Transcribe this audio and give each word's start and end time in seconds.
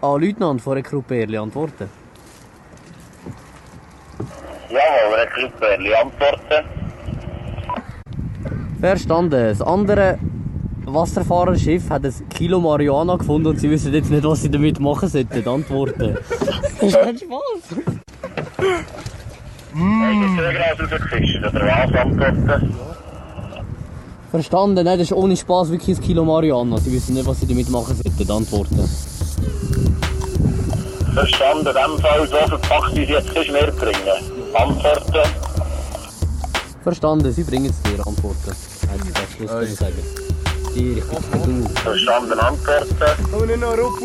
an 0.00 0.20
Leutnant 0.20 0.60
von 0.60 0.74
Rekruperli 0.74 1.36
antworten? 1.36 1.88
Jawohl, 4.70 5.14
Rekruperli 5.18 5.94
antworten. 5.94 6.64
Verstanden. 8.80 9.30
Das 9.30 9.62
andere 9.62 10.18
Wasserfahrerschiff 10.84 11.90
hat 11.90 12.04
ein 12.04 12.14
Kilo 12.30 12.60
Marihuana 12.60 13.16
gefunden 13.16 13.48
und 13.48 13.58
sie 13.58 13.68
wissen 13.70 13.92
jetzt 13.92 14.10
nicht, 14.10 14.24
was 14.24 14.42
sie 14.42 14.50
damit 14.50 14.78
machen 14.78 15.08
sollten. 15.08 15.48
Antworten. 15.48 16.16
Das 16.80 16.82
ist 16.82 17.00
kein 17.00 17.18
Spaß. 17.18 17.78
Antworten? 21.94 22.74
Verstanden, 24.30 24.84
nein, 24.84 24.98
das 24.98 25.10
ist 25.10 25.12
ohne 25.12 25.36
Spaß 25.36 25.70
wirklich 25.70 25.98
ein 25.98 26.02
Kilo 26.02 26.24
Marihuana. 26.24 26.78
Sie 26.78 26.92
wissen 26.92 27.14
nicht, 27.14 27.26
was 27.26 27.40
sie 27.40 27.46
damit 27.46 27.68
machen 27.70 27.96
sollten. 27.96 28.30
Antworten. 28.30 29.07
Verstanden, 31.18 31.66
in 31.66 31.74
dem 31.74 31.98
Fall 32.00 32.28
so 32.28 32.36
verpackt, 32.46 32.94
wie 32.94 33.04
sie 33.04 33.12
jetzt 33.14 33.34
kein 33.34 33.50
mehr 33.50 33.72
bringen. 33.72 34.54
Antworten. 34.54 35.28
Verstanden, 36.84 37.32
sie 37.32 37.42
bringen 37.42 37.70
es 37.70 37.82
dir. 37.82 38.06
Antworten. 38.06 38.54
Nein, 38.86 39.00
das 39.12 39.22
ist 39.24 39.32
Schluss 39.32 39.50
können 39.50 39.74
sagen. 39.74 40.02
Die 40.76 40.92
richtig 40.92 41.42
du. 41.44 41.68
Verstanden, 41.80 42.38
antworten. 42.38 42.94
Komm 43.32 43.46
nicht 43.48 43.60
noch 43.60 43.76
Rupp 43.76 44.00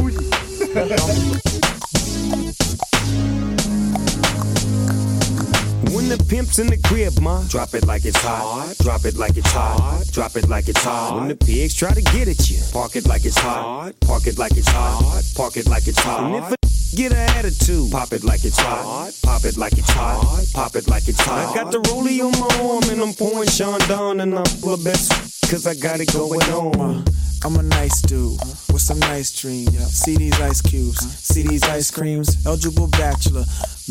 When 5.94 6.10
the 6.10 6.18
pimp's 6.28 6.58
in 6.58 6.66
the 6.66 6.78
crib, 6.78 7.22
ma, 7.22 7.44
drop 7.48 7.76
it 7.76 7.86
like 7.86 8.06
it's 8.06 8.18
hot. 8.24 8.76
Drop 8.80 9.06
it 9.06 9.18
like 9.18 9.38
it's 9.38 9.52
hot. 9.52 10.04
Drop 10.12 10.36
it 10.36 10.50
like 10.50 10.68
it's 10.68 10.84
hot. 10.84 11.20
When 11.20 11.28
the 11.28 11.36
pigs 11.36 11.76
try 11.76 11.94
to 11.94 12.02
get 12.02 12.28
at 12.28 12.50
you, 12.50 12.58
park 12.72 12.96
it 12.96 13.06
like 13.06 13.24
it's 13.24 13.38
hot. 13.38 13.94
Park 14.02 14.26
it 14.26 14.40
like 14.40 14.58
it's 14.58 14.68
hot. 14.68 15.22
Park 15.36 15.58
it 15.58 15.70
like 15.70 15.88
it's 15.88 16.00
hot. 16.00 16.63
And 16.94 17.02
a 17.02 17.10
get 17.10 17.12
an 17.12 17.38
attitude, 17.38 17.92
pop 17.92 18.14
it 18.14 18.24
like 18.24 18.46
it's 18.46 18.60
hot. 18.60 19.12
Pop 19.24 19.46
it 19.46 19.58
like 19.58 19.78
it's 19.78 19.90
hot. 19.90 20.46
Pop 20.54 20.76
it 20.76 20.88
like 20.88 21.08
it's 21.08 21.22
hot. 21.22 21.50
I 21.50 21.64
got 21.64 21.72
the 21.72 21.80
rollie 21.80 22.22
on 22.22 22.32
my 22.40 22.70
arm 22.70 22.84
and 22.92 23.02
I'm 23.02 23.14
pouring 23.14 23.50
Sean 23.50 23.80
down 23.88 24.20
and 24.20 24.38
I'm 24.38 24.46
full 24.46 24.76
of 24.76 24.84
best 24.84 25.12
cause 25.50 25.66
I 25.66 25.74
got 25.74 26.00
it 26.00 26.14
going 26.14 26.42
on. 26.52 26.80
Uh, 26.80 27.04
I'm 27.46 27.56
a 27.58 27.64
nice 27.64 28.02
dude 28.02 28.40
uh, 28.42 28.46
with 28.72 28.82
some 28.82 29.00
nice 29.00 29.32
dreams. 29.42 29.76
See 29.92 30.18
these 30.18 30.40
ice 30.40 30.62
cubes, 30.62 31.00
uh, 31.00 31.10
see 31.10 31.42
these 31.42 31.64
ice 31.64 31.92
creams. 31.92 32.46
Eligible 32.46 32.88
bachelor, 32.88 33.44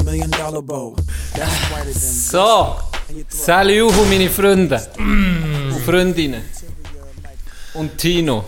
million 0.05 0.31
dollar 0.31 0.62
bow. 0.62 0.94
That's 1.34 1.50
ah, 1.50 1.69
whiter 1.72 1.92
than 1.92 1.94
So, 1.94 2.78
salut 3.28 3.92
meine 4.09 4.31
Freunde 4.31 4.81
und 4.98 5.75
mm, 5.75 5.84
Freundinnen. 5.84 6.44
Und 7.75 7.98
Tino. 7.98 8.44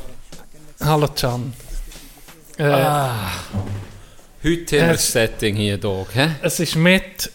Hallo 0.80 1.08
Can. 1.08 1.52
Äh, 2.58 2.64
ah. 2.64 3.32
eh. 3.52 3.83
Heute 4.44 4.78
haben 4.78 4.88
wir 4.88 4.92
das 4.92 5.10
Setting 5.10 5.56
hier, 5.56 5.78
Dog. 5.78 6.08
Hä? 6.12 6.32
Es 6.42 6.60
ist 6.60 6.76
mit 6.76 7.30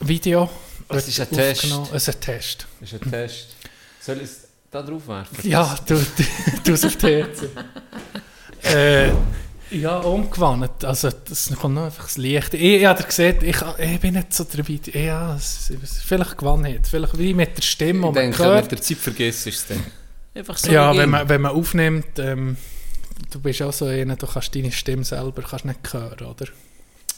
Video. 0.00 0.48
Es 0.88 1.06
ist 1.06 1.20
ein 1.20 1.30
Test. 1.30 1.64
Es 1.92 2.08
ist 2.08 2.14
ein 2.14 2.20
Test. 2.22 2.66
Das 2.80 2.90
ist 2.90 3.02
ein 3.02 3.10
Test. 3.10 3.56
Soll 4.00 4.16
ich 4.16 4.22
es 4.22 4.48
da 4.70 4.80
drauf 4.80 5.06
werfen? 5.08 5.36
Ja, 5.42 5.76
du, 5.86 6.02
du, 6.64 6.72
es 6.72 6.86
auf 6.86 6.96
die 6.96 7.22
äh, 8.62 9.10
ja, 9.72 9.98
umgewandt. 9.98 10.86
Also, 10.86 11.10
das 11.10 11.52
kommt 11.60 11.74
noch 11.74 11.84
einfach 11.84 12.04
das 12.04 12.16
Licht. 12.16 12.54
Ich, 12.54 12.62
ich 12.62 12.86
habe 12.86 13.02
gesehen, 13.02 13.36
ich, 13.42 13.56
ich 13.78 14.00
bin 14.00 14.14
nicht 14.14 14.32
so 14.32 14.44
der 14.44 14.66
Video. 14.66 14.98
Ja, 14.98 15.36
es, 15.36 15.70
es, 15.82 15.98
vielleicht 15.98 16.38
gewandt. 16.38 16.86
Vielleicht 16.86 17.18
wie 17.18 17.34
mit 17.34 17.58
der 17.58 17.62
Stimme, 17.62 18.06
Ich 18.06 18.06
die 18.06 18.06
man 18.06 18.14
denke, 18.14 18.42
hört. 18.42 18.62
mit 18.62 18.72
der 18.72 18.80
Zeit 18.80 18.96
vergisst 18.96 19.46
es 19.48 19.66
dann. 19.66 19.84
Einfach 20.34 20.56
so 20.56 20.72
Ja, 20.72 20.96
wenn 20.96 21.10
man, 21.10 21.28
wenn 21.28 21.42
man 21.42 21.52
aufnimmt, 21.52 22.18
ähm, 22.18 22.56
du 23.30 23.40
bist 23.40 23.62
auch 23.62 23.72
so 23.72 23.86
einer, 23.86 24.16
du 24.16 24.26
kannst 24.26 24.54
deine 24.54 24.72
Stimme 24.72 25.04
selber 25.04 25.42
kannst 25.42 25.64
nicht 25.64 25.92
hören, 25.92 26.26
oder? 26.26 26.46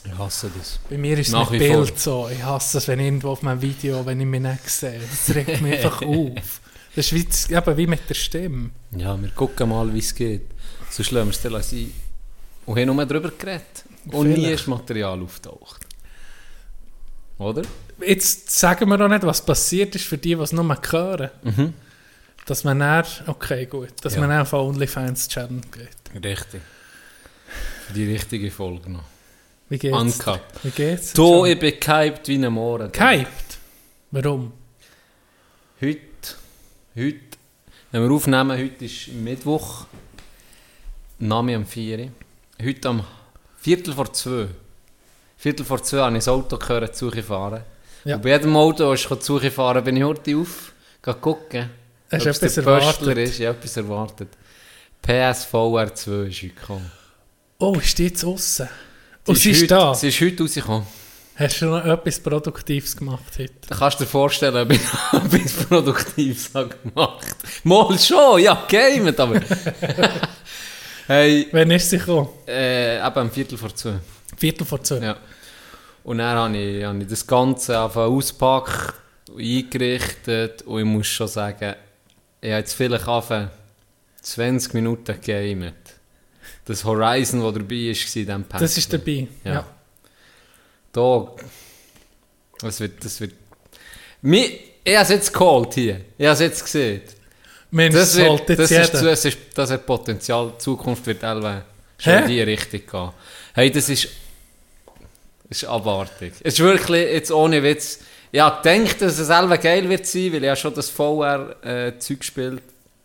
Ich 0.05 0.19
hasse 0.19 0.51
das. 0.57 0.81
Bei 0.89 0.97
mir 0.97 1.19
ist 1.19 1.29
es 1.29 1.33
Nach 1.33 1.51
mit 1.51 1.61
wie 1.61 1.69
vor. 1.69 1.83
Bild 1.83 1.99
so. 1.99 2.29
Ich 2.33 2.43
hasse 2.43 2.79
es, 2.79 2.89
wenn 2.89 3.01
irgendwo 3.01 3.31
auf 3.31 3.43
meinem 3.43 3.61
Video, 3.61 4.05
wenn 4.07 4.21
ich 4.21 4.27
mich 4.27 4.41
nicht 4.41 4.69
sehe. 4.69 4.99
Das 4.99 5.35
regt 5.35 5.61
mich 5.61 5.75
einfach 5.75 6.03
auf. 6.07 6.61
Das 6.97 7.13
ist 7.13 7.49
wie, 7.51 7.55
eben 7.55 7.77
wie 7.77 7.87
mit 7.87 8.09
der 8.09 8.15
Stimme. 8.15 8.71
Ja, 8.97 9.21
wir 9.21 9.29
gucken 9.31 9.69
mal, 9.69 9.93
wie 9.93 9.99
es 9.99 10.15
geht. 10.15 10.47
Sonst 10.89 11.11
lassen 11.11 11.33
wir 11.43 11.59
es 11.59 11.71
sein. 11.71 11.93
Und 12.67 12.79
haben 12.79 12.87
nur 12.97 13.07
darüber 13.07 13.31
geredet. 13.31 13.85
Und 14.11 14.29
nie 14.29 14.35
Vielleicht. 14.37 14.55
ist 14.55 14.67
Material 14.69 15.21
auftaucht. 15.23 15.87
Oder? 17.39 17.63
Jetzt 18.05 18.51
sagen 18.51 18.89
wir 18.89 18.97
noch 18.97 19.09
nicht, 19.09 19.23
was 19.25 19.45
passiert 19.45 19.95
ist 19.95 20.05
für 20.05 20.19
die, 20.19 20.35
die 20.35 20.41
es 20.43 20.53
nur 20.53 20.65
hören. 20.91 21.31
Dass 22.47 22.65
man 22.65 22.79
dann, 22.81 23.05
okay 23.27 23.67
gut, 23.67 23.93
dass 24.03 24.15
Ja. 24.15 24.21
man 24.21 24.31
dann 24.31 24.41
auf 24.43 24.53
OnlyFans 24.53 25.29
Channel 25.29 25.61
geht. 25.71 26.25
Richtig. 26.25 26.63
Die 27.95 28.11
richtige 28.13 28.51
Folge 28.51 28.91
noch. 28.91 29.05
Wie 29.69 29.79
geht's? 29.79 29.97
Uncut. 29.97 30.41
Wie 30.63 30.71
geht's? 30.71 31.13
Du, 31.13 31.45
ich 31.45 31.59
bin 31.59 31.75
gehypt 31.79 32.27
wie 32.29 32.45
ein 32.45 32.53
Mohren. 32.53 32.91
Gehypt? 32.91 33.59
Warum? 34.11 34.53
Heute, 35.81 36.01
heute, 36.97 37.21
wenn 37.93 38.03
wir 38.03 38.11
aufnehmen, 38.11 38.51
heute 38.59 38.85
ist 38.85 39.09
Mittwoch, 39.09 39.87
Name 41.21 41.55
am 41.57 41.67
4. 41.67 42.11
Heute 42.63 42.89
am 42.89 43.05
Viertel 43.59 43.95
vor 43.95 44.13
zwei. 44.13 44.49
Viertel 45.37 45.65
vor 45.65 45.83
zwei 45.83 45.99
habe 45.99 46.13
ich 46.17 46.25
das 46.25 46.29
Auto 46.29 46.57
gehört, 46.59 46.97
Suche 46.97 47.23
fahren. 47.23 47.63
Ja. 48.05 48.17
Und 48.17 48.23
bei 48.23 48.31
jedem 48.31 48.57
Auto, 48.57 48.91
das 48.91 49.01
ich 49.05 49.23
Suche 49.23 49.51
fahren 49.51 49.85
bin 49.85 49.97
ich 49.97 50.03
heute 50.03 50.37
auf, 50.37 50.73
gehe 51.03 51.15
gucken. 51.15 51.71
Hast 52.13 52.25
du 52.25 52.29
etwas 52.31 52.55
Pöstler 52.55 52.73
erwartet? 52.73 53.19
ist. 53.19 53.41
Ich 53.41 53.47
etwas 53.47 53.77
erwartet. 53.77 54.29
PSVR 55.03 55.95
2 55.95 56.11
ist 56.27 56.43
heute 56.43 56.49
gekommen. 56.49 56.93
Oh, 57.59 57.75
ist 57.75 57.99
die 57.99 58.05
jetzt 58.05 58.25
aussen? 58.25 58.69
Sie 59.25 59.31
Und 59.31 59.39
sie 59.39 59.51
ist 59.51 59.59
heute, 59.59 59.67
da? 59.69 59.95
Sie 59.95 60.09
ist 60.09 60.21
heute 60.21 60.43
rausgekommen. 60.43 60.87
Hast 61.37 61.63
du 61.63 61.67
noch 61.67 61.85
etwas 61.85 62.21
Produktives 62.21 62.97
gemacht 62.97 63.39
heute? 63.39 63.53
Da 63.69 63.77
kannst 63.77 64.01
du 64.01 64.05
dir 64.05 64.11
vorstellen, 64.11 64.57
ob 64.57 64.73
ich 64.73 64.81
noch 65.13 65.25
etwas 65.33 65.53
Produktives 65.53 66.51
habe 66.53 66.75
gemacht 66.83 67.37
Mal 67.65 67.99
schon, 67.99 68.41
ja, 68.41 68.67
gamet, 68.69 69.19
aber... 69.21 69.41
hey, 71.07 71.49
Wann 71.53 71.71
ist 71.71 71.91
sie 71.91 71.99
gekommen? 71.99 72.29
äh, 72.47 72.99
eben 72.99 73.17
am 73.17 73.31
Viertel 73.31 73.57
vor 73.57 73.75
zwei. 73.75 73.95
Viertel 74.37 74.67
vor 74.67 74.83
zwei. 74.83 74.99
Ja. 74.99 75.17
Und 76.03 76.19
dann 76.19 76.37
habe 76.37 76.59
ich, 76.59 76.85
habe 76.85 76.99
ich 76.99 77.09
das 77.09 77.27
Ganze 77.27 77.79
ausgepackt, 77.79 78.95
eingerichtet 79.39 80.63
und 80.63 80.81
ich 80.81 80.85
muss 80.85 81.07
schon 81.07 81.29
sagen, 81.29 81.75
ich 82.41 82.51
habe 82.51 82.59
jetzt 82.61 82.75
vielleicht 82.75 83.07
angefangen 83.07 83.51
20 84.23 84.75
Minuten 84.75 85.21
gegamet. 85.21 85.75
Das 86.65 86.85
Horizon, 86.85 87.43
das 87.43 87.55
dabei 87.55 87.75
ist, 87.77 88.07
war 88.07 88.21
in 88.21 88.27
diesem 88.27 88.45
Pack. 88.45 88.61
Das 88.61 88.77
ist 88.77 88.93
dabei. 88.93 89.27
Ja. 89.45 89.53
Ja. 89.55 89.67
Da. 90.93 91.33
Das 92.61 92.81
wird. 92.81 93.05
Das 93.05 93.21
wird 93.21 93.35
Mi, 94.23 94.61
ich 94.85 94.95
habe 94.95 95.05
es 95.05 95.09
jetzt 95.09 95.33
geholt 95.33 95.75
hier. 95.75 96.01
Ich 96.19 96.27
habe 96.27 96.35
es 96.35 96.41
jetzt 96.41 96.63
gesehen. 96.63 97.03
Mensch, 97.71 97.95
Das, 97.95 98.17
wird, 98.17 98.51
das, 98.51 98.71
ist, 98.71 98.95
das, 98.95 99.25
ist, 99.25 99.39
das 99.55 99.71
hat 99.71 99.87
Potenzial. 99.87 100.53
Die 100.55 100.59
Zukunft 100.59 101.07
wird 101.07 101.23
Elwe 101.23 101.65
schon 101.99 102.13
Hä? 102.13 102.21
in 102.23 102.29
die 102.29 102.41
Richtung 102.43 102.81
gehen. 102.87 103.11
Hey, 103.55 103.71
das 103.71 103.89
ist. 103.89 104.09
Das 105.49 105.63
ist 105.63 105.69
abartig. 105.69 106.35
Es 106.41 106.55
ist 106.55 106.61
wirklich, 106.61 107.11
jetzt 107.13 107.33
ohne 107.33 107.63
Witz. 107.63 108.01
Ich 108.33 108.41
habe 108.41 108.63
gedacht, 108.63 109.03
dass 109.03 109.19
es 109.19 109.29
Elwe 109.29 109.59
geil 109.59 109.89
wird 109.89 110.07
sein, 110.07 110.33
weil 110.33 110.45
ich 110.45 110.49
habe 110.49 110.57
schon 110.57 110.75
das 110.75 110.89
VR-Zeug 110.91 112.21
gespielt 112.21 112.63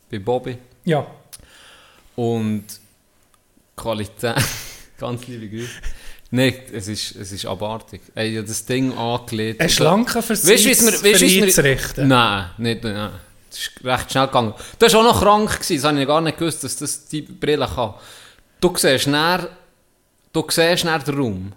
bei 0.10 0.20
Bobby. 0.20 0.58
Ja. 0.84 1.06
Und 2.16 2.66
Qualität, 3.76 4.36
ganz 5.00 5.28
liebe 5.28 5.50
Grüße. 5.50 5.72
Nein, 6.32 6.54
es 6.74 6.88
ist, 6.88 7.16
es 7.16 7.32
ist 7.32 7.46
abartig. 7.46 8.02
Ich 8.16 8.38
habe 8.38 8.48
das 8.48 8.66
Ding 8.66 8.96
angelegt. 8.98 9.62
Ein 9.62 9.70
schlanker 9.70 10.24
wie 10.28 10.34
es 10.34 11.24
einzurichten. 11.24 12.08
Nein, 12.08 12.50
nicht, 12.58 12.84
nein. 12.84 13.12
Das 13.50 13.60
ist 13.60 13.86
recht 13.86 14.12
schnell 14.12 14.28
gegangen. 14.28 14.54
Du 14.78 14.82
warst 14.82 14.96
auch 14.96 15.04
noch 15.04 15.22
krank, 15.22 15.50
gewesen, 15.50 15.76
das 15.76 15.86
habe 15.86 16.02
ich 16.02 16.08
gar 16.08 16.22
nicht 16.22 16.38
gewusst, 16.38 16.64
dass 16.64 16.76
das 16.76 17.08
die 17.08 17.22
Brille 17.22 17.70
kann. 17.74 17.94
Du 18.60 18.76
siehst 18.76 19.08
näher, 19.08 19.50
du 20.34 20.46
siehst 20.50 20.84
näher 20.84 21.00
den 21.00 21.18
Raum. 21.18 21.54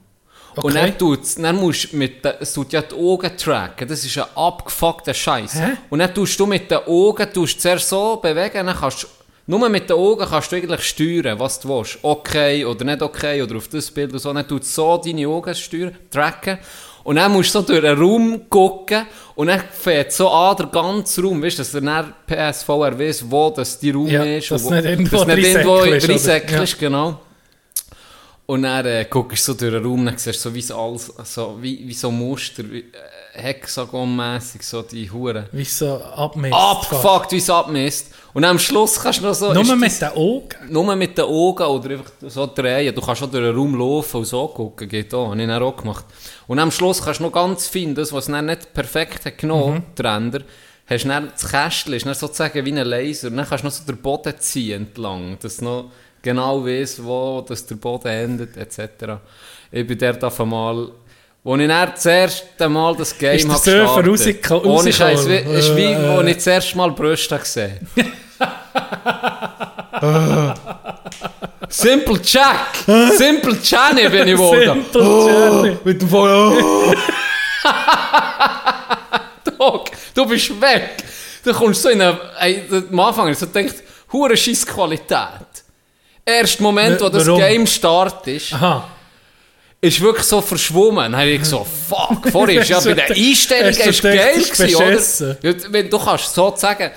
Und 0.59 0.73
Okay. 0.73 0.81
dann, 0.91 0.99
tut's, 0.99 1.35
dann 1.37 1.57
musst 1.57 1.93
du 1.93 1.97
mit 1.97 2.25
den, 2.25 2.33
es 2.41 2.53
tut 2.53 2.73
ja 2.73 2.83
die 2.83 2.95
Augen 2.95 3.31
tracken. 3.37 3.89
Das 3.89 4.05
ist 4.05 4.17
ein 4.19 4.25
abgefuckter 4.35 5.15
Scheiß. 5.15 5.57
Und 5.91 5.99
dann 6.01 6.13
tust 6.15 6.39
du 6.39 6.47
mit 6.47 6.71
den 6.71 6.79
Augen, 6.87 7.27
tust 7.33 7.61
zuerst 7.61 7.89
so 7.89 8.17
bewegen, 8.17 8.67
dann 8.67 8.77
kannst 8.77 9.07
nur 9.47 9.67
mit 9.71 9.89
den 9.89 9.97
Augen 9.97 10.27
kannst 10.29 10.53
du 10.53 10.57
eigentlich 10.57 10.83
steuern, 10.83 11.39
was 11.39 11.59
du 11.61 11.69
willst. 11.71 11.99
Okay 12.03 12.65
oder 12.65 12.85
nicht 12.85 13.01
okay 13.01 13.41
oder 13.43 13.57
auf 13.57 13.69
das 13.69 13.91
Bild 13.91 14.13
und 14.13 14.19
so. 14.19 14.33
Dann 14.33 14.47
tut 14.47 14.65
so 14.65 14.99
deine 15.03 15.27
Augen 15.27 15.55
steuern, 15.55 15.97
tracken. 16.11 16.59
Und 17.05 17.17
dann 17.17 17.33
musst 17.33 17.55
du 17.55 17.61
so 17.61 17.65
durch 17.67 17.81
den 17.81 17.97
Raum 17.99 18.51
gucken 18.51 19.07
und 19.35 19.47
dann 19.47 19.63
fährt 19.71 20.13
so 20.13 20.29
an 20.29 20.55
der 20.59 20.67
ganze 20.67 21.23
Raum, 21.23 21.43
weißt 21.43 21.59
du, 21.59 21.63
dass 21.63 21.73
der 21.73 22.13
PSVR 22.27 22.99
weiss, 22.99 23.25
wo 23.31 23.49
das 23.49 23.79
die 23.79 23.91
Raum 23.91 24.09
Ja, 24.09 24.23
ist. 24.25 24.51
dass 24.51 24.63
und 24.65 24.71
wo, 24.73 24.75
nicht 24.75 24.85
irgendwo 24.85 25.17
dass 25.25 25.27
nicht 25.29 25.47
irgendwo 25.47 25.77
säckelst, 25.81 26.07
drin 26.09 26.15
oder? 26.17 26.19
säckelst, 26.25 26.79
genau. 26.79 27.21
Und 28.51 28.63
dann 28.63 28.87
äh, 28.87 29.05
guckst 29.11 29.47
du 29.47 29.53
so 29.53 29.59
durch 29.59 29.75
den 29.75 29.85
Raum, 29.85 30.07
dann 30.07 30.17
siehst 30.17 30.43
du 30.43 30.49
so 30.49 30.55
wie 30.55 30.63
so 30.63 30.75
alles, 30.75 31.13
so, 31.25 31.59
wie, 31.61 31.87
wie 31.87 31.93
so 31.93 32.11
Muster. 32.11 32.65
Wie, 32.65 32.79
äh, 32.79 32.85
hexagonmässig, 33.35 34.63
so 34.63 34.81
die 34.81 35.11
Huren. 35.11 35.45
Wie 35.53 35.65
so 35.65 36.03
abmisst. 36.03 36.55
Abgefuckt, 36.55 37.33
wie 37.33 37.37
es 37.37 37.51
abmisst. 37.51 38.07
Und 38.33 38.45
am 38.45 38.59
Schluss 38.59 38.99
kannst 39.01 39.21
du 39.21 39.25
noch 39.25 39.35
so... 39.35 39.53
Nur 39.53 39.77
mit 39.77 40.01
den 40.01 40.09
Augen. 40.09 40.49
Nur 40.71 40.97
mit 40.97 41.19
den 41.19 41.27
Augen 41.27 41.63
oder 41.63 41.91
einfach 41.91 42.11
so 42.23 42.47
drehen. 42.47 42.95
Du 42.95 43.03
kannst 43.03 43.23
auch 43.23 43.31
durch 43.31 43.45
den 43.45 43.55
Raum 43.55 43.79
laufen 43.79 44.17
und 44.17 44.25
so 44.25 44.49
gucken, 44.49 44.89
geht 44.89 45.13
auch. 45.13 45.29
Habe 45.29 45.43
ich 45.43 45.47
dann 45.47 45.63
auch 45.63 45.77
gemacht. 45.77 46.07
Und 46.47 46.59
am 46.59 46.71
Schluss 46.71 47.03
kannst 47.03 47.21
du 47.21 47.25
noch 47.25 47.33
ganz 47.33 47.67
fein, 47.67 47.95
das, 47.95 48.15
was 48.15 48.27
dann 48.29 48.47
nicht 48.47 48.73
perfekt 48.73 49.27
hat 49.27 49.37
genommen, 49.37 49.85
der 49.99 50.15
Ränder, 50.17 50.41
hast 50.87 51.05
du 51.05 51.09
dann 51.09 51.29
das 51.31 51.51
Kästchen, 51.51 51.93
ist 51.93 52.07
dann 52.07 52.15
sozusagen 52.15 52.65
wie 52.65 52.73
ein 52.73 52.87
Laser. 52.87 53.29
Und 53.29 53.37
dann 53.37 53.47
kannst 53.47 53.63
du 53.63 53.69
noch 53.69 53.75
so 53.75 53.85
den 53.85 53.99
Boden 53.99 54.35
ziehen 54.39 54.87
entlang, 54.87 55.37
dass 55.39 55.61
noch 55.61 55.91
genau 56.23 56.65
weißt, 56.65 57.03
wo 57.05 57.45
dass 57.47 57.67
der 57.67 57.75
Boden 57.77 58.09
endet, 58.09 58.57
etc. 58.57 58.81
Ich 59.71 59.87
bin 59.87 59.99
dort 59.99 60.23
auf 60.25 60.41
einmal... 60.41 60.89
Als 61.45 61.61
ich 61.61 61.69
dann 61.69 61.91
das 61.95 62.05
erste 62.07 62.69
Mal 62.69 62.97
das 62.97 63.17
Game 63.17 63.37
Ist 63.37 63.47
der 63.47 63.55
habe 63.55 63.61
Surfer 63.95 64.03
gestartet, 64.03 64.45
rausgeko- 64.45 64.65
ohne 64.65 64.93
Scheiß, 64.93 65.25
ist 65.25 65.77
wie, 65.77 65.85
Äh, 65.85 65.95
als 65.97 66.29
ich 66.29 66.35
das 66.35 66.47
erste 66.47 66.77
Mal 66.77 66.91
Brüste 66.91 67.39
gesehen 67.39 67.89
Simple 71.71 72.21
Jack! 72.23 72.77
Simple 73.17 73.59
Johnny 73.63 74.09
bin 74.09 74.29
ich 74.29 74.35
geworden! 74.35 74.85
Simple 74.93 75.01
Journey. 75.03 75.77
Mit 75.85 76.01
dem 76.03 76.09
Feuer. 76.09 76.53
Dog, 79.59 79.91
du 80.15 80.27
bist 80.27 80.61
weg! 80.61 80.91
Du 81.45 81.53
kommst 81.53 81.83
so 81.83 81.89
in 81.91 82.01
eine... 82.03 82.19
Ey, 82.41 82.63
am 82.91 83.01
Anfang 83.01 83.29
ich 83.29 83.39
so 83.39 83.47
gedacht, 83.47 83.77
hure 84.13 84.37
scheiß 84.37 84.67
Qualität. 86.29 86.43
Erst 86.43 86.61
Moment, 86.61 87.01
wo 87.01 87.09
das 87.09 87.27
Warum? 87.27 87.41
Game 87.41 87.67
startet, 87.67 88.43
Aha. 88.53 88.89
ist 89.81 90.01
wirklich 90.01 90.25
so 90.27 90.41
verschwommen. 90.41 91.13
Dann 91.13 91.17
habe 91.17 91.31
ich 91.31 91.45
so, 91.45 91.65
fuck, 91.65 92.29
vorher 92.33 92.61
ist 92.63 92.69
ja 92.71 92.81
bei 92.81 92.95
der 92.95 93.11
Einstellung 93.11 93.69
Hast 93.69 93.85
du 93.85 93.91
ist 93.91 94.03
gedacht, 94.03 94.19
geil 94.19 94.35
das 94.35 94.43
ist 94.43 94.53
gewesen, 94.59 94.79
beschissen? 94.79 95.31
oder? 95.43 95.51
Ja, 95.51 95.73
wenn 95.73 95.91
du 95.91 95.99
kannst 95.99 96.35
sozusagen, 96.35 96.91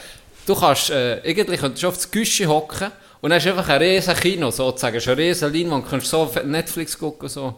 du 0.45 0.55
kannst, 0.55 0.89
äh, 0.89 1.17
irgendwie 1.19 1.57
könntest 1.57 1.83
du 1.83 1.87
auf 1.87 1.95
das 1.95 2.09
Güsche 2.11 2.47
hocken 2.47 2.91
und 3.21 3.29
dann 3.29 3.37
hast 3.37 3.45
du 3.45 3.49
einfach 3.51 3.69
ein 3.69 3.81
riesen 3.81 4.15
Kino, 4.15 4.51
sozusagen, 4.51 4.95
hast 4.97 5.07
eine 5.07 5.17
riesen 5.17 5.53
Leinwand, 5.53 5.89
kannst 5.89 6.07
so 6.07 6.19
auf 6.21 6.43
Netflix 6.43 6.97
gucken 6.97 7.29
so. 7.29 7.55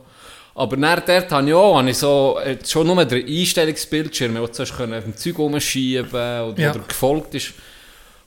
Aber 0.56 0.78
dann 0.78 1.02
dort 1.04 1.32
habe 1.32 1.48
ich 1.48 1.54
auch, 1.56 1.78
habe 1.80 1.90
ich 1.90 1.98
so, 1.98 2.38
äh, 2.44 2.58
schon 2.64 2.86
nur 2.86 3.04
den 3.06 3.26
Einstellungsbildschirm, 3.28 4.36
wo 4.36 4.46
du 4.46 4.52
zuerst 4.52 4.78
können 4.78 4.94
auf 4.94 5.04
dem 5.04 5.18
Zeug 5.18 5.40
rumschieben 5.40 6.08
oder 6.12 6.54
Ja. 6.58 6.70
oder 6.72 6.80
gefolgt 6.88 7.34
ist. 7.34 7.54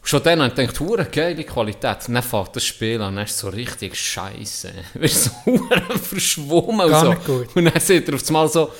Schon 0.08 0.22
dann 0.22 0.40
habe 0.40 0.50
ich 0.50 0.54
gedacht, 0.54 0.78
hure 0.78 1.04
geile 1.06 1.42
Qualität. 1.42 1.96
Dann 2.06 2.22
fängt 2.22 2.54
das 2.54 2.64
Spiel 2.64 3.02
an, 3.02 3.16
dann 3.16 3.24
ist 3.24 3.36
so 3.36 3.48
richtig 3.48 3.96
scheiße. 3.96 4.70
Wirst 4.94 5.24
so 5.44 5.58
verschwommen 6.00 6.88
Gar 6.88 7.08
und 7.08 7.24
so. 7.24 7.44
Und 7.56 7.64
dann 7.64 7.80
sieht 7.80 8.08
er 8.08 8.14
auf 8.14 8.24
einmal 8.28 8.48
so, 8.48 8.70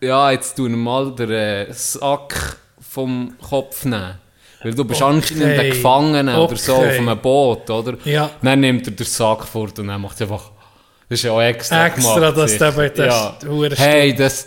ja, 0.00 0.30
jetzt 0.30 0.54
tun 0.54 0.70
wir 0.70 0.76
mal 0.76 1.12
den 1.16 1.30
äh, 1.32 1.72
Sack 1.72 2.58
vom 2.78 3.34
Kopf 3.42 3.84
nehmen. 3.84 4.14
Weil 4.62 4.72
du 4.74 4.84
bist 4.84 5.02
anscheinend 5.02 5.44
ein 5.46 5.58
Okay. 5.58 5.70
Gefangener 5.70 6.44
oder 6.44 6.56
so 6.56 6.76
Okay. 6.76 6.90
auf 6.90 6.98
einem 7.08 7.18
Boot, 7.18 7.68
oder? 7.70 7.98
Ja. 8.04 8.30
Dann 8.40 8.60
nimmt 8.60 8.86
er 8.86 8.92
den 8.92 9.06
Sack 9.06 9.44
fort 9.48 9.76
und 9.80 9.88
dann 9.88 10.00
macht 10.00 10.20
er 10.20 10.30
einfach... 10.30 10.52
Das 11.08 11.18
ist 11.18 11.24
ja 11.24 11.32
auch 11.32 11.42
extra 11.42 11.86
Extra, 11.88 12.14
gemacht. 12.14 12.36
dass 12.38 12.56
der 12.56 12.70
bei 12.70 12.88
der 12.88 13.06
ja. 13.06 13.38
Hey, 13.76 14.14
das... 14.14 14.46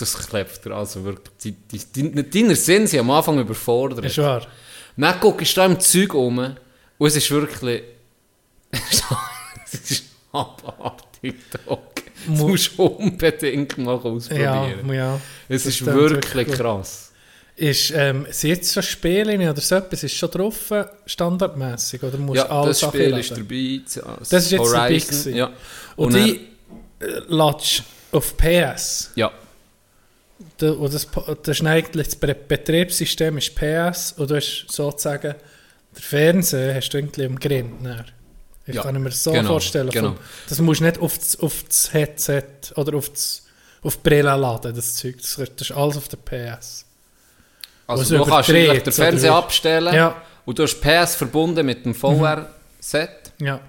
Das 0.00 0.16
klebt 0.28 0.64
er 0.66 0.72
also 0.72 1.04
wirklich. 1.04 1.30
Die, 1.42 1.52
die, 1.52 2.12
die, 2.12 2.30
deine 2.30 2.56
Sinn 2.56 2.86
sind 2.86 3.00
am 3.00 3.10
Anfang 3.10 3.38
überfordert. 3.38 4.04
Ist 4.04 4.18
wahr. 4.18 4.46
Dann 4.96 5.20
guckst 5.20 5.56
du 5.56 5.60
da 5.60 5.66
im 5.66 5.78
Zeug 5.80 6.14
um 6.14 6.38
und 6.38 7.06
es 7.06 7.16
ist 7.16 7.30
wirklich... 7.30 7.82
es 9.72 9.90
ist 9.90 10.04
abartig, 10.32 11.36
Dog. 11.66 11.80
Das 12.26 12.38
Mu- 12.38 12.48
musst 12.48 12.76
du 12.76 12.84
unbedingt 12.84 13.78
mal 13.78 13.94
Ja, 13.94 14.00
ausprobieren. 14.02 14.92
ja. 14.92 15.20
es 15.48 15.64
das 15.64 15.74
ist 15.74 15.86
wirklich, 15.86 16.34
wirklich 16.34 16.58
krass. 16.58 17.12
Ist, 17.56 17.90
ähm, 17.94 18.26
sind 18.30 18.50
jetzt 18.50 18.72
schon 18.72 18.82
Spiele 18.82 19.50
oder 19.50 19.60
so 19.60 19.74
etwas, 19.74 20.02
ist 20.02 20.14
schon 20.14 20.30
drauf, 20.30 20.70
äh, 20.70 20.84
standardmäßig 21.06 22.02
oder 22.02 22.16
musst 22.18 22.38
Ja, 22.38 22.46
alles 22.48 22.78
das 22.80 22.88
Spiel 22.88 23.16
ist 23.18 23.30
dabei. 23.32 23.80
Das 23.84 24.28
Das 24.28 24.44
ist 24.44 24.50
jetzt 24.52 24.72
dabei 24.72 24.88
gewesen. 24.98 25.34
Ja. 25.36 25.50
Und, 25.96 26.14
dann- 26.14 26.24
die 26.24 26.36
äh, 27.00 27.20
latsch 27.28 27.82
auf 28.12 28.36
PS. 28.36 29.10
Ja, 29.14 29.26
Und 29.26 29.34
das, 30.58 31.06
das 31.42 31.60
ist 31.60 31.66
eigentlich 31.66 32.06
das 32.08 32.16
Be- 32.16 32.34
Betriebssystem 32.34 33.38
ist 33.38 33.54
PS 33.54 34.12
und 34.16 34.30
du 34.30 34.36
hast 34.36 34.66
sozusagen 34.70 35.34
der 35.96 36.02
Fernseher 36.02 36.74
hast 36.74 36.90
du 36.90 36.98
irgendwie 36.98 37.22
im 37.24 37.38
Grind. 37.38 38.04
Ich 38.66 38.74
Ja, 38.74 38.82
kann 38.82 39.00
mir 39.02 39.08
das 39.10 39.24
so 39.24 39.32
genau, 39.32 39.48
vorstellen. 39.48 39.90
genau. 39.90 40.10
Vom- 40.10 40.18
Das 40.48 40.58
musst 40.60 40.80
du 40.80 40.84
nicht 40.84 40.98
auf 41.00 41.18
das, 41.18 41.40
auf 41.40 41.64
das 41.66 41.92
Headset 41.92 42.44
oder 42.76 42.96
auf, 42.96 43.08
das, 43.10 43.42
auf 43.82 43.96
die 43.96 44.02
Brille 44.08 44.36
laden, 44.36 44.74
das 44.74 44.94
Zeug. 44.96 45.16
Das, 45.18 45.34
das 45.36 45.70
ist 45.70 45.72
alles 45.72 45.96
auf 45.96 46.08
der 46.08 46.18
PS. 46.18 46.84
also 47.86 48.18
du 48.18 48.24
kannst 48.24 48.48
den 48.50 48.92
Fernseher 48.92 49.34
abstellen 49.34 49.94
Ja. 49.94 50.22
und 50.44 50.58
du 50.58 50.62
hast 50.62 50.80
PS 50.80 51.16
verbunden 51.16 51.66
mit 51.66 51.84
dem 51.84 51.94
VR-Set. 51.94 53.32
Ja. 53.40 53.60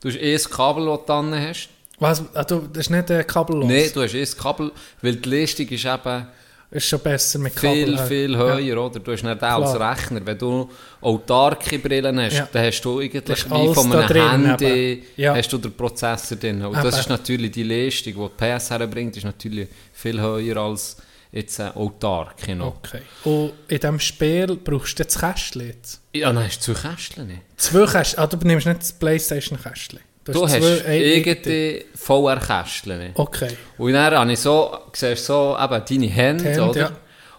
Du 0.00 0.08
hast 0.08 0.16
eh 0.18 0.32
das 0.34 0.50
Kabel, 0.50 0.86
das 0.86 0.98
du 1.00 1.06
dran 1.06 1.34
hast. 1.34 1.68
Was? 1.98 2.22
Ah, 2.34 2.44
du, 2.44 2.68
das 2.72 2.86
ist 2.86 2.90
nicht 2.90 3.10
äh, 3.10 3.22
kabellos. 3.24 3.68
Nein, 3.68 3.90
du 3.94 4.02
hast 4.02 4.14
das 4.14 4.36
Kabel, 4.36 4.72
weil 5.00 5.16
die 5.16 5.28
Leistung 5.28 5.68
ist 5.68 5.84
eben 5.84 6.26
Ist 6.70 6.86
schon 6.88 7.00
besser 7.00 7.38
mit 7.38 7.54
Kabel. 7.54 7.84
viel, 7.84 7.94
äh, 7.94 8.06
viel 8.06 8.32
ja. 8.32 8.38
höher, 8.38 8.84
oder? 8.86 8.98
Du 8.98 9.12
hast 9.12 9.22
nicht 9.22 9.42
als. 9.42 9.78
Rechner. 9.78 10.20
Wenn 10.24 10.38
du 10.38 10.68
autarke 11.00 11.78
Brillen 11.78 12.18
hast, 12.20 12.36
Ja. 12.38 12.48
dann 12.50 12.64
hast 12.66 12.80
du 12.80 12.98
eigentlich 12.98 13.44
wie 13.44 13.74
von 13.74 13.92
einem 13.92 14.06
drin 14.08 14.46
Handy. 14.46 15.02
Ja. 15.16 15.34
hast 15.36 15.52
du 15.52 15.58
den 15.58 15.72
Prozessor 15.72 16.36
drin. 16.38 16.64
Und 16.64 16.82
das 16.82 16.98
ist 17.00 17.08
natürlich 17.08 17.50
die 17.52 17.62
Leistung, 17.62 18.14
die 18.14 18.44
die 18.44 18.56
PS 18.58 18.70
herbringt, 18.70 19.16
ist 19.16 19.24
natürlich 19.24 19.68
viel 19.92 20.20
höher 20.20 20.56
als 20.56 20.96
jetzt 21.30 21.60
ein 21.60 21.72
autarke 21.76 22.54
noch. 22.54 22.76
Okay. 22.78 23.02
Und 23.24 23.52
in 23.68 23.78
diesem 23.78 24.00
Spiel 24.00 24.56
brauchst 24.56 24.98
du 24.98 25.04
das 25.04 25.18
Kästchen 25.18 25.66
jetzt. 25.66 26.00
Ja, 26.14 26.32
dann 26.32 26.44
hast 26.44 26.66
du 26.66 26.74
zwei 26.74 26.88
Kästchen 26.90 27.26
nicht. 27.26 27.40
Zwei 27.56 27.86
Kästchen. 27.86 28.18
Ah, 28.18 28.26
du 28.26 28.36
nimmst 28.46 28.66
nicht 28.66 28.80
das 28.80 28.92
Playstation-Kästchen. 28.92 30.00
Du 30.24 30.46
hast 30.46 30.54
irgendwie 30.54 31.84
VR-Kästchen. 31.94 33.10
Okay. 33.14 33.56
Und 33.78 33.92
dann 33.92 34.14
habe 34.14 34.32
ich 34.32 34.38
so, 34.38 34.76
siehst 34.92 35.26
so 35.26 35.56
eben 35.60 35.82
deine 35.88 36.06
Hände, 36.06 36.44
Hände, 36.44 36.62
oder? 36.62 36.80
ja. 36.80 36.90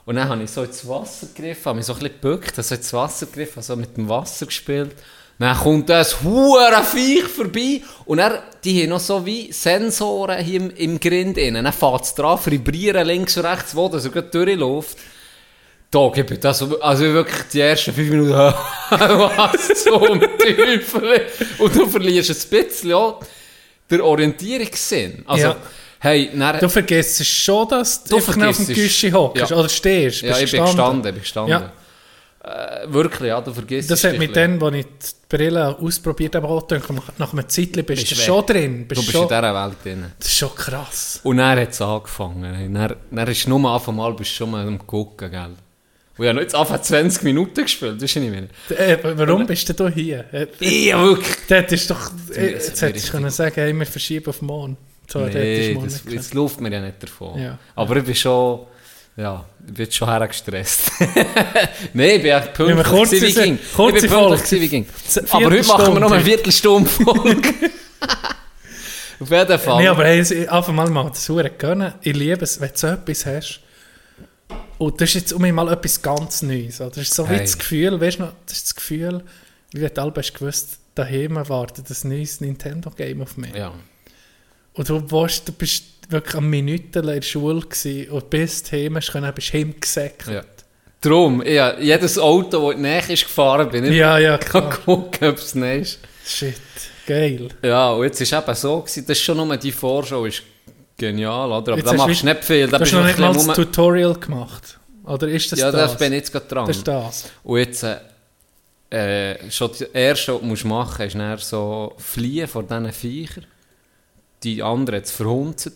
Und 0.06 0.16
dann 0.16 0.28
habe 0.28 0.44
ich 0.44 0.52
so 0.52 0.64
ins 0.64 0.86
Wasser 0.88 1.28
gegriffen, 1.28 1.66
habe 1.66 1.78
mich 1.78 1.86
so 1.86 1.94
ein 1.94 2.00
bisschen 2.00 2.16
gebückt, 2.20 2.58
also 2.58 2.76
ins 2.76 2.92
Wasser 2.92 3.26
gegriffen, 3.28 3.58
also 3.58 3.76
mit 3.78 3.96
dem 3.96 4.10
Wasser 4.10 4.46
gespielt. 4.46 4.92
Dann 5.40 5.58
kommt 5.58 5.90
ein 5.90 6.06
hure 6.24 6.84
Viech 6.84 7.24
vorbei 7.24 7.82
und 8.06 8.18
dann, 8.18 8.40
die 8.64 8.84
haben 8.84 8.90
noch 8.90 9.00
so 9.00 9.26
wie 9.26 9.52
Sensoren 9.52 10.44
hier 10.44 10.62
im, 10.62 10.70
im 10.72 11.00
Grind 11.00 11.38
innen. 11.38 11.64
Dann 11.64 11.74
fährt 11.74 12.04
es 12.04 12.16
dran, 12.16 12.40
vibrieren 12.46 13.08
links 13.08 13.38
und 13.38 13.46
rechts, 13.46 13.76
wo 13.76 13.90
das 13.90 14.04
so 14.04 14.12
gut 14.12 14.34
durchläuft. 14.34 14.98
Da 15.94 16.10
gebe 16.10 16.34
ich 16.34 16.40
das, 16.40 16.60
also 16.82 17.04
wirklich 17.06 17.44
die 17.54 17.60
ersten 17.62 17.94
fünf 17.94 18.10
Minuten, 18.10 18.32
was 18.90 19.84
zum 19.84 20.20
Teufel. 20.40 21.22
Und 21.60 21.76
du 21.76 21.86
verlierst 21.88 22.32
ein 22.32 22.50
bisschen 22.50 22.94
auch 22.94 23.20
den 23.92 24.02
Orientierungssinn. 24.02 25.24
Also, 25.28 25.48
Ja. 25.50 25.56
hey, 26.00 26.32
dann, 26.34 26.60
Du 26.60 26.68
vergisst 26.68 27.24
schon, 27.28 27.68
dass 27.70 28.04
du, 28.06 28.16
einfach 28.16 28.36
auf 28.48 28.58
dem 28.58 28.68
Güschi 28.74 29.12
hockst 29.12 29.52
Ja. 29.52 29.56
oder 29.56 29.70
stehst. 29.70 30.24
Ja, 30.24 30.30
Bist 30.30 30.44
ich 30.46 30.52
bin 30.52 30.64
gestanden. 30.66 31.06
ich 31.06 31.14
bin 31.14 31.22
gestanden. 31.22 31.52
Ja. 31.52 31.72
Äh, 32.46 32.92
wirklich, 32.92 33.30
ja, 33.30 33.40
du 33.40 33.54
vergisst 33.54 33.90
Das 33.92 34.04
es 34.04 34.12
hat 34.12 34.18
mit 34.20 34.36
dem, 34.36 34.62
als 34.64 34.76
ich 34.76 34.86
die 34.86 35.38
Brille 35.38 35.78
ausprobiert 35.80 36.36
habe, 36.36 36.48
auch 36.48 36.68
gedacht, 36.68 36.90
nach 37.20 37.32
einem 37.34 37.48
Zeitchen 37.48 37.86
bist, 37.86 38.02
Bist 38.02 38.12
du 38.12 38.16
schon 38.16 38.46
drin. 38.48 38.80
Du 38.82 38.88
Bist 38.88 39.02
bist 39.02 39.12
schon, 39.12 39.22
in 39.22 39.28
dieser 39.30 39.54
Welt 39.54 39.76
drin. 39.84 40.12
das 40.18 40.28
ist 40.28 40.38
schon 40.40 40.56
krass. 40.56 41.20
Und 41.24 41.38
dann 41.38 41.58
hat 41.60 41.70
es 41.70 41.82
angefangen. 41.82 42.74
Dann, 42.74 42.96
dann 43.12 43.28
ist 43.28 43.48
nur 43.48 43.72
Anfang 43.72 43.96
mal 43.96 44.12
bist 44.14 44.32
schon 44.32 44.50
mal 44.52 44.68
am 44.68 44.86
gucken, 44.88 45.30
gell. 45.32 45.52
Und 46.18 46.26
ich 46.26 46.30
habe 46.30 46.36
noch 46.36 46.42
jetzt 46.44 46.54
einfach 46.56 46.80
20 46.82 47.24
Minuten 47.24 47.64
gespielt, 47.64 47.96
das 47.96 48.04
ist 48.04 48.16
nicht 48.18 48.30
mehr. 48.32 48.44
Äh, 48.78 48.98
warum 49.18 49.48
bist 49.48 49.80
du 49.80 49.90
hier? 49.90 50.26
Äh, 50.32 50.48
Ja, 50.60 51.04
wirklich. 51.04 51.36
Das 51.48 51.72
ist 51.72 51.90
doch... 51.90 52.12
Äh, 52.36 52.54
das 52.54 52.68
jetzt 52.68 52.82
hättest 52.84 53.08
du 53.08 53.12
können 53.14 53.30
sagen, 53.32 53.56
hey, 53.56 53.74
wir 53.74 53.86
verschieben 53.86 54.28
auf 54.30 54.42
morgen. 54.44 54.78
So, 55.08 55.20
Nee, 55.22 55.76
das, 55.84 56.04
das 56.06 56.34
läuft 56.34 56.62
mir 56.62 56.72
ja 56.72 56.82
nicht 56.82 57.02
davon. 57.02 57.42
Ja. 57.42 57.58
Aber 57.76 57.98
ich 57.98 58.04
bin 58.04 58.16
schon... 58.16 58.60
Ja, 59.18 59.46
ich 59.68 59.74
bin 59.74 59.92
schon 59.92 60.08
hergestresst. 60.10 60.92
Nein, 61.94 62.10
ich 62.10 62.22
bin 62.22 62.24
wir 62.24 62.40
pünktlich 62.42 62.86
kurz 62.86 63.12
wie 63.12 63.34
ging. 63.34 63.60
kurze 63.76 64.06
ich 64.06 64.12
bin 64.12 64.28
pünktlich 64.30 64.62
wie 64.62 64.68
ging. 64.70 64.86
Aber 65.32 65.46
heute 65.46 65.68
machen 65.68 65.94
wir 65.96 66.00
noch 66.00 66.12
eine 66.12 66.24
Viertelstunde. 66.24 66.90
Folge. 66.90 67.50
Auf 69.20 69.30
jeden 69.32 69.60
Fall. 69.60 69.82
Nee, 69.82 69.88
aber 69.88 70.06
hey, 70.06 70.20
es- 70.20 70.32
einfach 70.32 70.74
mal 70.74 70.90
mal 70.90 71.10
das 71.10 71.28
Huren 71.30 71.50
gönnen. 71.58 71.94
Ich 72.02 72.16
liebe 72.16 72.44
es, 72.44 72.60
wenn 72.60 72.70
du 72.70 72.78
so 72.78 72.88
etwas 72.88 73.26
hast. 73.26 73.60
Und 74.84 75.00
das 75.00 75.10
ist 75.10 75.16
jetzt 75.16 75.34
um 75.34 75.42
mich 75.42 75.54
mal 75.54 75.72
etwas 75.72 76.02
ganz 76.02 76.42
Neues. 76.42 76.82
oder? 76.82 76.90
Das 76.90 76.98
ist 77.04 77.14
so 77.14 77.24
wie 77.30 77.36
Hey. 77.36 77.40
das 77.40 77.58
Gefühl, 77.58 78.02
weißt 78.02 78.20
du 78.20 78.24
noch, 78.24 78.34
das 78.46 78.58
ist 78.58 78.66
das 78.68 78.76
Gefühl, 78.76 79.24
wie 79.72 79.88
du 79.88 80.02
alle 80.02 80.14
hast 80.18 80.34
gewusst, 80.34 80.80
daheim 80.94 81.36
wartet 81.48 81.86
ein 81.90 82.10
neues 82.10 82.42
Nintendo-Game 82.42 83.22
auf 83.22 83.38
mich. 83.38 83.56
Ja. 83.56 83.74
Und 84.74 84.90
du, 84.90 85.10
warst, 85.12 85.48
du 85.48 85.54
bist 85.54 85.86
wirklich 86.10 86.36
am 86.36 86.50
Minuten 86.50 87.00
in 87.00 87.06
der 87.06 87.22
Schule 87.22 87.62
gewesen 87.62 88.10
und 88.12 88.30
bist 88.30 88.72
heim, 88.74 88.98
hast 88.98 89.12
können, 89.12 89.34
bist 89.34 89.54
heimgesäckelt. 89.54 90.36
Ja. 90.36 90.44
Darum, 91.00 91.42
ja, 91.46 91.80
jedes 91.80 92.18
Auto, 92.18 92.72
das 92.72 92.80
näher 92.82 93.10
ist 93.10 93.24
gefahren 93.24 93.70
bin, 93.70 93.86
ich 93.86 93.96
Ja, 93.96 94.18
ja, 94.18 94.38
kann 94.38 94.70
gucken, 94.70 95.30
ob 95.30 95.38
es 95.38 95.56
näher 95.56 95.80
ist. 95.80 96.00
Shit, 96.26 96.56
geil. 97.08 97.48
Ja, 97.64 97.92
und 97.92 98.04
jetzt 98.04 98.20
war 98.32 98.40
es 98.40 98.46
eben 98.46 98.56
so, 98.56 98.80
gewesen, 98.82 99.06
das 99.08 99.18
ist 99.18 99.24
schon 99.24 99.38
nur 99.38 99.56
die 99.58 99.72
Vorschau 99.72 100.26
ist 100.26 100.44
genial, 101.08 101.52
oder? 101.52 101.74
Aber 101.74 101.78
Jetzt 101.78 101.92
da 101.92 101.94
machst 101.94 102.22
du 102.24 102.26
nicht 102.28 102.44
viel. 102.44 102.68
Da 102.68 102.78
Du 102.78 102.84
hast 102.84 102.92
bist 102.92 102.94
noch 102.94 103.02
du 103.02 103.08
nicht 103.08 103.20
mal 103.20 103.34
das 103.34 103.56
Tutorial 103.56 104.14
gemacht. 104.16 104.80
Oder 105.06 105.28
ist 105.28 105.52
das 105.52 105.60
Ja, 105.60 105.72
das? 105.72 105.92
das 105.92 106.00
bin 106.00 106.14
ich 106.14 106.20
jetzt 106.20 106.32
gerade 106.32 106.46
dran. 106.48 106.68
Das 106.68 106.78
ist 106.78 106.88
das. 106.88 107.30
Und 107.44 107.58
jetzt, 107.60 107.84
äh, 107.84 109.32
äh, 109.32 109.52
schon 109.52 109.70
das 109.70 109.82
Erste, 109.82 110.34
was 110.34 110.40
du 110.42 110.46
musst 110.48 110.66
machen 110.66 111.12
musst, 111.16 111.44
ist 111.44 111.50
so 111.50 111.94
fliehen 111.98 112.48
vor 112.48 112.64
diesen 112.64 112.92
Viechern. 112.92 113.46
Die 114.44 114.62
anderen 114.64 115.00
jetzt 115.00 115.12
verhunzen. 115.12 115.74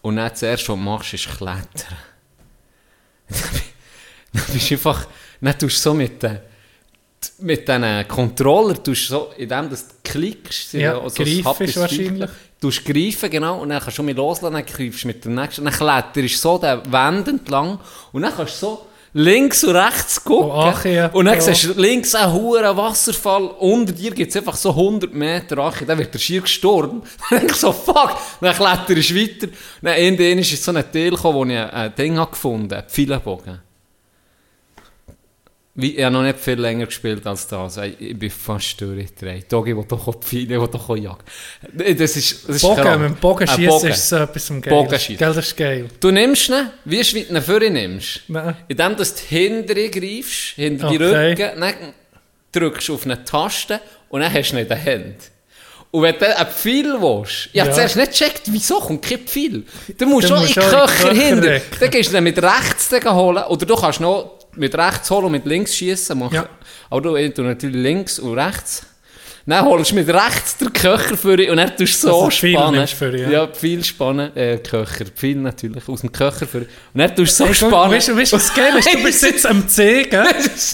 Und 0.00 0.16
dann 0.16 0.30
das 0.30 0.42
Erste, 0.42 0.68
was 0.68 0.76
du 0.78 0.82
machst, 0.82 1.14
ist 1.14 1.28
klettern. 1.36 1.96
dann 4.32 4.44
bist 4.52 4.70
du 4.70 4.74
einfach, 4.74 5.06
dann 5.40 5.58
tust 5.58 5.76
du 5.78 5.80
so 5.90 5.94
mit 5.94 6.22
den, 6.22 6.38
mit 7.38 7.68
diesen 7.68 8.08
Controller, 8.08 8.82
tust 8.82 9.10
du 9.10 9.14
so, 9.14 9.28
indem 9.36 9.70
du 9.70 9.76
klickst, 10.02 10.72
Ja, 10.74 10.94
so 11.08 11.22
ein 11.22 11.42
greifen 11.42 11.76
wahrscheinlich. 11.76 12.30
Du 12.60 12.70
greifen, 12.70 13.28
genau, 13.30 13.60
und 13.60 13.70
dann 13.70 13.80
kannst 13.82 13.98
du 13.98 14.02
mich 14.04 14.16
loslassen, 14.16 14.54
dann 14.54 14.64
greifst 14.64 15.02
du 15.02 15.08
mit 15.08 15.24
dem 15.24 15.34
nächsten, 15.34 15.64
dann 15.64 15.74
kletterst 15.74 16.16
du 16.16 16.38
so 16.38 16.58
den 16.58 16.80
Wand 16.92 17.28
entlang, 17.28 17.78
und 18.12 18.22
dann 18.22 18.34
kannst 18.34 18.62
du 18.62 18.66
so 18.66 18.86
links 19.14 19.64
und 19.64 19.76
rechts 19.76 20.22
gucken, 20.22 20.50
Oh, 20.50 20.72
ach 20.72 20.84
ja, 20.84 21.08
und 21.08 21.26
dann 21.26 21.34
ja. 21.34 21.40
siehst 21.40 21.64
du 21.64 21.80
links 21.80 22.14
einen 22.14 22.32
hohen 22.32 22.76
Wasserfall, 22.76 23.44
unter 23.58 23.92
dir 23.92 24.12
gibt 24.12 24.30
es 24.30 24.36
einfach 24.36 24.56
so 24.56 24.70
100 24.70 25.12
Meter 25.12 25.58
Ache, 25.58 25.84
dann 25.84 25.98
wird 25.98 26.14
der 26.14 26.18
schier 26.18 26.40
gestorben, 26.40 27.02
dann 27.30 27.40
denk 27.40 27.52
ich 27.52 27.56
so, 27.58 27.72
fuck, 27.72 28.16
dann 28.40 28.54
kletterst 28.54 29.10
du 29.10 29.16
weiter, 29.16 29.48
dann 29.82 29.96
irgendwann 29.98 30.38
ist 30.38 30.62
so 30.62 30.72
ein 30.72 30.92
Teil 30.92 31.10
gekommen, 31.10 31.34
wo 31.34 31.44
ich 31.44 31.58
ein, 31.58 31.94
Ding 31.94 32.18
habe 32.18 32.30
gefunden 32.30 32.76
habe, 32.76 32.88
Pfeilenbogen. 32.88 33.60
Wie, 35.74 35.96
ich 35.96 36.04
habe 36.04 36.12
noch 36.12 36.22
nicht 36.22 36.38
viel 36.38 36.60
länger 36.60 36.84
gespielt 36.84 37.26
als 37.26 37.46
das. 37.48 37.78
Ich, 37.78 38.18
bin 38.18 38.28
fast 38.30 38.78
durchgedreht. 38.78 39.50
Dogi, 39.50 39.72
der 39.74 39.84
doch 39.84 40.06
auch 40.06 40.16
die 40.16 40.26
Pfeile, 40.26 40.58
der 40.58 40.66
doch 40.68 40.86
auch 40.90 40.96
jagt. 40.96 41.26
Das 41.72 42.14
ist, 42.14 42.46
das 42.46 42.56
ist 42.56 42.62
Bogen, 42.62 42.82
krank. 42.82 43.00
mit 43.00 43.10
dem 43.10 43.16
Bogen 43.16 43.48
Ein 43.48 43.56
schießen 43.56 43.88
ist 43.88 44.08
so 44.10 44.16
etwas 44.16 44.50
am 44.50 44.60
Geil. 44.60 44.74
Bogenschiessen. 44.74 45.16
Gell, 45.16 45.32
das 45.34 45.46
ist 45.46 45.56
geil. 45.56 45.88
Du 45.98 46.10
nimmst 46.10 46.50
ihn, 46.50 46.68
wie 46.84 47.00
du 47.02 47.18
ihn 47.18 47.40
vorne 47.42 47.70
nimmst. 47.70 48.20
Nein. 48.28 48.54
Indem 48.68 48.96
du 48.96 49.02
die 49.04 49.34
hintere 49.34 49.88
greifst, 49.88 50.56
hinter 50.56 50.90
die 50.90 50.96
Okay. 50.96 51.30
Rücken, 51.30 51.60
dann 51.60 51.74
drückst 52.52 52.88
du 52.88 52.94
auf 52.94 53.04
eine 53.06 53.24
Taste 53.24 53.80
und 54.10 54.20
dann 54.20 54.30
hast 54.30 54.50
du 54.50 54.56
ihn 54.56 54.62
in 54.62 54.68
der 54.68 54.84
Hand. 54.84 55.16
Und 55.90 56.02
wenn 56.02 56.18
du 56.18 56.36
einen 56.36 56.50
Pfeil 56.50 56.84
willst, 57.00 57.48
ich 57.52 57.60
habe 57.60 57.70
Ja. 57.70 57.74
zuerst 57.76 57.96
nicht 57.96 58.10
gecheckt, 58.12 58.42
wieso 58.46 58.78
kommt 58.78 59.02
kein 59.02 59.20
Pfeil. 59.20 59.62
Du 59.96 60.04
musst 60.06 60.24
Du 60.28 60.34
schon 60.36 60.40
in 60.42 60.48
die 60.48 60.52
die 60.52 60.60
Köcher 60.60 61.14
hinter. 61.14 61.50
recken. 61.50 61.76
Dann 61.80 61.90
gehst 61.90 62.08
du 62.10 62.12
den 62.14 62.24
mit 62.24 62.42
rechts 62.42 62.88
den 62.90 63.10
holen, 63.10 63.42
oder 63.44 63.64
du 63.66 63.74
kannst 63.74 64.00
noch 64.00 64.38
mit 64.56 64.74
rechts 64.74 65.10
holen 65.10 65.26
und 65.26 65.32
mit 65.32 65.46
links 65.46 65.74
schießen. 65.74 66.20
Ja. 66.30 66.48
Aber 66.90 67.00
du, 67.00 67.16
ich 67.16 67.34
tue 67.34 67.44
natürlich 67.44 67.76
links 67.76 68.18
und 68.18 68.38
rechts. 68.38 68.86
Dann 69.44 69.64
holst 69.64 69.90
du 69.90 69.96
mit 69.96 70.08
rechts 70.08 70.56
den 70.56 70.72
Köcher 70.72 71.16
für 71.16 71.36
dich 71.36 71.50
und 71.50 71.56
dann 71.56 71.76
tust 71.76 72.04
du 72.04 72.08
so 72.08 72.24
Also 72.24 72.30
die 72.46 72.52
spannen. 72.52 72.86
für 72.86 73.16
ja. 73.18 73.28
ja, 73.30 73.48
viel 73.52 73.82
spannen. 73.82 74.36
Äh, 74.36 74.58
Köcher, 74.58 75.04
viel 75.14 75.36
natürlich, 75.36 75.88
aus 75.88 76.00
dem 76.02 76.12
Köcher 76.12 76.46
für 76.46 76.60
dich. 76.60 76.68
Und 76.94 77.00
dann 77.00 77.14
tust 77.16 77.40
du 77.40 77.44
so 77.44 77.46
Hey, 77.46 77.54
spannen. 77.54 77.90
weißt 77.92 78.08
du, 78.08 78.16
weißt 78.16 78.32
du, 78.32 78.36
was 78.36 78.54
geil 78.54 78.76
ist? 78.78 78.94
Du 78.94 79.02
bist 79.02 79.22
jetzt 79.24 79.46
am 79.46 79.68
Zeigen. 79.68 80.24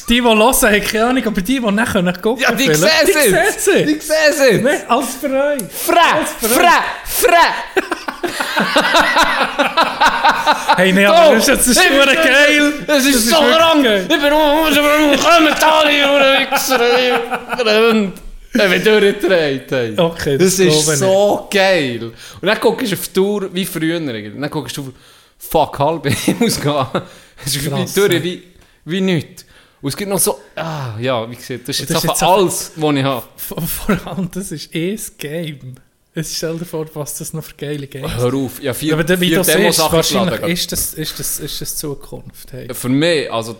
Die, 0.08 0.14
die 0.14 0.22
hören, 0.22 0.38
haben 0.38 0.82
keine 0.84 1.04
Ahnung, 1.06 1.26
aber 1.26 1.40
die, 1.40 1.60
die 1.60 1.62
nicht 1.70 1.92
können 1.92 2.20
gucken 2.22 2.42
ja, 2.42 2.52
die 2.52 2.75
sehen 2.75 2.88
die 3.06 3.10
es. 3.10 3.64
sehen 3.64 3.87
Die 3.87 4.00
sehen 4.00 4.66
es. 4.66 4.88
Alles 4.90 5.14
für 5.20 5.28
euch. 5.28 5.62
Fra, 5.72 6.25
fra, 6.40 6.84
fra. 7.04 8.28
Hey, 10.76 10.92
nee, 10.92 11.04
aber 11.06 11.34
das 11.34 11.48
ist 11.48 11.48
jetzt 11.48 11.66
ist 11.68 11.80
verdammt 11.80 12.22
geil. 12.25 12.72
Das 12.87 13.04
ist 13.04 13.28
so 13.28 13.37
krank. 13.37 13.84
Ich 13.84 14.08
bin 14.08 14.32
um, 14.32 15.18
Kommentare, 15.18 16.14
oder 16.14 16.38
Wichser. 16.40 17.90
Und 17.90 18.12
ich 18.65 18.71
bin 18.71 18.85
durchgedreht. 18.85 19.71
Hey. 19.71 19.95
Okay, 19.97 20.38
das, 20.38 20.57
das 20.57 20.67
ist 20.67 20.99
so 20.99 21.49
geil. 21.50 22.12
Und 22.41 22.47
dann 22.47 22.59
guckst 22.61 22.93
du 22.93 22.97
auf 22.97 23.09
die 23.09 23.12
Tour 23.15 23.55
wie 23.55 23.65
früher. 23.65 24.00
Dann 24.00 24.50
guckst 24.50 24.77
du 24.77 24.83
auf, 24.83 24.88
fuck, 25.38 25.79
halb, 25.79 26.07
ich 26.07 26.38
muss 26.38 26.61
gehen. 26.61 26.87
Es 27.45 27.55
ist 27.55 27.65
wie 27.65 27.69
Krass, 27.69 27.95
durch, 27.95 28.23
wie, 28.25 28.43
wie 28.85 29.00
nichts. 29.00 29.45
Und 29.81 29.91
es 29.91 29.97
gibt 29.97 30.11
noch 30.11 30.19
so, 30.19 30.41
ah, 30.57 30.99
ja, 30.99 31.31
wie 31.31 31.37
gesagt, 31.37 31.69
das 31.69 31.79
ist 31.79 31.88
jetzt 31.88 31.95
Das 31.95 32.05
ist 32.05 32.23
alles, 32.23 32.73
was 32.75 32.97
ich 32.97 33.05
habe. 33.05 33.27
Vor, 33.37 34.07
allem, 34.07 34.29
das 34.33 34.50
ist 34.50 34.75
eh 34.75 34.93
das 34.93 35.17
Game. 35.17 35.77
Es 36.15 36.37
stell 36.37 36.59
dir 36.59 36.65
vor, 36.65 36.87
was 36.95 37.19
das 37.19 37.33
noch 37.33 37.45
für 37.45 37.55
geile 37.55 37.87
Games 37.87 38.12
Hör 38.17 38.35
auf, 38.35 38.61
ja, 38.61 38.75
vier, 38.75 38.95
aber 38.95 39.05
dann, 39.05 39.21
wie 39.21 39.29
vier 39.29 39.37
du 39.37 39.45
siehst, 39.45 39.57
Demos 39.57 39.79
wahrscheinlich 39.79 40.33
abgeladen. 40.33 40.53
ist 40.53 40.73
das, 40.73 40.95
ist, 40.95 41.21
das, 41.21 41.38
ist 41.38 41.61
das 41.61 41.77
Zukunft. 41.77 42.53
Hey. 42.53 42.75
Für 42.75 42.88
mich, 42.88 43.33
also, 43.33 43.55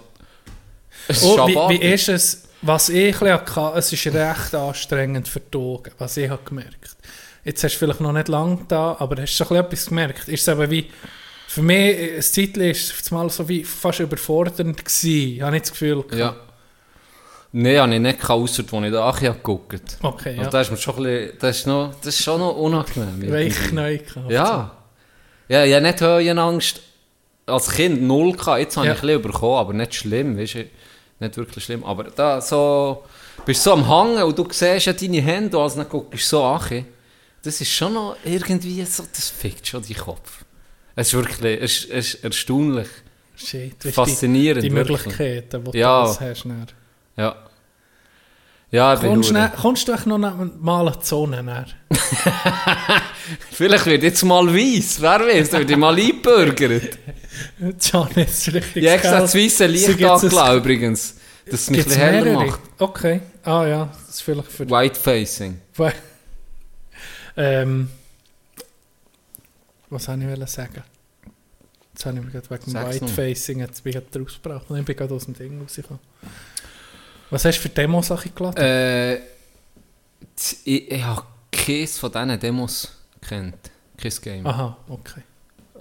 es 1.07 1.19
ist 1.19 1.25
Oh, 1.25 1.47
wie, 1.47 1.55
wie 1.55 1.83
ist 1.85 2.09
es, 2.09 2.48
was 2.63 2.89
ich 2.89 3.21
hatte, 3.21 3.73
es 3.79 3.93
ist 3.93 4.07
recht 4.07 4.55
anstrengend 4.55 5.29
für 5.29 5.41
die 5.41 5.57
Augen, 5.59 5.93
was 5.99 6.17
ich 6.17 6.29
habe 6.29 6.43
gemerkt. 6.45 6.97
Jetzt 7.45 7.63
hast 7.65 7.75
du 7.75 7.79
vielleicht 7.79 8.01
noch 8.01 8.13
nicht 8.13 8.29
lange 8.29 8.59
da, 8.69 8.97
aber 8.99 9.23
hast 9.23 9.39
du 9.39 9.45
schon 9.45 9.57
etwas 9.57 9.87
gemerkt? 9.87 10.29
Ist 10.29 10.47
es 10.47 10.49
eben 10.49 10.71
wie, 10.71 10.91
für 11.47 11.63
mich, 11.63 12.17
ein 12.17 12.23
Zeitchen 12.23 12.63
ist 12.63 13.01
es 13.01 13.11
mal 13.11 13.31
so 13.31 13.49
wie 13.49 13.65
fast 13.65 14.01
überfordernd 14.01 14.85
gewesen, 14.85 15.43
habe 15.43 15.57
ich 15.57 15.63
das 15.63 15.71
Gefühl. 15.71 16.03
gehabt. 16.03 16.15
Ja. 16.15 16.37
Nein, 17.53 17.79
habe 17.79 17.95
ich 17.95 18.01
nicht 18.01 18.21
gehabt, 18.21 18.31
ausser 18.43 18.63
als 18.71 18.85
ich 18.85 18.93
da 18.93 19.09
Achi 19.09 19.25
habe 19.27 19.37
geguckt. 19.39 19.97
Okay, 20.03 20.33
ja. 20.35 20.39
Also 20.41 20.51
das 20.51 20.67
ist 20.67 20.71
mir 20.73 20.77
schon 20.77 20.97
ein 20.97 21.03
bisschen, 21.05 21.39
das 21.39 21.57
ist, 21.59 21.67
noch, 21.67 21.95
das 22.03 22.15
ist 22.15 22.23
schon 22.25 22.41
noch 22.41 22.57
unangenehm. 22.57 23.33
Weich 23.33 23.73
neu 23.73 23.99
gehabt. 23.99 24.31
Ja. 24.31 24.73
Ja, 25.49 25.65
ich 25.65 25.73
habe 25.75 25.87
nicht 25.87 26.01
Höhenangst 26.03 26.81
als 27.47 27.71
Kind 27.71 28.03
null 28.03 28.33
gehabt. 28.33 28.59
Jetzt 28.61 28.77
habe 28.77 28.87
Ja. 28.89 28.93
ich 28.93 28.99
ein 29.01 29.07
bisschen 29.07 29.23
bekommen, 29.23 29.57
aber 29.57 29.73
nicht 29.73 29.95
schlimm, 29.95 30.37
weißt 30.37 30.55
du. 30.57 30.65
Nicht 31.21 31.37
wirklich 31.37 31.65
schlimm. 31.65 31.85
Aber 31.85 32.05
da 32.05 32.41
so, 32.41 33.05
bist 33.45 33.63
so 33.63 33.73
am 33.73 33.87
Hangen 33.89 34.23
und 34.23 34.39
du 34.39 34.47
siehst 34.51 34.87
ja 34.87 34.93
deine 34.93 35.21
Hände, 35.21 35.59
als 35.59 35.75
du 35.75 35.81
dann 35.81 35.89
guckst, 35.89 36.29
so 36.29 36.45
Achi. 36.45 36.85
Das 37.43 37.61
ist 37.61 37.71
schon 37.73 37.95
noch 37.95 38.17
irgendwie 38.25 38.85
so, 38.85 39.05
das 39.15 39.29
fickt 39.31 39.67
schon 39.67 39.83
deinen 39.83 39.97
Kopf. 39.97 40.45
Es 40.97 41.09
ist 41.09 41.15
wirklich, 41.15 41.63
es 41.63 41.85
ist, 41.85 41.91
es 41.91 42.15
ist 42.15 42.25
erstaunlich. 42.25 42.89
Shit, 43.37 43.77
Faszinierend, 43.93 44.65
Die, 44.65 44.69
die. 44.69 44.75
Möglichkeiten, 44.75 45.65
die 45.73 45.79
Ja. 45.79 46.03
du 46.03 46.07
alles 46.09 46.21
hast. 46.21 46.45
Dann. 46.45 46.67
Ja. 47.17 47.37
Ja, 48.71 48.95
bin 48.97 49.11
Kommst, 49.11 49.31
dann- 49.35 49.53
kommst 49.55 49.89
du 49.89 49.93
echt 49.93 50.07
noch 50.07 50.19
mal 50.19 50.33
an 50.89 50.97
die 51.01 51.07
Sonne? 51.07 51.43
Dann? 51.45 51.67
Vielleicht 53.51 53.87
wird 53.87 54.03
jetzt 54.03 54.23
mal 54.25 54.47
weiss, 54.47 55.01
wer 55.01 55.21
weiß, 55.21 55.53
wird 55.53 55.71
ich 55.71 55.77
mal 55.77 55.95
einbürgert. 55.99 56.99
Can 57.61 58.09
ist 58.25 58.53
richtig 58.53 58.85
Ich 58.85 58.91
habe 58.91 59.03
das 59.03 59.35
weisse 59.35 59.67
So 59.67 59.73
Licht 59.73 60.05
angelassen 60.05 60.57
übrigens, 60.57 61.15
dass 61.47 61.61
es 61.63 61.71
mich 61.71 61.87
ein 61.87 61.93
heller 61.93 62.25
mehrere? 62.25 62.47
macht. 62.47 62.61
Okay. 62.79 63.21
Ah 63.43 63.67
ja, 63.67 63.93
das 64.07 64.17
ist 64.17 64.23
vielleicht 64.23 64.51
für... 64.51 64.69
White 64.69 64.99
Facing. 64.99 65.61
Ähm, 67.41 67.89
was 69.91 70.09
wollte 70.09 70.43
ich 70.43 70.51
sagen? 70.51 70.83
Jetzt 71.99 72.07
habe 72.07 72.19
ich 72.19 72.25
mich 72.25 72.33
gerade 72.33 72.51
wegen 72.51 72.71
Sag's 72.71 73.01
noch. 73.01 73.09
Whitefacing 73.09 73.61
jetzt 73.61 73.83
bin 73.83 73.97
ich 73.97 74.05
gerade 74.05 74.21
rausgebracht. 74.25 74.67
Ich 74.71 74.85
bin 74.85 74.97
gerade 74.97 75.15
aus 75.15 75.25
dem 75.25 75.35
Ding 75.35 75.61
rausgekommen. 75.61 76.01
Was 77.31 77.45
hast 77.45 77.59
du 77.59 77.63
für 77.63 77.69
Demos-Sachen 77.69 78.35
geladen? 78.35 78.57
Äh, 78.65 79.17
ich, 80.65 80.91
ich 80.91 81.03
habe 81.03 81.23
keins 81.51 81.99
von 81.99 82.13
diesen 82.13 82.39
Demos 82.39 82.93
kennt. 83.21 83.57
Kein 83.97 84.13
Game. 84.23 84.47
Aha, 84.47 84.77
okay. 84.89 85.23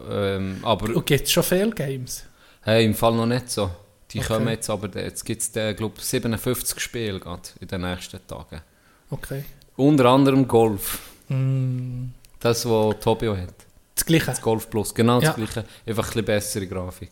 Ähm, 0.09 0.59
aber 0.63 0.95
Und 0.95 1.05
gibt 1.05 1.25
es 1.25 1.31
schon 1.31 1.43
viele 1.43 1.71
Games? 1.71 2.23
hey, 2.61 2.85
im 2.85 2.93
Fall 2.93 3.13
noch 3.15 3.25
nicht 3.25 3.49
so. 3.51 3.69
Die 4.11 4.19
Okay. 4.19 4.27
kommen 4.27 4.47
jetzt, 4.49 4.69
aber 4.69 4.89
jetzt 5.01 5.25
gibt 5.25 5.41
es, 5.41 5.51
glaube 5.51 5.93
ich, 5.97 6.03
57 6.03 6.79
Spiele 6.79 7.19
gerade 7.19 7.41
in 7.59 7.67
den 7.67 7.81
nächsten 7.81 8.19
Tagen. 8.25 8.61
Okay. 9.09 9.43
Unter 9.75 10.05
anderem 10.05 10.47
Golf. 10.47 10.99
Mm, 11.29 12.05
Das, 12.39 12.65
was 12.69 12.99
Tobio 12.99 13.35
hat. 13.35 13.53
das 13.95 14.05
Gleiche? 14.05 14.25
Das 14.27 14.41
Golf 14.41 14.69
Plus. 14.69 14.93
Genau 14.93 15.19
Ja. 15.19 15.33
das 15.33 15.35
gleiche. 15.35 15.65
Einfach 15.85 16.03
ein 16.05 16.07
bisschen 16.09 16.25
bessere 16.25 16.67
Grafik. 16.67 17.09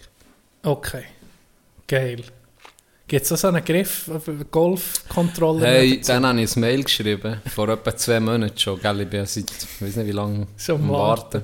Okay. 0.63 1.03
Geil. 1.87 2.23
Gibt 3.07 3.23
es 3.25 3.31
auch 3.31 3.37
so 3.37 3.47
einen 3.49 3.63
Griff, 3.63 4.09
Golf-Controller? 4.49 5.65
Hey, 5.67 6.01
dann 6.01 6.25
habe 6.25 6.41
ich 6.41 6.55
ein 6.55 6.59
Mail 6.59 6.83
geschrieben, 6.83 7.39
vor 7.53 7.69
etwa 7.69 7.95
zwei 7.95 8.19
Monaten 8.19 8.57
schon, 8.57 8.79
gell, 8.81 9.01
ich 9.01 9.09
bin 9.09 9.25
seit, 9.25 9.51
ich 9.51 9.81
weiß 9.81 9.95
nicht 9.97 10.07
wie 10.07 10.11
lange, 10.11 10.47
Schon 10.57 10.81
am 10.81 10.89
warten. 10.89 11.33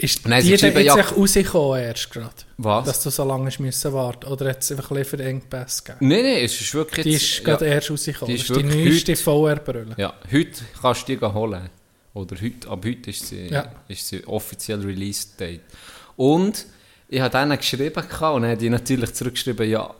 Ist 0.00 0.28
Nein, 0.28 0.42
die 0.44 0.52
dann 0.56 0.72
jetzt 0.76 0.86
ja- 0.86 0.96
echt 1.02 1.16
rausgekommen 1.16 1.82
erst 1.82 2.10
gerade? 2.12 2.30
Was? 2.56 2.86
Dass 2.86 3.02
du 3.02 3.10
so 3.10 3.24
lange 3.24 3.50
müssen 3.58 3.92
warten 3.92 4.26
Oder 4.26 4.50
hat 4.50 4.62
es 4.62 4.70
einfach 4.70 4.90
Engpass 5.20 5.82
gegeben? 5.82 6.08
Nein, 6.08 6.22
nein, 6.22 6.44
es 6.44 6.60
ist 6.60 6.72
wirklich 6.72 7.02
Die 7.04 7.14
ist 7.14 7.44
gerade 7.44 7.66
ja, 7.66 7.74
erst 7.74 7.90
rausgekommen. 7.90 8.34
die 8.36 8.40
Das 8.40 8.50
ist 8.50 8.56
ist 8.56 8.60
die 8.72 8.84
neueste 8.84 9.16
VR-Brille. 9.16 9.94
ja, 9.96 10.14
heute 10.32 10.50
kannst 10.80 11.08
du 11.08 11.16
die 11.16 11.24
holen. 11.26 11.68
Oder 12.14 12.36
heute, 12.40 12.68
ab 12.68 12.84
heute 12.84 13.10
ist 13.10 13.26
sie, 13.26 13.48
Ja. 13.48 13.70
ist 13.88 14.06
sie 14.06 14.24
offiziell 14.26 14.80
Release-Date. 14.80 15.62
Und 16.16 16.66
ich 17.08 17.20
habe 17.20 17.36
denen 17.36 17.58
geschrieben 17.58 18.02
und 18.34 18.42
dann 18.42 18.50
haben 18.52 18.58
die 18.58 18.70
natürlich 18.70 19.12
zurückgeschrieben, 19.14 19.68
ja, 19.68 19.92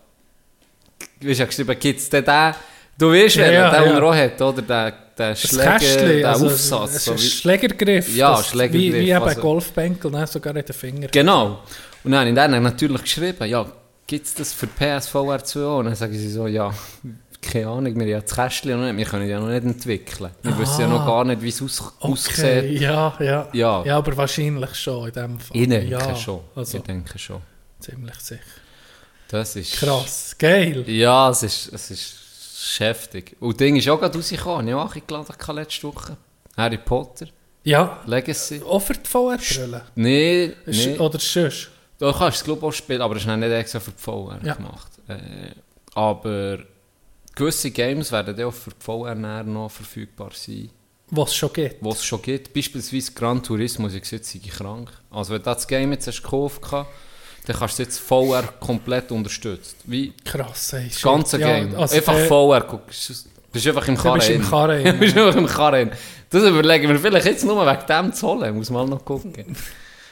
du 1.20 1.28
hast 1.28 1.38
ja 1.38 1.46
geschrieben, 1.46 1.76
gibt 1.78 2.00
es 2.00 2.08
denn 2.08 2.24
den, 2.24 2.54
du 2.98 3.12
weißt, 3.12 3.36
Ja, 3.36 3.42
wer 3.42 3.52
ja, 3.52 3.70
den 3.70 3.90
ja. 3.90 3.96
hat, 4.14 4.40
oder? 4.42 4.62
Der, 4.62 4.92
der 5.18 5.30
Das 5.30 5.40
Schläger, 5.40 5.78
Kästchen, 5.78 6.08
der 6.08 6.28
also, 6.30 6.46
Aufsatz. 6.46 6.94
Es 6.94 7.04
so 7.04 7.12
ist 7.14 7.32
Schlägergriff. 7.34 8.16
Ja, 8.16 8.36
das- 8.36 8.48
Schlägergriff, 8.48 8.80
Wie, 8.82 8.92
wie 8.94 9.10
eben 9.10 9.22
also- 9.22 9.40
Golfbänkel, 9.40 10.10
ne? 10.10 10.26
sogar 10.26 10.56
in 10.56 10.64
den 10.64 10.72
Finger. 10.74 11.08
Genau. 11.08 11.62
Und 12.04 12.12
dann 12.12 12.28
ich 12.28 12.34
denen 12.34 12.62
natürlich 12.62 13.02
geschrieben, 13.02 13.46
ja, 13.48 13.66
gibt 14.06 14.26
es 14.26 14.34
das 14.34 14.52
für 14.52 14.66
PSVR 14.66 15.44
2 15.44 15.60
auch? 15.64 15.78
Und 15.80 15.86
dann 15.86 15.94
sagen 15.94 16.12
sie 16.14 16.30
so, 16.30 16.46
ja, 16.46 16.72
keine 17.42 17.68
Ahnung, 17.68 17.94
wir 17.94 18.02
haben 18.02 18.08
ja 18.08 18.20
das 18.20 18.34
Kästchen 18.34 18.78
noch 18.80 18.86
nicht, 18.86 18.96
wir 18.96 19.04
können 19.04 19.28
ja 19.28 19.38
noch 19.40 19.48
nicht 19.48 19.64
entwickeln. 19.64 20.30
Wir 20.42 20.58
wissen 20.58 20.80
ja 20.82 20.86
noch 20.88 21.04
gar 21.06 21.24
nicht, 21.24 21.42
wie 21.42 21.48
es 21.48 21.62
aus, 21.62 21.80
Okay, 22.00 22.12
aussieht. 22.12 22.80
ja, 22.80 23.14
ja, 23.20 23.48
Ja. 23.52 23.84
Ja, 23.84 23.96
aber 23.98 24.16
wahrscheinlich 24.16 24.74
schon 24.74 25.08
in 25.08 25.14
dem 25.14 25.38
Fall. 25.40 25.56
Ich 25.56 25.68
denke 25.68 25.90
ja, 25.90 26.16
schon. 26.16 26.40
Also, 26.54 26.78
Ich 26.78 26.84
denke 26.84 27.18
schon. 27.18 27.40
ziemlich 27.80 28.16
sicher. 28.16 28.40
Das 29.28 29.56
ist... 29.56 29.72
Krass, 29.74 30.34
geil. 30.38 30.84
Ja, 30.88 31.30
es 31.30 31.42
ist, 31.42 31.72
es 31.72 31.90
ist 31.90 32.14
heftig. 32.80 33.36
Und 33.40 33.52
das 33.52 33.58
Ding 33.58 33.76
ist 33.76 33.88
auch 33.88 33.98
gerade 34.00 34.16
rausgekommen. 34.16 34.68
Ich 34.68 34.74
habe 34.74 34.82
auch 34.90 34.94
eingeladen 34.94 35.26
letzte 35.56 35.82
Woche. 35.88 36.16
Harry 36.56 36.78
Potter, 36.78 37.26
Ja, 37.64 38.00
Legacy. 38.06 38.60
für 38.80 38.94
die 38.94 39.08
VR-Brille. 39.08 39.82
Nee, 39.94 40.52
nee. 40.66 40.98
Oder 40.98 41.18
sonst. 41.20 41.68
Du 41.98 42.12
kannst 42.12 42.38
es 42.38 42.44
glaube 42.44 42.66
auch 42.66 42.72
spielen, 42.72 43.00
aber 43.02 43.16
es 43.16 43.22
ist 43.22 43.26
nicht 43.36 43.50
extra 43.50 43.80
für 43.80 43.90
die 43.92 44.00
VR 44.02 44.38
Ja. 44.44 44.54
gemacht. 44.54 44.90
Äh, 45.08 45.52
aber 45.94 46.58
gewisse 47.34 47.70
Games 47.70 48.10
werden 48.12 48.36
dann 48.36 48.46
auch 48.46 48.52
für 48.54 48.70
die 48.70 48.76
VR 48.84 49.14
noch 49.44 49.68
verfügbar 49.70 50.30
sein, 50.34 50.70
Was 51.10 51.30
es 51.30 51.36
schon 51.36 51.52
gibt. 51.52 51.76
was 51.84 51.96
es 51.98 52.04
schon 52.04 52.22
gibt. 52.22 52.52
Beispielsweise 52.52 53.12
Gran 53.12 53.42
Turismo, 53.42 53.88
ich 53.88 54.00
gesagt, 54.00 54.24
sei 54.24 54.40
krank. 54.48 54.90
Also 55.10 55.32
wenn 55.32 55.38
du 55.40 55.44
das 55.44 55.66
Game 55.66 55.92
jetzt 55.92 56.06
hast 56.06 56.22
gekauft 56.22 56.62
hast, 56.70 56.86
dann 57.48 57.56
kannst 57.56 57.78
du 57.78 57.82
jetzt 57.82 57.98
VR 57.98 58.42
komplett 58.60 59.10
unterstützt. 59.10 59.76
Wie 59.84 60.12
Krass, 60.24 60.74
ey. 60.74 60.88
das 60.88 61.00
ganze 61.00 61.40
Ja, 61.40 61.58
Game. 61.58 61.74
also 61.76 61.96
einfach 61.96 62.14
der- 62.14 62.26
VR 62.26 62.60
guckst. 62.60 63.08
Du 63.10 63.14
bist 63.52 63.66
einfach 63.66 63.88
im 63.88 63.96
Karren. 63.96 64.18
bist 64.18 64.28
im 64.30 64.40
drin. 64.42 64.50
Karren, 64.50 64.84
Du 64.84 64.92
bist 64.98 65.16
einfach 65.16 65.36
im 65.36 65.46
Karren. 65.46 65.90
Das 66.28 66.42
überlegen 66.44 66.88
wir 66.90 66.98
vielleicht 66.98 67.24
jetzt 67.26 67.44
nur 67.44 67.64
wegen 67.66 67.86
dem 67.86 68.12
zu 68.12 68.28
holen. 68.28 68.54
Muss 68.54 68.68
mal 68.68 68.86
noch 68.86 69.02
gucken. 69.02 69.56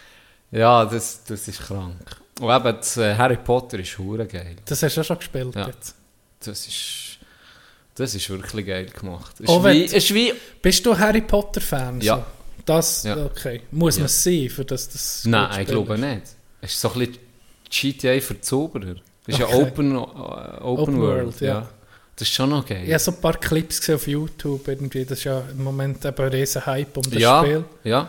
ja, 0.50 0.84
das, 0.86 1.22
das 1.24 1.46
ist 1.46 1.60
krank. 1.60 1.94
Und 2.40 2.50
eben, 2.54 2.64
das 2.76 2.96
äh, 2.96 3.14
Harry 3.14 3.36
Potter 3.36 3.78
ist 3.78 3.98
hure 3.98 4.26
geil. 4.26 4.56
Das 4.64 4.82
hast 4.82 4.96
du 4.96 5.00
ja 5.00 5.04
schon 5.04 5.18
gespielt 5.18 5.54
Ja. 5.54 5.66
jetzt. 5.66 5.94
Das 6.40 6.66
ist, 6.66 7.18
das 7.94 8.14
ist 8.14 8.30
wirklich 8.30 8.66
geil 8.66 8.86
gemacht. 8.86 9.34
Auch 9.46 9.58
ist, 9.58 9.64
wenn 9.64 9.74
wie, 9.76 9.84
ist 9.84 10.14
wie... 10.14 10.32
Bist 10.62 10.84
du 10.86 10.98
Harry 10.98 11.20
Potter-Fan? 11.20 12.00
Ja. 12.00 12.16
So? 12.16 12.24
Das, 12.64 13.02
Ja. 13.04 13.16
okay. 13.24 13.60
Muss 13.70 13.96
Ja. 13.96 14.00
man 14.04 14.08
sein, 14.08 14.48
für 14.48 14.64
das 14.64 14.88
das 14.88 15.24
Nein, 15.26 15.60
ich 15.62 15.68
glaube 15.68 15.94
ist? 15.94 16.00
nicht. 16.00 16.22
Es 16.62 16.72
ist 16.72 16.80
so 16.80 16.90
ein 16.92 16.98
bisschen 17.00 17.18
GTA 17.70 18.20
für 18.20 18.40
Zauberer. 18.40 18.96
Das 19.26 19.38
ist 19.38 19.42
Okay. 19.44 19.52
ja 19.52 19.58
Open, 19.62 19.92
äh, 19.94 19.98
Open, 19.98 20.62
Open 20.62 21.00
World. 21.00 21.24
World, 21.24 21.40
ja. 21.40 21.46
ja. 21.48 21.68
Das 22.14 22.28
ist 22.28 22.34
schon 22.34 22.48
noch 22.50 22.64
geil. 22.64 22.82
Ich 22.86 22.90
habe 22.92 22.98
so 22.98 23.10
ein 23.10 23.20
paar 23.20 23.34
Clips 23.38 23.78
gesehen 23.80 23.96
auf 23.96 24.06
YouTube. 24.06 24.66
Irgendwie. 24.68 25.04
Das 25.04 25.18
ist 25.18 25.24
ja 25.24 25.42
im 25.50 25.62
Moment 25.64 26.02
eben 26.04 26.16
ein 26.24 26.28
riesen 26.30 26.64
Hype 26.64 26.96
um 26.96 27.02
das 27.02 27.20
ja, 27.20 27.40
Spiel. 27.42 27.64
Ja. 27.84 28.08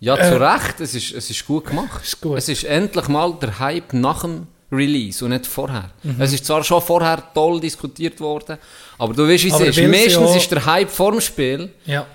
Ja, 0.00 0.16
Äh, 0.16 0.28
zu 0.32 0.40
Recht. 0.40 0.80
Es 0.80 0.94
ist, 0.94 1.12
es 1.12 1.30
ist 1.30 1.46
gut 1.46 1.66
gemacht. 1.66 2.02
Ist 2.02 2.20
gut. 2.20 2.38
Es 2.38 2.48
ist 2.48 2.64
endlich 2.64 3.06
mal 3.08 3.32
der 3.40 3.58
Hype 3.58 3.92
nach 3.92 4.22
dem 4.22 4.46
Release 4.72 5.22
und 5.24 5.30
nicht 5.32 5.46
vorher. 5.46 5.90
Mhm. 6.02 6.16
Es 6.20 6.32
ist 6.32 6.46
zwar 6.46 6.64
schon 6.64 6.80
vorher 6.80 7.22
toll 7.34 7.60
diskutiert 7.60 8.18
worden, 8.20 8.56
aber 8.98 9.12
du 9.14 9.28
weißt, 9.28 9.44
wie 9.44 9.48
es 9.50 9.60
ist. 9.60 9.88
Meistens 9.88 10.36
ist 10.36 10.50
der 10.50 10.64
Hype 10.64 10.88
vor 10.90 11.10
dem 11.12 11.20
Spiel, 11.20 11.70
Ja. 11.86 12.06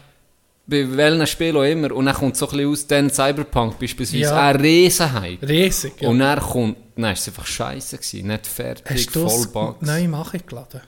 Bei 0.68 0.98
welchem 0.98 1.26
Spiel 1.28 1.56
auch 1.58 1.64
immer, 1.64 1.92
und 1.92 2.06
dann 2.06 2.16
kommt 2.16 2.36
so 2.38 2.48
ein 2.48 2.52
bisschen 2.58 2.72
aus, 2.72 2.88
dann 2.88 3.10
Cyberpunk 3.10 3.78
beispielsweise, 3.80 4.24
Ja. 4.24 4.50
ein 4.50 4.56
Riesen-Hype. 4.56 5.48
Riesig. 5.48 6.02
Ja. 6.02 6.10
Und 6.10 6.20
dann 6.20 6.40
kommt, 6.40 6.78
nein, 6.98 7.14
es 7.14 7.28
war 7.28 7.34
einfach 7.34 7.46
scheiße 7.46 7.98
gewesen, 7.98 8.28
nicht 8.28 8.48
fertig, 8.48 8.86
hast 8.90 9.12
voll 9.12 9.48
Bugs. 9.48 9.82
neu 9.86 10.08
nachgeladen? 10.08 10.82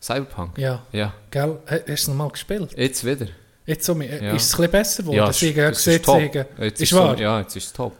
Cyberpunk? 0.00 0.58
Ja. 0.58 0.82
Ja, 0.92 1.14
Gell? 1.30 1.58
Ha- 1.66 1.74
Hast 1.76 1.86
du 1.86 1.92
es 1.92 2.08
nochmal 2.08 2.28
gespielt? 2.30 2.70
jetzt 2.76 3.04
wieder. 3.04 3.26
Jetzt 3.66 3.86
so, 3.86 3.94
Ja. 3.94 4.04
Ist 4.04 4.12
es 4.12 4.20
ein 4.22 4.36
bisschen 4.36 4.70
besser 4.70 5.02
geworden? 5.02 5.16
Ja, 5.16 5.26
das 5.26 5.42
ich 5.42 5.56
ja 5.56 5.68
das 5.70 5.86
ist 5.86 6.04
top. 6.04 6.20
Jetzt 6.58 6.80
Ist 6.82 6.90
so- 6.90 6.98
wahr? 6.98 7.18
Ja, 7.18 7.40
jetzt 7.40 7.56
ist 7.56 7.66
es 7.66 7.72
top. 7.72 7.94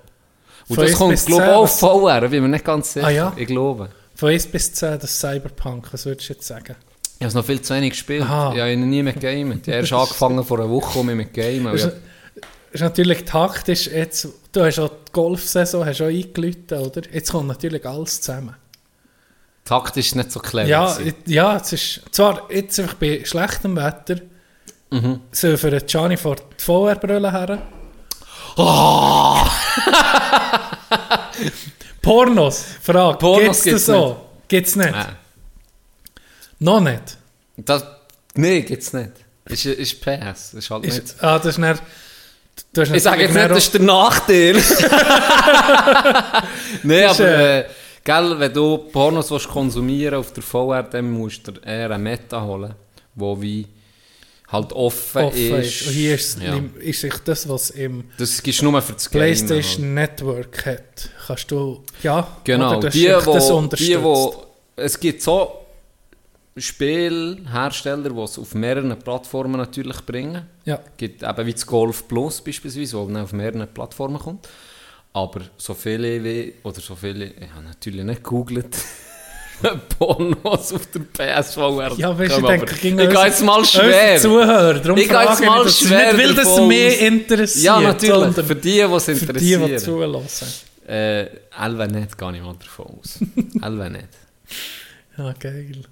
Und 0.68 0.76
Von 0.76 0.84
das 0.86 0.94
kommt, 0.94 1.26
glaube 1.26 1.42
ich, 1.44 1.48
auch 1.50 1.66
VR, 1.68 2.28
bin 2.28 2.42
mir 2.42 2.48
nicht 2.50 2.64
ganz 2.64 2.92
sicher. 2.92 3.06
Ah, 3.06 3.10
ja? 3.10 3.32
Ich 3.36 3.46
glaube. 3.46 3.88
Von 4.14 4.28
1 4.30 4.46
bis 4.46 4.72
10 4.74 4.98
das 4.98 5.18
Cyberpunk, 5.18 5.88
was 5.92 6.04
würdest 6.06 6.28
du 6.28 6.32
jetzt 6.34 6.46
sagen? 6.46 6.76
Ich 7.18 7.20
habe 7.20 7.28
es 7.28 7.34
noch 7.34 7.44
viel 7.44 7.60
zu 7.62 7.74
wenig 7.74 7.90
gespielt. 7.90 8.22
Aha. 8.22 8.52
Ich 8.54 8.60
habe 8.60 8.76
nie 8.76 9.02
mehr 9.02 9.12
gegamet. 9.12 9.66
Habe 9.66 9.76
erst 9.78 9.92
angefangen 9.94 10.44
vor 10.44 10.58
einer 10.60 10.68
Woche 10.70 10.98
um 10.98 11.06
mit 11.06 11.32
Gamen. 11.32 11.72
Das 11.72 11.84
ist, 11.84 11.92
ist 12.72 12.80
natürlich 12.80 13.24
taktisch, 13.24 13.86
jetzt, 13.86 14.28
du 14.52 14.64
hast 14.64 14.78
auch 14.80 14.88
die 14.88 15.12
Golfsaison 15.12 15.86
hast 15.86 16.00
auch 16.02 16.06
eingeläutet, 16.06 16.72
oder? 16.72 17.02
Jetzt 17.12 17.30
kommt 17.32 17.48
natürlich 17.48 17.84
alles 17.86 18.20
zusammen. 18.20 18.56
Taktisch 19.64 20.14
nicht 20.14 20.30
so 20.32 20.40
clever. 20.40 20.68
Ja, 20.68 20.98
ich- 20.98 21.14
ja, 21.32 21.56
es 21.56 21.72
ist, 21.72 22.00
zwar 22.10 22.50
jetzt 22.52 22.78
einfach 22.80 22.94
bei 22.94 23.22
schlechtem 23.24 23.76
Wetter, 23.76 24.16
Mhm. 24.90 25.20
soll 25.32 25.56
für 25.56 25.80
Gianni 25.80 26.16
vor 26.16 26.36
die 26.36 26.62
VR-Brille 26.62 27.32
her. 27.32 27.58
Oh! 28.56 29.38
Pornos, 32.02 32.64
Frage, 32.82 33.18
Pornos 33.18 33.62
gibt's 33.62 33.62
das 33.62 33.64
gibt's 33.64 33.86
so? 33.86 34.16
Gibt's 34.48 34.76
nicht? 34.76 34.90
Nein. 34.92 35.16
Noch 36.58 36.80
nicht? 36.80 37.18
Das, 37.56 37.84
nee, 38.34 38.62
gibt's 38.62 38.92
nicht. 38.92 39.12
Ist, 39.46 39.66
ist 39.66 40.00
PS. 40.00 40.54
Ist 40.54 40.70
halt 40.70 40.84
nicht. 40.84 40.98
Ist, 40.98 41.22
ah, 41.22 41.38
das 41.38 41.46
ist 41.46 41.58
nicht... 41.58 41.82
Ich 42.76 43.02
sage 43.02 43.22
jetzt 43.22 43.34
nicht, 43.34 43.50
das 43.50 43.58
ist 43.58 43.74
der 43.74 43.82
Nachteil. 43.82 44.54
Nein, 46.84 47.04
aber 47.04 47.20
äh, 47.20 47.60
äh, 47.60 47.64
gell, 48.04 48.38
wenn 48.38 48.52
du 48.52 48.78
Pornos 48.78 49.30
willst 49.30 49.48
konsumieren 49.48 50.14
auf 50.14 50.32
der 50.32 50.42
VR, 50.42 50.84
dann 50.84 51.10
musst 51.10 51.48
du 51.48 51.52
eher 51.64 51.90
eine 51.90 51.98
Meta 51.98 52.42
holen, 52.42 52.74
wo 53.14 53.40
wie 53.40 53.66
halt 54.48 54.72
offen, 54.72 55.24
offen 55.24 55.60
ist. 55.60 55.82
ist. 55.82 55.86
Und 55.86 55.92
hier 55.92 56.14
ist, 56.14 56.40
ja. 56.40 56.60
ist 56.78 57.00
sich 57.00 57.14
das, 57.24 57.48
was 57.48 57.70
im 57.70 58.04
Das 58.18 58.42
gibst 58.42 58.60
du 58.60 58.70
nur 58.70 58.80
für 58.82 58.92
das 58.92 59.10
Gamen 59.10 59.24
halt. 59.24 59.36
PlayStation 59.46 59.94
Network 59.94 60.66
hat. 60.66 61.08
Kannst 61.26 61.50
du, 61.50 61.82
ja, 62.02 62.26
Genau, 62.44 62.70
oder 62.70 62.80
das, 62.80 62.92
die, 62.94 63.06
ist 63.06 63.26
das 63.26 63.50
wo, 63.50 63.60
die, 63.62 64.02
wo, 64.02 64.46
es 64.76 64.98
gibt 64.98 65.22
so 65.22 65.63
Spielhersteller, 66.56 68.10
die 68.10 68.20
es 68.20 68.38
auf 68.38 68.54
mehreren 68.54 68.96
Plattformen 68.98 69.56
natürlich 69.56 70.00
bringen. 70.06 70.46
ja, 70.64 70.78
gibt 70.96 71.22
eben 71.22 71.46
wie 71.46 71.52
das 71.52 71.66
Golf 71.66 72.06
Plus 72.06 72.40
beispielsweise, 72.40 72.96
wo 72.96 73.06
dann 73.06 73.22
auf 73.24 73.32
mehreren 73.32 73.66
Plattformen 73.66 74.18
kommt. 74.18 74.48
Aber 75.12 75.42
so 75.56 75.74
viele 75.74 76.22
wie, 76.22 76.54
oder 76.62 76.80
so 76.80 76.94
viele, 76.94 77.26
ich 77.26 77.50
habe 77.54 77.64
natürlich 77.64 78.04
nicht 78.04 78.22
gegoogelt, 78.22 78.76
Pornos 79.98 80.72
auf 80.72 80.86
der 80.86 81.00
PSVR. 81.00 81.92
ja 81.96 82.18
weißt 82.18 82.38
du, 82.38 82.40
ich 82.40 82.46
denke, 82.46 82.74
ging 82.74 82.98
ich 82.98 83.08
gehe 83.08 83.24
jetzt 83.24 83.44
mal 83.44 83.64
schwer. 83.64 84.18
Zuhörer, 84.18 84.74
darum 84.74 84.98
Ich 84.98 85.08
gehe 85.08 85.22
jetzt 85.22 85.44
mal 85.44 85.64
das 85.64 85.78
schwer 85.78 86.12
Nicht, 86.12 86.26
weil 86.26 86.34
das 86.34 86.60
mehr 86.60 87.00
interessiert, 87.00 87.64
Ja, 87.64 87.80
natürlich, 87.80 88.34
für 88.34 88.56
die, 88.56 88.60
die 88.60 88.80
es 88.80 89.04
für 89.04 89.32
die, 89.32 89.56
die 89.56 89.76
zulassen. 89.76 90.48
Äh, 90.86 91.26
Elva 91.58 91.86
nicht, 91.86 92.18
gehe 92.18 92.36
ich 92.36 92.42
mal 92.42 92.56
davon 92.56 92.98
aus. 92.98 93.20
Elva 93.62 93.88
nicht. 93.88 94.08
Ja, 95.16 95.32
geil. 95.38 95.84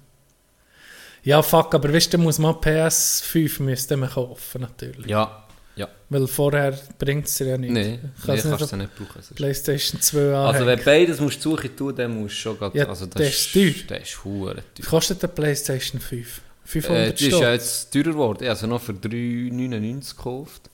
Ja, 1.23 1.41
fuck, 1.41 1.73
aber 1.73 1.93
weißt 1.93 2.13
du, 2.13 2.17
muss 2.17 2.37
man 2.39 2.55
PS5 2.55 3.61
müsste 3.63 3.95
man 3.97 4.09
kaufen, 4.09 4.61
natürlich. 4.61 5.05
Ja, 5.07 5.45
ja. 5.75 5.87
Weil 6.09 6.27
vorher 6.27 6.77
bringt 6.99 7.27
es 7.27 7.39
ja 7.39 7.57
nicht. 7.57 7.71
Nein, 7.71 7.99
nee, 8.03 8.09
kannst 8.25 8.45
du 8.45 8.53
auf 8.53 8.71
nicht 8.73 8.95
brauchen. 8.95 9.13
sonst. 9.21 9.35
PlayStation 9.35 10.01
2 10.01 10.19
Also 10.19 10.35
anhängen. 10.35 10.67
wenn 10.67 10.83
beides 10.85 11.19
musst 11.19 11.43
du 11.43 11.51
suchen 11.51 11.75
tun, 11.75 11.95
dann 11.95 12.19
musst 12.19 12.35
du 12.35 12.39
schon 12.39 12.57
grad, 12.59 12.75
Ja, 12.75 12.87
also 12.87 13.05
das 13.05 13.15
der 13.15 13.27
ist 13.29 13.53
teuer. 13.53 13.73
Der 13.89 14.01
ist 14.01 14.23
hure 14.23 14.55
Wie 14.75 14.81
teuer. 14.81 14.89
kostet 14.89 15.21
der 15.23 15.27
PlayStation 15.29 15.99
5? 16.01 16.41
500 16.65 17.07
Äh, 17.07 17.13
die 17.13 17.27
ist 17.27 17.39
ja 17.39 17.51
jetzt 17.53 17.91
teurer 17.91 18.03
geworden. 18.11 18.43
Ich 18.43 18.49
habe 18.49 18.59
sie 18.59 18.67
noch 18.67 18.81
für 18.81 18.93
3,99 18.93 20.15
gekauft. 20.15 20.69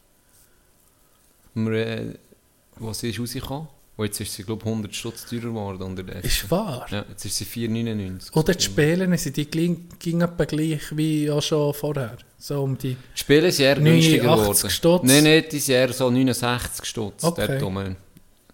Wir, 1.53 1.71
äh, 1.73 2.13
sie 2.93 3.09
ist 3.09 3.19
rausgekommen. 3.19 3.67
Und 3.99 4.05
jetzt 4.05 4.21
ist 4.21 4.33
sie, 4.33 4.43
glaube 4.43 4.61
ich, 4.63 4.69
100 4.69 4.95
Stutz 4.95 5.25
teurer 5.25 5.41
geworden. 5.41 5.83
Unter 5.83 6.03
der 6.03 6.23
Ist 6.23 6.49
wahr? 6.49 6.87
Ja, 6.89 7.03
jetzt 7.09 7.25
ist 7.25 7.35
sie 7.35 7.43
4,99. 7.43 8.33
Oder 8.33 8.53
die 8.53 8.63
Spiele 8.63 9.17
sind 9.17 9.35
die 9.35 9.45
gingen 9.45 10.21
etwa 10.21 10.45
gleich 10.45 10.95
wie 10.95 11.29
auch 11.29 11.41
schon 11.41 11.73
vorher. 11.73 12.15
So 12.37 12.63
um 12.63 12.77
die... 12.77 12.95
Die 12.95 13.19
Spiele 13.19 13.51
sind 13.51 13.65
eher 13.65 13.75
89 13.75 14.21
günstiger 14.21 14.37
geworden. 14.37 15.05
Nein, 15.05 15.23
nein, 15.25 15.43
die 15.51 15.59
sind 15.59 15.75
eher 15.75 15.91
so 15.91 16.09
69 16.09 16.85
Stutz. 16.85 17.25
Okay. 17.25 17.45
Dort 17.45 17.61
rum. 17.61 17.95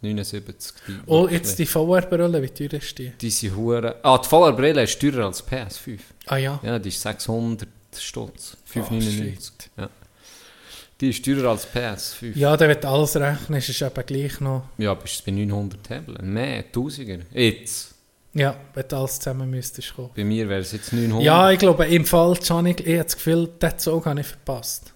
79. 0.02 0.74
Die, 0.88 0.94
Oh, 1.06 1.28
jetzt 1.28 1.60
die 1.60 1.68
VR-Brille, 1.68 2.42
wie 2.42 2.50
teuer 2.50 2.80
ist 2.82 2.98
die? 2.98 3.12
Die 3.12 3.30
sind 3.30 3.56
hure. 3.56 3.98
Ah, 4.02 4.18
die 4.18 4.28
VR-Brille 4.28 4.82
ist 4.82 5.00
teurer 5.00 5.28
als 5.28 5.48
PS5. 5.48 6.00
Ah 6.26 6.38
ja. 6.38 6.60
Ja, 6.64 6.80
die 6.80 6.90
ist 6.90 7.00
600 7.04 7.70
Stutz. 7.96 8.58
Oh, 8.76 8.80
5,99. 8.80 9.52
Die 11.06 11.12
ist 11.12 11.24
teurer 11.24 11.52
als 11.52 11.68
PS5. 11.68 12.36
Ja, 12.36 12.58
der 12.58 12.68
wird 12.68 12.84
alles 12.84 13.16
rechnen, 13.16 13.60
ist 13.60 13.70
es 13.70 13.80
eben 13.80 14.06
gleich 14.08 14.40
noch... 14.40 14.64
Ja, 14.80 14.96
bist 14.96 15.20
du 15.20 15.26
bei 15.26 15.38
900 15.38 15.88
Hebel. 15.92 16.18
Mehr, 16.24 16.64
1000er. 16.74 17.20
Jetzt. 17.32 17.94
Ja, 18.34 18.56
wenn 18.74 18.88
du 18.88 18.98
alles 18.98 19.20
zusammen 19.20 19.48
müsstest 19.48 19.96
kommen. 19.96 20.10
Bei 20.16 20.24
mir 20.24 20.50
wäre 20.50 20.62
es 20.62 20.72
jetzt 20.72 20.92
900. 20.92 21.24
Ja, 21.24 21.52
ich 21.52 21.60
glaube, 21.60 21.86
im 21.86 22.06
Fall 22.06 22.36
Janik, 22.42 22.80
ich 22.80 22.94
habe 22.96 23.04
das 23.04 23.16
Gefühl, 23.18 23.48
den 23.62 23.78
Zug 23.78 24.08
habe 24.08 24.20
ich 24.20 24.26
verpasst. 24.26 24.94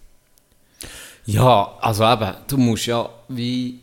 ja, 1.27 1.77
also 1.79 2.03
eben, 2.05 2.33
du 2.47 2.57
musst 2.57 2.87
ja 2.87 3.07
wie. 3.27 3.79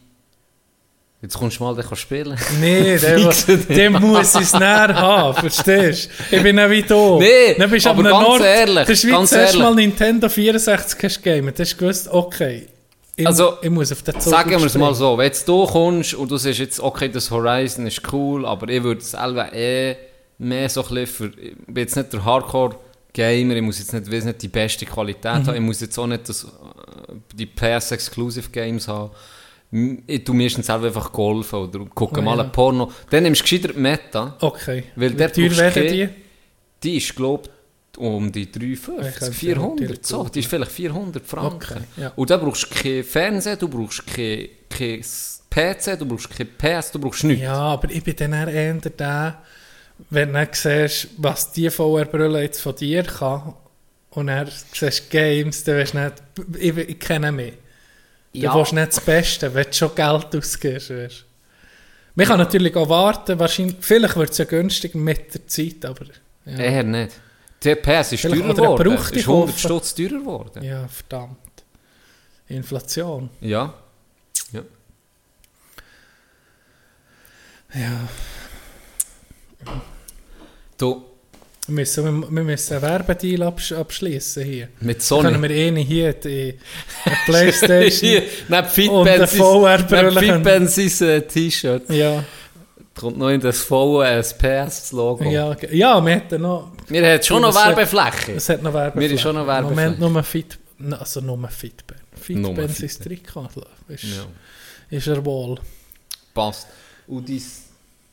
Jetzt 1.26 1.38
kommst 1.38 1.58
du 1.58 1.64
mal, 1.64 1.74
den 1.74 1.96
spielen. 1.96 2.38
Nee, 2.60 2.96
der, 3.00 3.32
der 3.68 3.90
muss 3.90 4.32
es 4.36 4.52
näher 4.52 4.94
haben, 4.94 5.34
verstehst 5.34 6.08
du? 6.30 6.36
Ich 6.36 6.40
bin 6.42 6.54
nicht 6.54 6.70
wie 6.70 6.82
du. 6.82 7.18
Nee, 7.18 7.54
Dann 7.58 7.68
bist 7.68 7.84
du 7.84 7.90
aber 7.90 8.04
ganz 8.04 8.28
Nord, 8.28 8.42
ehrlich, 8.42 8.78
Das 8.86 8.90
ist 8.90 9.04
wie 9.06 9.10
ganz 9.10 9.32
ehrlich. 9.32 9.58
mal 9.58 9.74
Nintendo 9.74 10.28
64 10.28 11.02
hast 11.02 11.22
gegamet. 11.24 11.58
Hast 11.58 11.72
du 11.72 11.76
gewusst, 11.78 12.08
okay, 12.12 12.68
ich, 13.16 13.26
Also, 13.26 13.54
ich 13.60 13.70
muss 13.70 13.90
auf 13.90 14.02
den 14.02 14.20
Zug 14.20 14.30
Sagen 14.32 14.50
wir 14.50 14.64
es 14.66 14.74
mal 14.76 14.94
so, 14.94 15.18
wenn 15.18 15.24
jetzt 15.26 15.48
du 15.48 15.66
kommst 15.66 16.14
und 16.14 16.30
du 16.30 16.36
sagst 16.36 16.60
jetzt, 16.60 16.78
okay, 16.78 17.08
das 17.08 17.28
Horizon 17.28 17.88
ist 17.88 18.00
cool, 18.12 18.46
aber 18.46 18.68
ich 18.68 18.80
würde 18.84 19.00
es 19.00 19.10
selber 19.10 19.52
eh 19.52 19.96
mehr 20.38 20.68
so 20.68 20.82
ein 20.86 20.94
bisschen 20.94 21.06
für, 21.08 21.40
ich 21.40 21.56
bin 21.66 21.76
jetzt 21.82 21.96
nicht 21.96 22.12
der 22.12 22.24
Hardcore-Gamer, 22.24 23.54
ich 23.56 23.62
muss 23.62 23.80
jetzt 23.80 23.92
nicht, 23.94 24.12
weiss 24.12 24.24
nicht 24.24 24.42
die 24.42 24.48
beste 24.48 24.86
Qualität 24.86 25.24
Mhm. 25.24 25.46
haben, 25.48 25.54
ich 25.56 25.60
muss 25.60 25.80
jetzt 25.80 25.98
auch 25.98 26.06
nicht 26.06 26.28
das, 26.28 26.44
äh, 26.44 26.46
die 27.34 27.46
PS-Exclusive-Games 27.46 28.86
haben. 28.86 29.10
M- 29.72 30.02
Ich 30.06 30.24
tu 30.24 30.32
meistens 30.34 30.66
selber 30.66 30.86
einfach 30.86 31.10
golfen 31.12 31.58
oder 31.58 31.80
gucke 31.86 32.20
Oh, 32.20 32.22
mal 32.22 32.38
ja. 32.38 32.44
ein 32.44 32.52
Porno. 32.52 32.90
Dann 33.10 33.24
nimmst 33.24 33.40
du 33.40 33.44
gescheiter 33.44 33.72
die 33.74 33.78
Meta, 33.80 34.36
Okay. 34.40 34.84
Weil 34.96 35.10
dort 35.12 35.34
teuer 35.34 35.48
du 35.48 35.56
werden 35.56 35.88
die? 35.92 36.08
die 36.82 36.96
ist 36.98 37.14
glaube 37.16 37.44
ich 37.44 37.98
um 37.98 38.30
die 38.30 38.42
Ich 38.42 38.52
350, 38.52 39.18
könnte 39.18 39.32
400, 39.34 39.80
natürlich 39.80 40.06
so, 40.06 40.24
die 40.28 40.40
ist 40.40 40.48
vielleicht 40.48 40.70
400 40.72 41.26
Franken. 41.26 41.76
Okay, 41.78 41.84
ja. 42.02 42.12
Und 42.14 42.28
da 42.30 42.36
brauchst 42.36 42.64
du 42.64 42.74
kein 42.82 43.02
Fernsehen, 43.02 43.58
du 43.58 43.68
brauchst 43.68 44.06
kein, 44.06 44.48
kein 44.68 45.00
PC, 45.50 45.98
du 45.98 46.04
brauchst 46.06 46.28
kein 46.30 46.46
PS, 46.58 46.92
du 46.92 46.98
brauchst 46.98 47.24
nichts. 47.24 47.42
Ja, 47.42 47.54
aber 47.54 47.90
ich 47.90 48.04
bin 48.04 48.14
dann 48.16 48.32
eher 48.48 48.74
der, 48.74 49.42
wenn 50.10 50.32
du 50.34 50.46
siehst, 50.52 51.08
was 51.16 51.52
die 51.52 51.70
VR-Brille 51.70 52.42
jetzt 52.42 52.60
von 52.60 52.76
dir 52.76 53.02
kann, 53.02 53.54
und 54.10 54.26
dann 54.26 54.46
siehst 54.74 55.08
Games, 55.10 55.64
dann 55.64 55.78
weißt 55.78 55.94
du 55.94 55.98
nicht, 55.98 56.14
ich, 56.62 56.76
ich 56.90 56.98
kenne 57.00 57.32
mich. 57.32 57.54
Du 58.36 58.42
Ja. 58.42 58.54
willst 58.54 58.72
nicht 58.72 58.88
das 58.88 59.00
Beste, 59.00 59.52
wenn 59.54 59.64
du 59.64 59.72
schon 59.72 59.94
Geld 59.94 60.36
ausgibst. 60.36 60.90
Weißt. 60.90 61.24
Man 62.14 62.26
kann 62.26 62.38
natürlich 62.38 62.74
auch 62.76 62.88
warten, 62.88 63.38
wahrscheinlich, 63.38 63.76
vielleicht 63.80 64.16
wird 64.16 64.30
es 64.30 64.38
ja 64.38 64.44
günstig 64.46 64.94
mit 64.94 65.34
der 65.34 65.46
Zeit, 65.46 65.84
aber 65.84 66.06
ja, 66.46 66.58
Eher 66.58 66.82
nicht. 66.82 67.12
Der 67.64 67.74
PS 67.76 68.12
ist 68.12 68.20
Vielleicht 68.20 68.42
teurer 68.56 68.76
geworden. 68.76 68.92
Ist 68.94 69.10
100 69.12 69.24
kaufen. 69.26 69.58
Stutz 69.58 69.94
teurer 69.94 70.08
geworden. 70.20 70.62
ja 70.62 70.86
verdammt. 70.88 71.38
Inflation. 72.48 73.28
Ja. 73.40 73.74
ja. 74.52 74.62
Ja. 77.74 78.08
Du, 80.78 81.04
Wir 81.68 81.74
müssen, 81.74 82.04
wir, 82.22 82.30
wir 82.30 82.44
müssen 82.44 82.74
einen 82.74 82.82
Werbedeal 82.82 83.42
absch 83.42 83.72
abschließen 83.72 84.44
hier. 84.44 84.68
mit 84.80 84.96
Dann 84.98 85.00
Sony. 85.00 85.30
können 85.30 85.42
wir 85.42 85.50
eh 85.50 85.70
nicht 85.72 85.88
hier 85.88 86.12
die, 86.12 86.52
die 87.06 87.10
Playstation. 87.24 88.10
Hier, 88.10 88.22
Und 88.48 88.54
ein 88.54 88.64
Fitbens 88.68 89.30
VR-Brille 89.36 90.20
neben 90.20 90.42
können- 90.44 90.68
Fitbens 90.68 90.98
sein 90.98 91.08
äh, 91.08 91.22
T-Shirt. 91.22 91.90
ja, 91.90 92.24
Kommt 92.94 93.18
noch 93.18 93.28
in 93.28 93.40
das 93.40 93.58
volle 93.60 94.22
PS-Logo. 94.22 95.24
ja, 95.24 95.54
ja, 95.70 96.00
wir 96.04 96.14
hätten 96.14 96.40
noch, 96.42 96.70
Wir 96.88 97.12
haben 97.14 97.22
schon 97.22 97.42
noch 97.42 97.54
Werbefläche. 97.54 98.32
es 98.36 98.48
hat 98.48 98.62
noch 98.62 98.72
Werbefläche. 98.72 99.08
Mir 99.08 99.14
ist 99.16 99.20
schon 99.20 99.34
noch 99.36 99.46
Werbefläche. 99.46 99.90
Moment 99.90 100.00
nur 100.14 100.22
Fit, 100.22 100.58
also 100.98 101.20
nur 101.20 101.48
Fitben 101.48 101.96
Fitben. 102.18 102.56
ist 102.58 103.02
Trikot, 103.02 103.48
ist, 103.88 104.04
Ja, 104.04 104.24
ist 104.90 105.06
er 105.08 105.22
wohl. 105.24 105.58
passt. 106.32 106.68
Und 107.06 107.28
dies... 107.28 107.65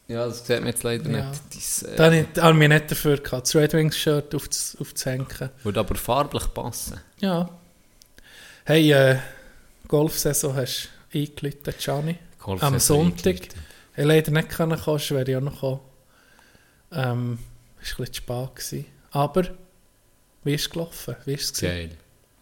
Ja, 0.07 0.25
das 0.25 0.45
sieht 0.45 0.59
man 0.59 0.67
jetzt 0.67 0.83
leider 0.83 1.09
Ja. 1.09 1.29
nicht. 1.29 1.41
Dies, 1.53 1.83
äh, 1.83 1.95
Da 1.95 2.09
da 2.09 2.41
habe 2.43 2.53
ich 2.53 2.69
nicht 2.69 2.91
dafür 2.91 3.17
gehabt, 3.17 3.47
das 3.47 3.55
Red 3.55 3.73
Wings 3.73 3.97
Shirt 3.97 4.33
aufz- 4.35 4.79
aufzuhängen. 4.79 5.27
würde 5.63 5.79
aber 5.79 5.95
farblich 5.95 6.53
passen. 6.53 6.99
Ja. 7.19 7.49
Hey, 8.65 8.91
äh, 8.91 9.17
Golfsaison 9.87 10.55
hast 10.55 10.89
du 11.11 11.19
eingeläutet, 11.19 11.77
Gianni. 11.79 12.17
Am 12.45 12.79
Sonntag. 12.79 13.25
eingeläutet. 13.27 13.55
Ich 13.95 14.05
leider 14.05 14.31
nicht 14.31 14.49
können 14.49 14.79
kommen, 14.79 14.99
wäre 15.09 15.29
ich 15.31 15.37
auch 15.37 15.41
noch 15.41 15.53
gekommen. 15.53 15.79
Ähm, 16.91 17.39
es 17.81 17.97
war 17.97 18.05
ein 18.05 18.11
bisschen 18.11 18.13
zu 18.13 18.21
spät. 18.21 18.55
Gewesen. 18.55 18.85
Aber, 19.11 19.43
wie 20.43 20.53
ist 20.53 20.61
es 20.61 20.69
gelaufen? 20.69 21.15
Wie 21.25 21.33
ist 21.33 21.53
es? 21.55 21.61
Geil. 21.61 21.91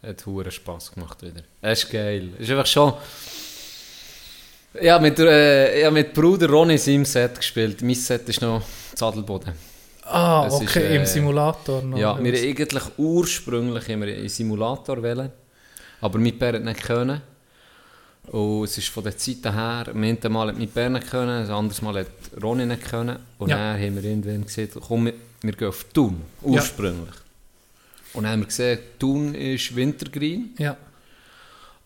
Hat 0.02 0.52
Spass 0.52 0.90
gemacht 0.92 1.22
wieder. 1.22 1.42
Es 1.60 1.84
ist 1.84 1.90
geil. 1.92 2.30
Es 2.36 2.40
ist 2.44 2.50
einfach 2.50 2.66
schon... 2.66 2.94
Ja, 4.80 4.98
mit, 4.98 5.18
äh, 5.18 5.82
ja, 5.82 5.90
mit 5.90 6.14
Bruder 6.14 6.48
Ronny 6.48 6.78
seinem 6.78 7.04
Set 7.04 7.36
gespielt. 7.36 7.82
Mein 7.82 7.94
Set 7.94 8.28
ist 8.28 8.40
noch 8.40 8.62
Zadelboden. 8.94 9.52
Ah, 10.04 10.44
Es 10.46 10.54
okay, 10.54 10.64
ist, 10.64 10.76
äh, 10.76 10.96
im 10.96 11.06
Simulator 11.06 11.82
noch. 11.82 11.98
Ja, 11.98 12.22
wir 12.22 12.32
eigentlich 12.34 12.82
ursprünglich 12.96 13.88
immer 13.88 14.06
in 14.08 14.28
Simulator 14.28 15.02
wählen, 15.02 15.30
aber 16.00 16.18
mit 16.18 16.38
Bär 16.38 16.54
hat 16.54 16.64
nicht 16.64 16.82
können. 16.82 17.20
Und 18.28 18.64
es 18.64 18.78
ist 18.78 18.88
von 18.88 19.02
der 19.04 19.16
Zeit 19.16 19.44
her, 19.44 19.86
am 19.90 20.02
einen 20.02 20.18
Mal 20.28 20.48
hat 20.48 20.58
mit 20.58 20.72
Bär 20.72 20.88
nicht 20.88 21.10
können, 21.10 21.42
das 21.42 21.50
anderes 21.50 21.82
Mal 21.82 21.94
hat 22.00 22.06
Ronny 22.42 22.66
nicht 22.66 22.84
können. 22.84 23.18
Und 23.38 23.50
Ja. 23.50 23.56
dann 23.74 23.80
haben 23.80 23.96
wir 23.96 24.04
irgendwann 24.04 24.44
gesagt, 24.46 24.72
komm, 24.86 25.06
wir, 25.06 25.14
wir 25.42 25.52
gehen 25.52 25.68
auf 25.68 25.84
Thun, 25.92 26.20
ursprünglich. 26.42 27.14
Und 28.14 28.24
dann 28.24 28.32
haben 28.32 28.40
wir 28.40 28.46
gesehen, 28.46 28.78
Thun 28.98 29.34
ist 29.34 29.74
Wintergreen. 29.74 30.50
Ja. 30.58 30.76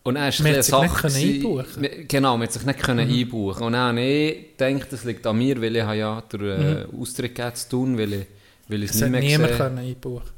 Und 0.06 0.14
dann 0.14 0.28
ist 0.28 0.40
Man 0.40 0.54
hat 0.54 0.62
sich 0.62 0.72
nicht 0.80 0.94
können 0.94 1.16
einbuchen. 1.16 1.82
Mhm. 1.82 2.06
Genau, 2.06 2.36
man 2.36 2.46
hat 2.46 2.52
sich 2.52 2.64
nicht 2.64 2.78
können 2.78 3.10
einbuchen. 3.10 3.62
Und 3.64 3.72
dann 3.72 3.88
habe 3.88 4.00
ich 4.00 4.56
gedacht, 4.56 4.92
das 4.92 5.02
liegt 5.02 5.26
an 5.26 5.36
mir, 5.36 5.60
weil 5.60 5.74
ich 5.74 5.82
habe 5.82 5.96
ja 5.96 6.22
den 6.32 6.42
äh, 6.42 6.86
Austritt 6.96 7.34
gegeben 7.34 7.56
zu 7.56 7.68
tun, 7.68 7.98
weil 7.98 8.12
ich, 8.12 8.26
weil 8.68 8.84
ich 8.84 8.90
es 8.90 9.00
Mhm. 9.00 9.02
Es 9.02 9.10
nicht 9.10 9.10
hat 9.10 9.10
mehr 9.10 9.20
niemand 9.20 9.50
gesehen 9.50 9.58
können 9.58 9.78
einbuchen. 9.78 10.30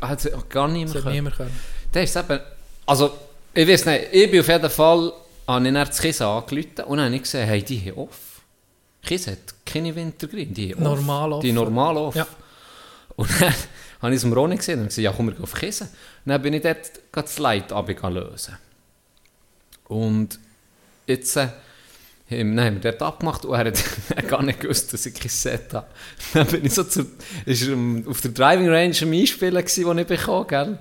Ah, 0.00 0.14
es 0.14 0.30
gar 0.48 0.68
niemand 0.68 1.02
können. 1.02 1.14
niemand 1.14 1.36
können. 1.36 1.50
Das 1.92 2.04
ist 2.04 2.16
eben, 2.16 2.40
also, 2.86 3.10
ich 3.52 3.68
weiß 3.68 3.84
nicht, 3.84 4.04
ich 4.10 4.30
bin 4.30 4.40
auf 4.40 4.48
jeden 4.48 4.70
Fall, 4.70 5.12
habe 5.46 5.66
ich 5.66 5.74
dann 5.74 5.86
das 5.86 6.00
Kissen 6.00 6.26
angerufen 6.26 6.84
und 6.86 6.96
dann 6.96 7.06
habe 7.06 7.16
ich 7.16 7.22
gesehen, 7.22 7.46
hey, 7.46 7.62
die 7.62 7.90
haben 7.90 7.98
off. 7.98 8.40
Kissen 9.02 9.32
hat 9.32 9.54
keine 9.66 9.94
Wintergrün, 9.94 10.54
die 10.54 10.74
off. 10.74 10.80
Normal 10.80 11.32
offen. 11.34 11.46
Die 11.46 11.52
normal 11.52 11.96
off. 11.98 12.14
Ja. 12.14 12.26
Und 13.16 13.28
dann 13.38 13.52
habe 14.00 14.14
ich 14.14 14.16
es 14.16 14.22
dem 14.22 14.32
Ronny 14.32 14.56
gesehen 14.56 14.80
und 14.80 14.86
gesagt, 14.86 15.04
ja 15.04 15.12
komm, 15.14 15.26
wir 15.26 15.34
gehen 15.34 15.42
auf 15.42 15.52
Kissen. 15.52 15.88
Und 15.88 16.30
dann 16.30 16.40
bin 16.40 16.54
ich 16.54 16.62
dort 16.62 16.90
das 17.12 17.38
Light 17.38 17.70
lösen. 17.70 18.56
Und 19.88 20.38
jetzt 21.06 21.36
äh, 21.36 21.48
haben 22.30 22.56
wir 22.56 22.70
dort 22.72 23.02
abgemacht 23.02 23.44
und 23.44 23.54
er 23.54 23.58
hat 23.58 23.84
er 24.10 24.16
hat 24.16 24.28
gar 24.28 24.42
nicht 24.42 24.60
gewusst, 24.60 24.92
dass 24.92 25.06
ich 25.06 25.32
Set 25.32 25.72
habe. 25.72 25.86
Dann 26.34 26.46
bin 26.46 26.64
ich 26.64 26.74
so 26.74 26.84
zu, 26.84 27.06
ist 27.46 27.66
er 27.66 27.76
auf 28.06 28.20
der 28.20 28.30
Driving 28.30 28.68
Range 28.68 28.94
am 29.02 29.12
Einspielen 29.12 29.56
gewesen, 29.56 29.84
wo 29.86 29.92
ich 29.92 30.06
bekommen 30.06 30.46
gell? 30.46 30.78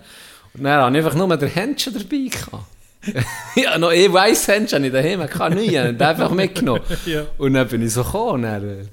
Und 0.54 0.64
dann 0.64 0.82
habe 0.82 0.98
ich 0.98 1.06
einfach 1.06 1.18
nur 1.18 1.38
den 1.38 1.50
Händchen 1.50 1.94
dabei 1.94 2.30
gehabt. 2.30 2.66
ja, 3.56 3.78
noch 3.78 3.92
eh 3.92 4.12
weiss 4.12 4.48
Händchen 4.48 4.80
habe 4.80 4.88
ich 4.88 4.94
daheim, 4.94 5.22
ich 5.22 5.30
kann 5.30 5.54
nie, 5.54 5.68
ich 5.68 6.02
einfach 6.02 6.32
mitgenommen. 6.32 6.82
Ja. 7.06 7.26
Und 7.38 7.54
dann 7.54 7.68
bin 7.68 7.84
ich 7.84 7.94
so 7.94 8.04
gekommen 8.04 8.34
und 8.34 8.42
dann 8.42 8.64
äh, 8.64 8.86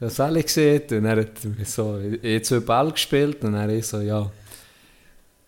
das 0.00 0.18
alle 0.18 0.42
gesehen 0.42 0.82
und 0.90 1.04
dann 1.04 1.08
hat 1.08 1.18
er 1.18 1.50
mir 1.50 1.64
so 1.64 2.00
eh 2.00 2.40
zwei 2.40 2.60
Ball 2.60 2.90
gespielt 2.90 3.44
und 3.44 3.52
dann 3.52 3.70
ich 3.70 3.86
so, 3.86 4.00
ja, 4.00 4.30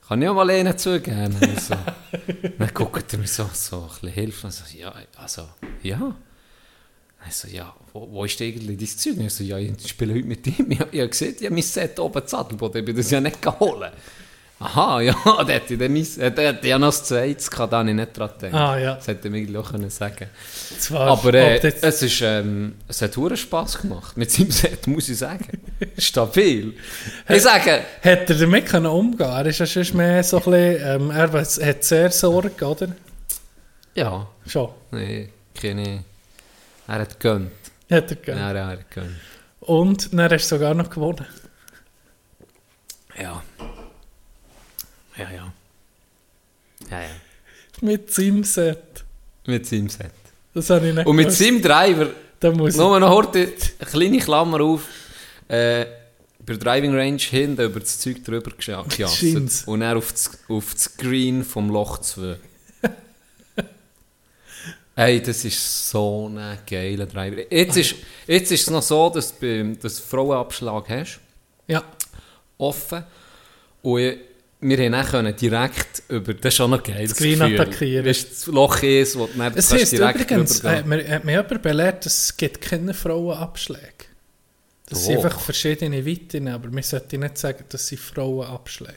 kann 0.09 0.23
ich 0.23 0.29
auch 0.29 0.35
mal 0.35 0.51
einen 0.51 0.77
zugeben. 0.77 1.37
Und 1.40 1.61
so. 1.61 1.75
dann 2.59 2.75
guckt 2.75 3.12
er 3.12 3.19
mir 3.19 3.27
so, 3.27 3.49
so 3.53 3.83
ein 3.83 3.88
bisschen 3.88 4.09
Hilfe 4.11 4.47
und 4.47 4.53
so, 4.53 4.64
ja, 4.77 4.95
also, 5.17 5.49
ja. 5.83 6.17
Also, 7.25 7.49
ja, 7.49 7.75
wo, 7.93 8.07
wo 8.11 8.25
ist 8.25 8.40
eigentlich 8.43 8.77
dein 8.77 8.87
Zeug? 8.87 9.17
Ich 9.19 9.33
so, 9.33 9.45
ja, 9.45 9.57
ich 9.57 9.88
spiele 9.88 10.14
heute 10.14 10.27
mit 10.27 10.47
ihm. 10.47 10.71
Ich, 10.71 10.81
ich 10.81 11.01
habe 11.01 11.09
gesehen, 11.09 11.35
ich 11.38 11.45
habe 11.45 11.55
mein 11.55 11.62
Set 11.62 11.99
oben 11.99 12.27
Sattelboden, 12.27 12.81
ich 12.81 12.85
bin 12.85 12.97
das 12.97 13.11
ja 13.11 13.21
nicht 13.21 13.40
geholt. 13.40 13.93
Aha, 14.61 15.01
ja, 15.03 15.14
da 15.25 15.49
hätte 15.49 15.75
ich 15.75 15.81
dann 15.81 15.93
mein, 15.93 16.07
äh, 16.21 16.31
da 16.31 16.43
hätte 16.43 16.69
ja 16.69 16.79
noch 16.79 16.88
das 16.88 17.05
Zweites 17.05 17.51
gehabt, 17.51 17.73
da 17.73 17.79
habe 17.79 17.90
ich 17.90 17.97
nicht 17.97 18.17
dran 18.17 18.31
gedacht. 18.38 18.55
Ah, 18.55 18.79
ja. 18.79 18.95
Das 18.95 19.09
hätte 19.09 19.29
mir 19.29 19.61
auch 19.61 19.71
können 19.71 19.90
sagen 19.90 20.29
Zwar, 20.79 21.09
Aber 21.09 21.35
äh, 21.35 21.59
es, 21.59 22.03
ist, 22.03 22.21
ähm, 22.23 22.77
es 22.87 23.03
hat 23.03 23.17
hure 23.17 23.37
Spass 23.37 23.81
gemacht. 23.81 24.17
Mit 24.17 24.31
seinem 24.31 24.53
Set, 24.53 24.87
muss 24.87 25.09
ich 25.09 25.19
sagen. 25.19 25.61
Stabil. 25.99 26.75
Ich 27.29 27.43
sage, 27.43 27.83
Hat 28.03 28.31
er 28.31 28.37
damit 28.37 28.67
können 28.67 28.87
umgehen 28.87 29.29
Er 29.29 29.47
ist 29.47 29.59
ja 29.59 29.67
sonst 29.67 29.93
mehr 29.93 30.23
so 30.23 30.38
ein 30.38 30.45
bisschen, 30.45 31.03
ähm, 31.03 31.11
er 31.11 31.33
hat 31.33 31.85
sehr 31.85 32.11
Sorge, 32.11 32.64
oder? 32.64 32.88
ja, 33.95 34.27
Schon. 34.47 34.71
nee, 34.93 35.29
keine. 35.61 36.05
Er 36.87 36.95
hat 37.01 37.19
gönnt. 37.19 37.51
Hat 37.90 38.11
er 38.11 38.17
gegeben. 38.17 38.38
Ja, 38.38 38.53
er 38.53 38.67
hat 38.67 38.90
gönnt. 38.90 39.17
Und 39.61 40.12
dann 40.12 40.31
hast 40.31 40.51
du 40.51 40.57
sogar 40.57 40.75
noch 40.75 40.90
gewonnen. 40.90 41.27
Ja. 43.21 43.43
Ja, 45.16 45.31
ja. 45.31 45.53
Ja, 46.90 47.00
ja. 47.03 47.09
Mit 47.81 48.12
seinem 48.12 48.44
Set. 48.44 49.05
Mit 49.46 49.66
seinem 49.66 49.88
Set. 49.88 50.11
Das 50.53 50.70
habe 50.70 50.88
ich 50.88 50.94
nicht 50.94 51.07
Und 51.07 51.16
mit 51.16 51.27
gewusst. 51.27 51.38
seinem 51.42 51.62
Driver, 51.62 52.11
Da 52.40 52.50
muss 52.50 52.77
nur 52.77 53.00
noch 53.00 53.11
heute 53.11 53.53
eine 53.79 53.90
kleine 53.90 54.18
Klammer 54.18 54.61
auf, 54.61 54.83
äh, 55.48 55.87
bei 56.46 56.55
der 56.55 56.59
Driving 56.59 56.94
Range 56.94 57.18
hinten 57.18 57.62
über 57.62 57.81
das 57.81 57.98
Zeug 57.98 58.22
drüber 58.24 58.50
gejasset. 58.59 59.62
Und 59.66 59.83
er 59.83 59.96
auf 59.96 60.12
das, 60.12 60.31
auf 60.48 60.72
das 60.74 60.96
Green 60.96 61.42
vom 61.44 61.70
Loch 61.70 61.98
2. 61.98 62.37
Hey, 64.96 65.20
das 65.20 65.44
ist 65.44 65.90
so 65.90 66.29
ein 66.29 66.59
geiler 66.70 67.07
Driver. 67.07 67.38
Jetzt 67.53 67.77
ist, 67.77 67.96
jetzt 68.29 68.53
ist 68.53 68.61
es 68.62 68.70
noch 68.70 68.83
so, 68.83 69.11
dass 69.11 69.37
du 69.37 69.40
beim- 69.40 69.77
du 69.79 69.90
Frauenabschlag 69.90 70.88
hast, 70.88 71.18
Ja. 71.66 71.83
offen. 72.59 73.03
Und 73.83 74.00
ich- 74.00 74.18
wir 74.68 74.79
haben 74.79 74.92
dann 74.92 75.07
können 75.07 75.37
direkt 75.37 76.03
über, 76.09 76.35
das 76.35 76.46
ist 76.53 76.57
schon 76.57 76.70
noch 76.70 76.83
geil. 76.83 77.07
Das 77.07 77.16
Green 77.16 77.40
attackieren. 77.42 78.05
Das 78.05 78.16
ist 78.18 78.31
das 78.33 78.46
Loch 78.46 78.83
ist, 78.83 79.18
wo 79.18 79.27
du 79.27 79.38
dann 79.38 79.53
Es 79.55 79.72
heisst 79.72 79.92
direkt 79.92 80.22
übrigens, 80.31 80.61
äh, 80.64 80.77
gehen. 80.83 80.88
mir 80.88 81.09
hat 81.09 81.24
mir 81.24 81.33
jemand 81.33 81.62
belehrt, 81.62 82.07
es 82.07 82.37
gibt 82.37 82.61
keine 82.61 82.94
Frauenabschläge. 82.94 83.83
Das 84.87 85.05
sind 85.05 85.16
Doch. 85.16 85.24
einfach 85.24 85.40
verschiedene 85.40 86.05
Weiten, 86.07 86.48
aber 86.48 86.70
wir 86.72 86.83
sollten 86.83 87.20
nicht 87.20 87.38
sagen, 87.38 87.64
das 87.68 87.87
sind 87.87 88.00
Frauenabschläge. 88.00 88.96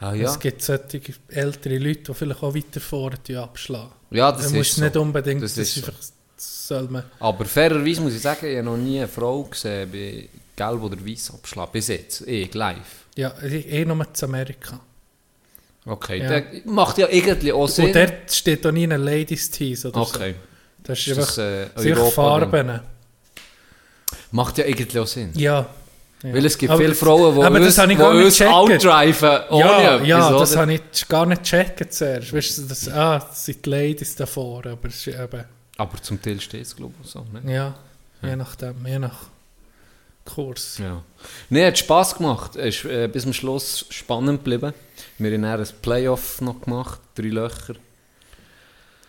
Ah, 0.00 0.12
ja. 0.12 0.28
Es 0.30 0.38
gibt 0.38 0.60
solche 0.62 1.00
ältere 1.28 1.78
Leute, 1.78 2.02
die 2.02 2.14
vielleicht 2.14 2.42
auch 2.42 2.54
weiter 2.54 2.80
vorne 2.80 3.16
abschlagen. 3.40 3.92
ja, 4.10 4.30
das 4.30 4.42
Das 4.42 4.50
ist 4.52 4.56
muss 4.56 4.74
so. 4.74 4.82
nicht 4.84 4.96
unbedingt, 4.96 5.42
Das 5.42 5.54
das, 5.54 5.68
ist 5.68 5.76
ist 5.78 5.84
so. 5.84 5.90
einfach 5.90 6.02
soll 6.38 6.88
man... 6.88 7.04
Aber 7.18 7.44
fairerweise 7.46 8.02
muss 8.02 8.14
ich 8.14 8.20
sagen, 8.20 8.46
ich 8.46 8.56
habe 8.58 8.64
noch 8.66 8.76
nie 8.76 8.98
eine 8.98 9.08
Frau 9.08 9.42
gesehen 9.44 9.90
bei 9.90 10.28
Gelb 10.54 10.82
oder 10.82 10.96
Weiß 11.04 11.30
abschlagen. 11.32 11.72
Bis 11.72 11.88
jetzt. 11.88 12.20
Ich, 12.26 12.52
live. 12.52 13.05
Ja, 13.16 13.32
eh 13.42 13.84
nur 13.84 14.12
zu 14.14 14.26
Amerika. 14.26 14.80
Okay, 15.84 16.18
Ja. 16.18 16.28
der 16.28 16.44
macht 16.64 16.98
ja 16.98 17.06
irgendwie 17.08 17.52
auch 17.52 17.68
Sinn. 17.68 17.86
Und 17.86 17.94
dort 17.96 18.32
steht 18.32 18.66
auch 18.66 18.72
nie 18.72 18.84
ein 18.86 19.00
Ladies 19.00 19.50
Tees 19.50 19.86
oder 19.86 20.00
okay. 20.00 20.32
so. 20.32 20.38
Das 20.82 20.98
ist, 20.98 21.06
Ist 21.08 21.18
einfach 21.18 21.34
das, 21.74 21.84
äh, 21.84 22.10
Farben. 22.10 22.80
Macht 24.30 24.58
ja 24.58 24.64
irgendwie 24.64 24.98
auch 25.00 25.06
Sinn. 25.06 25.30
Ja. 25.34 25.66
ja. 26.22 26.34
Weil 26.34 26.44
es 26.44 26.58
gibt 26.58 26.70
Aber 26.70 26.78
viele 26.78 26.90
das- 26.90 26.98
Frauen, 26.98 27.34
die 27.36 27.42
aber 27.42 27.58
das 27.60 27.78
uns, 27.78 27.90
ich 27.90 27.98
gar 27.98 28.14
nicht 28.14 28.24
gecheckt. 28.38 28.50
outdriven 28.52 29.38
ohne 29.50 29.60
Ja, 29.64 30.02
ja 30.02 30.30
das 30.38 30.52
oder? 30.52 30.60
habe 30.62 30.74
ich 30.74 31.08
gar 31.08 31.26
nicht 31.26 31.42
gecheckt 31.42 31.92
zuerst. 31.94 32.32
Weißt 32.32 32.58
du, 32.58 32.62
das, 32.62 32.88
ah, 32.88 33.18
das 33.20 33.44
sind 33.44 33.64
die 33.64 33.70
Ladies 33.70 34.14
davor, 34.16 34.66
aber 34.66 34.88
es 34.88 35.06
ist 35.06 35.18
eben, 35.18 35.44
Aber 35.76 36.02
zum 36.02 36.20
Teil 36.20 36.40
steht 36.40 36.62
es, 36.62 36.74
glaube 36.76 36.94
ich, 37.02 37.10
so. 37.10 37.24
Ne? 37.32 37.52
ja, 37.52 37.74
je 38.22 38.36
nachdem, 38.36 38.74
je 38.86 38.98
nach 38.98 39.16
Kurs. 40.26 40.78
Ja. 40.78 41.02
Nee, 41.48 41.66
hat 41.66 41.78
Spass 41.78 42.14
gemacht. 42.14 42.56
Es 42.56 42.76
ist 42.76 42.84
äh, 42.84 43.08
bis 43.08 43.22
zum 43.22 43.32
Schluss 43.32 43.86
spannend 43.90 44.44
geblieben. 44.44 44.74
Wir 45.18 45.32
haben 45.32 45.42
dann 45.42 45.60
ein 45.60 45.66
Playoff 45.80 46.40
noch 46.42 46.60
gemacht, 46.60 47.00
drei 47.14 47.28
Löcher. 47.28 47.74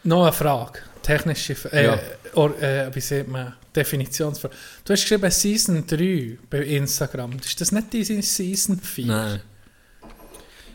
Noch 0.04 0.24
eine 0.24 0.32
Frage, 0.34 0.80
technische, 1.02 1.54
F- 1.54 1.66
äh, 1.74 1.86
Ja. 1.86 2.00
or, 2.36 2.58
äh, 2.62 2.90
wie 2.96 3.02
sieht 3.02 3.28
man, 3.28 3.54
Definitionsfrage. 3.76 4.56
Du 4.86 4.94
hast 4.94 5.02
geschrieben 5.02 5.30
Season 5.32 5.86
3 5.86 6.38
bei 6.50 6.60
Instagram. 6.60 7.38
Ist 7.44 7.60
das 7.60 7.72
nicht 7.72 7.92
die 7.92 8.04
Season 8.22 8.80
4? 8.80 9.06
Nein. 9.06 9.42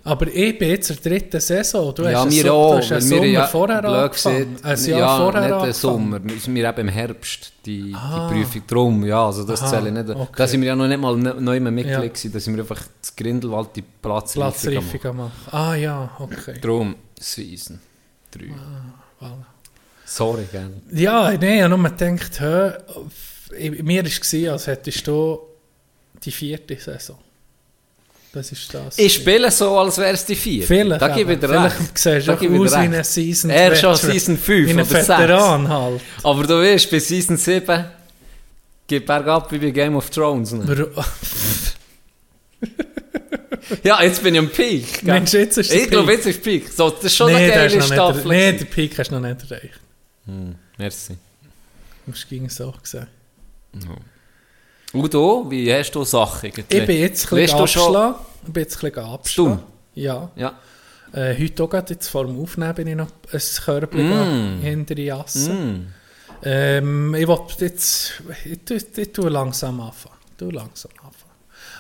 Aber 0.05 0.27
ich 0.27 0.59
bin 0.59 0.69
jetzt 0.71 0.91
in 0.91 0.97
der 1.03 1.13
dritten 1.13 1.41
Saison. 1.41 1.95
Du 1.95 2.05
hast 2.05 2.13
ja, 2.13 2.23
einen 2.23 2.31
wir 2.33 2.53
auch. 2.53 2.73
du 2.73 2.79
hast 2.79 2.93
einen 2.93 3.03
wir 3.03 3.17
Sommer 3.19 3.25
ja, 3.27 3.47
vorher 3.47 3.85
angefangen. 3.85 4.57
gesagt, 4.57 4.65
Ein 4.65 4.91
Jahr 4.91 4.99
ja, 4.99 5.17
vorher 5.17 5.41
nicht 5.43 5.49
im 5.49 5.55
angefangen. 5.55 5.73
Sommer. 5.75 6.25
Wir 6.25 6.39
sind 6.41 6.57
eben 6.57 6.79
im 6.81 6.89
Herbst, 6.89 7.53
die, 7.65 7.93
Ah. 7.95 8.29
die 8.29 8.35
Prüfung. 8.35 8.63
Drum, 8.67 9.05
ja, 9.07 9.27
also 9.27 9.45
das 9.45 9.63
Aha, 9.63 9.69
zähle 9.71 9.89
ich 9.89 9.95
nicht. 9.95 10.11
okay. 10.11 10.33
Da 10.37 10.47
sind 10.49 10.61
wir 10.61 10.69
ja 10.69 10.75
noch 10.77 10.89
nicht 10.89 11.01
mal 11.01 11.17
ne- 11.17 11.37
neu 11.39 11.61
mehr 11.61 11.71
Mitglied 11.73 12.25
Ja. 12.25 12.31
Da 12.31 12.41
sind 12.41 12.57
wir 12.57 12.63
einfach 12.65 12.83
das 13.01 13.15
Grindelwald 13.15 13.69
die 13.77 13.83
Platzreifung 13.83 15.01
gemacht. 15.01 15.33
Ah 15.53 15.75
ja, 15.77 16.11
okay. 16.19 16.59
Drum, 16.61 16.97
Season 17.21 17.79
3. 18.33 18.47
voilà. 19.21 19.31
Sorry, 20.05 20.47
gell. 20.51 20.71
Ja, 20.93 21.31
nein, 21.31 21.43
ich 21.59 21.63
habe 21.63 21.79
nur 21.79 21.91
gedacht, 21.91 22.41
hä, 22.41 22.73
mir 23.83 24.03
war 24.05 24.11
es, 24.11 24.35
als 24.51 24.67
hättest 24.67 25.07
du 25.07 25.39
die 26.25 26.33
vierte 26.33 26.77
Saison. 26.77 27.19
Das 28.33 28.51
ist 28.51 28.73
das. 28.73 28.99
Ich 28.99 29.13
spiele 29.15 29.51
so, 29.51 29.79
als 29.79 29.99
wäre 29.99 30.13
es 30.15 30.25
die 30.25 30.35
vier. 30.37 30.67
Vielleicht, 30.67 31.03
Da 31.03 31.09
gebe 31.09 31.35
ich 31.35 31.39
dir 31.41 31.49
Vielleicht 31.49 31.79
recht. 31.81 31.99
siehst 31.99 32.29
Da 32.29 32.35
du 32.37 32.63
aus 32.65 32.73
ein 32.73 33.05
Season 33.05 33.51
Er 33.51 33.77
schon 33.77 33.93
Veteran. 33.95 34.13
Season 34.13 34.39
5 34.39 34.67
Wie 34.67 34.71
ein 34.71 34.77
oder 34.77 34.85
6. 34.87 35.09
Veteran 35.09 35.69
halt. 35.69 36.01
Aber 36.23 36.43
du 36.47 36.55
weißt, 36.63 36.91
bei 36.91 36.99
Season 36.99 37.37
7 37.37 37.85
geht 38.87 39.05
bergab 39.07 39.53
wie 39.53 39.59
bei 39.59 39.71
Game 39.71 39.97
of 39.97 40.09
Thrones. 40.11 40.53
Ne? 40.53 40.89
Ja, 43.85 44.03
jetzt 44.03 44.23
bin 44.23 44.35
ich 44.35 44.41
am 44.41 44.49
Peak. 44.51 45.03
Mensch, 45.03 45.33
jetzt 45.33 45.57
ist 45.57 45.73
ich 45.73 45.89
glaube, 45.89 46.07
Peak. 46.09 46.17
jetzt 46.19 46.27
ist 46.27 46.43
Peak. 46.43 46.69
So, 46.73 46.91
das 46.91 47.05
ist 47.05 47.17
schon 47.17 47.29
Nee, 47.29 47.37
eine 47.37 47.47
der 47.53 47.67
ist 47.67 47.73
geile 47.75 47.85
Staffel. 47.87 48.23
gewesen. 48.23 48.59
den 48.59 48.67
Peak 48.69 48.99
hast 48.99 49.11
du 49.11 49.15
noch 49.19 49.29
nicht 49.29 49.51
erreicht. 49.51 49.81
Hm, 50.27 50.55
merci. 50.79 51.17
Du 52.07 52.13
hast 52.13 52.29
gegen 52.29 52.49
so 52.49 52.73
gesagt. 52.83 53.09
Udo, 54.95 55.47
wie 55.51 55.73
hast 55.73 55.93
du 55.93 56.05
Sachen? 56.05 56.51
Ich 56.51 56.67
bin 56.67 56.99
jetzt 56.99 57.33
ein 57.33 57.37
bisschen 57.39 57.59
abgeschlagen. 57.59 58.15
Ich 58.47 58.53
bin 58.53 58.63
jetzt 58.63 58.77
ein 58.85 58.91
bisschen 58.91 59.05
abgeschlagen. 59.05 59.63
Ja. 59.95 60.31
Ja. 60.37 60.55
Äh, 61.13 61.35
heute 61.39 61.63
auch 61.65 61.71
gerade 61.71 61.95
jetzt 61.95 62.09
vor 62.09 62.27
dem 62.27 62.41
Aufnehmen 62.41 62.75
bin 62.75 62.87
ich 62.89 62.97
noch 62.97 63.09
ein 63.33 63.41
Körbchen 63.65 64.59
Mm. 64.59 64.63
hinter 64.63 64.95
die 64.95 65.05
Jasse. 65.05 65.53
Mm. 65.53 65.87
Ähm, 66.45 67.15
ich 67.15 67.27
wollte 67.29 67.65
jetzt, 67.67 68.23
ich, 68.45 68.59
tue- 68.67 68.99
ich 68.99 69.13
tue 69.13 69.29
langsam 69.29 69.81
anfangen. 69.81 70.17
Ich 70.31 70.37
tue 70.39 70.53
langsam 70.53 70.91
anfangen. 70.99 71.33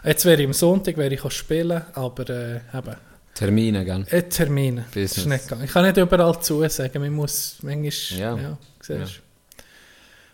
Jetzt 0.05 0.25
wäre 0.25 0.41
ich 0.41 0.47
am 0.47 0.53
Sonntag 0.53 0.97
wäre 0.97 1.15
ich 1.15 1.33
spielen, 1.33 1.83
aber 1.95 2.29
äh, 2.31 2.57
eben, 2.77 2.97
Termine, 3.35 3.85
gell? 3.85 4.05
äh, 4.11 4.23
Termine. 4.25 4.85
Business. 4.93 5.47
Ich 5.65 5.71
kann 5.73 5.85
nicht 5.87 5.97
überall 5.97 6.39
zusagen, 6.41 7.01
man 7.01 7.13
muss 7.13 7.57
manchmal, 7.63 8.19
ja, 8.21 8.37
Ja. 8.37 8.59
siehst 8.81 9.17
du. 9.17 9.32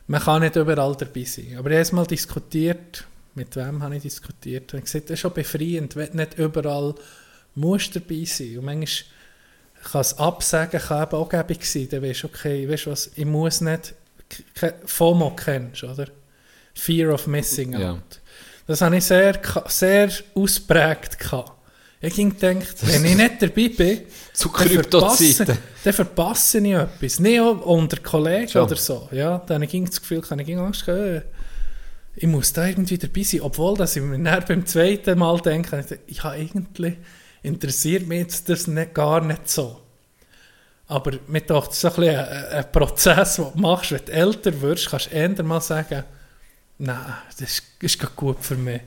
Man 0.09 0.23
kann 0.23 0.42
nicht 0.42 0.57
überall 0.57 0.97
dabei 0.97 1.25
sein. 1.25 1.57
Aber 1.59 1.71
ich 1.71 1.87
habe 1.87 1.97
mal 1.97 2.07
diskutiert, 2.07 3.07
mit 3.35 3.55
wem 3.57 3.83
habe 3.83 3.97
ich 3.97 4.03
diskutiert, 4.03 4.73
und 4.73 4.81
ich 4.81 4.85
gesagt, 4.87 5.05
das 5.05 5.14
ist 5.14 5.21
schon 5.21 5.33
befreiend, 5.35 5.94
wenn 5.97 6.12
nicht 6.12 6.38
überall 6.38 6.94
musst 7.55 7.94
dabei 7.94 8.25
sein. 8.25 8.59
Und 8.59 8.64
manchmal 8.64 9.11
kann 9.92 10.01
es 10.01 10.18
absagen, 10.18 10.81
kann 10.81 11.03
eben 11.05 11.16
auch 11.16 11.29
gäbig 11.29 11.64
sein, 11.64 11.88
dann 11.90 12.03
weißt 12.03 12.23
du, 12.23 12.27
okay, 12.29 12.68
weißt 12.68 12.87
du 12.87 12.90
was, 12.90 13.11
ich 13.14 13.25
muss 13.27 13.61
nicht, 13.61 13.94
FOMO 14.85 15.37
kennst, 15.37 15.85
oder? 15.85 16.07
Fear 16.75 17.12
of 17.12 17.27
Missing 17.27 17.75
Out. 17.77 17.83
Ja. 17.83 17.99
Das 18.66 18.81
habe 18.81 18.97
ich 18.97 19.05
sehr, 19.05 19.40
sehr 19.66 20.11
ausprägt 20.35 21.18
gehabt. 21.18 21.53
Ich 22.00 22.14
ging 22.14 22.30
gedacht, 22.30 22.76
wenn 22.82 23.04
ich 23.04 23.16
nicht 23.16 23.42
dabei 23.42 23.68
bin, 23.68 24.00
Zu 24.32 24.50
dann 24.50 24.68
verpasse, 24.68 25.44
dann 25.82 25.92
verpasse 25.92 26.58
ich 26.58 26.72
etwas. 26.72 27.18
Nicht 27.18 27.40
auch 27.40 27.61
unter 27.66 27.96
Kollegen 27.96 28.48
Schon. 28.48 28.62
oder 28.62 28.76
so. 28.76 29.08
Ja, 29.11 29.38
dann 29.38 29.66
ging 29.66 29.84
das 29.84 30.00
Gefühl, 30.00 30.20
kann 30.20 30.38
ich 30.38 30.46
ging 30.46 30.61
Angst 30.61 30.87
gehabt, 30.87 31.00
äh, 31.00 31.22
ich 32.14 32.28
muss 32.28 32.52
da 32.52 32.66
irgendwie 32.66 32.98
dabei 32.98 33.22
sein. 33.22 33.40
Obwohl, 33.40 33.76
dass 33.76 33.96
ich 33.96 34.02
mir 34.02 34.18
dann 34.18 34.44
beim 34.46 34.64
zweiten 34.64 35.18
Mal 35.18 35.40
denke, 35.40 35.84
ich 36.06 36.22
habe 36.22 36.37
eigentlich 36.37 36.96
interessiert 37.42 38.06
mich 38.06 38.20
jetzt 38.20 38.48
das 38.48 38.66
nicht, 38.68 38.94
gar 38.94 39.20
nicht 39.20 39.48
so. 39.48 39.80
Aber 40.87 41.12
mir 41.26 41.40
dachte, 41.40 41.70
es 41.70 41.78
ist 41.78 41.84
ein, 41.84 41.94
bisschen 41.96 42.16
ein, 42.16 42.44
ein 42.44 42.72
Prozess, 42.72 43.37
den 43.37 43.52
du 43.52 43.58
machst, 43.61 43.92
wenn 43.92 44.04
du 44.04 44.12
älter 44.12 44.61
wirst, 44.61 44.88
kannst 44.88 45.06
du 45.06 45.11
eher 45.11 45.42
mal 45.42 45.61
sagen, 45.61 46.04
nein, 46.78 47.14
das 47.28 47.40
ist, 47.40 47.62
ist 47.80 47.98
gar 47.98 48.11
gut 48.16 48.38
für 48.40 48.56
mich. 48.56 48.80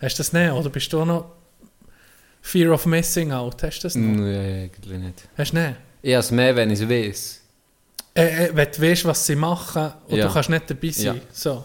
Hast 0.00 0.18
du 0.18 0.20
das 0.20 0.32
nicht? 0.32 0.50
Oder 0.50 0.68
bist 0.68 0.92
du 0.92 1.04
noch 1.04 1.41
Fear 2.42 2.72
of 2.74 2.84
Missing 2.86 3.32
Out? 3.32 3.62
Hast 3.62 3.78
du 3.78 3.82
das 3.84 3.94
noch? 3.94 4.08
Nein, 4.20 4.70
eigentlich 4.74 4.98
nicht. 4.98 5.28
Hast 5.38 5.52
du 5.52 5.56
nicht? 5.58 5.76
Ich 6.02 6.12
habe 6.12 6.20
es 6.20 6.30
mehr, 6.32 6.54
wenn 6.56 6.70
ich 6.70 6.80
es 6.80 6.88
weiß. 6.88 7.40
Äh, 8.14 8.46
äh, 8.46 8.50
wenn 8.52 8.68
du 8.70 8.82
weißt, 8.82 9.04
was 9.06 9.24
sie 9.26 9.36
machen 9.36 9.92
und 10.08 10.16
Ja. 10.18 10.26
du 10.26 10.32
kannst 10.34 10.50
nicht 10.50 10.68
dabei 10.68 10.90
sein. 10.90 11.04
Ja. 11.16 11.22
So. 11.32 11.64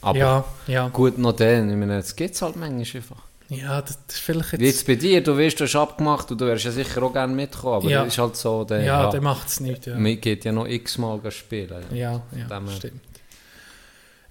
Aber 0.00 0.18
ja, 0.18 0.44
ja. 0.66 0.88
gut, 0.88 1.18
noch 1.18 1.32
den. 1.32 1.70
Ich 1.70 1.76
meine, 1.76 1.96
das 1.96 2.14
gibt 2.14 2.34
es 2.34 2.42
halt 2.42 2.56
manchmal 2.56 2.80
einfach. 3.02 3.22
Ja, 3.48 3.80
das 3.82 3.98
ist 4.08 4.18
vielleicht 4.20 4.52
Wie 4.58 4.64
jetzt... 4.64 4.76
jetzt 4.76 4.86
bei 4.86 4.94
dir, 4.94 5.22
du 5.22 5.36
weißt, 5.36 5.60
du 5.60 5.64
hast 5.64 5.76
abgemacht 5.76 6.30
und 6.30 6.40
du 6.40 6.46
wärst 6.46 6.64
ja 6.64 6.70
sicher 6.70 7.02
auch 7.02 7.12
gerne 7.12 7.34
mitgekommen, 7.34 7.74
aber 7.76 7.90
Ja. 7.90 8.04
das 8.04 8.14
ist 8.14 8.18
halt 8.18 8.36
so, 8.36 8.64
der, 8.64 8.80
Ja, 8.82 9.02
ja, 9.04 9.10
der 9.10 9.20
macht 9.20 9.48
es 9.48 9.60
nicht. 9.60 9.86
Ja, 9.86 9.96
mir 9.96 10.16
geht 10.16 10.44
ja 10.44 10.52
noch 10.52 10.66
x-mal 10.66 11.20
spielen. 11.30 11.84
ja, 11.92 12.22
ja 12.32 12.62
stimmt. 12.76 13.00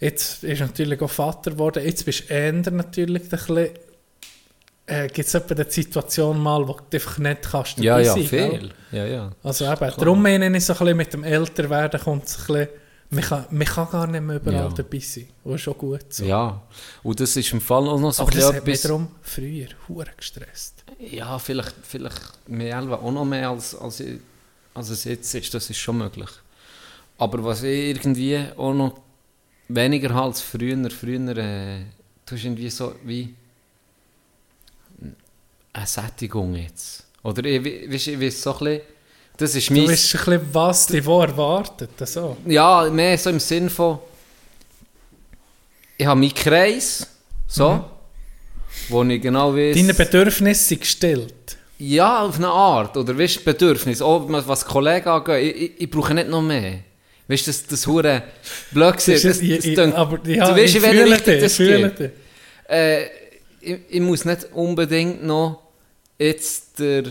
Jetzt 0.04 0.44
ist 0.44 0.60
natürlich 0.60 1.02
auch 1.02 1.10
Vater 1.10 1.52
geworden. 1.52 1.84
Jetzt 1.86 2.06
bist 2.06 2.30
du 2.30 2.34
eher 2.34 2.52
natürlich 2.54 3.24
ein 3.24 3.30
bisschen... 3.30 3.70
Äh, 4.86 5.08
Gibt 5.08 5.28
es 5.30 5.34
etwa 5.34 5.56
die 5.56 5.72
Situation 5.72 6.38
mal, 6.40 6.68
wo 6.68 6.74
du 6.74 6.98
einfach 6.98 7.18
nicht 7.18 7.42
kannst 7.44 7.78
dabei 7.78 7.86
Ja, 7.86 8.00
ja, 8.00 8.14
sein, 8.14 8.28
gell? 8.28 8.50
viel. 8.60 8.72
Ja, 8.92 9.06
ja. 9.06 9.32
Also 9.42 9.64
eben, 9.72 9.92
darum 9.98 10.22
meine 10.22 10.58
ich 10.58 10.66
so 10.66 10.74
ein 10.74 10.80
bisschen 10.80 10.98
mit 10.98 11.14
dem 11.14 11.24
Älterwerden 11.24 12.02
kommt 12.02 12.26
es 12.26 12.38
ein 12.38 12.46
bisschen... 12.48 12.68
Man 13.10 13.24
kann, 13.24 13.46
man 13.52 13.68
kann 13.68 13.90
gar 13.92 14.08
nicht 14.08 14.22
mehr 14.24 14.38
überall 14.38 14.56
Ja. 14.56 14.70
dabei 14.70 15.00
sein. 15.00 15.28
Das 15.46 15.54
ist 15.56 15.62
schon 15.62 15.78
gut 15.78 16.06
so. 16.12 16.26
Ja, 16.26 16.62
und 17.04 17.20
das 17.20 17.36
ist 17.36 17.54
im 17.54 17.62
Fall 17.62 17.88
auch 17.88 18.00
noch 18.00 18.12
so 18.12 18.24
Aber 18.24 18.32
ein 18.32 18.38
das 18.40 18.46
bisschen 18.48 18.56
hat 18.58 18.66
mich 18.66 18.82
darum 18.82 19.08
früher 19.22 19.68
hure 19.88 20.08
gestresst. 20.18 20.84
Ja, 21.00 21.38
vielleicht, 21.38 21.76
vielleicht 21.84 22.20
mehr 22.50 22.76
Elva 22.78 22.96
auch 22.96 23.12
noch 23.12 23.24
mehr 23.24 23.50
als, 23.50 23.76
als, 23.76 24.00
ich- 24.00 24.20
als 24.74 24.90
es 24.90 25.04
jetzt 25.04 25.34
ist, 25.36 25.54
das 25.54 25.70
ist 25.70 25.78
schon 25.78 26.00
möglich. 26.00 26.30
Aber 27.20 27.44
was 27.44 27.62
ich 27.64 27.90
irgendwie 27.90 28.44
auch 28.58 28.74
noch 28.74 29.00
weniger 29.68 30.12
als 30.16 30.42
früher, 30.42 30.90
früher, 30.90 31.38
äh, 31.38 31.80
du 32.26 32.36
hast 32.36 32.44
irgendwie 32.44 32.70
so 32.70 32.96
wie 33.04 33.34
eine 35.74 35.88
Sättigung 35.88 36.56
jetzt. 36.56 37.04
Oder 37.24 37.44
ich, 37.46 37.64
we- 37.64 37.92
weisst, 37.92 38.08
ich 38.08 38.20
weiß 38.20 38.42
so 38.42 38.54
ein 38.54 38.60
bisschen, 38.60 38.82
das 39.38 39.56
ist 39.56 39.70
Du 39.70 39.74
mein... 39.74 39.88
weißt 39.90 40.16
ein 40.16 40.20
bisschen, 40.26 40.54
was 40.54 40.88
dich 40.88 41.06
wo 41.06 41.22
erwartet. 41.22 41.90
So. 42.08 42.38
Ja, 42.46 42.90
mehr 42.92 43.18
so 43.18 43.30
im 43.30 43.40
Sinn 43.40 43.70
von, 43.70 44.00
ich 45.98 46.06
habe 46.06 46.20
meinen 46.20 46.34
Kreis, 46.34 47.08
so, 47.48 47.86
wo 48.90 49.04
ich 49.04 49.22
genau 49.22 49.56
weiß... 49.56 49.76
Deine 49.76 49.94
Bedürfnisse 49.94 50.64
sind 50.66 50.82
gestillt. 50.82 51.58
Ja, 51.80 52.22
auf 52.22 52.36
eine 52.38 52.48
Art. 52.50 52.96
Oder 52.96 53.18
weißt 53.18 53.38
du, 53.38 53.44
Bedürfnis. 53.44 54.02
Auch 54.02 54.26
was 54.30 54.66
Kollegen 54.66 55.08
angeht, 55.08 55.56
ich, 55.56 55.62
ich, 55.62 55.82
ich 55.82 55.90
brauche 55.90 56.14
nicht 56.14 56.30
noch 56.30 56.42
mehr. 56.42 56.80
Weißt 57.28 57.48
du, 57.48 57.52
das, 57.52 57.66
das 57.68 57.88
hure 57.88 58.24
blöd 58.72 58.96
Das 58.96 59.06
das, 59.06 59.22
das, 59.24 59.40
ich- 59.42 59.60
klingt- 59.62 59.96
aber 59.96 60.20
ja, 60.30 60.50
du 60.50 60.56
weißt, 60.62 60.76
in 60.76 60.82
welche 60.82 61.06
Richtung 61.06 61.40
das 61.40 61.58
geht. 61.58 62.12
Äh, 62.70 63.04
ich, 63.62 63.78
ich 63.90 64.02
muss 64.02 64.26
nicht 64.26 64.48
unbedingt 64.54 65.24
noch 65.24 65.60
jetzt 66.20 66.80
der 66.80 67.04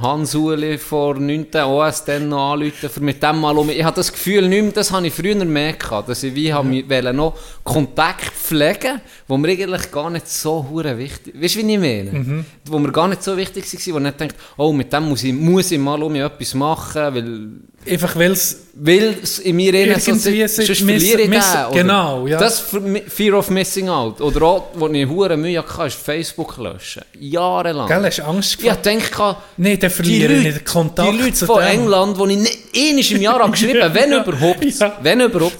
Hans 0.00 0.34
Uli 0.34 0.78
vor 0.78 1.16
9. 1.18 1.48
OS 1.66 2.04
dann 2.04 2.30
noch 2.30 2.52
anrufen, 2.54 2.88
für 2.88 3.00
mit 3.00 3.22
dem 3.22 3.38
mal 3.40 3.56
um. 3.58 3.68
Ich 3.68 3.84
habe 3.84 3.94
das 3.94 4.10
Gefühl 4.10 4.48
nicht 4.48 4.62
mehr, 4.62 4.72
das 4.72 4.90
habe 4.90 5.06
ich 5.06 5.12
früher 5.12 5.34
mehr 5.44 5.74
gehabt, 5.74 6.08
dass 6.08 6.22
ich 6.22 6.34
wie 6.34 6.48
ja. 6.48 6.64
wollte 6.64 7.12
noch 7.12 7.36
Kontakt 7.62 8.32
pflegen, 8.32 9.00
wo 9.28 9.36
mir 9.36 9.48
eigentlich 9.50 9.90
gar 9.90 10.08
nicht 10.08 10.28
so 10.28 10.66
hure 10.70 10.96
wichtig, 10.96 11.34
weißt 11.40 11.56
du, 11.56 11.58
wie 11.66 11.72
ich 11.74 11.78
meine? 11.78 12.10
Mhm. 12.10 12.44
Wo 12.64 12.78
mir 12.78 12.90
gar 12.90 13.06
nicht 13.08 13.22
so 13.22 13.36
wichtig 13.36 13.64
war, 13.64 13.94
wo 13.94 13.98
ich 13.98 14.04
nicht 14.04 14.20
denkt, 14.20 14.36
oh, 14.56 14.72
mit 14.72 14.90
dem 14.92 15.08
muss 15.10 15.24
ich, 15.24 15.32
muss 15.34 15.70
ich 15.70 15.78
mal 15.78 16.02
um 16.02 16.14
etwas 16.14 16.54
machen, 16.54 17.14
weil, 17.14 17.48
Einfach 17.88 18.16
weil 18.16 18.32
es 18.32 18.58
weil 18.74 19.16
es 19.22 19.38
in 19.40 19.56
mir 19.56 19.74
innen 19.74 19.98
so 20.00 20.12
Irgendwie 20.12 20.46
sonst 20.48 20.78
verliere 20.80 21.20
ich 21.22 21.28
miss- 21.28 21.52
den, 21.52 21.72
genau, 21.74 22.26
ja. 22.26 22.38
Das 22.38 22.64
Fear 23.08 23.38
of 23.38 23.50
Missing 23.50 23.88
Out. 23.88 24.20
Oder 24.20 24.42
auch, 24.42 24.68
wo 24.74 24.88
ich 24.88 25.06
hure 25.08 25.36
Mühe 25.36 25.58
hatte, 25.62 25.86
ist 25.88 25.96
Facebook 25.96 26.56
löschen. 26.58 27.02
Jahrelang. 27.18 27.88
Gell, 27.88 28.04
hast 28.04 28.18
du 28.18 28.22
Angst 28.24 28.54
Ich 28.54 28.64
gehabt? 28.64 28.86
denke, 28.86 29.36
Nein, 29.56 29.78
dann 29.78 29.90
verliere 29.90 30.32
ich 30.34 30.54
den 30.54 30.64
Kontakt 30.64 31.12
die 31.12 31.18
Leute 31.18 31.46
von 31.46 31.60
dem. 31.60 31.68
England, 31.68 32.16
die 32.18 32.32
ich 32.32 32.38
nicht 32.38 32.58
einmal 32.74 33.12
im 33.16 33.22
Jahr 33.22 33.38
habe 33.40 33.50
geschrieben 33.52 33.82
habe, 33.82 33.94
wenn 33.94 34.10
Ja, 34.12 34.22
überhaupt, 34.22 34.64
ja. 34.64 34.98
wenn 35.02 35.20
überhaupt. 35.20 35.58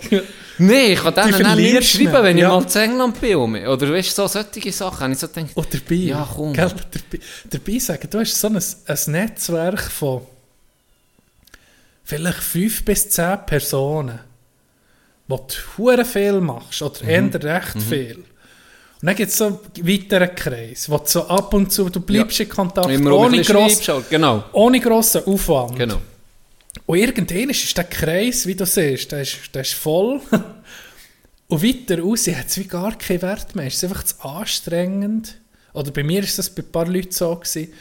Nee, 0.59 0.93
ich 0.93 1.03
kann 1.03 1.15
denen 1.15 1.57
nicht 1.57 1.73
mehr 1.73 1.83
schreiben, 1.83 2.23
wenn 2.25 2.37
ich 2.37 2.43
ja. 2.43 2.49
mal 2.51 2.67
zu 2.69 2.79
England 2.79 3.21
bin. 3.21 3.37
Oder 3.37 3.91
weißt 3.93 4.17
du, 4.17 4.23
so 4.23 4.29
solche 4.29 4.71
Sachen. 4.73 5.13
Ich 5.13 5.19
so 5.19 5.27
gedacht, 5.29 5.47
Und 5.55 5.67
dabei, 5.75 5.95
Ja, 5.97 6.29
komm. 6.35 6.53
Gell, 6.53 6.69
dabei, 6.69 7.25
dabei 7.51 7.79
sagen, 7.79 8.09
du 8.11 8.21
hast 8.21 8.39
so 8.41 8.47
ein, 8.49 8.57
ein 8.57 8.99
Netzwerk 9.13 9.81
von 9.83 10.21
vielleicht 12.17 12.39
fünf 12.43 12.85
bis 12.85 13.11
zehn 13.11 13.39
Personen, 13.47 14.19
wo 15.29 15.37
du 15.37 15.55
hure 15.79 16.05
viel 16.05 16.41
machst, 16.41 16.83
oder 16.83 17.03
Mhm. 17.03 17.09
eher 17.33 17.43
recht 17.45 17.83
viel. 17.83 18.17
Und 18.17 19.07
dann 19.07 19.17
gibt 19.17 19.31
es 19.33 19.39
so 19.39 19.47
einen 19.47 19.59
weiteren 19.89 20.35
Kreis, 20.35 20.89
wo 20.89 20.97
du 20.99 21.07
so 21.07 21.27
ab 21.27 21.53
und 21.55 21.73
zu, 21.73 21.89
du 21.89 22.01
bleibst 22.01 22.39
in 22.41 22.49
Kontakt, 22.49 22.89
immer 22.89 23.13
ohne, 23.13 23.43
gross. 23.43 23.81
Genau, 24.09 24.45
ohne 24.53 24.79
grossen 24.79 25.25
Aufwand. 25.25 25.77
genau. 25.77 26.01
Und 26.87 26.99
irgendwann 26.99 27.51
ist 27.51 27.77
der 27.77 27.85
Kreis, 27.85 28.47
wie 28.47 28.55
du 28.55 28.65
siehst, 28.65 29.11
der 29.13 29.23
ist, 29.23 29.37
der 29.55 29.63
ist 29.63 29.75
voll. 29.75 30.21
Und 31.49 31.63
weiter 31.63 32.01
raus 32.01 32.27
hat 32.29 32.47
es 32.49 32.57
wie 32.59 32.65
gar 32.67 32.97
keinen 32.97 33.21
Wert 33.21 33.55
mehr. 33.55 33.67
Es 33.67 33.75
ist 33.75 33.85
einfach 33.85 34.05
zu 34.05 34.15
anstrengend. 34.25 35.37
Oder 35.75 35.91
bei 35.91 36.03
mir 36.03 36.23
ist 36.23 36.39
das 36.39 36.49
bei 36.49 36.63
ein 36.63 36.73
paar 36.73 36.87
Leuten 36.87 37.11
so 37.13 37.35
gewesen. 37.37 37.73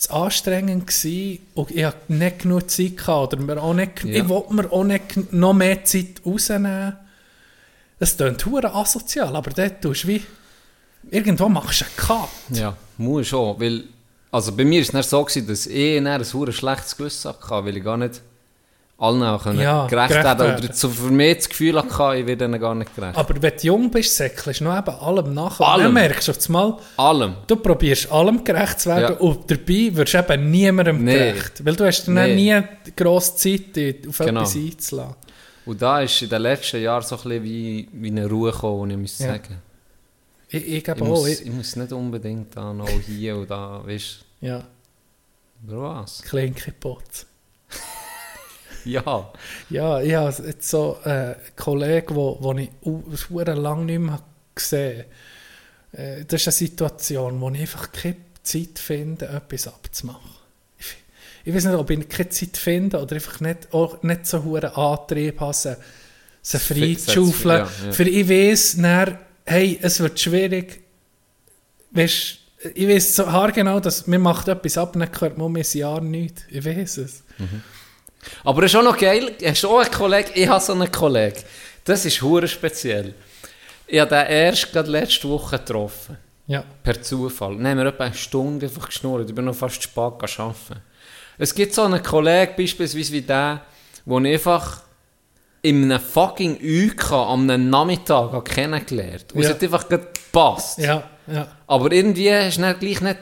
Es 0.00 0.10
anstrengend 0.10 0.86
gewesen 0.86 1.38
und 1.54 1.70
ich 1.70 1.84
hatte 1.84 2.12
nicht 2.12 2.40
genug 2.40 2.70
Zeit 2.70 2.96
gehabt. 2.96 3.34
Oder 3.34 3.42
mir 3.42 3.62
auch 3.62 3.74
nicht, 3.74 4.04
Ja. 4.04 4.22
ich 4.22 4.28
wollte 4.28 4.54
mir 4.54 4.72
auch 4.72 4.84
nicht 4.84 5.32
noch 5.32 5.52
mehr 5.52 5.84
Zeit 5.84 6.22
rausnehmen. 6.24 6.96
Das 7.98 8.16
klingt 8.16 8.44
hure 8.46 8.74
asozial, 8.74 9.34
aber 9.36 9.50
dort 9.50 9.80
tust 9.82 10.04
du 10.04 10.08
wie... 10.08 10.22
Irgendwo 11.10 11.48
machst 11.48 11.80
du 11.80 11.84
einen 11.84 11.96
Cut. 11.96 12.28
Ja, 12.58 12.76
muss 12.96 13.26
schon. 13.28 13.60
Weil, 13.60 13.84
also 14.30 14.52
bei 14.52 14.64
mir 14.64 14.78
war 14.78 14.82
es 14.82 14.92
nicht 14.92 15.08
so, 15.08 15.24
gewesen, 15.24 15.46
dass 15.48 15.66
ich 15.66 15.98
ein 15.98 16.24
hure 16.32 16.52
schlechtes 16.52 16.96
Gewissen 16.96 17.28
hatte, 17.32 17.64
weil 17.64 17.76
ich 17.76 17.84
gar 17.84 17.96
nicht 17.96 18.22
allen 19.02 19.22
auch 19.22 19.42
können 19.42 19.60
Ja, 19.60 19.86
gerecht 19.86 20.08
gerecht 20.10 20.24
werden 20.24 20.38
werden. 20.38 20.64
Oder 20.64 20.88
für 20.90 21.10
mich 21.10 21.36
das 21.38 21.48
Gefühl 21.48 21.76
hatte, 21.76 22.18
ich 22.18 22.26
werde 22.26 22.44
ihnen 22.44 22.60
gar 22.60 22.74
nicht 22.74 22.94
gerecht. 22.94 23.16
Aber 23.18 23.42
wenn 23.42 23.52
du 23.56 23.66
jung 23.66 23.90
bist, 23.90 24.16
säckelst 24.16 24.60
du 24.60 24.64
noch 24.64 24.78
eben 24.78 24.90
allem 24.90 25.34
nach. 25.34 25.60
Allem. 25.60 25.84
dann 25.84 25.92
merkst 25.94 26.28
du 26.28 26.32
auf 26.32 26.46
einmal, 26.46 26.76
Allem. 26.96 27.34
Du 27.46 27.56
probierst 27.56 28.10
allem 28.12 28.44
gerecht 28.44 28.80
zu 28.80 28.90
werden 28.90 29.16
Ja. 29.16 29.20
und 29.20 29.50
dabei 29.50 29.90
wirst 29.96 30.14
du 30.14 30.18
eben 30.18 30.50
niemandem 30.50 31.04
Nee. 31.04 31.12
gerecht. 31.32 31.64
Weil 31.64 31.76
du 31.76 31.84
hast 31.86 32.06
dann 32.06 32.14
Nee. 32.14 32.34
nie 32.36 32.62
grosse 32.96 33.36
Zeit, 33.36 34.06
auf 34.08 34.18
Genau. 34.18 34.40
etwas 34.42 34.54
einzulassen. 34.56 35.16
Und 35.66 35.80
da 35.82 36.00
ist 36.00 36.22
in 36.22 36.28
den 36.28 36.42
letzten 36.42 36.82
Jahren 36.82 37.02
so 37.02 37.16
ein 37.16 37.22
bisschen 37.22 37.44
wie, 37.44 37.88
wie 37.92 38.08
eine 38.08 38.28
Ruhe 38.28 38.50
gekommen, 38.52 38.90
ich 38.90 38.96
muss 38.98 39.18
Ja. 39.18 39.26
sagen. 39.32 39.62
Ich, 40.48 40.66
ich 40.68 40.88
Ich 40.88 40.96
muss, 40.98 41.40
Ich, 41.40 41.50
muss 41.50 41.76
nicht 41.76 41.92
unbedingt 41.92 42.56
da 42.56 42.72
noch 42.72 42.88
hier 43.06 43.36
und 43.36 43.50
da, 43.50 43.80
weißt 43.84 44.18
ja, 44.42 44.62
du, 45.62 45.76
oder 45.76 45.82
was? 46.02 46.20
klinke 46.22 46.72
Putz. 46.72 47.26
Ja. 48.84 49.32
Ja, 49.70 50.00
ich 50.00 50.14
habe 50.14 50.42
jetzt 50.46 50.68
so 50.68 50.98
äh, 51.04 51.08
einen 51.08 51.36
Kollegen, 51.56 52.14
wo, 52.14 52.38
wo 52.40 52.52
ich 52.54 52.70
sehr 52.82 53.56
lange 53.56 53.84
nicht 53.84 53.98
mehr 54.00 54.20
gesehen 54.54 55.04
habe. 55.92 56.02
Äh, 56.02 56.24
das 56.24 56.40
ist 56.40 56.48
eine 56.48 56.52
Situation, 56.52 57.40
wo 57.40 57.50
ich 57.50 57.60
einfach 57.60 57.92
keine 57.92 58.16
Zeit 58.42 58.78
finde, 58.78 59.28
etwas 59.28 59.68
abzumachen. 59.68 60.30
Ich, 60.78 60.96
ich 61.44 61.54
weiß 61.54 61.64
nicht, 61.66 61.74
ob 61.74 61.90
ich 61.90 62.08
keine 62.08 62.28
Zeit 62.28 62.56
finde 62.56 63.00
oder 63.00 63.14
einfach 63.14 63.40
nicht, 63.40 63.72
auch 63.72 64.02
nicht 64.02 64.26
so 64.26 64.42
hohen 64.42 64.64
Antrieb 64.64 65.40
habe, 65.40 65.54
sie, 65.54 65.76
sie 66.40 66.58
frei 66.58 66.94
zu 66.94 67.12
schaufeln. 67.12 67.58
Ja, 67.58 67.70
ja. 67.86 67.92
Für 67.92 68.08
ich 68.08 68.28
weiß, 68.28 68.76
dann, 68.76 69.18
hey, 69.44 69.78
es 69.82 70.00
wird 70.00 70.18
schwierig. 70.18 70.82
Weißt, 71.92 72.38
ich 72.74 72.88
weiß 72.88 73.16
so 73.16 73.30
haargenau, 73.30 73.80
dass 73.80 74.06
man 74.06 74.22
macht 74.22 74.48
etwas 74.48 74.78
ab 74.78 74.92
dann 74.92 75.02
hört 75.02 75.36
man 75.36 75.46
um 75.46 75.56
ein 75.56 75.64
Jahr 75.72 76.00
nichts. 76.00 76.42
Ich 76.48 76.64
weiß 76.64 76.98
es. 76.98 77.22
Aber 78.44 78.62
es 78.62 78.72
ist 78.72 78.78
auch 78.78 78.84
noch 78.84 78.96
geil, 78.96 79.32
hast 79.44 79.62
du 79.64 79.68
auch 79.70 79.80
einen 79.80 79.90
Kollegen? 79.90 80.30
Ich 80.34 80.48
habe 80.48 80.60
so 80.64 80.72
einen 80.72 80.90
Kollegen. 80.90 81.42
Das 81.84 82.04
ist 82.04 82.22
hure 82.22 82.46
speziell. 82.48 83.14
Ich 83.86 83.98
habe 84.00 84.10
den 84.10 84.26
erst 84.26 84.72
gerade 84.72 84.90
letzte 84.90 85.28
Woche 85.28 85.58
getroffen. 85.58 86.16
Ja. 86.46 86.64
Per 86.82 87.00
Zufall. 87.02 87.56
Dann 87.56 87.66
haben 87.68 87.78
wir 87.78 87.86
etwa 87.86 88.04
eine 88.04 88.14
Stunde 88.14 88.66
einfach 88.66 88.86
geschnurrt. 88.86 89.28
Ich 89.28 89.34
bin 89.34 89.44
noch 89.44 89.54
fast 89.54 89.82
spät 89.82 89.96
arbeiten. 89.98 90.82
Es 91.38 91.54
gibt 91.54 91.74
so 91.74 91.82
einen 91.82 92.02
Kollegen, 92.02 92.54
beispielsweise 92.56 93.12
wie 93.12 93.22
der, 93.22 93.62
wo 94.04 94.18
ich 94.20 94.32
einfach 94.34 94.82
in 95.62 95.84
einem 95.84 96.00
fucking 96.00 96.58
UK 96.62 97.12
am 97.12 97.46
Nachmittag 97.46 98.32
habe 98.32 98.42
kennengelernt. 98.42 99.32
Und 99.32 99.40
es 99.42 99.48
Ja. 99.48 99.54
hat 99.54 99.62
einfach 99.62 99.88
gepasst. 99.88 100.78
Ja, 100.78 101.04
ja. 101.26 101.46
Aber 101.66 101.90
irgendwie 101.92 102.28
ist 102.28 102.58
dann 102.60 102.78
gleich 102.78 103.00
nicht... 103.00 103.18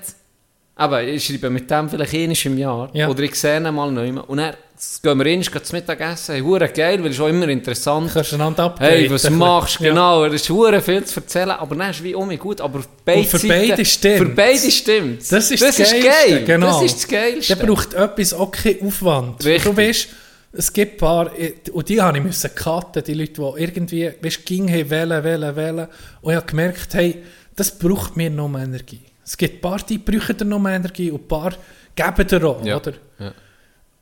Aber 0.81 1.03
ich 1.03 1.27
schreibe 1.27 1.51
mit 1.51 1.71
dem 1.71 1.91
vielleicht 1.91 2.15
einmal 2.15 2.37
im 2.43 2.57
Jahr. 2.59 2.91
Ja. 2.95 3.09
Oder 3.11 3.23
ich 3.25 3.35
sehe 3.35 3.59
ihn 3.59 3.75
mal 3.75 3.93
neu. 3.93 4.09
Und 4.27 4.39
dann 4.39 4.55
gehen 5.03 5.19
wir 5.19 5.27
einmal 5.27 5.45
zum 5.63 5.77
Mittagessen. 5.77 6.33
Hey, 6.37 6.41
hure 6.43 6.69
geil, 6.69 6.99
weil 7.03 7.11
es 7.11 7.17
ist 7.17 7.21
auch 7.21 7.29
immer 7.29 7.47
interessant. 7.49 8.11
Kannst 8.15 8.33
du 8.33 8.37
einander 8.37 8.65
updaten. 8.65 8.97
Hey, 8.97 9.11
was 9.11 9.29
machst 9.29 9.75
du? 9.75 9.79
bisschen. 9.81 9.95
Genau, 9.95 10.25
es 10.25 10.33
ist 10.33 10.49
hure 10.49 10.81
viel 10.81 11.05
zu 11.05 11.21
erzählen, 11.21 11.51
aber 11.51 11.77
dann 11.77 11.91
ist 11.91 11.99
es 11.99 12.03
wie 12.03 12.15
mich 12.17 12.41
gut. 12.41 12.63
Aber 12.63 12.81
beide 13.05 13.25
für 13.25 13.37
Seiten- 13.37 13.69
beide 13.69 13.85
stimmt's. 13.85 14.19
Für 14.19 14.29
beide 14.31 14.71
stimmt. 14.71 15.21
Das 15.31 15.51
ist 15.51 15.63
das, 15.63 15.79
ist 15.79 15.93
Geilste, 15.93 16.01
geil. 16.31 16.45
Genau. 16.47 16.67
Das 16.69 16.83
ist 16.83 16.97
das 16.97 17.09
Geilste. 17.09 17.57
Der 17.57 17.67
braucht 17.67 17.93
etwas 17.93 18.33
auch 18.33 18.51
keinen 18.51 18.87
Aufwand. 18.87 19.45
Richtig. 19.45 19.65
Du 19.65 19.77
weißt, 19.77 20.09
es 20.53 20.73
gibt 20.73 20.95
ein 20.95 20.97
paar, 20.97 21.31
und 21.73 21.89
die 21.91 22.01
habe 22.01 22.17
ich 22.17 22.25
müssen 22.25 22.55
cutten, 22.55 23.05
die 23.05 23.13
Leute, 23.15 23.33
die 23.35 23.63
irgendwie, 23.63 24.11
weißt, 24.23 24.47
ging 24.47 24.67
wählen, 24.67 25.23
wählen, 25.25 25.57
wählen. 25.57 25.89
Und 26.23 26.31
ich 26.33 26.37
habe 26.37 26.47
gemerkt, 26.47 26.95
hey, 26.95 27.23
das 27.55 27.79
braucht 27.79 28.17
mir 28.17 28.31
noch 28.31 28.49
mehr 28.49 28.63
Energie. 28.63 29.03
Es 29.31 29.37
gibt 29.37 29.55
ein 29.57 29.61
paar, 29.61 29.79
die 29.79 29.99
brauchen 29.99 30.37
dir 30.37 30.45
noch 30.45 30.59
mehr 30.59 30.75
Energie 30.75 31.09
und 31.13 31.21
ein 31.23 31.29
paar 31.29 31.53
geben 31.95 32.27
dir 32.27 32.45
auch, 32.45 32.65
Ja. 32.65 32.79
oder? 32.79 32.95
Ja. 33.21 33.33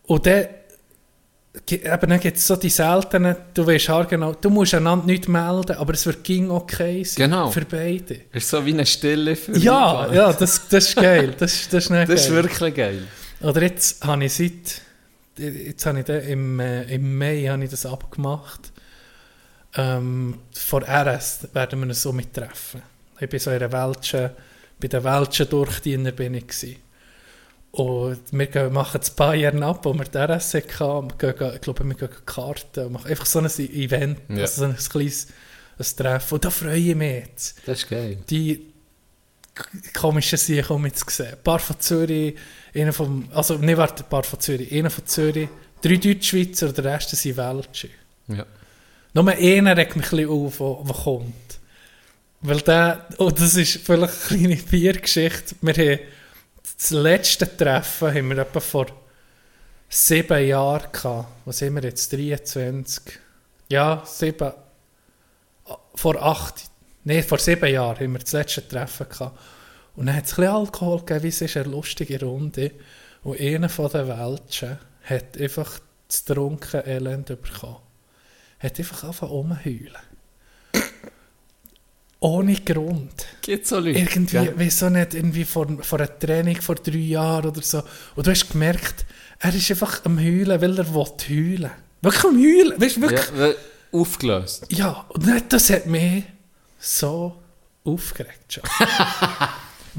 Und 0.05 0.25
dann, 0.25 0.47
eben, 1.71 2.09
dann 2.11 2.19
gibt 2.21 2.39
es 2.39 2.47
so 2.47 2.57
die 2.57 2.71
seltenen, 2.71 3.37
du 3.53 3.67
weißt 3.67 3.91
genau, 4.09 4.33
du 4.33 4.49
musst 4.49 4.73
einander 4.73 5.05
nicht 5.05 5.29
melden, 5.29 5.77
aber 5.77 5.93
es 5.93 6.07
wird 6.07 6.25
ging 6.25 6.51
okay 6.51 7.05
sein. 7.05 7.29
Genau. 7.31 7.51
Für 7.51 7.67
beide. 7.67 8.23
Ist 8.33 8.49
so 8.49 8.65
wie 8.65 8.73
eine 8.73 8.87
Stille 8.87 9.37
für 9.37 9.53
Ja, 9.59 10.07
mich. 10.09 10.17
ja, 10.17 10.33
das, 10.33 10.67
das 10.67 10.89
ist 10.89 10.97
geil. 10.97 11.35
Das, 11.39 11.53
ist- 11.53 11.73
das 11.75 11.85
ist 11.85 11.91
Das 12.09 12.09
ist 12.09 12.29
geil. 12.33 12.43
wirklich 12.45 12.75
geil. 12.75 13.03
Oder 13.43 13.63
jetzt 13.63 14.03
habe 14.07 14.25
ich 14.25 14.33
seit, 14.33 14.81
jetzt 15.37 15.85
habe 15.85 15.99
ich 15.99 16.05
den, 16.07 16.23
im, 16.27 16.61
äh, 16.61 16.85
im 16.95 17.19
Mai 17.19 17.45
habe 17.51 17.65
ich 17.65 17.71
das 17.71 17.85
abgemacht. 17.85 18.73
Ähm, 19.77 20.39
vor 20.55 20.83
RS 20.89 21.49
werden 21.53 21.81
wir 21.81 21.87
uns 21.89 22.01
so 22.01 22.15
mittreffen. 22.15 22.81
Ich 23.21 23.29
bin 23.29 23.39
so 23.39 23.51
in 23.51 23.59
der 23.59 23.71
Welschen, 23.71 24.31
bei 24.81 24.89
den 24.89 25.05
Welschen 25.05 25.49
Durchdiener 25.49 26.13
bin 26.13 26.35
ich 26.35 26.47
gewesen. 26.47 26.77
Und 27.71 28.21
wir 28.33 28.47
gehen, 28.47 28.73
machen 28.73 28.99
das 29.01 29.11
Bayern 29.11 29.63
ab, 29.63 29.85
wo 29.85 29.93
wir 29.95 30.05
die 30.05 30.17
RS 30.19 30.55
hatten. 30.55 31.13
Wir 31.21 31.33
gehen, 31.35 31.53
ich 31.55 31.61
glaube, 31.61 31.85
wir 31.85 31.95
gehen 31.95 32.09
Karten 32.25 32.87
und 32.87 32.93
machen 32.93 33.11
einfach 33.11 33.27
so 33.27 33.39
ein 33.41 33.47
Event, 33.47 34.19
Ja. 34.29 34.43
also 34.43 34.63
so 34.63 34.65
ein 34.67 34.77
kleines 34.77 35.29
ein 35.79 35.87
Treffen. 35.97 36.35
Und 36.35 36.45
da 36.45 36.51
freue 36.51 36.77
ich 36.77 36.95
mich 36.97 37.27
jetzt 37.27 37.59
Das 37.67 37.79
ist 37.83 37.89
geil. 37.91 38.19
die 38.31 38.67
komischen 39.93 40.39
Sachen 40.39 40.77
um 40.77 40.95
zu 40.95 41.05
sehen. 41.09 41.33
Ein 41.33 41.43
paar 41.43 41.59
von 41.59 41.79
Zürich, 41.79 42.37
einer 42.75 42.93
vom, 42.93 43.29
also 43.33 43.55
nicht 43.59 43.77
warte, 43.77 44.03
ein 44.05 44.09
paar 44.09 44.23
von 44.25 44.41
Zürich, 44.41 44.73
einer 44.73 44.91
von 44.91 45.07
Zürich, 45.07 45.49
drei 45.83 45.97
Deutschschweizer 45.97 46.69
und 46.69 46.79
der 46.79 46.85
Rest 46.85 47.11
sind 47.11 47.37
Welsche. 47.37 47.91
Ja. 48.29 48.47
Nur 49.15 49.29
einer 49.29 49.77
regt 49.77 49.97
mich 49.97 50.07
ein 50.13 50.17
bisschen 50.19 50.31
auf, 50.31 50.59
der 50.87 50.95
kommt. 50.95 51.59
Weil 52.41 52.61
der, 52.61 53.07
und 53.19 53.41
das 53.41 53.57
ist 53.57 53.79
vielleicht 53.79 54.31
eine 54.31 54.39
kleine 54.39 54.57
Biergeschichte, 54.57 55.57
wir 55.61 55.75
haben 55.75 56.01
das 56.79 56.91
letzte 56.91 57.57
Treffen 57.57 58.15
haben 58.15 58.29
wir 58.31 58.39
etwa 58.39 58.61
vor 58.61 58.87
sieben 59.89 60.47
Jahren 60.47 60.93
gehabt. 60.93 61.29
Was 61.45 61.59
sind 61.59 61.75
wir 61.75 61.83
jetzt? 61.83 62.13
23? 62.13 63.19
Ja, 63.69 64.03
sieben, 64.07 64.53
vor 65.95 66.23
acht, 66.23 66.71
nein, 67.05 67.25
vor 67.25 67.39
sieben 67.39 67.73
Jahren 67.73 67.99
haben 67.99 68.13
wir 68.13 68.21
das 68.21 68.33
letzte 68.33 68.67
Treffen 68.67 69.09
gehabt. 69.09 69.39
Und 69.97 70.07
dann 70.07 70.15
hat 70.15 70.27
es 70.27 70.33
ein 70.35 70.37
bisschen 70.37 70.55
Alkohol 70.55 70.99
gegeben, 71.01 71.23
wie 71.25 71.29
es 71.29 71.41
ist 71.41 71.57
eine 71.57 71.69
lustige 71.69 72.21
Runde. 72.21 72.71
Und 73.25 73.41
einer 73.41 73.69
von 73.69 73.91
den 73.91 74.07
Welschen 74.07 74.79
hat 75.03 75.37
einfach 75.37 75.81
das 76.07 76.25
trunken 76.25 76.87
Elend 76.87 77.27
bekommen. 77.27 77.79
Hat 78.61 78.79
einfach 78.79 79.03
angefangen 79.03 79.33
rumheulen. 79.33 80.08
Ohne 82.21 82.55
Grund. 82.57 83.27
Gibt 83.43 83.67
so 83.67 83.79
Leute. 83.79 83.99
Irgendwie, 83.99 84.39
gell? 84.39 84.55
wieso 84.57 84.89
nicht, 84.89 85.15
irgendwie 85.15 85.45
vor, 85.45 85.67
vor 85.83 86.01
einem 86.01 86.19
Training 86.19 86.61
vor 86.61 86.75
drei 86.75 86.97
Jahren 86.97 87.47
oder 87.47 87.63
so. 87.63 87.83
Und 88.17 88.27
du 88.27 88.31
hast 88.31 88.51
gemerkt, 88.51 89.05
er 89.39 89.55
ist 89.55 89.71
einfach 89.71 90.05
am 90.05 90.19
Heulen, 90.19 90.61
weil 90.61 90.79
er 90.79 90.95
will 90.95 91.05
heulen. 91.29 91.71
Wirklich 92.03 92.25
am 92.25 92.37
Heulen. 92.37 92.81
Weißt 92.81 92.97
du, 92.97 93.01
wirklich? 93.03 93.31
Ja, 93.39 93.53
aufgelöst. 93.93 94.67
Ja, 94.71 95.05
und 95.09 95.27
nicht, 95.27 95.53
das 95.53 95.71
hat 95.71 95.87
mich 95.87 96.25
so 96.79 97.37
aufgeregt 97.85 98.53
schon. 98.53 98.65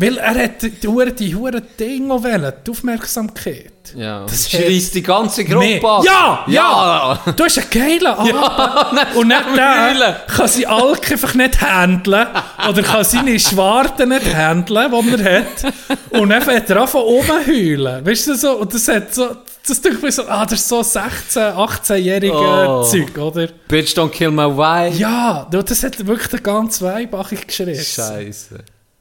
Weil 0.02 0.18
er 0.18 0.44
hat 0.44 0.62
die 0.62 0.88
Hure, 0.88 1.12
die 1.12 1.36
Hure 1.36 1.62
Dinge 1.62 2.14
auch 2.14 2.24
wollen, 2.24 2.54
die 2.66 2.72
Aufmerksamkeit. 2.72 3.74
Ja, 3.98 4.24
Das 4.26 4.50
schreist 4.50 4.96
die 4.96 5.04
ganze 5.04 5.44
Gruppe 5.44 5.82
an. 5.90 6.04
Ja, 6.04 6.44
ja! 6.48 7.20
ja. 7.26 7.32
Du 7.34 7.44
hast 7.44 7.58
einen 7.58 7.70
geilen 7.70 8.08
Abend 8.14 9.16
und 9.16 9.28
nicht 9.28 9.44
der 9.58 10.22
kann 10.28 10.48
seine 10.48 10.70
Alk 10.70 11.12
einfach 11.12 11.34
nicht 11.34 11.60
handeln 11.62 12.28
oder 12.70 12.82
kann 12.84 13.04
seine 13.04 13.38
Schwarte 13.40 14.06
nicht 14.08 14.34
handeln, 14.34 14.92
die 14.92 15.22
er 15.24 15.40
hat. 15.40 15.74
Und 16.12 16.30
dann 16.30 16.42
fängt 16.44 16.70
er 16.70 16.82
an 16.82 16.88
von 16.88 17.02
oben 17.02 17.46
heulen. 17.48 18.06
Weißt 18.06 18.28
du 18.28 18.36
so? 18.36 18.58
Und 18.58 18.74
das 18.74 18.88
hat 18.88 19.14
so, 19.14 19.36
das 19.68 19.82
denke 19.82 20.08
ich 20.08 20.16
so, 20.16 20.24
ah, 20.28 20.46
das 20.46 20.60
ist 20.60 20.70
so 20.70 20.80
16-, 20.80 21.56
18-jährige 21.56 22.34
Oh. 22.34 22.84
Zeug, 22.84 23.18
oder? 23.18 23.48
Bitch, 23.68 23.98
don't 23.98 24.10
kill 24.10 24.32
my 24.32 24.44
wife. 24.46 24.98
Ja, 24.98 25.46
das 25.50 25.84
hat 25.84 26.06
wirklich 26.06 26.28
den 26.30 26.44
ganzen 26.44 26.86
Weibach 26.88 27.32
geschrieben. 27.32 27.76
Scheiße. 27.76 28.60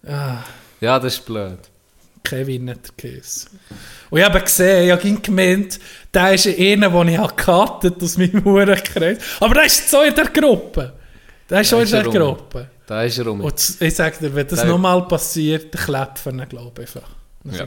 Ah. 0.08 0.38
Ja, 0.80 0.98
das 0.98 1.14
ist 1.14 1.26
blöd. 1.26 1.58
Kevin 2.24 2.66
nicht 2.66 2.80
der 2.88 2.94
Käse. 2.94 3.46
Und 4.10 4.18
ich 4.18 4.24
habe 4.24 4.40
gesehen, 4.40 4.84
ich 4.86 4.90
habe 4.92 5.20
gemeint, 5.20 5.78
der 6.12 6.34
ist 6.34 6.46
einer, 6.46 6.90
den 6.90 7.08
ich 7.08 7.16
gecuttet 7.36 8.02
aus 8.02 8.18
meinem 8.18 8.42
Uhrenkreis. 8.46 9.18
Aber 9.40 9.54
der 9.54 9.64
ist 9.64 9.88
so 9.88 10.02
in 10.02 10.14
der 10.14 10.26
Gruppe. 10.26 10.94
Der 11.48 11.60
ist 11.62 11.72
Da 11.72 11.76
auch 11.76 11.80
in 11.80 11.86
ist 11.86 11.92
er 11.92 12.02
der 12.02 12.12
rum. 12.20 12.36
Gruppe. 12.36 12.70
Da 12.86 13.02
ist 13.04 13.18
er 13.18 13.26
rum. 13.26 13.40
Und 13.40 13.76
ich 13.80 13.94
sage 13.94 14.16
dir, 14.20 14.34
wenn 14.34 14.46
das 14.46 14.64
nochmal 14.64 15.06
passiert, 15.08 15.74
dann 15.74 15.82
klepfen 15.84 16.38
ihn, 16.40 16.48
glaube 16.48 16.82
ich, 16.82 16.94
einfach. 16.96 17.10
Ja. 17.44 17.66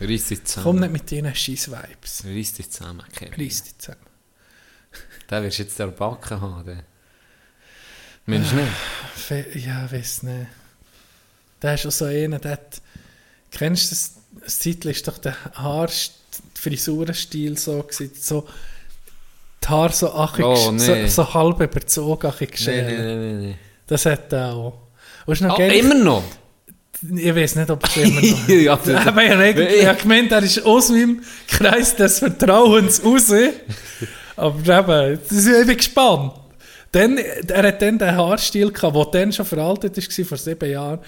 Reiss 0.00 0.28
dich 0.28 0.38
Komm 0.38 0.46
zusammen. 0.46 0.80
nicht 0.80 0.92
mit 0.92 1.12
deinen 1.12 1.34
scheiß 1.34 1.70
Vibes. 1.70 2.24
Reiss 2.26 2.52
dich 2.54 2.70
zusammen, 2.70 3.02
Kevin. 3.14 3.34
Reiss 3.38 3.62
dich 3.64 3.78
zusammen. 3.78 4.00
Der 5.30 5.42
wirst 5.42 5.58
jetzt 5.58 5.78
der 5.78 5.88
Backen 5.88 6.40
haben. 6.40 6.64
Der. 6.64 6.84
Mensch 8.26 8.52
nicht? 8.52 8.68
Ja, 9.66 9.90
weiß 9.90 10.22
nicht. 10.24 10.46
Der 11.64 11.74
ist 11.74 11.86
auch 11.86 11.90
so 11.90 12.04
einer, 12.04 12.38
der 12.38 12.52
hat, 12.52 12.80
kennst 13.50 13.86
du 13.90 13.94
das, 13.94 14.12
das 14.44 14.58
Titel 14.58 14.90
ist 14.90 15.08
doch 15.08 15.18
der 15.18 15.34
Haar, 15.54 15.88
Frisurenstil 16.54 17.56
so 17.58 17.82
gewesen, 17.82 18.10
so 18.20 18.46
die 19.64 19.68
Haare 19.68 19.92
so, 19.92 20.12
achig, 20.12 20.44
Oh, 20.44 20.70
nee. 20.72 21.06
so, 21.06 21.24
so 21.24 21.34
halb 21.34 21.60
überzogen, 21.60 22.26
achig 22.26 22.52
geschält. 22.52 22.86
nein, 22.86 23.06
nein, 23.06 23.42
nein. 23.42 23.54
Das 23.86 24.04
hat 24.06 24.32
er 24.32 24.52
auch. 24.52 24.74
Und 25.26 25.40
noch 25.40 25.56
geil, 25.58 25.72
immer 25.72 25.94
noch? 25.94 26.22
Ich 27.16 27.34
weiß 27.34 27.56
nicht, 27.56 27.70
ob 27.70 27.84
es 27.84 27.96
immer 27.96 28.20
noch 28.20 28.48
Ja. 28.48 28.72
Aber 28.74 29.22
ich 29.24 29.30
habe 29.30 29.42
eigentlich- 29.42 29.80
ich 29.80 29.86
habe 29.86 30.00
gemeint, 30.00 30.32
er 30.32 30.42
ist 30.42 30.62
aus 30.64 30.88
meinem 30.90 31.22
Kreis 31.48 31.96
des 31.96 32.18
Vertrauens 32.18 33.02
raus. 33.04 33.32
Aber 34.36 34.78
eben, 34.78 35.20
das 35.28 35.32
ist- 35.32 35.46
ich 35.48 35.66
bin 35.66 35.76
gespannt. 35.76 36.32
Dann, 36.92 37.18
er 37.18 37.62
hat 37.66 37.82
dann 37.82 37.98
den 37.98 38.16
Haarstil 38.16 38.70
gehabt, 38.70 38.96
der 39.14 39.20
dann 39.22 39.32
schon 39.32 39.44
veraltet 39.46 39.96
war, 39.96 40.24
vor 40.24 40.38
sieben 40.38 40.70
Jahren. 40.70 41.00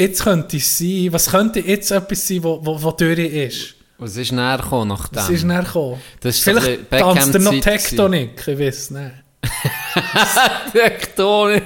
Jetzt 0.00 0.22
könnte 0.22 0.56
es 0.56 0.78
sein, 0.78 1.08
was 1.10 1.30
könnte 1.30 1.60
jetzt 1.60 1.90
etwas 1.90 2.26
sein, 2.26 2.42
wo, 2.42 2.58
wo, 2.64 2.82
wo 2.82 2.90
durch 2.90 3.18
ist? 3.18 3.74
Was 3.98 4.16
ist 4.16 4.32
näher 4.32 4.56
gekommen 4.56 4.88
nach 4.88 5.08
dem? 5.08 5.16
Das 5.16 5.28
ist 5.28 5.44
näher 5.44 5.62
gekommen. 5.62 6.00
Das 6.20 6.36
ist 6.36 6.44
Vielleicht 6.44 6.90
tanzt 6.90 7.34
er 7.34 7.40
noch 7.40 7.60
Tektonik, 7.60 8.48
ich 8.48 8.58
weiß 8.58 8.92
nicht. 8.92 9.12
Tektonik. 10.72 11.62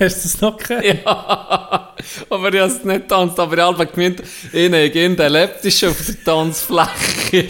Hast 0.00 0.16
du 0.16 0.22
das 0.22 0.40
noch 0.40 0.56
gehört? 0.56 0.82
Ja. 1.04 1.94
aber 2.30 2.54
ich 2.54 2.60
habe 2.60 2.72
es 2.72 2.84
nicht 2.84 3.02
getanzt. 3.02 3.38
Aber 3.38 3.54
ich 3.54 3.62
habe 3.62 3.86
gemeint, 3.86 4.22
ich 4.50 4.70
nehme 4.70 4.86
ihn 4.86 5.18
elliptisch 5.18 5.84
auf 5.84 6.06
der 6.06 6.24
Tanzfläche. 6.24 7.48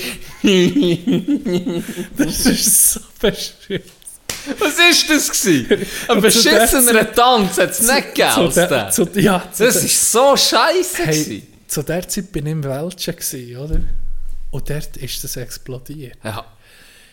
Das 2.16 2.46
ist 2.46 2.92
so 2.92 3.00
bescheuert. 3.20 3.84
Was 4.58 4.78
ist 4.78 5.10
das 5.10 5.30
gewesen? 5.30 5.86
Ein 6.08 6.20
beschissener 6.20 7.12
Tanz 7.12 7.58
hat 7.58 7.70
es 7.70 7.82
nicht 7.82 8.14
gegeben. 8.14 8.52
Der, 8.54 8.90
zu, 8.90 9.08
ja, 9.14 9.42
zu 9.52 9.64
Das 9.64 9.76
ist 9.76 10.12
so 10.12 10.36
scheiße. 10.36 11.04
Hey, 11.04 11.24
gewesen. 11.24 11.46
zu 11.66 11.82
der 11.82 12.08
Zeit 12.08 12.32
bin 12.32 12.46
ich 12.46 12.52
im 12.52 12.64
Welschen, 12.64 13.16
gewesen, 13.16 13.56
oder? 13.56 13.80
Und 14.50 14.70
dort 14.70 14.96
ist 14.96 15.24
das 15.24 15.36
explodiert. 15.36 16.16
Ja. 16.22 16.44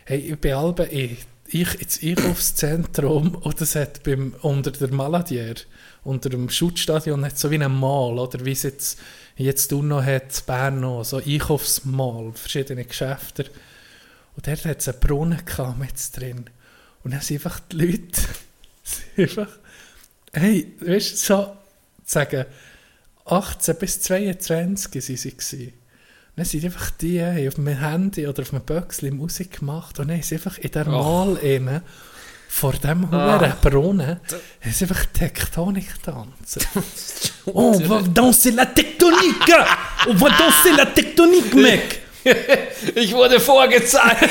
Hey, 0.06 0.20
ich 0.20 0.40
bin 0.40 0.56
halb 0.56 0.80
in, 0.92 1.18
ich, 1.48 1.82
ins 1.82 2.02
Einkaufszentrum 2.04 3.36
und 3.36 3.62
das 3.62 3.76
hat 3.76 4.04
beim, 4.04 4.36
unter 4.42 4.72
der 4.72 4.94
Maladier, 4.94 5.56
unter 6.04 6.30
dem 6.30 6.50
Schutzstadion, 6.50 7.26
hat 7.26 7.38
so 7.38 7.52
wie 7.52 7.62
ein 7.62 7.80
Mall, 7.80 8.20
oder 8.20 8.44
wie 8.46 8.52
es 8.52 8.64
jetzt, 8.64 9.00
jetzt 9.36 9.72
noch 9.72 10.04
hat, 10.04 10.46
Bern 10.46 10.82
noch, 10.82 11.04
so 11.04 11.18
Einkaufsmall, 11.18 12.32
verschiedene 12.36 12.86
Geschäfte. 12.86 13.46
Und 14.36 14.48
dort 14.48 14.66
hat 14.66 14.80
es 14.80 14.88
einen 14.88 15.00
Brunnen 15.00 15.46
gehabt 15.46 16.18
drin. 16.18 16.46
Und 17.04 17.12
dann 17.12 17.22
sind 17.22 17.38
einfach 17.38 17.60
die 17.72 17.78
Leute, 17.78 18.22
sind 18.84 19.20
einfach, 19.20 19.54
hey, 20.34 20.74
weißt 20.80 21.12
du, 21.14 21.18
so, 21.18 21.58
sagen, 22.06 22.46
18 23.26 23.76
bis 23.78 24.02
22 24.02 25.04
sind 25.04 25.18
sie 25.18 25.32
gewesen. 25.32 25.74
Dann 26.36 26.46
sind 26.46 26.66
einfach 26.66 26.92
die 26.92 27.22
haben 27.22 27.48
auf 27.48 27.58
meinem 27.58 27.80
Handy 27.80 28.28
oder 28.28 28.42
auf 28.42 28.52
meinem 28.52 28.66
Böckchen 28.66 29.16
Musik 29.16 29.60
gemacht 29.60 30.00
und 30.00 30.08
dann 30.08 30.22
sie 30.22 30.36
einfach 30.36 30.58
in 30.58 30.72
der 30.72 30.88
Mal 30.88 31.36
innen 31.38 31.82
vor 32.52 32.74
dem 32.74 33.10
hohen 33.10 33.54
Brunnen 33.62 34.20
haben 34.62 34.74
sie 34.74 34.84
einfach 34.84 35.06
Tektonik 35.06 36.04
tanzen. 36.04 36.62
oh, 37.46 37.72
on 37.72 37.90
va 37.90 38.02
danser 38.02 38.52
la 38.52 38.66
tectonique! 38.66 39.56
On 40.08 40.20
va 40.20 40.30
danser 40.30 40.76
la 40.76 40.86
tectonique, 40.86 41.54
mec! 41.56 42.02
Ich 42.96 43.14
wurde 43.14 43.40
vorgezeigt. 43.40 44.30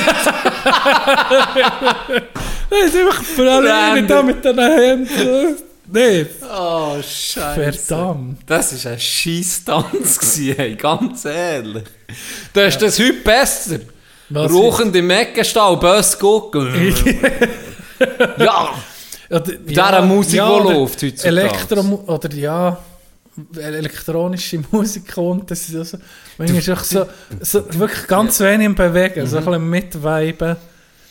Das 2.70 2.84
ist 2.86 2.96
einfach 2.96 3.22
vor 3.24 3.44
allem 3.46 4.06
da 4.06 4.22
mit 4.22 4.44
den 4.44 4.58
Händen. 4.58 5.56
Nein, 5.92 6.26
Oh, 6.48 6.94
Scheiße. 7.02 7.84
verdammt. 7.88 8.38
Das 8.46 8.84
war 8.84 8.92
ein 8.92 9.00
scheiß 9.00 9.64
Tanz, 9.64 10.18
gewesen, 10.18 10.54
hey, 10.56 10.76
ganz 10.76 11.24
ehrlich. 11.24 11.82
Da 12.52 12.64
ist 12.66 12.80
das 12.80 12.98
heute 13.00 13.12
besser. 13.14 13.80
Was 14.28 14.52
Rauchend 14.52 14.94
im 14.94 15.10
Eckenstall, 15.10 15.76
bös 15.78 16.16
gucken. 16.16 16.68
ja, 18.38 18.70
Oder, 19.28 19.40
dieser 19.40 20.02
Musik, 20.02 20.32
die 20.34 20.40
oder 20.40 20.72
läuft 20.74 21.02
heutzutage. 21.02 21.28
Elektro 21.40 22.04
oder 22.06 22.32
ja, 22.34 22.78
elektronische 23.58 24.62
Musik 24.70 25.16
und 25.16 25.50
das 25.50 25.68
ist 25.68 25.74
also, 25.76 25.98
manchmal 26.38 26.60
ist 26.60 26.70
auch 26.70 26.84
so, 26.84 27.06
so 27.40 27.64
wirklich 27.74 28.06
ganz 28.06 28.38
wenig 28.38 28.66
im 28.66 28.74
Bewegen, 28.76 29.26
so 29.26 29.38
ein 29.38 29.44
bisschen 29.44 29.70
mitweiben. 29.70 30.56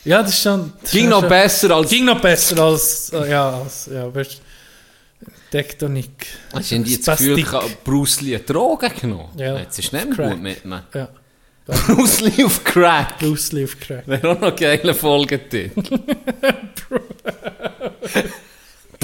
Ja, 0.09 0.23
das 0.23 0.31
ist 0.31 0.41
schon... 0.41 0.73
Das 0.81 0.91
ging 0.91 1.03
ist 1.03 1.09
noch 1.11 1.19
schon, 1.19 1.29
besser 1.29 1.75
als... 1.75 1.89
Ging 1.91 2.05
noch 2.05 2.19
besser 2.19 2.59
als, 2.63 3.13
äh, 3.13 3.29
ja, 3.29 3.61
als, 3.61 3.89
ja, 3.93 4.15
weißt, 4.15 4.41
Tektonik. 5.51 6.25
Hast 6.51 6.71
du 6.71 6.79
das 6.79 7.19
Gefühl, 7.19 7.45
Bruce 7.83 8.21
Lee 8.21 8.39
Drogen 8.39 8.91
genommen? 8.99 9.29
Ja. 9.37 9.59
Jetzt 9.59 9.77
ist 9.77 9.93
nicht 9.93 10.17
mehr 10.17 10.29
gut 10.29 10.41
mit 10.41 10.65
mir. 10.65 10.83
Ja, 10.95 11.09
Bruce 11.67 12.21
Lee 12.21 12.43
auf 12.43 12.63
Crack. 12.63 13.19
Bruce 13.19 13.51
Lee 13.51 13.65
auf 13.65 13.79
Crack. 13.79 14.07
Wäre 14.07 14.31
auch 14.31 14.39
noch 14.39 14.55
geile 14.55 14.95
Folgetitel. 14.95 15.69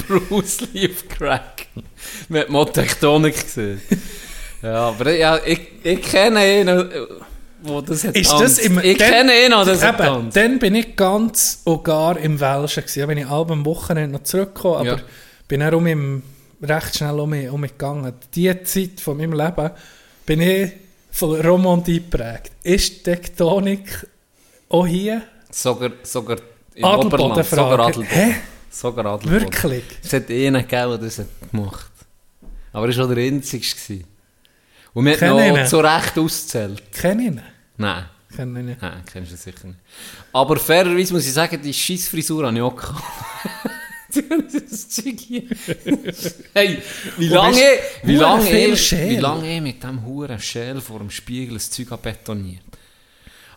Bruce 0.07 0.61
Lee 0.73 0.89
auf 0.89 1.07
Crack. 1.07 1.67
Man 2.29 2.41
hat 2.41 2.49
mal 2.49 2.65
Tektonik 2.65 3.43
gesehen. 3.43 3.79
Ja, 4.61 4.87
aber 4.87 5.13
ja, 5.13 5.39
ich, 5.45 5.59
ich 5.83 6.01
kenne 6.01 6.39
einen, 6.39 6.89
wo 7.67 7.81
das 7.81 8.03
hat 8.03 8.15
Ist 8.15 8.31
das 8.31 8.57
im, 8.59 8.79
Ich 8.79 8.97
dann- 8.97 9.09
kenne 9.11 9.31
einen, 9.31 9.49
der 9.51 9.65
das 9.65 9.83
hat 9.83 9.95
Eben, 9.99 10.03
tanzt. 10.07 10.37
dann 10.37 10.59
bin 10.59 10.75
ich 10.75 10.95
ganz 10.95 11.61
und 11.63 11.83
gar 11.83 12.17
im 12.17 12.39
Welschen 12.39 12.83
gewesen. 12.83 12.99
Da 13.01 13.05
bin 13.07 13.17
ich 13.19 13.27
alle 13.27 13.49
am 13.51 13.65
Wochenende 13.65 14.17
noch 14.17 14.23
zurückgekommen, 14.23 14.75
aber 14.77 14.97
Ja. 14.97 15.03
bin 15.47 15.59
dann 15.59 15.73
um 15.73 15.87
im, 15.87 16.23
recht 16.61 16.95
schnell 16.97 17.19
um 17.19 17.29
mich, 17.29 17.49
um 17.49 17.61
mich 17.61 17.71
gegangen. 17.71 18.13
Die 18.33 18.63
Zeit 18.63 18.99
von 18.99 19.17
meinem 19.17 19.33
Leben 19.33 19.71
bin 20.25 20.41
ich 20.41 20.71
von 21.11 21.39
Romandie 21.41 22.01
geprägt. 22.01 22.51
Ist 22.63 23.03
Tektonik 23.03 24.07
auch 24.69 24.87
hier? 24.87 25.21
Sogar, 25.51 25.91
sogar 26.03 26.37
im 26.73 26.83
Adelboden 26.85 27.25
Oberland. 27.31 27.45
Sogar 27.47 27.67
fragen. 27.69 27.81
Adelboden. 27.81 28.07
Hä? 28.09 28.35
Sogar 28.69 29.05
Adelboden. 29.05 29.41
Wirklich? 29.41 29.83
Es 30.03 30.11
hat 30.13 30.29
einen 30.29 30.55
gegeben, 30.67 30.89
der 30.89 30.97
das 30.97 31.19
hat 31.19 31.27
gemacht 31.51 31.91
Aber 32.73 32.89
er 32.89 32.97
war 32.97 33.05
auch 33.05 33.13
der 33.13 33.23
Einzige. 33.23 34.03
Und 34.93 35.05
wir 35.05 35.19
haben 35.21 35.39
ihn. 35.39 35.53
noch 35.61 35.67
zu 35.67 35.79
Recht 35.79 36.17
ausgezählt. 36.17 36.83
Kenn 36.91 37.19
ich 37.19 37.25
ihn? 37.27 37.41
Nein. 37.77 38.05
Kenn 38.35 38.55
ich 38.55 38.63
ihn. 38.63 38.77
Nein, 38.81 39.03
kennst 39.11 39.31
du 39.31 39.37
sicher 39.37 39.67
nicht. 39.67 39.79
Aber 40.33 40.57
fairerweise 40.57 41.13
muss 41.13 41.25
ich 41.25 41.33
sagen, 41.33 41.61
die 41.61 41.73
scheiß 41.73 42.07
Frisur 42.07 42.45
habe 42.45 42.55
ich 42.55 42.61
auch 42.61 42.75
gehabt. 42.75 43.03
hey, 46.53 46.81
wie 47.17 47.27
lange, 47.27 47.61
wie 48.03 48.15
lange, 48.15 48.49
wie 48.49 49.17
lange 49.17 49.61
mit 49.61 49.83
diesem 49.83 50.05
huren 50.05 50.39
Schäl 50.39 50.79
vor 50.79 50.99
dem 50.99 51.09
Spiegel 51.09 51.55
das 51.55 51.69
Zeug 51.69 52.01
betoniert. 52.01 52.61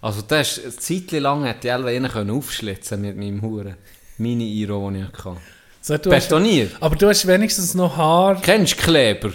Also 0.01 0.23
das 0.23 0.59
ist, 0.59 0.91
eine 0.91 1.07
Zeit 1.07 1.21
lang 1.21 1.45
hätte 1.45 1.69
ich 1.69 1.73
alle 1.73 2.33
aufschlitzen 2.33 3.01
mit 3.01 3.17
meinem 3.17 3.43
huren 3.43 3.77
Mini-Iro, 4.19 4.91
den 4.91 5.03
ich 5.03 5.09
hatte. 5.09 5.37
So, 5.81 5.97
du 5.97 6.13
hast, 6.13 6.29
Betoniert. 6.29 6.77
aber 6.81 6.97
du 6.97 7.09
hast 7.09 7.27
wenigstens 7.27 7.75
noch 7.75 7.97
Haar. 7.97 8.41
Kennst 8.41 8.79
du 8.79 8.83
Kleber? 8.83 9.33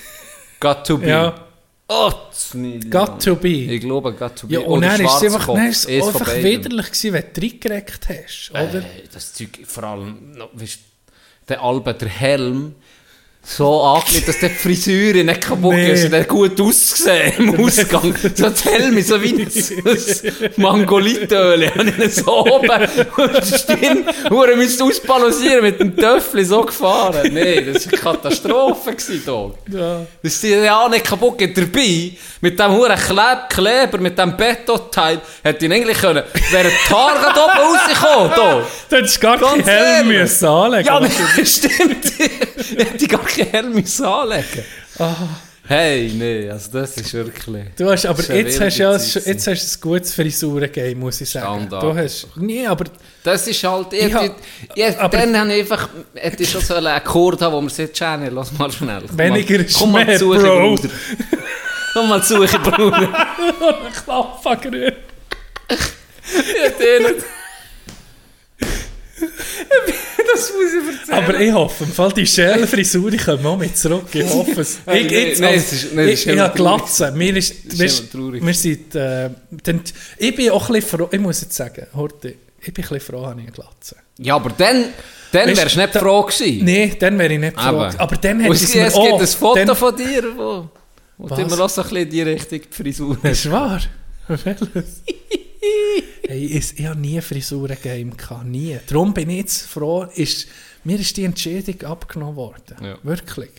Got 0.60 0.86
to 0.86 0.98
be. 0.98 1.08
Ja, 1.08 1.47
Oh, 1.90 2.12
nicht. 2.52 2.90
got 2.90 3.22
to 3.24 3.34
be. 3.34 3.48
Ich 3.48 3.80
glaube, 3.80 4.12
got 4.12 4.36
to 4.36 4.46
be. 4.46 4.54
Ja, 4.54 4.60
und 4.60 4.82
dann 4.82 5.00
ist 5.00 5.22
es 5.22 5.34
einfach, 5.34 5.46
dann 5.46 5.66
ist 5.68 5.88
es 5.88 6.06
einfach 6.06 6.34
widerlich 6.34 6.86
gewesen, 6.86 7.12
wenn 7.14 7.24
du 7.32 7.40
reingereckt 7.40 8.08
hast, 8.10 8.50
oder? 8.50 8.78
Äh, 8.80 9.08
das 9.10 9.32
Zeug, 9.32 9.60
vor 9.64 9.84
allem, 9.84 10.36
weißt, 10.52 10.80
der 11.48 11.62
Albe, 11.62 11.94
der 11.94 12.08
Helm, 12.08 12.74
so 13.50 13.82
angelegt, 13.82 14.28
dass 14.28 14.38
die 14.38 14.48
Frisur 14.50 15.22
nicht 15.24 15.40
kaputt 15.40 15.74
Nee. 15.74 15.92
ist. 15.92 16.12
Der 16.12 16.20
hat 16.20 16.28
gut 16.28 16.60
ausgesehen 16.60 17.32
im 17.38 17.64
Ausgang. 17.64 18.14
So 18.34 18.50
Helm 18.70 18.96
ist 18.98 19.08
so 19.08 19.22
wie 19.22 19.32
ein, 19.42 19.50
Mangolitöl. 20.56 21.70
Und 21.78 21.98
ihn 21.98 22.10
so 22.10 22.44
oben 22.46 22.70
und 23.16 23.36
die 23.36 23.58
Stirn, 23.58 24.04
er 24.30 24.56
müsste 24.56 24.84
ausbalancieren 24.84 25.62
mit 25.62 25.80
dem 25.80 25.96
Töffel 25.96 26.44
so 26.44 26.62
gefahren. 26.62 27.32
Nee, 27.32 27.62
das 27.62 27.86
war 27.86 27.92
eine 27.92 28.00
Katastrophe. 28.02 28.90
Gewesen. 28.92 29.52
Ja. 29.72 30.06
Das 30.22 30.34
ist 30.34 30.42
ja 30.44 30.80
auch 30.84 30.90
nicht 30.90 31.04
kaputt 31.06 31.38
geht. 31.38 31.56
Dabei, 31.56 32.12
mit 32.40 32.58
dem 32.58 32.72
huren 32.72 32.96
Kleb 32.98 33.48
Kleber, 33.48 33.98
mit 33.98 34.18
dem 34.18 34.36
Betonteil, 34.36 35.20
hätte 35.42 35.64
ihn 35.64 35.72
eigentlich 35.72 35.98
können, 35.98 36.22
wäre 36.50 36.68
die 36.68 36.94
Haare 36.94 37.18
gerade 37.18 37.40
oben 37.40 37.58
rausgekommen, 37.76 38.32
da. 38.36 38.62
Du 38.90 38.96
hättest 38.96 39.20
gar 39.20 39.38
keinen 39.38 39.64
Helm 39.64 40.10
ehrlich. 40.10 40.20
müssen 40.20 40.46
anlegen 40.46 40.86
Ja, 40.86 41.00
stimmt. 41.44 42.12
Ich 42.18 42.78
hätte 42.78 43.06
gar 43.08 43.24
Helm 43.52 43.72
müssen 43.74 44.04
anlegen 44.04 44.64
Hey, 45.70 46.10
nee, 46.14 46.48
also 46.48 46.70
das 46.72 46.96
ist 46.96 47.12
wirklich... 47.12 47.66
Du 47.76 47.90
hast, 47.90 48.06
aber 48.06 48.16
Das 48.22 48.30
ist 48.30 48.30
eine 48.30 48.40
jetzt 48.48 48.58
hast 48.58 48.78
du 48.78 48.82
ja 48.82 48.92
jetzt 49.26 49.46
hast 49.46 49.74
du 49.74 49.78
ein 49.78 49.80
gutes 49.92 50.14
Frisurengame, 50.14 50.94
muss 50.94 51.20
ich 51.20 51.28
sagen. 51.28 51.66
Skandal. 51.66 51.80
Du 51.80 51.94
hast, 51.94 52.26
nee, 52.36 52.66
aber 52.66 52.86
Das 53.22 53.46
ist 53.46 53.62
halt... 53.64 53.92
Ich, 53.92 54.04
Ich 54.06 54.14
ich, 54.14 54.30
ich, 54.74 54.98
aber- 54.98 55.18
dann 55.18 55.38
habe 55.38 55.52
ich 55.52 55.60
einfach... 55.60 55.90
Hätte 56.14 56.42
ich 56.42 56.50
schon 56.50 56.62
so 56.62 56.72
einen 56.74 56.86
Akkord 56.86 57.42
haben, 57.42 57.52
wo 57.52 57.60
man 57.60 57.68
sagt, 57.68 58.00
Jenny, 58.00 58.30
lass 58.30 58.50
mal 58.52 58.72
schnell. 58.72 59.02
Komm 59.08 59.18
Weniger 59.18 59.58
mal, 59.58 59.64
ist 59.66 59.76
komm 59.78 59.92
mal 59.92 60.04
mehr, 60.06 60.18
zu, 60.18 60.28
Bro. 60.30 60.38
Bruder. 60.76 60.88
Komm 61.92 62.08
mal 62.08 62.22
zu, 62.22 62.34
Bruder. 62.36 63.08
Klappfacker. 64.04 64.74
Ja, 64.74 64.90
den 66.80 67.02
nicht. 67.02 67.24
Das 70.32 70.52
muss 70.52 70.72
ich 70.72 70.98
erzählen. 71.00 71.18
Aber 71.24 71.40
ich 71.40 71.52
hoffe, 71.52 71.84
im 71.84 71.92
Fall 71.92 72.12
die 72.12 72.26
Schälenfrisur, 72.26 73.12
ich 73.12 73.24
komme 73.24 73.48
auch 73.48 73.56
mit 73.58 73.76
zurück. 73.76 74.06
Ich 74.12 74.24
hoffe 74.32 74.60
es. 74.60 74.78
Nein, 74.86 75.06
ich, 75.06 75.10
jetzt, 75.12 75.40
nein, 75.40 75.54
als- 75.54 75.72
es 75.72 75.84
ist- 75.84 75.94
nein, 75.94 76.08
ich, 76.08 76.26
ich 76.26 76.38
habe. 76.38 76.54
Glatze. 76.56 77.12
Mir 77.12 77.36
ist, 77.36 77.64
ist 77.64 77.78
weißt, 77.80 78.00
immer 78.00 78.10
traurig. 78.24 78.46
wir 78.46 78.54
sind, 78.54 78.94
äh, 78.94 79.30
dann, 79.62 79.80
ich 80.18 80.34
bin 80.36 80.50
auch 80.50 80.68
ein 80.68 80.74
bisschen 80.74 80.98
froh, 80.98 81.08
ich 81.10 81.20
muss 81.20 81.40
jetzt 81.40 81.54
sagen, 81.54 81.86
Horti, 81.94 82.36
ich 82.60 82.74
bin 82.74 82.84
ein 82.84 82.88
bisschen 82.88 83.00
froh, 83.00 83.26
habe 83.26 83.40
ich 83.40 83.46
eine 83.46 83.52
Glatze. 83.54 83.96
Ja, 84.18 84.34
aber 84.36 84.50
dann, 84.50 84.86
dann 85.32 85.56
wärst 85.56 85.76
du 85.76 85.80
nicht 85.80 85.94
da- 85.94 86.00
froh 86.00 86.22
gewesen. 86.22 86.64
Nein, 86.64 86.96
dann 86.98 87.18
wäre 87.18 87.32
ich 87.34 87.40
nicht 87.40 87.54
froh. 87.54 87.60
Aber, 87.62 87.94
Aber 87.98 88.16
dann 88.16 88.40
hätte 88.40 88.54
es, 88.54 88.62
ich 88.62 88.74
es 88.76 88.94
es 88.94 89.00
gibt 89.00 89.20
ein 89.20 89.26
Foto 89.26 89.64
dann, 89.64 89.76
von 89.76 89.96
dir, 89.96 90.22
wo, 90.36 90.68
wo 91.18 91.28
du 91.28 91.40
immer 91.40 91.60
auch 91.60 91.68
so 91.70 91.82
ein 91.82 91.88
bisschen 91.88 92.02
in 92.04 92.10
die 92.10 92.22
Richtung 92.22 92.60
die 92.60 92.74
Frisur 92.82 93.16
hast. 93.22 93.30
ist 93.32 93.50
wahr. 93.50 93.80
Welches? 94.28 95.02
hey, 96.26 96.44
ich, 96.46 96.78
ich 96.78 96.86
habe 96.86 97.00
nie 97.00 97.20
Frisuren-Game 97.20 98.16
gehabt, 98.16 98.46
nie. 98.46 98.78
Darum 98.86 99.14
bin 99.14 99.30
ich 99.30 99.38
jetzt 99.38 99.62
froh, 99.62 100.04
ist, 100.14 100.48
mir 100.84 100.98
ist 100.98 101.16
die 101.16 101.24
Entscheidung 101.24 101.82
abgenommen 101.82 102.36
worden. 102.36 102.76
Ja. 102.82 102.98
Wirklich. 103.02 103.50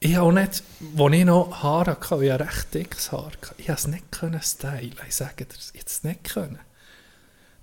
Ich 0.00 0.14
habe 0.14 0.26
auch 0.26 0.32
nicht, 0.32 0.62
als 0.96 1.12
ich 1.12 1.24
noch 1.24 1.62
Haare 1.62 1.90
hatte, 1.90 2.24
ich 2.24 2.30
habe 2.30 2.44
recht 2.44 2.74
dickes 2.74 3.10
Haar, 3.10 3.32
ich 3.56 3.66
konnte 3.66 3.72
es 3.72 3.86
nicht 3.88 4.12
können 4.12 4.40
stylen. 4.40 4.94
Ich 5.08 5.16
sage 5.16 5.44
dir, 5.44 5.46
das 5.46 5.72
jetzt 5.74 6.04
nicht 6.04 6.24
können. 6.24 6.60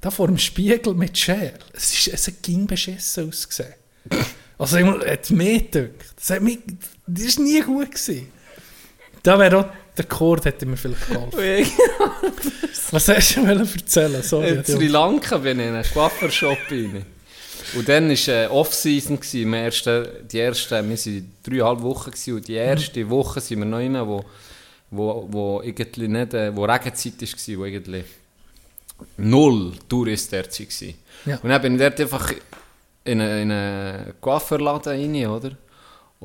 Da 0.01 0.11
vor 0.11 0.27
dem 0.27 0.37
Spiegel 0.37 0.93
mit 0.95 1.17
Schäl, 1.17 1.57
es, 1.73 1.93
ist, 1.93 2.13
es 2.13 2.27
hat 2.27 2.43
ging 2.43 2.67
beschissen 2.67 3.27
ausgesehen. 3.29 3.73
Also, 4.57 4.77
ich 4.77 4.85
hat 4.85 5.29
mir 5.31 5.59
gedacht, 5.59 6.13
das, 6.15 6.29
hat 6.29 6.41
mich, 6.41 6.59
das 7.05 7.35
war 7.35 7.43
nie 7.43 7.59
gut. 7.59 7.91
Gewesen. 7.91 8.29
Da 9.21 9.37
wäre 9.37 9.59
auch 9.59 9.65
der 9.97 10.05
Chord 10.05 10.45
hätte 10.45 10.65
mir 10.65 10.77
vielleicht 10.77 11.07
geholfen. 11.07 11.39
Was 12.91 13.07
hast 13.07 13.35
du 13.37 13.41
wollen 13.47 13.59
erzählen? 13.75 14.21
Sorry, 14.23 14.49
In 14.55 14.63
Sri 14.65 14.87
Lanka 14.87 15.37
bin 15.37 15.59
ich 15.59 15.67
in 15.67 15.73
einen 15.75 15.83
Coiffeurshop 15.83 16.57
rein. 16.69 17.05
Und 17.75 17.89
dann 17.89 18.09
war 18.09 18.27
äh, 18.35 18.47
Off-Season. 18.47 19.17
gewesen, 19.19 19.41
im 19.41 19.53
ersten- 19.53 20.07
Die 20.31 20.39
ersten, 20.39 20.87
wir 20.89 20.97
waren 20.97 21.31
dreieinhalb 21.43 21.81
Wochen 21.81 22.11
gewesen, 22.11 22.35
und 22.35 22.47
die 22.47 22.53
erste 22.53 23.09
Woche 23.09 23.41
sind 23.41 23.59
wir 23.59 23.65
noch 23.65 23.77
rein, 23.79 23.95
wo, 24.07 24.23
wo, 24.91 25.27
wo, 25.31 25.61
irgendwie 25.63 26.07
nicht, 26.07 26.33
äh, 26.33 26.55
wo 26.55 26.65
Regenzeit 26.65 27.21
war, 27.21 27.57
wo 27.59 27.65
irgendwie 27.65 28.03
null 29.17 29.73
Touristen 29.89 30.35
dort 30.41 30.59
waren. 30.59 30.93
Ja. 31.25 31.37
Und 31.41 31.49
dann 31.49 31.61
bin 31.61 31.73
ich 31.75 31.79
dort 31.81 31.99
einfach 31.99 32.31
in 33.03 33.19
einen, 33.21 33.41
in 33.43 33.51
einen 33.51 34.13
Coiffeurladen 34.21 34.93
rein, 35.15 35.27
oder? 35.27 35.51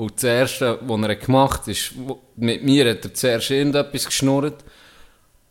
Und 0.00 0.14
das 0.16 0.24
Erste, 0.24 0.78
was 0.80 1.02
er 1.02 1.14
gemacht 1.16 1.60
hat, 1.60 1.68
ist, 1.68 1.92
mit 2.36 2.64
mir 2.64 2.88
hat 2.90 3.04
er 3.04 3.12
zuerst 3.12 3.50
irgendetwas 3.50 4.06
geschnurrt. 4.06 4.64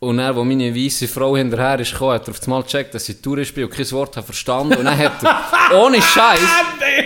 Und 0.00 0.16
dann, 0.16 0.34
als 0.36 0.44
meine 0.44 0.74
weiße 0.74 1.06
Frau 1.06 1.36
hinterher 1.36 1.78
ist 1.78 1.92
gekommen, 1.92 2.14
hat 2.14 2.26
er 2.26 2.30
auf 2.34 2.42
einmal 2.42 2.62
gecheckt, 2.64 2.92
dass 2.94 3.08
ich 3.08 3.20
Tourist 3.22 3.54
bin 3.54 3.64
und 3.66 3.70
kein 3.70 3.88
Wort 3.92 4.16
habe 4.16 4.26
verstanden. 4.26 4.74
Und 4.76 4.86
dann 4.86 4.98
hat 4.98 5.22
er, 5.22 5.78
ohne 5.80 6.02
Scheiß, 6.02 6.40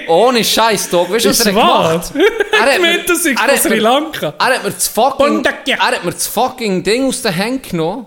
ohne 0.09 0.43
Scheiß, 0.43 0.89
Dog, 0.89 1.11
weißt 1.11 1.27
du, 1.27 1.29
was 1.31 1.45
er 1.45 1.55
wahr? 1.55 1.89
gemacht? 1.91 2.13
Er 2.55 2.73
hat 2.73 2.81
mir- 2.81 3.05
das 3.05 3.27
er 3.27 3.37
hat 3.37 3.59
Sri 3.59 3.71
mir- 3.71 3.81
Lanka. 3.83 4.33
Er 4.39 4.47
hat 4.55 4.63
mir 4.65 4.71
das 4.71 4.87
fucking, 4.89 5.45
er 5.45 5.79
hat 5.79 6.05
mir 6.05 6.13
das 6.13 6.27
fucking 6.29 6.83
Ding 6.85 7.05
aus 7.09 7.21
den 7.21 7.33
Händen 7.35 7.63
genommen, 7.69 8.07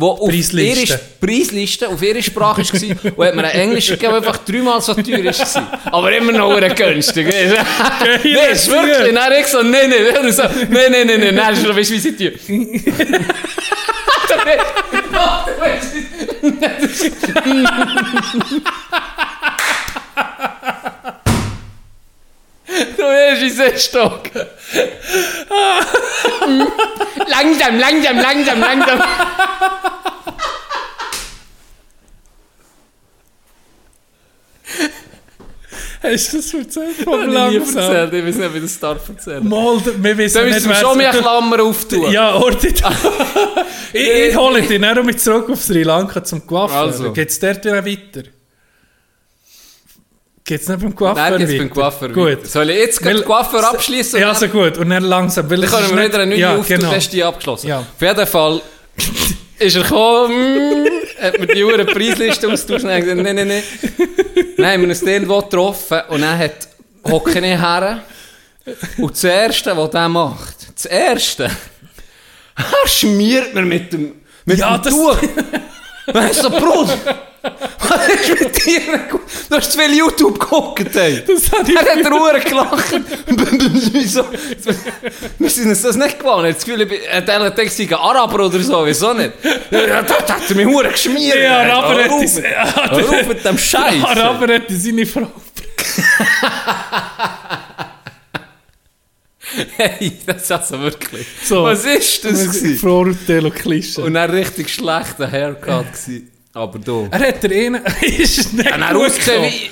wo 0.00 0.10
auf 0.10 0.28
Preisliste. 0.28 0.60
ihre 0.60 1.00
Preisliste 1.20 1.88
auf 1.88 2.00
ihre 2.00 2.22
Sprache 2.22 2.62
war 2.62 3.12
und 3.16 3.26
hat 3.26 3.34
mir 3.34 3.44
einen 3.44 3.60
Englisch 3.62 3.88
gegeben, 3.88 4.12
der 4.12 4.16
einfach 4.18 4.38
dreimal 4.44 4.80
so 4.80 4.94
teuer 4.94 5.24
war. 5.24 5.82
Aber 5.92 6.16
immer 6.16 6.32
noch 6.32 6.54
eine 6.54 6.72
günstig. 6.72 7.26
weisst 7.26 7.56
du? 7.56 8.30
Nein, 8.30 8.50
ist 8.52 8.70
wirklich. 8.70 9.14
Dann 9.14 9.32
ich 9.32 9.46
so, 9.46 9.62
nein, 9.62 9.90
nein, 9.90 10.22
nein, 10.22 10.32
so, 10.32 10.42
nein, 10.42 10.92
nein, 10.92 11.06
nein, 11.06 11.20
nein, 11.20 11.34
nein, 11.34 11.56
schon, 11.56 11.76
weißt 11.76 11.90
du, 11.90 11.94
wie 11.94 11.98
sie 11.98 12.16
tun? 12.16 12.32
Du 22.96 23.02
weißt, 23.02 23.42
wie 23.42 23.50
sie 23.50 23.78
Stock. 23.78 24.30
langsam, 27.26 27.78
langsam, 27.78 28.18
langsam, 28.18 28.60
langsam. 28.60 29.02
Hast 36.00 36.32
du 36.32 36.36
das 36.36 36.54
erzählt? 36.54 36.94
Ich 36.98 37.04
Vom 37.04 37.28
langsam. 37.28 37.82
erzählt, 37.82 38.12
ich 38.14 38.26
weiß 38.26 38.36
nicht, 38.36 38.54
wie 38.54 38.60
das 38.60 38.78
darf 38.78 39.08
erzählen. 39.08 39.48
Mal, 39.48 39.80
wir 39.96 40.18
wissen 40.18 40.34
Da 40.38 40.44
nicht, 40.44 40.54
müssen 40.54 40.68
wir 40.68 40.76
schon 40.76 40.96
mehr 40.96 41.10
Klammer 41.10 41.62
auftun. 41.62 42.12
Ja, 42.12 42.34
Orti. 42.34 42.68
ich, 43.92 44.08
ich 44.08 44.36
hole 44.36 44.62
dich 44.62 44.80
dann 44.80 45.04
mit 45.06 45.20
zurück 45.20 45.50
auf 45.50 45.60
Sri 45.62 45.82
Lanka 45.82 46.22
zum 46.22 46.46
Coiffeur. 46.46 46.76
Also. 46.76 47.12
Geht 47.12 47.30
es 47.30 47.40
dort 47.40 47.64
wieder 47.64 47.84
weiter? 47.84 48.37
Geht 50.48 50.62
es 50.62 50.68
nicht 50.68 50.80
beim 50.80 50.96
Coiffeur 50.96 51.30
Nein, 51.30 51.42
weiter? 51.46 51.58
beim 51.58 51.70
Coiffeur. 51.70 52.08
Gut. 52.08 52.46
Soll 52.46 52.70
ich 52.70 52.78
jetzt 52.78 53.04
den 53.04 53.22
Coiffeur 53.22 53.68
abschließen? 53.68 54.18
Ja, 54.18 54.30
also 54.30 54.48
gut. 54.48 54.78
Und 54.78 54.88
dann 54.88 55.04
langsam. 55.04 55.50
Weil 55.50 55.60
Dann 55.60 55.68
können 55.70 55.94
wir 55.94 56.04
wieder 56.06 56.20
eine 56.20 56.30
neue 56.30 56.40
ja, 56.40 56.56
auftun, 56.56 56.78
genau. 56.78 56.94
die 57.12 57.22
abgeschlossen. 57.22 57.68
Ja. 57.68 57.80
Auf 57.80 58.00
jeden 58.00 58.26
Fall 58.26 58.62
ist 59.58 59.76
er 59.76 59.82
gekommen, 59.82 60.84
mm, 60.84 61.22
hat 61.22 61.38
mir 61.38 61.46
die 61.48 61.62
Uhr 61.62 61.76
Preisliste 61.84 62.48
austauscht 62.48 62.84
und 62.84 62.98
gesagt, 62.98 63.20
nein, 63.20 63.36
nein, 63.36 63.48
nein. 63.48 63.62
Haben 64.72 64.82
wir 64.82 64.88
uns 64.88 65.02
irgendwo 65.02 65.42
getroffen 65.42 66.00
und 66.08 66.22
dann 66.22 66.38
hat 66.38 66.66
hocke 67.04 67.38
ich 67.38 67.44
her 67.44 68.02
und 68.96 69.10
das 69.10 69.24
Erste, 69.24 69.76
was 69.76 69.90
der 69.90 70.08
macht, 70.08 70.56
das 70.74 70.86
Erste, 70.86 71.44
er 71.44 72.88
schmiert 72.88 73.52
mir 73.52 73.62
mit 73.62 73.92
dem, 73.92 74.14
mit 74.46 74.58
Ja, 74.58 74.78
dem 74.78 74.82
das- 74.84 74.94
Tuch. 74.94 75.18
Weißt 76.06 76.44
du, 76.44 76.50
Bruder, 76.50 77.27
was 77.88 78.08
ist 78.08 78.40
mit 78.40 78.66
dir? 78.66 78.80
Du 79.48 79.56
hast 79.56 79.72
zu 79.72 79.78
viel 79.78 79.94
YouTube 79.96 80.38
geguckt, 80.38 80.94
ey. 80.96 81.22
Das 81.26 81.50
hat 81.52 81.68
Er 81.68 82.04
hat 82.04 82.12
Ruhe 82.12 82.40
gelacht. 82.40 83.00
Wieso? 83.92 84.24
Wir 85.38 85.50
sind 85.50 85.68
uns 85.68 85.82
das 85.82 85.96
nicht 85.96 86.18
gewohnt. 86.18 86.46
Ich 86.48 86.54
das 86.56 86.64
Gefühl, 86.64 86.82
ich 86.82 86.88
bin- 86.88 87.00
er 87.02 87.16
hat 87.16 87.26
gedacht, 87.26 87.58
ich 87.58 87.72
sei 87.74 87.84
ein 87.84 87.94
Araber 87.94 88.46
oder 88.46 88.60
so. 88.60 88.84
Wieso 88.86 89.12
nicht? 89.14 89.32
Ja, 89.70 90.02
da 90.02 90.20
da 90.26 90.34
hat 90.34 90.42
er 90.50 90.56
mich 90.56 90.66
Hure 90.66 90.88
geschmiert. 90.88 91.36
Ja. 91.36 91.58
Araber 91.60 92.04
hat 92.04 92.10
das- 92.22 92.36
ja, 92.38 92.90
Hör 92.90 93.08
auf 93.20 93.26
mit 93.28 93.44
dem 93.44 93.58
Scheiß. 93.58 94.04
Araber 94.04 94.52
hätte 94.54 94.76
seine 94.76 95.06
Frau. 95.06 95.28
Hey, 99.76 100.12
das 100.26 100.42
ist 100.42 100.52
also 100.52 100.78
wirklich. 100.80 101.26
So. 101.42 101.62
Was 101.64 101.84
ist 101.84 102.22
das? 102.24 102.84
Rutello 102.84 103.50
Klischee. 103.50 104.02
Und 104.02 104.14
dann 104.14 104.30
richtig 104.30 104.68
schlechter 104.72 105.30
Haircut. 105.30 105.86
gewesen. 105.92 106.30
Aber 106.54 106.78
du. 106.78 107.08
Er 107.10 107.28
hat 107.28 107.42
der 107.42 107.50
eine. 107.50 107.78
ist 108.02 108.52
nicht 108.52 108.70
dann 108.70 108.92
gut 108.92 109.06
ausgesehen 109.06 109.52
wie... 109.52 109.70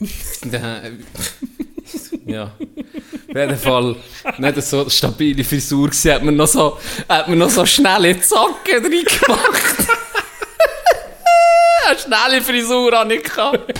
ja. 2.26 2.44
Auf 2.44 2.52
jeden 3.34 3.56
Fall 3.56 3.96
nicht 4.38 4.62
so 4.62 4.82
eine 4.82 4.90
stabile 4.90 5.44
Frisur 5.44 5.88
gewesen. 5.88 6.12
Hat 6.12 6.22
man 6.22 6.36
noch 6.36 6.46
so, 6.46 6.78
hat 7.08 7.28
man 7.28 7.38
noch 7.38 7.50
so 7.50 7.66
schnelle 7.66 8.20
Zacken 8.20 8.82
drin 8.82 9.04
gemacht. 9.04 9.78
eine 11.88 11.98
schnelle 11.98 12.42
Frisur 12.42 12.92
habe 12.92 13.14
ich 13.14 13.22
gehabt. 13.22 13.72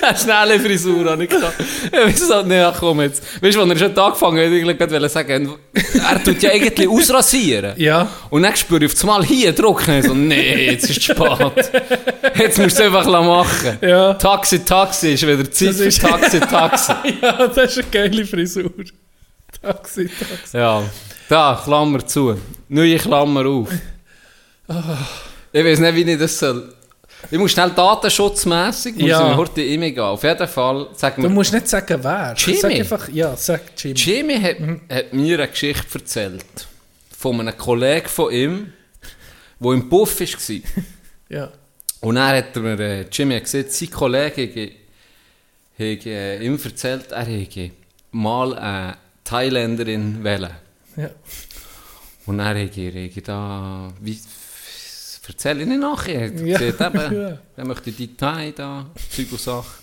Eine 0.00 0.16
schnelle 0.16 0.60
Frisur 0.60 1.10
habe 1.10 1.24
ich 1.24 1.30
gehabt. 1.30 1.54
Ich 1.86 1.92
weiß 1.92 2.28
so, 2.28 2.42
nee, 2.42 2.64
komm 2.78 3.00
jetzt. 3.00 3.20
Weißt 3.42 3.56
du, 3.56 3.62
als 3.62 3.70
er 3.70 3.78
schon 3.78 3.98
angefangen 3.98 4.38
hat, 4.46 4.52
ich 4.52 4.64
wollte 4.64 5.08
sagen, 5.08 5.56
er 5.74 6.22
tut 6.24 6.40
ja 6.42 6.52
irgendwie 6.52 6.86
ausrasieren. 6.86 7.72
Ja. 7.76 8.08
Und 8.30 8.42
dann 8.42 8.54
spüre 8.54 8.84
ich 8.84 8.92
auf 8.94 9.00
einmal 9.02 9.24
hier 9.24 9.52
drücken. 9.52 10.02
So, 10.02 10.14
nee, 10.14 10.66
jetzt 10.70 10.88
ist 10.88 10.98
es 10.98 11.04
spät. 11.04 11.72
Jetzt 12.38 12.58
musst 12.58 12.78
du 12.78 12.82
es 12.84 12.86
einfach 12.94 13.06
machen. 13.06 13.78
Ja. 13.80 14.14
Taxi, 14.14 14.60
Taxi 14.60 15.14
ist 15.14 15.26
wieder 15.26 15.50
Zeit 15.50 15.68
ist- 15.70 16.00
Taxi, 16.00 16.38
Taxi. 16.40 16.92
ja, 17.22 17.46
das 17.48 17.76
ist 17.76 17.78
eine 17.78 17.86
geile 17.90 18.24
Frisur. 18.24 18.70
Taxi, 19.62 20.08
Taxi. 20.08 20.56
Ja, 20.56 20.82
da, 21.28 21.60
Klammer 21.64 22.06
zu. 22.06 22.36
Neue 22.68 22.98
Klammer 22.98 23.46
auf. 23.46 23.68
Ich 25.52 25.64
weiß 25.64 25.78
nicht, 25.80 25.94
wie 25.94 26.02
ich 26.12 26.18
das 26.18 26.38
soll. 26.38 26.72
Ich 27.30 27.38
muss 27.38 27.50
schnell 27.52 27.70
datenschutzmässig, 27.70 28.94
muss 28.96 29.08
Ja. 29.08 29.30
ich 29.30 29.36
heute 29.36 29.62
immer 29.62 29.90
gehen. 29.90 29.98
Auf 30.00 30.22
jeden 30.22 30.46
Fall, 30.48 30.88
sag 30.94 31.16
Du 31.16 31.22
mir, 31.22 31.28
musst 31.28 31.52
nicht 31.52 31.68
sagen, 31.68 31.98
wer. 32.02 32.34
Jimmy. 32.36 32.58
Sag 32.60 32.72
einfach, 32.72 33.08
ja, 33.08 33.36
sag 33.36 33.62
Jimmy. 33.76 33.94
Jimmy 33.98 34.40
hat, 34.40 34.56
hat 34.96 35.12
mir 35.12 35.38
eine 35.38 35.48
Geschichte 35.48 35.98
erzählt. 35.98 36.44
Von 37.16 37.40
einem 37.40 37.56
Kollegen 37.56 38.06
von 38.08 38.32
ihm, 38.32 38.72
der 39.60 39.72
im 39.72 39.88
Puff 39.88 40.20
war. 40.20 40.26
Ja. 41.28 41.50
Und 42.00 42.14
dann 42.14 42.36
hat 42.36 42.54
er 42.54 42.62
mir, 42.62 42.78
äh, 42.78 43.06
Jimmy 43.10 43.34
hat 43.34 43.44
gesagt, 43.44 43.72
sein 43.72 43.90
Kollege 43.90 44.70
hätte 45.76 46.08
äh, 46.10 46.46
ihm 46.46 46.56
erzählt, 46.62 47.10
er 47.10 47.24
hätte 47.24 47.72
mal 48.12 48.56
eine 48.56 48.96
Thailänderin 49.24 50.22
wählen. 50.22 50.50
ja. 50.96 51.10
Und 52.26 52.40
ich, 52.40 52.76
ich 52.78 53.22
da, 53.24 53.92
wie, 54.00 54.18
erzähle 55.28 55.62
ich 55.62 55.68
nicht 55.68 55.80
nachher. 55.80 56.32
Er 56.32 56.32
Ja. 56.46 56.58
gesagt, 56.58 56.94
eben, 56.94 57.12
Ja. 57.20 57.38
er 57.56 57.64
möchte 57.66 57.92
die 57.92 58.16
Thai 58.16 58.52
da, 58.56 58.86
Zeug 59.10 59.32
und 59.32 59.40
Sachen. 59.40 59.74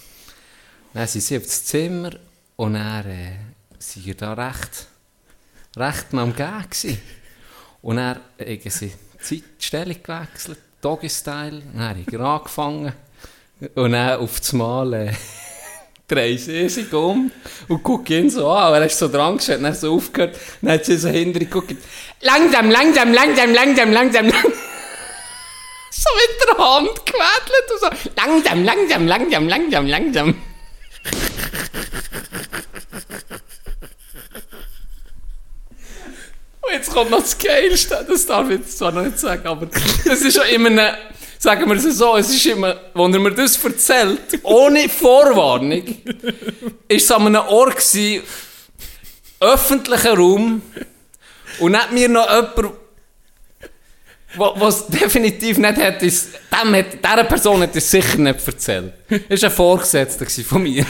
Dann 0.94 1.08
sind 1.08 1.22
sie 1.22 1.38
auf 1.38 1.44
das 1.44 1.66
Zimmer 1.66 2.12
und 2.56 2.74
dann 2.76 3.06
äh, 3.10 3.36
sind 3.80 4.06
wir 4.06 4.16
da 4.16 4.34
recht, 4.34 4.88
recht 5.76 6.06
am 6.14 6.36
Gehen 6.36 6.64
gewesen. 6.70 7.02
Und 7.82 7.96
dann 7.98 8.16
haben 8.39 8.60
sie 8.70 8.91
die 9.30 9.44
Stellung 9.60 9.98
gewechselt, 10.04 10.60
Doggy-Style, 10.82 11.62
dann 11.74 11.82
habe 11.89 12.00
ich 12.08 12.20
angefangen. 12.20 12.94
Und 13.76 13.91
dann 13.94 14.20
auf 14.20 14.39
das 14.39 14.54
Mal 14.54 14.94
äh, 14.94 15.14
drehe 16.08 16.38
sie 16.38 16.70
sich 16.70 16.91
um 16.94 17.32
und 17.68 17.82
gucke 17.82 18.18
ihn 18.20 18.30
so 18.30 18.50
an. 18.52 18.74
Er 18.74 18.86
ist 18.86 19.00
so 19.00 19.08
dran 19.08 19.38
gestanden, 19.38 19.64
dann 19.64 19.74
so 19.76 19.96
aufgehört. 19.96 20.38
Dann 20.62 20.74
hat 20.74 20.86
sie 20.86 20.98
so 20.98 21.10
hinter 21.10 21.39
ihn 21.41 21.50
geguckt. 21.50 21.76
Langsam, 22.22 22.70
langsam, 22.70 23.14
langsam, 23.14 23.54
langsam, 23.54 23.91
langsam, 23.91 24.26
langsam. 24.28 24.54
So 26.04 26.10
mit 26.16 26.32
der 26.47 26.58
Hand 26.58 27.06
gewedelt 27.06 27.72
und 27.72 27.80
so. 27.80 28.12
Langsam, 28.16 28.64
langsam, 28.64 29.08
langsam, 29.08 29.47
langsam, 29.47 29.88
langsam. 29.88 30.41
Und 36.62 36.72
jetzt 36.72 36.91
kommt 36.91 37.12
noch 37.12 37.22
das 37.22 37.38
Geilste, 37.38 38.06
das 38.08 38.26
darf 38.26 38.49
ich 38.49 38.60
jetzt 38.60 38.78
zwar 38.78 38.91
noch 38.91 39.04
nicht 39.04 39.20
sagen, 39.20 39.45
aber 39.47 39.66
das 39.66 40.22
ist 40.22 40.36
schon 40.36 40.47
immer 40.47 40.70
eine, 40.70 40.97
sagen 41.38 41.70
wir 41.70 41.76
es 41.76 41.84
so, 41.97 42.16
es 42.16 42.30
ist 42.30 42.45
immer, 42.45 42.80
wenn 42.93 43.14
er 43.14 43.20
mir 43.20 43.34
das 43.34 43.64
erzählt, 43.64 44.39
ohne 44.43 44.88
Vorwarnung, 44.89 45.84
ist 46.88 47.04
es 47.04 47.12
an 47.12 47.28
einem 47.28 47.47
Ort 47.47 47.76
gewesen, 47.76 48.24
öffentlicher 49.39 50.16
Raum, 50.16 50.62
und 51.60 51.78
hat 51.78 51.91
mir 51.91 52.10
noch 52.10 52.30
jemand, 52.30 52.83
was 54.36 54.88
definitiv 54.88 55.58
nicht 55.58 55.78
hat, 55.78 56.02
ist, 56.02 56.30
dem 56.52 56.76
hat, 56.76 56.86
dieser 56.94 57.24
Person 57.24 57.62
hat 57.62 57.76
es 57.76 57.90
sicher 57.90 58.18
nicht 58.18 58.48
erzählt. 58.48 58.94
Das 59.30 59.42
war 59.42 59.50
ein 59.50 59.56
Vorgesetzter 59.56 60.26
von 60.44 60.64
mir. 60.64 60.86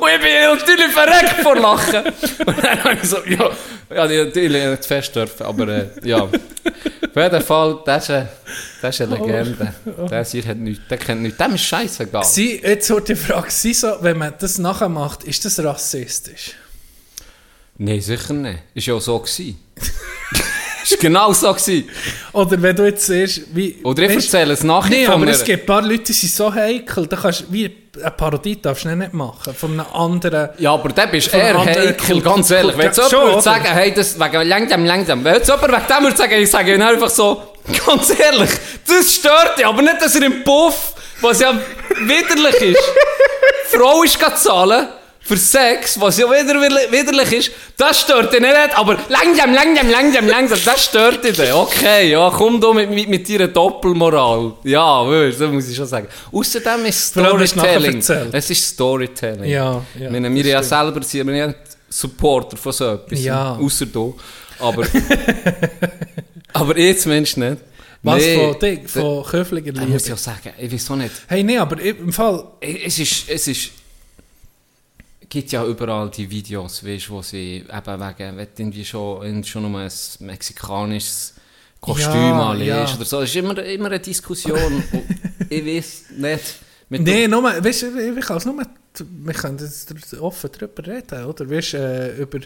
Und 0.00 0.08
ich 0.08 0.20
bin 0.20 0.58
natürlich 0.58 0.92
verreckt 0.92 1.42
vor 1.42 1.56
Lachen. 1.56 2.04
Und 2.46 2.64
dann 2.64 2.84
habe 2.84 2.94
ich 2.94 3.08
so, 3.08 3.18
ja, 3.26 3.50
ja, 3.94 4.06
die 4.06 4.16
natürlich 4.16 4.66
nicht 4.66 4.84
fest 4.84 5.14
dürfen, 5.14 5.44
aber 5.44 5.68
äh, 5.68 5.86
ja. 6.04 6.22
Auf 6.22 7.16
jeden 7.16 7.42
Fall, 7.42 7.78
das 7.84 8.04
ist 8.04 8.10
eine, 8.10 8.28
das 8.80 9.00
ist 9.00 9.00
eine 9.02 9.16
Legende. 9.16 9.74
Der 10.10 10.24
hier 10.24 10.44
hat 10.46 10.56
nichts, 10.56 10.84
der 10.88 10.98
kennt 10.98 11.22
nichts. 11.22 11.38
Dem 11.38 11.54
ist 11.54 11.62
scheißegal. 11.64 12.24
Sie, 12.24 12.60
jetzt 12.62 12.88
wird 12.88 13.08
die 13.08 13.16
Frage, 13.16 13.50
sie 13.50 13.74
so, 13.74 13.96
wenn 14.00 14.16
man 14.16 14.34
das 14.38 14.58
nachher 14.58 14.88
macht, 14.88 15.24
ist 15.24 15.44
das 15.44 15.62
rassistisch? 15.62 16.52
Nein, 17.82 17.98
sicher 18.02 18.34
nicht. 18.34 18.58
Ist 18.74 18.86
ja 18.88 18.94
auch 18.94 19.00
so 19.00 19.18
gewesen. 19.18 19.58
ist 20.84 21.00
genau 21.00 21.32
so 21.32 21.50
gewesen. 21.50 21.88
Oder 22.30 22.60
wenn 22.60 22.76
du 22.76 22.84
jetzt 22.84 23.06
siehst, 23.06 23.40
wie... 23.54 23.78
Oder 23.82 24.02
ich 24.02 24.16
erzähle 24.16 24.52
es 24.52 24.62
nachher 24.62 24.90
Nee, 24.90 25.06
aber 25.06 25.22
einer- 25.22 25.30
es 25.30 25.42
gibt 25.42 25.62
ein 25.62 25.66
paar 25.66 25.80
Leute, 25.80 26.02
die 26.02 26.12
sind 26.12 26.30
so 26.30 26.52
heikel, 26.52 27.06
da 27.06 27.16
kannst 27.16 27.40
du, 27.40 27.44
wie 27.48 27.74
eine 27.98 28.10
Parodie 28.10 28.60
darfst 28.60 28.84
du 28.84 28.94
nicht 28.94 29.14
machen, 29.14 29.54
von 29.54 29.72
einem 29.80 29.86
anderen... 29.94 30.50
Ja, 30.58 30.74
aber 30.74 30.90
der 30.90 31.06
bist 31.06 31.32
eher 31.32 31.58
heikel, 31.58 32.20
ganz 32.20 32.50
ehrlich. 32.50 32.76
Wenn 32.76 32.84
jetzt 32.84 32.98
jemand 32.98 33.12
Schon, 33.12 33.28
würde 33.28 33.40
sagen, 33.40 33.64
hey, 33.64 33.94
das 33.94 34.20
wegen 34.20 34.42
langsam, 34.46 34.84
langsam. 34.84 35.24
Wenn 35.24 35.34
jetzt 35.36 35.48
jemand 35.48 35.72
wegen 35.72 35.86
dem 35.88 36.04
würde 36.04 36.16
sagen, 36.18 36.34
ich 36.34 36.50
sage 36.50 36.74
ihn 36.74 36.82
einfach 36.82 37.08
so, 37.08 37.54
ganz 37.86 38.10
ehrlich, 38.10 38.50
das 38.86 39.14
stört 39.14 39.58
dich, 39.58 39.64
aber 39.64 39.80
nicht, 39.80 40.02
dass 40.02 40.14
er 40.16 40.26
im 40.26 40.44
Puff, 40.44 40.92
was 41.22 41.40
ja 41.40 41.58
widerlich 41.98 42.60
ist, 42.76 42.92
Frau 43.70 44.02
ist 44.02 44.18
zahlen 44.36 44.86
für 45.30 45.36
Sex, 45.36 46.00
was 46.00 46.18
ja 46.18 46.26
wieder, 46.26 46.60
widerlich 46.90 47.32
ist, 47.32 47.50
das 47.76 48.00
stört 48.00 48.32
dich 48.32 48.40
nicht, 48.40 48.76
aber 48.76 48.96
langsam, 49.08 49.54
langsam, 49.54 49.88
langsam, 49.88 50.26
langsam, 50.26 50.58
das 50.64 50.84
stört 50.86 51.22
dich. 51.22 51.38
Okay, 51.54 52.10
ja, 52.10 52.28
komm 52.36 52.60
du 52.60 52.72
mit, 52.74 52.90
mit, 52.90 53.08
mit 53.08 53.28
deiner 53.28 53.46
Doppelmoral. 53.46 54.54
Ja, 54.64 55.04
das 55.08 55.38
muss 55.38 55.68
ich 55.68 55.76
schon 55.76 55.86
sagen. 55.86 56.08
Außerdem 56.32 56.84
ist 56.86 57.00
Storytelling. 57.10 58.02
Es 58.32 58.50
ist 58.50 58.66
Storytelling. 58.70 59.44
Ja, 59.48 59.80
ja, 59.96 60.06
Ich 60.06 60.10
meine, 60.10 60.34
wir 60.34 60.44
ja 60.46 60.62
selber 60.64 61.00
sind 61.04 61.28
wir 61.28 61.46
nicht 61.46 61.58
Supporter 61.88 62.56
von 62.56 62.72
so 62.72 62.94
etwas. 62.94 63.22
Ja. 63.22 63.56
Außer 63.56 63.86
du. 63.86 64.16
Aber, 64.58 64.84
aber 66.54 66.76
jetzt 66.76 67.06
Mensch 67.06 67.36
nicht. 67.36 67.58
Was 68.02 68.16
Nee, 68.22 68.34
von, 68.36 68.56
da- 68.58 68.88
von 68.88 69.24
Köfliger 69.24 69.72
Da 69.72 69.82
muss 69.82 70.02
ich 70.02 70.08
Liebe? 70.08 70.14
auch 70.14 70.18
sagen, 70.18 70.50
ich 70.58 70.72
weiß 70.72 70.90
auch 70.90 70.96
nicht. 70.96 71.12
Hey, 71.28 71.44
nee, 71.44 71.58
aber 71.58 71.80
im 71.80 72.12
Fall... 72.12 72.44
Es 72.60 72.98
ist, 72.98 73.28
es 73.28 73.46
ist, 73.46 73.70
gibt 75.30 75.50
ja 75.52 75.64
überall 75.64 76.10
die 76.10 76.28
Videos, 76.30 76.84
weißt, 76.84 77.08
wo 77.08 77.22
sie 77.22 77.64
eben 77.66 78.00
wegen, 78.00 78.36
wenn 78.36 78.46
du 78.54 78.62
irgendwie 78.62 78.84
schon, 78.84 79.42
schon 79.44 79.70
nur 79.70 79.80
ein 79.80 79.90
mexikanisches 80.20 81.34
Kostüm 81.80 82.12
Ja, 82.12 82.50
anlegst 82.50 82.90
ja. 82.90 82.96
oder 82.96 83.04
so. 83.06 83.20
Es 83.22 83.30
ist 83.30 83.36
immer, 83.36 83.58
immer 83.64 83.86
eine 83.86 84.00
Diskussion. 84.00 84.82
Ich 85.48 85.66
weiß 85.66 86.04
nicht. 86.16 86.44
Mit 86.90 87.02
Nee, 87.02 87.26
nur, 87.26 87.42
weißt 87.42 87.82
ich 88.18 88.24
kann 88.26 88.36
es 88.36 88.44
nur, 88.44 88.56
wir 88.56 89.32
können 89.34 89.56
das 89.56 89.86
dr- 89.86 90.22
offen 90.22 90.50
darüber 90.52 90.86
reden, 90.86 91.24
oder? 91.24 91.48
Weißt 91.50 91.74
äh, 91.74 92.16
über, 92.18 92.38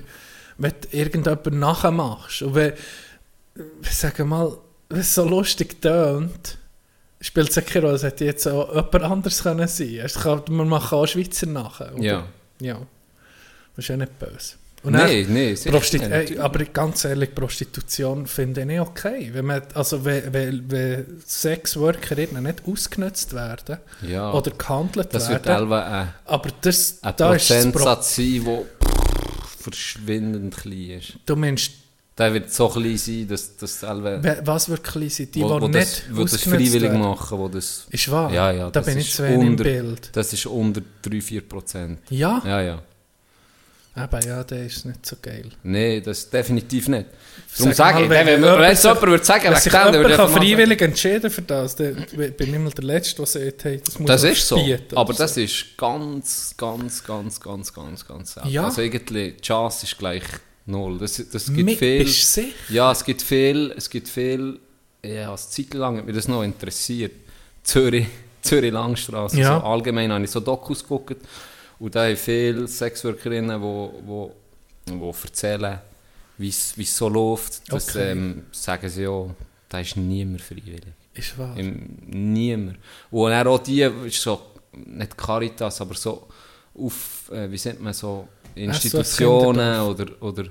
wenn 0.58 0.72
du 0.80 0.96
irgendjemand 0.96 1.52
nachmachst 1.52 2.42
und 2.42 2.54
wenn, 2.54 2.72
ich 3.82 3.90
sage 3.90 4.24
mal, 4.24 4.56
wenn 4.88 5.00
es 5.00 5.14
so 5.14 5.24
lustig 5.28 5.82
tönt, 5.82 6.56
spielt 7.20 7.54
es 7.54 7.64
keine 7.66 7.86
Rolle, 7.86 7.96
es 7.96 8.02
hätte 8.04 8.24
jetzt 8.24 8.46
auch 8.46 8.68
jemand 8.74 8.94
anderes 9.02 9.42
können 9.42 9.68
sein. 9.68 10.06
Kann, 10.22 10.42
man 10.48 10.68
macht 10.68 10.92
auch 10.92 11.06
Schweizer 11.06 11.46
nachher? 11.46 11.92
Ja. 11.98 12.24
Ja. 12.60 12.74
Das 13.76 13.84
ist 13.84 13.88
ja 13.88 13.96
nicht 13.96 14.18
böse. 14.18 14.54
Und 14.84 14.92
nee, 14.92 15.54
sicher 15.54 15.70
Prostit 15.70 16.02
nicht. 16.02 16.12
ey, 16.12 16.38
aber 16.38 16.62
ganz 16.66 17.06
ehrlich, 17.06 17.34
Prostitution 17.34 18.26
finde 18.26 18.60
ich 18.60 18.66
nicht 18.66 18.80
okay. 18.80 19.30
Wenn, 19.32 19.46
man, 19.46 19.62
also 19.72 20.04
wenn, 20.04 20.30
wenn, 20.34 20.70
wenn 20.70 21.22
Sexworkerinnen 21.26 22.42
nicht 22.42 22.62
ausgenutzt 22.66 23.32
werden 23.32 23.78
Ja. 24.02 24.30
oder 24.32 24.50
gehandelt 24.50 25.08
Das 25.14 25.30
wird 25.30 25.46
werden, 25.46 25.60
selber 25.60 25.86
ein, 25.86 26.14
aber 26.26 26.50
das, 26.60 26.98
ein 27.02 27.14
da 27.16 27.34
ist 27.34 27.48
das 27.48 27.62
Pro 27.64 27.70
Prozentsatz 27.70 28.16
sein, 28.16 28.44
der 28.44 28.62
verschwindend 29.58 30.56
klein 30.58 30.90
ist. 30.98 31.14
Du 31.24 31.34
meinst, 31.34 31.70
Der 32.16 32.32
wird 32.32 32.52
so 32.52 32.68
klein 32.68 32.96
sein, 32.96 33.26
dass 33.26 33.56
das 33.56 33.80
selber... 33.80 34.22
was 34.44 34.68
wird 34.68 34.84
klein 34.84 35.10
sein? 35.10 35.28
Die, 35.34 35.42
wo, 35.42 35.58
die 35.58 35.68
nicht 35.68 36.04
das, 36.16 36.30
das 36.30 36.42
freiwillig 36.42 36.82
werden. 36.82 37.00
machen, 37.00 37.38
wo 37.38 37.48
das... 37.48 37.86
Ist 37.90 38.10
wahr? 38.10 38.32
Ja, 38.32 38.52
ja. 38.52 38.70
Da 38.70 38.80
bin 38.82 38.98
ich 38.98 39.12
zu 39.12 39.24
wenig 39.24 39.46
im 39.46 39.56
Bild. 39.56 40.10
Das 40.12 40.32
ist 40.32 40.46
unter 40.46 40.80
3-4 41.04 41.40
Prozent. 41.40 41.98
Ja? 42.10 42.40
Ja, 42.44 42.60
ja. 42.60 42.82
Eben, 43.96 44.26
ja, 44.26 44.42
der 44.42 44.66
ist 44.66 44.84
nicht 44.84 45.06
so 45.06 45.16
geil. 45.22 45.50
Nein, 45.62 46.02
das 46.04 46.28
definitiv 46.28 46.88
nicht. 46.88 47.06
Darum 47.56 47.72
Sag 47.72 47.76
sage 47.76 47.94
mal, 47.94 48.02
ich, 48.04 48.10
wenn 48.10 48.26
wenn, 48.26 48.42
wenn, 48.42 48.50
jemand 48.50 48.82
jemand 48.82 49.02
würde 49.02 49.24
sagen, 49.24 49.44
Wenn 49.44 49.56
sich 49.56 49.72
dann 49.72 49.94
jemand 49.94 50.16
kann 50.16 50.32
mal 50.32 50.40
freiwillig 50.40 50.82
entscheiden 50.82 51.30
für 51.30 51.42
das, 51.42 51.76
dann 51.76 51.94
bin 51.94 52.34
ich 52.38 52.54
immer 52.54 52.70
der 52.70 52.84
Letzte, 52.84 53.16
der 53.16 53.26
sagt, 53.26 53.64
hey, 53.64 53.80
das 53.84 53.98
muss 53.98 54.08
Das 54.08 54.24
ist 54.24 54.48
so. 54.48 54.56
Aber 54.94 55.10
oder 55.10 55.18
das 55.18 55.34
so. 55.34 55.40
ist 55.40 55.76
ganz, 55.76 56.54
ganz, 56.56 57.04
ganz, 57.04 57.40
ganz, 57.40 57.72
ganz, 57.72 58.06
ganz 58.06 58.34
selten. 58.34 58.48
Ja. 58.48 58.64
Also 58.64 58.82
irgendwie, 58.82 59.32
die 59.32 59.40
Chance 59.40 59.86
ist 59.86 59.96
gleich 59.96 60.24
null. 60.66 60.98
Das, 60.98 61.22
das 61.30 61.46
gibt 61.52 61.68
Mi- 61.68 61.76
viel... 61.76 62.04
Bist 62.04 62.36
du 62.36 62.42
sicher? 62.42 62.54
Ja, 62.70 62.92
es 62.92 63.04
gibt 63.04 63.22
viel, 63.22 63.72
es 63.76 63.88
gibt 63.90 64.08
viel, 64.08 64.58
ja, 65.04 65.28
eine 65.28 65.36
Zeit 65.36 65.74
lang 65.74 65.98
hat 65.98 66.06
mich 66.06 66.14
das 66.16 66.28
noch 66.28 66.42
interessiert. 66.42 67.12
Zürich, 67.62 68.06
Zürich 68.42 68.72
Langstrasse, 68.72 69.38
Ja. 69.40 69.58
so 69.60 69.66
allgemein 69.66 70.12
habe 70.12 70.24
ich 70.24 70.30
so 70.30 70.40
Dokus 70.40 70.82
geguckt 70.82 71.16
und 71.78 71.94
da 71.94 72.04
haben 72.06 72.16
viele 72.16 72.66
Sexworkerinnen, 72.68 73.60
wo, 73.60 73.94
wo, 74.04 74.34
wo 74.86 75.14
erzählen, 75.22 75.78
wie 76.38 76.48
es 76.48 76.74
so 76.96 77.08
läuft. 77.08 77.62
Das 77.72 77.88
Okay. 77.90 78.12
ähm, 78.12 78.42
sagen 78.52 78.88
sie 78.88 79.02
ja, 79.02 79.26
da 79.68 79.80
ist 79.80 79.96
niemand 79.96 80.40
freiwillig. 80.42 80.82
Ist 81.14 81.38
wahr. 81.38 81.56
Im, 81.56 81.96
niemand. 82.06 82.76
Und 83.10 83.32
auch 83.32 83.58
die, 83.58 83.82
ist 83.82 84.20
so, 84.20 84.40
nicht 84.72 85.16
Caritas, 85.16 85.80
aber 85.80 85.94
so 85.94 86.26
auf, 86.76 87.30
äh, 87.32 87.50
wie 87.50 87.60
nennt 87.68 87.80
man 87.82 87.92
so, 87.92 88.26
Institutionen 88.56 89.80
oder, 89.80 90.06
oder 90.20 90.44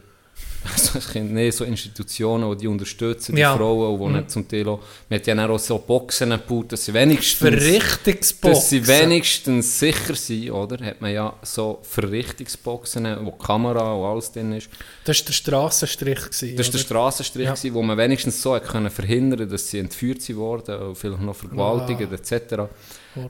also 0.74 0.98
kenn- 1.00 1.24
nee, 1.34 1.50
so 1.52 1.66
Institutionen, 1.66 2.50
die 2.52 2.58
die 2.62 2.68
unterstützen, 2.68 3.36
die 3.36 3.42
Ja. 3.42 3.56
Frauen, 3.56 4.00
die 4.00 4.18
nicht 4.18 4.32
zum 4.32 4.48
Teil 4.48 4.68
auch, 4.70 4.80
man 5.10 5.20
hat 5.20 5.28
ja 5.28 5.50
auch 5.50 5.60
so 5.60 5.78
Boxen 5.80 6.30
gebaut, 6.30 6.72
dass 6.72 6.86
sie 6.86 6.94
wenigstens, 6.94 7.38
Verrichtungsboxen. 7.50 8.52
dass 8.54 8.70
sie 8.70 8.88
wenigstens 8.88 9.78
sicher 9.80 10.16
sind, 10.16 10.52
oder? 10.52 10.84
Hat 10.86 11.02
man 11.02 11.14
ja 11.14 11.34
so 11.42 11.80
Verrichtungsboxen, 11.84 13.06
wo 13.26 13.32
die 13.32 13.46
Kamera 13.46 13.94
und 13.94 14.06
alles 14.06 14.32
drin 14.32 14.54
ist. 14.54 14.70
Das 15.04 15.20
war 15.20 15.26
der 15.26 15.34
Strassenstrich. 15.34 16.20
Gewesen, 16.22 16.56
Das 16.58 16.68
war 16.68 16.72
der? 16.72 16.80
Strassenstrich, 16.80 17.46
Ja. 17.46 17.54
gewesen, 17.54 17.74
wo 17.74 17.82
man 17.82 17.98
wenigstens 17.98 18.42
so 18.42 18.56
hat 18.56 18.64
können 18.66 18.90
verhindern 18.90 19.50
dass 19.50 19.70
sie 19.70 19.80
entführt 19.80 20.28
und 20.30 20.96
vielleicht 20.96 21.22
noch 21.22 21.36
vergewaltigt 21.36 22.12
etc. 22.12 22.70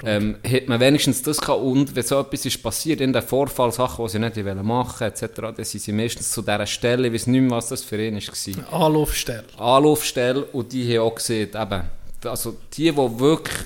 Ähm, 0.06 0.38
hat 0.44 0.68
man 0.68 0.80
wenigstens 0.80 1.22
das 1.22 1.40
gehabt. 1.40 1.62
Und 1.62 1.96
wenn 1.96 2.04
so 2.04 2.20
etwas 2.20 2.46
ist 2.46 2.62
passiert, 2.64 3.02
in 3.02 3.12
der 3.14 3.22
Vorfall, 3.22 3.72
Sachen, 3.72 4.06
die 4.06 4.12
sie 4.12 4.20
nicht 4.20 4.36
wollen 4.38 4.66
machen 4.66 5.08
etc., 5.08 5.26
dann 5.36 5.64
sind 5.64 5.82
sie 5.82 5.92
meistens 5.92 6.32
zu 6.32 6.42
dieser 6.42 6.66
Stelle, 6.66 7.08
ich 7.08 7.14
weiß 7.14 7.28
nicht 7.28 7.42
mehr, 7.42 7.52
was 7.52 7.70
das 7.70 7.84
für 7.84 8.02
ihn 8.02 8.16
war. 8.16 8.74
Anlaufstelle. 8.86 9.44
Anlaufstelle 9.58 10.44
und 10.46 10.72
die 10.72 10.98
haben 10.98 11.06
auch 11.08 11.16
gesehen, 11.16 11.50
eben, 11.54 11.82
also 12.24 12.58
die, 12.74 12.92
die 12.92 12.96
wirklich 12.96 13.58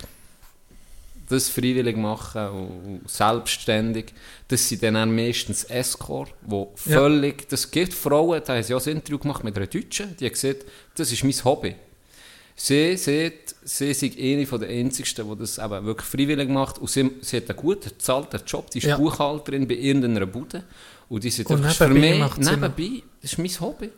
das 1.30 1.50
freiwillig 1.50 1.98
machen 1.98 2.48
und 2.48 3.02
selbstständig, 3.10 4.14
das 4.48 4.68
sind 4.70 4.82
dann 4.84 5.14
meistens 5.14 5.66
Escort, 5.66 6.34
wo 6.42 6.74
Ja. 6.86 7.00
völlig, 7.00 7.50
das 7.50 7.70
gibt 7.70 7.94
Frauen, 7.94 8.42
da 8.46 8.56
haben 8.56 8.64
sie 8.64 8.74
auch 8.74 8.86
ein 8.86 8.94
Interview 8.94 9.18
gemacht 9.20 9.44
mit 9.44 9.58
einer 9.58 9.68
Deutschen, 9.68 10.16
die 10.18 10.26
hat 10.26 10.34
gesagt, 10.34 10.66
das 10.96 11.12
ist 11.12 11.24
mein 11.24 11.34
Hobby. 11.44 11.76
Sie 12.56 12.96
sieht, 12.98 13.47
sie 13.70 13.94
sind 13.94 14.18
eine 14.18 14.46
von 14.48 14.60
den 14.62 14.70
einzigsten, 14.70 15.30
die 15.30 15.38
das 15.38 15.58
eben 15.58 15.86
wirklich 15.86 16.08
freiwillig 16.08 16.50
macht 16.50 16.80
und 16.80 16.90
sie, 16.90 17.12
sie 17.22 17.38
hat 17.38 17.50
einen 17.50 17.58
gut 17.60 17.82
bezahlten 17.82 18.40
Job, 18.46 18.70
die 18.72 18.78
ist 18.80 18.86
Ja. 18.86 18.98
Buchhalterin 18.98 19.68
bei 19.68 19.76
irgendeiner 19.76 20.26
Bude 20.26 20.64
und 21.10 21.24
die 21.24 21.44
Und 21.46 21.66
einfach, 21.66 21.74
für 21.88 21.88
mich, 21.90 22.24
sie 22.40 22.50
nebenbei, 22.56 23.04
das 23.22 23.32
ist 23.34 23.38
mein 23.38 23.60
Hobby. 23.60 23.90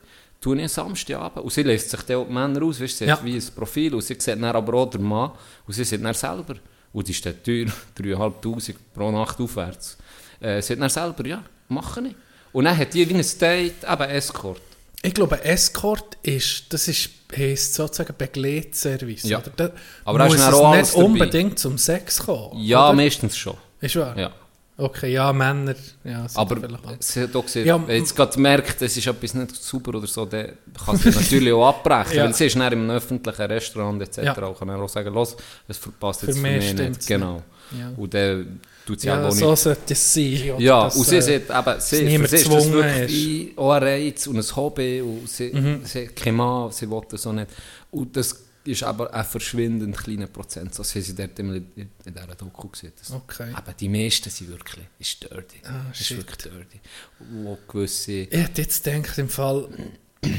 Tue 0.41 0.55
ich 0.55 0.61
am 0.63 0.67
Samstagabend. 0.69 1.43
Und 1.43 1.51
sie 1.51 1.63
lässt 1.63 1.89
sich 1.89 2.01
dann 2.03 2.17
auch 2.17 2.25
die 2.27 2.33
Männer 2.33 2.63
aus, 2.63 2.79
weißt, 2.79 2.97
sie 2.99 3.05
Ja. 3.05 3.17
hat 3.17 3.25
wie 3.25 3.35
ein 3.35 3.43
Profil 3.55 3.93
und 3.93 4.01
sie 4.01 4.13
sieht 4.13 4.27
dann 4.27 4.43
aber 4.45 4.73
auch 4.73 4.89
den 4.89 5.03
Mann 5.03 5.31
und 5.67 5.73
sie 5.73 5.83
sieht 5.83 6.03
dann 6.03 6.13
selber. 6.13 6.55
Und 6.93 7.07
die 7.07 7.11
ist 7.11 7.25
dann 7.25 7.35
teuer, 7.43 7.65
3'500 7.97 8.73
pro 8.93 9.11
Nacht 9.11 9.39
aufwärts. 9.39 9.97
Äh, 10.39 10.61
sie 10.61 10.73
hat 10.73 10.79
dann 10.81 10.89
selber, 10.89 11.25
ja, 11.27 11.43
mache 11.67 12.01
ich. 12.07 12.15
Und 12.53 12.65
dann 12.65 12.77
hat 12.77 12.93
die 12.93 13.07
wie 13.09 13.15
ein 13.15 13.25
Date, 13.39 13.83
eben 13.83 14.09
Escort. 14.09 14.61
Ich 15.01 15.13
glaube, 15.13 15.43
Escort 15.43 16.17
ist, 16.23 16.65
das 16.73 16.87
ist, 16.87 17.09
heisst 17.35 17.73
sozusagen 17.73 18.13
Begleitservice. 18.17 19.23
Ja. 19.23 19.39
Oder? 19.39 19.51
Da 19.55 19.71
Aber 20.03 20.25
muss 20.25 20.35
es 20.35 20.41
auch 20.41 20.51
nicht 20.71 20.77
alles 20.77 20.91
dabei. 20.91 21.05
unbedingt 21.05 21.59
zum 21.59 21.77
Sex 21.77 22.19
kommen. 22.19 22.59
Ja, 22.61 22.87
oder? 22.87 22.95
meistens 22.95 23.37
schon. 23.37 23.55
Ist 23.79 23.95
wahr? 23.95 24.17
Ja. 24.17 24.31
Okay, 24.75 25.11
ja, 25.11 25.33
Männer. 25.33 25.75
Ja, 26.05 26.25
Aber 26.35 26.57
sie 26.99 27.23
hat 27.23 27.35
auch 27.35 27.43
gesehen, 27.43 27.67
Ja, 27.67 27.85
wenn 27.85 27.97
jetzt 27.97 28.15
gerade 28.15 28.39
merkt, 28.39 28.81
es 28.81 28.95
ist 28.95 29.07
etwas 29.07 29.33
nicht 29.33 29.53
super 29.55 29.95
oder 29.95 30.07
so, 30.07 30.25
dann 30.25 30.53
kann 30.85 30.95
sie 30.95 31.09
natürlich 31.19 31.51
auch 31.51 31.67
abbrechen. 31.67 32.15
Ja. 32.15 32.23
Weil 32.25 32.33
sie 32.33 32.45
ist 32.45 32.55
dann 32.55 32.71
im 32.71 32.89
öffentlichen 32.89 33.41
Restaurant 33.41 34.01
etc. 34.01 34.17
Ja. 34.19 34.33
kann 34.33 34.67
dann 34.69 34.79
auch 34.79 34.87
sagen, 34.87 35.13
los, 35.13 35.35
es 35.67 35.77
verpasst 35.77 36.21
Für 36.21 36.27
jetzt 36.27 36.37
für, 36.37 36.41
mich 36.43 36.73
mich 36.73 36.73
nicht. 36.75 37.07
Genau. 37.07 37.43
Ja. 37.77 37.91
Und 37.97 38.13
dann 38.13 38.61
tut 38.89 39.01
sie 39.01 39.07
Ja, 39.07 39.27
auch 39.27 39.31
so 39.31 39.49
nicht. 39.51 39.59
sollte 39.61 39.93
es 39.93 40.13
sein. 40.13 40.53
Ja, 40.59 40.83
dass, 40.85 40.95
und 40.95 41.05
sie 41.05 41.15
äh, 41.17 41.21
sieht 41.21 41.49
eben, 41.49 41.79
sie, 41.79 41.95
sie 41.97 42.15
ist 42.15 42.33
das 42.51 42.71
wirklich 42.71 43.57
auch 43.57 43.71
ein 43.71 43.83
Reiz 43.83 44.27
und 44.27 44.37
ein 44.37 44.55
Hobby 44.55 45.01
und 45.01 45.29
sie, 45.29 45.51
Mhm. 45.53 45.81
sie 45.85 46.07
hat 46.07 46.15
keinen 46.15 46.37
Mann, 46.37 46.71
sie 46.71 46.89
will 46.89 47.01
das 47.09 47.25
auch 47.27 47.33
nicht. 47.33 47.47
Und 47.91 48.15
das 48.17 48.35
ist 48.65 48.83
aber 48.83 49.13
ein 49.13 49.25
verschwindend 49.25 49.97
kleiner 49.97 50.27
Prozent. 50.27 50.73
So 50.75 50.83
sie 50.83 51.15
dort 51.15 51.37
immer 51.39 51.55
in 51.55 51.65
in 51.75 52.13
dieser 52.13 52.35
Doku 52.35 52.67
gesehen. 52.67 52.93
Das, 52.99 53.11
Okay. 53.11 53.49
Aber 53.53 53.73
die 53.73 53.89
meisten 53.89 54.29
sind 54.29 54.49
wirklich, 54.49 54.85
ist 54.99 55.21
dirty. 55.23 55.57
Ah, 55.65 55.89
ist 55.91 56.05
shit. 56.05 56.17
wirklich 56.17 56.37
dirty. 56.37 56.79
Wo 57.43 57.57
gewisse... 57.67 58.11
Ich 58.11 58.31
hätte 58.31 58.61
jetzt 58.63 58.83
gedacht, 58.83 59.17
im 59.17 59.29
Fall, 59.29 59.67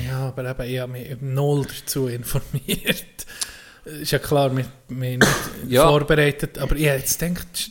ja, 0.06 0.28
aber 0.28 0.44
eben, 0.50 0.64
ich 0.74 0.78
habe 0.80 0.92
mich 0.92 1.16
Null 1.20 1.66
dazu 1.66 2.08
informiert. 2.08 3.04
Ist 4.02 4.10
ja 4.12 4.18
klar, 4.18 4.54
wir, 4.54 4.66
wir 4.88 5.16
nicht 5.18 5.26
Ja. 5.66 5.88
vorbereitet, 5.88 6.58
aber 6.58 6.76
ich 6.76 6.84
hätte 6.84 6.98
jetzt 7.00 7.18
gedacht, 7.18 7.70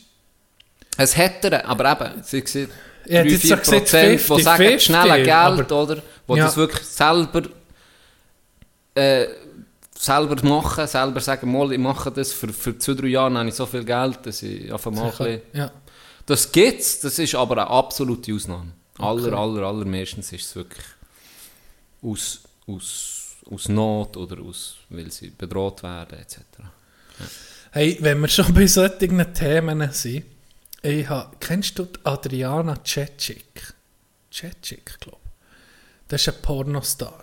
Es 0.96 1.16
hätte 1.16 1.50
er, 1.50 1.66
aber 1.66 1.92
eben, 1.92 2.22
sie 2.22 2.42
sieht 2.44 2.68
Ich 3.06 3.12
hätte 3.12 3.28
3-4 3.28 3.30
jetzt 3.30 3.42
so 3.42 3.56
gesagt, 3.56 3.64
Prozent, 3.64 4.20
die 4.20 4.42
sagen 4.42 4.62
50-50, 4.64 4.80
schnell 4.80 5.24
Geld, 5.24 5.72
oder? 5.72 5.96
Die 5.96 6.32
Ja. 6.34 6.44
das 6.44 6.56
wirklich 6.56 6.86
selber, 6.86 7.42
äh, 8.94 9.26
selber 9.96 10.48
machen, 10.48 10.86
selber 10.86 11.20
sagen, 11.20 11.50
mal, 11.52 11.72
ich 11.72 11.78
mache 11.78 12.10
das, 12.10 12.32
für, 12.32 12.52
für 12.52 12.76
zwei, 12.78 12.94
drei 12.94 13.08
Jahre 13.08 13.36
habe 13.38 13.48
ich 13.48 13.54
so 13.54 13.66
viel 13.66 13.84
Geld, 13.84 14.18
dass 14.24 14.42
ich 14.42 14.72
einfach 14.72 14.90
mal 14.90 15.12
ein 15.18 15.40
ja, 15.52 15.70
Das 16.26 16.50
gibt's, 16.50 17.00
das 17.00 17.18
ist 17.18 17.34
aber 17.34 17.62
eine 17.62 17.70
absolute 17.70 18.34
Ausnahme. 18.34 18.72
Aller, 18.98 19.32
aller, 19.32 19.62
allermeistens 19.62 20.32
ist 20.32 20.46
es 20.46 20.56
wirklich 20.56 20.84
aus, 22.02 22.40
aus, 22.66 23.36
aus 23.50 23.68
Not 23.68 24.16
oder 24.16 24.42
aus, 24.42 24.76
weil 24.90 25.10
sie 25.10 25.30
bedroht 25.30 25.82
werden, 25.82 26.18
etc. 26.18 26.38
Hey, 27.72 27.96
wenn 28.00 28.20
wir 28.20 28.28
schon 28.28 28.52
bei 28.52 28.66
solchen 28.66 29.34
Themen 29.34 29.90
sind, 29.92 30.24
ich 30.82 31.08
hab, 31.08 31.40
kennst 31.40 31.78
du 31.78 31.88
Adriana 32.04 32.76
Cecic? 32.84 33.74
Cecic, 34.32 34.98
glaube 35.00 35.18
ich. 35.24 35.30
Das 36.08 36.20
ist 36.22 36.28
ein 36.28 36.42
Pornostar. 36.42 37.22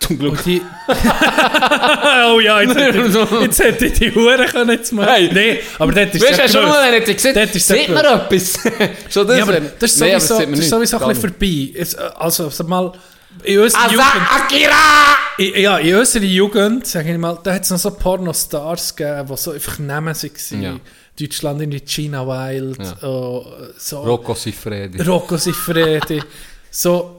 Zum 0.00 0.18
Glück. 0.18 0.32
Und 0.32 0.46
die... 0.46 0.60
oh 0.88 2.40
ja, 2.40 2.60
jetzt 2.62 2.76
hätte, 2.76 3.38
jetzt 3.40 3.58
hätte 3.58 3.86
ich 3.86 3.92
die 3.98 4.14
Hure 4.14 4.46
können 4.46 4.70
jetzt 4.70 4.92
mal... 4.92 5.06
Hey. 5.06 5.30
Nee, 5.32 5.60
aber 5.78 5.92
das 5.92 6.14
ist 6.14 6.22
Weißt 6.22 6.38
du, 6.38 6.42
ja 6.42 6.48
schon 6.48 6.68
mal, 6.68 6.94
ich 6.94 7.04
gesehen 7.04 7.34
Dort 7.34 7.54
ist 7.54 7.68
sieht 7.68 7.88
man 7.88 8.04
etwas? 8.04 8.58
schon 9.10 9.26
das 9.26 9.38
Ja, 9.38 9.42
aber 9.42 9.60
das 9.60 9.92
ist 9.92 10.00
Nee, 10.00 10.18
sowieso, 10.18 10.36
sieht 10.36 10.46
man 10.46 10.56
das 10.56 10.60
ist 10.60 10.70
sowieso 10.70 10.98
ein 10.98 11.08
bisschen 11.08 11.30
vorbei. 11.30 11.72
Es, 11.74 11.94
also, 11.94 12.50
sag 12.50 12.68
mal, 12.68 12.92
in 13.44 13.58
unserer 13.60 13.82
Also, 13.82 13.94
Jugend... 13.94 14.30
Akira! 14.30 15.16
In, 15.38 15.62
ja, 15.62 15.78
in 15.78 15.96
unserer 15.96 16.24
Jugend, 16.24 16.86
sage 16.86 17.12
ich 17.12 17.18
mal, 17.18 17.38
da 17.42 17.54
hat 17.54 17.62
es 17.62 17.70
noch 17.70 17.78
so 17.78 17.90
Pornostars 17.90 18.96
gegeben, 18.96 19.28
die 19.30 19.36
so 19.36 19.50
einfach 19.52 19.78
Namen 19.78 20.14
waren. 20.14 20.62
Ja. 20.62 20.76
Deutschland 21.18 21.60
in 21.62 21.70
die 21.70 21.80
China 21.84 22.26
Wild, 22.26 22.78
Ja. 22.78 23.08
oh, 23.08 23.46
so 23.78 24.00
Rocco 24.02 24.34
Siffredi. 24.34 25.02
Rocco 25.02 25.36
Siffredi, 25.36 26.22
so 26.70 27.18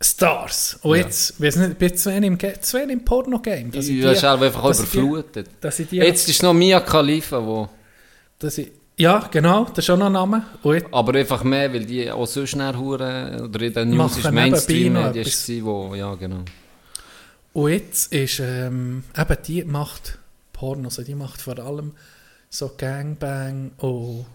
Stars. 0.00 0.78
Und 0.82 0.96
Ja. 0.96 1.02
jetzt, 1.04 1.40
weiß 1.40 1.56
nicht, 1.56 1.72
ich 1.72 1.78
bin 1.78 1.96
zu 1.96 2.10
wenig 2.10 2.28
im, 2.30 2.38
zu 2.62 2.78
wenig 2.78 2.92
im 2.92 3.04
Porno-Game. 3.04 3.70
Ja, 3.72 3.80
die- 3.80 3.98
ist 4.00 4.22
halt 4.22 4.42
einfach 4.42 4.60
die- 4.70 4.78
überflutet. 4.78 5.48
Ich 5.78 5.88
die, 5.88 5.96
Jetzt 5.96 6.28
ist 6.28 6.42
noch 6.42 6.52
Mia 6.52 6.80
Khalifa, 6.80 7.44
wo, 7.44 7.68
dass 8.38 8.58
ich, 8.58 8.70
ja, 8.96 9.28
genau, 9.30 9.64
das 9.74 9.84
ist 9.84 9.90
auch 9.90 9.96
noch 9.96 10.06
ein 10.06 10.12
Name. 10.12 10.44
Jetzt, 10.62 10.86
aber 10.92 11.18
einfach 11.18 11.42
mehr, 11.42 11.72
weil 11.72 11.84
die 11.86 12.10
auch 12.10 12.26
so 12.26 12.46
schnell 12.46 12.76
hure 12.76 13.40
oder 13.44 13.60
in 13.62 13.72
den 13.72 13.90
News 13.90 14.18
ist 14.18 14.30
Mainstream, 14.30 14.94
die 15.12 15.20
ist 15.20 15.26
etwas. 15.28 15.46
sie, 15.46 15.64
wo, 15.64 15.94
ja 15.94 16.14
genau. 16.14 16.44
und 17.54 17.70
jetzt 17.70 18.12
ist, 18.12 18.40
ähm, 18.40 19.04
eben 19.16 19.36
die 19.46 19.64
macht 19.64 20.18
Pornos, 20.52 20.98
also 20.98 21.02
die 21.02 21.14
macht 21.16 21.40
vor 21.40 21.58
allem 21.58 21.92
so 22.54 22.70
Gangbang 22.76 23.72
und 23.78 24.26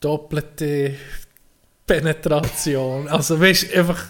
doppelte 0.00 0.94
Penetration. 1.86 3.08
Also 3.08 3.40
weißt 3.40 3.72
du, 3.72 3.78
einfach 3.78 4.04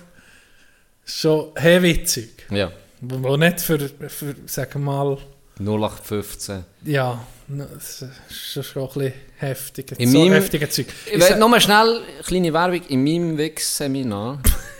schon 1.05 1.53
heavy 1.57 2.03
Zeug. 2.05 2.31
Ja, 2.51 2.73
Wo 3.01 3.37
nicht 3.37 3.61
für, 3.61 3.79
für 4.09 4.35
sagen 4.47 4.73
wir 4.85 4.93
mal, 4.93 5.19
0815. 5.61 6.65
ja, 6.85 7.25
das 7.47 8.03
ist 8.03 8.65
schon 8.67 8.83
ein 8.83 8.89
bisschen 8.89 9.13
heftig. 9.37 9.93
In 9.99 10.11
so 10.11 10.19
meinem- 10.19 10.33
heftige 10.33 10.69
Zeug. 10.69 10.87
Ich 11.13 11.21
will 11.21 11.37
nochmal 11.37 11.61
schnell 11.61 11.99
eine 12.03 12.23
kleine 12.25 12.53
Werbung. 12.53 12.83
In 12.89 13.05
meinem 13.05 13.39
Wix-Seminar 13.39 14.41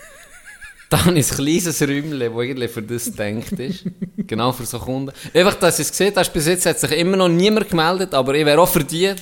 da 0.95 1.05
habe 1.07 1.19
ich 1.19 1.29
ein 1.29 1.37
kleines 1.37 1.83
Räumchen, 1.83 2.21
das 2.21 2.31
eigentlich 2.31 2.71
für 2.71 2.83
das 2.83 3.05
gedacht 3.07 3.53
ist. 3.59 3.85
genau 4.17 4.53
für 4.53 4.65
so 4.65 4.79
Kunden. 4.79 5.13
Einfach, 5.35 5.55
dass 5.57 5.81
ich 5.81 5.87
es 5.87 5.91
gesehen 5.91 6.15
habe, 6.15 6.31
bis 6.31 6.47
jetzt 6.47 6.67
hat 6.67 6.79
sich 6.79 6.93
immer 6.93 7.17
noch 7.17 7.29
niemand 7.29 7.69
gemeldet, 7.69 8.15
aber 8.15 8.37
ich 8.37 8.47
wäre 8.47 8.61
auch 8.61 8.69
für 8.69 8.85
die 8.85 9.13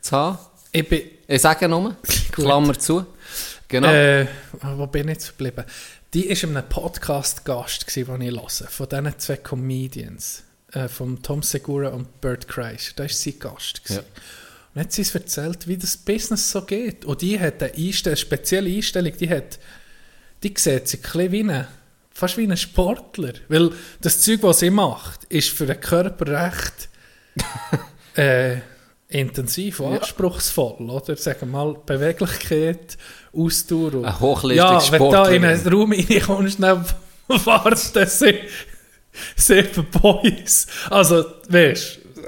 zu 0.00 0.16
haben. 0.16 0.38
Ich 0.70 0.88
bin, 0.88 1.02
Ich 1.26 1.42
sage 1.42 1.68
nur, 1.68 1.96
Klammer 2.30 2.78
zu. 2.78 3.04
Genau. 3.66 3.88
äh, 3.88 4.28
wo 4.62 4.86
bin 4.86 5.08
ich 5.08 5.14
jetzt 5.14 5.36
geblieben? 5.36 5.64
Die 6.14 6.28
war 6.28 6.50
in 6.50 6.56
einem 6.56 6.68
Podcast 6.68 7.44
Gast, 7.44 7.84
gewesen, 7.88 8.20
den 8.20 8.28
ich 8.28 8.40
höre, 8.40 8.68
von 8.68 8.88
diesen 8.88 9.18
zwei 9.18 9.36
Comedians, 9.38 10.44
äh, 10.72 10.86
von 10.86 11.20
Tom 11.20 11.42
Segura 11.42 11.88
und 11.88 12.20
Bert 12.20 12.46
Kreischer. 12.46 12.92
Da 12.94 13.02
war 13.02 13.10
sie 13.10 13.36
Gast. 13.40 13.82
Ja. 13.88 14.02
Und 14.72 14.82
hat 14.82 14.92
sie 14.92 15.00
uns 15.00 15.12
erzählt, 15.16 15.66
wie 15.66 15.78
das 15.78 15.96
Business 15.96 16.48
so 16.48 16.62
geht. 16.62 17.04
Und 17.04 17.22
die 17.22 17.40
hat 17.40 17.60
eine, 17.60 17.74
Einstell 17.74 18.12
eine 18.12 18.16
spezielle 18.16 18.70
Einstellung, 18.70 19.12
die 19.18 19.28
hat, 19.28 19.58
die 20.42 20.54
sieht 20.56 20.88
sich 20.88 21.00
ein 21.00 21.02
bisschen 21.12 21.32
wie 21.32 21.42
ein, 21.52 21.66
fast 22.12 22.36
wie 22.36 22.44
ein 22.46 22.56
Sportler. 22.56 23.32
Weil 23.48 23.70
das 24.00 24.20
Zeug, 24.20 24.42
was 24.42 24.60
sie 24.60 24.70
macht, 24.70 25.24
ist 25.24 25.50
für 25.50 25.66
den 25.66 25.80
Körper 25.80 26.26
recht 26.46 26.88
äh, 28.16 28.56
intensiv 29.08 29.80
und 29.80 29.98
anspruchsvoll, 29.98 30.90
oder? 30.90 31.16
Sagen 31.16 31.40
wir 31.42 31.46
mal, 31.46 31.76
Beweglichkeit, 31.86 32.96
Ausdauer. 33.32 33.94
und- 33.94 34.04
Ein 34.04 34.20
hochleistungssportler. 34.20 34.88
Ja, 34.88 34.92
wenn 34.92 34.98
du 34.98 35.10
da 35.10 35.28
in 35.28 35.44
einen 35.44 35.68
Raum 35.74 35.92
reinkommst, 35.92 36.62
dann 36.62 36.84
wartet 37.28 38.10
sie 38.10 38.34
Seven 39.36 39.86
Boys. 39.90 40.66
Also, 40.90 41.24
weißt 41.48 41.96
du, 41.96 42.20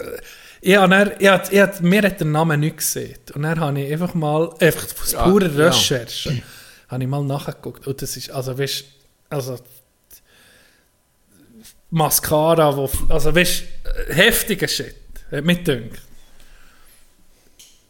ich 0.63 0.77
hab 0.77 0.91
dann, 0.91 1.13
ich 1.19 1.29
hab, 1.29 1.53
ich 1.53 1.61
hab, 1.61 1.81
mir 1.81 2.03
hat 2.03 2.19
der 2.21 2.27
Name 2.27 2.57
nicht 2.59 2.79
gesehen. 2.79 3.17
Und 3.35 3.43
dann 3.43 3.61
habe 3.61 3.81
ich 3.81 3.93
einfach 3.93 4.15
mal, 4.15 4.51
einfach 4.61 4.87
aus 5.03 5.13
Ja, 5.13 5.25
purer 5.25 5.51
ja. 5.51 5.73
Habe 6.91 7.05
ich 7.05 7.09
mal 7.09 7.23
nachgeguckt. 7.23 7.87
Und 7.87 8.03
das 8.03 8.17
ist, 8.17 8.31
also 8.31 8.59
weißt 8.59 8.85
also 9.31 9.57
Mascara, 11.91 12.77
wo, 12.77 12.91
also 13.09 13.35
weißt 13.35 13.63
du, 14.09 14.15
heftiger 14.15 14.69
Shit, 14.69 14.97
hat 15.31 15.45
mich 15.45 15.65
gedacht. 15.65 16.03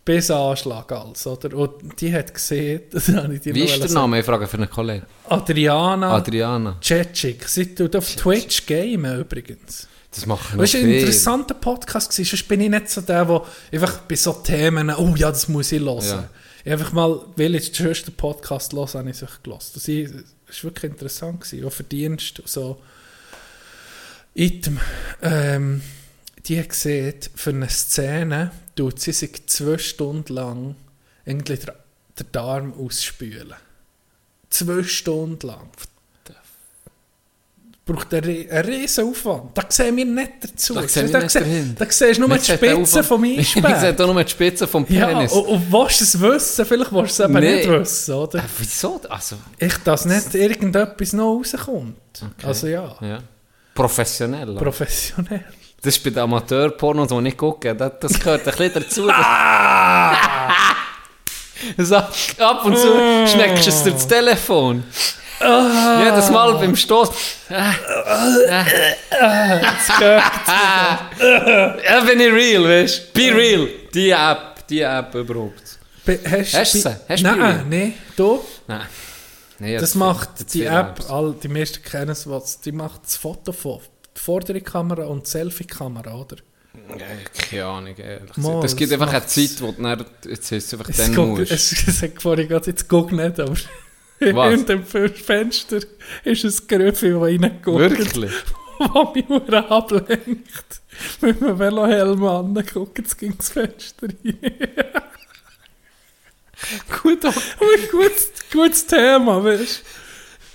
Bis 0.05 0.31
Anschlag 0.31 0.91
alles, 0.93 1.27
oder? 1.27 1.55
Und 1.57 2.01
die 2.01 2.13
hat 2.13 2.33
gesehen, 2.33 2.83
das 2.91 3.09
habe 3.09 3.35
ich 3.35 3.41
dir 3.43 3.55
Wie 3.55 3.65
ist 3.65 3.83
der. 3.83 3.91
Name? 3.91 4.21
Ich 4.21 4.27
frage 4.27 4.47
für 4.47 4.57
einen 4.57 4.71
Kollegen. 4.71 5.05
Adriana 5.29 6.15
Adriana. 6.15 6.77
Cecic. 6.83 7.49
Sie 7.49 7.75
tut 7.75 7.95
auf 7.97 8.15
Twitch 8.17 8.67
gamen 8.67 9.21
übrigens. 9.21 9.87
Das 10.11 10.27
machen 10.27 10.59
wir 10.59 10.63
Das 10.63 10.75
war 10.75 10.81
ein 10.81 10.91
interessanter 10.91 11.55
Podcast. 11.55 12.13
Sonst 12.13 12.49
bin 12.49 12.63
ich 12.63 12.71
nicht 12.71 12.91
so 12.91 13.01
der, 13.03 13.25
der 13.25 13.43
einfach 13.73 13.99
bei 14.01 14.17
so 14.17 14.33
Themen, 14.33 14.91
oh 14.91 15.15
ja, 15.17 15.31
das 15.31 15.49
muss 15.49 15.71
ich 15.71 15.81
hören. 15.81 16.03
Ja. 16.03 16.29
Ich 16.65 16.73
einfach 16.73 16.93
mal, 16.93 17.25
weil 17.37 17.55
ich 17.55 17.73
den 17.73 17.87
ersten 17.87 18.13
Podcast 18.13 18.73
höre, 18.73 18.87
habe 18.95 19.11
ich 19.11 19.17
sich 19.17 19.43
gelassen. 19.43 19.73
Das 19.75 19.89
war 19.89 20.65
wirklich 20.65 20.93
interessant. 20.93 21.41
Gewesen. 21.41 21.67
Auch 21.67 21.73
für 21.73 21.85
Dienst 21.85 22.41
und 22.41 22.49
so. 22.49 22.83
Item. 24.35 24.79
Ähm, 25.23 25.83
die 26.47 26.67
gesehen, 26.67 27.15
für 27.35 27.51
eine 27.51 27.69
Szene 27.69 28.51
tut 28.75 29.01
sie 29.01 29.13
sich 29.13 29.47
zwei 29.47 29.79
Stunden 29.79 30.33
lang 30.33 30.77
irgendwie 31.25 31.57
den 31.57 32.33
Darm 32.33 32.75
ausspülen. 32.75 33.55
Zwei 34.49 34.83
Stunden 34.83 35.47
lang. 35.47 35.69
Braucht 37.93 38.15
einen, 38.15 38.51
einen 38.51 38.65
riesen 38.65 39.09
Aufwand. 39.09 39.51
Da 39.55 39.63
sehen 39.69 39.97
wir 39.97 40.05
nicht 40.05 40.33
dazu. 40.41 40.75
Da 40.75 40.87
sehen 40.87 41.13
wir 41.13 41.19
nicht 41.21 41.31
se- 41.31 41.41
dahinter. 41.41 41.85
da 41.85 41.91
siehst 41.91 42.19
du 42.19 42.21
nur 42.27 42.37
die 42.39 42.45
sehen 42.45 42.57
Spitze 42.59 43.03
vom 43.03 43.25
Ich 43.25 43.53
sehe 43.53 43.65
Eisberg. 43.65 43.99
nur 43.99 44.23
die 44.25 44.31
Spitze 44.31 44.67
vom 44.69 44.87
Ja, 44.89 45.07
Penis. 45.07 45.33
und, 45.33 45.45
und 45.47 45.73
willst 45.73 46.01
du 46.01 46.05
es 46.05 46.21
wissen? 46.21 46.67
Vielleicht 46.67 46.93
willst 46.93 47.19
du 47.19 47.23
es 47.25 47.29
eben 47.31 47.41
Nee. 47.41 47.57
nicht 47.57 47.69
wissen, 47.69 48.15
oder? 48.15 48.39
Äh, 48.39 48.43
wieso? 48.59 49.01
Also, 49.09 49.37
Ich, 49.59 49.77
dass 49.79 50.05
nicht 50.05 50.35
irgendetwas 50.35 51.13
noch 51.15 51.37
rauskommt. 51.39 51.97
Okay. 52.15 52.47
Also 52.47 52.67
ja, 52.69 52.95
ja. 53.01 53.19
Professionell. 53.75 54.51
oder? 54.51 54.61
professionell. 54.61 55.45
Das 55.83 55.97
ist 55.97 56.05
bei 56.05 56.11
den 56.11 56.19
Amateurpornos, 56.19 57.09
die 57.09 57.29
ich 57.29 57.37
gucke, 57.37 57.75
das, 57.75 57.93
das 58.01 58.21
gehört 58.21 58.47
ein 58.47 58.55
bisschen 58.55 58.73
dazu. 58.75 59.09
so, 61.79 61.97
ab 61.97 62.65
und 62.65 62.77
zu 62.77 63.27
schmeckst 63.27 63.67
du 63.67 63.71
es 63.71 63.83
durch 63.83 63.95
das 63.95 64.07
Telefon. 64.09 64.85
Jedes 65.41 66.31
Mal 66.31 66.53
beim 66.55 66.77
Stoß. 66.77 67.11
ja, 71.21 72.01
bin 72.07 72.21
ich 72.21 72.33
real, 72.33 72.65
weißt? 72.65 73.13
Be 73.13 73.35
real. 73.35 73.69
Die 73.95 74.11
App, 74.11 74.67
die 74.69 74.81
App 74.81 75.15
überhaupt. 75.15 75.79
Be- 76.05 76.21
Hast, 76.29 76.55
Hast 76.55 76.75
du 76.75 76.79
sie? 76.81 76.97
Hast 77.09 77.23
Nein, 77.23 77.39
nein, 77.71 77.95
du? 78.17 78.41
Nein. 78.67 78.83
Nee, 79.59 79.77
Das 79.79 79.95
macht 79.95 80.53
die 80.55 80.65
App, 80.65 80.99
Apps. 80.99 81.11
all, 81.11 81.35
die 81.43 81.49
meisten 81.49 81.83
kennen 81.83 82.11
es, 82.11 82.29
was, 82.29 82.61
die 82.61 82.73
macht 82.73 83.05
das 83.05 83.17
Foto 83.17 83.53
von 83.53 83.81
die 84.17 84.21
vordere 84.21 84.61
Kamera 84.63 85.05
und 85.05 85.27
die 85.27 85.31
Selfie-Kamera, 85.31 86.15
oder? 86.15 86.37
Ja, 86.99 87.05
keine 87.49 87.65
Ahnung, 87.67 87.97
ehrlich 87.97 88.37
Mal. 88.37 88.65
Es 88.65 88.75
gibt 88.75 88.93
einfach 88.93 89.13
eine. 89.13 89.27
Zeit, 89.27 89.51
wo 89.61 89.73
du 89.73 89.83
dann, 89.83 90.05
jetzt 90.27 90.51
ist 90.53 90.67
es 90.67 90.73
einfach 90.75 90.89
Es, 90.89 90.97
dann 90.97 91.15
musst. 91.15 91.51
es, 91.53 91.73
es 91.87 92.03
hat 92.03 92.23
vorhin 92.23 92.49
gerade 92.49 92.67
jetzt 92.71 92.89
guckt 92.89 93.13
nicht, 93.13 93.39
aber 93.39 93.55
Was? 94.35 94.55
in 94.55 94.67
dem 94.67 94.85
Fenster 94.85 95.81
ist 96.25 96.45
ein 96.45 96.69
Gröffi, 96.69 97.11
das 97.11 97.23
reinguckt. 97.23 97.79
Wirklich? 97.79 98.31
was 98.79 99.15
mich 99.15 99.29
nur 99.29 99.71
ablenkt. 99.71 100.81
Mit 101.21 101.43
einem 101.43 101.59
Velohelm 101.59 102.25
an, 102.25 102.65
guckt 102.73 103.07
es 103.07 103.17
gegen 103.17 103.37
das 103.37 103.51
Fenster 103.51 104.09
rein. 104.09 104.39
Gut. 107.03 107.25
Aber 107.25 107.41
gutes, 107.91 108.33
gutes 108.53 108.87
Thema, 108.87 109.43
weißt 109.43 109.83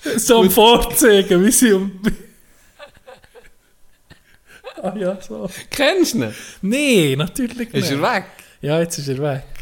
du? 0.04 0.20
So 0.20 0.42
am 0.42 0.52
Vorzeigen, 0.52 1.44
wie 1.44 1.52
sie 1.52 1.74
um... 1.74 2.00
ah 4.84 4.96
ja, 4.96 5.20
so. 5.20 5.50
Kennst 5.72 6.14
du 6.14 6.26
ihn? 6.26 6.36
Nee, 6.62 7.16
natürlich 7.16 7.58
nicht. 7.58 7.74
Ist 7.74 7.92
er 7.92 8.02
weg? 8.02 8.26
Ja, 8.62 8.80
jetzt 8.80 9.00
ist 9.00 9.08
er 9.08 9.18
weg. 9.18 9.55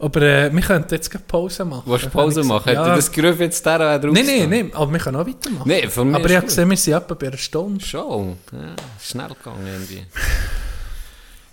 Aber 0.00 0.22
äh, 0.22 0.50
wir 0.50 0.62
könnten 0.62 0.94
jetzt 0.94 1.10
gerade 1.10 1.24
Pause 1.28 1.62
machen. 1.64 1.82
Willst 1.84 2.06
du 2.06 2.10
Pause 2.10 2.42
machen? 2.42 2.72
Ja. 2.72 2.88
dir 2.88 2.96
das 2.96 3.12
Gerüff 3.12 3.38
jetzt 3.38 3.64
der 3.66 3.98
drauf 3.98 4.14
Nein, 4.14 4.24
nein, 4.24 4.48
nein, 4.48 4.70
aber 4.72 4.90
wir 4.90 4.98
können 4.98 5.16
auch 5.18 5.26
weitermachen. 5.26 5.68
Nein, 5.68 5.90
von 5.90 6.10
mir 6.10 6.16
aber 6.16 6.30
ich 6.30 6.36
habe 6.36 6.46
gesehen, 6.46 6.70
wir 6.70 6.76
sind 6.78 6.94
etwa 6.94 7.14
bei 7.14 7.26
einer 7.26 7.36
Stunde. 7.36 7.84
Schon. 7.84 8.38
Ja, 8.50 8.76
schnell 8.98 9.28
gegangen 9.28 9.66
irgendwie. 9.66 10.06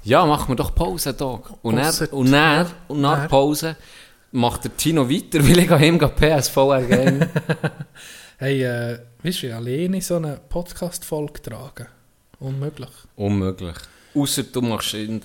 Ja, 0.04 0.26
machen 0.26 0.48
wir 0.48 0.56
doch 0.56 0.74
Pause, 0.74 1.14
Dog. 1.14 1.52
Und 1.62 1.76
dann, 1.76 1.93
und 2.12 2.32
dann, 2.32 2.68
und 2.88 3.02
nach 3.02 3.20
Dann? 3.20 3.28
Pause 3.28 3.76
macht 4.32 4.64
der 4.64 4.78
Tino 4.78 5.10
weiter, 5.10 5.39
weil 5.43 5.60
ich 5.60 5.70
ihm 5.70 6.00
PSV 6.00 6.56
ergeben. 6.56 7.30
Hey, 8.38 8.64
äh, 8.64 9.00
weißt 9.24 9.43
du, 9.43 9.56
alleine 9.56 10.00
so 10.00 10.16
eine 10.16 10.39
Podcast-Folge 10.48 11.41
tragen? 11.41 11.88
Unmöglich. 12.39 12.91
Unmöglich. 13.16 13.76
Außer 14.16 14.43
du 14.43 14.62
machst 14.62 14.93
in 14.93 15.20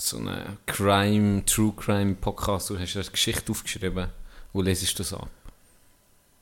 so 0.00 0.16
einen 0.16 0.58
Crime, 0.66 1.44
True 1.44 1.72
Crime 1.76 2.14
Podcast, 2.14 2.70
du 2.70 2.78
hast 2.78 2.96
eine 2.96 3.04
Geschichte 3.04 3.52
aufgeschrieben 3.52 4.08
und 4.52 4.64
lesest 4.64 4.98
das 4.98 5.12
ab. 5.12 5.28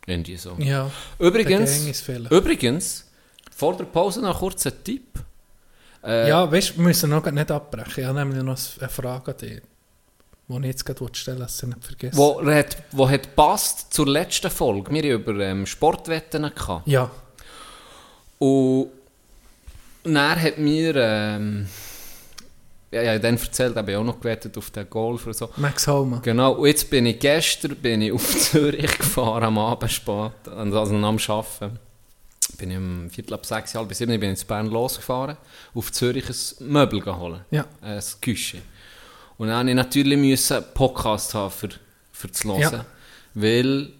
Irgendwie 0.06 0.36
so. 0.36 0.54
Ja. 0.58 0.90
Übrigens, 1.18 2.08
übrigens, 2.30 3.04
vor 3.54 3.76
der 3.76 3.84
Pause 3.84 4.22
noch 4.22 4.38
kurz 4.38 4.66
ein 4.66 4.72
Tipp. 4.84 5.18
Äh, 6.02 6.28
Ja, 6.28 6.50
weißt 6.50 6.70
du, 6.70 6.76
wir 6.76 6.84
müssen 6.84 7.10
noch 7.10 7.30
nicht 7.30 7.50
abbrechen. 7.50 8.00
Ich 8.00 8.04
habe 8.06 8.18
nämlich 8.18 8.42
noch 8.42 8.58
eine 8.78 8.88
Frage 8.88 9.32
an 9.32 9.36
dich, 9.38 9.60
die 10.48 10.56
ich 10.56 10.64
jetzt 10.64 10.86
gerade 10.86 11.14
stellen 11.14 11.40
dass 11.40 11.62
ich 11.62 11.68
nicht 11.68 11.84
vergesse. 11.84 12.16
Wo 12.16 12.42
hat, 12.46 12.76
wo 12.92 13.08
hat 13.08 13.34
passt 13.36 13.92
zur 13.92 14.06
letzten 14.06 14.50
Folge. 14.50 14.90
Wir 14.92 15.14
haben 15.14 15.20
über 15.22 15.44
ähm, 15.44 15.66
Sportwetten 15.66 16.50
gehabt. 16.54 16.86
Ja. 16.86 17.10
Und 18.38 18.90
dann 20.04 20.40
hat 20.40 20.58
mir, 20.58 20.94
ähm, 20.96 21.68
ja, 22.90 23.02
ja, 23.02 23.18
dann 23.18 23.36
erzählt, 23.36 23.76
habe 23.76 23.90
ich 23.90 23.96
auch 23.96 24.04
noch 24.04 24.18
gewettet 24.18 24.56
auf 24.56 24.70
den 24.70 24.88
Golf 24.88 25.24
oder 25.26 25.34
so. 25.34 25.50
Max 25.56 25.86
Homa. 25.86 26.20
Genau, 26.24 26.52
und 26.52 26.66
jetzt 26.68 26.88
bin 26.88 27.04
ich 27.06 27.18
gestern 27.18 27.76
bin 27.76 28.00
ich 28.02 28.12
auf 28.14 28.36
Zürich 28.38 28.98
gefahren, 28.98 29.44
am 29.44 29.58
Abend 29.58 29.90
spät, 29.92 30.32
also 30.54 30.80
am 30.80 31.04
Arbeiten. 31.04 31.78
Bin 32.56 32.70
ich 32.70 32.76
um 32.78 33.10
Viertel 33.10 33.34
ab 33.34 33.44
sechs, 33.44 33.74
halb 33.74 33.92
sieben, 33.94 34.18
bin 34.18 34.32
ich 34.32 34.40
in 34.40 34.46
Bern 34.46 34.66
losgefahren, 34.68 35.36
auf 35.74 35.92
Zürich 35.92 36.24
ein 36.28 36.66
Möbel 36.72 37.00
geholt, 37.00 37.42
Ja. 37.50 37.66
eine 37.82 38.00
Küche. 38.22 38.58
Und 39.36 39.48
dann 39.48 39.66
musste 39.66 39.70
ich 39.70 39.76
natürlich 39.76 40.18
müssen 40.18 40.56
einen 40.56 40.66
Podcast 40.74 41.34
haben, 41.34 41.50
für, 41.50 41.68
für 42.10 42.32
zu 42.32 42.48
hören. 42.58 42.60
Ja. 42.72 42.86
Weil, 43.34 43.90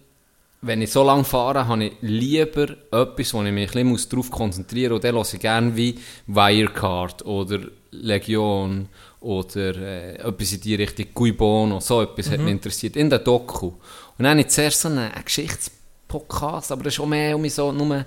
wenn 0.61 0.81
ich 0.81 0.91
so 0.91 1.03
lange 1.03 1.23
fahre, 1.23 1.67
habe 1.67 1.85
ich 1.85 1.93
lieber 2.01 2.75
etwas, 2.91 3.33
wo 3.33 3.43
ich 3.43 3.51
mich 3.53 3.73
ein 3.75 3.93
bisschen 3.93 4.09
darauf 4.09 4.31
konzentrieren 4.31 4.93
muss. 4.93 4.97
Und 4.97 5.03
dann 5.05 5.15
höre 5.15 5.33
ich 5.33 5.39
gerne 5.39 5.75
wie 5.77 5.99
Wirecard 6.27 7.23
oder 7.25 7.59
Legion 7.91 8.87
oder 9.21 9.75
äh, 9.75 10.15
etwas 10.15 10.53
in 10.53 10.61
die 10.61 10.75
Richtung, 10.75 11.05
Cui 11.13 11.31
Bono, 11.31 11.79
so 11.79 12.01
etwas 12.01 12.27
Mhm. 12.27 12.31
hat 12.31 12.39
mich 12.41 12.51
interessiert, 12.51 12.95
in 12.95 13.09
der 13.09 13.19
Doku. 13.19 13.67
Und 13.67 13.77
dann 14.17 14.29
habe 14.31 14.41
ich 14.41 14.47
zuerst 14.49 14.81
so 14.81 14.87
einen, 14.89 14.99
einen 15.11 15.25
Geschichtspodcast, 15.25 16.71
aber 16.71 16.83
das 16.83 16.93
ist 16.93 16.99
auch 16.99 17.05
mehr 17.05 17.35
um 17.35 17.47
so 17.49 17.71
nur 17.71 17.93
eine 17.95 18.05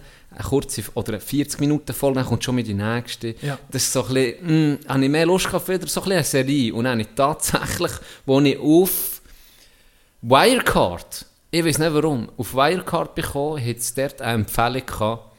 kurze 0.49 0.83
oder 0.95 1.12
eine 1.14 1.20
40 1.20 1.61
Minuten 1.61 1.93
Folge, 1.93 2.20
dann 2.20 2.26
kommt 2.26 2.43
schon 2.45 2.55
mit 2.55 2.66
die 2.66 2.74
nächste. 2.74 3.35
Ja. 3.43 3.59
Das 3.70 3.83
ist 3.83 3.93
so 3.93 4.05
ein 4.07 4.14
bisschen, 4.14 4.78
mh, 4.85 4.89
habe 4.89 5.05
ich 5.05 5.11
mehr 5.11 5.26
Lust 5.26 5.47
gehabt, 5.47 5.68
wieder 5.68 5.87
so 5.87 6.01
ein 6.01 6.05
bisschen 6.05 6.12
eine 6.16 6.24
Serie. 6.24 6.74
Und 6.74 6.85
dann 6.85 6.93
habe 6.93 7.03
ich 7.03 7.09
tatsächlich, 7.14 7.93
wo 8.24 8.41
ich 8.41 8.59
auf 8.59 9.20
Wirecard, 10.22 11.26
ich 11.51 11.64
weiß 11.64 11.78
nicht 11.78 11.93
warum, 11.95 12.30
auf 12.37 12.55
Wirecard 12.55 13.14
bekommen, 13.14 13.64
hat 13.64 13.76
es 13.76 13.93
dort 13.93 14.22
eine 14.22 14.35
Empfehlung 14.43 14.87
gehabt, 14.87 15.33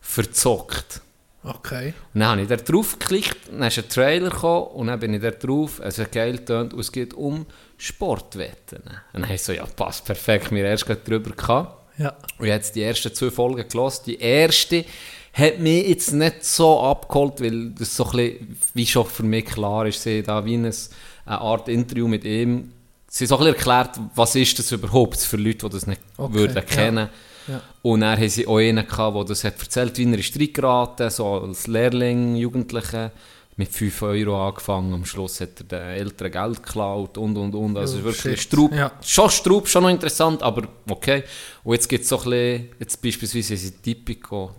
verzockt. 0.00 1.00
Okay. 1.44 1.94
Und 2.14 2.20
dann 2.20 2.30
habe 2.30 2.42
ich 2.42 2.48
da 2.48 2.56
drauf 2.56 2.98
geklickt, 2.98 3.48
dann 3.50 3.62
ist 3.62 3.78
ein 3.78 3.88
Trailer 3.88 4.30
gekommen 4.30 4.66
und 4.68 4.86
dann 4.86 5.00
bin 5.00 5.14
ich 5.14 5.22
da 5.22 5.30
drauf, 5.30 5.80
es 5.82 5.98
hat 5.98 6.12
geil 6.12 6.38
getönt 6.38 6.72
und 6.72 6.80
es 6.80 6.92
geht 6.92 7.14
um 7.14 7.46
Sportwetten. 7.76 8.78
Und 8.78 9.00
dann 9.12 9.24
habe 9.24 9.34
ich 9.34 9.42
so, 9.42 9.52
ja 9.52 9.66
passt 9.66 10.04
perfekt, 10.04 10.52
wir 10.52 10.64
erst 10.64 10.86
gerade 10.86 11.00
drüber 11.00 11.30
gehabt. 11.30 11.82
Ja. 11.98 12.14
Und 12.38 12.46
jetzt 12.46 12.76
die 12.76 12.82
ersten 12.82 13.12
zwei 13.12 13.30
Folgen 13.30 13.68
gelesen. 13.68 14.02
Die 14.06 14.18
erste 14.18 14.84
hat 15.32 15.58
mich 15.58 15.88
jetzt 15.88 16.12
nicht 16.12 16.44
so 16.44 16.80
abgeholt, 16.80 17.40
weil 17.40 17.70
das 17.70 17.96
so 17.96 18.04
ein 18.04 18.10
bisschen, 18.12 18.58
wie 18.74 18.86
schon 18.86 19.06
für 19.06 19.22
mich 19.22 19.46
klar 19.46 19.86
ist, 19.86 20.02
sie 20.02 20.22
da 20.22 20.44
wie 20.44 20.54
ein, 20.54 20.66
eine 20.66 21.40
Art 21.40 21.68
Interview 21.68 22.06
mit 22.06 22.24
ihm. 22.24 22.72
Sie 23.08 23.26
so 23.26 23.36
ein 23.36 23.40
bisschen 23.40 23.54
erklärt, 23.56 24.00
was 24.14 24.34
ist 24.36 24.58
das 24.58 24.72
überhaupt 24.72 25.18
für 25.18 25.36
Leute, 25.36 25.66
die 25.66 25.72
das 25.72 25.86
nicht 25.86 26.00
Okay, 26.16 26.34
würden 26.34 26.66
kennen. 26.66 27.08
Ja. 27.08 27.10
Und 27.82 28.00
dann 28.00 28.18
haben 28.18 28.28
sie 28.28 28.46
auch 28.46 28.58
einen 28.58 28.86
gehabt, 28.86 29.16
der 29.16 29.24
das 29.24 29.44
hat 29.44 29.60
erzählt, 29.60 29.98
wie 29.98 30.04
er 30.04 30.14
in 30.14 30.22
Streit 30.22 30.54
geraten, 30.54 31.10
so 31.10 31.26
als 31.26 31.66
Lehrling, 31.66 32.36
Jugendliche, 32.36 33.12
mit 33.56 33.70
5 33.70 34.02
Euro 34.02 34.48
angefangen. 34.48 34.94
Am 34.94 35.04
Schluss 35.04 35.40
hat 35.40 35.60
er 35.60 35.64
den 35.64 35.88
Eltern 35.98 36.30
Geld 36.30 36.62
geklaut 36.62 37.18
und, 37.18 37.36
und, 37.36 37.54
und. 37.54 37.76
Also 37.76 37.96
Oh, 37.96 38.08
ist 38.08 38.24
wirklich. 38.24 38.42
Straub. 38.42 38.72
Ja. 38.72 38.92
Schon 39.02 39.30
Straub, 39.30 39.68
schon 39.68 39.82
noch 39.82 39.90
interessant, 39.90 40.42
aber 40.42 40.66
okay. 40.88 41.24
Und 41.62 41.74
jetzt 41.74 41.88
gibt 41.88 42.02
es 42.04 42.08
so 42.08 42.18
ein 42.18 42.24
bisschen, 42.24 42.68
jetzt 42.78 43.02
beispielsweise 43.02 43.56
sind 43.56 43.82
Tipico 43.82 44.52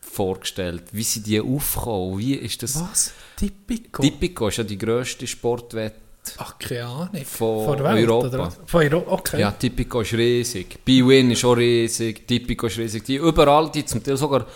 vorgestellt. 0.00 0.84
Wie 0.92 1.02
sind 1.02 1.26
die 1.26 1.40
aufgekommen? 1.40 2.18
Wie 2.18 2.34
ist 2.34 2.62
das? 2.62 2.80
Was? 2.80 3.12
Tipico? 3.36 4.02
Tipico 4.02 4.48
ist 4.48 4.58
ja 4.58 4.64
die 4.64 4.78
grösste 4.78 5.26
Sportwette. 5.26 6.05
Ach, 6.38 6.58
keine 6.58 6.84
Ahnung. 6.84 7.24
Von 7.24 7.76
der 7.76 7.84
Welt, 7.84 8.08
Europa. 8.08 8.26
Oder? 8.28 8.52
Von 8.66 8.82
Europa, 8.82 9.12
okay. 9.12 9.40
Ja, 9.40 9.50
Tipico 9.52 10.00
ist 10.00 10.12
riesig. 10.12 10.78
B-Win 10.84 11.30
ist 11.30 11.44
auch 11.44 11.56
riesig. 11.56 12.26
Tipico 12.26 12.66
ist 12.66 12.78
riesig. 12.78 13.04
Die 13.04 13.16
überall, 13.16 13.70
die 13.70 13.84
zum 13.84 14.02
Teil 14.02 14.16
sogar 14.16 14.46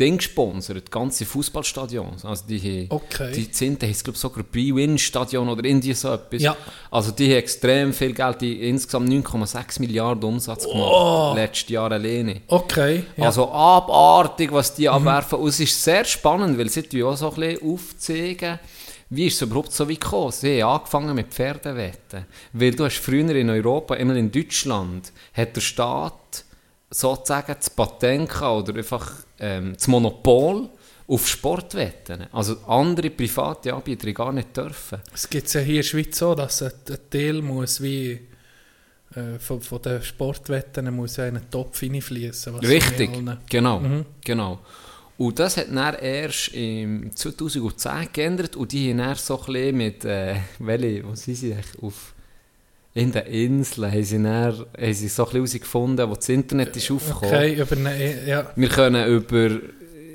Ding 0.00 0.16
gesponsert, 0.16 0.90
ganze 0.90 1.26
Fußballstadions. 1.26 2.24
Also 2.24 2.44
die, 2.48 2.86
Okay. 2.88 3.32
die 3.32 3.48
sind, 3.52 3.82
heisst 3.82 4.02
glaube 4.02 4.18
sogar 4.18 4.42
B-Win-Stadion 4.44 5.46
oder 5.46 5.62
irgendwie 5.62 5.92
so 5.92 6.14
etwas. 6.14 6.40
Ja. 6.40 6.56
Also 6.90 7.10
die 7.12 7.26
haben 7.26 7.36
extrem 7.36 7.92
viel 7.92 8.14
Geld, 8.14 8.40
die 8.40 8.54
haben 8.56 8.62
insgesamt 8.62 9.10
9,6 9.10 9.78
Milliarden 9.80 10.24
Umsatz 10.24 10.64
gemacht. 10.64 10.90
Oh. 10.90 11.32
Letztes 11.34 11.68
Jahr 11.68 11.92
alleine. 11.92 12.40
Okay, 12.46 12.94
ja. 12.96 13.02
Mhm. 13.16 13.22
Also 13.24 13.50
abartig, 13.50 14.50
was 14.52 14.74
die 14.74 14.88
abwerfen. 14.88 15.38
Und 15.38 15.48
es 15.50 15.60
ist 15.60 15.84
sehr 15.84 16.06
spannend, 16.06 16.58
weil 16.58 16.70
sie 16.70 17.04
auch 17.04 17.14
so 17.16 17.28
ein 17.30 17.34
bisschen 17.34 17.70
aufzeigen, 17.70 18.58
wie 19.10 19.26
ist 19.26 19.34
es 19.36 19.42
überhaupt 19.42 19.72
so 19.72 19.88
weit 19.88 20.00
gekommen. 20.00 20.30
Sie 20.32 20.62
haben 20.62 20.78
angefangen 20.78 21.14
mit 21.16 21.28
Pferdewetten. 21.34 22.26
Weil 22.52 22.70
du 22.70 22.84
hast 22.84 22.98
früher 22.98 23.34
in 23.34 23.50
Europa, 23.50 23.96
immer 23.96 24.14
in 24.14 24.30
Deutschland, 24.30 25.12
hat 25.34 25.56
der 25.56 25.60
Staat 25.60 26.44
sozusagen 26.90 27.54
das 27.56 27.70
Patent 27.70 28.28
gehabt 28.28 28.68
oder 28.68 28.78
einfach 28.78 29.12
ähm, 29.38 29.74
das 29.74 29.86
Monopol 29.88 30.68
auf 31.08 31.26
Sportwetten. 31.28 32.26
Also 32.32 32.56
andere 32.66 33.10
private 33.10 33.74
Anbieter 33.74 34.12
gar 34.12 34.32
nicht 34.32 34.56
dürfen. 34.56 35.00
Es 35.12 35.28
gibt 35.28 35.52
ja 35.54 35.60
hier 35.60 35.70
in 35.76 35.76
der 35.78 35.82
Schweiz 35.88 36.18
so, 36.18 36.34
dass 36.34 36.62
ein, 36.62 36.72
Teil 37.10 37.42
muss 37.42 37.82
wie 37.82 38.12
äh, 39.16 39.38
von, 39.40 39.60
von 39.60 39.82
den 39.82 40.02
Sportwetten 40.02 40.94
muss 40.94 41.16
ja 41.16 41.26
in 41.26 41.36
einen 41.36 41.50
Topf 41.50 41.82
reinfließen. 41.82 42.54
was 42.54 42.62
Richtig, 42.62 43.10
genau, 43.48 43.80
Mhm. 43.80 44.06
genau. 44.24 44.60
Und 45.20 45.38
das 45.38 45.58
hat 45.58 45.66
dann 45.70 45.94
erst 45.96 46.48
im 46.54 47.14
2010 47.14 48.08
geändert 48.10 48.56
und 48.56 48.72
die 48.72 48.88
haben 48.88 48.96
dann 48.96 49.14
so 49.16 49.38
ein 49.38 49.52
bisschen 49.52 49.76
mit, 49.76 50.02
äh, 50.06 50.36
welche, 50.60 51.06
wo 51.06 51.14
sind 51.14 51.34
sie 51.34 51.52
eigentlich, 51.52 51.82
auf, 51.82 52.14
in 52.94 53.12
den 53.12 53.26
Inseln, 53.26 53.92
haben 53.92 54.02
sie, 54.02 54.22
dann, 54.22 54.54
haben 54.54 54.94
sie 54.94 55.08
so 55.08 55.24
ein 55.24 55.26
bisschen 55.26 55.34
herausgefunden, 55.34 56.08
wo 56.08 56.14
das 56.14 56.26
Internet 56.30 56.74
ist 56.74 56.90
aufgekommen. 56.90 57.34
Okay, 57.34 57.52
über 57.52 57.76
eine, 57.76 58.26
ja, 58.26 58.50
Wir 58.56 58.68
können 58.70 59.06
über, 59.08 59.50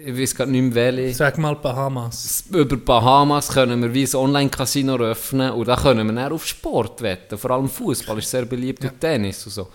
ich 0.08 0.18
weiß 0.20 0.34
gar 0.34 0.48
nicht 0.48 0.74
mehr 0.74 0.96
welche, 0.96 1.14
sag 1.14 1.38
mal 1.38 1.56
Bahamas. 1.56 2.46
über 2.50 2.76
Bahamas 2.76 3.50
können 3.50 3.84
wir 3.84 3.94
wie 3.94 4.06
ein 4.06 4.16
Online-Casino 4.16 4.96
öffnen 4.96 5.52
und 5.52 5.68
da 5.68 5.76
können 5.76 6.08
wir 6.08 6.16
dann 6.16 6.32
auf 6.32 6.48
Sport 6.48 7.04
wetten. 7.04 7.38
Vor 7.38 7.52
allem 7.52 7.70
Fußball 7.70 8.18
ist 8.18 8.32
sehr 8.32 8.46
beliebt 8.46 8.84
und 8.84 9.00
Tennis 9.00 9.46
und 9.46 9.52
so. 9.52 9.68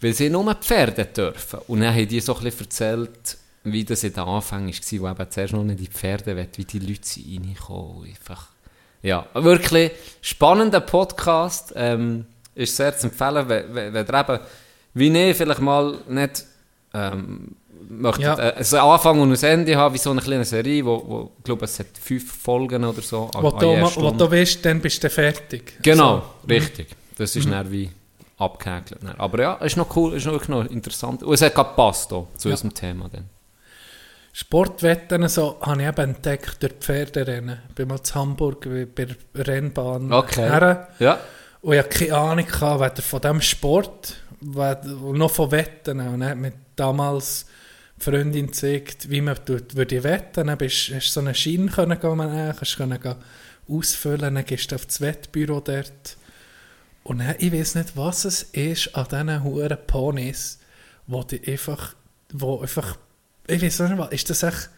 Weil 0.00 0.12
sie 0.12 0.28
nur 0.28 0.52
Pferde 0.56 1.04
dürfen. 1.04 1.60
Und 1.68 1.82
dann 1.82 1.94
haben 1.94 2.08
die 2.08 2.18
so 2.18 2.34
ein 2.34 2.42
bisschen 2.42 2.62
erzählt, 2.62 3.38
wie 3.64 3.84
das 3.84 4.02
in 4.04 4.12
den 4.12 4.24
Anfängen 4.24 4.72
war, 4.72 5.00
wo 5.00 5.08
eben 5.22 5.30
zuerst 5.30 5.52
noch 5.52 5.64
nicht 5.64 5.80
die 5.80 5.86
Pferde 5.88 6.36
wett, 6.36 6.58
wie 6.58 6.64
die 6.64 6.78
Leute 6.78 7.20
reinkommen. 7.20 8.04
Einfach. 8.08 8.48
Ja, 9.02 9.26
wirklich 9.34 9.92
spannender 10.20 10.80
Podcast. 10.80 11.72
Ähm, 11.76 12.26
ist 12.54 12.76
sehr 12.76 12.96
zu 12.96 13.06
empfehlen, 13.06 13.48
wenn, 13.48 13.74
wenn, 13.74 13.94
wenn 13.94 14.06
ihr 14.06 14.14
eben, 14.20 14.38
wie 14.94 15.18
ich, 15.30 15.36
vielleicht 15.36 15.60
mal 15.60 15.96
nicht 16.08 16.44
ähm, 16.92 17.56
möchtet, 17.88 18.22
Ja. 18.24 18.38
äh, 18.38 18.54
einen 18.56 18.74
Anfang 18.74 19.20
und 19.20 19.32
ein 19.32 19.42
Ende 19.50 19.74
haben, 19.76 19.94
wie 19.94 19.98
so 19.98 20.10
eine 20.10 20.20
kleine 20.20 20.44
Serie, 20.44 20.84
wo, 20.84 21.02
wo 21.06 21.30
ich 21.38 21.44
glaube, 21.44 21.64
es 21.64 21.78
hat 21.78 21.86
fünf 22.00 22.30
Folgen 22.42 22.84
oder 22.84 23.00
so. 23.00 23.30
an- 23.34 23.42
Wo 23.42 23.48
an 23.48 23.58
du, 23.58 23.76
ma- 23.76 23.90
wo 23.96 24.10
du 24.10 24.30
weißt, 24.30 24.64
dann 24.64 24.80
bist 24.80 25.02
du 25.02 25.08
fertig. 25.08 25.78
Genau, 25.82 26.18
So. 26.18 26.24
Mhm. 26.46 26.50
richtig. 26.52 26.88
Das 27.16 27.34
ist 27.36 27.48
dann 27.50 27.70
wie 27.72 27.90
abgehäkelt. 28.38 29.00
Aber 29.18 29.40
ja, 29.40 29.56
es 29.60 29.66
ist 29.72 29.76
noch 29.76 29.94
cool, 29.96 30.14
es 30.16 30.26
ist 30.26 30.48
noch, 30.48 30.66
interessant. 30.66 31.22
Und 31.22 31.32
es 31.34 31.42
hat 31.42 31.54
gerade 31.54 31.70
gepasst 31.70 32.12
auch 32.12 32.28
zu 32.36 32.48
Ja. 32.48 32.54
unserem 32.54 32.74
Thema 32.74 33.08
dann. 33.08 33.24
Sportwetten 34.32 35.28
so, 35.28 35.58
habe 35.60 35.82
ich 35.82 35.88
eben 35.88 36.00
entdeckt 36.14 36.62
durch 36.62 36.72
Pferderennen. 36.80 37.58
Ich 37.68 37.74
bin 37.74 37.88
mal 37.88 38.02
zu 38.02 38.14
Hamburg 38.14 38.66
bei 38.94 39.04
der 39.04 39.16
Rennbahn 39.46 40.10
Okay. 40.12 40.40
her. 40.48 40.88
Ja. 40.98 41.20
Und 41.60 41.74
ich 41.74 41.78
hatte 41.78 42.06
keine 42.06 42.16
Ahnung, 42.16 42.46
gehabt, 42.46 42.80
weder 42.80 43.02
von 43.02 43.20
diesem 43.20 43.40
Sport 43.42 44.16
noch 44.40 45.30
von 45.30 45.50
Wetten. 45.50 46.00
Und 46.00 46.20
dann 46.20 46.30
hat 46.30 46.38
mir 46.38 46.52
damals 46.76 47.46
die 47.98 48.04
Freundin 48.04 48.46
gezeigt, 48.46 49.10
wie 49.10 49.20
man 49.20 49.36
tut, 49.44 49.76
würde 49.76 50.02
wetten. 50.02 50.46
Dann 50.46 50.58
bist, 50.58 50.90
hast 50.94 51.08
du 51.08 51.12
so 51.12 51.20
einen 51.20 51.34
Schein 51.34 51.70
können 51.70 52.00
gehen, 52.00 52.16
nehmen, 52.16 52.54
kannst 52.56 52.76
können 52.78 53.00
gehen 53.00 53.14
ausfüllen, 53.68 54.34
dann 54.34 54.44
gehst 54.44 54.72
du 54.72 54.76
auf 54.76 54.86
das 54.86 55.00
Wettbüro 55.00 55.60
dort. 55.60 56.16
Und 57.04 57.18
dann, 57.18 57.34
ich 57.38 57.52
weiß 57.52 57.74
nicht, 57.76 57.96
was 57.96 58.24
es 58.24 58.42
ist 58.44 58.96
an 58.96 59.06
diesen 59.10 59.44
huren 59.44 59.78
Ponys, 59.86 60.58
wo 61.06 61.22
die 61.22 61.46
einfach, 61.46 61.94
wo 62.32 62.60
einfach, 62.60 62.96
ich 63.46 63.62
weiß 63.62 63.80
nicht, 63.80 63.98
was, 63.98 64.12
ist 64.12 64.30
das 64.30 64.42
echt 64.42 64.70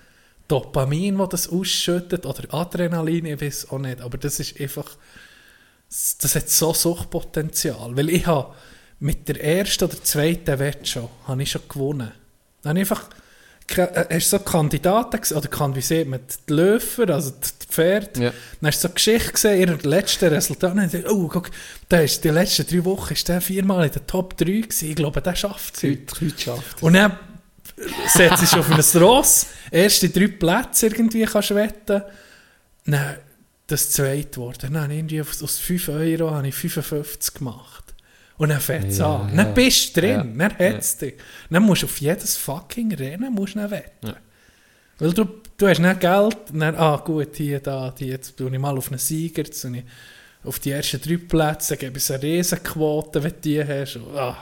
Dopamin, 0.48 1.16
das 1.18 1.28
das 1.30 1.48
ausschüttet, 1.48 2.26
oder 2.26 2.52
Adrenalin, 2.52 3.26
ich 3.26 3.40
weiß 3.40 3.70
auch 3.70 3.78
nicht, 3.78 4.00
aber 4.00 4.18
das 4.18 4.40
ist 4.40 4.60
einfach, 4.60 4.90
das 6.20 6.34
hat 6.34 6.50
so 6.50 6.74
Suchtpotenzial, 6.74 7.96
weil 7.96 8.10
ich 8.10 8.26
habe 8.26 8.54
mit 9.00 9.28
der 9.28 9.42
ersten 9.42 9.84
oder 9.84 10.02
zweiten 10.02 10.58
Wette 10.58 10.86
schon, 10.86 11.08
habe 11.26 11.42
ich 11.42 11.50
schon 11.50 11.62
gewonnen. 11.68 12.12
Dann 12.62 12.70
habe 12.70 12.80
ich 12.80 12.90
einfach, 12.90 13.08
äh, 13.76 14.14
hast 14.16 14.32
du 14.32 14.38
so 14.38 14.44
Kandidaten 14.44 15.20
gesehen, 15.20 15.38
oder 15.38 15.48
kann, 15.48 15.74
wie 15.74 15.80
sieht 15.80 16.08
man, 16.08 16.20
die 16.48 16.52
Läufer, 16.52 17.08
also 17.08 17.30
die 17.30 17.66
Pferde, 17.68 18.24
Ja. 18.24 18.32
dann 18.60 18.68
hast 18.68 18.84
du 18.84 18.88
so 18.88 18.94
Geschichte 18.94 19.32
gesehen, 19.32 19.60
ihr 19.68 19.90
letztes 19.90 20.30
Resultat, 20.30 20.72
und 20.72 20.76
dann 20.78 20.90
gesagt, 20.90 21.10
oh, 21.10 21.28
guck, 21.28 21.50
der 21.90 22.04
ist 22.04 22.22
die 22.22 22.28
letzten 22.28 22.66
drei 22.66 22.84
Wochen 22.84 23.14
ist 23.14 23.28
der 23.28 23.40
viermal 23.40 23.86
in 23.86 23.92
der 23.92 24.06
Top 24.06 24.36
3 24.36 24.44
gewesen, 24.44 24.90
ich 24.90 24.96
glaube, 24.96 25.22
der 25.22 25.34
schafft 25.34 25.76
es 25.76 25.82
heute. 25.82 26.38
schafft 26.38 26.82
Und 26.82 26.94
dann 26.94 27.18
setzt 28.08 28.42
dich 28.42 28.54
auf 28.54 28.70
ein 28.70 29.02
Ross, 29.02 29.46
erste 29.70 30.08
drei 30.08 30.28
Plätze 30.28 30.86
irgendwie 30.86 31.24
kannst 31.24 31.50
du 31.50 31.54
wetten. 31.56 32.02
Dann 32.86 33.16
das 33.66 33.90
zweite 33.90 34.36
wurde. 34.40 34.70
Dann 34.70 34.90
irgendwie 34.90 35.20
aus 35.20 35.42
aus 35.42 35.58
5 35.58 35.88
Euro 35.88 36.30
habe 36.30 36.48
ich 36.48 36.54
55 36.54 37.34
gemacht. 37.34 37.84
Und 38.36 38.48
dann 38.50 38.60
fängt 38.60 38.86
es 38.90 38.98
Ja, 38.98 39.16
an. 39.16 39.30
ja. 39.30 39.44
Dann 39.44 39.54
bist 39.54 39.96
du 39.96 40.00
drin, 40.00 40.10
Ja, 40.38 40.48
dann 40.48 40.52
hat 40.58 40.78
es 40.80 40.96
dich. 40.96 41.14
Dann 41.50 41.62
musst 41.62 41.82
du 41.82 41.86
auf 41.86 42.00
jedes 42.00 42.36
fucking 42.36 42.92
Rennen 42.94 43.32
musst 43.32 43.54
du 43.54 43.70
wetten. 43.70 44.08
Ja. 44.08 44.16
Weil 44.98 45.12
du, 45.12 45.24
du 45.56 45.68
hast 45.68 45.78
nicht 45.80 46.00
Geld, 46.00 46.36
dann, 46.52 46.74
ah 46.76 46.96
gut, 46.96 47.36
hier, 47.36 47.60
da, 47.60 47.90
die, 47.90 48.06
jetzt 48.06 48.36
tue 48.36 48.50
ich 48.52 48.58
mal 48.58 48.76
auf 48.76 48.88
einen 48.88 48.98
Sieger, 48.98 49.42
jetzt 49.42 49.66
auf 50.44 50.58
die 50.58 50.70
ersten 50.70 51.00
drei 51.00 51.16
Plätze, 51.16 51.76
gebe 51.76 51.98
ich 51.98 52.12
eine 52.12 52.22
Riesenquote, 52.22 53.22
wenn 53.22 53.30
du 53.32 53.40
die 53.40 53.64
hast. 53.64 53.96
Und, 53.96 54.16
ah, 54.16 54.36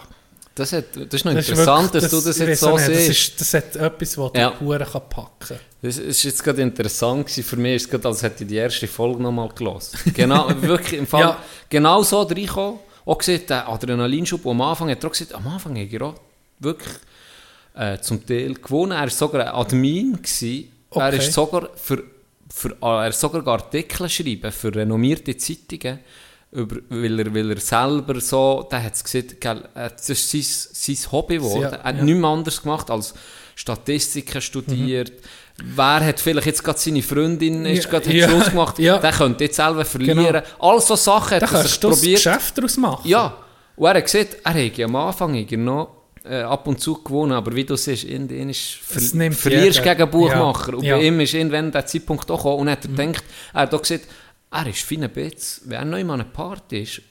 Das, 0.55 0.73
hat, 0.73 0.85
das 0.95 1.05
ist 1.15 1.25
noch 1.25 1.33
das 1.33 1.45
ist 1.45 1.51
interessant, 1.51 1.95
wirklich- 1.95 2.03
dass 2.03 2.11
du 2.11 2.29
das 2.29 2.39
ich 2.41 2.47
jetzt 2.49 2.61
so 2.61 2.77
nicht, 2.77 2.89
das, 2.89 2.97
siehst. 3.07 3.11
ist, 3.11 3.41
das 3.41 3.55
hat 3.55 3.77
etwas, 3.77 4.19
was 4.19 4.31
Ja. 4.35 4.51
du 4.51 4.61
Huren 4.61 4.87
packen 4.87 5.09
kann. 5.39 5.59
Das 5.81 5.97
ist 5.99 6.23
jetzt 6.25 6.45
gerade 6.45 6.61
interessant 6.63 7.27
gewesen. 7.27 7.43
Für 7.45 7.57
mich 7.57 7.77
ist 7.77 7.83
es 7.85 7.89
gerade, 7.91 8.09
als 8.09 8.23
hätte 8.23 8.45
ich 8.45 8.49
die 8.51 8.57
erste 8.57 8.87
Folge 8.87 9.23
nochmal 9.23 9.49
gelesen. 9.49 9.99
Genau, 10.15 10.49
wirklich 10.61 10.99
im 11.01 11.07
Fall. 11.07 11.21
Ja. 11.21 11.39
Genau 11.69 12.03
so 12.03 12.21
reinkommen. 12.23 12.81
Auch 13.05 13.19
gesehen, 13.19 13.43
der 13.49 13.69
Adrenalinschub, 13.69 14.43
der 14.43 14.51
am 14.51 14.61
Anfang 14.61 14.91
hat 14.91 15.03
er 15.03 15.11
gesagt, 15.11 15.35
am 15.35 15.47
Anfang 15.49 15.77
hat 15.81 15.91
er 15.93 16.03
auch 16.03 16.15
wirklich 16.61 16.93
äh, 17.75 17.99
zum 17.99 18.25
Teil 18.27 18.55
gewonnen. 18.55 18.93
Er 18.93 19.01
war 19.01 19.11
sogar 19.11 19.43
ein 19.47 19.55
Admin. 19.55 20.13
Gewesen. 20.23 20.69
Er 20.91 20.97
Okay. 21.09 21.17
ist 21.17 21.33
sogar 21.33 21.71
für, 21.75 22.03
für 22.55 22.77
er 22.83 23.09
ist 23.09 23.19
sogar 23.19 23.47
Artikel 23.49 24.09
schreiben 24.11 24.53
für 24.53 24.73
renommierte 24.75 25.35
Zeitungen. 25.37 25.99
Über, 26.53 26.77
weil, 26.91 27.19
er, 27.19 27.35
weil 27.35 27.51
er 27.51 27.61
selber 27.61 28.21
so, 28.21 28.69
der 28.71 28.83
hat 28.83 28.95
es 28.95 29.03
gesagt, 29.03 29.41
gell, 29.41 29.65
äh, 29.75 29.89
das 29.89 30.11
ist 30.11 30.31
sein, 30.31 30.43
sein 30.95 31.11
Hobby 31.13 31.37
geworden. 31.37 31.63
er 31.65 31.83
hat 31.83 31.97
ja. 31.97 32.05
nichts 32.05 32.25
anderes 32.25 32.63
gemacht 32.63 32.91
als 32.91 33.15
Statistiken 33.55 34.41
studiert. 34.43 35.13
Wer 35.57 36.01
hat 36.07 36.21
vielleicht 36.21 36.47
jetzt 36.47 36.63
gerade 36.63 36.79
seine 36.79 37.03
Freundin 37.03 37.65
ist 37.65 37.85
Ja, 37.85 37.91
gerade 37.91 38.07
hat 38.09 38.15
ja, 38.15 38.29
Schluss 38.29 38.51
gemacht, 38.51 38.79
ja. 38.79 38.99
der 38.99 39.13
könnte 39.13 39.45
jetzt 39.45 39.57
selber 39.57 39.85
verlieren. 39.85 40.17
Genau. 40.27 40.43
All 40.59 40.81
so 40.81 40.95
Sachen 40.97 41.37
hat 41.37 41.43
Da 41.43 41.63
er 41.63 41.69
probiert. 41.91 42.17
Geschäft 42.17 42.59
daraus 42.59 42.77
machen. 42.77 43.09
Ja, 43.09 43.35
und 43.77 43.87
er 43.87 43.95
hat 43.95 44.05
gesagt, 44.05 44.37
er 44.45 44.55
hat 44.67 44.77
ja 44.77 44.87
am 44.87 44.97
Anfang 44.97 45.47
noch 45.65 46.03
äh, 46.25 46.43
ab 46.43 46.67
und 46.67 46.81
zu 46.81 47.03
gewonnen, 47.03 47.33
aber 47.33 47.55
wie 47.55 47.65
du 47.65 47.77
siehst, 47.77 48.05
irgendwann 48.05 48.51
ist, 48.51 48.79
Es 48.95 49.13
ver 49.13 49.33
verlierst 49.33 49.79
jeder. 49.79 49.95
gegen 49.95 50.11
Buchmacher. 50.11 50.73
Ja, 50.83 50.95
Und 50.97 51.01
bei 51.01 51.07
ihm 51.07 51.21
ist 51.21 51.35
irgendwann 51.35 51.73
der 51.73 51.87
Zeitpunkt 51.87 52.31
auch 52.31 52.37
gekommen 52.37 52.61
und 52.61 52.71
hat 52.71 52.85
er 52.85 52.91
gedacht, 52.91 53.25
er 53.53 53.61
hat 53.63 53.75
auch 53.75 53.83
gesagt, 53.83 54.07
er 54.53 54.67
ist 54.67 54.83
fein 54.83 55.09
Bitz, 55.11 55.63
wenn 55.65 55.79
er 55.79 55.85
neu 55.85 56.05
mal 56.05 56.15
eine 56.15 56.25
Party 56.25 56.83
ist, 56.83 57.03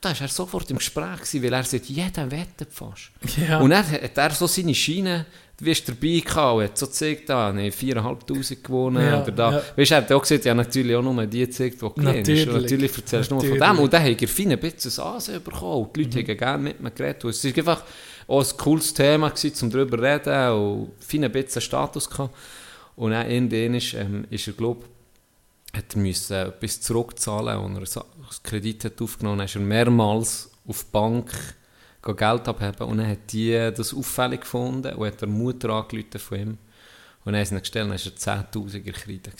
da 0.00 0.10
war 0.10 0.20
er 0.20 0.28
sofort 0.28 0.70
im 0.70 0.78
Gespräch, 0.78 1.16
gewesen, 1.16 1.42
weil 1.42 1.52
er 1.52 1.64
sagt, 1.64 1.86
jeder 1.86 2.30
wettet 2.30 2.72
fast. 2.72 3.10
Ja. 3.36 3.60
Und 3.60 3.70
dann 3.70 3.84
hat 3.90 4.16
er 4.16 4.30
so 4.30 4.46
seine 4.46 4.74
Schiene, 4.74 5.26
du 5.58 5.64
bist 5.64 5.86
dabei 5.88 6.20
gehabt 6.20 6.56
und 6.56 6.64
hat 6.64 6.78
so 6.78 6.86
gezeigt, 6.86 7.28
da 7.28 7.48
habe 7.48 7.62
ich 7.62 7.74
4'500 7.74 8.62
gewonnen. 8.62 9.02
Ja, 9.02 9.22
oder 9.22 9.32
da. 9.32 9.52
ja. 9.52 9.62
Weißt 9.76 9.90
du, 9.90 9.94
er 9.94 10.00
hat 10.00 10.12
auch 10.12 10.22
gesagt, 10.22 10.46
ja 10.46 10.54
natürlich 10.54 10.96
auch 10.96 11.02
nur 11.02 11.26
die 11.26 11.40
gezeigt, 11.40 11.82
die 11.82 11.88
gewinnen. 11.88 12.16
Natürlich. 12.16 12.46
Natürlich 12.46 12.96
erzählst 12.96 13.30
du 13.30 13.34
nur 13.34 13.44
von 13.44 13.58
dem. 13.58 13.78
Und 13.78 13.92
dann 13.92 14.02
hat 14.02 14.22
er 14.22 14.28
fein 14.28 14.52
ein 14.52 14.58
bisschen 14.58 15.04
ein 15.04 15.12
Ansehen 15.14 15.42
bekommen. 15.42 15.84
Und 15.84 15.96
Die 15.96 16.04
Leute 16.04 16.18
haben 16.18 16.38
gerne 16.38 16.62
mit 16.62 16.80
mir 16.80 16.90
geredet. 16.90 17.24
Und 17.24 17.30
es 17.30 17.44
war 17.44 17.58
einfach 17.58 17.84
auch 18.26 18.42
ein 18.42 18.56
cooles 18.56 18.94
Thema, 18.94 19.28
gewesen, 19.28 19.64
um 19.64 19.70
darüber 19.70 19.98
zu 19.98 20.02
reden 20.02 20.52
und 20.52 20.92
fein 21.00 21.24
ein 21.24 21.32
bisschen 21.32 21.60
Status 21.60 22.08
gehabt. 22.08 22.34
Und 22.96 23.10
dann 23.10 23.30
irgendwann 23.30 23.74
ist, 23.74 23.92
ähm, 23.94 24.24
ist 24.30 24.46
er, 24.46 24.54
glaube 24.54 24.84
hat 25.74 25.94
er 25.94 25.98
müssen 26.00 26.34
etwas 26.36 26.80
zurückzahlen 26.80 27.58
und 27.58 27.76
er 27.76 28.02
einen 28.02 28.26
Kredit 28.42 28.84
hat 28.84 29.00
aufgenommen, 29.02 29.40
ist 29.44 29.54
er 29.54 29.60
mehrmals 29.60 30.50
auf 30.66 30.84
die 30.84 30.90
Bank 30.92 31.32
Geld 32.02 32.48
abheben 32.48 32.86
und 32.88 32.98
dann 32.98 33.08
hat 33.10 33.30
die 33.32 33.52
das 33.76 33.92
auffällig 33.94 34.40
gefunden 34.42 34.94
und 34.94 35.06
hat 35.06 35.20
der 35.20 35.28
Mutter 35.28 35.68
angerufen 35.70 36.18
von 36.18 36.38
ihm 36.38 36.58
Und 37.24 37.32
dann 37.34 37.36
haben 37.36 37.44
sie 37.44 37.54
ihn 37.54 37.60
gestellt, 37.60 37.90
dann 37.90 37.90
war 37.90 38.40
er 38.42 38.44
10'000er 38.52 38.92
Kreide. 38.92 39.30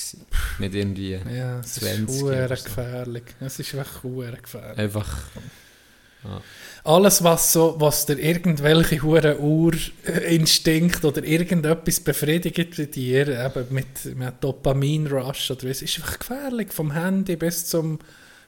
Nicht 0.58 0.74
irgendwie 0.74 1.18
Ja, 1.34 1.60
es 1.60 1.78
ist 1.78 1.84
20 1.84 2.22
hure 2.22 2.44
oder 2.44 2.56
so. 2.56 2.64
gefährlich. 2.64 3.22
Es 3.40 3.58
ist 3.58 3.72
wirklich 3.72 4.02
hure 4.02 4.36
gefährlich. 4.42 4.78
Einfach, 4.78 5.18
Alles, 6.84 7.22
was, 7.22 7.52
so, 7.52 7.76
was 7.78 8.06
dir 8.06 8.18
irgendwelche 8.18 9.02
hure 9.02 9.38
Urinstinkt 9.38 11.04
oder 11.04 11.22
irgendetwas 11.22 12.00
befriedigt 12.00 12.76
bei 12.76 12.84
dir, 12.86 13.28
eben 13.28 13.66
mit, 13.70 14.16
mit 14.16 14.34
Dopamin-Rush 14.40 15.50
oder 15.50 15.68
was, 15.68 15.82
ist 15.82 15.98
einfach 15.98 16.18
gefährlich. 16.18 16.72
Vom 16.72 16.92
Handy 16.92 17.36
bis, 17.36 17.66
zum, 17.66 17.98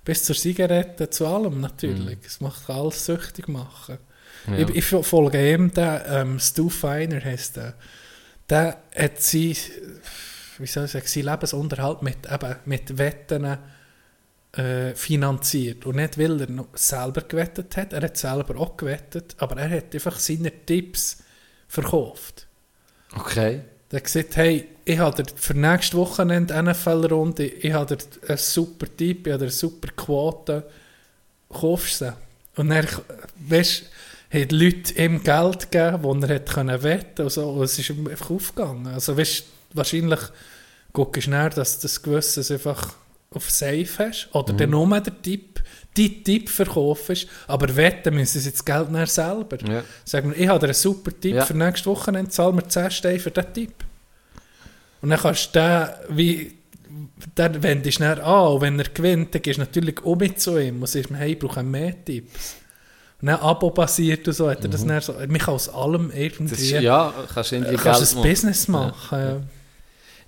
bis 0.05 0.25
zur 0.25 0.37
Zigarette, 0.37 1.11
zu 1.11 1.27
allem 1.27 1.61
natürlich. 1.61 2.19
Es 2.27 2.41
macht 2.41 2.69
alles 2.71 3.05
süchtig 3.05 3.49
machen. 3.49 3.99
Mhm. 4.47 4.55
ja. 4.55 4.69
Ich, 4.69 4.93
ich 4.93 5.07
folge 5.07 5.53
ihm, 5.53 5.73
der 5.73 6.07
ähm, 6.09 6.39
Stu 6.39 6.69
Feiner 6.69 7.23
heisst 7.23 7.57
der. 7.57 7.75
Der 8.49 8.83
hat 8.97 9.21
sein, 9.21 9.57
wie 10.59 10.67
soll 10.67 10.85
ich 10.85 10.91
sagen, 10.91 11.07
sein 11.07 11.25
Lebensunterhalt 11.25 12.03
mit, 12.03 12.31
eben, 12.31 12.57
mit 12.65 12.99
Wetten 12.99 13.59
äh, 14.53 14.95
finanziert. 14.95 15.87
Und 15.87 15.97
nicht, 15.97 16.19
weil 16.19 16.41
er 16.41 16.49
selber 16.75 17.23
gewettet 17.23 17.77
hat, 17.77 17.93
er 17.93 18.03
hat 18.03 18.17
selber 18.17 18.59
auch 18.59 18.77
gewettet, 18.77 19.35
aber 19.39 19.57
er 19.57 19.71
hat 19.71 19.95
einfach 19.95 20.19
seine 20.19 20.53
Tipps 20.67 21.19
verkauft. 21.69 22.47
okay. 23.17 23.63
Der 23.91 23.99
hat 23.99 24.05
gesagt, 24.05 24.37
hey, 24.37 24.69
ich 24.87 24.99
habe 24.99 25.23
dir 25.23 25.31
für 25.37 25.53
nächstes 25.53 25.95
Wochenende 25.99 26.63
NFL-Runde, 26.63 27.45
ich 27.45 27.73
habe 27.73 27.95
dir 27.95 28.05
einen 28.27 28.39
super 28.39 28.87
Tipp, 28.97 29.27
ich 29.27 29.33
habe 29.33 29.41
dir 29.41 29.47
eine 29.47 29.51
super 29.51 29.89
Quote, 29.95 30.67
kaufst 31.51 32.01
du 32.01 32.07
sie? 32.07 32.13
Und 32.57 32.71
dann, 32.71 32.87
weißt 33.49 33.85
die 34.33 34.45
Leute 34.45 34.95
ihm 34.95 35.23
Geld 35.23 35.71
gegeben, 35.71 36.03
wo 36.03 36.15
er 36.15 36.37
hat 36.37 36.49
können 36.49 36.83
wetten 36.83 37.23
und 37.23 37.31
so, 37.31 37.51
und 37.51 37.65
es 37.65 37.79
ist 37.79 37.91
ihm 37.91 38.09
einfach 38.09 38.31
aufgegangen. 38.31 38.87
Also 38.87 39.17
weißt 39.17 39.45
wahrscheinlich 39.75 40.21
guckst 40.93 41.27
du 41.27 41.31
näher, 41.31 41.51
dass 41.51 41.79
das 41.81 42.03
Gewisses 42.03 42.51
einfach 42.51 42.95
auf 43.35 43.51
Safe 43.51 43.87
hast, 43.99 44.29
oder 44.33 44.53
dann 44.53 44.71
nur 44.71 45.01
den 45.01 45.23
Tipp, 45.23 45.63
die 45.97 46.23
Tipp 46.23 46.49
verkaufst, 46.49 47.27
aber 47.47 47.75
wetten 47.77 48.15
müssen 48.15 48.41
sie 48.41 48.51
das 48.51 48.65
Geld 48.65 48.91
näher 48.91 49.07
selber. 49.07 49.59
Ja. 49.69 49.83
Sag 50.05 50.25
mir, 50.25 50.35
ich 50.35 50.49
habe 50.49 50.59
dir 50.61 50.67
einen 50.67 50.75
super 50.75 51.11
Tipp 51.21 51.35
Ja. 51.35 51.45
für 51.45 51.55
nächste 51.55 51.87
Woche, 51.91 52.29
zahl 52.29 52.53
mir 52.53 52.67
10 52.67 52.91
Steine 52.91 53.19
für 53.19 53.31
diesen 53.31 53.53
Tipp. 53.53 53.75
Und 55.03 55.11
dann 55.11 55.19
kannst 55.21 55.55
du 55.55 55.59
den, 55.59 56.17
wie, 56.17 56.55
dann 57.35 57.63
wendest 57.63 57.99
du 58.01 58.05
dann 58.05 58.21
an, 58.21 58.47
und 58.53 58.61
wenn 58.63 58.79
er 58.79 58.89
gewinnt, 58.89 59.35
dann 59.35 59.43
gehst 59.43 59.59
du 59.59 59.63
natürlich 59.63 60.03
auch 60.05 60.17
mit 60.17 60.41
zu 60.41 60.57
ihm 60.59 60.81
und 60.81 60.87
sagst 60.89 61.11
ihm, 61.11 61.17
hey, 61.17 61.33
ich 61.33 61.39
brauche 61.39 61.63
mehr 61.63 61.95
Tipps. 62.05 62.57
Und 63.21 63.29
dann 63.29 63.39
Abo-basiert 63.41 64.27
und 64.27 64.35
so, 64.35 64.51
hat 64.51 64.65
er 64.65 64.71
das 64.71 64.85
dann 64.87 65.01
so, 65.01 65.13
man 65.13 65.39
kann 65.39 65.55
aus 65.55 65.69
allem 65.69 66.11
irgendwie, 66.11 66.43
Mhm. 66.45 66.49
Das 66.49 66.83
ja, 66.83 67.15
kannst 67.35 67.53
du 67.53 67.57
irgendwie 67.57 67.77
kannst 67.77 68.01
Geld 68.01 68.11
ein 68.13 68.17
machen. 68.19 68.31
Business 68.31 68.69
machen. 68.69 69.19
Ja. 69.19 69.41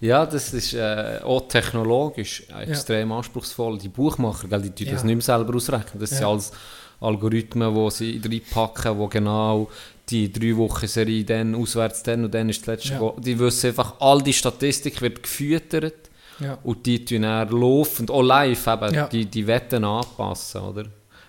Ja, 0.01 0.27
das 0.27 0.53
ist 0.53 0.75
äh, 0.75 1.21
auch 1.23 1.49
technologisch 1.49 2.43
extrem 2.61 3.13
anspruchsvoll. 3.13 3.79
Die 3.79 3.89
Buchmacher, 3.89 4.49
gell, 4.49 4.63
die 4.63 4.71
tun 4.85 4.93
das 4.93 5.03
Ja. 5.03 5.07
nicht 5.07 5.17
mehr 5.17 5.23
selber 5.23 5.55
ausrechnen. 5.55 6.01
Das 6.01 6.11
sind 6.11 6.21
Ja. 6.21 6.29
alles 6.31 6.53
Algorithmen, 7.01 7.75
die 7.75 7.91
sie 7.91 8.21
reinpacken, 8.25 8.99
die 9.01 9.09
genau 9.09 9.69
die 10.09 10.31
drei 10.33 10.57
Wochen 10.57 10.87
Serie 10.87 11.25
dann 11.25 11.55
auswärts 11.55 12.03
dann 12.03 12.25
und 12.25 12.35
dann 12.35 12.49
ist 12.49 12.61
das 12.61 12.67
letzte 12.67 12.95
Ja. 12.95 13.13
Die 13.19 13.39
wissen 13.39 13.69
einfach, 13.69 13.95
all 14.01 14.21
die 14.23 14.33
Statistik 14.33 15.01
wird 15.01 15.23
gefüttert 15.23 16.11
Ja. 16.41 16.59
und 16.63 16.85
die 16.85 17.05
tun 17.05 17.23
dann 17.23 17.49
laufend, 17.49 18.11
auch 18.11 18.23
live 18.23 18.67
eben, 18.67 18.95
Ja. 18.95 19.07
die, 19.07 19.25
die 19.27 19.47
Wetten 19.47 19.85
anpassen, 19.85 20.61
oder? 20.61 20.85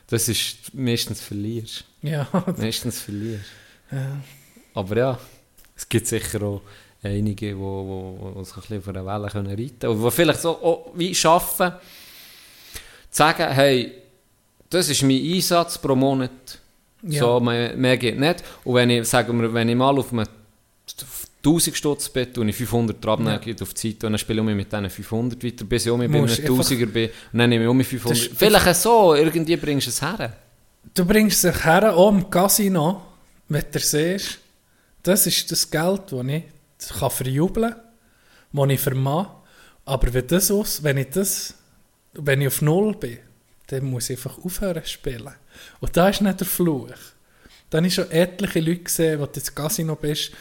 Das 0.07 0.27
ist, 0.27 0.73
meistens 0.73 1.21
verlierst 1.21 1.85
Ja. 2.01 2.27
Meistens 2.57 2.99
verlierst 3.01 3.45
ja. 3.91 4.17
aber 4.73 4.97
ja, 4.97 5.19
es 5.75 5.87
gibt 5.89 6.07
sicher 6.07 6.41
auch 6.43 6.61
einige, 7.05 7.47
die 7.47 7.57
wo, 7.57 8.33
wo, 8.35 8.43
sich 8.43 8.55
ein 8.55 8.61
bisschen 8.61 8.77
auf 8.79 8.87
einer 8.89 9.05
Welle 9.05 9.29
können 9.29 9.47
reiten 9.47 9.79
können. 9.79 9.93
Und 9.97 10.03
die 10.03 10.11
vielleicht 10.11 10.41
so 10.41 10.49
auch 10.51 10.91
wie 10.95 11.13
schaffen, 11.15 11.71
zu 13.11 13.17
sagen, 13.17 13.51
hey, 13.51 13.91
das 14.69 14.89
ist 14.89 15.01
mein 15.03 15.21
Einsatz 15.23 15.77
pro 15.77 15.95
Monat. 15.95 16.59
Ja. 17.03 17.19
So, 17.21 17.39
mehr, 17.39 17.75
mehr 17.75 17.97
geht 17.97 18.19
nicht. 18.19 18.43
Und 18.63 18.75
wenn 18.75 18.89
ich, 18.89 19.07
sagen 19.07 19.39
wir, 19.39 19.53
wenn 19.53 19.69
ich 19.69 19.75
mal 19.75 19.97
auf 19.97 20.11
einem 20.11 20.25
1000 21.43 21.75
Stutz 21.77 22.09
Bett 22.09 22.37
und 22.39 22.49
ich 22.49 22.55
500 22.55 23.05
abnehme, 23.05 23.39
geht 23.39 23.61
auf 23.61 23.73
die 23.75 23.89
Seite 23.91 24.07
und 24.07 24.13
dann 24.13 24.17
spiele 24.19 24.39
ich 24.41 24.45
mich 24.45 24.55
mit 24.55 24.71
diesen 24.71 24.89
500 24.89 25.43
weiter, 25.43 25.65
bis 25.65 25.85
ich 25.85 25.91
um 25.91 25.99
mich 25.99 26.09
bei 26.09 26.17
einem 26.17 26.25
Musst 26.27 26.39
einfach- 26.39 26.53
1000er 26.71 26.85
bin 26.87 27.09
und 27.33 27.39
dann 27.39 27.49
nehme 27.49 27.63
ich 27.65 27.69
um 27.69 27.77
mich 27.77 27.87
500. 27.87 28.17
Das 28.17 28.25
ist- 28.27 28.37
Vielleicht 28.37 28.75
so, 28.81 29.13
irgendwie 29.13 29.55
bringst 29.55 29.85
du 29.85 29.89
es 29.91 30.01
her. 30.01 30.33
Du 30.93 31.05
bringst 31.05 31.41
sich 31.41 31.63
her, 31.63 31.95
auch 31.95 32.09
im 32.11 32.27
Casino, 32.29 33.01
wenn 33.49 33.63
du 33.71 33.79
siehst, 33.79 34.39
das 35.03 35.27
ist 35.27 35.51
das 35.51 35.69
Geld, 35.69 36.01
das 36.11 36.25
ich 36.25 36.43
kann 36.89 37.11
verjubeln 37.11 37.75
das 38.51 38.69
ich 38.69 38.79
vermag. 38.79 39.27
Aber 39.85 40.13
wenn, 40.13 40.27
das 40.27 40.49
aus, 40.49 40.83
wenn, 40.83 40.97
ich 40.97 41.09
das, 41.09 41.53
wenn 42.13 42.41
ich 42.41 42.47
auf 42.47 42.61
Null 42.61 42.95
bin, 42.95 43.19
dann 43.67 43.85
muss 43.85 44.09
ich 44.09 44.17
einfach 44.17 44.43
aufhören 44.43 44.83
zu 44.83 44.89
spielen. 44.89 45.33
Und 45.79 45.95
da 45.95 46.09
ist 46.09 46.21
nicht 46.21 46.39
der 46.39 46.47
Fluch. 46.47 46.89
Dann 47.69 47.79
habe 47.79 47.87
ich 47.87 47.95
schon 47.95 48.09
etliche 48.11 48.59
Leute 48.59 48.83
gesehen, 48.83 49.19
du 49.19 49.25
ins 49.25 49.53
Casino 49.53 49.95
bist, 49.95 50.31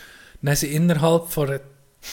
dann 0.43 0.57
sie 0.57 0.75
innerhalb 0.75 1.29
von 1.29 1.59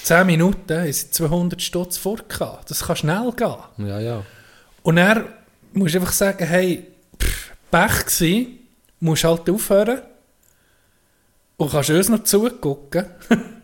10 0.04 0.26
Minuten 0.26 0.80
haben 0.80 0.92
sie 0.92 1.12
200 1.12 1.62
Stutz 1.62 1.98
vorgehabt. 1.98 2.70
Das 2.70 2.86
kann 2.86 2.96
schnell 2.96 3.32
gehen. 3.34 3.88
Ja, 3.88 4.00
ja. 4.00 4.26
Und 4.84 4.98
er 4.98 5.26
musst 5.74 5.94
du 5.94 6.00
einfach 6.00 6.14
sagen, 6.14 6.46
hey, 6.46 6.88
pff, 7.22 7.52
Pech 7.70 8.06
gsi, 8.06 8.60
musst 9.00 9.24
halt 9.24 9.50
aufhören 9.50 10.02
und 11.58 11.72
kannst 11.72 11.90
uns 11.90 12.10
noch 12.10 12.24
zugucken. 12.24 13.06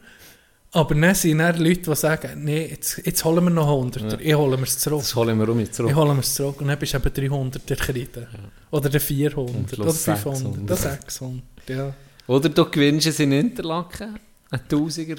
Aber 0.71 0.95
dann 0.95 1.15
sind 1.15 1.39
dann 1.39 1.57
Leute, 1.57 1.81
die 1.81 1.95
sagen, 1.95 2.43
nee, 2.43 2.67
jetzt, 2.67 3.01
jetzt 3.05 3.23
holen 3.23 3.43
wir 3.43 3.49
noch 3.49 3.67
100, 3.67 4.21
ich 4.21 4.35
hole 4.35 4.57
mir 4.57 4.63
es 4.63 4.77
zurück. 4.77 4.99
Das 4.99 5.15
holen 5.15 5.39
wir 5.39 5.47
um 5.49 5.57
mich 5.57 5.71
zurück. 5.71 5.91
Ich 5.91 5.95
hole 5.95 6.13
mir 6.13 6.19
es 6.19 6.33
zurück 6.33 6.59
und 6.61 6.67
dann 6.67 6.77
bist 6.77 6.93
du 6.93 6.97
eben 6.97 7.13
300 7.13 7.69
der 7.69 7.77
Kredite. 7.77 8.27
Oder 8.69 8.89
der 8.89 9.01
400 9.01 9.55
Am 9.55 9.63
oder 9.63 9.75
Schluss 9.75 10.03
500 10.03 10.37
600. 10.37 10.63
oder 10.63 10.75
600. 10.75 11.43
Ja. 11.69 11.93
Oder 12.27 12.49
du 12.49 12.65
gewinnst 12.69 13.07
es 13.07 13.19
in 13.19 13.31
Interlaken, 13.31 14.19
ein 14.51 14.67
Tausiger, 14.67 15.15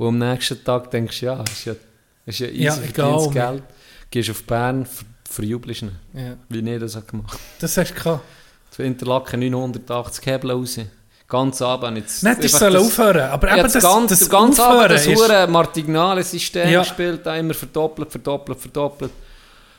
und 0.00 0.08
am 0.08 0.18
nächsten 0.18 0.64
Tag 0.64 0.90
denkst 0.90 1.20
du, 1.20 1.26
ja, 1.26 1.42
ist 1.42 1.66
ja, 1.66 1.74
ist 2.24 2.38
ja 2.38 2.46
easy 2.46 2.62
Ja, 2.62 2.78
egal. 2.82 3.30
Geld. 3.30 3.62
Gehst 4.10 4.30
auf 4.30 4.42
Bern, 4.44 4.86
ver 4.86 5.04
verjubelst 5.28 5.82
ihn, 5.82 5.92
ja. 6.14 6.36
wie 6.48 6.58
ich 6.58 6.80
das 6.80 6.96
habe 6.96 7.06
gemacht 7.06 7.38
Das 7.60 7.76
hast 7.76 7.90
du 7.90 7.94
gehabt. 7.94 8.24
Interlaken 8.78 9.40
980 9.40 10.26
Hebel 10.26 10.52
raus. 10.52 10.80
Ganz 11.30 11.62
Abend 11.62 11.96
jetzt... 11.96 12.22
Nicht, 12.24 12.38
ich 12.40 12.44
einfach 12.46 12.58
soll 12.58 12.72
das- 12.72 12.82
aufhören. 12.86 13.30
Aber 13.30 13.50
eben 13.52 13.62
das, 13.62 13.72
das, 13.74 13.82
ganz, 13.84 14.10
das 14.18 14.28
ganz 14.28 14.58
Aufhören 14.60 14.88
das 14.90 15.06
ist- 15.06 15.16
hure 15.16 15.46
martignale 15.46 16.22
System 16.24 16.68
Ja. 16.68 16.80
gespielt, 16.82 17.24
da 17.24 17.36
immer 17.36 17.54
verdoppelt, 17.54 18.10
verdoppelt, 18.10 18.58
verdoppelt. 18.60 19.12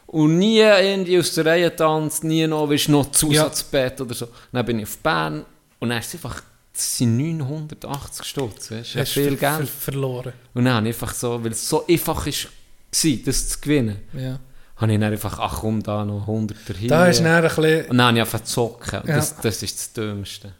Und 0.08 0.40
nie 0.40 0.60
irgendwie 0.60 1.20
aus 1.20 1.34
der 1.34 1.46
Reihe 1.46 1.76
tanzt, 1.76 2.24
nie 2.24 2.48
noch, 2.48 2.68
willst 2.70 2.88
du 2.88 2.94
noch 2.94 3.12
Zusatzbett 3.12 4.00
oder 4.02 4.14
so. 4.14 4.28
Dann 4.52 4.66
bin 4.66 4.80
ich 4.80 4.86
auf 4.86 4.98
Bern 5.00 5.46
und 5.80 5.90
dann 5.90 6.00
ist 6.00 6.08
es 6.08 6.14
einfach, 6.16 6.42
das 6.74 6.98
sind 6.98 7.18
980 7.18 8.26
Stutz, 8.26 8.72
weißt 8.72 8.72
du, 8.72 8.76
das 8.76 8.88
ist 8.88 8.96
hast 8.98 9.12
viel 9.14 9.36
Geld. 9.36 9.40
ver 9.42 9.68
verloren. 9.68 10.34
Und 10.54 10.66
dann 10.66 10.86
einfach 10.88 11.14
so, 11.14 11.44
weil 11.44 11.52
es 11.52 11.68
so 11.68 11.86
einfach 11.88 12.26
ist, 12.28 12.46
war, 12.46 13.12
das 13.26 13.50
zu 13.50 13.60
gewinnen, 13.62 14.00
Ja. 14.14 14.40
habe 14.78 14.94
ich 14.94 15.00
dann 15.00 15.12
einfach, 15.12 15.38
ach 15.40 15.60
komm, 15.62 15.84
da 15.84 16.04
noch 16.06 16.22
100 16.28 16.58
dahin. 16.70 16.88
Da 16.88 17.08
ist 17.08 17.20
dann 17.20 17.28
ein 17.28 17.44
bisschen... 17.44 17.86
und 17.90 17.98
dann 17.98 18.08
habe 18.08 18.18
ich 18.18 18.22
einfach 18.22 18.44
zocken. 18.44 19.00
Und 19.02 19.10
Ja. 19.10 19.16
Das, 19.18 19.36
das 19.38 19.64
ist 19.64 19.78
das 19.78 19.94
Dümmste. 19.94 20.54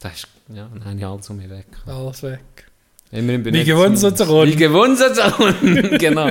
Das 0.00 0.14
ist, 0.14 0.26
ja, 0.48 0.68
dann 0.72 0.84
habe 0.84 0.96
ich 0.98 1.04
alles 1.06 1.30
um 1.30 1.36
mich 1.36 1.48
weg. 1.50 1.66
Alles 1.86 2.22
weg. 2.22 2.40
Immerhin 3.12 3.42
bin 3.42 3.54
Wie 3.54 3.60
ich 3.60 3.66
gewonnen 3.66 3.96
so 3.96 4.10
zu 4.10 4.24
kommen. 4.24 4.50
Wie 4.50 4.56
gewonnen 4.56 4.96
so 4.96 5.12
zu 5.12 5.30
kommen. 5.32 5.98
genau. 5.98 6.30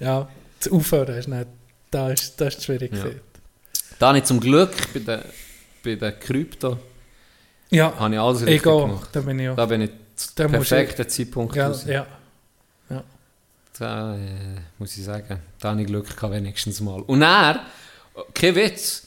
Ja, 0.00 0.28
das 0.58 0.72
Aufhören 0.72 1.16
ist 1.16 1.28
nicht... 1.28 1.46
Da 1.90 2.10
ist, 2.10 2.40
das 2.40 2.48
ist 2.54 2.60
die 2.60 2.64
Schwierigkeit. 2.64 3.20
Da 3.98 4.08
habe 4.08 4.18
ich 4.18 4.24
zum 4.24 4.40
Glück 4.40 4.70
bei 4.92 5.00
den, 5.00 5.20
bei 5.84 5.94
den 5.94 6.20
Krypto 6.20 6.78
Ja, 7.70 7.94
habe 7.98 8.14
ich 8.14 8.20
alles 8.20 8.40
richtig 8.42 8.60
egal. 8.60 8.80
gemacht. 8.82 9.08
Da 9.12 9.20
bin 9.20 9.38
ich 9.38 9.48
auch. 9.48 9.56
Da 9.56 9.66
bin 9.66 9.80
ich 9.82 9.90
zum 10.16 10.50
perfekten 10.50 11.08
Zeitpunkt 11.08 11.54
Gell, 11.54 11.62
raus. 11.64 11.84
ja. 11.86 12.06
Da 13.78 14.16
äh, 14.16 14.18
muss 14.78 14.96
ich 14.96 15.04
sagen, 15.04 15.38
da 15.60 15.70
habe 15.70 15.80
ich 15.82 15.86
Glück 15.86 16.14
gehabt 16.16 16.34
wenigstens 16.34 16.80
mal. 16.80 17.00
Und 17.02 17.22
er, 17.22 17.60
kein 18.34 18.56
Witz, 18.56 19.06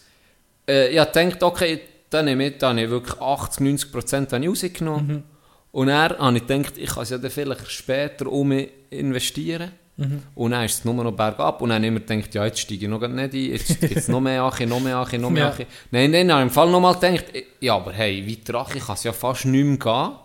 äh, 0.66 0.88
ich 0.88 0.98
habe 0.98 1.12
gedacht, 1.12 1.44
okay, 1.44 1.82
dann 2.12 2.26
nehme 2.26 2.48
ich, 2.48 2.58
da 2.58 2.70
habe 2.70 2.82
ich 2.82 2.90
wirklich 2.90 3.20
80, 3.20 3.60
90 3.62 3.92
Prozent 3.92 4.34
rausgenommen. 4.34 5.08
Mhm. 5.08 5.24
Und 5.72 5.88
er 5.88 6.18
habe 6.20 6.38
ich 6.38 6.46
gedacht, 6.46 6.78
ich 6.78 6.90
kann 6.90 7.04
es 7.04 7.10
ja 7.10 7.18
dann 7.18 7.32
vielleicht 7.32 7.72
später 7.72 8.28
um 8.28 8.52
investieren. 8.90 9.72
Mhm. 9.96 10.24
Und 10.36 10.52
dann 10.52 10.66
ist 10.66 10.80
es 10.80 10.86
nur 10.86 10.94
noch 10.96 11.12
bergab. 11.12 11.62
Und 11.62 11.70
dann 11.70 11.78
habe 11.78 11.86
ich 11.86 11.88
immer 11.90 12.00
gedacht, 12.02 12.36
ja, 12.36 12.46
jetzt 12.46 12.60
steige 12.60 12.86
ich 12.86 12.90
noch 12.90 13.00
nicht 13.00 13.34
ein, 13.34 13.34
jetzt 13.34 13.80
gibt 13.80 13.96
es 13.96 14.08
noch 14.08 14.20
mehr 14.20 14.44
Achi, 14.44 14.66
noch 14.66 14.82
mehr 14.82 14.98
Achi, 14.98 15.18
noch 15.18 15.30
mehr 15.30 15.44
Ja. 15.46 15.50
Achi. 15.52 15.68
Nein, 15.92 16.12
nein, 16.12 16.32
habe 16.32 16.42
ich 16.42 16.48
im 16.48 16.54
Fall 16.54 16.70
noch 16.70 16.82
mal 16.82 16.94
gedacht, 16.96 17.26
ja, 17.60 17.76
aber 17.76 17.94
hey, 17.94 18.28
weiter 18.28 18.60
Achi 18.60 18.80
kann 18.80 18.96
es 18.96 19.04
ja 19.04 19.14
fast 19.14 19.46
nicht 19.46 19.66
mehr 19.66 19.78
gehen. 19.78 20.16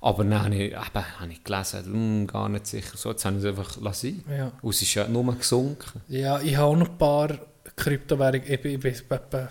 Aber 0.00 0.24
dann 0.24 0.44
habe 0.44 0.54
ich, 0.54 0.72
eben, 0.72 0.76
habe 0.76 1.32
ich 1.32 1.42
gelesen, 1.42 1.84
hm, 1.84 2.26
gar 2.26 2.48
nicht 2.48 2.66
sicher. 2.66 2.96
So, 2.96 3.10
jetzt 3.10 3.24
habe 3.24 3.36
ich 3.36 3.44
es 3.44 3.48
einfach 3.48 3.80
lassen. 3.80 4.24
Ja. 4.30 4.52
Und 4.60 4.70
es 4.70 4.82
ist 4.82 4.94
ja 4.94 5.08
nur 5.08 5.34
gesunken. 5.34 6.02
ja, 6.08 6.38
ich 6.40 6.56
habe 6.56 6.66
auch 6.66 6.76
noch 6.76 6.90
ein 6.90 6.98
paar 6.98 7.30
Kryptowährungen. 7.74 8.44
Ich 8.46 8.60
bin, 8.60 8.74
ich 8.74 8.80
bin 8.80 8.92
etwa 8.92 9.48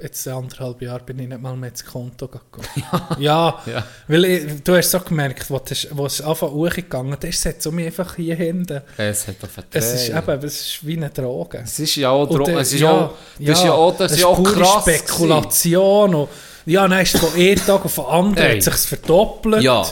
jetzt 0.00 0.26
anderthalb 0.28 0.80
Jahre 0.82 1.02
bin 1.04 1.18
ich 1.18 1.28
nicht 1.28 1.40
mal 1.40 1.56
mehr 1.56 1.70
ins 1.70 1.84
Konto 1.84 2.28
gegangen. 2.28 2.68
ja, 3.18 3.60
Ja. 3.66 3.84
weil 4.06 4.24
ich, 4.24 4.62
du 4.62 4.76
hast 4.76 4.90
so 4.90 5.00
gemerkt, 5.00 5.50
wo 5.50 5.60
es 5.68 5.88
wo 5.90 6.06
es 6.06 6.20
einfach 6.20 6.50
hochgegangen 6.50 7.18
ist, 7.22 7.38
es 7.40 7.46
hat 7.46 7.62
so 7.62 7.72
mich 7.72 7.86
einfach 7.86 8.14
hier 8.16 8.36
hinten. 8.36 8.80
Es 8.96 9.26
hat 9.26 9.36
doch 9.42 9.48
Es 9.72 9.92
ist 9.94 10.08
eben, 10.10 10.44
es 10.44 10.60
ist 10.60 10.86
wie 10.86 10.96
eine 10.96 11.10
Droge. 11.10 11.58
Es 11.64 11.78
ist 11.78 11.96
ja 11.96 12.10
auch, 12.10 12.28
Und 12.30 12.38
Dro 12.38 12.44
der- 12.44 12.58
es 12.58 12.72
ist 12.72 12.82
auch, 12.84 13.14
das 13.38 13.58
ist 13.58 13.64
ja 13.64 13.72
auch, 13.72 13.96
das 13.96 14.12
ist 14.12 14.20
ja 14.20 14.26
auch 14.26 14.42
krass. 14.42 14.84
Spekulation. 14.84 16.14
Und, 16.14 16.28
ja, 16.66 16.86
dann 16.86 17.00
ist 17.00 17.14
es 17.14 17.20
von 17.20 17.32
einem 17.34 17.56
Tag 17.56 17.84
auf 17.84 17.94
den 17.94 18.04
anderen 18.04 18.52
hat 18.56 18.62
sich's 18.62 18.86
verdoppelt. 18.86 19.62
Ja. 19.62 19.84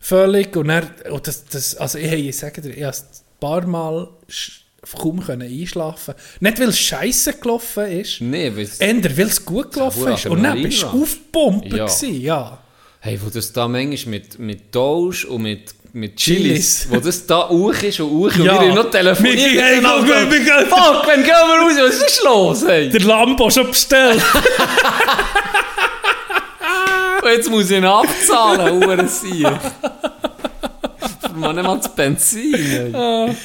Völlig. 0.00 0.56
Und 0.56 0.68
dann, 0.68 0.88
und 1.10 1.26
das, 1.26 1.44
das, 1.44 1.74
also 1.76 1.98
ich, 1.98 2.12
ich 2.12 2.38
sage 2.38 2.62
dir, 2.62 2.70
ich 2.70 2.82
habe 2.82 2.90
es 2.92 3.00
ein 3.02 3.40
paar 3.40 3.66
Mal 3.66 4.08
kaum 4.98 5.20
können 5.24 5.42
einschlafen 5.42 6.14
Nicht, 6.40 6.58
weil 6.60 6.68
es 6.68 6.78
scheiße 6.78 7.34
gelaufen 7.34 7.86
ist, 7.86 8.20
Nee, 8.20 8.50
weil 8.54 8.64
es- 8.64 8.78
eher, 8.80 9.02
weil 9.16 9.26
es 9.26 9.44
gut 9.44 9.72
gelaufen 9.72 10.12
ist. 10.12 10.26
Und 10.26 10.42
dann 10.42 10.62
bist 10.62 10.82
du 10.82 10.86
aufgepumpt. 10.86 11.66
Ja. 11.72 11.84
gewesen, 11.86 12.20
ja. 12.20 12.58
Hey, 13.00 13.18
wo 13.24 13.30
das 13.30 13.52
da 13.52 13.66
manchmal 13.68 14.10
mit, 14.10 14.38
mit 14.38 14.74
Doge 14.74 15.26
und 15.28 15.42
mit, 15.42 15.74
mit 15.92 16.16
Chilis. 16.16 16.86
Wo 16.90 16.98
das 16.98 17.26
da 17.26 17.48
hoch 17.48 17.72
ist 17.82 17.98
und 18.00 18.10
hoch 18.10 18.34
und 18.36 18.44
Ja. 18.44 18.60
wir 18.60 18.68
haben 18.68 18.74
noch 18.74 18.90
telefoniert. 18.90 19.36
Wir 19.38 19.48
gehen- 19.52 19.76
miteinander. 19.76 20.06
wir 20.08 20.14
gehen- 20.16 20.30
wir 20.30 20.38
gehen- 20.40 20.66
Fuck, 20.68 21.02
wann 21.06 21.22
gehen 21.22 21.26
wir 21.26 21.82
raus? 21.82 21.90
Was 21.98 22.02
ist 22.10 22.22
los, 22.24 22.64
hey? 22.66 22.90
Der 22.90 23.00
Lambo 23.00 23.48
schon 23.50 23.66
bestellt. 23.68 24.22
Und 27.22 27.28
jetzt 27.30 27.50
muss 27.50 27.70
ich 27.70 27.76
ihn 27.76 27.84
abzahlen, 27.84 28.82
Uhren 28.82 29.06
Sieg. 29.08 29.46
Man 31.34 31.54
nicht 31.54 31.64
mal 31.66 31.76
das 31.76 31.94
Benzin. 31.94 32.54
Ey. 32.94 33.36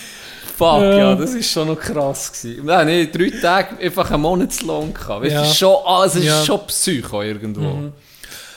Fuck, 0.58 0.82
ja, 0.82 1.16
das 1.16 1.36
war 1.36 1.42
schon 1.44 1.68
noch 1.68 1.80
krass. 1.80 2.32
Gewesen. 2.32 2.66
Nein, 2.66 2.88
nee, 2.88 3.06
drei 3.12 3.30
Tage 3.42 3.78
einfach 3.80 4.10
einen 4.12 4.22
Monatslohn 4.22 4.94
gehabt. 4.94 5.24
Weißt, 5.24 5.34
Ja. 5.34 5.42
das 5.42 5.52
ist 5.52 5.58
schon, 5.58 5.76
ah, 5.86 6.04
es 6.06 6.16
ist 6.16 6.24
Ja. 6.26 6.40
Mhm. 6.42 6.46
schon 6.46 6.68
Psycho 6.68 7.22
irgendwo. 7.22 7.92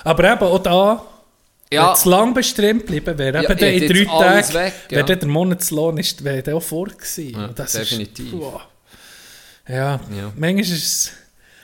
Aber 0.04 0.24
eben 0.32 0.42
auch 0.42 0.58
da, 0.58 1.02
Ja, 1.70 1.86
wenn 1.88 1.92
es 1.92 2.04
lang 2.06 2.32
bestimmt 2.34 2.86
bleiben 2.86 3.18
wäre, 3.18 3.42
Ja, 3.42 3.50
eben 3.50 3.58
dann 3.58 3.68
ich 3.74 3.82
in 3.82 3.88
drei 3.92 4.04
Tagen, 4.04 4.54
weg, 4.54 4.72
ja. 4.90 4.96
wäre 4.96 5.04
dann 5.06 5.18
der 5.20 5.28
Monatslohn 5.28 5.98
ist, 5.98 6.24
wäre 6.24 6.42
der 6.42 6.56
auch 6.56 6.62
vor 6.62 6.86
gewesen. 6.86 7.30
Ja, 7.32 7.48
das 7.48 7.72
definitiv. 7.72 8.32
Ist, 8.32 8.40
ja. 9.68 9.74
Ja. 9.76 10.00
manchmal 10.36 10.60
ist 10.60 10.70
es, 10.70 11.12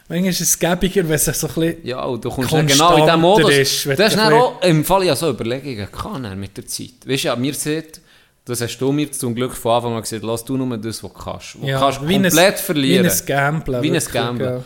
manchmal 0.09 0.31
ist 0.31 0.41
es 0.43 0.59
gäbiger, 0.59 1.03
wenn 1.09 1.15
es 1.15 1.25
so 1.25 1.47
ein 1.47 1.55
bisschen... 1.55 1.87
Ja, 1.87 2.03
und 2.05 2.23
du 2.25 2.29
kommst 2.31 2.53
dann 2.53 2.67
genau 2.67 2.97
in 2.97 3.05
diesem 3.05 3.21
Modus. 3.21 3.51
ist, 3.51 3.87
wenn 3.87 3.97
das 3.97 4.13
ist 4.13 4.19
dann 4.19 4.33
auch, 4.35 4.61
im 4.63 4.85
Fall 4.85 5.05
ja 5.05 5.17
so 5.17 5.31
Überlegungen 5.31 5.89
kann 5.91 6.25
er 6.25 6.35
mit 6.37 6.57
der 6.57 6.67
Zeit. 6.67 7.07
Weißt 7.07 7.25
du, 7.25 7.29
ja, 7.29 7.37
mir 7.37 7.55
sieht, 7.55 8.01
das 8.45 8.61
hast 8.61 8.79
du 8.79 8.93
mir 8.93 9.11
zum 9.11 9.35
Glück 9.35 9.55
von 9.55 9.73
Anfang 9.73 9.95
an 9.95 10.03
gesagt, 10.03 10.23
lass 10.23 10.45
du 10.45 10.57
nur 10.57 10.77
das, 10.79 11.03
was 11.03 11.13
du 11.13 11.19
kannst. 11.19 11.61
Wo 11.61 11.67
Ja, 11.67 11.79
du 11.79 11.85
kannst 11.85 12.01
ein- 12.01 12.23
komplett 12.23 12.59
verlieren. 12.61 13.07
Wie 13.07 13.11
ein 13.11 13.27
Gamblen. 13.27 13.83
Wie 13.83 13.91
ein 13.97 14.05
Gamblen. 14.13 14.55
ja. 14.59 14.65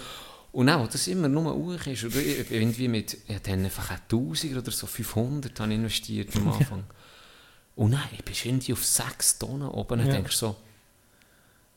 Und 0.51 0.69
auch, 0.71 0.89
das 0.89 1.07
immer 1.07 1.29
nur 1.29 1.55
hoch 1.55 1.87
ist. 1.87 2.05
Oder 2.05 2.17
ich- 2.17 2.51
irgendwie 2.51 2.89
mit, 2.89 3.17
ja, 3.29 3.37
dann 3.43 3.65
einfach 3.65 3.91
1000 4.09 4.57
oder 4.57 4.71
so 4.73 4.87
500 4.87 5.59
habe 5.61 5.71
ich 5.73 5.79
investiert 5.79 6.35
am 6.37 6.49
Anfang. 6.53 6.85
Und 7.77 7.91
nein, 7.91 8.01
ich 8.13 8.25
bin 8.25 8.35
irgendwie 8.45 8.73
auf 8.73 8.85
6 8.85 9.39
Tonnen 9.39 9.69
oben. 9.69 9.99
Dann 9.99 10.09
Ja. 10.09 10.15
denkst 10.15 10.33
du 10.41 10.47
so, 10.47 10.57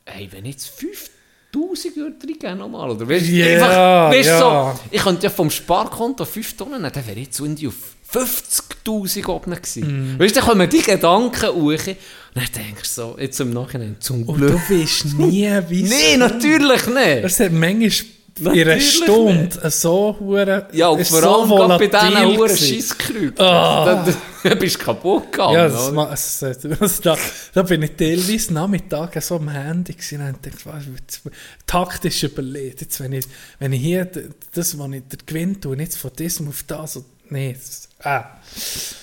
ey, 0.06 0.28
wenn 0.32 0.46
ich 0.46 0.54
jetzt 0.54 0.70
5000 0.70 1.96
würde 1.96 2.16
reingeben 2.28 2.58
nochmal, 2.58 2.90
oder 2.90 3.08
weißt 3.08 3.28
du, 3.28 3.32
Ja, 3.34 3.46
einfach, 3.54 4.12
weißt 4.12 4.30
du, 4.30 4.34
ja. 4.34 4.74
so, 4.74 4.80
ich 4.90 5.02
könnte 5.04 5.24
ja 5.24 5.30
vom 5.30 5.52
Sparkonto 5.52 6.26
5 6.26 6.58
Tonnen 6.58 6.82
nehmen, 6.82 6.92
dann 6.92 7.06
wäre 7.06 7.20
ich 7.20 7.26
jetzt 7.28 7.40
irgendwie 7.40 7.68
auf 7.68 7.96
50'000 8.14 9.28
oben. 9.28 9.52
Mhm. 9.76 10.20
Weißt 10.20 10.36
du, 10.36 10.40
dann 10.40 10.50
kommen 10.50 10.70
die 10.70 10.82
Gedanken 10.82 11.48
hoch 11.50 11.56
und 11.72 11.98
dann 12.36 12.46
denkst 12.56 12.96
du 12.96 13.02
so, 13.02 13.16
jetzt 13.20 13.40
im 13.42 13.52
Nachhinein, 13.54 13.98
zum 14.00 14.24
Und 14.24 14.38
Glück. 14.38 14.60
du 14.68 14.76
weißt 14.82 15.06
nie, 15.18 15.50
wie 15.70 15.84
Nein, 15.84 16.20
natürlich 16.20 16.86
nicht. 16.88 17.24
Es 17.24 17.40
hat 17.40 17.52
manchmal 17.52 17.92
in 18.40 18.68
einer 18.70 18.80
Stunde 18.80 19.70
so 19.70 20.16
hure 20.20 20.68
Ja, 20.72 20.88
und 20.88 21.06
vor 21.06 21.22
so 21.22 21.42
allem 21.42 21.50
gerade 21.50 21.88
bei 21.90 22.00
diesen 22.10 22.38
Huren. 22.38 22.58
Scheisskrügen. 22.58 23.34
Ah. 23.40 24.04
Da, 24.06 24.14
da 24.50 24.56
bist 24.56 24.76
du 24.80 24.86
kaputt 24.86 25.32
gegangen. 25.34 25.54
Ja, 25.56 25.68
das, 25.68 25.92
ma- 25.92 26.12
es- 26.14 26.42
es- 26.42 27.02
da, 27.02 27.18
da 27.54 27.62
bin 27.64 27.82
ich 27.84 27.92
teilweise 27.98 28.54
Nachmittag 28.54 29.22
so 29.22 29.36
am 29.36 29.50
Handy 29.50 29.94
gewesen 29.94 30.22
und 30.26 30.38
dachte, 30.46 30.58
was, 30.64 30.84
jetzt- 30.98 31.22
taktisch 31.68 32.24
überlegt. 32.24 32.80
Jetzt, 32.82 33.00
wenn, 33.02 33.12
ich, 33.14 33.26
wenn 33.60 33.74
ich 33.74 33.82
hier 33.82 34.06
das, 34.54 34.80
was 34.80 34.92
ich 34.92 35.04
der 35.12 35.20
Gewinn 35.26 35.60
tue, 35.60 35.78
jetzt 35.78 35.98
von 35.98 36.12
diesem 36.18 36.48
auf 36.48 36.64
das, 36.66 36.96
und, 36.96 37.06
nee, 37.30 37.54
das, 37.54 37.90
ah. 38.04 38.24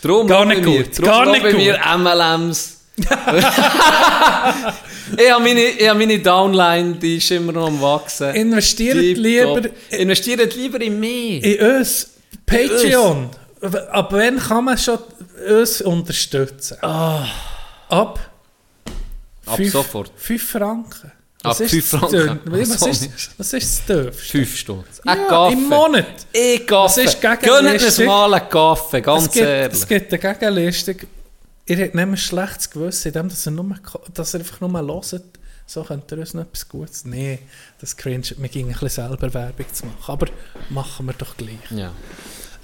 Darum 0.03 0.27
Gar 0.27 0.45
nicht 0.45 0.65
mir, 0.65 0.85
gut, 0.85 0.99
darum 0.99 1.05
gar 1.05 1.27
nicht 1.33 1.43
gut. 1.45 1.55
mir 1.57 1.79
MLMs. 1.99 2.75
ich 5.17 5.31
habe 5.31 5.43
meine, 5.43 5.61
ich 5.63 5.89
habe 5.89 5.99
meine 5.99 6.19
Downline, 6.19 6.95
die 6.95 7.17
ist 7.17 7.31
immer 7.31 7.53
noch 7.53 7.67
am 7.69 7.81
wachsen. 7.81 8.35
Investiert 8.35 8.95
Tipptopp. 8.99 9.23
lieber 9.25 9.69
Investiert 9.91 10.55
lieber 10.55 10.81
in 10.81 10.99
mich. 11.01 11.43
in 11.45 11.77
uns. 11.77 12.11
Patreon. 12.45 13.31
Ab 13.91 14.09
wann 14.13 14.39
kann 14.39 14.65
man 14.65 14.79
schon 14.79 14.99
uns 15.49 15.81
unterstützen? 15.83 16.77
Ab, 16.83 17.29
Ab 17.89 18.21
fünf- 19.57 19.73
sofort. 19.73 20.11
fünf 20.17 20.51
Franken. 20.51 21.13
Fünf 21.43 21.91
das 21.91 22.01
Franken? 22.01 22.17
Dünn- 22.53 22.71
Was 22.71 22.87
ist, 22.87 23.31
was 23.39 23.51
das 23.51 23.87
Dürfste? 23.87 24.13
Fünf 24.13 24.57
Stunden. 24.57 24.85
Ja, 25.05 25.15
Kaffee. 25.15 25.53
im 25.55 25.69
Monat. 25.69 26.07
Ein 26.35 26.67
Kaffee. 26.67 27.05
Das 27.05 27.15
ist 27.15 27.21
Gönnt 27.21 27.83
uns 27.83 27.99
mal 28.01 28.35
einen 28.35 28.49
Kaffee, 28.49 29.01
ganz 29.01 29.25
es, 29.27 29.33
gibt, 29.33 29.47
ehrlich. 29.47 29.73
es 29.79 29.87
gibt 29.89 30.13
eine 30.13 30.35
Gegenleistung. 30.35 30.97
Ihr 31.67 31.85
habt 31.85 31.95
nämlich 31.95 32.21
ein 32.21 32.27
schlechtes 32.27 32.71
Gewissen, 32.71 33.09
indem 33.09 33.29
dass 33.29 33.47
ihr, 33.47 33.51
nur, 33.53 33.75
dass 34.15 34.35
ihr 34.35 34.41
einfach 34.41 34.61
nur 34.61 34.71
hört. 34.81 35.23
So 35.67 35.85
könnt 35.85 36.11
ihr 36.11 36.19
uns 36.19 36.33
noch 36.35 36.43
etwas 36.43 36.67
Gutes. 36.69 37.05
Nee, 37.05 37.41
das 37.81 37.95
cringe. 37.97 38.25
Wir 38.39 38.49
gingen 38.49 38.71
ein 38.71 38.79
bisschen 38.81 39.07
selber 39.09 39.33
Werbung 39.35 39.67
zu 39.73 39.85
machen. 39.87 40.13
Aber 40.13 40.27
machen 40.71 41.07
wir 41.07 41.13
doch 41.13 41.37
gleich. 41.37 41.59
Ja. 41.71 41.93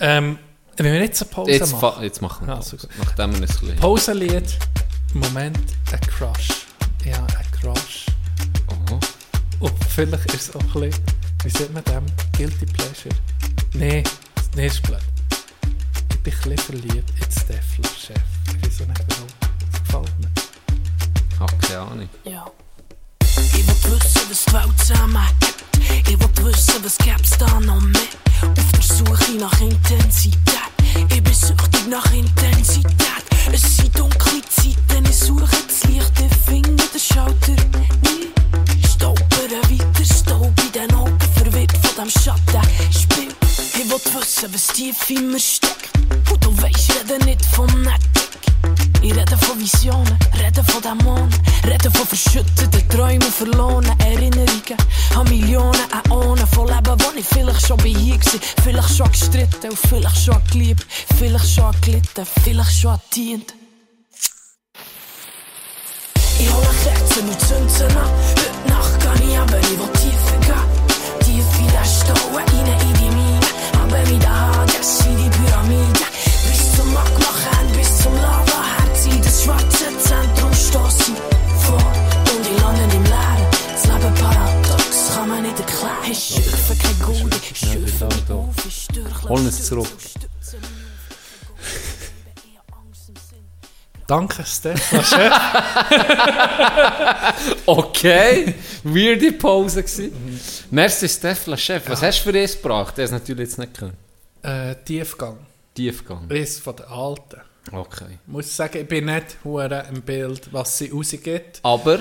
Ähm, 0.01 0.39
wenn 0.79 0.87
wir 0.87 1.01
jetzt 1.03 1.21
eine 1.23 1.31
Pause 1.31 1.51
Jetzt, 1.53 1.73
machen. 1.73 2.03
jetzt 2.03 2.23
machen 2.23 2.47
wir 2.47 2.57
Also. 2.57 2.77
Nachdem 2.99 3.35
wir 3.35 3.41
ein. 3.47 3.77
Pausenlied. 3.77 4.57
Moment, 5.13 5.59
ein 5.93 6.01
Crush. 6.01 6.49
Ja, 7.05 7.19
ein 7.25 7.61
Crush. 7.61 8.07
Und 9.65 9.73
vielleicht 9.89 10.27
ist 10.35 10.51
es 10.51 10.57
auch 10.57 10.61
ein 10.61 10.81
bisschen, 10.83 11.05
wie 11.43 11.49
sagt 11.49 11.73
man 11.73 11.83
dem? 11.85 12.05
Guilty 12.37 12.67
Pleasure. 12.67 13.15
Nee, 13.73 14.05
nee, 14.57 14.67
ist 14.67 14.83
blöd. 14.83 15.01
Ich 16.11 16.19
bin 16.19 16.35
ein 16.35 16.41
bisschen 16.41 16.59
verliebt 16.59 17.11
in 17.19 17.31
Steffler 17.31 17.89
Chef. 17.99 18.23
Ich 18.47 18.63
weiß 18.63 18.83
auch 18.83 18.89
nicht 18.89 19.05
warum. 19.09 19.27
Das 19.73 19.83
gefällt 19.83 20.21
mir. 20.21 21.41
Hab 21.41 21.63
keine 21.63 21.81
Ahnung. 21.81 22.09
Ja. 22.25 22.45
Ich 23.23 23.67
will 23.67 23.93
wissen, 23.93 24.21
was 24.29 24.45
die 24.45 24.53
Welt 24.53 24.79
zusammengibt. 24.81 25.65
Ich 26.09 26.21
will 26.21 26.47
wissen, 26.47 26.85
was 26.85 26.99
gäb's 26.99 27.39
da 27.39 27.61
noch 27.61 27.81
mehr. 27.81 28.03
Auf 28.43 28.73
der 28.73 28.83
Suche 28.83 29.33
nach 29.39 29.61
Intensität. 29.63 30.75
Ich 31.09 31.23
bin 31.23 31.35
süchtig 31.35 31.87
nach 31.89 32.13
Intensität. 32.13 33.25
Es 33.51 33.79
sind 33.79 33.99
dunkle 33.99 34.43
Zeiten, 34.43 35.07
ich 35.09 35.17
suche 35.17 35.57
das 35.69 35.85
Licht, 35.85 36.13
ich 36.21 36.37
finde 36.45 36.85
den 36.93 37.01
Schalter 37.01 37.53
nie. 37.53 38.44
Von 42.05 42.09
dem 42.09 42.23
Schattenspiel. 42.23 43.29
Ich 43.75 43.91
will 43.91 44.21
wissen, 44.21 44.53
was 44.53 44.67
tief 44.69 45.11
in 45.11 45.31
mir 45.31 45.41
steckt. 45.41 45.91
Und 46.31 46.45
du 46.45 46.63
weisst, 46.63 46.91
ich 46.91 47.01
rede 47.01 47.25
nicht 47.25 47.45
vom 47.47 47.67
Nettig. 47.83 48.01
Ich 49.03 49.15
rede 49.15 49.37
von 49.37 49.59
Visionen, 49.59 50.19
rede 50.39 50.65
von 50.65 50.83
Dämonen, 50.83 51.35
rede 51.65 51.91
von 51.91 52.07
verschütteten 52.07 52.89
Träumen, 52.89 53.23
verlorenen 53.23 53.99
Erinnerungen 54.01 54.79
an 55.15 55.29
Millionen 55.29 55.81
Äonen 56.09 56.47
von 56.47 56.69
Leben, 56.69 57.01
wo 57.01 57.19
ich 57.19 57.27
vielleicht 57.27 57.67
schon 57.67 57.77
bei 57.79 57.89
hier 57.89 58.17
war, 58.17 58.65
vielleicht 58.65 58.97
schon 58.97 59.13
gestritten 59.13 59.71
und 59.71 59.79
vielleicht 59.79 60.25
schon 60.25 60.43
geliebt, 60.51 60.87
vielleicht 61.19 61.55
schon 61.55 61.73
gelitten, 61.83 62.27
vielleicht 62.43 62.81
schon 62.81 62.99
dient. 63.15 63.55
Ich 66.39 66.51
hole 66.51 66.67
Kerzen 66.83 67.29
und 67.29 67.41
zünd 67.41 67.71
sie 67.71 67.85
an. 67.85 67.95
Heute 67.95 68.69
Nacht 68.69 69.01
kann 69.01 69.29
ich 69.29 69.39
aber, 69.39 69.59
ich 69.59 69.79
will. 69.79 69.89
Tief 70.01 70.24
in 71.39 71.67
den 71.67 71.85
Stau, 71.85 72.15
rein 72.35 72.47
in 72.67 72.95
die 72.95 73.11
Mine. 73.17 73.41
Aber 73.83 73.99
mit 74.11 74.23
den 74.23 74.29
Hades 74.29 75.01
in 75.07 75.17
die 75.17 75.31
Pyramide. 75.31 76.05
Bis 76.49 76.77
zum 76.77 76.93
Magmachern, 76.93 77.69
bis 77.77 77.99
zum 78.03 78.15
Lavaherz. 78.15 79.07
In 79.07 79.23
das 79.23 79.43
schwarze 79.43 79.87
Zentrum 79.99 80.51
ich 80.53 81.65
vor. 81.65 81.93
Und 82.37 82.47
ich 82.47 82.61
lande 82.61 82.83
im 82.97 83.05
Leeren. 83.05 83.47
Das 83.73 83.85
Leben 83.87 84.15
paradox, 84.15 85.15
kann 85.15 85.29
man 85.29 85.43
nicht 85.43 85.59
erklären. 85.59 86.11
Ich 86.11 86.25
schürfe 86.35 86.77
kein 86.77 86.99
Gold, 87.01 87.35
ich 87.51 87.59
schürfe 87.59 88.07
mich 88.07 88.31
auf. 88.31 88.67
Ich 88.67 88.85
stürchle 88.85 89.51
zurück. 89.51 89.89
Danke, 94.07 94.45
Stefan 94.45 95.03
Chef. 95.03 95.33
Okay, 97.67 98.55
weirde 98.83 99.33
Pause 99.33 99.83
gewesen. 99.83 100.13
Merci 100.71 101.09
Stefla 101.09 101.57
Chef. 101.57 101.89
Was 101.89 102.03
hast 102.03 102.21
du 102.21 102.25
für 102.25 102.33
das 102.33 102.53
gebracht? 102.61 102.97
Der 102.99 103.05
ist 103.07 103.11
natürlich 103.13 103.49
jetzt 103.49 103.59
nicht 103.59 103.75
können. 103.75 103.95
äh, 104.43 104.75
Tiefgang. 104.85 105.39
Tiefgang. 105.75 106.29
Ist 106.31 106.61
von 106.61 106.77
den 106.77 106.87
Alten. 106.87 107.41
Okay. 107.73 108.19
Ich 108.27 108.33
muss 108.33 108.55
sagen, 108.55 108.79
ich 108.79 108.89
bin 108.89 109.07
nicht 109.07 109.39
hure 109.43 109.87
im 109.91 110.03
Bild, 110.03 110.53
was 110.53 110.77
sie 110.79 110.91
rausgibt. 110.91 111.61
Aber 111.63 112.01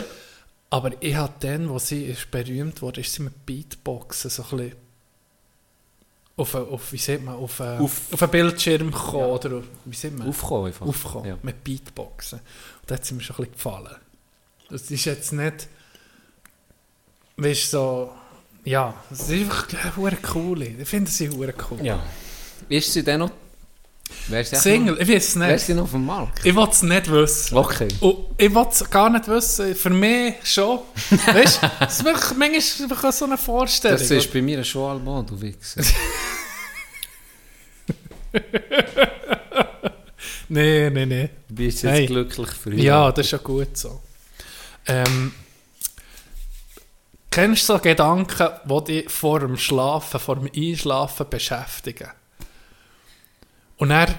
Aber 0.70 0.92
ich 1.00 1.16
habe 1.16 1.34
dann, 1.40 1.70
wo 1.70 1.80
sie 1.80 2.04
ist 2.06 2.30
berühmt 2.32 2.82
wurde, 2.82 3.02
ist 3.02 3.14
sie 3.14 3.24
mit 3.24 3.46
Beatboxen 3.46 4.30
so 4.30 4.44
ein 4.44 4.50
bisschen 4.58 4.76
auf, 6.36 6.56
ein- 6.56 6.68
auf, 6.68 6.92
wie 6.92 6.98
sieht 6.98 7.24
man, 7.24 7.36
auf, 7.36 7.60
Auf- 7.60 8.02
auf 8.12 8.22
einen 8.24 8.32
Bildschirm 8.32 8.92
gekommen, 8.92 9.26
oder 9.26 9.58
auf- 9.58 9.64
wie 9.86 9.96
sieht 9.96 10.18
man? 10.18 10.28
Aufkommen 10.30 10.68
einfach. 10.68 10.86
Aufkommen, 10.86 11.28
Ja. 11.28 11.38
mit 11.44 11.64
Beatboxen. 11.64 12.40
Und 12.40 12.92
das 12.92 13.00
hat 13.02 13.12
mir 13.12 13.22
schon 13.22 13.36
ein 13.36 13.38
bisschen 13.38 13.54
gefallen. 13.54 13.96
Das 14.70 14.90
ist 14.90 15.06
jetzt 15.06 15.32
nicht, 15.34 15.68
weißt 17.38 17.74
du, 17.74 17.78
so, 17.78 18.12
ja, 18.64 18.94
es 19.12 19.30
ist 19.30 19.32
einfach 19.76 19.98
eine 19.98 20.18
cool. 20.36 20.62
Ich 20.64 20.88
finde 20.88 21.12
sie 21.12 21.30
cool. 21.30 21.86
Ja. 21.86 22.02
Ist 22.70 22.94
sie 22.94 23.04
denn 23.04 23.20
noch... 23.20 23.32
Sie 24.30 24.35
echt 24.35 24.56
Single, 24.56 24.98
ich 25.02 25.07
weiß 25.10 25.27
es 25.27 25.35
Noch, 25.35 25.48
nicht. 25.48 25.65
sie 25.65 25.73
noch 25.73 25.84
auf 25.84 25.91
dem 25.91 26.06
Markt? 26.06 26.45
Ich 26.45 26.56
will 26.56 26.68
es 26.69 26.81
nicht 26.81 27.11
wissen. 27.11 27.57
Okay. 27.57 27.88
Und 27.99 28.18
ich 28.38 28.53
will 28.53 28.65
es 28.69 28.90
gar 28.90 29.10
nicht 29.10 29.27
wissen. 29.27 29.76
Für 29.76 29.90
mich 29.90 30.35
schon. 30.44 30.80
Weißt 31.34 31.61
du, 31.61 31.68
es 31.85 31.94
ist 31.99 32.06
wirklich, 32.06 32.38
manchmal 32.38 33.11
so 33.11 33.26
eine 33.26 33.38
Vorstellung. 33.38 33.98
Das 33.98 34.10
ist 34.10 34.31
bei 34.31 34.41
mir 34.41 34.64
schon 34.64 34.90
Alban, 34.91 35.26
du 35.26 35.41
Wichser. 35.41 35.81
Nein, 40.49 40.94
nein, 40.94 41.10
nein. 41.10 41.30
Du 41.49 41.56
bist 41.56 41.84
jetzt 41.84 41.91
Hey. 41.91 42.06
glücklich 42.06 42.49
für 42.49 42.72
ihn. 42.72 42.80
Ja, 42.80 43.11
das 43.11 43.26
ist 43.26 43.31
ja 43.31 43.38
gut 43.40 43.77
so. 43.77 44.02
Ähm, 44.85 45.34
kennst 47.30 47.68
du 47.69 47.73
so 47.73 47.80
Gedanken, 47.80 48.49
die 48.65 48.84
dich 49.03 49.10
vor 49.11 49.40
dem 49.40 49.57
Schlafen, 49.57 50.19
vor 50.19 50.35
dem 50.38 50.49
Einschlafen 50.56 51.27
beschäftigen? 51.30 52.10
Und 53.84 53.90
dann 53.90 54.16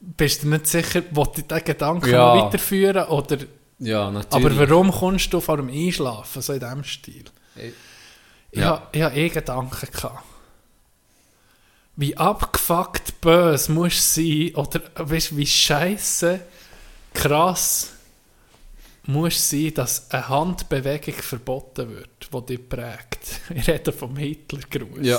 bist 0.00 0.42
du 0.42 0.48
nicht 0.48 0.66
sicher, 0.66 1.02
wo 1.10 1.24
du 1.24 1.42
diesen 1.42 1.64
Gedanken 1.64 2.08
Ja. 2.10 2.34
weiterführen 2.34 3.04
oder 3.08 3.36
Ja, 3.78 4.10
natürlich. 4.10 4.56
Aber 4.58 4.70
warum 4.70 4.90
kommst 4.90 5.30
du 5.34 5.40
vor 5.40 5.58
dem 5.58 5.68
Einschlafen, 5.68 6.40
so 6.40 6.54
in 6.54 6.60
diesem 6.60 6.82
Stil? 6.84 7.24
Ich- 7.56 7.72
Ich 8.52 8.58
ja. 8.60 8.66
habe 8.70 8.86
ich 8.92 9.02
hab 9.02 9.14
eh 9.16 9.28
Gedanken 9.28 9.88
gehabt. 9.92 10.24
Wie 11.96 12.16
abgefuckt 12.16 13.20
böse 13.20 13.70
musst 13.70 14.16
du 14.16 14.22
sein, 14.22 14.54
oder 14.54 14.80
weißt, 14.96 15.36
wie 15.36 15.46
scheiße 15.46 16.40
krass 17.12 17.90
musst 19.04 19.52
du 19.52 19.56
sein, 19.64 19.74
dass 19.74 20.10
eine 20.10 20.28
Handbewegung 20.28 21.14
verboten 21.14 21.90
wird, 21.96 22.28
die 22.32 22.56
dich 22.56 22.68
prägt. 22.68 23.40
Ich 23.54 23.68
rede 23.68 23.92
vom 23.92 24.16
Hitlergruß. 24.16 24.98
Ja. 25.06 25.18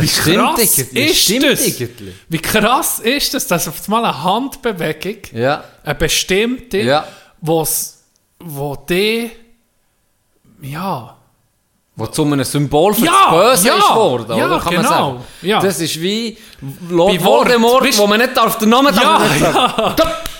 Wie 0.00 0.08
stimmt 0.08 0.36
krass 0.56 0.78
ist 0.78 1.18
stimmt 1.22 1.44
das? 1.44 1.66
irgendwie. 1.66 2.12
Wie 2.28 2.38
krass 2.38 2.98
ist 3.00 3.34
das, 3.34 3.46
dass 3.46 3.68
auf 3.68 3.76
einmal 3.86 4.04
eine 4.04 4.22
Handbewegung 4.22 5.16
Ja. 5.32 5.64
eine 5.84 5.94
bestimmte, 5.94 6.78
Ja. 6.78 7.04
wo's, 7.40 7.98
wo 8.38 8.76
die, 8.76 9.30
ja, 10.62 11.16
Wo 11.96 12.06
zu 12.06 12.24
einem 12.24 12.44
Symbol 12.44 12.94
für 12.94 13.04
Ja, 13.04 13.12
das 13.30 13.30
Böse 13.62 13.68
ja, 13.68 13.76
ist 13.76 13.88
geworden, 13.88 14.38
ja, 14.38 14.46
oder? 14.46 14.58
Kann 14.60 14.74
man 14.74 14.82
genau, 14.82 14.88
sagen. 15.12 15.24
ja. 15.42 15.60
Das 15.60 15.80
ist 15.80 16.00
wie 16.00 16.38
Lord 16.88 17.22
Voldemort, 17.22 17.98
wo 17.98 18.06
man 18.06 18.20
nicht 18.20 18.34
darf, 18.36 18.56
den 18.58 18.70
Namen 18.70 18.94
darf 18.94 19.18
man 19.18 19.30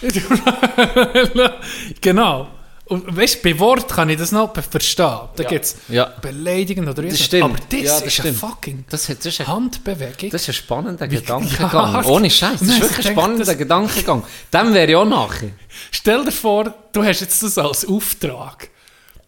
nicht 0.03 0.15
sagen. 0.24 1.53
genau. 2.01 2.47
Und 2.91 3.17
weißt 3.17 3.37
du, 3.37 3.43
bei 3.53 3.59
Wort 3.61 3.89
kann 3.89 4.11
ich 4.11 4.19
das 4.19 4.33
noch 4.33 4.49
be- 4.53 4.62
verstehen. 4.62 5.07
Da 5.37 5.43
Ja. 5.45 5.49
gibt 5.49 5.65
es 5.65 5.77
Ja. 5.89 6.07
beleidigend 6.21 6.89
oder 6.89 7.03
Das 7.03 7.05
irgendwas. 7.05 7.25
stimmt. 7.27 7.45
Aber 7.45 7.55
das 7.69 7.81
Ja, 7.81 7.85
das 7.85 7.93
ist 7.95 8.03
eine 8.03 8.11
stimmt. 8.11 8.39
fucking 8.39 8.85
Das, 8.91 9.09
hat, 9.09 9.19
das, 9.21 9.27
ist 9.27 9.41
ein, 9.41 9.47
Handbewegung. 9.47 10.31
das 10.31 10.43
ist 10.43 10.49
ein 10.49 10.53
spannender 10.55 11.11
Wie- 11.11 11.15
Gedankengang. 11.17 11.93
Ja. 11.95 12.05
Ohne 12.07 12.29
Scheiß. 12.29 12.59
Das 12.59 12.61
Nein, 12.62 12.71
ist 12.71 12.77
ich 12.77 12.83
wirklich 12.83 13.07
ein 13.07 13.12
spannender 13.12 13.45
das- 13.45 13.59
Gedankengang. 13.59 14.25
Dem 14.53 14.75
wäre 14.75 14.91
ich 14.91 14.97
auch 14.97 15.05
nachher. 15.05 15.51
Stell 15.93 16.25
dir 16.25 16.33
vor, 16.33 16.75
du 16.93 17.05
hast 17.05 17.21
jetzt 17.21 17.43
das 17.43 17.57
als 17.59 17.87
Auftrag. 17.87 18.69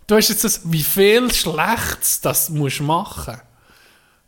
Du 0.08 0.16
hast 0.16 0.28
jetzt 0.28 0.42
das, 0.42 0.60
wie 0.64 0.82
viel 0.82 1.32
Schlechtes 1.32 2.20
das 2.20 2.48
musst 2.50 2.80
machen. 2.80 3.40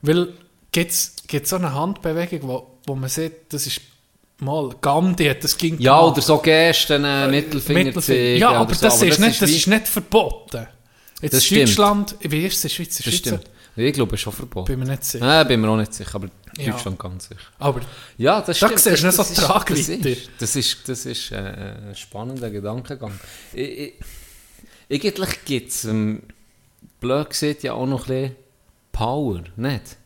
Weil 0.00 0.32
gibt 0.70 0.92
es 0.92 1.14
so 1.50 1.56
eine 1.56 1.74
Handbewegung, 1.74 2.48
wo, 2.48 2.78
wo 2.86 2.94
man 2.94 3.08
sieht, 3.08 3.52
das 3.52 3.66
ist 3.66 3.80
mal 4.40 4.70
Gandhi 4.80 5.26
hat 5.26 5.42
das 5.44 5.56
ging 5.56 5.78
Ja, 5.78 5.98
gemacht. 5.98 6.12
oder 6.12 6.22
so 6.22 6.38
Gesten, 6.38 7.04
äh, 7.04 7.28
Mittelfinger, 7.28 7.84
Mittelfinger. 7.84 8.02
zeigen 8.18 8.40
Ja, 8.40 8.50
aber, 8.52 8.74
so. 8.74 8.82
das, 8.82 9.02
ist 9.02 9.18
nicht, 9.20 9.40
das 9.42 9.50
ist 9.50 9.66
nicht 9.66 9.88
verboten. 9.88 10.66
Jetzt 11.22 11.34
Das 11.34 11.44
stimmt. 11.44 11.68
Deutschland, 11.68 12.16
wie 12.20 12.46
ist 12.46 12.56
es 12.56 12.64
in 12.64 12.70
Schweiz? 12.70 12.96
Das 12.96 13.04
Schweiz 13.06 13.16
stimmt. 13.16 13.44
Ich 13.76 13.92
glaube, 13.92 14.14
es 14.14 14.20
ist 14.20 14.24
schon 14.24 14.32
verboten. 14.32 14.66
bin 14.66 14.78
mir 14.80 14.84
nicht 14.86 15.04
sicher. 15.04 15.40
Äh, 15.40 15.44
bin 15.46 15.60
mir 15.60 15.68
auch 15.68 15.76
nicht 15.76 15.92
sicher, 15.94 16.14
aber 16.14 16.28
Ja. 16.58 16.70
Deutschland 16.72 16.98
ganz 16.98 17.28
sicher. 17.28 17.40
Aber 17.58 17.80
Ja, 18.18 18.40
das 18.40 18.58
Da 18.58 18.66
stimmt. 18.68 18.78
siehst 18.80 19.02
du 19.02 19.06
nicht 19.06 19.16
so 19.16 19.22
das 19.22 19.30
ist- 19.30 19.38
das 19.38 19.44
Tragweite. 19.46 20.08
ist, 20.10 20.30
das 20.38 20.56
ist, 20.56 20.76
das 20.88 21.06
ist 21.06 21.32
äh, 21.32 21.36
ein 21.36 21.94
spannender 21.96 22.50
Gedankengang. 22.50 23.18
Ich, 23.52 23.68
ich, 23.78 23.92
eigentlich 25.06 25.44
gibt 25.44 25.70
es, 25.72 25.84
ähm, 25.86 26.22
blöd 27.00 27.30
gesagt, 27.30 27.62
ja 27.64 27.72
auch 27.72 27.86
noch 27.86 28.02
ein 28.08 28.22
bisschen 28.30 28.36
Power, 28.92 29.42
nicht? 29.56 29.96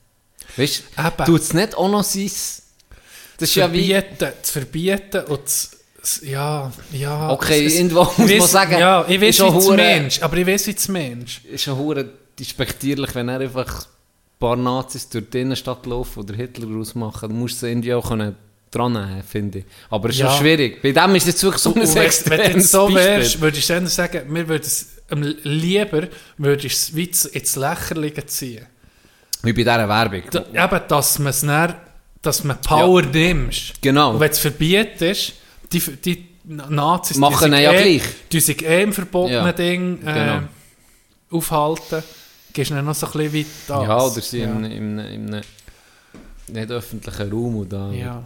Weißt 0.56 0.84
du, 1.18 1.24
tut 1.24 1.40
es 1.42 1.52
nicht 1.52 1.74
auch 1.76 1.88
noch 1.90 2.04
sein... 2.04 2.30
Das 3.38 3.48
ist 3.48 3.54
ja 3.54 3.72
wie... 3.72 3.94
zu 4.42 4.52
verbieten 4.52 5.24
und 5.26 5.40
zu, 5.48 5.68
ja, 6.26 6.70
ja. 6.92 7.30
Okay, 7.30 7.66
es- 7.66 7.74
irgendwo 7.76 8.04
muss 8.04 8.12
ich 8.18 8.38
man 8.38 8.40
weiss- 8.40 8.50
sagen, 8.52 8.78
Ja, 8.78 9.04
ich 9.08 9.20
weiß, 9.20 9.38
wie 9.40 9.42
hure- 9.44 9.76
Mensch, 9.76 10.20
aber 10.22 10.36
ich 10.36 10.46
weiß, 10.46 10.66
wie 10.68 10.70
es 10.74 10.88
Mensch. 10.88 11.40
ist 11.50 11.62
schon 11.64 11.76
hure 11.76 12.04
despektierlich, 12.38 13.14
wenn 13.14 13.28
er 13.28 13.40
einfach 13.40 13.66
ein 13.80 14.38
paar 14.38 14.56
Nazis 14.56 15.08
durch 15.08 15.24
die 15.30 15.40
Innenstadt 15.40 15.84
laufen 15.86 16.20
oder 16.20 16.34
Hitler 16.34 16.66
rausmachen. 16.68 17.28
Dann 17.30 17.38
musst 17.38 17.60
du 17.62 17.66
irgendwie 17.66 17.92
auch 17.94 18.08
können 18.08 18.36
dran 18.70 19.22
finde 19.26 19.60
ich. 19.60 19.64
Aber 19.90 20.08
es 20.10 20.16
ist 20.16 20.20
Ja. 20.20 20.30
schon 20.30 20.40
schwierig. 20.40 20.82
Bei 20.82 20.92
dem 20.92 21.14
ist 21.14 21.22
es 21.22 21.28
jetzt 21.28 21.42
wirklich 21.42 21.62
so 21.62 21.74
ein 21.74 21.80
Und 21.80 21.88
wenn, 21.88 21.94
du 21.94 22.00
extremes 22.02 22.70
so 22.70 22.84
Beispiel. 22.86 23.02
wärst, 23.04 23.40
würde 23.40 23.58
ich 23.58 23.66
dann 23.66 23.86
sagen, 23.86 24.32
mir 24.32 24.46
würde 24.48 24.64
es 24.66 24.86
lieber 25.42 26.08
würde 26.36 26.66
ich 26.66 26.74
es 26.74 27.24
ins 27.24 27.56
Lächerliche 27.56 28.26
ziehen. 28.26 28.66
Wie 29.42 29.52
bei 29.52 29.62
dieser 29.62 29.88
Werbung. 29.88 30.22
Da, 30.30 30.44
eben, 30.64 30.80
dass 30.88 31.18
man 31.18 31.28
es 31.30 31.40
dann, 31.42 31.74
dass 32.22 32.44
man 32.44 32.60
Power 32.60 33.02
nimmst. 33.02 33.80
Genau. 33.80 34.12
Und 34.12 34.20
wenn 34.20 34.30
es 34.30 34.38
verbietest, 34.38 35.34
die, 35.72 35.80
die 35.80 36.28
Nazis 36.44 37.16
Machen 37.16 37.52
die 37.52 37.58
ja 37.58 37.72
eh, 37.72 37.98
gleich. 37.98 38.08
Die 38.32 38.40
sich 38.40 38.64
eh 38.64 38.82
im 38.82 38.92
verbotenen 38.92 39.44
Ja, 39.44 39.52
Ding 39.52 39.98
äh, 40.04 40.12
genau. 40.12 40.40
aufhalten, 41.30 42.02
gehst 42.52 42.70
du 42.70 42.74
dann 42.74 42.86
noch 42.86 42.94
so 42.94 43.06
ein 43.06 43.12
bisschen 43.12 43.46
das. 43.66 43.86
Ja, 43.86 44.02
oder 44.02 44.20
sie 44.20 44.38
ja. 44.38 44.46
in, 44.46 44.64
in, 44.64 44.98
in 44.98 45.34
einem 45.34 45.42
nicht 46.48 46.70
öffentlichen 46.70 47.30
Raum 47.30 47.68
da. 47.68 47.90
Ja, 47.92 48.24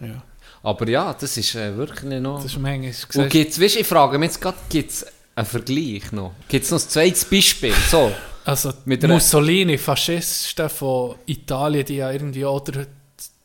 ja. 0.00 0.22
Aber 0.62 0.88
ja, 0.88 1.14
das 1.18 1.36
ist 1.36 1.54
äh, 1.54 1.74
wirklich 1.76 2.20
noch... 2.20 2.42
Das 2.42 2.52
ist 2.52 2.58
manchmal, 2.58 2.92
und 3.24 3.30
gibt's, 3.30 3.58
weißt, 3.58 3.76
ich 3.76 3.86
frage 3.86 4.18
mich 4.18 4.30
jetzt 4.30 4.40
gerade, 4.40 4.58
gibt 4.68 4.90
es 4.90 5.06
einen 5.34 5.46
Vergleich 5.46 6.12
noch? 6.12 6.32
Gibt 6.48 6.64
es 6.64 6.70
noch 6.70 6.80
ein 6.80 6.88
zweites 6.88 7.24
Beispiel? 7.24 7.72
So. 7.90 8.12
Also 8.44 8.72
Mussolini, 8.84 9.78
Faschisten 9.78 10.68
von 10.68 11.14
Italien, 11.26 11.84
die 11.84 11.96
ja 11.96 12.10
irgendwie 12.10 12.44
oder 12.44 12.86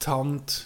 die 0.05 0.09
Hand, 0.11 0.65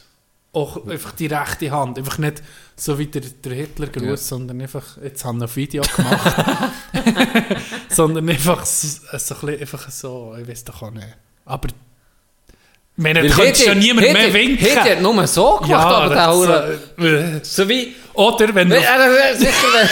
auch 0.53 0.87
einfach 0.87 1.11
die 1.11 1.27
rechte 1.27 1.71
Hand, 1.71 1.97
einfach 1.97 2.17
nicht 2.17 2.41
so 2.75 2.97
wie 2.97 3.05
der, 3.07 3.21
der 3.21 3.53
Hitlergruß, 3.53 4.03
Ja. 4.05 4.17
sondern 4.17 4.61
einfach, 4.61 4.97
jetzt 5.03 5.23
haben 5.25 5.39
wir 5.39 5.47
ein 5.47 5.55
Video 5.55 5.83
gemacht, 5.95 6.35
sondern 7.89 8.29
einfach 8.29 8.65
so, 8.65 8.87
so, 9.17 9.47
einfach 9.47 9.89
so, 9.89 10.35
ich 10.41 10.47
weiß 10.47 10.63
doch 10.65 10.81
auch 10.81 10.91
nicht. 10.91 11.07
Aber, 11.45 11.67
ich 11.69 13.03
meine, 13.03 13.21
könntest 13.29 13.65
ja 13.65 13.73
Hitler- 13.73 13.75
niemand 13.75 14.11
mehr 14.13 14.21
Hitler- 14.23 14.33
winken. 14.33 14.57
Hitler 14.65 14.83
hat 14.91 15.01
nur 15.01 15.27
so 15.27 15.55
gemacht, 15.55 15.69
ja, 15.69 15.79
aber 15.79 16.13
der 16.15 16.33
Hure... 16.33 16.79
äh, 16.97 17.39
So 17.43 17.69
wie... 17.69 17.95
Oder 18.13 18.53
wenn 18.53 18.69
du 18.69 18.75
Er 18.77 18.83
er- 18.83 19.35
sicher... 19.35 19.51
ein 19.81 19.89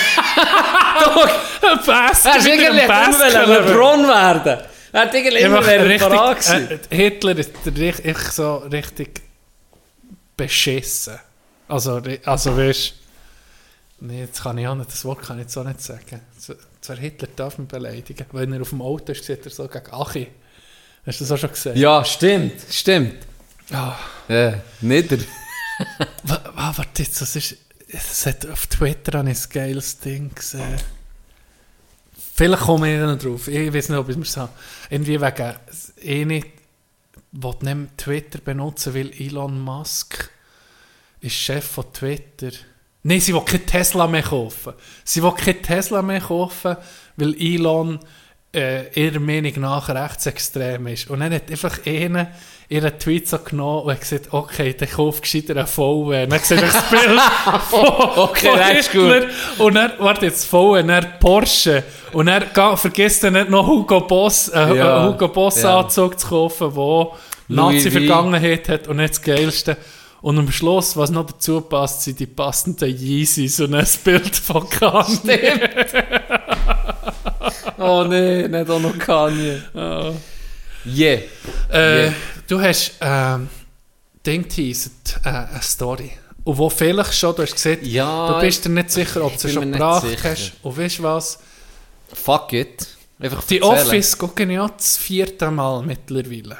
Er 1.61 2.45
irgendwie 2.45 2.81
ein 2.81 3.13
immer 3.13 3.29
genommen. 3.45 3.67
LeBron 3.67 4.07
werden. 4.07 4.57
Er 4.91 5.01
hat 5.01 5.13
irgendwie 5.13 5.37
immer 5.37 5.65
wäre 5.65 5.85
richtig, 5.87 6.07
parat 6.09 6.39
gewesen. 6.39 6.79
äh, 6.89 6.95
Hitler 6.95 7.37
ist 7.37 7.51
der 7.65 7.75
richt- 7.77 8.05
ich 8.05 8.17
so 8.17 8.57
richtig 8.71 9.21
beschissen. 10.37 11.17
Also, 11.67 12.01
also 12.23 12.55
weißt 12.57 12.93
nee, 14.01 14.21
jetzt 14.21 14.41
kann 14.41 14.57
ich 14.57 14.67
auch 14.67 14.75
nicht, 14.75 14.89
das 14.91 15.03
Wort 15.03 15.21
kann 15.23 15.37
ich 15.39 15.43
jetzt 15.45 15.57
auch 15.57 15.63
nicht 15.65 15.81
sagen. 15.81 16.21
Zwar 16.79 16.95
Hitler 16.95 17.27
darf 17.35 17.57
mich 17.57 17.67
beleidigen. 17.67 18.25
Wenn 18.31 18.53
er 18.53 18.61
auf 18.61 18.69
dem 18.69 18.81
Auto 18.81 19.11
ist, 19.11 19.25
sieht 19.25 19.43
er 19.45 19.51
so 19.51 19.67
gegen 19.67 19.91
Achi. 19.91 20.27
Hast 21.05 21.19
du 21.19 21.23
das 21.25 21.31
auch 21.31 21.37
schon 21.37 21.49
gesehen? 21.51 21.75
Ja, 21.77 22.05
stimmt, 22.05 22.53
stimmt. 22.69 23.15
Ah, 23.71 23.95
Ja, 24.29 24.61
nieder. 24.81 25.17
wa- 26.23 26.41
wa- 26.53 26.73
warte 26.77 27.03
jetzt, 27.03 27.19
das 27.21 27.35
ist, 27.35 27.57
es 27.87 28.25
hat 28.25 28.45
auf 28.45 28.67
Twitter 28.67 29.19
habe 29.19 29.31
ich 29.31 29.37
ein 29.37 29.49
geiles 29.49 29.99
Ding 29.99 30.33
gesehen. 30.33 30.77
Vielleicht 32.35 32.61
komme 32.63 32.93
ich 32.93 32.99
noch 33.01 33.17
drauf. 33.17 33.47
Ich 33.47 33.73
weiß 33.73 33.89
nicht, 33.89 33.97
ob 33.97 34.07
ich 34.09 34.15
es 34.15 34.17
mir 34.19 34.25
sage. 34.25 34.51
Irgendwie 34.89 35.19
wegen, 35.19 35.53
eh 36.01 36.25
nicht, 36.25 36.47
will 37.39 37.55
nicht 37.61 37.97
Twitter 37.97 38.39
benutzen, 38.39 38.95
weil 38.95 39.11
Elon 39.11 39.59
Musk 39.59 40.29
ist 41.21 41.35
Chef 41.35 41.65
von 41.65 41.91
Twitter. 41.93 42.51
Nein, 43.03 43.21
sie 43.21 43.33
will 43.33 43.45
kein 43.45 43.65
Tesla 43.65 44.07
mehr 44.07 44.23
kaufen. 44.23 44.73
Sie 45.03 45.21
will 45.21 45.33
kein 45.33 45.61
Tesla 45.61 46.01
mehr 46.01 46.21
kaufen, 46.21 46.77
weil 47.15 47.35
Elon 47.39 47.99
äh, 48.55 48.89
ihrer 48.93 49.19
Meinung 49.19 49.53
nach 49.61 49.89
rechtsextrem 49.89 50.87
ist. 50.87 51.09
Und 51.09 51.19
dann 51.19 51.33
hat 51.33 51.49
einfach 51.51 51.85
einer 51.85 52.31
ihren 52.69 52.99
Tweet 52.99 53.27
so 53.27 53.37
genommen 53.39 53.83
und 53.83 53.93
hat 53.93 54.01
gesagt, 54.01 54.33
okay, 54.33 54.73
dann 54.73 54.89
kauf 54.89 55.21
gescheiter 55.21 55.55
einen 55.55 55.67
VW. 55.67 56.23
Und 56.23 56.31
dann 56.31 56.39
sieht 56.39 56.61
er 56.61 56.67
das 56.67 56.89
Bild 56.89 57.21
von, 57.69 57.85
Okay, 58.17 58.49
von 58.49 58.59
Hitler. 58.59 59.27
Und 59.57 59.75
dann, 59.75 59.93
warte 59.99 60.25
jetzt, 60.25 60.45
VW, 60.45 60.83
dann 60.83 61.19
Porsche. 61.19 61.83
Und 62.11 62.25
dann 62.25 62.43
vergisst 62.77 63.23
er 63.23 63.31
nicht 63.31 63.49
noch 63.49 63.65
Hugo 63.65 64.01
Boss, 64.01 64.49
äh, 64.49 64.75
Ja, 64.75 65.07
Hugo 65.07 65.29
Boss 65.29 65.61
ja. 65.61 65.79
Anzug 65.79 66.19
zu 66.19 66.27
kaufen, 66.27 66.75
wo. 66.75 67.15
Nazi-Vergangenheit 67.47 68.69
hat 68.69 68.87
und 68.87 68.97
nicht 68.97 69.11
das 69.15 69.21
Geilste. 69.21 69.77
Und 70.21 70.39
am 70.39 70.51
Schluss, 70.51 70.97
was 70.97 71.11
noch 71.11 71.27
dazu 71.27 71.61
passt, 71.61 72.03
sind 72.03 72.19
die 72.19 72.25
passenden 72.25 72.89
Yeezys 72.89 73.59
und 73.59 73.75
ein 73.75 73.87
Bild 74.03 74.35
von 74.35 74.67
Kanye. 74.69 75.59
Oh 77.77 78.03
nee, 78.07 78.47
nicht 78.47 78.69
auch 78.69 78.79
noch 78.79 78.97
Kanye. 78.97 79.61
Yeah. 80.85 81.19
Äh, 81.69 82.03
Yeah. 82.03 82.13
Du 82.47 82.61
hast 82.61 82.93
ähm, 83.01 83.49
Ding 84.25 84.45
äh, 84.57 84.73
eine 85.23 85.61
Story. 85.61 86.11
Und 86.45 86.57
wo 86.57 86.69
vielleicht 86.69 87.13
schon, 87.13 87.35
du 87.35 87.41
hast 87.41 87.55
gesagt, 87.55 87.85
Ja, 87.85 88.33
du 88.33 88.39
bist 88.45 88.63
dir 88.63 88.69
nicht 88.69 88.91
sicher, 88.91 89.25
ob 89.25 89.33
ich 89.33 89.41
du 89.41 89.47
bin 89.47 89.53
schon 89.53 89.71
gebracht 89.73 90.05
hast. 90.23 90.53
Und 90.63 90.77
weißt 90.77 90.99
du 90.99 91.03
was? 91.03 91.39
Fuck 92.13 92.53
it. 92.53 92.87
Einfach 93.19 93.43
Die 93.43 93.59
erzählen. 93.59 93.85
Office 93.87 94.17
gucken 94.17 94.49
ja 94.49 94.67
das 94.69 94.95
vierte 94.95 95.51
Mal 95.51 95.81
mittlerweile. 95.83 96.57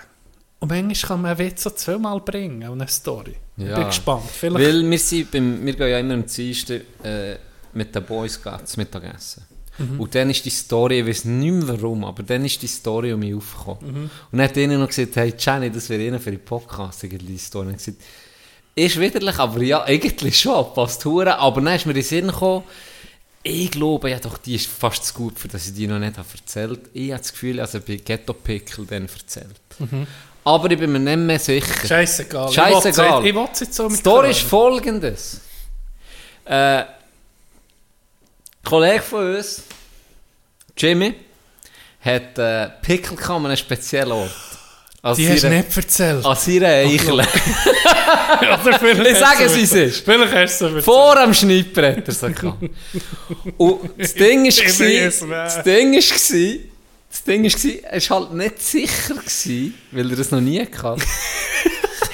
Und 0.60 0.70
manchmal 0.70 0.96
kann 0.96 1.22
man 1.22 1.32
einen 1.32 1.40
Witz 1.40 1.64
so 1.64 1.70
zweimal 1.70 2.20
bringen 2.22 2.68
und 2.70 2.82
eine 2.82 2.90
Story. 2.90 3.36
Ich 3.58 3.66
Ja. 3.66 3.76
bin 3.76 3.86
gespannt. 3.88 4.24
Vielleicht 4.32 4.66
Weil 4.66 4.90
wir, 4.90 5.00
sind 5.00 5.32
beim, 5.32 5.66
wir 5.66 5.74
gehen 5.74 5.90
ja 5.90 6.00
immer 6.00 6.14
am 6.16 6.26
Dienstag 6.26 6.82
äh, 7.04 7.36
mit 7.74 7.94
den 7.94 8.04
Boys 8.04 8.40
zum 8.42 8.82
Mittagessen. 8.82 9.46
Mhm. 9.78 10.00
Und 10.00 10.16
dann 10.16 10.30
ist 10.32 10.44
die 10.44 10.50
Story, 10.50 11.02
ich 11.02 11.06
weiß 11.08 11.26
nicht 11.26 11.52
mehr 11.54 11.68
warum, 11.68 12.04
aber 12.06 12.24
dann 12.24 12.44
ist 12.46 12.60
die 12.62 12.68
Story 12.68 13.14
um 13.14 13.20
mich 13.20 13.36
aufgekommen. 13.36 13.92
Mhm. 13.92 14.04
Und 14.32 14.38
dann 14.40 14.42
hat 14.42 14.58
ihnen 14.58 14.80
noch 14.80 14.88
gesagt, 14.88 15.16
hey 15.16 15.34
Jenny, 15.38 15.70
das 15.70 15.90
wäre 15.90 16.02
ihnen 16.04 16.20
für 16.20 16.32
die 16.32 16.38
Podcast 16.38 17.04
die 17.04 17.38
Story. 17.38 17.68
Und 17.68 17.74
ich 17.74 17.86
gesagt, 17.86 18.02
ist 18.74 19.00
widerlich, 19.00 19.38
aber 19.40 19.62
ja, 19.62 19.84
eigentlich 19.84 20.40
schon, 20.40 20.74
passt 20.74 21.04
hure. 21.06 21.38
Aber 21.38 21.62
dann 21.62 21.76
ist 21.76 21.86
mir 21.86 21.92
in 21.92 21.96
den 21.96 22.04
Sinn 22.04 22.28
gekommen, 22.28 22.64
ich 23.44 23.72
glaube, 23.72 24.10
ja 24.10 24.20
doch, 24.20 24.38
die 24.38 24.56
ist 24.56 24.68
fast 24.68 25.06
zu 25.06 25.14
gut, 25.14 25.40
für 25.40 25.48
dass 25.48 25.68
ich 25.68 25.74
die 25.74 25.88
noch 25.88 26.00
nicht 26.00 26.18
habe 26.18 26.28
erzählt. 26.38 26.82
Ich 26.94 27.12
habe 27.12 27.22
das 27.22 27.32
Gefühl, 27.32 27.60
also 27.60 27.80
bei 27.80 27.96
Ghetto 27.96 28.34
Pickle 28.34 28.86
dann 28.86 29.04
erzählt. 29.08 29.56
Mhm. 29.80 30.06
Aber 30.48 30.72
ich 30.72 30.80
bin 30.80 30.94
mir 30.94 31.00
nicht 31.00 31.18
mehr 31.18 31.40
sicher. 31.40 31.86
Scheißegal. 31.86 32.54
Scheissegal. 32.54 33.26
Ich 33.26 33.36
will 33.36 33.48
es 33.52 33.60
jetzt 33.60 33.74
so 33.74 33.90
Die 33.90 33.96
Story 33.96 34.32
ist 34.32 34.44
folgendes. 34.44 35.42
Äh, 36.46 36.54
ein 36.54 36.86
Kollege 38.64 39.02
von 39.02 39.36
uns, 39.36 39.64
Jimmy, 40.78 41.16
hat 42.00 42.38
äh, 42.38 42.70
Pickel 42.82 43.18
gehabt 43.18 43.30
an 43.30 43.46
einem 43.48 43.58
speziellen 43.58 44.14
Ort. 44.14 44.32
An 45.02 45.16
Die 45.18 45.30
hast 45.30 45.44
du 45.44 45.50
nicht 45.50 45.76
erzählt. 45.76 46.26
An 46.26 46.36
seiner 46.38 46.68
Eichel. 46.68 47.24
Vielleicht 48.64 49.06
Ich 49.06 49.18
sage, 49.18 49.48
du 49.48 49.56
wie 49.56 49.64
es 49.64 49.74
ist. 49.74 50.06
Vielleicht 50.06 50.34
hast 50.34 50.62
du 50.62 50.66
es 50.66 50.72
erzählt. 50.72 50.86
Vor 50.86 51.18
am 51.18 51.34
Schneidbrett. 51.34 52.08
Und 53.58 53.90
das 53.98 54.14
Ding 54.14 54.46
wer. 54.46 55.44
das 55.44 55.64
Ding 55.64 55.94
das 55.94 56.32
Ding 57.28 57.46
ist, 57.46 57.58
gsi, 57.58 57.82
er 57.84 58.02
war 58.10 58.20
halt 58.20 58.34
nicht 58.34 58.62
sicher, 58.62 59.16
gsi, 59.24 59.74
weil 59.92 60.10
er 60.10 60.16
das 60.16 60.32
noch 60.32 60.42
nie 60.42 60.62
hatte. 60.62 61.02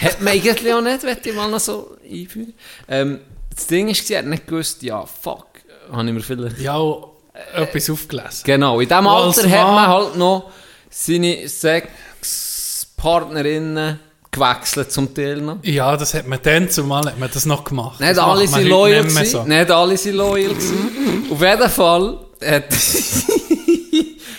hat 0.01 0.21
man 0.21 0.33
eigentlich 0.33 0.73
auch 0.73 0.81
nicht, 0.81 1.03
möchte 1.03 1.29
ich 1.29 1.35
mal 1.35 1.49
noch 1.49 1.59
so 1.59 1.95
einführen. 2.03 2.53
Ähm, 2.87 3.19
das 3.55 3.67
Ding 3.67 3.89
ist, 3.89 4.01
gsi, 4.03 4.13
er 4.13 4.19
hat 4.19 4.25
nicht 4.25 4.47
gewusst, 4.47 4.81
ja, 4.83 5.05
fuck, 5.05 5.47
habe 5.91 6.07
ich 6.07 6.13
mir 6.13 6.21
vielleicht... 6.21 6.59
Ja, 6.59 6.75
auch 6.75 7.11
etwas 7.53 7.89
aufgelesen. 7.89 8.41
Genau, 8.43 8.79
in 8.79 8.87
diesem 8.87 9.07
Alter 9.07 9.49
hat 9.49 9.67
man 9.67 9.87
halt 9.87 10.15
noch 10.17 10.51
seine 10.89 11.47
Sexpartnerinnen 11.47 13.99
gewechselt 14.31 14.91
zum 14.91 15.13
Teil 15.13 15.41
noch. 15.41 15.57
Ja, 15.63 15.95
das 15.95 16.13
hat 16.13 16.27
man 16.27 16.39
dann 16.41 16.69
zumal 16.69 17.05
hat 17.05 17.19
man 17.19 17.29
das 17.33 17.45
noch 17.45 17.63
gemacht. 17.63 17.99
Nicht 17.99 18.11
das 18.11 18.17
alle 18.19 18.47
sind 18.47 18.67
loyal 18.67 19.03
nicht 19.03 19.15
gewesen. 19.15 19.31
so. 19.31 19.43
Nicht 19.43 19.71
alle 19.71 19.97
sind 19.97 20.15
loyal 20.15 20.49
gewesen. 20.49 21.27
Auf 21.31 21.41
jeden 21.41 21.69
Fall 21.69 22.17
hat, 22.43 22.65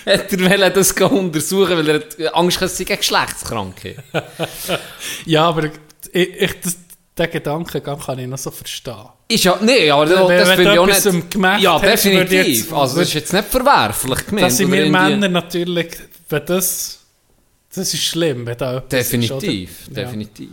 hat 0.51 0.61
er 0.63 0.71
das 0.71 0.93
untersuchen, 0.93 1.77
weil 1.77 1.89
er 1.89 1.95
hat 1.97 2.35
Angst 2.35 2.59
sei 2.61 2.85
eine 2.87 2.97
Geschlechtskrankheit. 2.97 3.97
Ja, 5.27 5.49
aber 5.49 5.65
ich, 6.13 6.29
ich, 6.41 6.61
das, 6.61 6.77
den 7.17 7.31
Gedankengang 7.31 7.99
kann 7.99 8.19
ich 8.19 8.27
noch 8.27 8.39
so 8.39 8.51
verstehen. 8.51 9.07
Ist 9.29 9.45
ja, 9.45 9.59
nee, 9.63 9.91
aber 9.91 10.07
das, 10.07 10.29
Wenn- 10.29 10.39
das 10.39 10.51
finde 10.51 10.73
ich 10.73 10.79
auch 10.79 10.87
nicht... 10.87 11.31
Gemacht 11.31 11.63
ja, 11.63 11.79
definitiv. 11.79 12.47
jetzt- 12.47 12.73
also 12.73 12.99
das 12.99 13.09
ist 13.09 13.15
jetzt 13.15 13.33
nicht 13.33 13.45
verwerflich 13.49 14.27
gemeint. 14.27 14.47
Das 14.47 14.57
sind 14.57 14.71
wir 14.73 14.87
Männer 14.91 15.29
natürlich, 15.29 15.91
wenn 16.29 16.47
das, 16.47 17.01
das 17.75 17.95
ist 17.95 18.05
schlimm, 18.05 18.45
wenn 18.47 18.59
da 18.59 18.77
etwas 18.79 18.89
Definitiv, 18.89 19.71
ist? 19.71 19.89
Ja. 19.89 19.95
definitiv. 20.05 20.51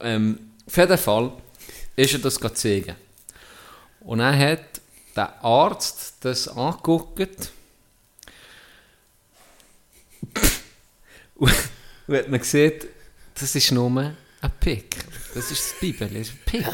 Ähm, 0.00 0.38
auf 0.66 0.76
jeden 0.76 0.98
Fall 0.98 1.32
ist 1.96 2.12
er 2.14 2.18
das 2.20 2.38
zeigen. 2.54 2.96
Und 4.00 4.18
dann 4.20 4.38
hat 4.38 4.60
der 5.16 5.44
Arzt 5.44 6.14
das 6.20 6.48
angeguckt 6.48 7.50
und 11.40 11.52
und 12.10 12.16
hat 12.16 12.28
man 12.28 12.40
gesehen, 12.40 12.72
das 13.38 13.54
ist 13.54 13.70
nur 13.70 13.88
ein 13.88 14.16
Pick. 14.58 14.96
Das 15.32 15.52
ist 15.52 15.72
das 15.72 15.78
Bibel, 15.78 16.08
das 16.08 16.22
ist 16.22 16.32
ein 16.32 16.40
Pick. 16.44 16.66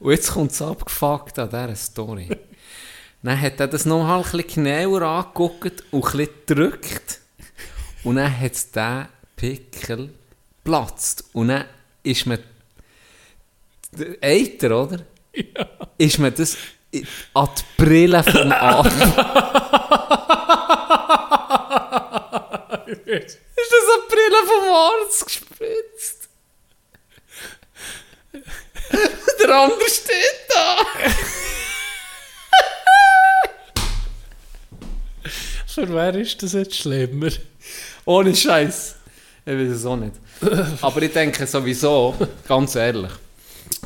Und 0.00 0.10
jetzt 0.10 0.32
kommt 0.32 0.50
es 0.50 0.60
abgefuckt 0.60 1.38
an 1.38 1.50
dieser 1.50 1.76
Story. 1.76 2.28
Dann 3.22 3.40
hat 3.40 3.60
er 3.60 3.68
das 3.68 3.86
noch 3.86 4.08
halt 4.08 4.26
ein 4.26 4.42
bisschen 4.42 4.64
genauer 4.64 5.02
angeguckt 5.02 5.84
und 5.92 6.04
ein 6.04 6.10
bisschen 6.10 6.34
gedrückt. 6.46 7.20
Und 8.02 8.16
dann 8.16 8.40
hat 8.40 8.52
es 8.54 8.72
diesen 8.72 9.08
Pickel 9.36 10.10
geplatzt. 10.56 11.24
Und 11.32 11.48
dann 11.48 11.66
ist 12.02 12.26
mir 12.26 12.40
Eiter, 14.20 14.82
oder? 14.82 14.98
Ja. 15.32 15.68
Ist 15.96 16.18
mir 16.18 16.32
das 16.32 16.56
an 17.34 17.48
die 17.56 17.82
Brille 17.84 18.24
vom 18.24 18.50
Arm. 18.50 18.90
ist 23.06 23.38
das 23.56 23.84
die 23.86 24.08
Brille 24.08 24.46
vom 24.46 24.74
Arzt 24.74 25.26
gespritzt? 25.26 26.28
Der 29.40 29.54
andere 29.54 29.88
steht 29.88 30.48
da. 30.48 30.76
Für 35.66 35.92
wer 35.92 36.14
ist 36.14 36.42
das 36.42 36.52
jetzt 36.52 36.76
schlimmer? 36.76 37.30
Ohne 38.04 38.34
Scheiß. 38.34 38.94
Ich 39.44 39.52
weiß 39.52 39.70
es 39.70 39.86
auch 39.86 39.96
nicht. 39.96 40.14
Aber 40.80 41.02
ich 41.02 41.12
denke 41.12 41.46
sowieso, 41.46 42.14
ganz 42.46 42.74
ehrlich, 42.76 43.10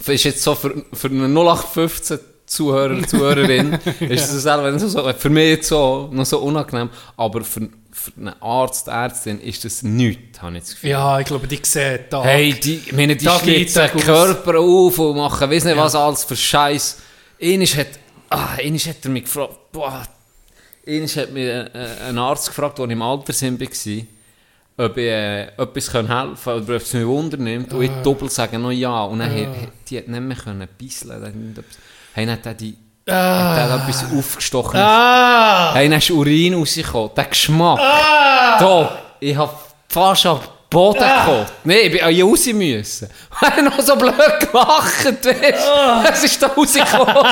ist 0.07 0.25
jetzt 0.25 0.43
so 0.43 0.55
für, 0.55 0.85
für 0.93 1.09
einen 1.09 1.35
0815 1.37 2.19
Zuhörer, 2.47 3.07
Zuhörerin, 3.07 3.73
ist 4.01 4.33
es 4.33 4.43
selber 4.43 4.71
nicht 4.71 4.87
so, 4.87 5.13
für 5.13 5.31
mich 5.31 5.49
jetzt 5.49 5.69
so, 5.69 6.09
noch 6.13 6.25
so 6.25 6.39
unangenehm, 6.39 6.89
aber 7.17 7.45
für, 7.45 7.69
für 7.99 8.13
einen 8.17 8.43
Arzt, 8.43 8.89
Ärztin 8.89 9.41
ist 9.41 9.65
das 9.65 9.83
nichts, 9.83 10.41
habe 10.41 10.57
ich 10.57 10.63
das 10.63 10.71
Gefühl. 10.75 10.91
Ja, 10.91 11.19
ich 11.19 11.27
glaube, 11.27 11.47
die 11.47 11.59
sehen 11.63 12.01
da. 12.11 12.23
Hey, 12.23 12.53
die, 12.55 12.77
ich 12.87 12.93
meine, 12.93 13.17
die 13.17 13.29
schlitzen 13.29 13.89
den 13.89 13.97
aus. 13.97 14.05
Körper 14.05 14.59
auf 14.59 14.99
und 14.99 15.17
machen, 15.17 15.51
weiss 15.51 15.65
nicht 15.65 15.77
was 15.77 15.95
alles 15.95 16.25
für 16.25 16.37
Scheiß. 16.37 16.99
Eines 17.41 17.77
hat, 17.77 17.89
ah, 18.31 18.55
eines 18.59 18.87
hat 18.87 18.97
er 19.05 19.11
mich 19.11 19.25
gefragt, 19.25 19.73
boah, 19.73 20.07
eines 20.87 21.17
hat 21.17 21.33
mir 21.33 21.71
äh, 21.75 22.09
ein 22.09 22.19
Arzt 22.19 22.49
gefragt, 22.49 22.79
der 22.79 22.89
im 22.89 23.03
Altersheim 23.03 23.61
war, 23.61 24.87
ob 24.87 24.97
ich 24.97 25.05
äh, 25.05 25.43
etwas 25.49 25.93
helfen 25.93 26.09
kann 26.09 26.63
oder 26.63 26.77
ob 26.77 26.83
es 26.83 26.93
mich 26.95 27.07
Wunder 27.07 27.37
nimmt. 27.37 27.73
Und 27.73 27.83
ich 27.83 27.91
doppelt 28.03 28.33
sage 28.33 28.59
noch 28.59 28.71
ja. 28.71 29.03
Und 29.05 29.19
dann 29.19 29.35
hat, 29.35 29.49
die 29.89 29.99
hat 29.99 30.09
nicht 30.09 30.21
mehr 30.21 30.37
können 30.37 30.69
bisseln. 30.79 31.65
Hey, 32.15 32.27
dann 32.27 32.37
hat 32.37 32.47
er 32.47 32.55
die, 32.55 32.77
hat 33.15 33.71
er 33.71 33.75
etwas 33.77 34.05
aufgestochen. 34.17 34.81
Ah! 34.81 35.73
Hey, 35.75 35.89
dann 35.89 35.99
ist 35.99 36.11
Urin 36.11 36.55
rausgekommen. 36.55 37.11
Der 37.17 37.25
Geschmack. 37.25 37.79
Da, 38.59 38.99
ich 39.21 39.37
hab 39.37 39.59
fast 39.89 40.27
am 40.27 40.41
Boden 40.71 40.99
gekocht. 41.01 41.53
Nein, 41.65 41.79
ich 41.85 41.93
bin 41.93 42.03
an 42.03 42.21
raus 42.23 42.47
müssen. 42.47 43.09
Ich 43.41 43.49
habe 43.49 43.63
noch 43.63 43.81
so 43.81 43.95
blöd 43.95 44.15
gelacht, 44.41 45.05
weißt 45.05 45.25
du? 45.25 45.31
Es 46.13 46.25
ist 46.25 46.43
da 46.43 46.49
rausgekommen. 46.49 47.15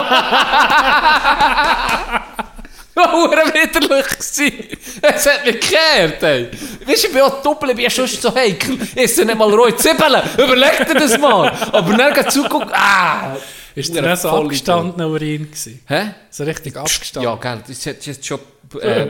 War 2.94 3.30
widerlich. 3.52 4.06
gewesen. 4.08 4.78
Es 5.02 5.26
hat 5.26 5.44
mich 5.44 5.60
gekehrt, 5.60 6.22
ey. 6.22 6.48
Weißt 6.86 7.02
du, 7.04 7.08
ich 7.08 7.12
bin 7.12 7.22
auch 7.22 7.42
doppelt, 7.42 7.72
ich 7.72 7.76
bin 7.76 7.84
ja 7.84 7.90
schon 7.90 8.06
so 8.06 8.34
heikel. 8.34 8.78
Ist 8.94 9.18
nicht 9.18 9.36
mal 9.38 9.52
rohe 9.52 9.76
Zwiebeln. 9.76 10.22
Überleg 10.38 10.86
dir 10.86 10.94
das 10.94 11.18
mal. 11.18 11.52
Aber 11.72 11.92
dann 11.94 12.14
geht 12.14 12.32
zugucken, 12.32 12.70
ah. 12.72 13.36
Ist 13.76 13.94
der 13.94 14.02
nicht 14.02 14.22
so 14.22 14.30
voll 14.30 14.44
abgestandener 14.44 15.06
Urin 15.08 15.50
gewesen? 15.50 15.80
Hä? 15.86 16.14
So 16.30 16.44
richtig 16.44 16.76
abgestanden? 16.76 17.22
Ja, 17.30 17.36
gell, 17.36 17.62
das 17.68 17.86
hat 17.86 18.06
jetzt 18.06 18.26
schon, 18.26 18.40
äh, 18.80 19.08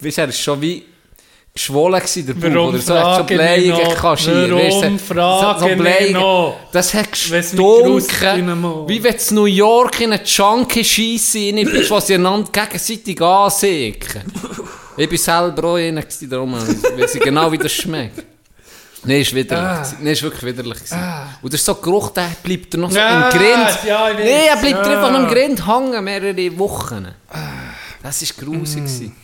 weißt 0.00 0.18
du, 0.18 0.32
schon 0.32 0.60
wie 0.60 0.84
geschwollen 1.54 1.98
gewesen, 1.98 2.26
der 2.26 2.34
Bauch, 2.34 2.68
oder 2.68 2.78
so, 2.78 2.94
so 2.94 3.24
ich 3.32 3.94
kaschiert, 3.94 4.50
Warum 4.50 4.58
weisst 4.58 4.82
du, 4.82 5.14
frage 5.14 5.72
ich 5.72 5.78
Blähungen. 5.78 6.12
noch? 6.12 6.56
Das 6.70 6.92
hat 6.92 7.10
gestunken, 7.12 8.88
wie 8.88 9.02
wenn 9.02 9.14
in 9.14 9.34
New 9.34 9.44
York 9.46 10.00
in 10.02 10.12
eine 10.12 10.22
Junkie-Scheisse 10.22 11.38
rein 11.38 11.64
bist, 11.64 11.90
was 11.90 12.06
sie 12.06 12.14
einander 12.14 12.50
gegenseitig 12.52 13.20
ansägen. 13.20 14.22
ich 14.98 15.08
bin 15.08 15.18
selber 15.18 15.64
auch 15.64 15.76
einer 15.76 16.02
gewesen, 16.02 16.30
darum 16.30 16.52
weiß 16.54 17.14
ich 17.14 17.22
genau, 17.22 17.50
wie 17.50 17.58
das 17.58 17.72
schmeckt. 17.72 18.24
Nein, 19.04 19.20
ist 19.20 19.34
widerlich. 19.34 19.64
Ah. 19.64 19.92
Nein, 20.00 20.12
ist 20.12 20.22
wirklich 20.22 20.42
widerlich. 20.42 20.78
gewesen. 20.78 20.98
Und 21.42 21.52
das 21.52 21.60
ist 21.60 21.66
so 21.66 21.74
Geruch, 21.76 22.10
der 22.10 22.30
bleibt 22.42 22.74
noch 22.74 22.90
so 22.90 22.98
Ah, 22.98 23.28
im 23.30 23.38
Grind. 23.38 23.78
ja. 23.86 24.08
Nein, 24.12 24.26
er 24.26 24.56
bleibt 24.56 24.86
Ja. 24.86 24.92
einfach 24.92 25.12
noch 25.12 25.20
im 25.20 25.28
Grind 25.28 25.66
hängen, 25.66 26.04
mehrere 26.04 26.58
Wochen. 26.58 27.06
Das 28.02 28.22
war 28.22 28.44
grusig. 28.44 28.76
gewesen. 28.84 29.16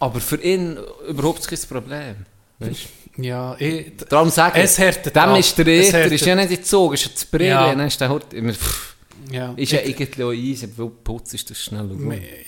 Aber 0.00 0.18
für 0.20 0.36
ihn 0.42 0.78
überhaupt 1.08 1.46
kein 1.46 1.58
Problem. 1.68 2.16
Weißt? 2.58 2.80
Ja, 3.18 3.54
ich, 3.58 3.92
Darum 4.08 4.30
sage 4.30 4.58
ich, 4.58 4.64
Es 4.64 4.78
härtet 4.78 5.14
dem 5.14 5.22
ab. 5.22 5.38
ist 5.38 5.56
der 5.58 5.66
Eter, 5.66 6.04
ist 6.10 6.24
ja 6.24 6.34
nicht 6.34 6.50
in 6.50 6.64
Zug, 6.64 6.94
ist 6.94 7.04
ja 7.04 7.10
das 7.12 7.24
Brille, 7.26 7.48
Ja. 7.50 7.66
dann 7.74 7.86
ist 7.86 8.00
der 8.00 8.08
Hort 8.08 8.32
immer, 8.32 8.52
pff, 8.54 8.94
ja, 9.30 9.52
ist 9.54 9.72
ja 9.72 9.80
irgendwie 9.80 10.24
auch 10.24 10.32
easy, 10.32 10.68
weil 10.76 10.88
Putz 10.88 11.34
ist 11.34 11.50
das 11.50 11.58
schnell 11.58 11.90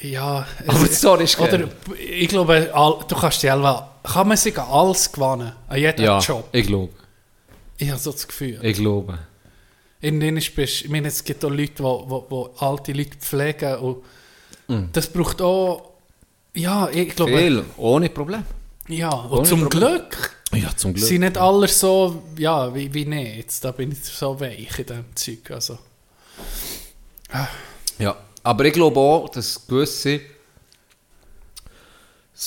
ja, 0.01 0.47
Aber 0.67 0.87
sorry, 0.87 1.25
ist 1.25 1.39
Oder 1.39 1.69
ich 1.99 2.29
glaube, 2.29 2.71
du 3.07 3.15
kannst 3.15 3.43
dich 3.43 3.51
selber, 3.51 3.94
kann 4.05 4.29
man 4.29 4.37
sich 4.37 4.57
an 4.59 4.69
alles 4.69 5.11
gewinnen, 5.11 5.53
an 5.67 5.79
jedem 5.79 6.05
Ja, 6.05 6.19
Job. 6.21 6.49
ich 6.53 6.67
glaube, 6.67 6.93
Ich 7.79 7.91
habe 7.91 7.99
so 8.01 8.13
das 8.13 8.29
Gefühl. 8.29 8.61
ich 8.63 8.77
glaube. 8.77 9.19
Irgendwann 10.01 10.37
ist, 10.37 10.55
bist, 10.55 10.83
ich 10.83 10.89
meine, 10.91 11.09
es 11.09 11.25
gibt 11.25 11.43
auch 11.45 11.51
Leute, 11.51 11.73
die 11.79 11.83
wo, 11.83 12.27
wo 12.29 12.51
alte 12.59 12.93
Leute 12.93 13.17
pflegen 13.19 13.77
und 13.79 13.97
Mhm. 14.69 14.89
das 14.93 15.07
braucht 15.09 15.41
auch, 15.43 15.91
ja, 16.55 16.89
ich 16.91 17.15
glaube, 17.17 17.37
Viel, 17.37 17.65
ohne 17.77 18.09
Problem. 18.11 18.45
ja, 18.89 19.11
und 19.11 19.39
Ohne 19.41 19.49
zum 19.49 19.61
Problem. 19.63 19.81
Glück 19.81 20.37
Ja, 20.55 20.71
zum 20.77 20.95
Glück. 20.95 21.07
sind 21.07 21.21
nicht 21.21 21.37
alle 21.39 21.69
so, 21.69 22.23
ja, 22.39 22.75
wie, 22.75 22.93
wie 22.95 23.05
nicht, 23.07 23.37
jetzt, 23.37 23.65
da 23.65 23.73
bin 23.73 23.93
ich 23.93 24.05
so 24.05 24.39
weich 24.41 24.79
in 24.79 24.87
diesem 24.87 25.05
Zeug, 25.17 25.51
also. 25.51 25.79
Ja, 27.99 28.17
aber 28.43 28.65
ich 28.67 28.73
glaube 28.73 29.01
auch, 29.01 29.29
dass 29.29 29.67
gewisse 29.67 30.21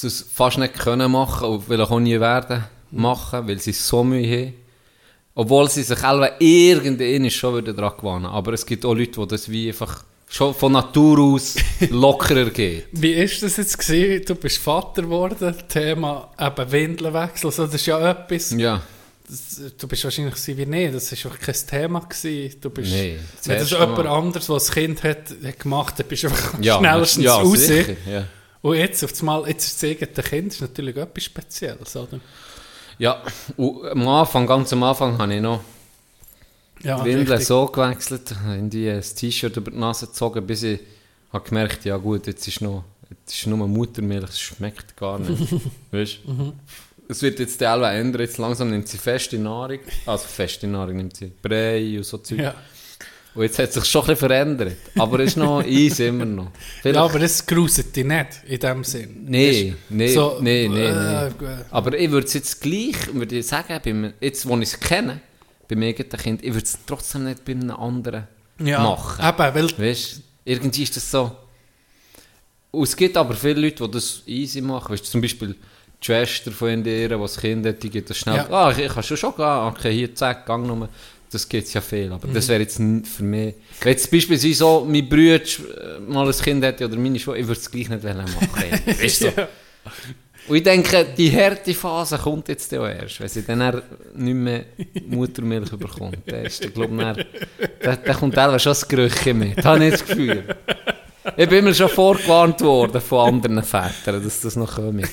es 0.03 0.25
fast 0.33 0.57
nicht 0.57 0.73
können 0.73 1.11
machen 1.11 1.47
und 1.47 1.63
vielleicht 1.65 1.91
auch 1.91 1.99
nie 1.99 2.19
werden 2.19 2.63
machen, 2.91 3.47
weil 3.47 3.59
sie 3.59 3.73
so 3.73 4.03
Mühe 4.03 4.37
haben. 4.37 4.53
Obwohl 5.35 5.69
sie 5.69 5.83
sich 5.83 5.99
selber 5.99 6.41
irgendwann 6.41 7.29
schon 7.29 7.57
wieder 7.57 7.73
daran 7.73 7.97
gewöhnen. 7.97 8.25
Aber 8.25 8.53
es 8.53 8.65
gibt 8.65 8.83
auch 8.85 8.95
Leute, 8.95 9.21
die 9.21 9.27
das 9.27 9.49
wie 9.49 9.67
einfach 9.67 10.03
schon 10.27 10.53
von 10.53 10.71
Natur 10.71 11.19
aus 11.19 11.55
lockerer 11.89 12.49
geht. 12.49 12.87
Wie 12.91 13.13
ist 13.13 13.43
das 13.43 13.57
jetzt 13.57 13.77
gewesen? 13.77 14.25
Du 14.25 14.35
bist 14.35 14.57
Vater 14.57 15.03
geworden, 15.03 15.55
Thema 15.69 16.31
eben 16.39 16.71
Windelwechsel, 16.71 17.51
so, 17.51 17.65
das 17.65 17.75
ist 17.75 17.85
ja 17.85 18.11
etwas, 18.11 18.51
Ja, 18.51 18.81
das, 19.29 19.61
du 19.77 19.87
bist 19.87 20.03
wahrscheinlich 20.03 20.35
so 20.35 20.57
wie 20.57 20.65
nicht, 20.65 20.95
das 20.95 21.11
ist 21.11 21.25
auch 21.25 21.37
kein 21.37 21.55
Thema 21.55 21.99
gewesen. 21.99 22.59
Du 22.61 22.69
bist, 22.69 22.91
Nee, 22.91 23.19
das 23.37 23.47
wenn 23.47 23.59
das 23.59 23.71
jemand 23.71 24.07
anderes, 24.07 24.49
was 24.49 24.65
das 24.65 24.73
Kind 24.73 25.03
hat, 25.03 25.35
hat 25.43 25.59
gemacht, 25.59 25.93
dann 25.97 26.07
bist 26.07 26.23
du 26.23 26.27
einfach 26.27 26.59
ja, 26.61 26.77
schnellstens 26.77 27.25
ja, 27.25 27.35
raus. 27.35 27.59
sicher, 27.59 27.95
ja. 28.09 28.27
Und 28.67 28.75
jetzt, 28.75 29.01
auf 29.01 29.17
einmal, 29.21 29.47
jetzt 29.47 29.65
ist 29.65 29.81
das 29.81 29.89
eigene 29.89 30.11
Kind 30.11 30.51
ist 30.51 30.59
natürlich 30.59 30.97
etwas 30.97 31.23
Spezielles, 31.23 31.95
oder? 31.95 32.19
Ja, 32.99 33.23
und 33.55 33.85
am 33.87 34.05
Anfang, 34.09 34.45
ganz 34.45 34.73
am 34.73 34.83
Anfang, 34.83 35.17
habe 35.17 35.33
ich 35.33 35.41
noch 35.41 35.61
Ja, 36.83 36.99
die 36.99 37.05
Windeln 37.05 37.29
richtig. 37.29 37.47
so 37.47 37.67
gewechselt, 37.67 38.35
in 38.57 38.69
die 38.69 38.89
ein 38.89 39.01
T-Shirt 39.01 39.55
über 39.55 39.71
die 39.71 39.77
Nase 39.77 40.07
gezogen, 40.07 40.45
bis 40.45 40.63
ich 40.63 40.81
habe 41.31 41.47
gemerkt, 41.47 41.85
ja 41.85 41.95
gut, 41.95 42.27
jetzt 42.27 42.45
ist 42.45 42.59
noch, 42.59 42.83
jetzt 43.09 43.35
ist 43.35 43.47
nur 43.47 43.65
Muttermilch, 43.65 44.31
es 44.31 44.39
schmeckt 44.41 44.97
gar 44.97 45.17
nicht. 45.17 45.49
weißt? 45.91 46.17
Es 47.07 47.21
wird 47.21 47.39
jetzt 47.39 47.61
die 47.61 47.63
Elbe 47.63 47.87
ändern, 47.87 48.21
jetzt 48.23 48.37
langsam 48.37 48.69
nimmt 48.69 48.89
sie 48.89 48.97
feste 48.97 49.37
Nahrung, 49.37 49.79
also 50.05 50.27
feste 50.27 50.67
Nahrung 50.67 50.97
nimmt 50.97 51.15
sie 51.15 51.31
Brei 51.41 51.95
und 51.95 52.03
so 52.03 52.17
Zeug. 52.17 52.39
Ja. 52.39 52.55
Und 53.37 53.43
jetzt 53.43 53.59
hat 53.59 53.69
es 53.69 53.75
sich 53.75 53.85
schon 53.85 54.01
ein 54.01 54.07
bisschen 54.07 54.29
verändert, 54.29 54.77
aber 54.97 55.19
es 55.19 55.27
ist 55.27 55.37
noch 55.37 55.63
easy 55.65 56.07
immer 56.07 56.25
noch. 56.25 56.51
Vielleicht- 56.81 56.95
ja, 56.95 57.03
aber 57.03 57.19
das 57.19 57.45
gruselt 57.45 57.95
dich 57.95 58.03
nicht, 58.03 58.27
in 58.47 58.59
dem 58.59 58.83
Sinn. 58.83 59.27
Weisst, 59.29 59.75
nee, 59.89 60.07
so, 60.07 60.39
nee, 60.41 60.67
nee, 60.67 60.85
äh, 60.87 61.29
nee. 61.39 61.47
Aber 61.69 61.93
ich 61.97 62.09
würde 62.09 62.25
es 62.25 62.33
jetzt 62.33 62.59
gleich, 62.59 62.95
würde 63.13 63.37
ich 63.37 63.45
sagen, 63.45 63.79
beim, 63.83 64.13
jetzt 64.19 64.47
wo 64.47 64.57
ich 64.57 64.63
es 64.73 64.79
kenne, 64.79 65.21
bei 65.67 65.75
mir 65.75 65.89
eigenen 65.89 66.09
Kind, 66.09 66.43
ich 66.43 66.51
würde 66.51 66.65
es 66.65 66.79
trotzdem 66.87 67.25
nicht 67.25 67.45
bei 67.45 67.51
einem 67.51 67.69
anderen 67.69 68.27
ja, 68.59 68.81
machen. 68.81 69.23
Eben, 69.23 69.37
weil, 69.55 69.79
Weißt 69.87 70.17
du, 70.17 70.21
irgendwie 70.45 70.81
ist 70.83 70.95
das 70.95 71.11
so. 71.11 71.31
Und 72.71 72.83
es 72.83 72.95
gibt 72.95 73.17
aber 73.17 73.35
viele 73.35 73.61
Leute, 73.61 73.83
die 73.85 73.91
das 73.91 74.23
easy 74.25 74.61
machen. 74.61 74.93
Weißt 74.93 75.05
du, 75.05 75.11
zum 75.11 75.21
Beispiel 75.21 75.49
die 76.01 76.05
Schwester 76.05 76.51
von 76.51 76.69
ihnen, 76.69 76.83
die 76.83 77.07
das 77.07 77.37
Kind 77.37 77.65
hat, 77.65 77.81
die 77.83 77.89
geht 77.89 78.09
das 78.09 78.17
schnell. 78.17 78.37
Ja. 78.37 78.49
Ah, 78.49 78.71
ich, 78.71 78.79
ich 78.79 78.91
kann 78.91 79.03
schon 79.03 79.17
schon 79.17 79.35
gehen. 79.35 79.45
Okay, 79.45 79.93
hier, 79.93 80.15
zack, 80.15 80.45
gang 80.45 80.65
nur. 80.65 80.89
Das 81.31 81.47
geht 81.49 81.71
ja 81.73 81.81
viel. 81.81 82.11
Aber 82.11 82.27
Mhm. 82.27 82.33
das 82.33 82.47
wäre 82.47 82.61
jetzt 82.61 82.77
für 82.77 83.23
mich. 83.23 83.55
Wenn 83.81 83.91
jetzt 83.91 84.09
beispielsweise 84.09 84.53
so 84.53 84.85
mein 84.89 85.07
Bruder 85.09 85.35
äh, 85.41 85.99
mal 86.07 86.25
ein 86.27 86.33
Kind 86.33 86.63
hätte 86.63 86.85
oder 86.85 86.95
meine 86.97 87.19
Schwester, 87.19 87.39
ich 87.39 87.47
würde 87.47 87.59
es 87.59 87.69
gleich 87.69 87.89
nicht 87.89 88.03
wollen 88.03 88.17
machen. 88.17 88.81
weißt 89.01 89.21
du? 89.23 89.25
so. 89.35 89.41
Und 90.47 90.55
ich 90.55 90.63
denke, 90.63 91.05
die 91.17 91.29
harte 91.29 91.73
Phase 91.73 92.17
kommt 92.17 92.47
jetzt 92.47 92.73
auch 92.73 92.87
erst, 92.87 93.19
wenn 93.19 93.27
sie 93.27 93.43
dann 93.43 93.81
nicht 94.15 94.33
mehr 94.33 94.63
Muttermilch 95.05 95.71
bekommt. 95.71 96.19
Dann 96.25 96.45
ist, 96.45 96.63
ich 96.63 96.73
glaube, 96.73 96.95
dann, 97.81 97.97
dann 98.05 98.15
kommt 98.15 98.33
teilweise 98.35 98.59
schon 98.61 98.69
das 98.71 98.87
Gerüche 98.87 99.33
mit. 99.33 99.63
habe 99.65 99.83
ich 99.85 99.91
das 99.91 100.05
Gefühl. 100.05 100.43
Ich 101.35 101.49
bin 101.49 101.65
mir 101.65 101.75
schon 101.75 101.89
vorgewarnt 101.89 102.61
worden 102.61 103.01
von 103.01 103.27
anderen 103.35 103.61
Vätern, 103.61 104.23
dass 104.23 104.39
das 104.39 104.55
noch 104.55 104.75
kommt. 104.75 105.05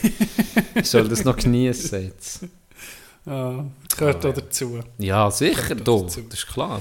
Ich 0.77 0.86
soll 0.86 1.09
das 1.09 1.24
noch 1.24 1.36
genießen 1.36 2.05
jetzt. 2.05 2.41
Ja, 3.26 3.64
gehört 3.96 4.26
auch 4.26 4.34
dazu. 4.34 4.80
Ja, 4.98 5.30
sicher, 5.30 5.74
du, 5.74 6.02
dazu. 6.02 6.22
das 6.22 6.40
ist 6.40 6.46
klar. 6.46 6.80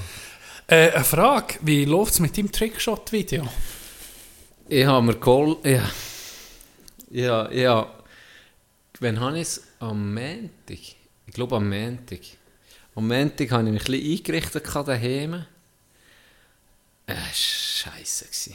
Äh, 0.66 0.90
eine 0.92 1.04
Frage, 1.04 1.54
wie 1.62 1.84
läuft 1.84 2.14
es 2.14 2.20
mit 2.20 2.36
deinem 2.36 2.50
Trickshot-Video? 2.50 3.46
Ich 4.68 4.86
habe 4.86 5.06
mir 5.06 5.16
geholt, 5.16 5.58
ja, 5.64 5.82
ja, 7.10 7.50
ja, 7.52 7.86
wann 9.00 9.20
habe 9.20 9.36
ich 9.36 9.42
es? 9.42 9.62
Am 9.78 10.14
Montag, 10.14 10.50
ich 11.26 11.34
glaube 11.34 11.56
am 11.56 11.68
Montag. 11.68 12.20
Am 12.94 13.08
Montag 13.08 13.50
habe 13.50 13.64
ich 13.64 13.72
mich 13.72 13.82
ein 13.82 13.92
bisschen 13.92 14.18
eingerichtet 14.18 14.88
daheim. 14.88 15.44
Äh, 17.06 17.14
scheiße 17.32 18.24
gewesen. 18.24 18.54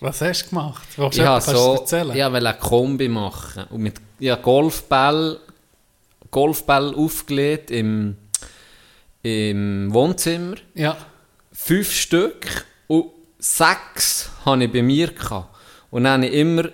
Was 0.00 0.20
hast 0.20 0.44
du 0.44 0.48
gemacht? 0.48 0.88
Willst 0.96 1.18
Ich 1.18 1.22
etwas 1.22 1.46
so, 1.46 1.74
erzählen? 1.74 2.10
ich 2.10 2.24
wollte 2.24 2.48
eine 2.48 2.58
Kombi 2.58 3.08
machen 3.08 3.64
und 3.70 3.82
mit 3.82 4.00
ja, 4.18 4.36
Golfball, 4.36 5.38
Golfball 6.32 6.92
aufgelegt 6.96 7.70
im, 7.70 8.16
im 9.22 9.94
Wohnzimmer. 9.94 10.56
ja. 10.74 10.96
fünf 11.52 11.92
Stück 11.92 12.64
und 12.88 13.10
sechs 13.38 14.30
hatte 14.44 14.64
ich 14.64 14.72
bei 14.72 14.82
mir. 14.82 15.12
Gehabt. 15.12 15.54
Und 15.90 16.04
dann 16.04 16.22
habe 16.22 16.26
ich 16.32 16.40
immer, 16.40 16.64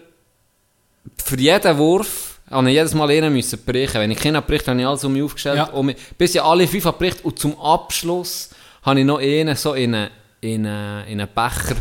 für 1.23 1.39
jeden 1.39 1.77
Wurf, 1.77 2.41
habe 2.51 2.71
ich 2.71 2.77
jedes 2.77 2.95
Mal 2.95 3.11
einen 3.11 3.33
müssen 3.33 3.59
brechen. 3.67 4.01
Wenn 4.01 4.11
ich 4.13 4.19
keinen 4.19 4.43
bricht, 4.43 4.67
habe 4.69 4.81
ich 4.81 4.87
alles 4.87 5.05
um 5.05 5.13
mich 5.13 5.23
aufgestellt. 5.23 5.57
Ja. 5.57 5.65
Und 5.65 5.87
mich, 5.87 5.97
bis 6.17 6.35
ich 6.35 6.43
alle 6.43 6.67
fünf 6.67 6.85
habe 6.87 6.97
bricht. 6.97 7.25
Und 7.25 7.39
zum 7.39 7.59
Abschluss 7.59 8.51
habe 8.83 9.01
ich 9.01 9.07
noch 9.07 9.19
einen 9.19 9.57
so 9.57 9.75
in 9.75 9.95
einen, 9.95 10.11
in 10.41 10.67
einen, 10.67 11.07
in 11.09 11.21
einen 11.21 11.29
Becher 11.35 11.77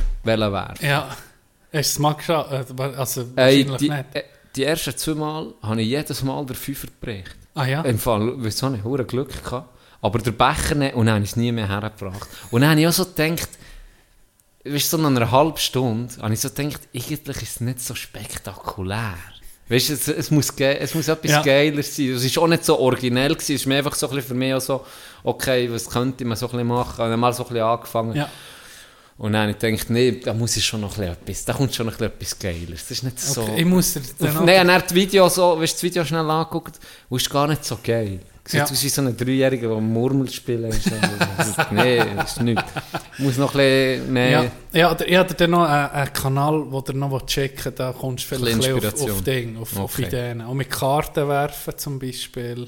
werfen. 0.51 0.85
Ja. 0.85 1.09
Hast 1.09 1.17
du 1.71 1.77
es 1.79 1.99
mal 1.99 2.13
geschaut? 2.13 2.49
Also 2.49 3.21
Äh, 3.21 3.25
wahrscheinlich 3.35 3.77
die, 3.77 3.89
nicht. 3.89 4.05
äh, 4.13 4.23
die 4.55 4.63
ersten 4.63 4.97
zwei 4.97 5.13
Mal 5.13 5.53
habe 5.61 5.81
ich 5.81 5.87
jedes 5.87 6.23
Mal 6.23 6.45
den 6.45 6.55
Fünfer 6.55 6.87
gebrecht. 6.87 7.35
Ah 7.57 7.65
ja? 7.65 7.81
Im 7.81 7.97
Fall, 7.99 8.33
wieso 8.37 8.69
nicht, 8.69 8.83
hure 8.83 9.03
Glück 9.05 9.43
gehabt. 9.43 9.69
Aber 10.01 10.19
der 10.19 10.31
Becher 10.31 10.75
nicht, 10.75 10.93
und 10.95 11.07
dann 11.07 11.15
habe 11.15 11.23
ich 11.23 11.31
es 11.31 11.35
nie 11.35 11.51
mehr 11.51 11.67
hergebracht. 11.67 12.27
Und 12.51 12.61
dann 12.61 12.69
habe 12.71 12.79
ich 12.79 12.87
auch 12.87 12.91
so 12.91 13.05
gedacht, 13.05 13.49
weißt 14.63 14.93
du, 14.93 14.97
so 14.97 15.03
nach 15.03 15.09
einer 15.09 15.31
halben 15.31 15.57
Stunde, 15.57 16.13
habe 16.21 16.33
ich 16.33 16.39
so 16.39 16.49
gedacht, 16.49 16.81
eigentlich 16.93 17.37
ist 17.41 17.41
es 17.55 17.61
nicht 17.61 17.79
so 17.81 17.95
spektakulär. 17.95 19.15
Weißt 19.69 19.89
du, 19.89 19.93
es, 19.93 20.07
es, 20.07 20.31
muss, 20.31 20.51
es 20.51 20.93
muss 20.95 21.07
etwas 21.07 21.31
Ja. 21.31 21.41
geiler 21.41 21.83
sein. 21.83 22.11
Es 22.11 22.35
war 22.35 22.43
auch 22.43 22.47
nicht 22.47 22.63
so 22.63 22.79
originell, 22.79 23.33
gewesen. 23.33 23.55
es 23.55 23.65
war 23.65 23.69
mir 23.73 23.77
einfach 23.79 23.95
so 23.95 24.07
ein 24.07 24.15
bisschen 24.15 24.29
für 24.29 24.33
mich 24.35 24.53
auch 24.53 24.61
so, 24.61 24.85
okay, 25.23 25.69
was 25.71 25.89
könnte 25.89 26.23
man 26.25 26.37
so 26.37 26.45
ein 26.45 26.51
bisschen 26.51 26.67
machen? 26.67 26.93
Ich 26.93 26.99
habe 26.99 27.17
mal 27.17 27.33
so 27.33 27.43
ein 27.43 27.49
bisschen 27.49 27.65
angefangen. 27.65 28.15
Ja. 28.15 28.29
Und 29.17 29.33
dann 29.33 29.41
habe 29.43 29.51
ich 29.51 29.57
gedacht, 29.57 29.89
nee, 29.89 30.11
da 30.23 30.31
muss 30.33 30.55
ich 30.57 30.65
schon 30.65 30.81
noch 30.81 30.95
etwas, 30.99 31.43
da 31.43 31.53
kommt 31.53 31.73
schon 31.73 31.87
noch 31.87 31.99
etwas 31.99 32.37
Geileres. 32.37 32.81
Das 32.81 32.91
ist 32.91 33.03
nicht 33.03 33.19
so... 33.19 33.41
Okay, 33.41 33.61
ich 33.61 33.65
muss 33.65 33.93
dir 33.93 34.01
dann 34.19 34.37
Auf, 34.37 34.45
nein, 34.45 34.61
und 34.61 34.67
dann 34.67 34.81
das 34.81 34.93
Video 34.93 35.27
so, 35.27 35.59
weißt, 35.59 35.73
du, 35.73 35.75
das 35.75 35.83
Video 35.83 36.05
schnell 36.05 36.29
angeguckt 36.29 36.79
und 37.09 37.19
ist 37.19 37.29
gar 37.29 37.47
nicht 37.47 37.65
so 37.65 37.79
geil. 37.83 38.19
Sieht 38.45 38.59
Ja. 38.59 38.63
aus 38.63 38.83
wie 38.83 38.89
so 38.89 39.01
ein 39.01 39.17
Dreijähriger, 39.17 39.69
der 39.69 39.81
Murmel 39.81 40.29
spielen 40.29 40.65
ist. 40.69 40.89
Nein, 41.71 42.15
das 42.15 42.37
ist 42.37 42.41
nichts. 42.41 42.63
Muss 43.17 43.37
noch 43.37 43.55
ein 43.55 43.57
bisschen 43.57 44.13
mehr... 44.13 44.29
Ja, 44.29 44.51
ja 44.71 44.97
ich 45.03 45.15
habe 45.15 45.33
dann 45.33 45.49
noch 45.49 45.63
einen, 45.63 45.89
einen 45.89 46.13
Kanal, 46.13 46.71
wo 46.71 46.81
du 46.81 46.93
noch 46.93 47.25
checken 47.25 47.65
willst, 47.65 47.79
da 47.79 47.91
kommst 47.93 48.31
du 48.31 48.35
vielleicht 48.35 48.53
ein 48.53 48.59
bisschen 48.59 48.75
auf, 48.75 48.83
auf, 48.85 48.93
Inspiration. 48.93 49.23
Ding, 49.23 49.57
auf, 49.57 49.77
auf 49.79 49.93
Okay. 49.95 50.07
Ideen. 50.07 50.41
Auch 50.43 50.53
mit 50.53 50.69
Karten 50.69 51.27
werfen 51.27 51.73
zum 51.75 51.97
Beispiel. 51.97 52.67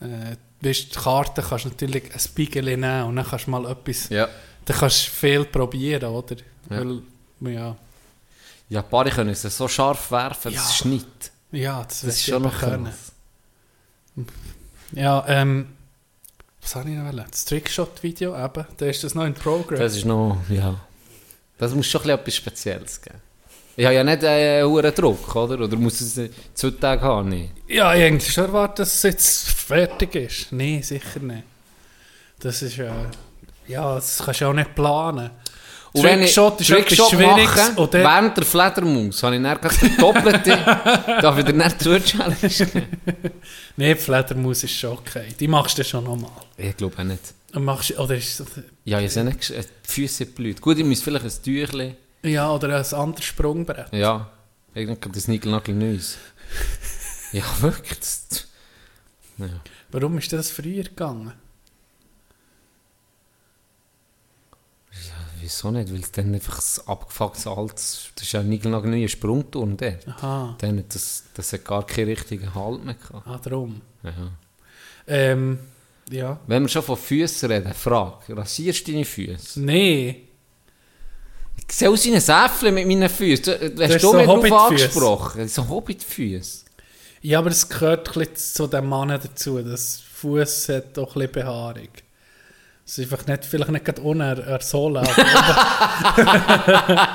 Äh, 0.00 0.36
weißt, 0.66 0.96
die 0.96 0.98
Karten 0.98 1.44
kannst 1.48 1.64
du 1.64 1.68
natürlich 1.68 2.12
ein 2.12 2.18
Spiegel 2.18 2.64
nehmen 2.64 3.04
und 3.04 3.14
dann 3.14 3.24
kannst 3.24 3.46
du 3.46 3.52
mal 3.52 3.70
etwas... 3.70 4.08
Ja. 4.08 4.28
Dann 4.64 4.76
kannst 4.76 5.06
du 5.06 5.10
viel 5.10 5.44
probieren, 5.44 6.04
oder? 6.10 6.36
Ja. 6.70 6.78
Weil, 6.78 7.02
ja, 7.52 7.76
Ja, 8.70 8.80
ein 8.82 8.88
paar 8.88 9.04
können 9.10 9.30
es 9.30 9.42
so 9.42 9.68
scharf 9.68 10.10
werfen, 10.10 10.52
das 10.52 10.54
Ja. 10.54 10.70
ist 10.70 10.84
nicht. 10.86 11.06
ja 11.52 11.84
das, 11.84 12.00
Das 12.00 12.14
ist 12.16 12.24
schon 12.24 12.42
noch 12.42 12.58
können. 12.58 12.88
Ja, 14.92 15.24
ähm... 15.28 15.68
Was 16.62 16.76
habe 16.76 16.88
ich 16.88 16.96
noch 16.96 17.04
wollen? 17.04 17.24
Das 17.30 17.44
Trickshot-Video 17.44 18.34
eben, 18.42 18.64
da 18.78 18.86
ist 18.86 19.04
das 19.04 19.14
noch 19.14 19.24
in 19.26 19.34
Progress. 19.34 19.78
Das 19.80 19.96
ist 19.96 20.06
noch, 20.06 20.38
ja... 20.48 20.80
Das 21.58 21.74
muss 21.74 21.86
schon 21.86 22.08
etwas 22.08 22.34
Spezielles 22.34 23.00
geben. 23.00 23.18
Ich 23.76 23.84
habe 23.84 23.94
ja 23.96 24.04
nicht 24.04 24.22
äh, 24.22 24.60
einen 24.60 24.68
hohen 24.70 24.94
Druck, 24.94 25.34
oder? 25.36 25.60
Oder 25.64 25.76
muss 25.76 26.00
es 26.00 26.16
äh, 26.16 26.30
zwei 26.54 26.70
Tage 26.70 27.02
haben? 27.02 27.28
Nee. 27.28 27.50
Ja, 27.68 27.88
eigentlich 27.88 28.32
schon 28.32 28.44
erwartet, 28.44 28.80
dass 28.80 28.94
es 28.94 29.02
jetzt 29.02 29.48
fertig 29.50 30.14
ist. 30.14 30.52
Nein, 30.52 30.82
sicher 30.82 31.20
nicht. 31.20 31.42
Das 32.38 32.62
ist 32.62 32.78
äh, 32.78 32.90
ja, 33.66 33.94
das 33.94 34.22
kannst 34.24 34.40
du 34.40 34.46
auch 34.46 34.52
nicht 34.52 34.74
planen. 34.74 35.30
Und 35.92 36.02
wenn 36.02 36.22
ich 36.22 36.34
Trickshot 36.34 36.60
etwas 36.60 37.08
Schwieriges 37.10 37.72
während 37.92 38.36
der 38.36 38.44
Fledermaus, 38.44 39.22
habe 39.22 39.36
ich 39.36 39.42
dann 39.42 39.60
gerade 39.60 39.76
den 39.78 39.96
doppelten, 39.96 40.58
darf 41.22 41.38
ich 41.38 41.44
dir 41.44 41.52
nicht 41.52 41.80
zur 41.80 42.02
Challenge 42.04 42.36
geben? 42.48 42.86
Nein, 43.76 43.94
die 43.94 43.94
Fledermaus 43.94 44.64
ist 44.64 44.72
schon 44.76 44.92
okay. 44.98 45.28
Die 45.38 45.46
machst 45.46 45.78
du 45.78 45.84
schon 45.84 46.02
nochmal. 46.02 46.32
Ich 46.56 46.76
glaube 46.76 46.98
auch 46.98 47.04
nicht. 47.04 47.22
Machst, 47.52 47.96
oder 47.96 48.16
ist 48.16 48.42
Ja, 48.84 48.98
ich 48.98 49.12
sehe 49.12 49.22
nicht, 49.22 49.48
äh, 49.50 49.62
die 49.62 49.88
Füße 49.88 50.26
blüht. 50.26 50.60
Gut, 50.60 50.78
ich 50.78 50.84
muss 50.84 51.00
vielleicht 51.00 51.24
ein 51.26 51.42
Tüchlein. 51.44 51.96
ja, 52.24 52.50
oder 52.50 52.76
ein 52.76 52.94
anderes 52.94 53.24
Sprungbrett. 53.24 53.92
Ja, 53.92 54.28
irgendwie 54.74 55.08
das 55.12 55.28
Nigelnagel 55.28 55.74
Neues. 55.74 56.18
Ja, 57.32 57.42
wirklich. 57.60 57.98
Das, 57.98 58.46
ja. 59.38 59.46
Warum 59.90 60.18
ist 60.18 60.32
das 60.32 60.50
früher 60.52 60.84
gegangen? 60.84 61.32
Wieso 65.44 65.70
nicht? 65.70 65.92
Weil 65.92 66.00
es 66.00 66.10
dann 66.10 66.32
einfach 66.34 66.56
das 66.56 66.88
abgefucktes 66.88 67.46
altes, 67.46 68.06
das 68.14 68.24
ist 68.24 68.32
ja 68.32 68.40
ein 68.40 68.48
Nigelnagel 68.48 68.90
neuer 68.90 69.08
Sprungturm 69.08 69.76
dort. 69.76 70.08
Aha, 70.08 70.56
Dann 70.58 70.78
hat 70.78 70.94
das, 70.94 71.24
das 71.34 71.52
hat 71.52 71.66
gar 71.66 71.84
keinen 71.86 72.08
richtigen 72.08 72.54
Halt 72.54 72.82
mehr 72.82 72.94
gehabt. 72.94 73.26
ah, 73.26 73.38
darum. 73.44 73.82
Ja. 74.02 74.12
Ähm, 75.06 75.58
ja. 76.10 76.40
Wenn 76.46 76.62
wir 76.62 76.68
schon 76.70 76.82
von 76.82 76.96
Füßen 76.96 77.50
reden, 77.50 77.74
Frage, 77.74 78.34
rasierst 78.34 78.88
du 78.88 78.92
deine 78.92 79.04
Füße? 79.04 79.60
Nee. 79.60 80.28
Ich 81.68 81.76
sehe 81.76 81.90
aus 81.90 82.06
wie 82.06 82.14
ein 82.14 82.20
Säffle 82.22 82.72
mit 82.72 82.86
meinen 82.86 83.10
Füßen. 83.10 83.44
Du, 83.44 83.70
du 83.70 83.82
hast 83.84 83.94
hast 83.96 84.02
du 84.02 84.08
so 84.12 84.16
mich 84.16 84.26
darauf 84.26 84.70
angesprochen. 84.70 85.46
So 85.46 85.68
Hobbitfüße. 85.68 86.64
Ja, 87.20 87.38
aber 87.40 87.50
es 87.50 87.68
gehört 87.68 88.08
ein 88.16 88.20
bisschen 88.20 88.36
zu 88.36 88.66
dem 88.66 88.88
Mann 88.88 89.08
dazu. 89.10 89.60
Das 89.62 90.00
Fuß 90.00 90.70
hat 90.70 90.98
auch 90.98 91.08
ein 91.16 91.20
bisschen 91.20 91.32
Behaarung. 91.32 91.88
Es 92.86 92.98
ist 92.98 93.10
einfach 93.10 93.26
nicht, 93.26 93.46
vielleicht 93.46 93.70
nicht 93.70 93.84
gerade 93.86 94.02
ohne 94.04 94.24
er, 94.36 94.46
er 94.46 94.60
Sohle, 94.60 95.00
aber 95.00 95.08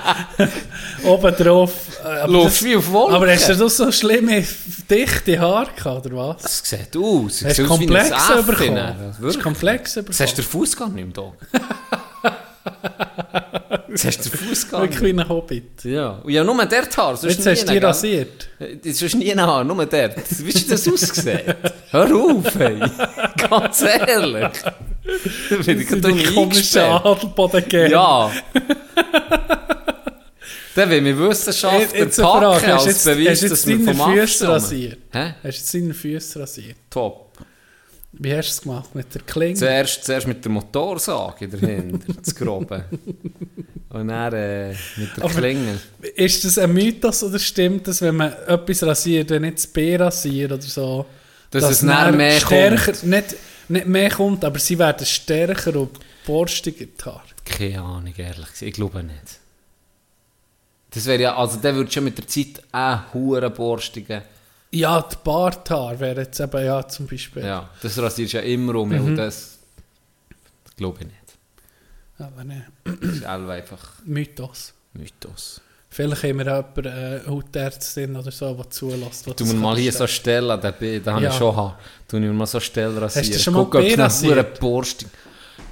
oben, 1.03 1.35
drauf. 1.35 1.71
äh, 2.03 2.27
das, 2.43 2.63
wie 2.63 2.75
auf 2.75 2.91
Wolken. 2.91 3.15
aber 3.15 3.31
hast 3.31 3.49
du 3.49 3.69
so 3.69 3.91
schlimme, 3.91 4.43
dichte 4.89 5.39
Haare 5.39 5.69
gehabt, 5.75 6.07
oder 6.07 6.17
was? 6.17 6.41
Das 6.41 6.61
sieht 6.67 6.97
aus. 6.97 7.45
Hast 7.45 7.55
sieht 7.55 7.69
aus 7.69 7.79
wie 7.79 7.85
ein 7.85 8.07
Komplex 8.07 8.09
bekommen? 8.47 8.73
ne? 8.73 8.95
Hast 9.09 9.19
du 9.19 9.23
Wirklich. 9.23 9.43
Komplex 9.43 9.93
Das 9.93 10.19
hast 10.19 10.37
du 10.39 10.41
den 10.41 10.49
Fuß 10.49 10.75
gar 10.75 10.89
nicht 10.89 11.15
mehr 11.15 11.31
da. 11.51 11.59
Das 13.91 14.05
hast 14.05 14.25
du 14.25 14.29
den 14.29 14.47
Fuß 14.47 14.69
gar 14.69 14.81
Wirklich 14.83 15.01
wie 15.01 15.19
ein 15.19 15.27
Hobbit. 15.27 15.83
Ja. 15.83 16.19
Und 16.23 16.31
ja, 16.31 16.43
nur 16.43 16.63
dort 16.65 16.95
Haar. 16.97 17.17
sonst 17.17 17.37
Jetzt 17.37 17.47
hast 17.47 17.67
du 17.67 17.73
gell? 17.73 17.83
rasiert. 17.83 18.49
Das 18.83 19.01
ist 19.01 19.15
nie 19.15 19.31
ein 19.31 19.41
Haar, 19.41 19.63
nur 19.63 19.83
dort. 19.85 20.15
Wie 20.39 20.51
hast 20.53 20.67
du 20.67 20.71
das 20.71 20.87
ausgesehen? 20.87 21.55
Hör 21.91 22.15
auf, 22.15 22.55
ey. 22.59 22.79
Ganz 23.49 23.81
ehrlich. 23.81 24.61
Da 25.49 25.55
bin 25.65 25.81
ich 25.81 25.87
gerade 25.87 26.33
komische. 26.33 26.83
Adelboden 26.83 27.63
gegeben. 27.63 27.91
Ja. 27.91 28.31
Dann 30.75 30.89
will 30.91 31.03
wir 31.03 31.19
Wissenschaftler 31.19 31.99
Jetzt 31.99 32.19
Frage. 32.21 32.45
packen 32.45 32.71
als 32.71 32.85
jetzt, 32.85 33.05
Beweis, 33.05 33.41
dass 33.41 33.49
jetzt 33.49 33.67
wir 33.67 33.79
vom 33.79 34.01
Abstammen. 34.01 34.53
rasiert? 34.53 34.97
Hä? 35.11 35.33
Hast 35.43 35.43
du 35.43 35.47
jetzt 35.47 35.73
deine 35.73 35.93
Füße 35.93 36.39
rasiert? 36.39 36.77
Top. 36.89 37.28
Wie 38.11 38.33
hast 38.35 38.47
du 38.49 38.51
es 38.53 38.61
gemacht? 38.61 38.95
Mit 38.95 39.13
der 39.13 39.21
Klinge? 39.21 39.53
Zuerst, 39.55 40.03
zuerst 40.03 40.27
mit 40.27 40.43
der 40.43 40.51
Motorsage 40.51 41.47
dahinter, 41.47 42.13
das 42.23 42.33
Grobe. 42.35 42.85
Und 43.89 44.07
dann 44.07 44.33
äh, 44.33 44.69
mit 44.97 45.15
der 45.17 45.23
Aber- 45.23 45.33
Klinge. 45.33 45.79
Ist 46.15 46.43
das 46.43 46.57
ein 46.57 46.73
Mythos 46.73 47.23
oder 47.23 47.39
stimmt 47.39 47.87
das, 47.87 48.01
wenn 48.01 48.15
man 48.15 48.33
etwas 48.47 48.83
rasiert, 48.83 49.29
wenn 49.29 49.43
nicht 49.43 49.57
das 49.57 49.67
B 49.67 49.95
rasiert 49.95 50.51
oder 50.51 50.61
so? 50.61 51.05
Dass 51.51 51.63
es 51.69 51.81
näher 51.83 52.05
dann 52.05 52.17
mehr 52.17 52.39
stärker, 52.39 52.91
kommt. 52.91 53.03
Nicht, 53.03 53.35
nicht 53.69 53.87
mehr 53.87 54.09
kommt, 54.09 54.43
aber 54.45 54.59
sie 54.59 54.77
werden 54.77 55.05
stärker 55.05 55.75
und 55.79 55.91
borstiger, 56.25 56.85
die 56.85 57.03
Haare. 57.05 57.21
Keine 57.45 57.81
Ahnung, 57.81 58.13
ehrlich 58.17 58.35
gesagt. 58.45 58.61
Ich 58.61 58.73
glaube 58.73 59.03
nicht. 59.03 59.39
Das 60.91 61.05
wäre 61.05 61.21
ja, 61.21 61.35
also 61.35 61.57
der 61.57 61.75
würde 61.75 61.91
schon 61.91 62.03
mit 62.03 62.17
der 62.17 62.27
Zeit 62.27 62.61
auch 62.71 63.13
hure 63.13 63.49
borstigen. 63.49 64.21
Ja, 64.71 65.01
die 65.01 65.15
Barthaar 65.23 65.99
wäre 65.99 66.21
jetzt 66.21 66.39
eben, 66.39 66.63
ja, 66.65 66.87
zum 66.87 67.07
Beispiel. 67.07 67.43
Ja, 67.43 67.69
das 67.81 67.97
rasierst 67.97 68.33
du 68.33 68.37
ja 68.37 68.43
immer 68.43 68.75
um 68.75 68.91
und 68.91 69.15
das, 69.15 69.57
das 70.63 70.75
glaube 70.75 70.99
ich 71.01 71.05
nicht. 71.07 71.15
Aber 72.19 72.43
ne, 72.43 72.67
Das 72.83 73.09
ist 73.15 73.25
einfach 73.25 73.93
Mythos. 74.05 74.73
Mythos. 74.93 75.61
Vielleicht 75.91 76.21
haben 76.23 76.37
wir 76.37 76.45
jemanden, 76.45 76.85
äh, 76.85 77.21
Hautärztin 77.27 78.15
oder 78.15 78.31
so, 78.31 78.53
die 78.53 78.69
zulässt. 78.69 79.25
das 79.25 79.47
mir 79.47 79.53
mal 79.55 79.75
hier 79.77 79.91
so. 79.91 80.05
Stellen, 80.05 80.61
den 80.61 80.73
B, 80.79 80.99
den 80.99 81.13
habe 81.13 81.23
Ja. 81.23 81.31
ich 81.31 81.35
schon 81.37 81.55
haben. 81.55 81.75
Tu 82.07 82.19
mir 82.19 82.31
mal 82.31 82.45
so 82.45 82.59
Stellen 82.59 82.95
rasieren. 82.97 83.31
du 83.31 83.39
schon 83.39 83.53
mal 83.55 83.63
Guck, 83.63 83.75
ob 83.75 83.81
es 83.85 84.23
hure 84.23 84.43
borstig... 84.43 85.07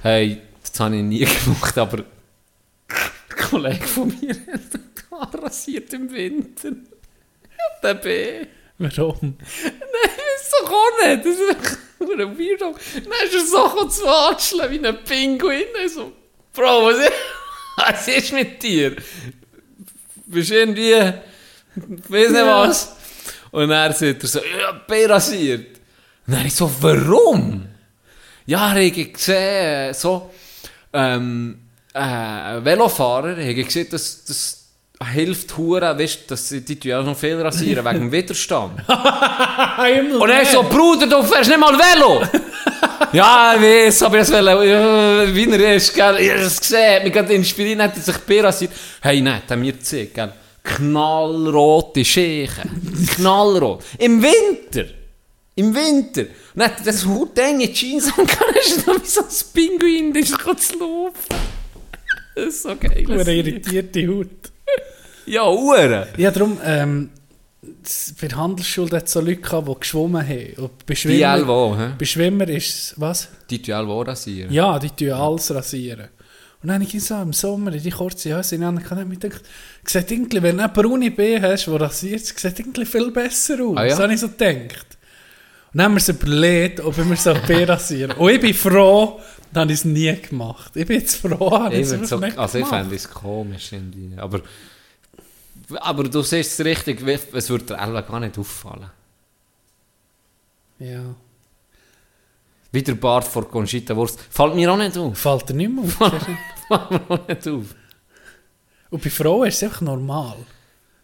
Hey, 0.02 0.42
das 0.62 0.80
habe 0.80 0.96
ich 0.96 1.02
nie 1.02 1.24
gemacht, 1.44 1.78
aber 1.78 1.98
ein 1.98 3.36
Kollege 3.50 3.86
von 3.86 4.08
mir 4.08 4.30
hat 4.52 5.34
den 5.34 5.40
rasiert 5.40 5.92
im 5.92 6.10
Winter. 6.10 6.70
Der 7.82 7.94
B. 7.94 8.46
Warum? 8.78 9.36
Das 9.38 10.44
ist 10.44 10.54
doch 10.60 10.70
auch 10.70 11.06
nicht. 11.06 11.24
Das 11.24 11.34
ist 11.34 11.50
einfach 11.50 11.76
nur 12.00 12.20
ein 12.20 12.38
Weirdo. 12.38 12.74
Dann 12.94 13.12
ist 13.24 13.34
er 13.34 13.46
so 13.46 13.84
zu 13.88 14.04
watscheln 14.04 14.70
wie 14.70 14.86
ein 14.86 15.04
Pinguin. 15.04 15.66
So, 15.92 16.12
Bro, 16.52 16.86
was 16.86 16.98
ist, 16.98 17.12
was 17.76 18.08
ist 18.08 18.32
mit 18.32 18.62
dir? 18.62 18.96
Bist 20.26 20.50
du 20.50 20.54
irgendwie... 20.54 20.94
Weiß 22.08 22.30
nicht 22.30 22.46
was. 22.46 22.96
Und 23.50 23.68
dann 23.68 23.92
sagt 23.92 24.22
er 24.22 24.28
so, 24.28 24.40
ja, 24.40 24.72
B 24.72 25.06
rasiert. 25.06 25.78
Und 26.26 26.34
dann 26.34 26.46
ich 26.46 26.54
so, 26.54 26.70
warum? 26.80 27.66
Ja, 28.46 28.74
er 28.74 28.86
hat 28.86 29.12
gesehen, 29.12 29.94
so, 29.94 30.30
ähm, 30.92 31.60
äh, 31.94 32.64
Velofahrer, 32.64 33.32
habe 33.32 33.42
ich 33.42 33.66
gesehen, 33.66 33.88
dass 33.90 34.24
das 34.24 34.67
hilft 35.06 35.56
Huren, 35.56 35.98
weißt 35.98 36.22
du, 36.22 36.28
dass 36.28 36.48
die 36.48 36.64
tun 36.64 36.90
ja 36.90 37.00
auch 37.00 37.04
noch 37.04 37.16
viel 37.16 37.40
rasieren, 37.40 37.84
wegen 37.84 38.00
dem 38.00 38.12
Widerstand. 38.12 38.80
Und 38.88 40.30
er 40.30 40.44
so, 40.44 40.62
Bruder, 40.64 41.06
du 41.06 41.22
fährst 41.22 41.48
nicht 41.48 41.60
mal 41.60 41.78
Velo! 41.78 42.22
ja, 43.12 43.54
ich 43.54 43.62
weiß, 43.62 44.02
aber 44.02 44.18
das 44.18 44.32
Velo, 44.32 44.62
ja, 44.62 45.34
wie 45.34 45.50
er 45.50 45.76
ist, 45.76 45.94
gell, 45.94 46.16
ich 46.18 46.30
hab 46.30 46.38
es 46.38 46.60
gesehen, 46.60 47.04
mich 47.04 47.12
gerade 47.12 47.32
inspiriert, 47.32 47.80
hat 47.80 47.96
er 47.96 48.02
sich 48.02 48.18
Bier 48.18 48.44
rasiert. 48.44 48.72
Hey, 49.00 49.20
nein, 49.20 49.36
hat 49.36 49.50
er 49.50 49.56
mir 49.56 49.72
gezeigt, 49.72 50.14
gell, 50.14 50.32
knallrote 50.64 52.04
Schächen, 52.04 53.06
knallrot, 53.14 53.84
im 53.98 54.20
Winter, 54.20 54.84
im 55.54 55.74
Winter. 55.74 56.22
Und 56.22 56.28
dann 56.56 56.70
hat 56.70 56.80
er 56.80 56.86
das 56.86 57.06
hautenge 57.06 57.72
Jeans 57.72 58.12
angehabt, 58.18 58.56
ist 58.66 58.86
dann 58.86 59.00
wie 59.00 59.06
so 59.06 59.20
ein 59.20 59.28
Pinguin, 59.54 60.12
der 60.12 60.22
ist 60.22 60.36
zu 60.36 60.78
laufen. 60.78 61.12
Das 62.34 62.46
ist 62.46 62.62
so 62.62 62.76
geil. 62.76 63.04
Eine 63.08 63.32
irritierte 63.32 64.06
Haut. 64.08 64.52
Ja, 65.28 65.48
Uhren. 65.50 66.06
Ja, 66.16 66.30
darum, 66.30 66.58
ähm, 66.64 67.10
bei 68.20 68.28
der 68.28 68.38
Handelsschule 68.38 68.96
hat 68.96 69.06
es 69.06 69.12
so 69.12 69.20
Leute 69.20 69.36
gehabt, 69.40 69.68
die 69.68 69.74
geschwommen 69.80 70.26
haben. 70.26 70.54
Und 70.56 70.86
bei 70.86 70.94
Die 70.94 70.96
Schwimmer, 70.96 71.34
Elvo, 71.34 71.76
hä? 71.76 71.90
bei 71.98 72.04
Schwimmer 72.04 72.48
ist 72.48 72.68
es, 72.68 72.94
was? 72.96 73.28
Die 73.50 73.60
tun 73.60 73.74
Elvo 73.74 74.02
rasieren. 74.02 74.52
Ja, 74.52 74.78
die 74.78 74.90
tun 74.90 75.10
alles 75.12 75.54
rasieren. 75.54 76.08
Und 76.60 76.68
dann 76.68 76.82
habe 76.82 76.90
ich 76.92 77.04
so 77.04 77.14
im 77.22 77.32
Sommer 77.32 77.72
in 77.72 77.82
die 77.82 77.90
kurze 77.90 78.36
Hose 78.36 78.56
in 78.56 78.64
habe 78.64 78.80
ich 78.80 78.90
mir 78.90 79.16
gedacht, 79.16 79.42
sieht 79.84 80.10
irgendwie, 80.10 80.42
wenn 80.42 80.56
du 80.56 80.64
eine 80.64 80.72
braune 80.72 81.10
B 81.12 81.40
hast, 81.40 81.66
die 81.66 81.70
rasiert, 81.70 82.26
sieht 82.26 82.58
irgendwie 82.58 82.84
viel 82.84 83.10
besser 83.12 83.62
aus. 83.62 83.76
Ah, 83.76 83.84
ja? 83.84 83.90
Das 83.90 84.00
habe 84.00 84.12
ich 84.12 84.20
so 84.20 84.28
gedacht. 84.28 84.98
Und 85.72 85.78
dann 85.78 85.84
haben 85.84 85.92
wir 85.94 85.98
es 85.98 86.08
überlegt, 86.08 86.80
ob 86.80 86.96
wir 86.96 87.16
so 87.16 87.34
B 87.46 87.62
rasieren. 87.64 88.12
Und 88.12 88.30
ich 88.30 88.40
bin 88.40 88.54
froh, 88.54 89.20
dann 89.52 89.62
habe 89.62 89.72
ich 89.72 89.78
es 89.78 89.84
nie 89.84 90.12
gemacht. 90.20 90.72
Ich 90.74 90.86
bin 90.86 90.98
jetzt 90.98 91.16
froh, 91.16 91.50
habe 91.52 91.76
ich 91.76 91.88
es 91.88 92.08
so, 92.08 92.18
nicht 92.18 92.36
also 92.36 92.58
ich 92.58 92.66
fände 92.66 92.94
es 92.96 93.08
komisch. 93.08 93.72
irgendwie. 93.72 94.18
Aber, 94.18 94.40
aber 95.76 96.04
du 96.04 96.22
siehst 96.22 96.58
es 96.58 96.64
richtig, 96.64 97.02
es 97.06 97.50
würde 97.50 97.64
dir 97.64 97.78
Elva 97.78 98.00
gar 98.00 98.20
nicht 98.20 98.38
auffallen. 98.38 98.90
Ja. 100.78 101.14
Wie 102.70 102.82
der 102.82 102.94
Bart 102.94 103.24
vor 103.24 103.48
Conchita 103.48 103.96
Wurst. 103.96 104.20
Fällt 104.30 104.54
mir 104.54 104.72
auch 104.72 104.76
nicht 104.76 104.96
auf. 104.96 105.18
Fällt 105.18 105.48
dir 105.48 105.54
nicht 105.54 105.70
mehr 105.70 105.84
auf. 105.84 105.92
Fällt 106.68 106.90
mir 106.90 107.10
auch 107.10 107.28
nicht 107.28 107.48
auf. 107.48 107.74
Und 108.90 109.02
bei 109.02 109.10
Frauen 109.10 109.48
ist 109.48 109.56
es 109.56 109.62
einfach 109.64 109.80
normal. 109.82 110.36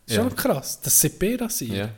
Ja. 0.06 0.16
schon 0.16 0.36
krass, 0.36 0.80
dass 0.80 1.00
sie 1.00 1.08
B 1.08 1.34
rasieren. 1.34 1.76
Ja. 1.76 1.88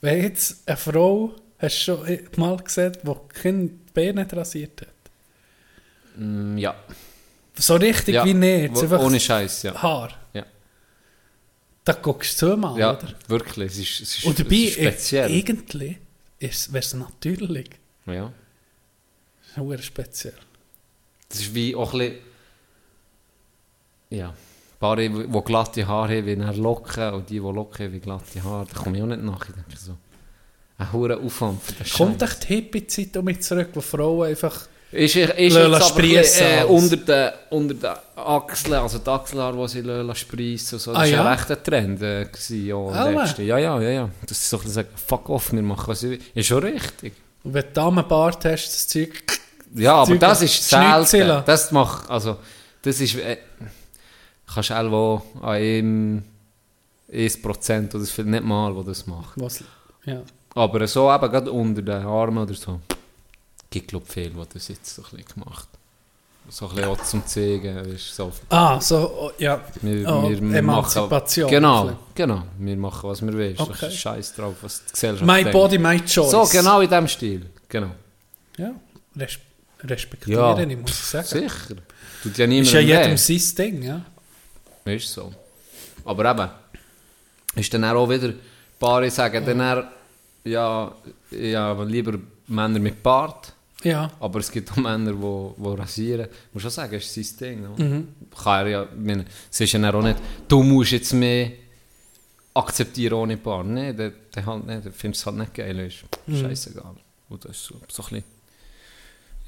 Wenn 0.00 0.22
jetzt 0.22 0.62
eine 0.66 0.76
Frau, 0.76 1.34
hast 1.58 1.86
du 1.88 1.96
schon 1.96 2.18
mal 2.36 2.56
gesehen, 2.56 2.96
die 3.02 3.40
kein 3.40 3.68
B 3.92 4.12
nicht 4.12 4.32
rasiert 4.32 4.82
hat? 4.82 4.88
Mm, 6.16 6.56
ja. 6.56 6.74
So 7.54 7.74
richtig 7.74 8.14
ja. 8.14 8.24
wie 8.24 8.34
nicht. 8.34 8.76
Ohne 8.76 9.18
Scheiß, 9.18 9.64
ja. 9.64 9.82
Haar. 9.82 10.19
Da 11.94 12.00
guckst 12.00 12.40
du 12.40 12.46
zweimal, 12.46 12.78
Ja, 12.78 12.96
oder? 12.96 13.08
wirklich. 13.28 13.72
Es 13.72 13.78
ist, 13.78 14.00
es 14.00 14.18
ist, 14.18 14.24
Und 14.24 14.38
dabei, 14.38 14.56
es 14.56 14.64
ist 14.68 14.74
speziell. 14.74 15.30
äh, 15.30 15.38
eigentlich 15.38 15.98
wäre 16.38 16.78
es 16.84 16.94
natürlich. 16.94 17.70
ja. 18.06 18.32
Sehr 19.54 19.78
speziell. 19.82 20.34
Das 21.28 21.40
ist 21.40 21.54
wie 21.54 21.74
auch 21.74 21.92
ein 21.94 21.98
bisschen... 21.98 22.18
Ja. 24.10 24.34
Paare, 24.78 25.08
die 25.10 25.40
glatte 25.44 25.86
Haare 25.86 26.18
haben, 26.18 26.26
wie 26.26 26.32
eine 26.32 26.52
Locken, 26.52 27.14
und 27.14 27.28
die, 27.28 27.34
die 27.34 27.38
Locken 27.40 27.86
haben, 27.86 27.92
wie 27.92 28.00
glatte 28.00 28.42
Haare, 28.42 28.66
da 28.72 28.78
komme 28.80 28.96
ich 28.96 29.02
auch 29.02 29.06
nicht 29.08 29.22
nach. 29.22 29.48
Ich 29.48 29.54
denke 29.54 29.76
so, 29.76 29.96
ein 30.78 30.92
hoher 30.92 31.18
Aufwand 31.20 31.62
für 31.62 31.72
den 31.74 31.92
Kommt 31.92 32.22
echt 32.22 32.44
die 32.44 32.54
Hippie-Zeit 32.54 33.22
mich 33.22 33.40
zurück, 33.42 33.70
wo 33.74 33.80
Frauen 33.80 34.28
einfach 34.28 34.68
Ist, 34.92 35.14
ist 35.14 35.36
jetzt 35.36 35.56
aber 35.56 35.80
spriessen 35.80 36.44
ein 36.46 36.50
bisschen, 36.50 36.58
äh, 36.60 36.64
unter 36.64 36.96
den 36.96 37.30
unter 37.50 37.74
den 37.74 37.90
Achseln, 38.16 38.74
also 38.74 38.98
die 38.98 39.08
Achselhaare, 39.08 39.56
die 39.56 39.68
sie 39.68 40.14
spriessen 40.16 40.74
und 40.76 40.80
so. 40.80 40.90
Das 40.92 40.98
Ah, 40.98 41.02
war 41.02 41.06
ja? 41.06 41.20
ein 41.24 41.26
rechter 41.38 41.62
Trend 41.62 42.02
äh, 42.02 42.24
gewesen, 42.24 42.66
ja, 42.66 42.76
Ah, 42.76 43.08
letzte. 43.08 43.42
Ja, 43.44 43.58
ja, 43.58 43.80
ja, 43.80 43.90
ja. 43.90 44.08
Das 44.26 44.38
ist 44.38 44.50
so 44.50 44.56
ein 44.56 44.60
bisschen 44.62 44.74
sagen, 44.74 44.88
fuck 45.06 45.28
off, 45.28 45.52
wir 45.52 45.62
machen 45.62 45.84
was. 45.86 46.02
Ist 46.02 46.46
schon 46.46 46.62
richtig. 46.64 47.12
Und 47.44 47.54
wenn 47.54 47.62
du 47.62 47.72
Damenbart 47.72 48.44
hast, 48.44 48.66
das 48.66 48.88
Zeug... 48.88 49.10
Ja, 49.74 49.94
aber 49.94 50.06
Zeug 50.06 50.20
das 50.20 50.42
ist 50.42 50.68
selten. 50.68 51.42
Das 51.46 51.70
macht, 51.70 52.10
also, 52.10 52.36
das 52.82 53.00
ist, 53.00 53.14
äh, 53.16 53.38
kannst 54.52 54.70
du 54.70 54.74
auch 54.74 55.22
an 55.40 55.48
einem 55.48 56.22
1% 57.12 57.94
oder 57.94 58.24
nicht 58.30 58.44
mal, 58.44 58.74
wo 58.74 58.82
das 58.82 59.06
macht. 59.06 59.32
Was, 59.36 59.62
ja. 60.04 60.22
Aber 60.54 60.86
so 60.88 61.12
eben 61.12 61.30
gerade 61.30 61.52
unter 61.52 61.82
den 61.82 62.04
Armen 62.04 62.38
oder 62.38 62.54
so, 62.54 62.80
gibt 63.70 63.88
glaube 63.88 64.06
viel, 64.06 64.32
was 64.36 64.48
das 64.48 64.68
jetzt 64.68 64.94
so 64.94 65.02
ein 65.02 65.16
bisschen 65.16 65.34
gemacht 65.34 65.68
So 66.48 66.68
ein 66.68 66.74
bisschen 66.76 67.04
zum 67.04 67.26
Zeigen, 67.26 67.76
ist 67.94 68.14
so, 68.14 68.32
Ah, 68.48 68.80
so, 68.80 68.96
oh, 68.98 69.30
ja. 69.38 69.60
wir, 69.82 70.08
Oh, 70.08 70.28
wir, 70.28 70.40
wir 70.40 70.58
Emanzipation. 70.58 71.44
Machen, 71.46 71.50
genau, 71.50 71.98
genau, 72.14 72.42
wir 72.58 72.76
machen 72.76 73.08
was 73.08 73.22
wir 73.22 73.32
wollen. 73.32 73.54
Okay. 73.58 73.90
Scheiß 73.90 74.34
drauf, 74.34 74.54
was 74.62 74.84
die 74.86 74.92
Gesellschaft 74.92 75.26
My 75.26 75.38
denkt. 75.42 75.52
body, 75.52 75.78
my 75.78 76.00
choice. 76.04 76.30
So, 76.30 76.44
genau 76.50 76.80
in 76.80 76.90
dem 76.90 77.06
Stil, 77.08 77.46
genau. 77.68 77.90
Ja, 78.56 78.72
res 79.16 79.38
respektieren, 79.82 80.40
Ja. 80.42 80.58
ich 80.60 80.76
muss 80.76 80.90
ich 80.90 80.96
sagen. 80.96 81.26
Sicher. 81.26 81.76
Tut 82.22 82.36
ja 82.36 82.46
niemand 82.46 82.66
Ist 82.66 82.74
ja 82.74 82.80
jedem 82.80 83.16
sein 83.16 83.54
Ding, 83.56 83.82
ja. 83.82 84.04
Ist 84.84 85.12
so. 85.12 85.32
Aber 86.04 86.30
eben, 86.30 86.50
ist 87.54 87.72
dann 87.72 87.84
auch 87.84 88.08
wieder, 88.10 88.32
Paare 88.78 89.10
sagen 89.10 89.44
dann 89.46 89.60
eher, 89.60 89.90
ja, 90.44 90.92
ja, 91.30 91.82
lieber 91.84 92.18
Männer 92.48 92.78
mit 92.78 93.02
Bart, 93.02 93.52
Ja, 93.82 94.10
aber 94.20 94.40
es 94.40 94.50
gibt 94.50 94.70
auch 94.72 94.76
Männer, 94.76 95.12
die 95.12 95.20
wo, 95.20 95.54
wo 95.56 95.72
rasieren. 95.74 96.28
Ich 96.30 96.54
muss 96.54 96.62
schon 96.62 96.70
sagen, 96.70 96.94
es 96.94 97.16
ist 97.16 97.38
sein 97.38 97.48
Ding. 97.48 97.66
oder? 97.66 98.02
Kann 98.42 98.66
er 98.66 98.68
ja, 98.68 98.82
ich 98.84 98.90
meine, 98.96 99.24
es 99.50 99.60
ist 99.60 99.72
ja 99.72 99.94
auch 99.94 100.02
nicht, 100.02 100.18
du 100.48 100.62
musst 100.62 100.92
jetzt 100.92 101.12
mehr 101.14 101.52
akzeptieren 102.52 103.14
ohne 103.14 103.36
Bart. 103.36 103.66
Nein, 103.66 103.96
der, 103.96 104.10
der 104.10 104.44
halt 104.44 104.66
nicht, 104.66 104.84
der 104.84 104.92
findet 104.92 105.18
es 105.18 105.26
halt 105.26 105.36
nicht 105.36 105.54
geil, 105.54 105.78
ist 105.78 106.04
scheißegal. 106.28 106.94
Und 107.28 107.44
das 107.44 107.52
ist 107.52 107.64
so, 107.64 107.74
so 107.88 108.02
ein 108.02 108.08
bisschen, 108.08 108.24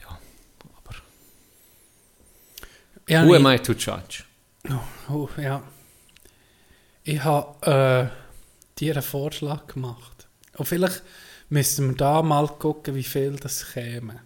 ja, 0.00 0.18
aber 0.78 0.96
ja 3.08 3.26
who 3.26 3.34
am 3.34 3.46
I 3.46 3.58
to 3.58 3.72
judge? 3.72 4.24
Oh, 5.10 5.28
ja. 5.36 5.62
Ich 7.04 7.22
habe 7.24 8.10
äh, 8.10 8.78
dir 8.78 8.94
einen 8.94 9.02
Vorschlag 9.02 9.66
gemacht. 9.66 10.28
Und 10.56 10.66
vielleicht 10.66 11.02
müssten 11.52 11.90
wir 11.90 11.96
da 11.96 12.22
mal 12.22 12.48
gucken, 12.48 12.94
wie 12.94 13.02
viel 13.02 13.36
das 13.36 13.72
käme. 13.74 14.20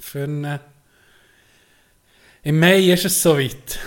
Für 0.00 0.24
eine 0.24 0.60
Im 2.42 2.58
Mai 2.58 2.92
ist 2.92 3.04
es 3.04 3.22
soweit. 3.22 3.78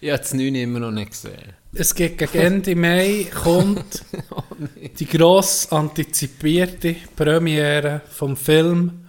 Ich 0.00 0.10
habe 0.10 0.18
das 0.18 0.34
9 0.34 0.54
immer 0.56 0.80
noch 0.80 0.90
nicht 0.90 1.12
gesehen. 1.12 1.54
Es 1.72 1.94
geht 1.94 2.18
gegen 2.18 2.38
Ende 2.38 2.74
Mai, 2.74 3.28
kommt 3.32 4.04
die 4.98 5.06
gross 5.06 5.70
antizipierte 5.70 6.96
Premiere 7.14 8.02
vom 8.10 8.36
Film 8.36 9.06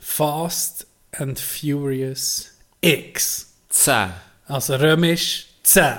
Fast 0.00 0.86
and 1.12 1.38
Furious 1.38 2.50
X. 2.80 3.52
10. 3.68 4.10
Also 4.46 4.74
römisch 4.74 5.46
10. 5.62 5.94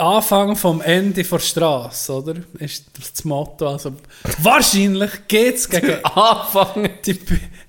Der 0.00 0.06
Anfang 0.06 0.56
vom 0.56 0.80
Ende 0.80 1.22
der 1.22 1.38
Straße, 1.38 2.10
oder? 2.14 2.36
Ist 2.58 2.86
das 2.98 3.22
Motto. 3.22 3.68
Also, 3.68 3.92
wahrscheinlich 4.38 5.10
geht 5.28 5.56
es 5.56 5.68
gegen 5.68 6.02
Anfangen. 6.04 6.88
die, 7.04 7.18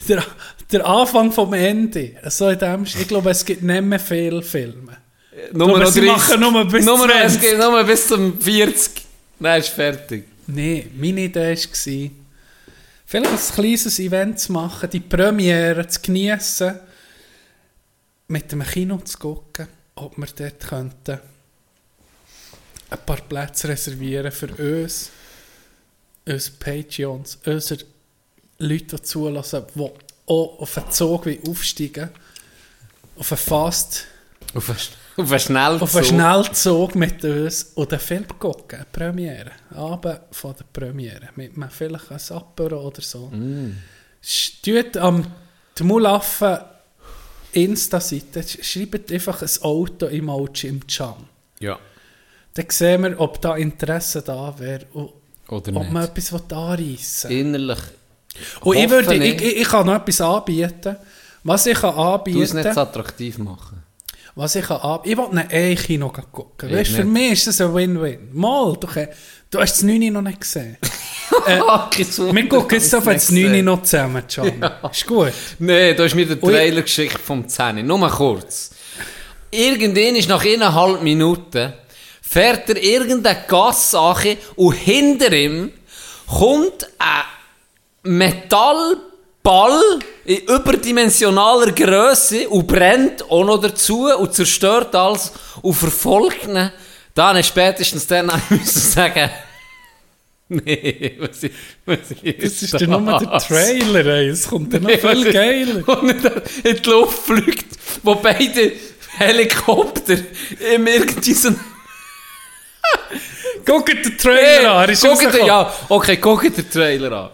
der, 0.07 0.23
der 0.71 0.85
Anfang 0.85 1.33
vom 1.33 1.51
Ende. 1.51 2.13
So 2.29 2.47
in 2.47 2.57
dem, 2.57 2.83
ich 2.85 3.05
glaube, 3.05 3.31
es 3.31 3.43
gibt 3.43 3.63
nicht 3.63 3.81
mehr 3.83 3.99
viele 3.99 4.41
Filme. 4.41 4.95
Nummer 5.51 5.75
Aber 5.75 5.91
sie 5.91 6.03
machen 6.03 6.39
nur 6.39 6.63
bis 6.63 6.85
Nummer, 6.85 7.09
es 7.21 7.33
20. 7.33 7.41
geht 7.41 7.59
nur 7.59 7.83
bis 7.83 8.07
zum 8.07 8.39
40. 8.39 9.05
Dann 9.37 9.59
ist 9.59 9.67
fertig. 9.67 10.23
Nein, 10.47 10.89
meine 10.97 11.21
Idee 11.23 11.57
war, 11.57 12.11
vielleicht 13.05 13.49
ein 13.49 13.55
kleines 13.55 13.99
Event 13.99 14.39
zu 14.39 14.53
machen, 14.53 14.89
die 14.89 15.01
Premiere 15.01 15.85
zu 15.85 15.99
geniessen, 15.99 16.79
mit 18.29 18.53
einem 18.53 18.63
Kino 18.65 18.99
zu 18.99 19.17
gucken, 19.17 19.67
ob 19.95 20.17
wir 20.17 20.27
dort 20.33 20.61
könnten 20.61 21.19
ein 22.91 22.99
paar 23.05 23.21
Plätze 23.21 23.69
reservieren 23.69 24.31
für 24.31 24.49
uns, 24.53 25.09
uns 26.27 26.49
Patreons, 26.49 27.39
unsere 27.45 27.83
Leute 28.59 28.97
die 28.97 29.01
zulassen, 29.01 29.63
die 29.73 29.81
auch 30.27 30.59
auf 30.59 30.77
einen 30.77 30.91
Zug 30.91 31.25
wie 31.25 31.39
aufsteigen, 31.47 32.09
auf 33.15 33.31
einen 33.31 33.39
Fast, 33.39 34.05
Auf 34.53 34.69
einen, 34.69 34.79
auf 35.17 35.31
einen 35.31 35.39
Schnellzug. 35.39 35.81
auf 35.81 35.95
einen 35.95 36.05
Schnellzug 36.05 36.95
mit 36.95 37.23
uns 37.23 37.63
und 37.75 37.91
den 37.91 37.99
Film 37.99 38.25
gucken, 38.37 38.79
eine 38.79 38.87
Premiere, 38.91 39.51
Abend 39.71 40.19
von 40.31 40.55
der 40.57 40.65
Premiere, 40.65 41.29
mit 41.35 41.55
einem 41.55 41.69
vielleicht 41.69 42.11
ein 42.11 42.37
Apero 42.37 42.87
oder 42.87 43.01
so. 43.01 43.27
Mm. 43.27 43.77
Tut 44.63 44.97
am 44.97 45.25
Mulaffen 45.81 46.59
Insta-Seite, 47.53 48.43
schreibt 48.61 49.11
einfach 49.11 49.41
ein 49.41 49.49
Auto-Emoji 49.61 50.69
im 50.69 50.85
Chan. 50.87 51.27
Ja. 51.59 51.79
Dann 52.53 52.65
sehen 52.69 53.03
wir, 53.03 53.19
ob 53.19 53.41
da 53.41 53.55
Interesse 53.55 54.21
da 54.21 54.53
wäre 54.57 54.85
und 54.93 55.09
Oder 55.47 55.75
ob 55.75 55.89
man 55.91 56.03
nicht. 56.03 56.17
etwas 56.17 56.51
anreissen 56.51 57.29
will. 57.29 57.39
Innerlich. 57.39 57.79
Und 58.61 58.77
ich, 58.77 58.89
würde, 58.89 59.15
ich, 59.15 59.41
ich, 59.41 59.57
ich 59.61 59.67
kann 59.67 59.85
noch 59.85 59.95
etwas 59.95 60.21
anbieten. 60.21 60.95
Was 61.43 61.65
ich 61.65 61.79
kann 61.79 61.95
Du 62.25 62.41
es 62.41 62.53
nicht 62.53 62.65
anbieten 62.65 62.73
so 62.73 62.81
attraktiv 62.81 63.37
machen. 63.39 63.83
was 64.35 64.55
ich 64.55 64.65
kann 64.65 64.77
anbieten 64.81 65.11
ich 65.11 65.17
will 65.17 65.35
nicht 65.35 65.51
ein 65.53 65.75
Kino 65.75 66.09
gucken. 66.09 66.69
Ich 66.69 66.75
Weißt, 66.75 66.91
für 66.91 67.03
mich 67.05 67.31
ist 67.33 67.47
das 67.47 67.61
ein 67.61 67.73
Win-Win. 67.73 68.29
Mal, 68.33 68.77
du, 68.79 68.87
du 69.49 69.59
hast 69.59 69.73
das 69.73 69.83
9 69.83 70.13
noch 70.13 70.21
nicht 70.21 70.39
gesehen. 70.41 70.77
Wir 71.47 72.49
gucken 72.49 72.77
jetzt 72.77 72.93
auf 72.93 73.05
das 73.05 73.31
9 73.31 73.63
noch 73.63 73.81
zusammen, 73.83 74.23
Can. 74.27 74.63
Ist 74.91 75.07
gut. 75.07 75.31
Nein, 75.59 75.95
du 75.95 76.03
hast 76.03 76.13
mir 76.13 76.25
den. 76.25 76.39
Trailer 76.39 76.81
geschickt 76.81 77.17
vom 77.19 77.47
10. 77.47 77.85
Nur 77.87 77.97
mal 77.97 78.09
kurz. 78.11 78.71
Irgendwann 79.49 80.15
ist 80.15 80.29
nach 80.29 80.45
eineinhalb 80.45 81.01
Minuten 81.01 81.73
fährt 82.31 82.69
er 82.69 82.81
irgendeine 82.81 83.43
Gasse 83.45 83.99
an 83.99 84.37
und 84.55 84.71
hinter 84.71 85.33
ihm 85.33 85.73
kommt 86.25 86.87
ein 86.97 87.23
Metallball 88.03 89.81
in 90.23 90.37
überdimensionaler 90.37 91.73
Größe 91.73 92.47
und 92.47 92.67
brennt 92.67 93.29
auch 93.29 93.43
noch 93.43 93.59
dazu 93.59 94.07
und 94.17 94.33
zerstört 94.33 94.95
alles 94.95 95.33
und 95.61 95.73
verfolgt 95.73 96.47
ihn. 96.47 96.71
Dann 97.13 97.35
ist 97.35 97.47
spätestens 97.47 98.07
dann 98.07 98.27
müssen 98.49 98.79
sagen, 98.79 99.29
nee, 100.47 101.17
was 101.19 101.43
ist, 101.43 101.53
was 101.85 102.11
ist 102.11 102.43
Das 102.43 102.61
ist 102.61 102.79
ja 102.79 102.87
nur 102.87 103.19
der 103.19 103.39
Trailer, 103.39 104.05
ey. 104.05 104.29
Es 104.29 104.47
kommt 104.47 104.73
dann 104.73 104.83
noch 104.83 104.91
viel 104.91 105.33
geiler. 105.33 105.85
und 106.01 106.23
er 106.23 106.41
in 106.63 106.81
die 106.81 106.89
Luft 106.89 107.23
fliegt, 107.23 107.77
wo 108.03 108.15
beide 108.15 108.71
Helikopter 109.17 110.15
im 110.73 110.87
irgendwie 110.87 111.33
so... 111.33 111.49
Guckt 113.65 113.89
den 113.89 114.17
Trailer 114.17 114.71
an, 114.73 114.83
er 114.83 114.89
ist 114.89 115.03
guckt 115.03 115.33
den, 115.33 115.45
ja, 115.45 115.73
okay, 115.89 116.17
guckt 116.17 116.57
den 116.57 116.69
Trailer 116.69 117.11
an. 117.11 117.29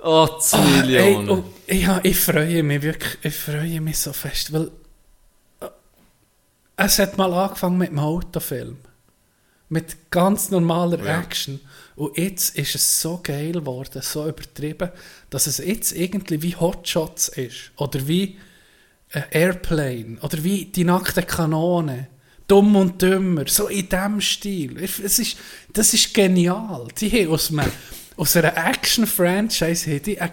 Oh, 0.00 0.26
2 0.38 0.58
Ey, 0.58 0.64
Millionen. 0.80 1.28
und, 1.30 1.44
ja, 1.66 2.00
ich 2.02 2.18
freue 2.18 2.62
mich 2.62 2.82
wirklich, 2.82 3.18
ich 3.22 3.34
freue 3.34 3.80
mich 3.80 3.98
so 3.98 4.12
fest, 4.12 4.52
weil 4.52 4.70
äh, 5.60 5.66
es 6.76 6.98
hat 6.98 7.18
mal 7.18 7.32
angefangen 7.32 7.78
mit 7.78 7.88
einem 7.90 7.98
Autofilm. 7.98 8.78
Mit 9.70 10.10
ganz 10.10 10.50
normaler 10.50 11.04
Action. 11.04 11.60
Und 11.94 12.16
jetzt 12.16 12.56
ist 12.56 12.74
es 12.74 13.00
so 13.02 13.20
geil 13.22 13.52
geworden, 13.52 14.00
so 14.00 14.26
übertrieben, 14.26 14.90
dass 15.28 15.46
es 15.46 15.58
jetzt 15.58 15.92
irgendwie 15.92 16.40
wie 16.42 16.56
Hotshots 16.56 17.28
ist. 17.28 17.72
Oder 17.76 18.06
wie 18.08 18.38
ein 19.12 19.24
Airplane. 19.30 20.16
Oder 20.22 20.42
wie 20.42 20.64
die 20.66 20.84
nackte 20.84 21.22
Kanone. 21.22 22.06
Dumm 22.48 22.74
und 22.76 23.00
dümmer. 23.02 23.44
So 23.46 23.68
in 23.68 23.88
diesem 23.88 24.20
Stil. 24.20 24.78
Es 24.82 25.18
ist, 25.18 25.36
das 25.72 25.92
ist 25.94 26.12
genial. 26.14 26.88
Die 26.98 27.10
haben 27.10 27.32
aus, 27.32 27.50
einem, 27.50 27.70
aus 28.16 28.36
einer 28.36 28.56
Action-Franchise 28.56 30.00
die 30.00 30.20
eine 30.20 30.32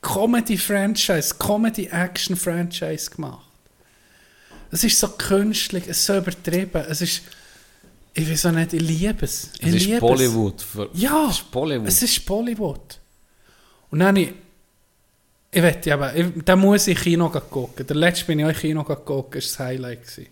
Comedy-Franchise, 0.00 1.34
Comedy-Action-Franchise 1.38 3.10
gemacht. 3.10 3.44
Es 4.70 4.84
ist 4.84 4.98
so 4.98 5.08
künstlich, 5.08 5.84
es 5.88 5.98
ist 5.98 6.06
so 6.06 6.16
übertrieben. 6.18 6.84
Es 6.88 7.00
ist, 7.00 7.22
ich 8.14 8.30
weiß 8.30 8.46
auch 8.46 8.52
nicht, 8.52 8.72
ich 8.72 8.80
liebe 8.82 9.24
es. 9.24 9.50
Ich 9.58 9.66
es 9.68 9.74
ist 9.74 9.86
liebe 9.86 10.00
Bollywood. 10.00 10.62
Für- 10.62 10.90
Ja, 10.94 11.26
Es 11.30 11.36
ist 11.38 11.50
Bollywood. 11.50 11.88
es 11.88 12.02
ist 12.02 12.24
Bollywood. 12.26 12.98
Und 13.90 13.98
dann 14.00 14.16
ich, 14.16 14.32
ich 15.50 15.62
wette 15.62 15.92
aber, 15.94 16.12
da 16.12 16.56
muss 16.56 16.86
ich 16.86 16.98
Kino 17.00 17.28
gucken. 17.30 17.86
Der 17.86 17.96
letzte 17.96 18.24
bin 18.26 18.38
ich 18.38 18.44
auch 18.44 18.50
in 18.50 18.56
Kino 18.56 18.84
gucken, 18.84 19.40
das 19.40 19.58
war 19.58 19.66
das 19.66 19.66
Highlight. 19.66 20.02
gewesen. 20.06 20.26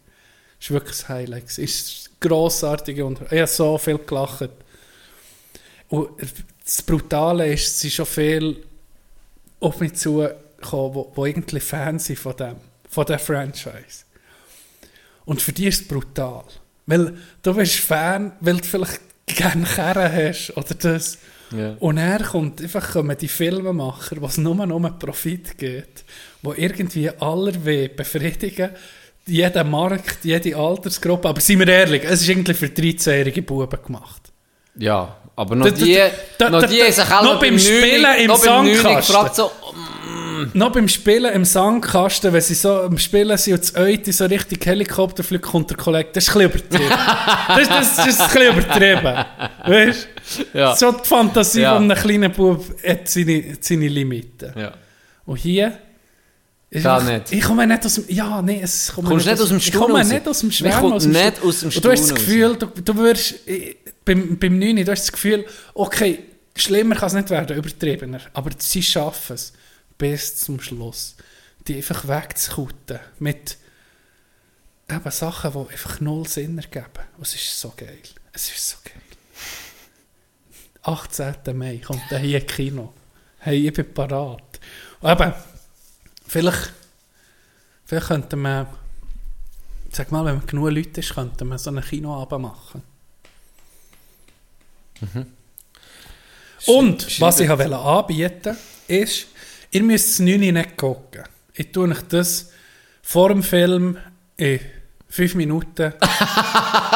War 0.70 0.80
wirklich 0.80 0.96
das 0.96 1.08
Highlight. 1.08 1.44
Es 1.46 1.58
ist 1.58 2.10
grossartig 2.20 3.02
und 3.02 3.20
ich 3.30 3.38
habe 3.38 3.46
so 3.46 3.78
viel 3.78 3.98
gelacht. 3.98 4.50
Und 5.88 6.10
das 6.64 6.82
Brutale 6.82 7.52
ist, 7.52 7.66
es 7.66 7.80
sind 7.80 7.92
schon 7.92 8.06
viel 8.06 8.64
auf 9.60 9.80
mich 9.80 9.94
zugekommen, 9.94 11.06
wo 11.14 11.26
irgendwie 11.26 11.60
Fans 11.60 12.06
sind 12.06 12.18
von 12.18 12.36
dem, 12.36 12.56
von 12.88 13.06
der 13.06 13.18
Franchise. 13.18 14.04
Und 15.24 15.42
für 15.42 15.52
die 15.52 15.66
ist 15.66 15.82
es 15.82 15.88
brutal. 15.88 16.44
Weil 16.86 17.16
du 17.42 17.54
bist 17.54 17.76
Fan, 17.76 18.32
weil 18.40 18.58
du 18.58 18.64
vielleicht 18.64 19.00
gerne 19.26 19.64
Kerren 19.64 20.12
hast 20.12 20.56
oder 20.56 20.74
das. 20.74 21.18
Ja. 21.50 21.76
Und 21.78 21.98
er 21.98 22.22
kommt 22.22 22.60
einfach 22.60 22.92
kommen 22.92 23.16
die 23.16 23.28
Filmemacher, 23.28 24.20
was 24.20 24.38
nur 24.38 24.54
noch 24.54 24.74
um 24.74 24.98
Profit 24.98 25.56
geht, 25.56 26.04
wo 26.42 26.52
irgendwie 26.52 27.10
allerweh 27.10 27.88
befriedigen, 27.88 28.70
jeden 29.26 29.70
Markt, 29.70 30.18
jede 30.24 30.56
Altersgruppe. 30.56 31.28
Aber 31.28 31.40
seien 31.40 31.58
wir 31.60 31.68
ehrlich, 31.68 32.02
es 32.04 32.22
ist 32.22 32.28
irgendwie 32.28 32.54
für 32.54 32.66
13-jährige 32.66 33.42
Buben 33.42 33.78
gemacht. 33.84 34.22
Ja, 34.76 35.16
aber 35.36 35.54
noch 35.56 35.66
Da- 35.66 35.70
die, 35.72 35.98
da- 36.38 36.50
noch 36.50 36.60
da- 36.62 36.66
die 36.66 36.80
sich 36.92 37.08
noch 37.08 37.40
beim 37.40 37.58
Spielen 37.58 38.06
im 38.20 38.26
noch 38.26 38.36
Sandkasten. 38.36 39.28
so, 39.34 39.50
Noch 40.52 40.72
beim 40.72 40.88
Spielen 40.88 41.32
im 41.32 41.44
Sandkasten, 41.44 42.32
wenn 42.32 42.40
sie 42.40 42.54
so 42.54 42.82
am 42.82 42.98
Spielen 42.98 43.36
sind 43.38 43.54
und 43.54 43.62
das 43.62 43.76
Eute 43.76 44.12
so 44.12 44.24
richtig 44.26 44.66
Helikopter 44.66 45.22
fliegt, 45.22 45.44
kommt 45.44 45.70
der 45.70 45.76
Kollege, 45.76 46.10
das 46.12 46.28
ist 46.28 46.36
ein 46.36 46.50
bisschen 46.50 46.70
übertrieben. 46.70 46.90
das, 47.48 47.68
das, 47.68 47.96
das 47.96 48.06
ist 48.08 48.20
ein 48.20 48.28
bisschen 48.28 48.52
übertrieben. 48.52 49.24
Weißt 49.66 50.08
du? 50.52 50.58
ja. 50.58 50.76
So 50.76 50.92
die 50.92 51.06
Fantasie 51.08 51.60
Ja. 51.62 51.74
von 51.76 51.90
einem 51.90 51.98
kleinen 52.02 52.32
Bub 52.32 52.64
hat 52.86 53.08
seine, 53.08 53.56
seine 53.60 53.88
Limiten. 53.88 54.52
ja. 54.58 54.72
Und 55.24 55.36
hier... 55.38 55.78
einfach- 56.76 57.04
nicht. 57.04 57.32
Ich 57.32 57.42
komme 57.42 57.66
nicht 57.66 57.84
aus 57.84 57.94
dem... 57.94 58.04
Ja, 58.08 58.40
nee, 58.42 58.60
es 58.62 58.92
kommt 58.94 59.08
Kommst 59.08 59.26
nicht 59.26 59.40
aus 59.40 59.48
dem 59.48 59.56
Ich 59.58 59.66
Stuhl 59.66 59.80
komme 59.80 59.98
raus? 59.98 60.08
nicht 60.08 60.26
aus 60.28 60.40
dem 60.40 60.50
Schwärmen. 60.52 60.92
aus 60.92 61.02
dem 61.02 61.12
nicht 61.12 61.36
Stuhl. 61.36 61.48
aus 61.48 61.60
dem 61.60 61.68
Und 61.70 61.84
du 61.84 61.90
hast 61.90 62.00
das 62.00 62.06
Stuhl. 62.08 62.18
Gefühl, 62.18 62.56
du, 62.56 62.66
du 62.66 62.96
wirst... 62.96 63.34
Beim, 64.04 64.38
beim 64.38 64.58
9, 64.58 64.76
du 64.84 64.90
hast 64.92 65.02
das 65.04 65.12
Gefühl, 65.12 65.46
okay, 65.72 66.24
schlimmer 66.56 66.94
kann 66.94 67.06
es 67.08 67.14
nicht 67.14 67.30
werden, 67.30 67.56
übertriebener. 67.56 68.20
Aber 68.34 68.50
sie 68.58 68.82
schaffen 68.82 69.34
es 69.34 69.52
bis 69.96 70.36
zum 70.36 70.60
Schluss. 70.60 71.14
Die 71.66 71.76
einfach 71.76 72.06
wegzukutten 72.06 72.98
mit 73.18 73.56
eben 74.90 75.10
Sachen, 75.10 75.52
die 75.52 75.72
einfach 75.72 76.00
null 76.00 76.28
Sinn 76.28 76.58
ergeben. 76.58 76.84
Und 77.16 77.26
es 77.26 77.34
ist 77.34 77.58
so 77.58 77.72
geil. 77.74 77.96
Es 78.34 78.50
ist 78.50 78.68
so 78.68 78.76
geil. 78.84 78.92
18. 80.82 81.56
Mai 81.56 81.78
kommt 81.78 82.02
hier 82.20 82.40
Kino. 82.42 82.92
Hey, 83.38 83.66
ich 83.68 83.72
bin 83.72 83.92
parat. 83.94 84.42
Und 85.00 85.10
eben, 85.10 85.32
vielleicht, 86.34 86.72
vielleicht 87.86 88.08
könnte 88.08 88.34
man, 88.36 88.66
sag 89.92 90.10
mal, 90.10 90.24
wenn 90.24 90.36
man 90.38 90.46
genug 90.46 90.70
Leute 90.70 90.98
ist, 91.00 91.14
könnte 91.14 91.44
man 91.44 91.58
so 91.58 91.70
einen 91.70 91.82
Kinoabend 91.84 92.42
machen. 92.42 92.82
Und, 96.66 97.20
was 97.20 97.40
ich 97.40 97.48
wollte 97.48 97.76
anbieten, 97.76 98.56
ist, 98.88 99.26
ihr 99.70 99.82
müsst 99.82 100.08
das 100.14 100.18
9 100.20 100.40
nicht 100.40 100.76
gucken. 100.76 101.22
Ich 101.54 101.70
tue 101.72 101.88
euch 101.88 102.02
das 102.08 102.50
vor 103.02 103.28
dem 103.28 103.42
Film 103.42 103.96
in 104.36 104.60
5 105.08 105.34
Minuten. 105.36 105.92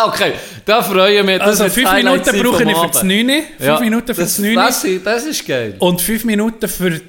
Okay, 0.01 0.35
da 0.65 0.81
freue 0.81 1.19
ich 1.19 1.27
mich. 1.27 1.39
Das 1.39 1.60
Also 1.60 1.65
wird 1.65 1.73
5 1.73 1.85
das 1.86 1.93
Highlight 1.94 2.27
Minuten 2.27 2.43
brauche 2.44 2.62
ich 2.62 2.69
für 2.69 2.86
das 2.86 2.97
Abend. 2.98 3.27
9. 3.27 3.43
5 3.59 3.60
Ja, 3.66 3.81
Minuten 3.81 4.15
für 4.15 4.20
das, 4.20 4.36
das 4.36 4.39
9. 4.39 4.55
Das, 4.55 4.85
ist- 4.85 5.06
das 5.06 5.24
ist 5.24 5.47
geil. 5.47 5.74
Und 5.81 6.01
5 6.01 6.24
Minuten 6.24 6.69
für 6.69 7.01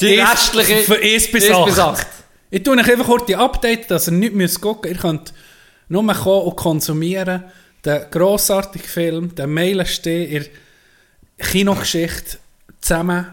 Die 0.00 0.20
eins- 0.20 0.30
restliche... 0.54 0.76
Für 0.82 0.98
1 0.98 1.30
bis 1.32 1.44
eins 1.48 1.56
8. 1.56 1.64
bis 1.66 1.78
acht. 1.78 2.06
Ich 2.50 2.62
tue 2.62 2.76
euch 2.76 2.90
einfach 2.90 3.06
kurz 3.06 3.26
die 3.26 3.36
Update, 3.36 3.90
dass 3.90 4.08
ihr 4.08 4.12
nicht 4.12 4.34
müsst 4.34 4.60
gucken 4.60 4.90
müsst. 4.90 5.02
Ihr 5.04 5.08
könnt 5.10 5.32
nur 5.88 6.02
kommen 6.14 6.46
und 6.46 6.56
konsumieren. 6.56 7.44
Den 7.84 8.02
grossartigen 8.10 8.86
Film, 8.88 9.34
den 9.34 9.52
Meilenstein 9.52 10.22
in 10.22 10.46
der 11.38 11.46
Kinogeschichte 11.46 12.38
zusammen 12.80 13.26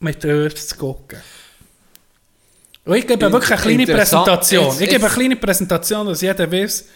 mit 0.00 0.24
euch 0.24 0.54
zu 0.56 0.76
gucken. 0.76 1.18
Und 2.84 2.96
ich 2.96 3.06
gebe 3.06 3.30
wirklich 3.30 3.50
eine 3.52 3.60
kleine. 3.60 3.86
Präsentation. 3.86 4.76
Ich 4.80 4.88
gebe 4.88 5.04
eine 5.04 5.14
kleine 5.14 5.36
Präsentation, 5.36 6.06
dass 6.06 6.20
jeder 6.20 6.50
weiß, 6.50 6.86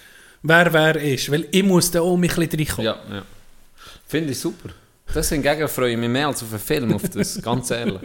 wer 0.42 0.72
wer 0.72 0.96
ist. 0.96 1.30
Weil 1.30 1.46
ich 1.50 1.62
muss 1.62 1.90
da 1.90 2.00
auch 2.00 2.14
ein 2.14 2.20
bisschen 2.22 2.48
reinkommen. 2.48 2.84
Ja, 2.86 2.96
ja. 3.10 3.22
Finde 4.08 4.32
ich 4.32 4.38
super. 4.40 4.70
Das 5.14 5.28
hingegen 5.30 5.68
freue 5.68 5.92
ich 5.92 5.96
mich 5.98 6.08
mehr 6.08 6.26
als 6.28 6.42
auf 6.42 6.50
einen 6.50 6.60
Film, 6.60 6.92
auf 6.94 7.08
das, 7.08 7.40
ganz 7.42 7.70
ehrlich. 7.70 8.00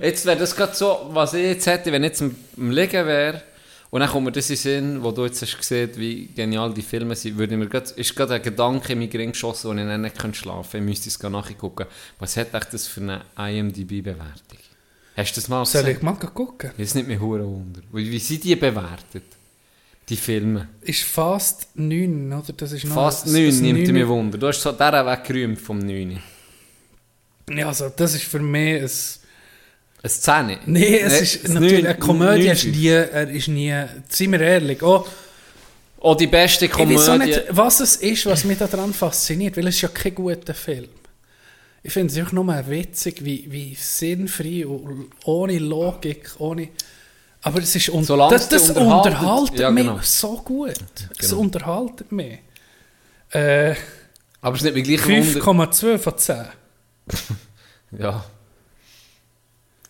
Jetzt 0.00 0.26
wäre 0.26 0.38
das 0.38 0.54
gerade 0.54 0.74
so, 0.74 1.08
was 1.12 1.34
ich 1.34 1.42
jetzt 1.44 1.66
hätte, 1.66 1.90
wenn 1.92 2.02
ich 2.04 2.10
jetzt 2.10 2.22
am, 2.22 2.34
am 2.58 2.70
Liegen 2.70 3.06
wäre, 3.06 3.42
und 3.90 4.00
dann 4.00 4.08
kommt 4.08 4.24
mir 4.24 4.32
das 4.32 4.48
in 4.48 4.54
den 4.56 4.58
Sinn, 4.58 5.02
wo 5.02 5.10
du 5.12 5.24
jetzt 5.26 5.42
hast 5.42 5.56
gesehen, 5.58 5.90
wie 5.96 6.26
genial 6.34 6.72
die 6.72 6.80
Filme 6.82 7.14
sind, 7.14 7.36
würde 7.36 7.56
mir 7.58 7.66
grad, 7.68 7.90
ist 7.90 8.16
gerade 8.16 8.34
ein 8.34 8.42
Gedanke 8.42 8.94
in 8.94 8.98
mich 9.00 9.10
Gehirn 9.10 9.32
geschossen, 9.32 9.68
wo 9.68 9.74
ich 9.74 9.86
dann 9.86 10.00
nicht 10.00 10.16
schlafen 10.36 10.70
könnte. 10.70 10.78
Ich 10.78 10.82
müsste 10.82 11.08
es 11.10 11.22
nachgucken. 11.30 11.86
Was 12.18 12.36
hat 12.38 12.54
echt 12.54 12.72
das 12.72 12.86
für 12.86 13.00
eine 13.02 13.20
IMDb-Bewertung? 13.36 14.58
Hast 15.14 15.36
du 15.36 15.40
das 15.42 15.48
mal 15.50 15.64
Soll 15.66 15.82
gesehen? 15.82 15.96
ich 15.98 16.02
mal 16.02 16.12
gucken? 16.14 16.70
Das 16.78 16.94
nimmt 16.94 17.08
mich 17.08 17.20
hure 17.20 17.44
Wunder. 17.46 17.80
Wie, 17.92 18.18
sind 18.18 18.42
die 18.44 18.56
bewertet? 18.56 19.24
Die 20.08 20.16
Filme? 20.16 20.68
Ist 20.80 21.02
fast 21.04 21.68
9, 21.74 22.32
oder? 22.32 22.52
Das 22.54 22.72
ist 22.72 22.86
Fast 22.86 23.26
ein- 23.26 23.32
9 23.34 23.48
ein 23.48 23.60
nimmt 23.60 23.82
Neun- 23.84 23.92
mich 23.92 24.08
Wunder. 24.08 24.38
Du 24.38 24.46
hast 24.48 24.62
so 24.62 24.72
der 24.72 25.06
weggerühmt 25.06 25.60
vom 25.60 25.78
9. 25.78 26.18
Ja, 27.56 27.68
also 27.68 27.90
das 27.94 28.14
ist 28.14 28.24
für 28.24 28.38
mich 28.40 28.82
ein... 28.82 28.90
Eine 30.04 30.10
Szene? 30.10 30.58
Nee, 30.66 30.98
es 30.98 31.20
ist 31.20 31.48
natürlich, 31.48 31.86
eine 31.86 31.96
Komödie 31.98 32.48
ist 32.48 32.64
nie... 32.64 32.88
er 32.88 33.28
ist 33.30 33.48
nie, 33.48 33.72
seien 34.08 34.32
wir 34.32 34.40
ehrlich, 34.40 34.82
oh, 34.82 35.06
Oh, 36.04 36.16
die 36.16 36.26
beste 36.26 36.64
ich 36.64 36.72
weiß 36.72 36.78
auch 36.80 37.12
Komödie. 37.12 37.26
nicht, 37.26 37.42
was 37.50 37.78
es 37.78 37.94
ist, 37.96 38.26
was 38.26 38.44
mich 38.44 38.58
daran 38.58 38.92
fasziniert, 38.92 39.56
weil 39.56 39.68
es 39.68 39.76
ist 39.76 39.82
ja 39.82 39.88
kein 39.88 40.12
guter 40.16 40.52
Film. 40.54 40.88
Ich 41.84 41.92
finde 41.92 42.12
es 42.12 42.18
einfach 42.18 42.32
nur 42.32 42.46
witzig, 42.68 43.24
wie, 43.24 43.46
wie 43.48 43.76
sinnfrei, 43.76 44.66
und 44.66 45.10
ohne 45.24 45.58
Logik, 45.58 46.30
ohne... 46.38 46.70
Aber 47.42 47.60
es 47.60 47.74
ist 47.76 47.88
un 47.90 48.02
Solange 48.04 48.32
das, 48.32 48.48
das 48.48 48.70
unterhaltet. 48.70 49.58
Ja, 49.60 49.70
mich 49.70 49.84
genau. 49.84 49.98
so 50.02 50.36
gut. 50.44 50.74
Es 51.18 51.28
Genau. 51.30 51.40
unterhaltet 51.42 52.10
mich. 52.12 52.38
Äh, 53.30 53.74
Aber 54.40 54.56
es 54.56 54.62
nimmt 54.62 54.76
mich 54.76 54.84
gleich 54.84 55.04
Wunder. 55.04 55.70
5,2 55.70 55.98
von 55.98 56.18
10. 56.18 56.36
Ja. 57.98 58.24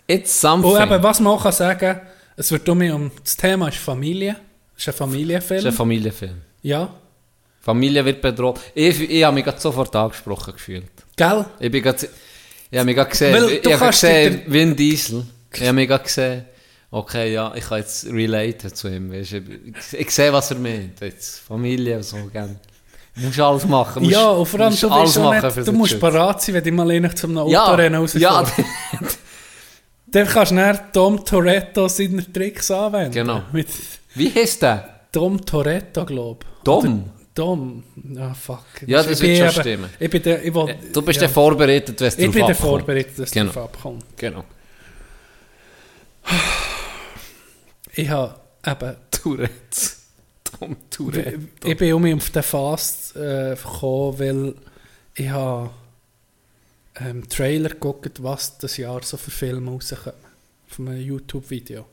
It's 0.06 0.40
something. 0.40 0.72
Und 0.72 0.82
eben, 0.82 1.02
was 1.02 1.20
man 1.20 1.32
auch 1.34 1.43
kann 1.43 1.52
sagen 1.52 2.01
es 2.36 2.51
wird 2.51 2.68
um, 2.68 2.78
mich 2.78 2.90
um 2.93 3.10
das 3.22 3.36
Thema 3.36 3.68
ist 3.68 3.76
Familie. 3.78 4.36
Es 4.76 4.82
ist 4.82 4.89
ein 4.89 4.94
Familienfilm. 4.94 5.59
Das 5.59 5.64
ist 5.66 5.74
ein 5.74 5.76
Familienfilm. 5.76 6.40
ja. 6.62 6.94
Familie 7.60 8.05
wird 8.05 8.20
bedroht. 8.20 8.59
Ich, 8.74 9.01
ich 9.09 9.22
habe 9.22 9.34
mich 9.36 9.44
gerade 9.44 9.60
sofort 9.60 9.94
angesprochen 9.94 10.52
gefühlt. 10.55 10.90
Gell? 11.14 11.44
Ich 11.60 11.70
bin 11.70 11.80
gerade... 11.80 12.09
Ich 12.68 12.76
habe 12.76 12.86
mich 12.86 12.97
gerade 12.97 13.10
gesehen... 13.10 13.34
Weil 13.34 13.51
ich 13.51 13.64
ich 13.64 13.72
habe 13.72 13.86
gesehen, 13.93 14.39
dich- 14.39 14.52
Vin 14.52 14.74
Diesel. 14.74 15.26
Ich 15.55 15.60
habe 15.60 15.72
mich 15.74 15.86
gerade 15.86 16.02
gesehen... 16.02 16.44
Okay, 16.90 17.32
ja, 17.32 17.55
ich 17.55 17.64
kann 17.64 17.78
jetzt 17.78 18.05
relaten 18.06 18.74
zu 18.74 18.89
ihm. 18.89 19.12
weisst 19.12 19.32
du. 19.32 19.36
Ich, 19.39 20.01
ich 20.01 20.10
sehe, 20.10 20.32
was 20.32 20.51
er 20.51 20.59
meint. 20.59 21.01
Jetzt 21.01 21.39
Familie 21.39 22.02
so, 22.02 22.16
gell. 22.32 22.56
Musst 23.14 23.39
alles 23.40 23.66
machen. 23.66 24.02
musst- 24.02 24.14
Ja, 24.14 24.28
und 24.30 24.47
vor 24.47 24.60
allem, 24.60 24.74
du, 24.74 24.89
alles 24.89 25.18
machen 25.18 25.52
nicht, 25.56 25.68
du 25.68 25.72
musst 25.72 26.01
parat 26.01 26.43
sein, 26.43 26.55
wenn 26.55 26.64
du 26.64 26.72
mal 26.72 26.90
einer 26.90 27.14
zum 27.14 27.34
Ja, 27.48 27.66
Autorennen 27.66 28.01
rausfährst. 28.01 28.22
ja, 28.22 28.47
Dann 30.06 30.26
kannst 30.26 30.52
du 30.52 30.56
dann 30.56 30.78
Tom 30.93 31.24
Toretto 31.24 31.89
seine 31.89 32.30
Tricks 32.30 32.70
anwenden. 32.70 33.12
Genau. 33.12 33.43
Mit 33.52 33.68
wie 34.14 34.30
heißt 34.30 34.60
der? 34.62 35.01
Tom 35.10 35.43
Toretto, 35.44 36.05
glaube 36.05 36.40
ich. 36.59 36.64
Tom? 36.64 37.10
Tom. 37.34 37.82
Ah, 38.18 38.34
fuck. 38.34 38.64
Ja, 38.86 39.02
das 39.02 39.20
Ich 39.20 39.22
wird 39.22 39.36
schon 39.39 39.47
eben- 39.47 39.60
stimmen. 39.60 39.90
Ich 39.98 40.10
bin 40.10 40.22
der, 40.22 40.44
ich 40.44 40.55
will, 40.55 40.76
Du 40.93 41.01
bist 41.01 41.18
ja. 41.20 41.26
ja 41.26 41.32
vorbereitet, 41.32 41.98
wenn 41.98 42.09
es 42.09 42.18
Ich 42.18 42.24
drauf 42.26 42.34
bin 42.34 42.47
der 42.47 42.55
vorbereitet, 42.55 43.18
dass 43.18 43.30
Genau. 43.30 43.48
es 43.48 43.55
drauf 43.55 43.64
abkommt. 43.64 44.05
Genau. 44.18 44.44
Ich 47.94 48.09
habe 48.09 48.34
eben... 48.66 48.97
Tourette. 49.10 49.52
Tom 50.62 50.76
Tourette. 50.90 51.40
Ich 51.64 51.76
bin 51.76 51.93
um 51.93 52.16
auf 52.16 52.30
den 52.30 52.43
Fast 52.43 53.16
äh, 53.16 53.56
gekommen, 53.56 54.18
weil 54.18 54.55
ich 55.16 55.28
habe 55.28 55.70
ähm, 57.01 57.28
Trailer 57.28 57.70
geguckt, 57.70 58.22
was 58.22 58.59
das 58.59 58.76
Jahr 58.76 59.02
so 59.02 59.16
für 59.16 59.30
Filme 59.32 59.70
rauskommen. 59.70 60.14
Von 60.68 60.89
einem 60.89 61.02
YouTube-Video. 61.02 61.84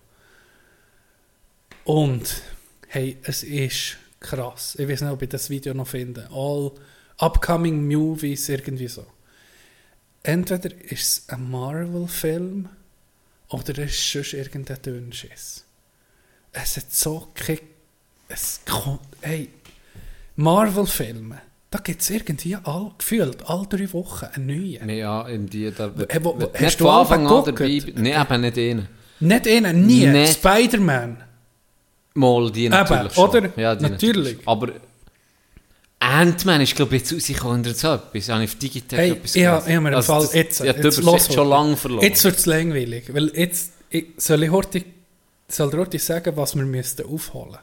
Und, 1.83 2.41
hey, 2.87 3.17
es 3.23 3.43
ist 3.43 3.97
krass. 4.19 4.75
Ich 4.77 4.87
weiß 4.87 5.01
nicht, 5.01 5.11
ob 5.11 5.21
ich 5.21 5.29
das 5.29 5.49
Video 5.49 5.73
noch 5.73 5.87
finde. 5.87 6.29
All 6.31 6.71
upcoming 7.17 7.87
movies, 7.87 8.47
irgendwie 8.49 8.87
so. 8.87 9.05
Entweder 10.21 10.69
ist 10.91 11.01
es 11.01 11.29
ein 11.29 11.49
Marvel-Film 11.49 12.69
oder 13.49 13.79
es 13.79 13.91
ist 13.91 14.11
sonst 14.11 14.33
irgendein 14.33 14.81
Dünnschiss. 14.81 15.65
Es 16.51 16.77
hat 16.77 16.93
so 16.93 17.29
kein 17.33 17.59
es 18.30 18.61
kommt, 18.65 18.99
hey, 19.22 19.49
Marvel-Filme, 20.38 21.39
da 21.72 21.80
gibt 21.80 22.01
es 22.01 22.10
irgendwie 22.10 22.56
all, 22.56 22.91
gefühlt 22.97 23.47
alle 23.47 23.68
drei 23.68 23.91
Wochen 23.93 24.26
einen 24.34 24.45
neuen. 24.47 24.89
Ja, 24.89 25.27
in 25.27 25.47
die, 25.47 25.72
da 25.72 25.91
Hey, 26.07 26.23
wo- 26.23 26.39
wo- 26.39 26.51
hast 26.53 26.80
du 26.80 26.89
Anfang 26.89 27.27
an 27.27 27.43
dabei. 27.45 27.81
Nein, 27.95 28.22
eben 28.22 28.41
nicht 28.41 28.57
einen. 28.57 28.88
Nicht 29.19 29.47
einen, 29.47 29.85
nie. 29.85 30.06
Nicht. 30.07 30.34
Spider-Man. 30.35 31.23
Mal 32.15 32.51
die 32.51 32.69
natürlich 32.69 33.01
Eben, 33.01 33.10
schon. 33.11 33.30
oder? 33.30 33.49
Ja, 33.57 33.76
die 33.76 33.84
Natürlich. 33.84 34.38
Aber 34.47 34.69
Ant-Man 35.99 36.61
ist, 36.61 36.76
glaube 36.76 36.95
ich, 36.95 37.01
jetzt 37.01 37.14
rausgekommen 37.14 37.60
oder 37.61 37.73
so 37.73 37.93
etwas. 37.93 38.30
Habe 38.30 38.43
ich 38.45 38.49
auf 38.51 38.56
Digitech 38.56 38.99
Hey, 38.99 39.11
etwas 39.11 39.35
ich 39.35 39.45
habe 39.45 39.80
mir 39.81 39.93
im 39.93 40.03
Fall 40.03 40.22
das- 40.22 40.34
jetzt, 40.34 40.60
Ja, 40.61 40.73
die 40.73 40.80
Übersicht 40.80 41.34
schon 41.34 41.47
lange 41.49 41.76
verloren. 41.77 42.03
Jetzt 42.03 42.23
wird 42.23 42.38
es 42.38 42.45
langweilig, 42.45 43.14
weil 43.14 43.31
jetzt 43.38 43.73
ich, 43.89 44.06
soll 44.18 44.43
ich 44.43 44.49
heute 44.51 44.84
soll 45.47 45.88
sagen, 45.99 46.38
was 46.38 46.56
wir 46.56 46.64
müssten 46.64 47.06
aufholen 47.06 47.57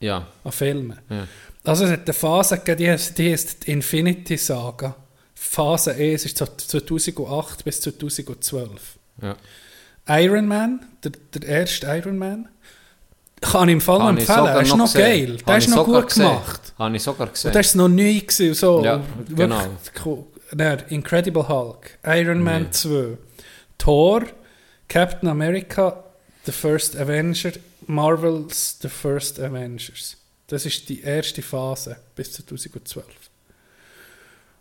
ja, 0.00 0.26
an 0.44 0.52
Filmen. 0.52 0.98
ja. 1.08 1.26
Also 1.62 1.84
es 1.84 1.90
hat 1.90 2.00
eine 2.06 2.14
Phase 2.14 2.56
gegeben, 2.58 2.78
die 2.78 2.90
heisst, 2.90 3.18
die 3.18 3.30
heisst 3.32 3.66
die 3.66 3.72
Infinity 3.72 4.36
Saga. 4.38 4.96
Phase 5.34 5.92
1 5.92 6.24
ist 6.24 6.38
so 6.38 6.46
2008 6.46 7.64
bis 7.64 7.80
2012. 7.82 8.98
ja. 9.22 9.36
Iron 10.08 10.46
Man, 10.48 10.80
der, 11.04 11.12
der 11.34 11.48
erste 11.48 11.86
Iron 11.86 12.16
Man, 12.18 12.48
kann 13.42 13.68
ich 13.68 13.74
im 13.74 13.80
Fall 13.80 13.98
noch 14.00 14.08
empfehlen. 14.08 14.46
Er 14.46 14.60
ist 14.62 14.76
noch 14.76 14.84
gesehen. 14.92 15.00
geil. 15.00 15.36
Der 15.46 15.56
ist 15.58 15.68
noch 15.68 15.84
gut 15.84 16.08
gesehen. 16.08 16.24
gemacht. 16.24 16.72
Habe 16.78 16.96
ich 16.96 17.02
sogar 17.02 17.26
gesehen. 17.28 17.48
Und 17.50 17.54
das 17.54 17.76
war 17.78 17.88
noch 17.88 17.94
neu 17.96 18.20
gewesen 18.20 18.54
so. 18.54 18.84
Ja, 18.84 19.02
genau. 19.34 19.60
cool. 20.04 20.24
Dann 20.52 20.80
Incredible 20.88 21.46
Hulk, 21.48 21.98
Iron 22.04 22.42
Man 22.42 22.62
Nee. 22.64 22.70
2, 22.70 23.18
Thor, 23.78 24.22
Captain 24.88 25.28
America, 25.28 26.02
The 26.44 26.52
First 26.52 26.96
Avenger, 26.96 27.52
Marvel's 27.90 28.78
The 28.80 28.88
First 28.88 29.40
Avengers. 29.40 30.16
Das 30.46 30.64
ist 30.66 30.88
die 30.88 31.00
erste 31.02 31.42
Phase 31.42 31.96
bis 32.14 32.32
2012. 32.32 33.06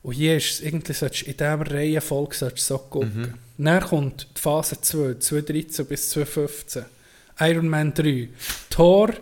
Und 0.01 0.13
hier 0.13 0.37
ist 0.37 0.51
es 0.51 0.61
irgendwie, 0.61 0.93
in 0.93 1.37
dieser 1.37 1.59
Reihenfolge 1.71 2.35
solltest 2.35 2.69
du 2.69 2.73
so 2.75 2.79
gucken. 2.79 3.33
Dann 3.57 3.83
kommt 3.83 4.27
die 4.35 4.39
Phase 4.39 4.79
2, 4.79 5.15
2013 5.19 5.85
bis 5.85 6.09
2015. 6.09 6.85
Iron 7.41 7.69
Man 7.69 7.93
3, 7.93 8.29
Thor, 8.69 9.13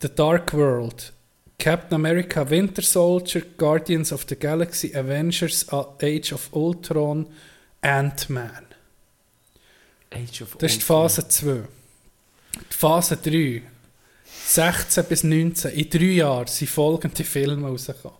The 0.00 0.08
Dark 0.08 0.52
World, 0.54 1.12
Captain 1.58 1.94
America, 1.94 2.48
Winter 2.48 2.82
Soldier, 2.82 3.42
Guardians 3.56 4.12
of 4.12 4.26
the 4.28 4.36
Galaxy, 4.36 4.94
Avengers, 4.94 5.66
Age 6.02 6.32
of 6.32 6.48
Ultron, 6.52 7.26
Ant-Man. 7.80 8.66
Age 10.12 10.42
of 10.42 10.56
Das 10.58 10.72
ist 10.72 10.88
die 10.88 10.92
Ultron. 10.92 11.08
Phase 11.08 11.28
2. 11.28 11.68
Die 12.54 12.76
Phase 12.76 13.16
3, 13.16 13.62
16 14.46 15.04
bis 15.04 15.24
19, 15.24 15.70
in 15.72 15.90
drei 15.90 16.04
Jahren 16.04 16.46
sind 16.46 16.70
folgende 16.70 17.24
Filme 17.24 17.68
rausgekommen. 17.68 18.18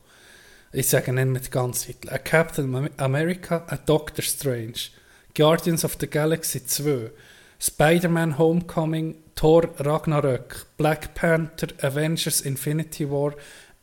Ich 0.73 0.89
sage 0.89 1.12
nicht 1.12 1.28
mit 1.28 1.51
ganz 1.51 1.86
Titel. 1.86 2.11
A 2.11 2.19
Captain 2.19 2.90
America, 2.97 3.65
A 3.69 3.77
Doctor 3.77 4.23
Strange, 4.23 4.90
Guardians 5.36 5.85
of 5.85 5.97
the 6.01 6.09
Galaxy 6.09 6.65
2, 6.65 7.11
Spider-Man 7.61 8.39
Homecoming, 8.39 9.16
Thor 9.36 9.69
Ragnarök, 9.78 10.66
Black 10.77 11.15
Panther, 11.15 11.69
Avengers 11.82 12.40
Infinity 12.40 13.09
War, 13.09 13.35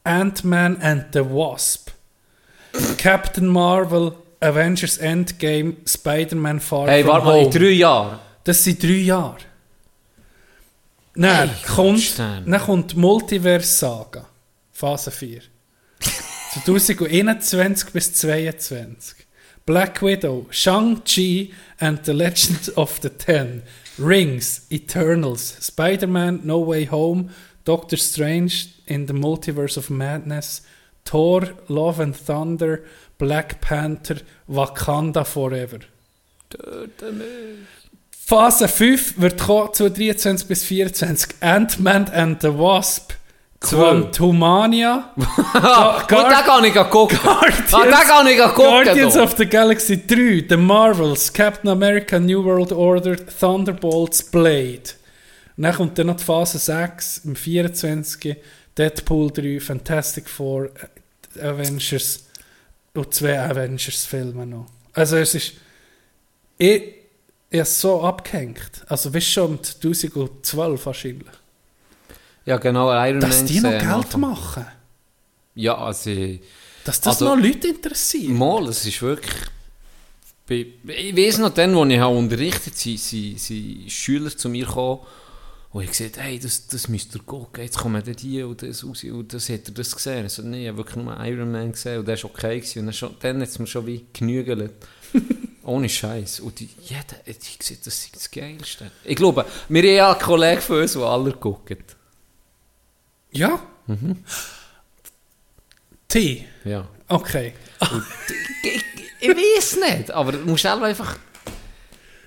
Ant-Man 0.04 0.78
and 0.82 1.06
the 1.14 1.24
Wasp, 1.24 1.92
Captain 2.98 3.48
Marvel, 3.48 4.18
Avengers 4.42 4.98
Endgame, 4.98 5.78
Spider-Man 5.86 6.60
Far 6.60 6.88
Hey, 6.88 7.04
From 7.04 7.12
warte 7.14 7.26
mal, 7.26 7.44
in 7.44 7.52
drei 7.52 7.72
Jahren. 7.72 8.20
Das 8.44 8.64
sind 8.64 8.82
drei 8.82 9.04
Jahre. 9.04 9.51
Dann, 11.14 11.50
Hey, 11.50 11.56
kommt, 11.68 12.20
dann 12.20 12.60
kommt 12.62 12.96
Multiverse 12.96 13.68
Saga, 13.78 14.28
Phase 14.72 15.12
4. 15.12 15.42
2021 16.64 17.86
bis 17.94 18.14
22. 18.14 19.16
Black 19.66 20.02
Widow, 20.02 20.48
Shang-Chi 20.50 21.52
and 21.80 22.04
the 22.06 22.14
Legend 22.14 22.72
of 22.76 23.00
the 23.02 23.10
Ten, 23.10 23.62
Rings, 23.98 24.66
Eternals, 24.72 25.56
Spider-Man 25.62 26.42
No 26.44 26.60
Way 26.66 26.86
Home, 26.86 27.30
Doctor 27.64 27.98
Strange 27.98 28.70
in 28.88 29.06
the 29.06 29.14
Multiverse 29.14 29.78
of 29.78 29.90
Madness, 29.90 30.62
Thor, 31.06 31.42
Love 31.68 32.00
and 32.00 32.16
Thunder, 32.16 32.84
Black 33.20 33.62
Panther, 33.62 34.22
Wakanda 34.50 35.26
Forever. 35.26 35.80
Phase 38.26 38.68
5 38.68 39.20
wird 39.20 39.40
kommen 39.40 39.74
zu 39.74 39.90
23 39.90 40.48
bis 40.48 40.64
24. 40.64 41.36
Ant-Man 41.42 42.10
and 42.10 42.42
the 42.42 42.50
Wasp. 42.50 43.14
Quantumania. 43.60 45.14
Ah, 45.54 45.98
und 46.02 46.10
den 46.12 46.46
kann 46.46 46.64
ich 46.64 46.74
gucken. 46.90 47.20
Guardians, 47.22 47.74
Ah, 47.74 47.84
den 47.84 47.92
kann 47.92 48.28
ich 48.28 48.38
gucken. 48.40 48.56
Guardians 48.64 49.14
da. 49.14 49.24
of 49.24 49.36
the 49.38 49.46
Galaxy 49.46 50.08
3. 50.08 50.46
The 50.50 50.58
Marvels. 50.58 51.32
Captain 51.32 51.70
America 51.70 52.20
New 52.20 52.44
World 52.44 52.72
Order. 52.72 53.18
Thunderbolts. 53.18 54.24
Blade. 54.24 54.82
Dann 55.58 55.76
kommt 55.76 56.00
dann 56.00 56.08
noch 56.08 56.16
die 56.18 56.24
Phase 56.24 56.58
6 56.58 57.22
im 57.26 57.36
24. 57.36 58.38
Deadpool 58.78 59.32
3. 59.32 59.60
Fantastic 59.60 60.28
Four. 60.28 60.70
Avengers. 61.40 62.26
Und 62.96 63.14
zwei 63.14 63.40
Avengers-Filme 63.40 64.46
noch. 64.48 64.66
Also 64.94 65.18
es 65.18 65.36
ist... 65.36 65.54
Ich, 66.58 66.82
ich 67.52 67.60
habe 67.60 67.70
so 67.70 68.02
abgehängt. 68.02 68.84
Also 68.88 69.14
weißt 69.14 69.28
schon 69.28 69.52
um 69.58 69.64
2012 69.64 70.86
wahrscheinlich. 70.86 71.28
Ja, 72.46 72.58
genau, 72.58 72.90
Iron 72.92 73.20
Man 73.20 73.30
Dass 73.30 73.46
die 73.46 73.60
noch 73.60 73.72
Geld 73.78 74.18
machen. 74.18 74.66
Ja, 75.54 75.78
also... 75.78 76.10
Dass 76.84 77.00
das 77.02 77.22
Also- 77.22 77.36
noch 77.36 77.44
Leute 77.44 77.68
interessiert. 77.68 78.30
Mal, 78.32 78.68
es 78.68 78.86
ist 78.86 79.02
wirklich... 79.02 79.32
Ich 80.50 81.16
weiß 81.16 81.38
noch, 81.38 81.54
dann, 81.54 81.76
als 81.78 81.92
ich 81.94 82.02
unterrichtet 82.02 82.74
habe, 82.74 82.98
sind, 82.98 83.40
sind 83.40 83.90
Schüler 83.92 84.36
zu 84.36 84.50
mir 84.50 84.66
gekommen 84.66 85.00
und 85.72 85.84
ich 85.84 85.92
gesagt, 85.92 86.18
hey, 86.18 86.40
das, 86.40 86.68
das 86.68 86.90
müsst 86.90 87.16
ihr 87.16 87.22
gucken, 87.22 87.64
jetzt 87.64 87.78
kommen 87.78 88.04
dann 88.04 88.16
die 88.16 88.44
und 88.44 88.62
das 88.62 88.86
raus 88.86 89.02
und 89.06 89.34
das 89.34 89.48
hat 89.48 89.70
er 89.70 89.74
das 89.74 89.96
gesehen. 89.96 90.26
Ich 90.26 90.34
so, 90.34 90.42
nee, 90.42 90.64
ich 90.64 90.68
habe 90.68 90.80
wirklich 90.80 90.98
nur 90.98 91.18
Iron 91.26 91.52
Man 91.54 91.72
gesehen 91.72 92.00
und 92.00 92.08
der 92.08 92.18
war 92.22 92.26
okay 92.32 92.60
gewesen. 92.60 92.80
und 92.80 92.86
dann, 92.88 92.94
schon, 92.94 93.16
dann 93.22 93.42
hat 93.42 93.48
es 93.48 93.60
mir 93.60 93.68
schon 93.68 93.88
wie 93.88 94.06
genügelt. 94.12 94.74
Ohne 95.64 95.90
Scheiß. 95.90 96.40
Und 96.40 96.60
die, 96.60 96.70
jeder 96.82 97.00
hat 97.00 97.26
gesagt, 97.26 97.86
das 97.86 98.06
ist 98.06 98.16
das 98.16 98.32
Geilste. 98.32 98.92
Ich 99.04 99.16
glaube, 99.16 99.46
wir 99.70 99.82
haben 99.82 99.96
ja 99.96 100.12
einen 100.12 100.20
Kollegen 100.20 100.62
von 100.62 100.82
uns, 100.82 100.94
der 100.94 101.04
alle 101.04 101.34
gucken. 101.34 101.78
Ja. 103.32 103.62
Mhm. 103.88 104.24
T. 106.08 106.46
Ja. 106.66 106.88
Okay. 107.08 107.54
Ich, 108.64 108.84
ich 109.20 109.30
weiß 109.30 109.78
nicht, 109.78 110.12
aber 110.12 110.32
du 110.34 110.40
musst 110.40 110.66
einfach... 110.66 111.18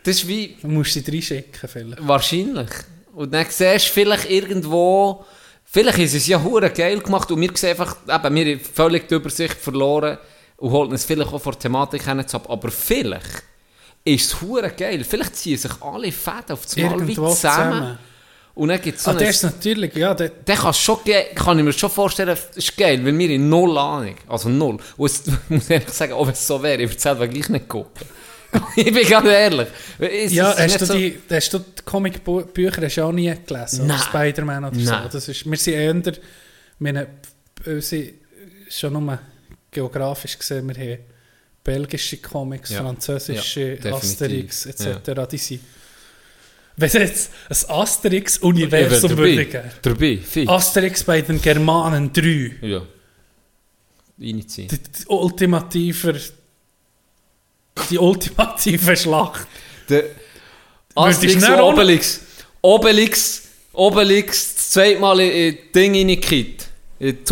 Das 0.05 0.17
ist 0.17 0.29
wie... 0.29 0.57
Du 0.61 0.69
musst 0.69 0.93
sie 0.93 1.05
reinschicken 1.07 1.69
vielleicht. 1.69 2.07
Wahrscheinlich. 2.07 2.71
Und 3.15 3.33
dann 3.33 3.47
siehst 3.49 3.89
du 3.89 3.93
vielleicht 3.93 4.31
irgendwo, 4.31 5.25
vielleicht 5.65 5.99
ist 5.99 6.15
es 6.15 6.27
ja 6.27 6.43
hure 6.43 6.71
geil 6.71 7.01
gemacht 7.01 7.31
und 7.31 7.41
wir 7.41 7.51
sehen 7.55 7.71
einfach, 7.71 7.97
eben, 8.09 8.35
wir 8.35 8.55
haben 8.55 8.61
völlig 8.61 9.09
die 9.09 9.15
Übersicht 9.15 9.55
verloren 9.55 10.19
und 10.57 10.71
holen 10.71 10.93
es 10.93 11.05
vielleicht 11.05 11.33
auch 11.33 11.41
vor 11.41 11.53
der 11.53 11.61
Thematik 11.61 12.05
hin 12.05 12.21
ab, 12.21 12.51
aber 12.51 12.71
vielleicht 12.71 13.43
ist 14.05 14.27
es 14.33 14.41
hure 14.41 14.71
geil, 14.71 15.05
vielleicht 15.05 15.37
ziehen 15.37 15.57
sich 15.59 15.73
alle 15.81 16.13
Fäden 16.13 16.53
auf 16.53 16.63
das 16.65 16.77
Mal 16.77 17.07
wie 17.07 17.15
zusammen, 17.15 17.35
zusammen. 17.35 17.99
und 18.55 18.69
dann 18.69 18.81
gibt 18.81 18.99
es 18.99 19.05
so 19.05 19.11
Ah, 19.11 19.15
das 19.15 19.31
ist 19.31 19.43
natürlich, 19.43 19.95
ja, 19.95 20.15
der, 20.15 20.31
dann 20.45 20.57
kann's 20.59 20.79
schon 20.79 20.99
kann 21.35 21.59
ich 21.59 21.65
mir 21.65 21.73
schon 21.73 21.91
vorstellen, 21.91 22.37
ist 22.55 22.77
geil, 22.77 23.05
weil 23.05 23.17
wir 23.17 23.31
in 23.31 23.49
null 23.49 23.77
Ahnung, 23.79 24.17
also 24.29 24.49
null, 24.49 24.79
und 24.97 25.07
es, 25.07 25.23
ich 25.27 25.51
muss 25.51 25.71
ehrlich 25.71 25.89
sagen, 25.91 26.13
ob 26.13 26.29
es 26.29 26.47
so 26.47 26.63
wäre, 26.63 26.83
ich 26.83 26.91
würde 26.91 27.01
selber 27.01 27.27
gleich 27.29 27.49
nicht 27.49 27.69
gucken. 27.69 28.07
ich 28.77 28.93
bin 28.93 29.09
ganz 29.09 29.27
ehrlich. 29.27 29.69
Es 29.99 30.33
ja, 30.33 30.55
hast 30.57 30.81
du, 30.81 30.87
so- 30.87 30.95
die, 30.95 31.19
hast 31.29 31.53
du 31.53 31.59
die 31.59 31.83
Comicbücher 31.85 33.05
auch 33.05 33.13
nie 33.13 33.35
gelesen? 33.47 33.87
Nein. 33.87 33.99
Spider-Man 33.99 34.67
oder 34.67 34.77
Nein. 34.77 34.85
so? 34.85 35.09
Das 35.11 35.29
ist, 35.29 35.51
wir 35.51 35.57
sind 35.57 35.75
eher, 35.75 36.13
meine, 36.79 37.09
unsere, 37.67 38.13
schon 38.69 38.93
nur 38.93 39.19
geografisch 39.75 40.39
gesehen, 40.39 40.67
wir 40.69 40.75
haben 40.75 40.99
belgische 41.63 42.17
Comics, 42.19 42.71
Ja. 42.71 42.81
französische, 42.83 43.79
Ja. 43.83 43.95
Asterix 43.95 44.67
etc. 44.67 45.27
Die 45.31 45.39
sind, 45.39 45.61
wenn 46.77 46.87
es 46.87 46.93
jetzt 46.95 47.31
ein 47.49 47.71
Asterix-Universum 47.77 49.17
würde 49.17 49.47
geben. 49.47 49.71
Dabei, 49.83 50.19
fix. 50.19 50.51
Asterix 50.51 51.05
bei 51.05 51.21
den 51.21 51.41
Germanen 51.41 52.13
3. 52.13 52.57
Ja. 52.63 52.83
Reinziehen. 54.21 54.69
Die, 54.69 54.79
die 54.79 55.07
ultimative, 55.09 56.21
die 57.91 57.99
ultimative 57.99 58.97
Schlacht. 58.97 59.47
Der 59.89 60.05
Asterix 60.95 61.49
und 61.49 61.61
Obelix. 61.61 62.21
Obelix, 62.63 63.43
Obelix, 63.73 64.55
das 64.55 64.71
zweite 64.71 65.01
Mal 65.01 65.21
in 65.21 65.31
in 65.31 65.59
Ding 65.75 65.95
reingekippt. 65.95 66.69
In 67.01 67.17
den 67.17 67.25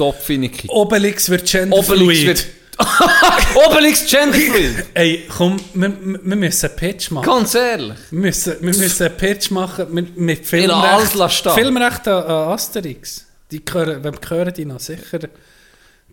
Zaubertrank-Topf 0.00 0.28
reingekippt. 0.30 0.68
Obelix 0.72 1.28
wird 1.28 1.42
Obelix 1.42 1.52
genderfluid. 1.52 2.26
wird... 2.26 2.46
Obelix 3.66 4.06
genderfluid. 4.10 4.86
Ey, 4.94 5.26
komm, 5.28 5.56
wir, 5.74 5.92
wir 6.22 6.36
müssen 6.36 6.66
einen 6.66 6.76
Pitch 6.76 7.10
machen. 7.10 7.26
Ganz 7.26 7.54
ehrlich. 7.54 7.98
Wir 8.10 8.18
müssen, 8.20 8.54
wir 8.60 8.74
müssen 8.76 9.02
einen 9.06 9.16
Pitch 9.16 9.50
machen 9.50 9.92
mit, 9.92 10.16
mit 10.16 10.40
Ich 10.40 10.46
Filmrecht, 10.46 11.32
stehen. 11.32 11.52
Filmrecht 11.52 12.08
an, 12.08 12.22
an 12.24 12.48
Asterix. 12.52 13.26
Die 13.50 13.64
gehören, 13.64 14.02
wenn 14.04 14.14
wir 14.14 14.30
hören 14.30 14.54
die 14.54 14.64
noch 14.64 14.80
sicher. 14.80 15.18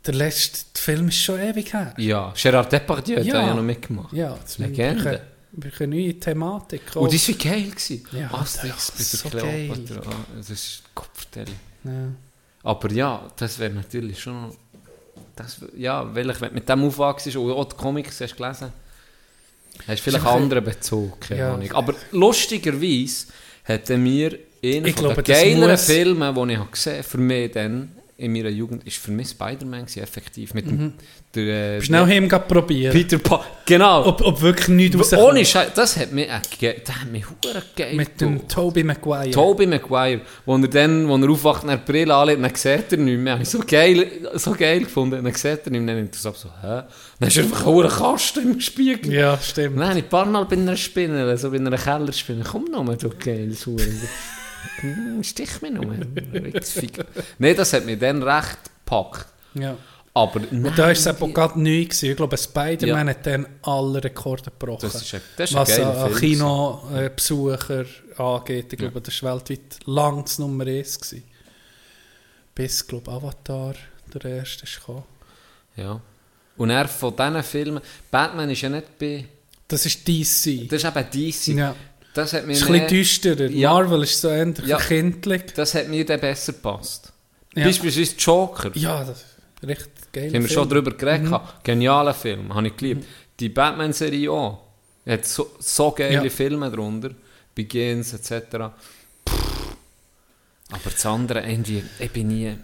Der 0.06 0.14
letzte 0.14 0.80
Film 0.82 1.10
ist 1.10 1.18
schon 1.22 1.40
ewig 1.40 1.74
her. 1.74 1.94
Ja, 1.98 2.34
Gérard 2.36 2.70
Depardieu 2.72 3.18
hat 3.18 3.26
Ja. 3.26 3.54
noch 3.54 3.62
mitgemacht. 3.64 4.14
Ja, 4.14 4.38
das 4.42 4.58
Legende. 4.58 5.22
Wir 5.52 5.72
können, 5.72 5.92
neue 5.98 6.14
Thematik. 6.20 6.82
Und 6.96 7.14
das 7.14 7.28
war 7.30 7.36
geil. 7.36 7.64
Gewesen. 7.72 8.06
Ja, 8.12 8.32
Asterix 8.34 8.92
das 8.96 9.14
ist 9.14 9.24
so 9.24 9.30
geil. 9.30 9.72
Ah, 10.06 10.12
Das 10.38 10.50
ist 10.50 10.84
Kopfverteilung. 10.94 11.56
ja. 11.84 11.92
Aber 12.68 12.92
ja, 12.92 13.22
das 13.38 13.58
wäre 13.60 13.74
natürlich 13.74 14.20
schon. 14.20 14.52
Das, 15.36 15.62
ja, 15.78 16.14
weil 16.16 16.30
ich, 16.30 16.42
wenn 16.42 16.50
du 16.50 16.56
mit 16.56 16.68
dem 16.68 16.84
aufwachst 16.84 17.34
und 17.36 17.52
auch 17.52 17.66
die 17.66 17.76
Comics 17.76 18.20
hast 18.22 18.36
gelesen, 18.36 18.74
hast 19.88 20.00
du 20.00 20.04
vielleicht 20.04 20.26
einen 20.26 20.44
anderen 20.44 20.64
Bezug, 20.64 21.22
keine 21.22 21.40
Ja. 21.40 21.54
Ahnung. 21.54 21.72
Aber 21.72 21.94
lustigerweise 22.12 23.28
hat 23.64 23.90
er 23.90 23.98
mir 23.98 24.38
einer 24.64 24.82
den 24.92 25.24
geileren 25.24 25.72
muss- 25.72 25.86
Filme, 25.86 26.34
die 26.34 26.54
ich 26.54 26.58
habe 26.60 26.72
gesehen 26.72 27.04
für 27.04 27.18
mich 27.20 27.52
dann 27.52 27.92
in 28.18 28.34
meiner 28.34 28.50
Jugend, 28.50 28.86
ist 28.86 28.98
für 28.98 29.12
mich 29.12 29.30
Spider-Man 29.30 29.86
effektiv. 29.86 30.54
Mit 30.56 30.66
dem, 30.66 30.94
der, 31.46 31.78
äh, 31.78 31.82
Schnell 31.82 32.06
heim 32.06 32.28
probieren. 32.28 32.94
Peter 32.94 33.18
Pan. 33.18 33.40
Genau. 33.66 34.06
Ob, 34.06 34.22
ob 34.22 34.42
wirklich 34.42 34.68
nichts 34.70 34.98
rauskommt. 34.98 35.22
Ohne 35.22 35.46
Scheiß, 35.46 35.74
das 35.74 35.98
hat 35.98 36.12
mich, 36.12 36.28
äh, 36.30 36.76
das 36.84 36.96
hat 36.96 37.12
mich 37.12 37.26
geil 37.76 37.96
Mit 37.96 38.20
dem. 38.22 38.48
Tobey 38.48 38.84
Maguire. 38.84 39.32
Tobey 39.32 39.68
Maguire, 39.68 40.22
wo 40.46 40.56
er 40.56 40.68
dann, 40.68 41.08
wo 41.08 41.18
er 41.18 41.30
aufwacht 41.30 41.64
und 41.64 41.70
er 41.70 41.78
Brille 41.78 42.14
anlegt, 42.14 42.44
dann 42.44 42.56
sieht 42.56 42.92
er 42.92 42.98
nicht 42.98 43.20
mehr. 43.20 43.34
Habe 43.34 43.44
ich 43.44 43.50
so 43.50 43.60
geil, 43.60 44.08
so 44.36 44.52
geil 44.54 44.80
gefunden. 44.80 45.24
Dann 45.24 45.34
sieht 45.34 45.66
er 45.66 45.72
nicht 45.72 45.82
mehr, 45.82 45.96
dann 45.96 46.04
nimmt 46.04 46.16
es 46.16 46.26
ab 46.26 46.38
so, 46.38 46.50
hä? 46.62 46.84
Dann 47.20 47.28
ist 47.28 47.38
einfach 47.38 47.68
ein 47.68 47.88
Kasten 47.90 48.54
im 48.54 48.60
Spiegel. 48.62 49.14
Ja, 49.14 49.38
stimmt. 49.38 49.78
Nein, 49.78 49.98
ein 49.98 50.10
paar 50.10 50.26
Mal 50.26 50.46
bei 50.46 50.56
einer 50.56 50.78
Spinne, 50.78 51.38
so 51.38 51.52
bei 51.52 51.58
einer 51.58 51.78
Kellerspinne. 51.78 52.44
Komm 52.50 52.66
nochmal, 52.66 52.98
du 52.98 53.10
geiles 53.10 53.66
Hure. 53.66 53.84
Hm, 54.80 55.24
Stich 55.24 55.62
mich 55.62 55.72
nochmal. 55.72 56.00
Nein, 57.40 57.56
das 57.56 57.74
hat 57.74 57.86
mich 57.86 58.00
dann 58.00 58.24
recht 58.24 58.58
gepackt. 58.86 59.26
Ja. 59.54 59.76
Aber 60.18 60.42
Und 60.52 60.64
da 60.78 60.84
war 60.84 60.90
es 60.92 61.06
eben 61.06 61.34
gerade 61.34 61.60
neu. 61.62 61.84
Gewesen. 61.86 62.10
Ich 62.12 62.16
glaube, 62.18 62.38
Spider-Man 62.38 63.08
Ja. 63.08 63.14
hat 63.14 63.26
dann 63.28 63.46
alle 63.62 64.04
Rekorde 64.04 64.46
gebrochen. 64.46 64.80
Das 64.82 64.96
ist 65.02 65.14
ein- 65.14 65.22
das 65.38 65.52
ist 65.52 65.56
ein 65.56 65.62
Was 65.62 65.74
Film 65.74 66.16
Kinobesucher 66.16 67.86
angeht. 68.18 68.74
Ich 68.74 68.80
glaube, 68.80 69.02
das 69.02 69.22
war 69.24 69.34
weltweit 69.36 69.80
lang 69.86 70.24
das 70.24 70.40
Nummer 70.40 70.66
1. 70.66 71.00
Gewesen. 71.00 71.24
Bis, 72.56 72.86
glaube 72.88 73.12
Avatar 73.12 73.76
der 74.14 74.26
erste 74.38 74.64
ist 74.64 74.80
gekommen. 74.80 75.04
Ja. 75.76 76.02
Und 76.58 76.70
er 76.72 76.88
von 76.88 77.16
diesen 77.16 77.44
Filmen, 77.44 77.82
Batman 78.10 78.50
ist 78.50 78.62
ja 78.62 78.70
nicht 78.70 78.98
bei, 78.98 79.26
Das 79.68 79.86
ist 79.86 80.08
DC. 80.08 80.68
das 80.68 80.84
ist 80.84 80.86
eben 80.98 81.06
DC. 81.12 81.48
ja. 81.60 81.76
Das 82.16 82.34
hat 82.34 82.48
mir 82.48 82.54
Das 82.54 82.62
ist 82.64 82.68
ein 82.68 82.74
bisschen 82.74 82.88
düsterer. 82.88 83.50
Ja. 83.52 83.74
Marvel 83.74 84.02
ist 84.02 84.20
so 84.20 84.30
eher 84.30 84.52
Ja. 84.66 84.78
kindlich. 84.80 85.44
Das 85.56 85.76
hat 85.76 85.88
mir 85.88 86.04
dann 86.04 86.20
besser 86.20 86.54
gepasst. 86.54 87.14
Ja. 87.54 87.66
Beispielsweise 87.66 88.16
Joker. 88.18 88.72
Ja, 88.76 89.04
das 89.04 89.24
recht 89.62 89.90
geil. 90.20 90.34
haben 90.34 90.42
wir 90.44 90.50
schon 90.50 90.70
darüber 90.70 90.92
geredet. 90.92 91.30
Mhm. 91.30 91.40
Genialer 91.64 92.14
Film, 92.14 92.54
habe 92.54 92.68
ich 92.68 92.76
geliebt. 92.78 93.06
Die 93.40 93.50
Batman-Serie 93.50 94.32
auch. 94.32 94.64
Hat 95.08 95.26
so, 95.26 95.52
so 95.60 95.92
geile 95.92 96.24
Ja. 96.24 96.30
Filme 96.30 96.70
drunter. 96.72 97.12
Begins 97.56 98.14
etc. 98.14 98.72
Pff. 99.28 99.76
Aber 100.72 100.90
das 100.92 101.06
andere, 101.06 101.40
irgendwie, 101.50 101.82
ich 101.98 102.12
bin 102.12 102.28
nie, 102.28 102.56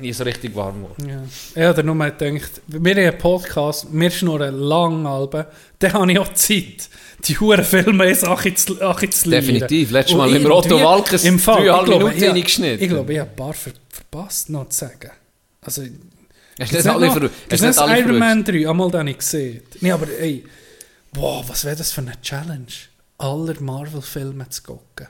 nie 0.00 0.12
so 0.12 0.24
richtig 0.24 0.54
warm 0.54 0.82
geworden. 0.82 1.08
Ja. 1.08 1.22
Ich 1.54 1.62
habe 1.66 1.82
nur 1.82 1.94
mal 1.94 2.12
gedacht, 2.12 2.60
wir 2.66 2.78
haben 2.78 2.98
einen 2.98 3.18
Podcast, 3.18 3.86
wir 3.90 4.10
schnurren 4.10 4.54
lang 4.54 5.06
Alben, 5.06 5.46
dann 5.78 5.92
habe 5.94 6.12
ich 6.12 6.18
auch 6.18 6.32
Zeit, 6.34 6.88
die 7.24 7.38
huren 7.38 7.64
Filme 7.64 8.06
jetzt 8.08 8.24
lernen. 8.24 8.84
Definitiv. 9.26 9.90
Letztes 9.90 10.16
Mal 10.16 10.28
irgendwie- 10.30 10.50
Otto 10.52 10.80
Walkes 10.80 11.24
im 11.24 11.38
dreieinhalb 11.42 11.80
ich 11.80 11.84
glaube, 11.86 12.04
Minuten 12.04 12.24
reingeschnitten. 12.30 12.82
Ich 12.84 12.88
glaube, 12.90 13.12
ich 13.14 13.18
habe 13.20 13.30
ein 13.30 13.36
paar 13.36 13.54
ver 13.54 13.72
verpasst 13.88 14.50
noch 14.50 14.68
zu 14.68 14.78
sagen. 14.80 15.10
Also, 15.62 15.82
Hast 16.58 16.72
du 16.72 16.76
nicht 16.76 16.86
alle 16.88 17.10
ver- 17.12 17.30
hast 17.50 17.50
nicht 17.50 17.62
nicht 17.62 17.78
alle 17.78 17.98
Iron? 18.00 18.18
Man 18.18 18.44
3, 18.44 18.68
einmal 18.68 18.90
den 18.90 19.06
ich 19.08 19.18
gesehen. 19.18 19.62
Nee, 19.80 19.92
aber 19.92 20.08
ey, 20.18 20.44
boah, 21.12 21.44
was 21.48 21.64
wäre 21.64 21.76
das 21.76 21.92
für 21.92 22.00
eine 22.00 22.20
Challenge? 22.20 22.66
Aller 23.18 23.60
Marvel-Filme 23.60 24.48
zu 24.48 24.62
gucken. 24.62 25.08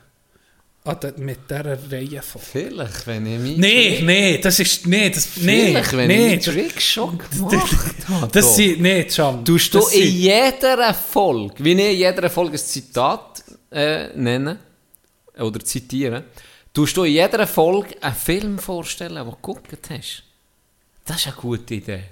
Ah, 0.85 0.95
da- 0.95 1.12
mit 1.19 1.39
dieser 1.51 1.79
Reihe 1.93 2.23
von. 2.23 2.41
Vielleicht, 2.41 3.07
wenn 3.07 3.27
ich 3.27 3.39
mich... 3.41 3.57
Nee, 3.59 4.01
nee, 4.03 4.39
das 4.39 4.59
ist. 4.61 4.87
Nee, 4.87 5.11
das. 5.11 5.29
Nee, 5.37 5.66
Vielleicht, 5.66 5.93
wenn 5.97 6.09
nee. 6.09 6.35
ich 6.35 6.47
meinen 6.47 6.57
Trick 6.70 6.81
schon 6.81 7.19
gemacht 7.19 7.75
habe. 8.09 8.29
Das 8.33 8.57
sind. 8.57 8.81
Nee. 8.81 9.05
Tust 9.05 9.75
du 9.75 9.79
das 9.81 9.93
in 9.93 10.09
jeder 10.15 10.95
Folge, 10.95 11.55
wie 11.59 11.73
ich 11.73 11.79
in 11.79 11.97
jeder 11.99 12.31
Folge 12.31 12.53
ein 12.53 12.59
Zitat 12.59 13.43
äh, 13.70 14.09
nennen 14.16 14.59
oder 15.39 15.61
zitieren, 15.61 16.25
tust 16.73 16.97
du 16.97 17.05
in 17.05 17.12
jeder 17.12 17.47
Folge 17.47 17.95
einen 18.01 18.15
Film 18.15 18.59
vorstellen, 18.59 19.16
den 19.16 19.25
du 19.27 19.33
geguckt 19.33 19.69
hast. 19.91 20.23
Das 21.09 21.17
ist 21.17 21.27
eine 21.29 21.37
gute 21.37 21.75
Idee. 21.75 22.03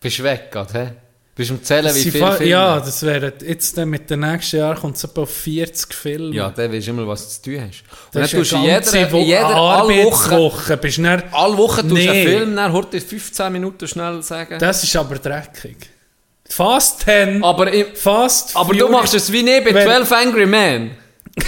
Bist 0.00 0.18
du 0.18 0.24
weg 0.24 0.50
gerade, 0.50 0.72
hä? 0.74 0.92
Bist 1.34 1.48
du 1.50 1.54
am 1.54 1.62
Zählen, 1.62 1.94
wie 1.94 1.98
Sie 2.00 2.10
viele 2.10 2.32
Filme? 2.32 2.50
Ja, 2.50 2.80
das 2.80 3.02
wäre 3.04 3.32
jetzt 3.46 3.78
dann 3.78 3.88
mit 3.88 4.10
den 4.10 4.20
nächsten 4.20 4.56
Jahren 4.56 4.76
kommt 4.76 4.96
es 4.96 5.04
etwa 5.04 5.22
auf 5.22 5.30
40 5.34 5.94
Filme. 5.94 6.34
Ja, 6.34 6.50
dann 6.50 6.70
weißt 6.72 6.88
du 6.88 6.90
immer, 6.90 7.06
was 7.06 7.22
du 7.38 7.42
zu 7.42 7.50
tun 7.56 7.60
hast. 7.68 7.84
Und 8.12 8.20
das 8.20 8.30
dann 8.30 8.40
tust 8.40 8.52
du 8.52 8.56
jeder, 8.56 9.18
jeder 9.18 9.46
eine 9.46 9.54
alle 9.56 10.04
Woche, 10.04 10.34
Arbeitswoche. 10.34 10.76
Bist 10.76 10.98
du 10.98 11.02
dann, 11.04 11.22
alle 11.32 11.56
Woche 11.56 11.80
tust 11.82 11.90
du 11.92 11.94
Nee. 11.94 12.08
einen 12.10 12.28
Film, 12.28 12.56
dann 12.56 12.72
heute 12.72 13.00
15 13.00 13.52
Minuten 13.52 13.88
schnell 13.88 14.22
sagen. 14.22 14.58
das 14.58 14.82
ist 14.82 14.94
aber 14.96 15.14
dreckig. 15.18 15.76
Fast 16.50 17.00
10. 17.04 17.42
aber 17.42 17.72
im, 17.72 17.94
Fast 17.96 18.54
aber 18.56 18.74
du 18.74 18.88
machst 18.88 19.14
es 19.14 19.32
wie 19.32 19.38
ich 19.48 19.64
bei 19.64 19.72
Wenn- 19.72 19.84
12 19.86 20.12
Angry 20.12 20.46
Men. 20.46 20.90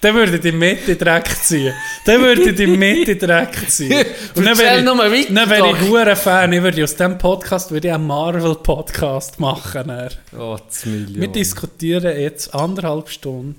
Dann 0.00 0.14
würde 0.14 0.38
die 0.38 0.52
Mitte 0.52 0.96
Dreck 0.96 1.28
ziehen. 1.42 1.74
Dann 2.04 2.20
würde 2.20 2.52
die 2.52 2.66
Mitte 2.66 3.16
Dreck 3.16 3.68
ziehen. 3.68 4.04
Und 4.34 4.44
dann 4.44 4.58
wäre 4.58 5.14
ich, 5.14 5.26
dann 5.32 5.50
wäre 5.50 5.70
ich 5.70 5.80
hure 5.88 6.16
Fan. 6.16 6.52
Ich 6.52 6.62
würde 6.62 6.84
aus 6.84 6.94
diesem 6.94 7.18
Podcast 7.18 7.70
würde 7.70 7.88
ich 7.88 7.94
einen 7.94 8.06
Marvel-Podcast 8.06 9.40
machen. 9.40 9.88
dann. 9.88 10.10
Oh. 10.36 10.58
Wir 10.84 11.28
diskutieren 11.28 12.18
jetzt 12.18 12.54
anderthalb 12.54 13.08
Stunden 13.08 13.56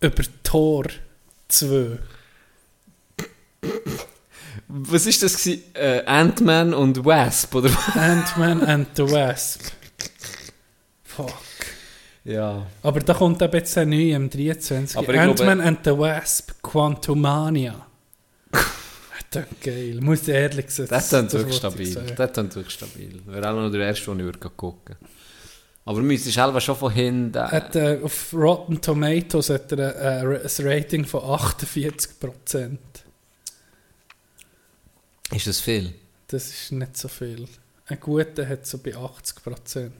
über 0.00 0.22
Tor 0.42 0.84
2. 1.48 1.98
Was 4.68 5.06
ist 5.06 5.22
das? 5.22 5.46
Äh, 5.46 6.02
Ant-Man 6.06 6.74
und 6.74 7.04
Wasp, 7.04 7.54
oder 7.54 7.70
was? 7.70 7.96
Ant-Man 7.96 8.62
and 8.62 8.88
the 8.96 9.02
Wasp. 9.04 9.62
Fuck. 11.04 11.45
Ja. 12.26 12.66
Aber 12.82 13.00
da 13.00 13.14
kommt 13.14 13.40
eben 13.40 13.52
jetzt 13.54 13.78
ein 13.78 13.88
neu 13.88 14.14
am 14.16 14.28
23. 14.28 14.98
Aber 14.98 15.14
ich 15.14 15.20
glaube- 15.20 15.30
Ant-Man 15.30 15.60
and 15.60 15.78
the 15.84 15.96
Wasp 15.96 16.60
Quantumania. 16.60 17.86
das 19.30 19.44
ist 19.46 19.60
geil. 19.62 20.00
Muss 20.00 20.22
ich 20.22 20.34
ehrlich 20.34 20.68
sagen. 20.68 20.88
Das 20.90 21.08
klingt 21.08 21.26
das 21.26 21.32
wirklich 21.34 21.56
stabil. 21.56 21.94
Das 21.94 22.32
klingt 22.32 22.56
wirklich 22.56 22.74
stabil. 22.74 23.22
Wäre 23.26 23.50
auch 23.50 23.54
noch 23.54 23.70
der 23.70 23.86
erste, 23.86 24.06
den 24.06 24.18
ich 24.18 24.24
würde 24.24 24.40
gucken 24.40 24.96
Aber 25.84 25.98
wir 25.98 26.02
müssen 26.02 26.32
selber 26.32 26.60
schon 26.60 26.74
von 26.74 26.92
hinten... 26.92 27.40
Hat, 27.40 27.76
äh, 27.76 28.00
auf 28.02 28.34
Rotten 28.34 28.80
Tomatoes 28.80 29.50
hat 29.50 29.70
er 29.70 30.24
äh, 30.24 30.40
ein 30.44 30.66
Rating 30.66 31.04
von 31.04 31.20
48%. 31.20 32.76
ist 35.30 35.46
das 35.46 35.60
viel? 35.60 35.94
Das 36.26 36.48
ist 36.48 36.72
nicht 36.72 36.96
so 36.96 37.06
viel. 37.06 37.46
Ein 37.86 38.00
guter 38.00 38.48
hat 38.48 38.66
so 38.66 38.78
bei 38.78 38.96
80%. 38.96 39.92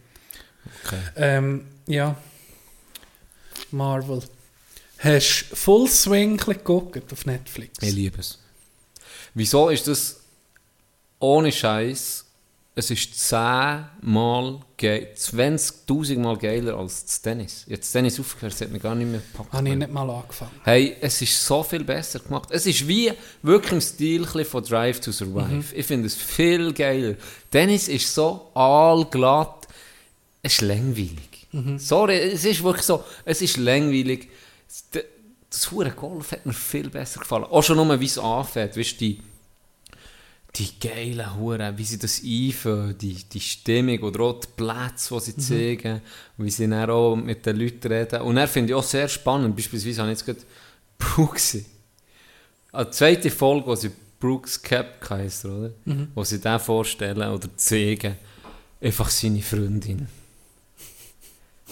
Okay. 0.85 0.99
Ähm, 1.15 1.67
ja. 1.87 2.17
Marvel. 3.71 4.23
Hast 4.99 5.47
du 5.51 5.57
Full 5.57 5.89
Swing 5.89 6.37
geguckt 6.37 7.13
auf 7.13 7.27
Netflix? 7.27 7.83
Ich 7.83 7.93
liebe 7.93 8.19
es. 8.19 8.39
Wieso 9.35 9.69
ist 9.69 9.87
das 9.87 10.21
ohne 11.19 11.53
Scheiß? 11.53 12.25
Es 12.79 12.91
ist 12.91 13.19
zehnmal 13.19 14.61
geil, 14.77 15.09
20.000 15.17 16.19
Mal 16.19 16.37
geiler 16.37 16.77
als 16.77 17.07
das 17.07 17.23
Tennis. 17.23 17.65
Jetzt 17.67 17.91
Tennis 17.91 18.21
aufgehört, 18.21 18.53
das 18.53 18.61
hat 18.61 18.71
mich 18.71 18.83
gar 18.83 18.95
nicht 18.95 19.11
mehr 19.11 19.21
gepackt. 19.21 19.51
Habe 19.51 19.69
ich 19.71 19.77
nicht 19.77 19.91
mal 19.91 20.11
angefangen. 20.11 20.51
Hey, 20.63 20.95
es 21.01 21.23
ist 21.23 21.43
so 21.43 21.63
viel 21.63 21.85
besser 21.85 22.19
gemacht. 22.19 22.51
Es 22.51 22.67
ist 22.67 22.87
wie 22.87 23.13
wirklich 23.43 23.73
im 23.73 23.81
Stil 23.81 24.27
von 24.27 24.63
Drive 24.63 25.01
to 25.01 25.11
Survive. 25.11 25.55
Mhm. 25.55 25.65
Ich 25.75 25.87
finde 25.87 26.07
es 26.07 26.17
viel 26.17 26.75
geiler. 26.75 27.15
Tennis 27.51 27.89
ist 27.89 28.15
so 28.15 28.51
allglatt. 28.53 29.67
Es 30.43 30.53
ist 30.55 30.61
langweilig. 30.61 31.36
Mhm. 31.53 31.79
Sorry, 31.79 32.17
es 32.19 32.45
ist 32.45 32.63
wirklich 32.63 32.85
so. 32.85 33.05
Es 33.25 33.41
ist 33.43 33.57
langweilig. 33.57 34.29
Das, 35.51 35.71
hure 35.71 35.91
Golf 35.93 36.33
hat 36.33 36.45
mir 36.45 36.53
viel 36.53 36.91
besser 36.91 37.21
gefallen. 37.21 37.45
Auch 37.45 37.63
schon 37.63 37.77
nur, 37.77 38.01
wie 38.01 38.05
es 38.07 38.19
anfängt. 38.19 38.77
Weißt 38.77 38.93
du, 38.93 39.05
die, 39.05 39.21
die 40.57 40.69
geilen 40.81 41.37
Huren, 41.37 41.77
wie 41.79 41.85
sie 41.85 41.99
das 41.99 42.21
einführen, 42.25 42.97
die, 42.99 43.15
die 43.15 43.41
Stimmung 43.41 43.99
oder 44.01 44.21
auch 44.25 44.41
die 44.41 44.49
Plätze, 44.57 45.15
die 45.15 45.21
sie 45.21 45.33
Mhm. 45.37 45.41
zeigen, 45.41 46.01
wie 46.39 46.51
sie 46.51 46.69
dann 46.69 46.91
auch 46.91 47.15
mit 47.15 47.45
den 47.47 47.57
Leuten 47.57 47.93
reden. 47.93 48.23
Und 48.23 48.37
er 48.39 48.49
finde 48.49 48.73
ich 48.73 48.75
auch 48.75 48.83
sehr 48.83 49.09
spannend. 49.09 49.55
Beispielsweise 49.55 50.01
habe 50.03 50.11
ich 50.13 50.19
jetzt 50.19 50.27
gerade 50.27 50.41
Brooks. 50.99 51.59
Eine 52.73 52.91
zweite 52.91 53.31
Folge, 53.31 53.67
wo 53.67 53.75
sie 53.75 53.91
Brooks 54.19 54.61
Cap 54.63 55.09
heisst, 55.11 55.45
oder? 55.45 55.73
Mhm. 55.85 56.09
Wo 56.15 56.25
sie 56.25 56.41
den 56.41 56.59
vorstellen 56.59 57.31
oder 57.31 57.49
zeigen. 57.57 58.17
Einfach 58.81 59.09
seine 59.11 59.43
Freundin. 59.43 60.09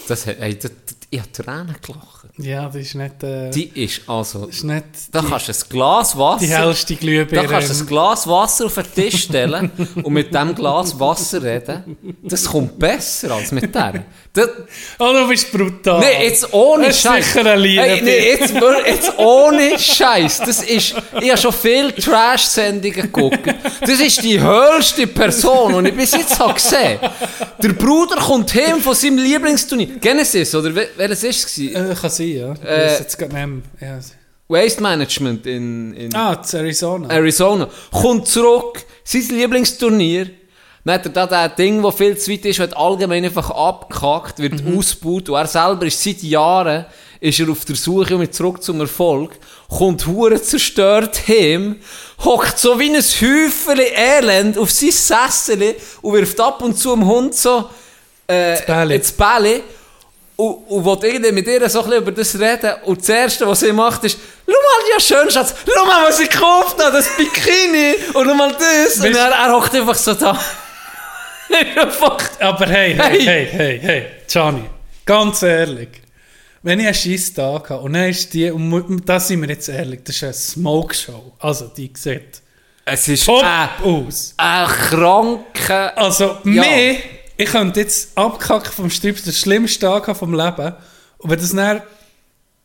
Das, 0.08 0.26
hat- 0.26 0.38
ey, 0.40 0.54
das, 0.58 0.70
das, 0.86 0.96
ich 1.10 1.20
habe 1.20 1.30
Tränen 1.32 1.76
gelacht. 1.80 2.10
Ja, 2.36 2.66
das 2.66 2.74
ist 2.76 2.94
nicht, 2.96 3.22
äh, 3.22 3.50
Die 3.50 3.68
ist 3.84 4.00
also... 4.08 4.46
das 4.46 4.56
ist 4.56 4.64
nicht 4.64 4.84
Da 5.12 5.20
die, 5.20 5.28
kannst 5.28 5.46
du 5.48 5.52
ein 5.52 5.68
Glas 5.68 6.18
Wasser... 6.18 6.44
die 6.44 6.52
hellste 6.52 6.96
Glühbirne. 6.96 7.46
Da 7.46 7.52
kannst 7.54 7.70
du 7.70 7.84
ein 7.84 7.86
Glas 7.86 8.26
Wasser 8.26 8.66
auf 8.66 8.74
den 8.74 8.92
Tisch 8.92 9.22
stellen 9.24 9.70
und 10.02 10.12
mit 10.12 10.34
dem 10.34 10.52
Glas 10.56 10.98
Wasser 10.98 11.40
reden. 11.44 11.96
Das 12.24 12.44
kommt 12.46 12.76
besser 12.76 13.30
als 13.30 13.52
mit. 13.52 13.72
Das, 13.74 14.48
Oh, 14.98 15.12
du 15.12 15.28
bist 15.28 15.52
brutal. 15.52 16.00
nee, 16.00 16.24
jetzt 16.26 16.52
ohne 16.52 16.88
Das 16.88 16.96
ist 16.96 17.02
Scheiß. 17.02 17.26
sicher 17.32 17.40
eine 17.46 17.56
Liebe. 17.56 17.82
Hey, 17.82 18.02
nee, 18.02 18.30
jetzt, 18.30 18.52
jetzt 18.86 19.12
ohne 19.18 19.78
Scheiß. 19.78 20.38
Das 20.40 20.60
ist, 20.64 20.94
ich 21.20 21.28
habe 21.30 21.36
schon 21.38 21.52
viele 21.52 21.94
Trash-Sendungen 21.94 22.92
geguckt. 23.02 23.38
Das 23.80 24.00
ist 24.00 24.24
die 24.24 24.40
höchste 24.40 25.06
Person, 25.06 25.84
die 25.84 25.90
ich 25.90 25.96
bis 25.96 26.10
jetzt 26.12 26.36
habe 26.40 26.54
gesehen. 26.54 26.98
Der 27.62 27.72
Bruder 27.74 28.16
kommt 28.16 28.52
heim 28.54 28.80
von 28.80 28.94
seinem 28.96 29.18
Lieblingsturnier. 29.18 29.84
Genesis, 30.01 30.55
oder 30.55 30.74
welches 30.74 31.23
war 31.23 31.31
es? 31.31 31.47
gewesen? 31.55 31.74
Äh, 31.90 31.94
kann 31.94 32.11
sein, 32.11 32.28
ja. 32.28 32.52
Äh, 32.65 32.98
jetzt 32.98 33.19
gerade 33.19 33.35
nicht 33.35 33.47
mehr. 33.81 33.89
Ja. 33.89 33.98
Waste 34.48 34.82
Management 34.82 35.47
in, 35.47 35.94
in 35.94 36.15
Ah, 36.15 36.40
Arizona. 36.52 37.09
Arizona. 37.09 37.69
Kommt 37.90 38.28
zurück, 38.28 38.85
sein 39.02 39.23
Lieblingsturnier. 39.31 40.31
Dann 40.85 40.94
hat 40.97 41.06
er 41.06 41.12
da 41.12 41.27
das 41.27 41.56
Ding, 41.56 41.82
das 41.82 41.94
viel 41.94 42.16
zu 42.19 42.31
weit 42.31 42.44
ist, 42.44 42.59
wird 42.59 42.77
allgemein 42.77 43.24
einfach 43.24 43.51
abgehackt, 43.51 44.39
wird 44.39 44.62
ausgebaut. 44.66 45.31
Und 45.31 45.36
er 45.36 45.47
selber 45.47 45.86
ist 45.86 46.02
seit 46.02 46.23
Jahren 46.23 46.85
ist 47.20 47.40
er 47.40 47.48
auf 47.48 47.65
der 47.65 47.74
Suche 47.77 48.19
mit 48.19 48.35
zurück 48.35 48.62
zum 48.62 48.81
Erfolg, 48.81 49.39
kommt 49.70 50.06
hure 50.06 50.43
zerstört 50.43 51.27
heim, 51.27 51.77
hockt 52.23 52.59
so 52.59 52.78
wie 52.78 52.90
ein 52.94 52.97
Häufchen 52.97 53.81
Elend 53.81 54.59
auf 54.59 54.70
sein 54.70 54.90
Sessel 54.90 55.74
und 56.02 56.12
wirft 56.12 56.39
ab 56.39 56.61
und 56.61 56.77
zu 56.78 56.90
dem 56.90 57.06
Hund 57.06 57.35
so 57.35 57.70
äh, 58.26 58.60
Bälle. 58.66 58.94
ins 58.96 59.12
Bälle 59.12 59.62
und, 60.36 60.55
und 60.68 60.84
will 60.84 61.10
irgendwie 61.10 61.32
mit 61.32 61.46
ihr 61.46 61.68
so 61.68 61.82
ein 61.82 61.84
bisschen 61.90 62.02
über 62.02 62.12
das 62.12 62.38
reden. 62.38 62.74
Und 62.84 63.01
das 63.01 63.09
Erste, 63.09 63.46
was 63.46 63.60
sie 63.60 63.72
macht, 63.72 64.02
ist, 64.05 64.18
schau 64.46 64.52
mal, 64.52 64.90
ja 64.92 65.01
schön, 65.01 65.30
Schatz, 65.30 65.55
schau 65.72 65.84
mal, 65.86 66.09
was 66.09 66.20
ich 66.20 66.28
gekauft 66.30 66.82
habe, 66.82 66.96
das 66.96 67.09
Bikini 67.16 67.94
und 68.14 68.26
schau 68.26 68.34
mal 68.34 68.52
das. 68.52 68.96
Und 68.98 69.14
er, 69.14 69.30
er 69.30 69.52
hockt 69.52 69.74
einfach 69.74 69.94
so 69.94 70.14
da. 70.14 70.38
Aber 72.40 72.66
hey, 72.66 72.94
hey, 72.96 73.20
Hey. 73.20 73.46
hey, 73.51 73.80
hey, 73.80 74.06
Gianni, 74.26 74.64
ganz 75.05 75.42
ehrlich. 75.42 75.88
Wenn 76.62 76.80
ich 76.80 76.86
einen 76.86 76.94
scheiß 76.94 77.34
Tag 77.34 77.68
habe 77.70 77.82
und 77.82 77.92
dann 77.92 78.09
ist 78.09 78.32
die, 78.32 78.51
und 78.51 79.02
da 79.06 79.20
sind 79.20 79.42
wir 79.42 79.48
jetzt 79.51 79.68
ehrlich, 79.68 80.01
das 80.02 80.16
ist 80.16 80.22
eine 80.22 80.32
Smoke-Show. 80.32 81.32
Also, 81.38 81.66
die 81.66 81.92
sieht 81.94 82.40
es 82.86 83.09
ist 83.09 83.24
top 83.26 83.44
aus. 83.82 84.34
ein 84.36 84.66
kranker... 84.66 85.96
Also, 85.96 86.38
mehr, 86.44 86.96
ich 87.36 87.51
könnte 87.51 87.81
jetzt 87.81 88.16
abkacken 88.16 88.73
vom 88.73 88.90
Strip, 88.90 89.23
der 89.24 89.32
schlimmste 89.32 89.86
Tag 89.86 90.16
vom 90.16 90.35
Leben. 90.35 90.74
Und 91.19 91.31
wenn 91.31 91.39
das 91.39 91.52
dann, 91.52 91.82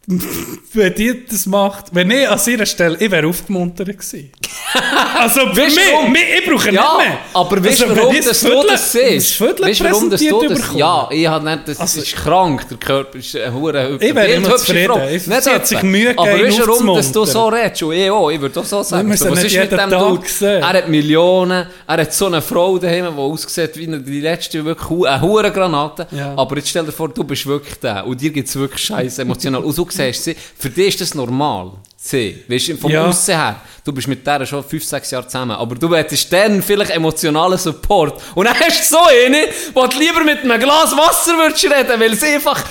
wenn 0.73 0.94
die 0.95 1.26
das 1.30 1.45
macht, 1.45 1.86
wenn 1.94 2.10
ich 2.10 2.27
an 2.27 2.40
ihrer 2.48 2.65
Stelle, 2.65 2.98
ich 2.99 3.11
wäre 3.11 3.27
aufgemuntert 3.27 3.88
gewesen. 3.88 4.31
also, 5.19 5.41
für 5.53 5.57
Weißt 5.61 5.80
mich, 6.10 6.22
ich 6.40 6.49
brauche 6.49 6.72
Ja, 6.72 6.98
nicht 6.98 7.07
mehr. 7.07 7.18
aber 7.34 7.64
weißt 7.64 7.84
Also, 7.84 7.95
warum 7.95 8.15
dass 8.15 8.41
du 8.41 8.64
das 8.68 8.91
siehst? 8.91 9.40
das 9.41 9.61
Weißt 9.61 9.84
warum 9.84 10.10
dass 10.10 10.22
du 10.22 10.48
das... 10.48 10.61
Ja, 10.76 11.07
ich 11.11 11.27
habe 11.27 11.45
nicht... 11.49 11.68
Das 11.68 11.80
Also- 11.80 12.02
ist 12.02 12.15
krank, 12.15 12.68
der 12.69 12.77
Körper 12.77 13.18
ist 13.19 13.36
ein 13.36 13.53
hure 13.53 13.98
Ich 14.02 14.15
wäre 14.15 14.27
immer 14.27 14.56
zufrieden. 14.57 14.94
Ich- 15.11 15.23
sie 15.23 15.31
hat 15.34 15.68
sich 15.68 15.84
Mühe 15.84 16.14
Aber 16.18 16.31
gegeben, 16.31 16.48
weißt 16.48 16.60
du, 16.60 16.68
warum 16.68 16.95
dass 16.95 17.11
du 17.11 17.26
so 17.26 17.48
redest? 17.48 17.84
Und 17.84 17.94
ich 17.94 18.10
auch, 18.10 18.30
ich 18.31 18.41
würde 18.41 18.60
auch 18.60 18.65
so 18.65 18.81
sagen. 18.84 19.15
So, 19.15 19.30
was 19.31 19.44
ist 19.44 19.56
mit 19.56 19.72
dem 19.72 19.90
Dude? 19.90 20.26
Er 20.41 20.68
hat 20.69 20.90
Millionen, 20.90 21.68
er 21.88 21.98
hat 21.98 22.14
so 22.14 22.26
eine 22.26 22.41
Frau 22.41 22.77
daheim, 22.80 23.06
die 23.14 23.19
aussieht 23.22 23.76
wie 23.77 23.88
eine- 23.88 23.99
die 24.02 24.22
letzte 24.22 24.64
wirklich 24.65 25.07
eine 25.07 25.22
hure 25.22 25.52
Granate. 25.52 26.07
Aber 26.36 26.56
jetzt 26.57 26.69
stell 26.69 26.86
dir 26.86 26.91
vor, 26.91 27.10
du 27.10 27.23
bist 27.23 27.45
wirklich 27.45 27.76
der 27.80 28.06
und 28.07 28.19
dir 28.19 28.31
geht 28.31 28.48
es 28.48 28.56
wirklich 28.56 28.84
scheiße 28.84 29.22
emotional. 29.22 29.64
Und 29.64 29.77
du 29.77 29.86
siehst 29.99 30.23
sie, 30.23 30.35
für 30.57 30.69
dich 30.69 30.88
ist 30.89 31.01
das 31.01 31.13
normal. 31.13 31.71
Sie, 32.01 32.43
weißt 32.47 32.69
du, 32.69 32.77
vom 32.77 32.91
Ja. 32.91 33.05
Aussen 33.05 33.35
her, 33.35 33.61
du 33.84 33.91
bist 33.91 34.07
mit 34.07 34.26
der 34.26 34.45
schon 34.45 34.63
5, 34.63 34.84
6 34.84 35.11
Jahre 35.11 35.27
zusammen, 35.27 35.51
aber 35.51 35.76
du 35.76 35.93
hättest 35.93 36.31
dann 36.31 36.61
vielleicht 36.61 36.91
emotionalen 36.91 37.57
Support. 37.57 38.21
Und 38.35 38.45
dann 38.45 38.57
hast 38.57 38.89
du 38.89 38.95
so 38.95 39.03
eine, 39.03 39.47
die 39.47 39.73
du 39.73 39.99
lieber 39.99 40.23
mit 40.23 40.39
einem 40.39 40.59
Glas 40.59 40.95
Wasser 40.95 41.38
würdest 41.38 41.65
reden, 41.65 41.99
weil 41.99 42.15
sie 42.15 42.27
einfach 42.27 42.63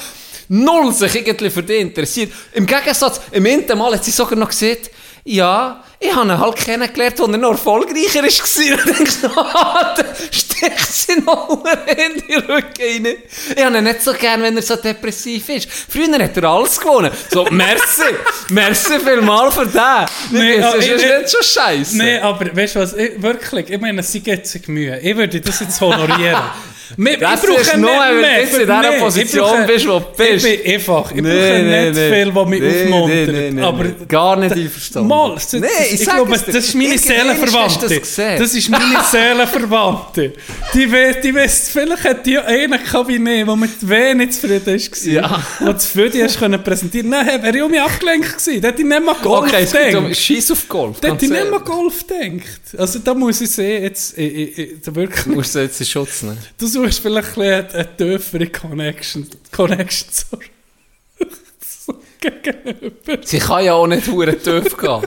null 0.49 0.93
sich 0.93 1.15
irgendwie 1.15 1.51
für 1.51 1.63
dich 1.63 1.81
interessiert. 1.81 2.33
Im 2.55 2.65
Gegensatz, 2.65 3.21
im 3.31 3.45
ersten 3.45 3.77
Mal 3.77 3.93
hat 3.95 4.05
sie 4.05 4.13
sogar 4.13 4.39
noch 4.39 4.49
gesagt, 4.49 4.91
ja, 5.31 5.85
ich 6.01 6.15
habe 6.15 6.29
ihn 6.29 6.39
halt 6.39 6.57
kennengelernt, 6.57 7.21
als 7.21 7.29
er 7.31 7.39
noch 7.39 7.51
erfolgreicher 7.51 8.23
war. 8.23 8.87
Und 8.87 8.99
denkst 8.99 9.17
du, 9.23 9.29
ah, 9.37 9.95
sticht 10.31 10.93
sie 10.93 11.21
noch 11.21 11.65
in 11.87 12.23
die 12.29 12.35
Rücken 12.35 13.07
rein. 13.07 13.17
Ich 13.57 13.65
habe 13.65 13.79
ihn 13.79 13.85
nicht 13.85 14.03
so 14.03 14.13
gern, 14.13 14.43
wenn 14.43 14.57
er 14.57 14.63
so 14.63 14.77
depressiv 14.77 15.49
ist. 15.49 15.69
Früher 15.71 16.13
hat 16.23 16.37
er 16.37 16.45
alles 16.45 16.79
gewonnen. 16.79 17.11
So, 17.31 17.45
merci. 17.51 18.03
merci 18.51 18.99
vielmal 19.01 19.51
für 19.51 19.67
den. 19.67 20.07
Nee, 20.31 20.59
das 20.61 20.75
ist 20.77 20.85
ich- 20.87 20.93
das 20.93 21.03
ist 21.03 21.09
nicht 21.11 21.31
schon 21.33 21.43
scheiße. 21.65 21.97
Nee, 21.99 22.19
aber 22.21 22.57
weißt 22.57 22.77
du 22.77 22.81
was, 22.81 22.93
ich, 22.95 23.21
wirklich, 23.21 23.69
ich 23.71 23.81
meine, 23.81 24.03
sie 24.03 24.21
gibt 24.21 24.47
sich 24.47 24.67
Mühe. 24.69 24.99
Ich 25.01 25.17
würde 25.17 25.41
das 25.41 25.61
jetzt 25.61 25.81
honorieren. 25.81 26.43
Wir- 26.97 27.19
Das 27.19 27.43
ich 27.43 27.49
brauche 27.49 27.61
ist 27.61 27.67
nicht 27.67 27.81
nur, 27.81 27.91
weil 27.91 28.15
du 28.15 28.21
mehr. 28.21 28.41
in 28.43 28.49
dieser 28.49 28.93
Position 28.99 29.45
brauche- 29.47 29.67
bist, 29.67 29.87
wo 29.89 29.99
du 29.99 30.05
bist. 30.17 30.47
Ich 30.47 30.63
bin 30.63 30.75
einfach. 30.75 31.11
Ich 31.11 31.23
Nee, 31.23 31.23
brauche 31.23 31.63
nee, 31.63 31.85
nicht 31.91 31.95
nee. 31.97 32.13
viel, 32.25 32.35
was 32.35 32.49
mich 32.49 32.61
Nee, 32.61 32.83
aufmuntert. 32.85 33.29
nee, 33.29 33.51
nee, 33.51 33.63
aber. 33.63 33.85
Gar 34.09 34.37
nicht 34.37 34.53
einverstanden. 34.53 35.09
Mal, 35.09 35.35
das, 35.35 35.53
Nee, 35.53 35.67
ich 35.93 36.01
ich 36.01 36.07
glaube, 36.09 36.31
das 36.39 36.49
ist 36.55 36.75
meine 36.75 36.99
Seelenverwandte. 36.99 38.01
das 38.39 38.55
ist 38.55 38.69
meine 38.71 38.85
Seelenverwandte. 39.11 40.33
Die 40.75 40.87
die 41.23 41.35
weiss, 41.35 41.71
vielleicht 41.71 42.05
hat 42.05 42.27
die 42.27 42.39
einen 42.39 42.83
Kabinett, 42.85 43.47
der 43.47 43.57
mit 43.57 43.89
wenig 43.89 44.33
zufrieden 44.33 44.81
war. 45.11 45.43
Ja. 45.65 45.75
Für 45.79 46.09
dich 46.11 46.23
hast 46.23 46.39
können 46.39 46.63
präsentieren 46.63 47.09
Nein, 47.09 47.43
wäre 47.43 47.57
ich 47.57 47.63
um 47.63 47.71
mich 47.71 47.81
abgelenkt 47.81 48.39
gewesen. 48.39 48.61
Da 48.61 48.69
hätte 48.69 48.83
ich 48.83 48.89
nicht 48.89 49.05
mal 49.05 49.15
Golf 49.23 49.53
Okay, 49.53 49.65
gedacht. 49.93 50.17
Scheiß 50.17 50.51
auf 50.51 50.69
Golf. 50.69 51.01
Da 51.01 51.09
hätte 51.09 51.25
ich 51.25 51.31
nicht 51.31 51.51
mal 51.51 51.61
Golf 51.61 52.07
gedacht. 52.07 52.45
Also 52.77 52.99
da 52.99 53.15
muss 53.15 53.41
ich 53.41 53.51
sehen, 53.51 53.83
jetzt, 53.83 54.17
ich, 54.19 54.59
ich, 54.59 54.69
da 54.85 54.95
wirklich, 54.95 55.25
Du 55.25 55.31
musst 55.31 55.55
jetzt 55.55 55.81
in 55.81 55.87
Schutz 55.87 56.23
nehmen. 56.23 56.39
Du 56.79 56.85
suchst 56.85 57.01
vielleicht 57.01 57.37
ein 57.39 57.67
eine 57.71 57.97
tiefere 57.97 58.47
Connection, 58.49 59.29
Connection 59.53 60.09
so 60.13 60.39
gegenüber. 62.21 63.19
Sie 63.25 63.39
kann 63.39 63.65
ja 63.65 63.75
auch 63.75 63.87
nicht 63.87 64.07
hure 64.09 64.37
tief 64.39 64.77
gehen. 64.77 65.03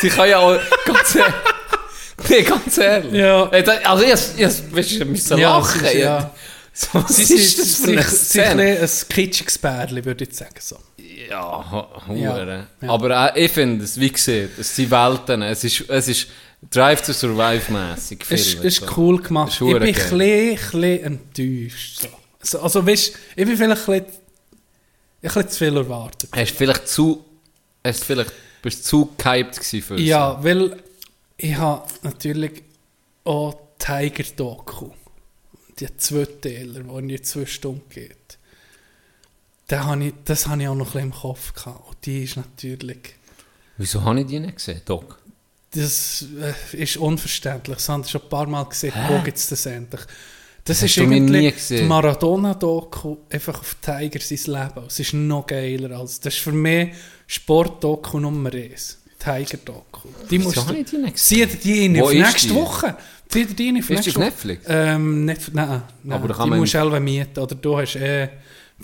Sie 0.00 0.08
kann 0.08 0.28
ja 0.28 0.38
auch... 0.38 0.58
Ganz 0.84 1.14
ehrlich. 1.14 1.34
Nee, 2.28 2.42
ganz 2.42 2.78
ehrlich. 2.78 3.14
Ja. 3.14 3.50
Äh, 3.50 3.64
Also 3.84 4.04
ich, 4.04 4.46
ich, 4.76 5.00
ich 5.00 5.04
müssen 5.04 5.38
Ja, 5.38 5.58
lachen. 5.58 5.84
ist- 5.84 5.94
ja. 5.94 6.32
So, 6.72 6.88
was 6.92 7.16
Sie 7.16 7.34
ist 7.34 7.58
das 7.58 7.74
für 7.76 7.90
eine 7.90 8.02
Szene? 8.04 8.78
ein 8.80 8.90
kitschiges 9.08 9.58
Bärli, 9.58 10.04
würde 10.04 10.24
ich 10.24 10.34
sagen. 10.34 10.54
So. 10.60 10.78
Ja, 11.28 11.88
hure. 12.06 12.66
ja. 12.80 12.88
Aber 12.88 13.34
äh, 13.36 13.44
ich 13.44 13.50
finde 13.52 13.84
es, 13.84 13.98
wie 13.98 14.10
gesagt, 14.12 14.56
es 14.58 14.74
sind 14.76 14.90
Welten. 14.92 15.42
Es 15.42 15.64
ist, 15.64 15.84
es 15.90 16.08
ist 16.08 16.28
Drive 16.70 17.02
to 17.02 17.12
Survive 17.12 17.72
mäßig. 17.72 18.24
Es 18.28 18.54
ist, 18.54 18.64
ist 18.64 18.96
cool 18.96 19.20
gemacht. 19.20 19.52
Ist 19.52 19.60
ich 19.60 19.66
bin 19.66 19.82
ein 19.82 20.56
bisschen, 20.56 21.04
enttäuscht. 21.04 22.00
So. 22.00 22.08
Also, 22.40 22.60
also 22.60 22.86
weißt, 22.86 23.16
ich 23.36 23.46
bin 23.46 23.56
vielleicht 23.56 23.88
ein 23.88 24.02
bisschen, 24.02 24.04
ein 24.04 25.22
bisschen 25.22 25.48
zu 25.48 25.58
viel 25.58 25.76
erwartet. 25.76 26.30
Hast 26.34 26.52
du 26.52 26.56
vielleicht 26.56 26.88
zu... 26.88 27.24
Hast 27.84 28.00
du 28.00 28.04
vielleicht... 28.04 28.32
Bist 28.62 28.84
zu 28.84 29.10
gehypt 29.18 29.56
für 29.56 29.98
Ja, 29.98 30.42
weil 30.42 30.80
ich 31.36 31.56
habe 31.56 31.84
natürlich 32.02 32.62
auch 33.24 33.58
Tiger-Doku. 33.78 34.90
Die 35.80 35.96
Zweiteiler, 35.96 36.80
die 36.80 36.98
in 36.98 37.08
die 37.08 37.20
zwei 37.22 37.44
Stunden 37.44 37.88
geht. 37.90 38.38
Da 39.66 39.84
habe 39.86 40.04
ich, 40.04 40.14
das 40.24 40.46
habe 40.46 40.62
ich 40.62 40.68
auch 40.68 40.76
noch 40.76 40.86
ein 40.86 40.92
bisschen 40.92 41.08
im 41.08 41.12
Kopf 41.12 41.54
gehabt. 41.54 41.88
Und 41.88 42.06
die 42.06 42.22
ist 42.22 42.36
natürlich... 42.36 43.16
Wieso 43.78 44.04
habe 44.04 44.20
ich 44.20 44.26
die 44.26 44.38
nicht 44.38 44.56
gesehen, 44.56 44.82
Doc? 44.84 45.18
Das 45.74 46.24
äh, 46.72 46.76
ist 46.82 46.96
unverständlich. 46.98 47.76
Das 47.76 47.88
haben 47.88 48.04
wir 48.04 48.08
schon 48.08 48.22
ein 48.22 48.28
paar 48.28 48.46
Mal 48.46 48.64
gesehen. 48.64 48.92
Wo 49.08 49.18
gibt 49.22 49.36
es 49.38 49.48
das 49.48 49.66
endlich? 49.66 50.02
Das, 50.64 50.76
hast 50.76 50.90
ist 50.90 50.96
irgendwie 50.98 51.52
die 51.70 51.82
Maradona-Doku 51.82 53.16
einfach 53.30 53.58
auf 53.60 53.76
Tiger 53.80 54.20
sein 54.20 54.38
Leben. 54.54 54.86
Es 54.86 55.00
ist 55.00 55.12
noch 55.12 55.46
geiler 55.46 55.98
als... 55.98 56.20
Das 56.20 56.34
ist 56.34 56.40
für 56.42 56.52
mich 56.52 56.90
Sport-Doku 57.26 58.20
Nummer 58.20 58.52
1. 58.52 58.98
Tiger-Doku. 59.18 60.08
Die 60.30 60.38
musst 60.38 60.58
habe 60.58 60.74
du... 60.74 60.80
ich 60.80 60.90
die? 60.90 61.12
Sieh 61.14 61.46
dir 61.46 61.56
die 61.56 61.84
in 61.86 62.00
auf 62.00 62.12
ist 62.12 62.18
nächste 62.18 62.48
die? 62.48 62.54
Woche. 62.54 62.96
Sieh 63.28 63.44
dir 63.46 63.54
die 63.54 63.68
in 63.70 63.78
auf 63.78 63.80
Ist 63.80 63.88
die 63.88 63.94
nächste 63.94 64.10
auf 64.10 64.16
Woche. 64.16 64.24
Netflix? 64.24 64.64
Ähm, 64.68 65.24
nicht, 65.24 65.54
nein, 65.54 65.82
nein. 66.04 66.18
Aber 66.18 66.28
da 66.28 66.34
kann 66.34 66.44
die 66.44 66.50
man- 66.50 66.58
musst 66.60 66.74
du 66.74 66.78
selber 66.78 67.00
mieten. 67.00 67.38
Oder 67.40 67.54
du 67.56 67.78
hast 67.78 67.96
eh... 67.96 68.28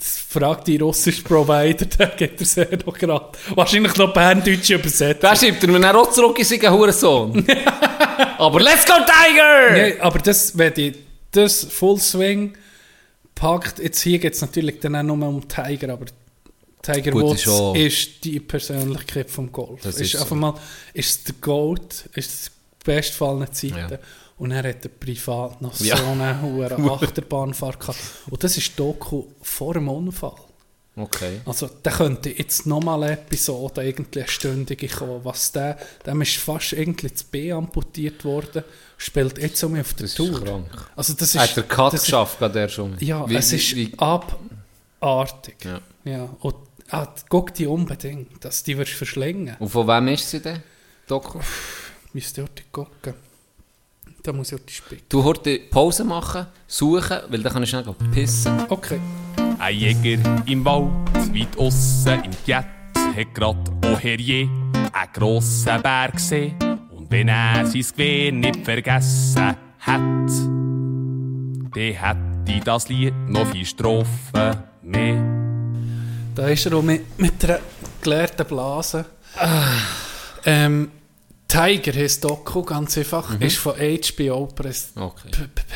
Frag 0.01 0.65
die 0.65 0.77
russischen 0.77 1.23
Provider, 1.23 1.85
der 1.97 2.07
geht 2.07 2.39
er 2.39 2.45
sehr 2.45 2.69
noch 2.85 2.97
gerade. 2.97 3.29
Wahrscheinlich 3.55 3.95
noch 3.95 4.13
Berndeutsch 4.13 4.69
übersetzt. 4.69 5.23
Da 5.23 5.35
schreibt 5.35 5.63
er 5.63 5.69
mir 5.69 5.79
dann 5.79 5.95
auch 5.95 6.11
zurück 6.11 6.39
in 6.39 6.45
seinen 6.45 6.71
Hurensohn. 6.71 7.45
Aber 8.37 8.59
let's 8.59 8.85
go 8.85 8.93
Tiger! 8.93 9.87
Ja, 9.87 10.01
aber 10.01 10.19
das, 10.19 10.57
wenn 10.57 10.73
die, 10.73 10.93
das 11.31 11.63
Full 11.63 11.97
Swing 11.99 12.53
packt, 13.35 13.79
jetzt 13.79 14.01
hier 14.01 14.19
geht 14.19 14.33
es 14.33 14.41
natürlich 14.41 14.79
dann 14.79 14.95
auch 14.95 15.03
nur 15.03 15.27
um 15.27 15.47
Tiger, 15.47 15.93
aber 15.93 16.05
Tiger 16.81 17.11
Gut, 17.11 17.23
Woods 17.23 17.45
ist 17.45 17.75
ist 17.75 18.23
die 18.23 18.39
Persönlichkeit 18.39 19.29
vom 19.29 19.51
Golf. 19.51 19.81
Das 19.81 19.95
ist 19.95 20.13
ist 20.13 20.15
einfach 20.15 20.29
so. 20.29 20.35
mal, 20.35 20.53
ist 20.93 21.27
der 21.27 21.35
Goat, 21.41 22.05
ist 22.13 22.31
das 22.31 22.51
beste 22.83 23.13
Fall 23.15 23.35
aller 23.35 23.51
Zeiten. 23.51 23.75
Ja. 23.77 23.99
Und 24.39 24.51
er 24.51 24.63
hat 24.69 24.83
er 24.83 24.89
privat 24.89 25.61
noch 25.61 25.79
Ja. 25.81 25.97
so 25.97 26.05
eine 26.05 26.41
hohe 26.41 26.71
Achterbahnfahrt 26.91 27.79
gehabt. 27.79 27.99
Und 28.29 28.43
das 28.43 28.57
ist 28.57 28.79
Doku 28.79 29.25
vor 29.41 29.73
dem 29.75 29.87
Unfall. 29.89 30.35
Okay. 30.95 31.39
Also, 31.45 31.67
der 31.67 31.91
könnte 31.93 32.29
jetzt 32.29 32.65
nochmal 32.65 33.03
eine 33.03 33.13
Episode, 33.13 33.83
irgendwie 33.85 34.19
eine 34.19 34.27
stündige 34.27 34.87
kommen, 34.89 35.23
was 35.23 35.51
der, 35.51 35.77
dem 36.05 36.21
ist 36.21 36.35
fast 36.37 36.73
irgendwie 36.73 37.07
das 37.09 37.23
B 37.23 37.51
amputiert 37.53 38.25
worden, 38.25 38.63
spielt 38.97 39.37
jetzt 39.37 39.63
um 39.63 39.79
auf 39.79 39.93
der 39.93 40.01
Das 40.07 40.09
ist 40.11 40.15
Tour. 40.17 40.43
krank. 40.43 40.89
Also, 40.97 41.13
das 41.13 41.35
ist, 41.35 41.39
Hat 41.39 41.55
der 41.55 41.63
Cut 41.63 41.93
das 41.93 42.01
ist- 42.01 42.05
geschafft, 42.07 42.39
gerade 42.39 42.53
der 42.53 42.67
schon? 42.69 42.97
Ja, 42.99 43.29
Wie- 43.29 43.35
es 43.35 43.51
wie- 43.51 43.55
ist 43.55 43.75
wie- 43.75 43.93
abartig. 43.97 45.55
Ja. 45.63 45.79
Ja. 46.03 46.29
Und 46.41 46.55
ah, 46.89 47.07
guck 47.29 47.53
die 47.53 47.67
unbedingt, 47.67 48.43
dass 48.43 48.63
die 48.63 48.77
wirst 48.77 48.91
verschlingen. 48.93 49.55
Und 49.59 49.69
von 49.69 49.87
wem 49.87 50.07
ist 50.09 50.29
sie 50.29 50.39
denn? 50.41 50.61
Doku? 51.07 51.39
Müsst 52.13 52.37
ihr 52.37 52.45
dort 52.45 52.71
gucken. 52.71 53.13
Da 54.21 54.33
muss 54.33 54.51
ich 54.51 54.65
die 54.65 54.73
Spick. 54.73 55.09
Du 55.09 55.23
heute 55.23 55.59
Pause 55.59 56.03
machen, 56.03 56.47
suchen, 56.67 57.19
weil 57.29 57.41
dann 57.41 57.53
kann 57.53 57.63
ich 57.63 57.69
schnell 57.69 57.85
pissen. 58.13 58.65
Okay. 58.67 58.99
Ein 59.57 59.75
Jäger 59.75 60.43
im 60.45 60.65
Wald, 60.65 60.91
weit 61.33 61.57
aussen 61.57 62.23
im 62.25 62.31
Jet, 62.45 62.65
hat 62.95 63.33
grad 63.33 63.55
auch 63.85 63.99
Herrje 63.99 64.49
einen 64.91 65.13
grossen 65.13 65.81
Berg 65.81 66.13
gesehen. 66.13 66.53
Und 66.91 67.09
wenn 67.09 67.29
er 67.29 67.65
sein 67.65 67.81
Gewehr 67.81 68.31
nicht 68.33 68.65
vergessen 68.65 69.55
hat, 69.79 70.29
dann 71.73 71.91
hätte 71.93 72.65
das 72.65 72.89
Lied 72.89 73.13
noch 73.29 73.47
vier 73.47 73.65
Strophen 73.65 74.57
mehr. 74.81 75.23
Da 76.35 76.47
ist 76.47 76.65
er 76.65 76.73
auch 76.73 76.81
mit, 76.81 77.17
mit 77.17 77.43
einer 77.45 77.59
geleerten 78.01 78.45
Blase. 78.45 79.05
Ähm, 80.45 80.91
Tiger 81.49 81.93
heisst 81.93 82.23
Doku, 82.23 82.61
ganz 82.63 82.97
einfach. 82.97 83.41
Ist 83.41 83.57
von 83.57 83.75
HBO 83.75 84.45
präs 84.45 84.93
Okay. 84.95 85.31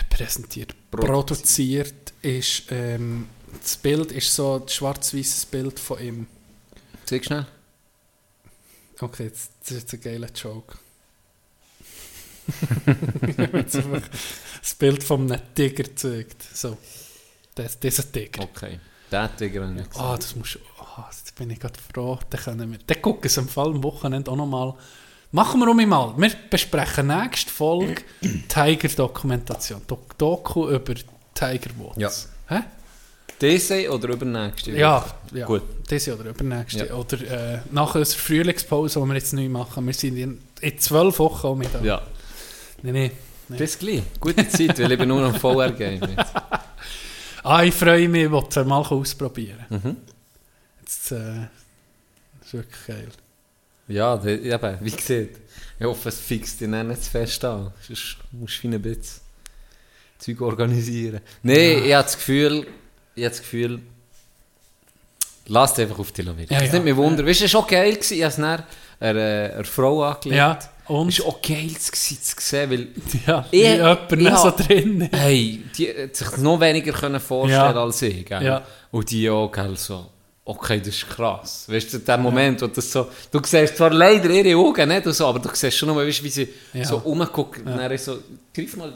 präsentiert. 0.10 0.74
Produziert 0.92 2.14
ist, 2.22 2.64
ähm, 2.70 3.28
das 3.62 3.76
Bild 3.78 4.12
ist 4.12 4.34
so 4.34 4.62
ein 4.62 4.70
schwarz-weißes 4.70 5.48
Bild 5.48 5.80
von 5.80 6.00
ihm. 6.00 6.28
Zeig 7.06 7.26
schnell. 7.26 7.48
Okay, 9.02 9.26
jetzt, 9.26 9.52
das 9.62 9.72
ist 9.72 9.78
jetzt 9.82 9.94
ein 9.96 10.02
geiler 10.02 10.30
Joke. 10.34 10.78
Jetzt 13.54 13.76
einfach 13.78 14.02
das 14.62 14.76
Bild 14.76 15.02
von 15.02 15.32
einem 15.32 15.42
Tiger 15.56 15.84
gezeigt. 15.84 16.44
So, 16.54 16.78
das, 17.56 17.80
dieser 17.80 18.12
Tiger. 18.12 18.44
Okay. 18.44 18.80
Der 19.10 19.34
Tiger 19.36 19.66
habe 19.66 19.80
ich. 19.80 19.98
Ah, 19.98 20.18
das 20.18 20.36
muss. 20.36 20.60
Ah, 20.78 21.08
jetzt 21.10 21.34
bin 21.36 21.50
ich 21.52 21.60
gerade 21.60 21.80
froh. 21.80 22.20
Dann 22.30 22.42
können 22.42 22.72
wir. 22.72 22.80
Dann 22.86 23.02
gucken 23.02 23.32
wir 23.32 23.38
am 23.42 23.48
Fall 23.48 23.68
am 23.68 23.82
Wochenende 23.84 24.30
auch 24.30 24.36
nochmal. 24.36 24.74
Machen 25.34 25.62
wir 25.62 25.68
um 25.68 25.90
mal. 25.90 26.14
Wir 26.16 26.32
besprechen 26.48 27.08
nächste 27.08 27.52
Folge 27.52 28.04
Tiger-Dokumentation. 28.48 29.82
Dok 29.88 30.16
Doku 30.16 30.70
über 30.70 30.94
Tiger 31.34 31.72
Woods. 31.80 31.98
Ja. 31.98 32.56
Hä? 32.56 32.64
Diese 33.42 33.92
oder 33.92 34.10
übernächste? 34.10 34.74
Ja, 34.74 35.04
ja. 35.34 35.48
Gut. 35.48 35.64
Diese 35.90 36.16
oder 36.16 36.30
übernächste. 36.30 36.86
Ja. 36.86 36.94
Oder 36.94 37.54
äh, 37.56 37.60
nach 37.72 37.96
unserer 37.96 38.20
Frühlingspause, 38.20 39.00
die 39.00 39.06
wir 39.08 39.16
jetzt 39.16 39.34
neu 39.34 39.50
machen. 39.50 39.88
Wir 39.88 39.94
sind 39.96 40.18
in, 40.18 40.40
in 40.62 40.78
zwölf 40.78 41.18
Wochen 41.18 41.48
auch 41.48 41.56
mit. 41.56 41.70
Ja. 41.82 42.04
Nein, 42.84 43.12
nein. 43.50 43.58
Bis 43.58 43.80
gleich. 43.80 44.04
Gute 44.20 44.48
Zeit, 44.48 44.78
weil 44.78 44.92
ich 44.92 45.00
bin 45.00 45.10
nur 45.10 45.22
noch 45.22 45.36
VR-Game 45.40 46.00
jetzt. 46.16 46.32
Ah, 47.46 47.64
ich 47.64 47.74
freue 47.74 48.08
mich, 48.08 48.24
ich 48.24 48.32
will 48.32 48.44
es 48.48 48.56
mal 48.56 48.78
ausprobieren. 48.78 49.66
Mhm. 49.70 49.98
Jetzt, 50.80 51.12
äh, 51.12 51.48
das 52.40 52.48
ist 52.48 52.54
wirklich 52.54 52.88
geil. 52.88 53.08
Ja, 53.94 54.24
eben, 54.26 54.78
wie 54.82 54.92
gesagt. 54.92 55.40
Ich 55.80 55.86
hoffe, 55.86 56.10
es 56.10 56.20
fixt 56.20 56.62
dich 56.62 56.70
dann 56.70 56.88
nicht 56.88 57.04
zu 57.04 57.10
fest 57.12 57.44
an. 57.46 57.72
Sonst 57.86 58.18
musst 58.32 58.64
du 58.64 58.70
wie 58.70 58.76
ein 58.76 58.82
bisschen 58.82 59.22
Zeug 60.20 60.42
organisieren. 60.42 61.20
Nein, 61.42 61.84
ich 61.86 61.94
habe 61.94 62.04
das 62.04 62.16
Gefühl, 62.16 62.66
ich 63.16 63.24
habe 63.24 63.30
das 63.32 63.40
Gefühl, 63.42 63.80
lass 65.48 65.74
dich 65.74 65.84
einfach 65.86 66.00
auf 66.00 66.12
die 66.12 66.22
Lawine. 66.22 66.48
Ja, 66.50 66.60
das 66.60 66.68
ja. 66.68 66.74
nimmt 66.74 66.86
mich 66.86 66.96
Wunder. 66.96 67.26
Weißt 67.26 67.42
du, 67.42 67.46
es 67.46 67.54
war 67.54 67.62
auch 67.62 67.68
geil, 67.68 67.94
gewesen, 67.94 68.14
ich 68.14 68.22
habe 68.24 68.30
es 68.30 68.36
dann 68.38 68.64
einer, 69.00 69.54
einer 69.56 69.66
Frau 69.66 70.04
angelegt. 70.04 70.38
Ja, 70.38 70.60
und? 70.88 71.10
Es 71.10 71.20
war 71.20 71.28
auch 71.28 71.42
geil 71.42 71.68
gewesen, 71.68 72.18
zu 72.22 72.36
sehen, 72.40 72.70
weil 72.72 72.88
Ja, 73.28 73.46
Ich- 73.52 73.62
wie 73.62 73.66
jemand 73.66 74.12
ich 74.12 74.18
nicht 74.20 74.38
so 74.38 74.52
drin 74.52 75.02
ist. 75.02 75.14
Hey, 75.20 75.64
die 75.78 75.90
hat 75.90 76.16
sich 76.16 76.38
noch 76.38 76.60
weniger 76.60 76.94
können 76.94 77.20
vorstellen 77.20 77.76
Ja. 77.76 77.84
als 77.84 78.02
ich. 78.02 78.26
Gell? 78.26 78.44
Ja. 78.44 78.66
Und 78.92 79.10
die 79.12 79.30
auch, 79.30 79.52
gell, 79.52 79.76
so, 79.76 80.10
okay, 80.46 80.80
das 80.80 80.90
ist 80.90 81.10
krass. 81.10 81.66
Weißt 81.70 81.94
du, 81.94 82.00
der 82.00 82.18
Moment, 82.18 82.62
wo 82.62 82.68
das 82.68 82.92
so, 82.92 83.10
du 83.32 83.40
siehst 83.44 83.78
zwar 83.78 83.92
leider 83.92 84.30
ihre 84.30 84.58
Augen 84.58 84.90
nicht 84.90 85.06
so, 85.06 85.28
aber 85.28 85.40
du 85.40 85.50
siehst 85.54 85.78
schon 85.78 85.88
nur, 85.90 85.98
weißt, 86.06 86.24
wie 86.24 86.30
sie 86.30 86.50
Ja. 86.74 86.86
so 86.86 86.98
rumguckt. 86.98 87.60
Und 87.66 87.66
dann 87.78 87.98
so, 87.98 88.18
greif 88.54 88.76
mal, 88.76 88.92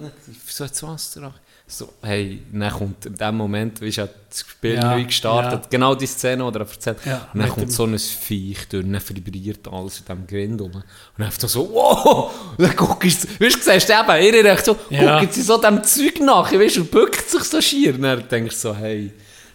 so 0.47 0.63
ins 0.63 0.83
Wasser 0.83 1.23
an. 1.23 1.33
So, 1.69 1.89
hey, 2.01 2.41
dann 2.53 2.71
kommt 2.71 3.05
in 3.07 3.15
dem 3.17 3.35
Moment, 3.35 3.81
wie 3.81 3.89
ja 3.89 4.07
das 4.29 4.39
Spiel 4.39 4.75
Ja, 4.75 4.95
neu 4.95 5.03
gestartet, 5.03 5.63
ja. 5.63 5.69
genau 5.69 5.95
die 5.95 6.05
Szene, 6.05 6.45
oder 6.45 6.61
er 6.61 6.65
erzählt. 6.65 6.97
Ja, 7.05 7.27
und 7.33 7.41
dann 7.41 7.49
kommt 7.49 7.73
so 7.73 7.83
ein 7.83 7.99
Viech 7.99 8.69
durch, 8.69 8.85
dann 8.85 9.01
vibriert 9.09 9.67
alles 9.67 9.99
in 9.99 10.05
diesem 10.05 10.27
Grind 10.27 10.61
rum. 10.61 10.71
Und 10.71 10.83
dann 11.17 11.25
einfach 11.27 11.49
so, 11.49 11.69
wow! 11.69 12.31
Und 12.57 12.65
dann 12.65 12.73
guckst 12.73 13.25
du, 13.25 13.27
weißt 13.45 13.57
du, 13.67 13.71
siehst 13.71 13.89
du 13.89 13.93
eben, 13.93 14.23
ihre 14.33 14.43
Reaktion, 14.45 14.77
Ja. 14.89 15.19
gucken 15.19 15.33
sie 15.33 15.41
so 15.41 15.57
dem 15.57 15.83
Zeug 15.83 16.21
nach, 16.21 16.49
weißt 16.53 16.77
du, 16.77 16.81
und 16.81 16.91
bückt 16.91 17.29
sich 17.29 17.43
so 17.43 17.59
schier. 17.61 17.95
Und 17.95 18.01
dann 18.03 18.25
denkst 18.29 18.55
du 18.55 18.61
so, 18.61 18.73
hey, 18.75 19.11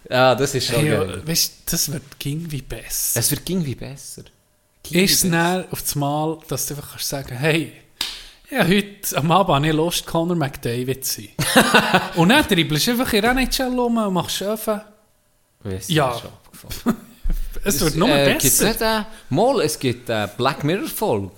ja, 0.09 0.35
das 0.35 0.53
ist 0.55 0.67
schon 0.67 0.81
Hey, 0.81 0.89
geil. 0.89 1.21
weißt 1.25 1.51
du, 1.65 1.71
das 1.71 1.91
wird 1.91 2.19
ging 2.19 2.45
wie 2.51 2.61
besser. 2.61 3.19
Es 3.19 3.31
wird 3.31 3.49
irgendwie 3.49 3.75
besser. 3.75 4.23
Ging 4.83 5.03
Ist 5.03 5.13
es 5.13 5.23
wie 5.23 5.29
besser. 5.29 5.53
dann 5.63 5.71
auf 5.71 5.81
das 5.81 5.95
Mal, 5.95 6.37
dass 6.47 6.65
du 6.67 6.75
einfach 6.75 6.89
kannst 6.91 7.09
sagen 7.09 7.35
hey, 7.37 7.73
ja, 8.51 8.67
heute 8.67 9.17
am 9.17 9.31
Abend 9.31 9.55
habe 9.55 9.67
ich 9.67 9.73
Lust, 9.73 10.05
Conor 10.05 10.35
McDavid 10.35 11.05
zu 11.05 11.21
sein. 11.21 11.29
und 12.15 12.29
dann 12.29 12.45
dribbelst 12.47 12.87
du 12.87 12.91
einfach 12.91 13.11
in 13.13 13.23
NHL 13.23 13.79
rum 13.79 13.97
und 13.97 14.13
machst. 14.13 14.41
Weiss, 14.41 15.87
Ja. 15.87 16.09
das 16.09 16.17
ist 16.17 16.25
abgefahren. 16.25 16.97
Es 17.65 17.79
wird 17.79 17.95
nur 17.95 18.09
äh, 18.09 18.31
Gibt's 18.33 18.57
besser. 18.59 18.67
nicht, 18.67 18.81
äh, 18.81 19.03
mal, 19.33 19.61
es 19.61 19.79
gibt 19.79 20.09
eine 20.09 20.27
Black 20.27 20.65
Mirror-Folge, 20.65 21.31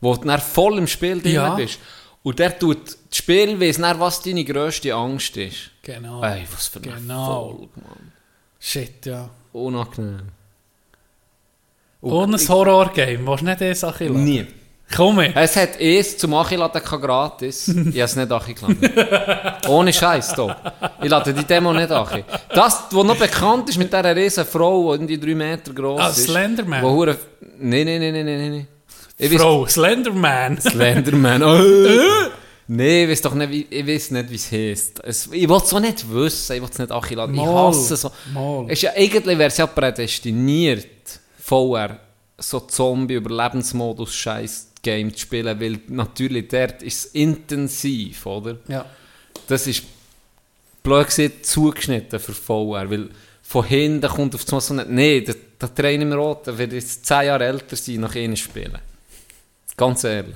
wo 0.00 0.16
du 0.16 0.24
dann 0.24 0.40
voll 0.40 0.78
im 0.78 0.86
Spiel 0.86 1.20
drin 1.20 1.32
Ja. 1.34 1.54
bist. 1.54 1.78
Und 2.22 2.38
der 2.38 2.58
tut 2.58 2.95
das 3.16 3.24
Spiel, 3.24 3.58
weiss 3.60 3.78
dann, 3.78 3.98
was 3.98 4.20
deine 4.20 4.44
grösste 4.44 4.92
Angst 4.94 5.36
ist. 5.36 5.70
Genau. 5.82 6.22
Ey, 6.22 6.44
was 6.52 6.68
für 6.68 6.80
eine 6.82 6.92
Genau. 6.92 7.48
Folge, 7.50 7.68
Mann. 7.76 8.12
Shit, 8.60 9.06
ja. 9.06 9.28
Unangenehm. 9.52 10.28
Und 12.00 12.34
ein 12.34 12.48
Horror-Game, 12.48 13.26
willst 13.26 13.40
du 13.42 13.46
nicht 13.46 13.60
diese 13.60 13.74
Sache 13.74 14.04
lassen? 14.08 14.24
Nie. 14.24 14.46
Komm 14.94 15.18
her. 15.20 15.32
Es 15.34 15.56
hat 15.56 15.80
es 15.80 16.16
zum 16.18 16.34
Achilade 16.34 16.80
gratis. 16.80 17.68
ich 17.68 17.74
habe 17.74 17.98
es 18.00 18.16
nicht 18.16 18.30
angeladen. 18.30 19.54
Ohne 19.68 19.92
Scheiß, 19.92 20.34
da. 20.34 20.92
Ich 21.02 21.08
lade 21.08 21.32
die 21.34 21.44
Demo 21.44 21.72
nicht 21.72 21.90
an. 21.90 22.22
Das, 22.54 22.84
was 22.90 23.04
noch 23.04 23.16
bekannt 23.16 23.68
ist 23.68 23.78
mit 23.78 23.92
dieser 23.92 24.14
riesen 24.14 24.44
Frau, 24.44 24.96
die 24.96 25.18
drei 25.18 25.34
Meter 25.34 25.72
groß 25.72 26.00
Ah, 26.00 26.08
ist. 26.10 26.24
Slenderman. 26.24 26.82
Wo 26.82 26.90
hure... 26.90 27.16
Nein, 27.58 27.86
nein, 27.86 28.00
nein, 28.00 28.12
nein, 28.26 28.50
nein. 28.50 28.68
Ich 29.18 29.32
Frau, 29.36 29.66
Slenderman. 29.66 30.60
Slenderman. 30.60 31.42
Oh. 31.42 32.30
Nee, 32.68 33.04
ich 33.04 33.10
weiß 33.10 33.22
doch 33.22 33.34
nicht, 33.34 33.50
wie, 33.50 33.66
ich 33.70 33.86
weiß 33.86 34.10
nicht, 34.10 34.30
wie 34.30 34.34
es 34.34 34.50
heisst. 34.50 35.00
Es, 35.04 35.26
ich 35.30 35.48
will 35.48 35.56
es 35.56 35.72
auch 35.72 35.80
nicht 35.80 36.10
wissen, 36.10 36.56
ich 36.56 36.62
will 36.62 36.68
es 36.70 36.78
nicht 36.78 36.90
anladen. 36.90 37.34
Ich 37.34 37.40
hasse 37.40 37.96
so. 37.96 38.10
mal. 38.32 38.70
Ist 38.70 38.82
ja, 38.82 38.92
eigentlich 38.92 39.38
wäre 39.38 39.48
es 39.48 39.56
ja 39.56 39.66
prädestiniert, 39.66 40.86
vorher 41.38 42.00
so 42.38 42.60
Zombie-Überlebensmodus 42.60 44.14
scheiß 44.14 44.68
Game 44.82 45.12
zu 45.12 45.20
spielen, 45.20 45.60
weil 45.60 45.80
natürlich 45.88 46.48
dort 46.48 46.82
ist 46.82 47.06
es 47.06 47.12
intensiv, 47.12 48.26
oder? 48.26 48.58
Ja. 48.68 48.84
Das 49.46 49.66
ist 49.66 49.82
blöd 50.82 51.06
gesagt 51.06 51.46
zugeschnitten 51.46 52.18
für 52.18 52.32
VR, 52.32 52.90
weil 52.90 53.10
von 53.42 53.64
hinten 53.64 54.08
kommt 54.08 54.34
auf 54.34 54.44
das 54.44 54.66
so 54.66 54.74
nicht, 54.74 54.88
nee, 54.88 55.20
da, 55.20 55.34
da 55.58 55.68
trainen 55.68 56.08
wir 56.08 56.18
auch, 56.18 56.42
da 56.42 56.56
wird 56.56 56.72
jetzt 56.72 57.06
10 57.06 57.26
Jahre 57.26 57.44
älter 57.46 57.76
sein, 57.76 58.00
nach 58.00 58.14
ihnen 58.14 58.36
spielen. 58.36 58.78
Ganz 59.76 60.04
ehrlich. 60.04 60.34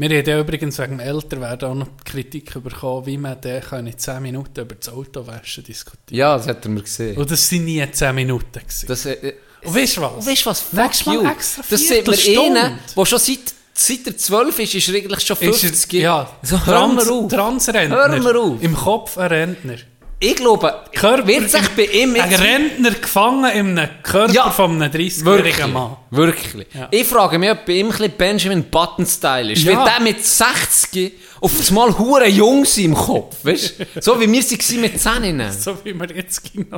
Wir 0.00 0.18
haben 0.18 0.26
ja 0.26 0.40
übrigens 0.40 0.78
wegen 0.78 0.96
dem 0.96 1.00
Älterwerden 1.00 1.68
auch 1.68 1.74
noch 1.74 1.88
die 1.88 2.10
Kritik 2.10 2.54
bekommen, 2.62 3.04
wie 3.04 3.18
man 3.18 3.38
den 3.38 3.60
kann 3.60 3.86
in 3.86 3.98
10 3.98 4.22
Minuten 4.22 4.60
über 4.60 4.74
das 4.74 4.88
Autowaschen 4.88 5.62
diskutieren 5.62 6.18
Ja, 6.18 6.38
das 6.38 6.46
hat 6.48 6.64
er 6.64 6.70
mir 6.70 6.80
gesehen. 6.82 7.18
Und 7.18 7.30
das 7.30 7.46
sind 7.46 7.66
nie 7.66 7.84
10 7.90 8.14
Minuten. 8.14 8.60
Gewesen. 8.60 8.86
Das, 8.86 9.04
äh, 9.04 9.34
Und 9.62 9.74
weißt 9.74 9.98
du 9.98 10.00
was? 10.00 10.12
Und 10.14 10.26
weißt 10.26 10.46
du 10.46 10.50
was? 10.50 10.60
Fuck 10.60 11.06
Mal 11.06 11.14
you. 11.16 11.28
extra 11.30 11.62
Das 11.68 11.80
sieht 11.80 11.88
Viertelstunde. 11.88 12.60
einen, 12.62 12.78
der 12.96 13.04
schon 13.04 13.18
seit, 13.18 13.54
seit 13.74 14.06
er 14.06 14.16
12 14.16 14.58
ist, 14.60 14.74
ist 14.76 14.88
er 14.88 14.94
eigentlich 14.94 15.20
schon 15.20 15.36
Ist 15.36 15.60
50. 15.60 15.92
er, 15.94 16.00
ja, 16.00 16.30
So, 16.44 16.64
hör 16.64 16.82
auf. 16.82 17.28
Transrentner. 17.28 17.96
Hör 17.96 18.18
mir 18.22 18.40
auf. 18.40 18.62
Im 18.62 18.74
Kopf 18.74 19.18
ein 19.18 19.28
Rentner. 19.28 19.76
Ich 20.22 20.36
glaube, 20.36 20.74
Körper- 20.94 21.26
wird 21.26 21.50
sich 21.50 21.66
bei 21.70 21.84
ihm 21.86 22.14
Ein 22.14 22.30
jetzt... 22.30 22.40
Rentner 22.42 22.90
gefangen 22.90 23.50
in 23.52 23.78
einem 23.78 23.88
Körper 24.02 24.32
Ja, 24.32 24.50
von 24.50 24.72
einem 24.80 24.92
30-jährigen 24.92 25.24
Wirklich, 25.24 25.66
Mann. 25.66 25.96
wirklich. 26.10 26.66
Ja. 26.74 26.88
Ich 26.90 27.06
frage 27.06 27.38
mich, 27.38 27.50
ob 27.50 27.64
bei 27.64 27.72
ihm 27.72 27.90
ein 27.90 28.10
Benjamin 28.18 28.64
Button-Style 28.64 29.52
ist. 29.52 29.62
Ja. 29.62 29.78
Wird 29.78 29.86
der 29.88 30.00
mit 30.00 30.24
60 30.24 31.12
auf 31.40 31.56
das 31.56 31.70
Mal 31.70 31.96
hure 31.96 32.28
jung 32.28 32.66
sein 32.66 32.84
im 32.86 32.94
Kopf, 32.94 33.36
weißt? 33.42 33.74
So 34.00 34.20
wie 34.20 34.30
wir 34.30 34.42
sie 34.42 34.76
mit 34.76 35.00
10. 35.00 35.42
So 35.58 35.78
wie 35.84 35.94
wir 35.98 36.10
jetzt 36.14 36.52
sind. 36.52 36.66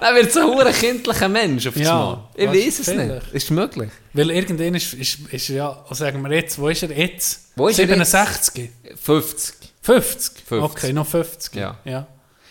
Er 0.00 0.14
wird 0.14 0.30
so 0.32 0.40
ein 0.40 0.46
hure 0.46 0.72
kindlicher 0.72 1.28
Mensch 1.28 1.66
auf 1.66 1.74
das 1.74 1.82
Ja, 1.84 1.94
Mal. 1.94 2.28
Ich 2.34 2.48
weiß 2.48 2.78
es 2.80 2.86
nicht. 2.88 3.10
Ist 3.32 3.50
möglich. 3.50 3.90
Weil 4.12 4.30
irgendwann 4.30 4.74
ist, 4.74 4.92
ist, 4.94 5.18
ist 5.32 5.48
ja, 5.48 5.84
sagen 5.90 6.20
wir 6.22 6.32
jetzt, 6.36 6.58
wo 6.58 6.68
ist 6.68 6.82
er 6.82 6.90
jetzt? 6.96 7.40
Wo 7.56 7.68
ist 7.68 7.78
er 7.78 7.86
67? 7.86 8.68
50. 9.02 9.54
50? 9.84 10.42
50. 10.46 10.62
Okay, 10.62 10.92
noch 10.94 11.06
50. 11.06 11.54
Ja. 11.56 11.76
ja. 11.84 12.06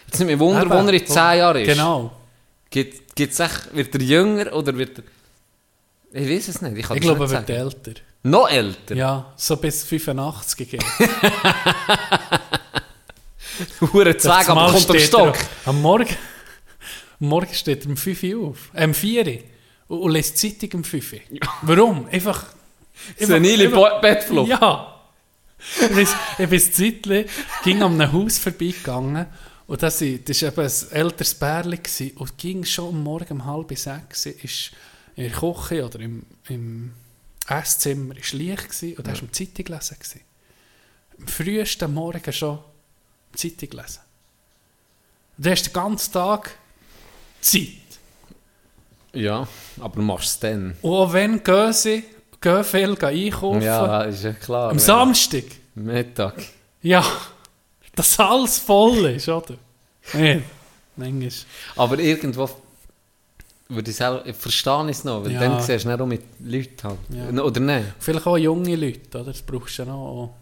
Jetzt 0.06 0.20
nicht 0.20 0.28
mehr 0.28 0.40
Wunder, 0.40 0.70
wo 0.70 0.74
er 0.88 0.94
in 0.94 1.08
10 1.08 1.16
Jahren 1.16 1.58
ist. 1.64 1.68
Genau. 1.68 2.12
Gibt, 2.70 3.16
gibt's 3.16 3.40
echt, 3.40 3.76
wird 3.76 3.94
er 3.96 4.02
jünger 4.02 4.54
oder 4.54 4.78
wird 4.78 5.00
er... 5.00 5.04
Ich 6.22 6.30
weiß 6.30 6.48
es 6.50 6.62
nicht. 6.62 6.78
Ich, 6.78 6.88
Ich 6.92 7.02
glaube, 7.02 7.24
er 7.26 7.30
wird 7.32 7.50
älter. 7.50 7.94
Noch 8.22 8.48
älter? 8.50 8.96
Ja, 8.96 9.34
so 9.36 9.58
bis 9.58 9.84
85 9.84 10.70
geht. 10.70 10.84
Hure 13.82 14.16
Zweig, 14.18 14.48
aber 14.50 14.72
kommt 14.72 14.90
am 14.92 15.00
Stock. 15.00 15.36
Am 15.66 15.82
Morgen, 15.82 16.16
am 17.20 17.28
Morgen 17.28 17.54
steht 17.54 17.84
er 17.86 17.90
um 17.90 17.98
5 17.98 18.24
Uhr 18.24 18.50
auf. 18.50 18.70
Äh, 18.74 18.86
um 18.86 18.94
4 18.94 19.26
Uhr. 19.26 19.34
Und, 19.88 20.00
und 20.02 20.12
liest 20.12 20.42
die 20.44 20.58
Zeitung 20.60 20.80
um 20.82 20.84
5 20.84 21.14
Uhr. 21.14 21.20
Warum? 21.64 22.08
Einfach... 22.12 22.46
Senile 23.18 23.66
einfach- 23.66 24.00
Bettflucht. 24.02 24.50
Ja. 24.50 24.93
Ich 25.82 25.88
bin, 25.90 26.00
ich 26.00 26.50
bin 26.50 26.62
ein 26.62 26.74
Zeitchen, 26.74 27.26
ging 27.64 27.82
an 27.84 28.00
einem 28.02 28.12
Haus 28.12 28.38
vorbeigegangen 28.38 29.26
und 29.68 29.82
das, 29.82 30.02
war- 30.02 30.08
eben 30.42 30.60
ein 30.62 30.92
älteres 30.92 31.36
Pärchen 31.36 32.12
und 32.18 32.38
ging 32.38 32.64
schon 32.66 32.90
am 32.90 33.04
Morgen 33.04 33.32
um 33.42 33.46
halb 33.46 33.78
sechs, 33.78 34.26
ist 34.26 34.72
in 35.16 35.24
der 35.30 35.32
Küche 35.32 35.86
oder 35.86 36.00
im, 36.00 36.24
im 36.50 36.94
Esszimmer 37.48 38.18
ist 38.18 38.34
Licht 38.34 38.70
gewesen, 38.70 38.98
und 38.98 39.08
da 39.08 39.12
ja. 39.12 39.18
Zeitung 39.32 39.66
lesen. 39.66 39.98
Gewesen. 40.00 40.22
Am 41.20 41.28
frühesten 41.28 41.94
Morgen 41.94 42.34
schon 42.34 42.60
Zeitung 43.36 43.70
lesen. 43.72 44.00
Und 45.38 45.46
du 45.46 45.52
hast 45.52 45.64
den 45.66 45.74
ganzen 45.74 46.14
Tag 46.14 46.58
Zeit. 47.42 47.68
Ja, 49.14 49.48
aber 49.80 50.02
machst 50.02 50.30
es 50.30 50.40
dann. 50.40 50.76
Und 50.82 50.92
auch 50.92 51.14
wenn 51.14 51.44
gehen 51.44 51.74
sie, 51.74 52.04
gehen 52.44 52.64
gehen 52.96 53.04
einkaufen, 53.04 53.62
Ja, 53.62 54.02
ist 54.04 54.24
ja 54.24 54.34
klar. 54.34 54.70
am 54.72 54.78
ja. 54.78 54.84
Samstag, 54.84 55.44
Mittag. 55.76 56.36
Ja, 56.82 57.04
dass 57.96 58.20
alles 58.20 58.60
voll 58.60 59.06
ist, 59.06 59.28
oder? 59.30 59.56
Manchmal. 60.96 61.30
Aber 61.76 61.98
irgendwo 62.00 62.50
würde 63.70 63.90
ich 63.90 63.96
selber, 63.98 64.26
ich 64.26 64.36
verstehe 64.36 64.90
es 64.90 65.04
noch, 65.04 65.24
weil 65.24 65.32
Ja. 65.32 65.40
dann 65.40 65.60
siehst 65.62 65.86
du 65.86 65.90
nicht 65.90 66.02
auch 66.02 66.06
mit 66.06 66.22
Leuten 66.40 66.84
halt. 66.84 67.34
Ja. 67.36 67.42
Oder 67.44 67.60
nicht? 67.60 67.86
Vielleicht 68.00 68.28
auch 68.28 68.38
junge 68.38 68.76
Leute, 68.76 69.18
oder? 69.20 69.32
Das 69.32 69.42
brauchst 69.42 69.80
du 69.80 69.84
ja 69.84 69.90
noch. 69.90 70.36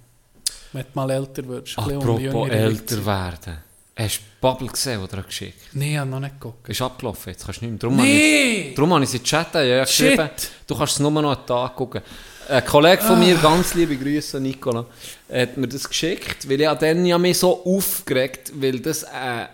Wenn 0.73 0.83
du 0.83 0.87
mal 0.93 1.09
älter 1.11 1.47
wirst. 1.47 1.77
Apropos 1.77 2.21
Leute 2.21 2.51
älter 2.51 2.95
sein. 2.95 3.05
werden. 3.05 3.57
Hast 4.03 4.17
du 4.17 4.21
Bubble 4.41 4.67
gesehen, 4.67 5.01
oder 5.03 5.21
geschickt? 5.21 5.59
Nein, 5.73 5.91
ich 5.91 5.97
habe 5.97 6.09
noch 6.09 6.19
nicht 6.19 6.39
geguckt. 6.39 6.67
Ist 6.69 6.81
abgelaufen, 6.81 7.31
jetzt 7.31 7.45
kannst 7.45 7.61
du 7.61 7.65
nicht 7.65 7.71
mehr. 7.73 7.79
Darum 7.79 7.95
Nee! 7.97 8.01
habe 8.59 8.69
ich, 8.69 8.75
darum 8.75 8.93
habe 8.93 9.03
ich 9.03 9.09
sie 9.09 9.17
in 9.17 9.23
den 9.23 9.27
Chat 9.27 9.53
ja, 9.55 9.83
geschrieben, 9.83 10.29
du 10.67 10.75
kannst 10.75 10.93
es 10.93 10.99
nur 10.99 11.11
noch 11.11 11.37
einen 11.37 11.45
Tag 11.45 11.75
gucken. 11.75 12.01
Ein 12.49 12.65
Kollege 12.65 13.01
von 13.03 13.15
Ah. 13.15 13.19
mir, 13.19 13.35
ganz 13.35 13.73
liebe 13.75 13.95
Grüße, 13.95 14.39
Nicola, 14.39 14.85
hat 15.31 15.55
mir 15.57 15.67
das 15.67 15.87
geschickt, 15.87 16.49
weil 16.49 16.59
ich 16.61 16.67
dann 16.69 17.05
ja 17.05 17.17
mich 17.17 17.37
so 17.37 17.63
aufgeregt, 17.63 18.51
weil 18.55 18.79
das, 18.79 19.03
äh, 19.03 19.45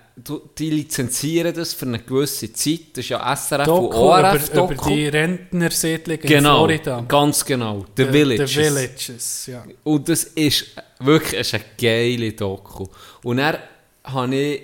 die 0.57 0.71
lizenzieren 0.71 1.53
das 1.53 1.73
für 1.73 1.85
eine 1.85 1.99
gewisse 1.99 2.51
Zeit, 2.53 2.79
das 2.93 3.03
ist 3.05 3.09
ja 3.09 3.35
SRF 3.35 3.65
Doku 3.65 3.85
und 3.87 3.93
ORF 3.93 4.49
über, 4.49 4.61
über 4.63 4.73
Doku. 4.75 4.89
die 4.89 5.07
Rentnersiedlung 5.09 6.17
in 6.17 6.27
genau, 6.27 6.57
Florida. 6.65 7.03
ganz 7.07 7.45
genau, 7.45 7.85
The, 7.95 8.05
Villages. 8.11 8.49
The 8.51 8.57
Villages, 8.61 9.45
ja. 9.47 9.63
Und 9.83 10.09
das 10.09 10.23
ist 10.23 10.65
wirklich 10.99 11.39
ist 11.41 11.53
eine 11.53 11.63
geile 11.79 12.31
Doku. 12.31 12.87
Und 13.21 13.37
er 13.37 13.59
habe 14.07 14.35
ich 14.35 14.61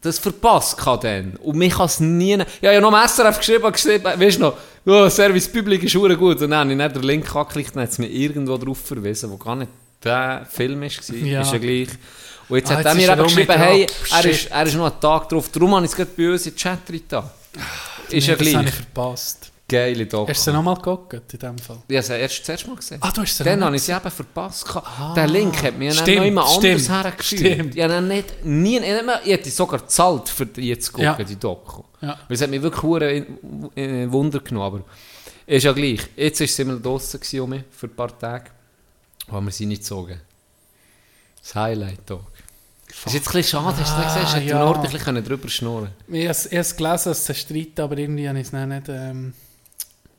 das 0.00 0.18
verpasst 0.18 0.76
dann. 1.02 1.36
Und 1.36 1.56
mich 1.56 1.72
kann 1.74 1.86
es 1.86 2.00
nie... 2.00 2.32
Ja, 2.36 2.44
ich 2.60 2.66
habe 2.68 2.80
noch 2.80 2.92
am 2.92 3.08
SRF 3.08 3.38
geschrieben, 3.38 3.70
geschrieben 3.70 4.04
weißt 4.04 4.36
du 4.38 4.40
noch, 4.40 4.56
oh, 4.84 5.08
Service 5.08 5.48
Public 5.50 5.84
ist 5.84 5.92
verdammt 5.92 6.18
gut. 6.18 6.42
Und 6.42 6.50
dann 6.50 6.58
habe 6.60 6.70
ich 6.72 6.76
nicht 6.76 6.96
den 6.96 7.02
Link 7.04 7.36
angeklickt 7.36 7.76
und 7.76 7.82
hat 7.82 7.90
es 7.90 7.98
mir 7.98 8.08
irgendwo 8.08 8.56
drauf 8.56 8.78
verwiesen, 8.78 9.30
wo 9.30 9.36
gar 9.36 9.54
nicht 9.54 9.70
der 10.02 10.44
Film 10.50 10.82
ist, 10.82 11.08
war. 11.08 11.16
Ja. 11.18 11.40
Ist 11.42 11.52
ja 11.52 11.58
gleich. 11.58 11.88
Und 12.48 12.56
jetzt 12.56 12.70
Ah, 12.72 12.74
hat 12.74 12.84
jetzt 12.84 12.86
er 12.86 12.94
mir 12.96 13.12
eben 13.12 13.22
geschrieben, 13.22 13.52
hey, 13.56 13.86
er 14.10 14.24
ist, 14.24 14.46
er 14.50 14.66
ist 14.66 14.74
noch 14.74 14.90
einen 14.90 15.00
Tag 15.00 15.28
drauf. 15.28 15.48
Darum 15.52 15.74
habe 15.76 15.84
ich 15.84 15.92
es 15.92 15.96
gerade 15.96 16.10
bei 16.16 16.32
uns 16.32 16.46
in 16.46 16.52
den 16.52 16.56
Chat 16.58 16.78
reingetan. 16.88 17.30
Ist 18.10 18.26
ja 18.26 18.34
Nee, 18.34 18.44
Das 18.44 18.54
habe 18.54 18.64
ich 18.64 18.72
gleich. 18.72 18.74
verpasst. 18.74 19.51
Geile 19.72 20.06
Doku. 20.06 20.30
Hast 20.30 20.46
du 20.46 20.50
sie 20.50 20.56
nochmal 20.56 20.74
geguckt 20.76 21.32
in 21.32 21.38
dem 21.38 21.58
Fall? 21.58 21.78
Ich 21.88 21.96
habe 21.96 22.06
sie 22.06 22.12
erst 22.14 22.44
zuerst 22.44 22.66
mal 22.66 22.76
gesehen. 22.76 22.98
Ah, 23.00 23.10
du 23.10 23.22
hast 23.22 23.36
sie 23.36 23.42
Dann 23.44 23.62
habe 23.62 23.72
nicht 23.72 23.80
ich 23.80 23.86
sie 23.86 23.92
eben 23.92 24.10
verpasst. 24.10 24.66
gehabt. 24.66 25.16
Der 25.16 25.26
Link 25.26 25.56
hat 25.62 25.74
dann 25.80 25.92
Stimmt, 25.92 26.18
noch 26.18 26.24
immer 26.26 26.44
anders 26.46 27.24
stimmt. 27.24 27.74
Ich 27.74 27.82
habe 27.82 28.02
nicht, 28.02 28.44
nie, 28.44 28.78
ich, 28.78 28.92
habe- 28.92 29.20
ich 29.24 29.32
hätte 29.32 29.50
sogar 29.50 29.80
gezahlt, 29.80 30.28
für 30.28 30.44
die 30.44 30.78
zu 30.78 30.92
gucken, 30.92 31.04
Ja. 31.06 31.24
die 31.24 31.36
Doku. 31.36 31.82
Ja. 32.02 32.18
Weil 32.28 32.34
es 32.34 32.42
hat 32.42 32.50
mich 32.50 32.60
wirklich 32.60 32.82
hure 32.82 33.10
in, 33.12 33.70
in 33.74 34.12
Wunder 34.12 34.40
genommen. 34.40 34.66
Aber 34.66 34.84
ist 35.46 35.62
ja 35.64 35.72
gleich. 35.72 36.00
Jetzt 36.16 36.40
war 36.40 36.46
sie 36.46 36.62
immer 36.62 36.76
draussen 36.76 37.18
gewesen 37.20 37.40
um 37.40 37.64
für 37.70 37.86
ein 37.86 37.96
paar 37.96 38.18
Tage. 38.18 38.50
Aber 39.28 39.40
wir 39.40 39.52
sind 39.52 39.68
nicht 39.68 39.82
gezogen. 39.82 40.20
Das 41.42 41.54
Highlight-Tag. 41.54 42.20
Ist 43.06 43.14
jetzt 43.14 43.28
ein 43.28 43.32
bisschen 43.32 43.44
schade, 43.44 43.76
hast 43.80 43.96
du 43.96 43.98
nicht 43.98 44.08
gesehen? 44.08 44.22
Ich 44.26 44.34
hätte 44.34 44.50
ja. 44.50 44.58
ja. 44.58 44.64
ordentlich 44.66 45.02
können 45.02 45.24
drüber 45.24 45.48
schnurren 45.48 45.88
es 46.10 46.44
ich 46.46 46.52
habe 46.52 46.60
es 46.60 46.76
gelesen, 46.76 47.08
dass 47.08 47.26
sie 47.26 47.34
streiten, 47.34 47.80
aber 47.80 47.96
irgendwie 47.96 48.28
habe 48.28 48.38
ich 48.38 48.46
es 48.46 48.52
nicht... 48.52 48.88
Ähm, 48.88 49.32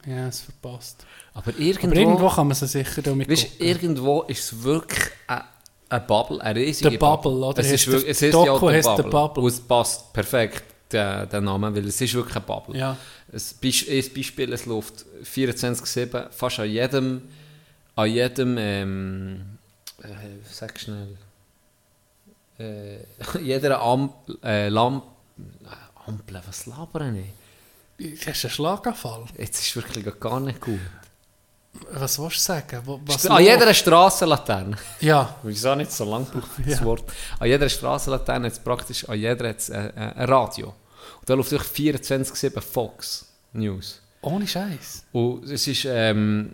ja, 0.06 0.28
es 0.28 0.42
verpasst. 0.42 1.06
Aber 1.34 1.58
irgendwo, 1.58 1.88
Aber 1.88 1.96
irgendwo 1.96 2.30
kann 2.30 2.48
man 2.48 2.56
sie 2.56 2.68
sicher 2.68 3.02
damit 3.02 3.30
weißt, 3.30 3.60
irgendwo 3.60 4.22
ist 4.24 4.52
es 4.52 4.64
wirklich 4.64 5.04
eine, 5.28 5.44
eine 5.90 6.02
Bubble, 6.02 6.42
eine 6.42 6.60
riesige 6.60 6.92
The 6.92 6.98
Bubble, 6.98 7.32
oder? 7.32 7.60
Es 7.60 7.72
ist, 7.72 7.88
wirklich, 7.88 8.10
es 8.12 8.22
ist 8.22 8.34
Doku 8.34 8.70
ja 8.70 8.76
heisst 8.76 8.90
The 8.98 9.02
Bubble. 9.04 9.12
Bubble. 9.12 9.44
Und 9.44 9.50
es 9.52 9.60
passt 9.60 10.14
perfekt, 10.14 10.64
der, 10.92 11.26
der 11.26 11.42
Name, 11.42 11.76
weil 11.76 11.88
es 11.88 12.00
ist 12.02 12.14
wirklich 12.14 12.36
eine 12.36 12.46
Bubble. 12.46 12.78
Ja. 12.78 12.98
Beis- 13.32 13.88
ein 13.90 14.14
Beispiel, 14.14 14.54
es 14.54 14.66
läuft 14.66 15.06
24-7, 15.24 16.30
fast 16.30 16.60
an 16.60 16.70
jedem, 16.70 17.22
an 17.96 18.10
jedem, 18.12 18.58
ähm, 18.60 19.42
äh, 20.04 20.08
sag 20.52 20.80
schnell, 20.80 21.18
äh, 22.60 22.98
jeder 23.42 23.82
Am 23.82 24.14
äh, 24.44 24.70
Lamp, 24.70 25.04
äh, 25.38 26.10
Ampel, 26.10 26.42
was 26.46 26.66
labern 26.68 27.16
ich? 27.16 27.26
Du 28.04 28.28
hast 28.28 28.44
einen 28.46 28.52
Schlaganfall. 28.52 29.26
Jetzt 29.38 29.62
ist 29.62 29.76
wirklich 29.76 30.06
gar 30.20 30.40
nicht 30.40 30.60
gut. 30.60 30.80
Was 31.92 32.20
willst 32.20 32.38
du 32.38 32.42
sagen? 32.42 32.82
Was 33.06 33.26
an 33.26 33.42
jeder 33.44 33.74
Strassenlaterne. 33.74 34.76
Ja, 35.00 35.36
Wieso 35.44 35.74
nicht 35.76 35.92
so 35.92 36.04
lang 36.10 36.26
braucht 36.26 36.50
das 36.66 36.80
Ja. 36.80 36.86
Wort? 36.86 37.04
An 37.40 37.48
jeder 37.48 37.68
Strassenlaterne 37.70 38.48
hat 38.48 38.54
es 38.54 38.60
praktisch, 38.60 39.08
an 39.10 39.18
jeder 39.18 39.50
hat's, 39.50 39.70
äh, 39.70 39.88
äh, 39.88 39.92
ein 40.16 40.30
Radio. 40.30 40.68
Und 41.20 41.30
da 41.30 41.34
läuft 41.34 41.52
durch 41.52 41.64
24-7 41.64 42.62
Fox 42.62 43.26
News. 43.54 44.02
ohne 44.22 44.46
Scheiß. 44.48 45.06
Und 45.14 45.46
es 45.50 45.66
ist 45.68 45.86
ähm, 45.86 46.54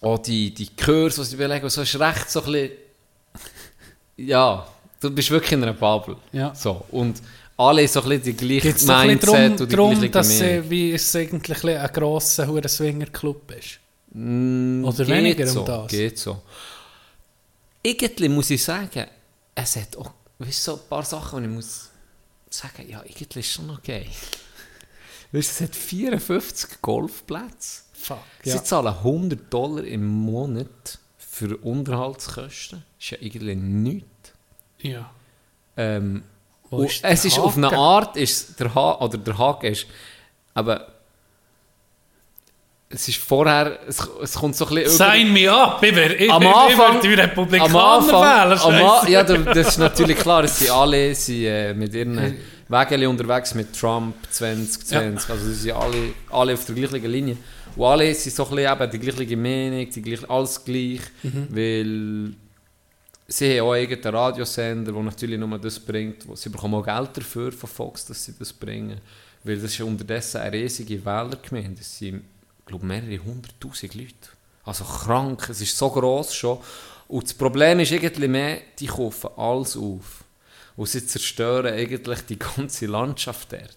auch 0.00 0.18
die, 0.18 0.52
die 0.52 0.74
Chörs, 0.76 1.14
die 1.16 1.24
sie 1.24 1.36
belegen, 1.36 1.68
so 1.70 1.82
ist 1.82 1.98
recht 1.98 2.28
so 2.30 2.42
ein 2.42 2.52
bisschen, 2.52 2.70
ja, 4.16 4.66
du 5.00 5.10
bist 5.10 5.30
wirklich 5.30 5.52
in 5.52 5.62
einer 5.62 5.72
Bubble. 5.72 6.16
Ja. 6.32 6.54
So, 6.54 6.84
und 6.90 7.22
alle 7.56 7.88
so 7.88 8.02
ein 8.02 8.08
bisschen 8.08 8.22
die 8.24 8.60
gleiche 8.60 8.68
ein 8.68 9.08
Mindset 9.08 9.20
bisschen 9.20 9.50
und 9.52 9.60
die 9.70 9.74
drum, 9.76 9.90
gleiche 9.92 10.10
dass 10.10 10.38
sie, 10.38 10.70
wie 10.70 10.92
es 10.92 11.16
eigentlich 11.16 11.64
ein, 11.64 11.92
grosser 11.92 12.46
hure 12.46 12.68
Swingerclub 12.68 13.50
ist? 13.52 13.80
Mm, 14.12 14.84
Oder 14.84 15.06
weniger 15.06 15.44
um 15.44 15.50
so, 15.50 15.64
das? 15.64 15.88
Geht 15.88 16.18
so. 16.18 16.42
Irgendwie 17.82 18.28
muss 18.28 18.50
ich 18.50 18.62
sagen, 18.62 19.06
es 19.54 19.76
hat 19.76 19.96
auch 19.96 20.10
weißt, 20.38 20.64
so 20.64 20.74
ein 20.74 20.80
paar 20.88 21.04
Sachen, 21.04 21.42
die 21.42 21.48
ich 21.48 21.54
muss 21.54 21.90
sagen, 22.50 22.88
ja, 22.88 23.02
irgendwie 23.04 23.40
ist 23.40 23.52
schon 23.52 23.78
geil. 23.84 24.06
Weißt, 25.32 25.50
es 25.50 25.60
hat 25.60 25.74
54 25.74 26.80
Golfplätze. 26.80 27.82
Fuck, 27.92 28.18
Sie 28.44 28.50
ja. 28.50 28.62
zahlen 28.62 28.94
100 28.94 29.52
Dollar 29.52 29.84
im 29.84 30.06
Monat 30.06 30.98
für 31.18 31.56
Unterhaltskosten. 31.56 32.84
ist 32.98 33.10
ja 33.10 33.18
irgendwie 33.20 33.56
nichts. 33.56 34.32
ja. 34.80 35.10
Ähm, 35.78 36.22
ist 36.70 37.00
es 37.04 37.24
ist 37.24 37.38
auf 37.38 37.56
eine? 37.56 37.72
Art, 37.72 38.16
ist 38.16 38.58
der 38.60 38.74
ha 38.74 38.98
oder 39.00 39.18
der 39.18 39.36
Haken 39.38 39.66
ist, 39.72 39.86
aber 40.54 40.88
es 42.88 43.08
ist 43.08 43.18
vorher, 43.18 43.80
es, 43.88 43.98
es 44.22 44.34
kommt 44.34 44.54
so 44.54 44.66
ein 44.68 44.74
bisschen... 44.76 44.96
Sign 44.96 45.32
me 45.32 45.50
up! 45.50 45.82
Ich 45.82 45.94
wäre 45.94 46.14
ich, 46.14 46.30
am 46.30 46.40
ich- 46.42 46.48
ich 46.48 46.54
Anfang, 46.54 46.94
wär 46.94 47.00
die 47.02 47.14
Republikaner 47.14 47.74
am 47.74 47.76
Anfang, 48.04 48.22
wählen, 48.22 48.58
am 49.02 49.08
ja, 49.08 49.22
da- 49.24 49.36
das 49.38 49.68
ist 49.68 49.78
natürlich 49.78 50.16
klar, 50.18 50.44
es 50.44 50.58
sind 50.58 50.70
alle 50.70 51.14
sind, 51.14 51.44
äh, 51.44 51.74
mit 51.74 51.92
ihren 51.94 52.36
Wägeln 52.68 53.06
unterwegs 53.08 53.54
mit 53.54 53.78
Trump 53.78 54.14
2020, 54.30 55.30
also 55.30 55.44
sie 55.46 55.54
sind 55.54 55.72
alle, 55.76 56.12
alle 56.30 56.54
auf 56.54 56.64
der 56.64 56.74
gleichen 56.76 57.06
Linie. 57.10 57.36
Und 57.74 57.84
alle 57.84 58.14
sind 58.14 58.34
so 58.34 58.44
ein 58.48 58.54
bisschen 58.56 58.72
eben 58.72 58.90
die 58.90 58.98
gleiche 59.00 59.36
Meinung, 59.36 59.90
die 59.90 60.02
gleiche, 60.02 60.30
alles 60.30 60.64
gleich, 60.64 61.00
Mhm. 61.24 61.48
weil 61.50 62.32
sie 63.28 63.58
haben 63.58 63.66
auch 63.66 63.72
einen 63.72 63.82
eigenen 63.90 64.14
Radiosender, 64.14 64.92
der 64.92 65.02
natürlich 65.02 65.38
nur 65.38 65.58
das 65.58 65.78
bringt. 65.80 66.26
Wo, 66.28 66.36
sie 66.36 66.48
bekommen 66.48 66.74
auch 66.74 66.84
Geld 66.84 67.16
dafür 67.16 67.52
von 67.52 67.68
Fox, 67.68 68.06
dass 68.06 68.24
sie 68.24 68.34
das 68.38 68.52
bringen. 68.52 69.00
Weil 69.44 69.56
das 69.56 69.72
ist 69.72 69.80
unterdessen 69.80 70.40
eine 70.40 70.52
riesige 70.52 71.04
Wählergemeinde. 71.04 71.80
Es 71.80 71.98
sind, 71.98 72.24
ich 72.60 72.66
glaube, 72.66 72.86
mehrere 72.86 73.18
hunderttausend 73.24 73.94
Leute. 73.94 74.28
Also 74.64 74.84
krank, 74.84 75.48
es 75.50 75.60
ist 75.60 75.76
so 75.76 75.90
gross 75.90 76.34
schon. 76.34 76.58
Und 77.08 77.24
das 77.24 77.34
Problem 77.34 77.78
ist 77.80 77.92
irgendwie 77.92 78.26
mehr, 78.28 78.58
die 78.78 78.86
kaufen 78.86 79.30
alles 79.36 79.76
auf. 79.76 80.24
Und 80.76 80.88
sie 80.88 81.06
zerstören 81.06 81.72
eigentlich 81.72 82.20
die 82.22 82.38
ganze 82.38 82.86
Landschaft 82.86 83.52
dort. 83.52 83.76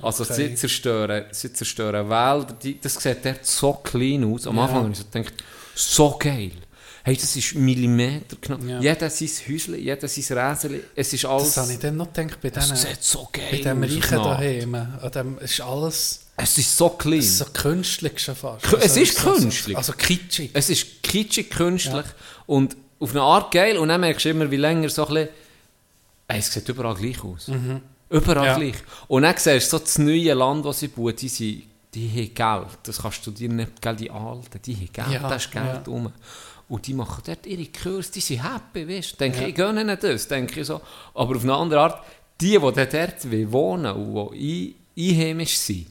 Also 0.00 0.24
Okay. 0.24 0.48
sie 0.48 0.54
zerstören, 0.54 1.26
sie 1.30 1.52
zerstören 1.52 2.08
Wälder, 2.08 2.54
die, 2.60 2.80
das 2.80 2.94
sieht 2.94 3.24
dort 3.24 3.44
so 3.44 3.74
klein 3.74 4.24
aus. 4.24 4.46
Am. 4.46 4.58
Anfang 4.58 4.84
habe 4.84 4.92
ich 4.92 4.98
so 4.98 5.04
gedacht, 5.04 5.34
so 5.74 6.16
geil. 6.18 6.52
Hey, 7.04 7.16
das 7.16 7.34
ist 7.34 7.54
Millimeter 7.56 8.36
genau. 8.40 8.58
Ja. 8.64 8.80
Jeder 8.80 9.10
sein 9.10 9.28
Häuschen, 9.48 9.74
jeder 9.76 10.06
sein 10.06 10.38
Räseli, 10.38 10.80
es 10.94 11.12
ist 11.12 11.24
alles... 11.24 11.54
Das 11.54 11.56
habe 11.64 11.72
ich 11.72 11.78
dann 11.80 11.96
noch 11.96 12.12
gedacht, 12.12 12.40
bei 12.40 12.48
es 12.48 12.66
denen, 12.68 12.76
sieht 12.76 13.02
so 13.02 13.28
geil 13.32 13.48
bei 13.50 13.58
dem 13.58 13.82
Reichen 13.82 14.18
daheim. 14.18 14.74
An 14.76 15.10
dem 15.12 15.38
ist 15.38 15.60
alles 15.60 16.20
Es 16.36 16.56
ist 16.58 16.76
so 16.76 16.90
klein. 16.90 17.18
es 17.18 17.26
ist 17.26 17.38
so 17.38 17.44
künstlich 17.52 18.18
schon 18.20 18.36
fast. 18.36 18.64
K- 18.64 18.76
es 18.80 18.96
ist 18.96 19.18
so- 19.18 19.32
künstlich. 19.32 19.76
Also 19.76 19.92
kitschig. 19.94 20.50
Es 20.52 20.70
ist 20.70 21.02
kitschig, 21.02 21.50
künstlich 21.50 22.06
und 22.46 22.76
auf 23.00 23.10
eine 23.10 23.22
Art 23.22 23.50
geil. 23.52 23.78
Und 23.78 23.88
dann 23.88 24.00
merkst 24.00 24.24
du 24.24 24.30
immer, 24.30 24.48
wie 24.48 24.56
länger 24.56 24.88
so 24.88 25.04
ein 25.06 25.12
bisschen, 25.14 25.28
ey, 26.28 26.38
es 26.38 26.52
sieht 26.52 26.68
überall 26.68 26.94
gleich 26.94 27.22
aus. 27.24 27.48
Überall 28.10 28.38
Mhm. 28.42 28.44
Ja. 28.46 28.56
gleich. 28.56 28.74
Und 29.08 29.22
dann 29.22 29.34
siehst 29.36 29.72
du 29.72 29.76
so 29.76 29.78
das 29.80 29.98
neue 29.98 30.34
Land, 30.34 30.64
das 30.66 30.78
sie 30.78 30.86
bauen, 30.88 31.16
die, 31.16 31.28
sind, 31.28 31.64
die 31.94 32.08
haben 32.08 32.32
Geld. 32.62 32.78
Das 32.84 33.02
kannst 33.02 33.26
du 33.26 33.32
dir 33.32 33.48
nicht, 33.48 33.82
gell, 33.82 33.96
die 33.96 34.08
Alten, 34.10 34.60
die 34.64 34.74
haben 34.76 34.92
Geld, 34.92 35.08
Ja, 35.20 35.28
da 35.28 35.34
ist 35.34 35.50
Geld 35.50 35.64
ja. 35.66 35.82
rum. 35.86 36.12
Und 36.68 36.86
die 36.86 36.94
machen 36.94 37.22
dort 37.26 37.46
ihre 37.46 37.66
Kurse, 37.66 38.12
die 38.12 38.20
sind 38.20 38.42
happy, 38.42 38.88
weißt 38.88 39.12
du. 39.12 39.16
Denke 39.16 39.42
ich, 39.42 39.48
ich 39.48 39.54
gönne 39.54 39.96
das, 39.96 40.26
denke 40.28 40.60
ich 40.60 40.66
so. 40.66 40.80
Aber 41.14 41.36
auf 41.36 41.42
eine 41.42 41.54
andere 41.54 41.80
Art, 41.80 42.04
die, 42.40 42.50
die 42.52 42.58
dort 42.58 43.52
wohnen 43.52 43.92
und 43.94 44.34
die 44.34 44.74
einheimisch 44.98 45.58
sind, 45.58 45.86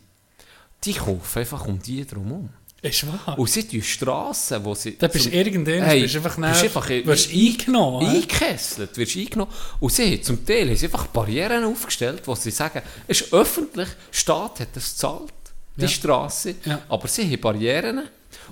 die 0.83 0.93
kaufen 0.93 1.39
einfach 1.39 1.65
um 1.67 1.79
die 1.81 2.05
drumherum. 2.05 2.49
Ist 2.81 3.05
wahr. 3.05 3.37
Und 3.37 3.47
sie 3.47 3.67
die 3.67 3.79
Strassen, 3.83 4.65
wo 4.65 4.73
sie... 4.73 4.97
Da 4.97 5.07
bist 5.07 5.27
du 5.27 5.29
irgendwann, 5.29 5.83
Hey, 5.83 6.01
bist 6.01 6.15
einfach, 6.15 6.35
bist 6.35 6.39
näher- 6.39 6.63
einfach 6.63 6.89
wirst 6.89 7.31
eingenommen. 7.31 8.07
Eingekesselt, 8.07 8.97
wirst 8.97 9.15
eingenommen. 9.17 9.51
Und 9.79 9.91
sie 9.93 10.11
haben 10.15 10.23
zum 10.23 10.43
Teil 10.43 10.67
haben 10.67 10.75
sie 10.75 10.87
einfach 10.87 11.05
Barrieren 11.07 11.63
aufgestellt, 11.65 12.23
wo 12.25 12.33
sie 12.33 12.49
sagen, 12.49 12.81
es 13.07 13.21
ist 13.21 13.31
öffentlich, 13.33 13.87
der 13.87 14.17
Staat 14.17 14.61
hat 14.61 14.69
das 14.73 14.93
gezahlt, 14.93 15.31
die 15.75 15.81
Ja. 15.83 15.87
Straße, 15.87 16.55
Ja. 16.65 16.81
aber 16.89 17.07
sie 17.07 17.31
haben 17.31 17.39
Barrieren 17.39 18.01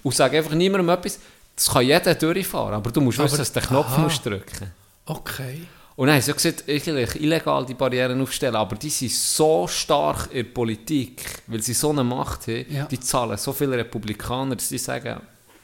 und 0.04 0.14
sagen 0.16 0.36
einfach 0.38 0.54
niemandem 0.54 0.90
etwas, 0.90 1.18
das 1.65 1.73
kann 1.73 1.86
jeder 1.86 2.15
durchfahren, 2.15 2.73
aber 2.76 2.90
du 2.91 3.02
musst 3.02 3.19
Aber- 3.19 3.26
wissen, 3.26 3.38
dass 3.40 3.52
du 3.52 3.60
den 3.60 3.68
Knopf 3.68 3.88
aha. 3.88 4.02
musst 4.02 4.26
drücken 4.26 4.72
Okay. 5.06 5.61
Und 5.98 6.07
dann 6.07 6.15
haben 6.15 6.22
sie 6.22 6.31
gesagt, 6.34 6.64
eigentlich 6.69 7.22
illegal 7.22 7.65
die 7.65 7.73
Barrieren 7.73 8.22
aufstellen, 8.22 8.56
aber 8.56 8.77
die 8.77 8.90
sind 8.90 9.11
so 9.11 9.68
stark 9.68 10.27
in 10.31 10.45
der 10.45 10.52
Politik, 10.53 11.41
weil 11.48 11.61
sie 11.61 11.73
so 11.73 11.90
eine 11.90 12.03
Macht 12.06 12.48
haben, 12.48 12.65
Ja. 12.73 12.86
die 12.86 12.99
zahlen 13.02 13.38
so 13.38 13.52
viele 13.52 13.76
Republikaner, 13.76 14.56
dass 14.56 14.69
sie 14.69 14.77
sagen, 14.77 15.19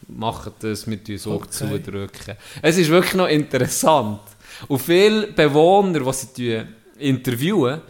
machen 0.09 0.51
das 0.59 0.87
mit 0.87 1.07
uns 1.09 1.25
auch 1.27 1.35
Okay. 1.45 1.51
zudrücken. 1.51 2.35
Es 2.61 2.77
ist 2.77 2.89
wirklich 2.89 3.13
noch 3.13 3.27
interessant. 3.29 4.19
Und 4.67 4.79
viele 4.79 5.27
Bewohner, 5.27 5.99
die 5.99 6.11
sie 6.35 6.61
interviewen, 6.99 7.81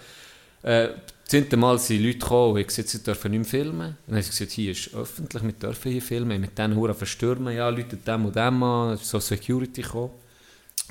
äh, 0.62 0.90
sind 1.28 1.52
Mal 1.58 1.80
sind 1.80 2.04
Leute 2.04 2.20
gekommen 2.20 2.52
und 2.52 2.60
haben 2.60 2.68
gesagt, 2.68 2.90
sie 2.90 3.04
dürfen 3.04 3.32
nicht 3.32 3.40
mehr 3.40 3.50
filmen. 3.50 3.88
Und 3.88 3.98
dann 4.08 4.16
haben 4.16 4.22
sie 4.22 4.30
gesagt, 4.30 4.52
hier 4.52 4.72
ist 4.72 4.94
öffentlich, 4.94 5.44
wir 5.44 5.52
dürfen 5.54 5.92
hier 5.92 6.02
filmen, 6.02 6.40
mit 6.40 6.58
diesen 6.58 6.76
Huren 6.76 6.94
verstürmen, 6.94 7.56
ja, 7.56 7.68
Leute 7.70 7.98
dem 7.98 8.26
und 8.26 8.36
dem 8.36 8.62
an, 8.62 8.98
so 8.98 9.20
Security 9.20 9.82
gekommen. 9.82 10.12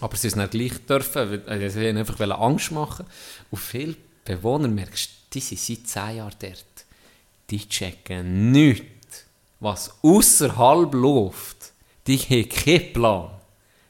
Aber 0.01 0.17
sie 0.17 0.29
es 0.29 0.37
nicht 0.37 0.51
gleich 0.51 0.87
dürfen, 0.87 1.43
weil 1.47 1.63
äh, 1.63 1.71
sie 1.71 1.87
einfach 1.87 2.21
Angst 2.21 2.73
machen. 2.73 3.07
Und 3.51 3.59
viele 3.59 3.95
Bewohner, 4.25 4.69
merkst 4.69 5.09
du, 5.09 5.15
die 5.35 5.41
sind 5.41 5.87
seit 5.87 6.09
10 6.09 6.17
Jahren 6.17 6.35
dort. 6.41 6.65
Die 7.51 7.69
checken 7.69 8.51
nichts, 8.51 9.25
was 9.61 9.95
außerhalb 10.03 10.93
läuft. 10.95 11.73
Die 12.07 12.19
haben 12.19 12.49
keinen 12.49 12.93
Plan. 12.93 13.31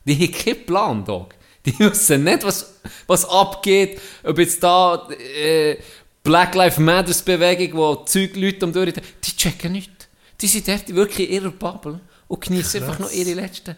Die 0.04 0.14
haben 0.14 0.32
keinen 0.32 0.66
Plan, 0.66 1.04
Dog. 1.04 1.34
Die 1.64 1.78
wissen 1.78 2.24
nicht, 2.24 2.44
was, 2.44 2.74
was 3.06 3.24
abgeht, 3.24 4.00
ob 4.22 4.38
jetzt 4.38 4.62
da 4.62 5.08
äh, 5.08 5.78
Black 6.24 6.54
Lives 6.54 6.78
Matters 6.78 7.22
Bewegung, 7.22 7.78
wo 7.78 7.94
Zeug 7.96 8.34
Leute 8.34 8.64
um 8.64 8.72
durch, 8.72 8.92
die 8.94 9.36
checken 9.36 9.72
nichts. 9.72 10.08
Die 10.40 10.46
sind 10.48 10.66
dort 10.66 10.92
wirklich 10.94 11.28
in 11.30 11.34
ihrer 11.42 11.50
Bubble 11.52 12.00
und 12.28 12.40
genießen 12.40 12.82
einfach 12.82 12.98
noch 12.98 13.12
ihre 13.12 13.34
letzten... 13.34 13.76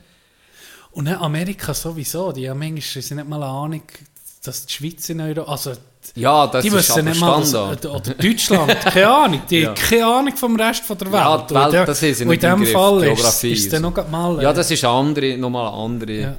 Und 0.93 1.09
Amerika 1.09 1.75
sowieso, 1.75 2.33
die 2.33 2.49
haben 2.49 2.59
manchmal 2.59 3.03
sie 3.03 3.15
nicht 3.15 3.29
mal 3.29 3.43
eine 3.43 3.53
Ahnung, 3.53 3.83
dass 4.43 4.65
die 4.65 4.73
Schweiz 4.73 5.07
in 5.11 5.21
Euro... 5.21 5.43
Also, 5.43 5.73
Ja, 6.15 6.47
das 6.47 6.63
die 6.63 6.69
ist 6.69 6.75
wissen 6.75 7.05
nicht 7.05 7.21
mal, 7.21 7.45
Standard. 7.45 7.85
was, 7.85 7.91
oder 7.91 8.15
Deutschland, 8.15 8.81
keine 8.81 9.09
Ahnung, 9.11 9.43
die 9.51 9.59
Ja. 9.59 9.75
keine 9.75 10.07
Ahnung 10.07 10.37
vom 10.37 10.57
Rest 10.59 10.85
von 10.85 10.97
der 10.97 11.09
Welt. 11.13 11.21
Ja, 11.23 11.39
die 11.51 11.55
Welt, 11.55 11.73
der- 11.75 11.85
das 11.85 12.01
nicht 12.01 12.21
in 12.21 12.31
im 12.31 12.39
dem 12.41 12.61
Griff, 12.61 12.73
Fall 12.73 12.97
ist, 12.99 13.05
Geografie 13.17 13.53
ist 13.53 13.67
es 13.67 13.73
so. 13.73 13.79
noch 13.91 14.09
mal... 14.09 14.43
Ja, 14.43 14.53
äh, 14.53 14.55
das 14.55 14.71
ist 14.71 14.85
eine 14.85 14.93
andere, 14.95 15.37
nochmal 15.37 15.67
eine 15.69 15.77
andere 15.77 16.13
Ja. 16.13 16.37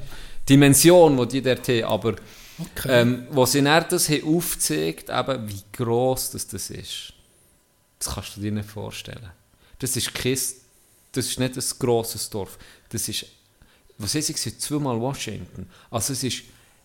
Dimension, 0.48 1.16
die 1.18 1.26
die 1.28 1.42
dort 1.42 1.68
haben. 1.68 1.84
Aber 1.84 2.14
Okay. 2.60 2.88
ähm, 3.02 3.26
wo 3.30 3.46
sie 3.46 3.62
dann 3.62 3.84
das 3.88 4.08
haben 4.08 4.36
aufgezeigt 4.36 5.10
eben, 5.10 5.48
wie 5.48 5.62
gross 5.72 6.30
das, 6.30 6.46
das 6.46 6.70
ist, 6.70 7.12
das 7.98 8.14
kannst 8.14 8.36
du 8.36 8.40
dir 8.40 8.52
nicht 8.52 8.68
vorstellen. 8.68 9.30
Das 9.78 9.96
ist 9.96 10.12
kein, 10.12 10.32
das 11.12 11.26
ist 11.26 11.38
nicht 11.38 11.56
ein 11.56 11.64
grosses 11.78 12.28
Dorf. 12.30 12.58
Das 12.88 13.08
ist, 13.08 13.26
was 13.98 14.14
ist 14.14 14.30
es, 14.46 14.58
zweimal 14.58 15.00
Washington. 15.00 15.68
Also 15.90 16.12
es 16.12 16.24
ist 16.24 16.42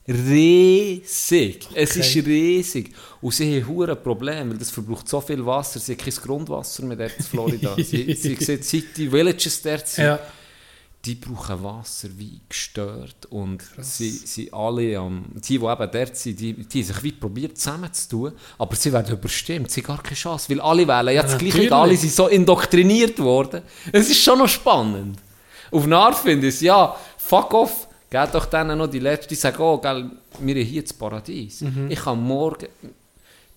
riesig. 0.08 1.68
Es 1.74 1.92
Okay. 1.92 2.00
ist 2.02 2.16
riesig. 2.28 2.94
Und 3.22 3.34
sie 3.34 3.62
haben 3.62 3.68
hure 3.68 3.96
Probleme, 3.96 4.52
weil 4.52 4.58
das 4.58 4.70
verbraucht 4.70 5.08
so 5.08 5.22
viel 5.22 5.46
Wasser. 5.46 5.80
Sie 5.80 5.94
haben 5.94 6.00
kein 6.00 6.14
Grundwasser 6.14 6.84
mehr 6.84 6.98
dort 6.98 7.18
in 7.18 7.24
Florida. 7.24 7.76
sie, 7.78 8.14
sie 8.16 8.36
sehen, 8.36 8.86
die 8.96 9.10
Villages 9.10 9.62
dort 9.62 9.98
ja. 9.98 10.20
Die 11.06 11.16
brauchen 11.16 11.62
Wasser 11.64 12.08
wie 12.18 12.40
gestört 12.48 13.26
und 13.30 13.62
sie 13.82 14.10
sind 14.10 14.54
alle 14.54 14.98
am, 14.98 15.26
die, 15.36 15.60
die 15.60 15.66
eben 15.66 15.92
dort 15.92 16.16
sind, 16.16 16.40
die, 16.40 16.54
die 16.54 16.80
haben 16.80 16.88
sich 16.88 17.04
wie 17.04 17.12
probiert 17.12 17.58
zusammenzutun, 17.58 18.32
aber 18.58 18.76
sie 18.76 18.94
werden 18.94 19.14
überstimmt, 19.14 19.70
sie 19.70 19.82
haben 19.82 19.88
gar 19.88 20.04
keine 20.04 20.16
Chance, 20.16 20.50
weil 20.50 20.62
alle 20.62 20.88
wählen 20.88 21.14
ja 21.14 21.24
das 21.24 21.38
Gleiche, 21.38 21.76
alle 21.76 21.98
sind 21.98 22.14
so 22.14 22.28
indoktriniert 22.28 23.20
worden. 23.20 23.64
Es 23.92 24.10
ist 24.10 24.24
schon 24.24 24.40
noch 24.40 24.48
spannend. 24.48 25.20
Auf 25.72 25.84
eine 25.84 25.98
Art 25.98 26.16
finde 26.16 26.48
ich 26.48 26.56
es, 26.56 26.62
ja, 26.62 26.96
fuck 27.18 27.54
off, 27.54 27.88
geht 28.10 28.34
doch 28.34 28.46
denen 28.46 28.78
noch 28.78 28.88
die 28.88 29.00
Letzten, 29.00 29.30
die 29.30 29.36
sagen, 29.36 29.62
oh, 29.62 29.80
gell, 29.80 30.10
wir 30.40 30.56
sind 30.56 30.66
hier 30.66 30.84
das 30.84 30.94
Paradies. 30.94 31.62
Mhm. 31.62 31.92
Ich 31.92 32.00
kann 32.00 32.24
morgen, 32.24 32.68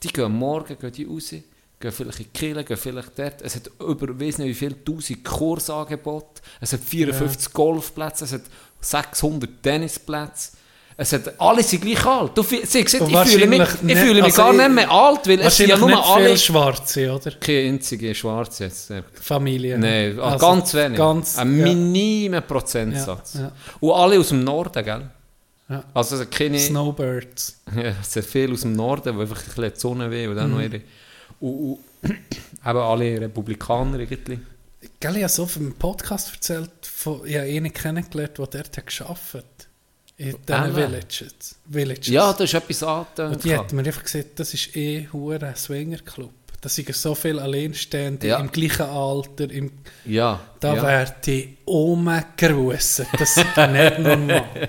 die 0.03 0.09
gehen 0.09 0.33
morgen 0.33 0.77
gehen 0.77 0.93
die 0.93 1.05
raus, 1.05 1.33
gehen 1.79 1.93
vielleicht 1.93 2.21
in 2.21 2.27
die 2.33 2.39
Kirche, 2.39 2.65
gehen 2.65 2.77
vielleicht 2.77 3.19
dort. 3.19 3.43
Es 3.43 3.57
hat 3.57 3.71
überwiesen, 3.81 4.45
wie 4.45 4.55
viele 4.55 4.83
tausend 4.85 5.25
Kursangebote. 5.25 6.41
Es 6.61 6.73
hat 6.73 6.81
54 6.81 7.53
Golfplätze, 7.53 8.25
es 8.25 8.33
hat 8.33 8.43
600 8.81 9.63
Tennisplätze. 9.63 10.53
Es 10.99 11.13
hat, 11.13 11.39
alle 11.39 11.63
sind 11.63 11.83
gleich 11.83 12.07
alt. 12.07 12.33
Du, 12.35 12.43
sie 12.43 12.83
gesagt, 12.83 13.07
ich 13.07 13.19
fühle 13.19 13.47
mich, 13.47 13.61
ich 13.61 13.99
fühle 13.99 14.15
mich 14.15 14.25
nicht- 14.25 14.37
gar 14.37 14.47
also 14.47 14.59
nicht 14.59 14.71
mehr 14.71 14.91
alt, 14.91 15.29
weil 15.29 15.41
es 15.41 15.55
sind 15.55 15.69
ja 15.69 15.77
nur 15.77 15.91
nicht 15.91 16.03
alle... 16.03 16.25
viele 16.25 16.39
Schwarze, 16.39 17.13
oder? 17.13 17.33
Keine 17.33 17.69
einzige 17.69 18.15
Schwarze 18.15 18.65
jetzt. 18.65 18.91
Familie. 19.13 19.79
Nein, 19.79 20.19
ah, 20.19 20.33
Also, 20.33 20.47
ganz 20.47 20.73
wenig. 20.73 20.97
Ganz, 20.97 21.37
Ein 21.37 21.59
ja. 21.59 21.65
minimer 21.67 22.41
Prozentsatz. 22.41 23.35
Ja, 23.35 23.41
ja. 23.41 23.53
Und 23.81 23.93
alle 23.93 24.19
aus 24.19 24.29
dem 24.31 24.43
Norden, 24.43 24.83
gell? 24.83 25.11
Ja. 25.69 25.85
Also 25.93 26.25
keine... 26.31 26.59
Snowbirds. 26.59 27.61
Ja, 27.77 27.93
es 28.01 28.13
sind 28.15 28.25
viele 28.25 28.55
aus 28.55 28.63
dem 28.63 28.73
Norden, 28.73 29.15
die 29.17 29.21
einfach 29.21 29.39
ein 29.39 29.45
bisschen 29.45 29.73
die 29.75 29.81
Sonne 29.81 30.11
will 30.11 30.31
und 30.31 30.37
dann 30.37 30.51
noch 30.51 30.63
ihre... 30.63 30.81
Und, 31.41 31.79
und 32.03 32.11
eben 32.11 32.79
alle 32.79 33.21
Republikaner 33.21 33.99
irgendwie. 33.99 34.39
Gell, 35.01 35.17
ich 35.17 35.23
habe 35.23 35.33
so 35.33 35.43
auf 35.45 35.57
einem 35.57 35.75
Podcast 35.75 36.33
erzählt, 36.35 36.71
von, 36.83 37.21
ich 37.27 37.37
habe 37.37 37.47
einen 37.47 37.73
kennengelernt, 37.73 38.39
der 38.39 38.47
dort 38.47 38.77
hat 38.77 38.87
gearbeitet 38.87 39.69
In 40.17 40.27
diesen 40.31 40.43
Ah, 40.55 40.75
Villages. 40.75 41.57
Villages. 41.67 42.07
Ja, 42.09 42.33
das 42.33 42.41
ist 42.43 42.55
etwas 42.55 42.83
angetönt. 42.83 43.35
Und 43.35 43.45
die 43.45 43.57
hat 43.57 43.73
mir 43.73 43.83
einfach 43.85 44.03
gesagt, 44.05 44.39
das 44.41 44.55
ist 44.55 44.75
eh 44.77 45.09
ein 45.13 45.57
Swingerclub. 45.57 46.31
Da 46.61 46.69
sind 46.71 46.93
so 46.95 47.15
viele 47.15 47.43
Alleinstehende 47.43 48.27
Ja. 48.27 48.39
im 48.39 48.51
gleichen 48.51 48.87
Alter. 48.87 49.51
Im, 49.51 49.73
Ja. 50.05 50.41
da 50.61 50.75
ja. 50.75 50.83
werden 50.83 51.15
die 51.27 51.57
umgerussen. 51.67 53.07
Das 53.19 53.37
ist 53.37 53.57
nicht 53.57 53.99
normal. 53.99 54.45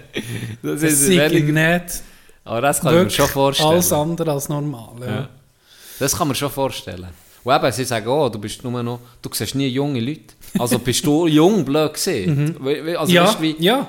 Das 0.62 0.82
Das 0.82 0.84
ist 0.84 1.02
ist 1.04 1.10
wenig, 1.10 1.44
nicht 1.46 2.04
aber 2.44 2.62
das 2.62 2.80
kann 2.82 2.96
ich 2.98 3.04
mir 3.06 3.10
schon 3.10 3.28
vorstellen. 3.28 3.70
alles 3.70 3.92
andere 3.92 4.32
als 4.32 4.48
normal. 4.50 4.96
Ja. 5.02 5.30
Das 6.00 6.16
kann 6.18 6.28
man 6.28 6.36
schon 6.36 6.52
vorstellen. 6.52 7.08
Und 7.44 7.56
eben, 7.56 7.72
sie 7.72 7.86
sagen, 7.86 8.08
oh, 8.08 8.28
du 8.30 8.40
bist 8.40 8.64
nur 8.64 8.84
noch, 8.84 9.00
du 9.22 9.30
siehst 9.34 9.56
nie 9.56 9.68
junge 9.68 10.00
Leute. 10.02 10.34
Also 10.60 10.80
bist 10.80 11.06
du 11.06 11.28
jung 11.40 11.64
blöd 11.64 11.94
gesehen. 11.94 12.56
We- 12.60 12.98
Also 13.00 13.10
Mhm. 13.12 13.16
ja, 13.16 13.24
weißt, 13.28 13.42
wie, 13.42 13.56
ja, 13.60 13.88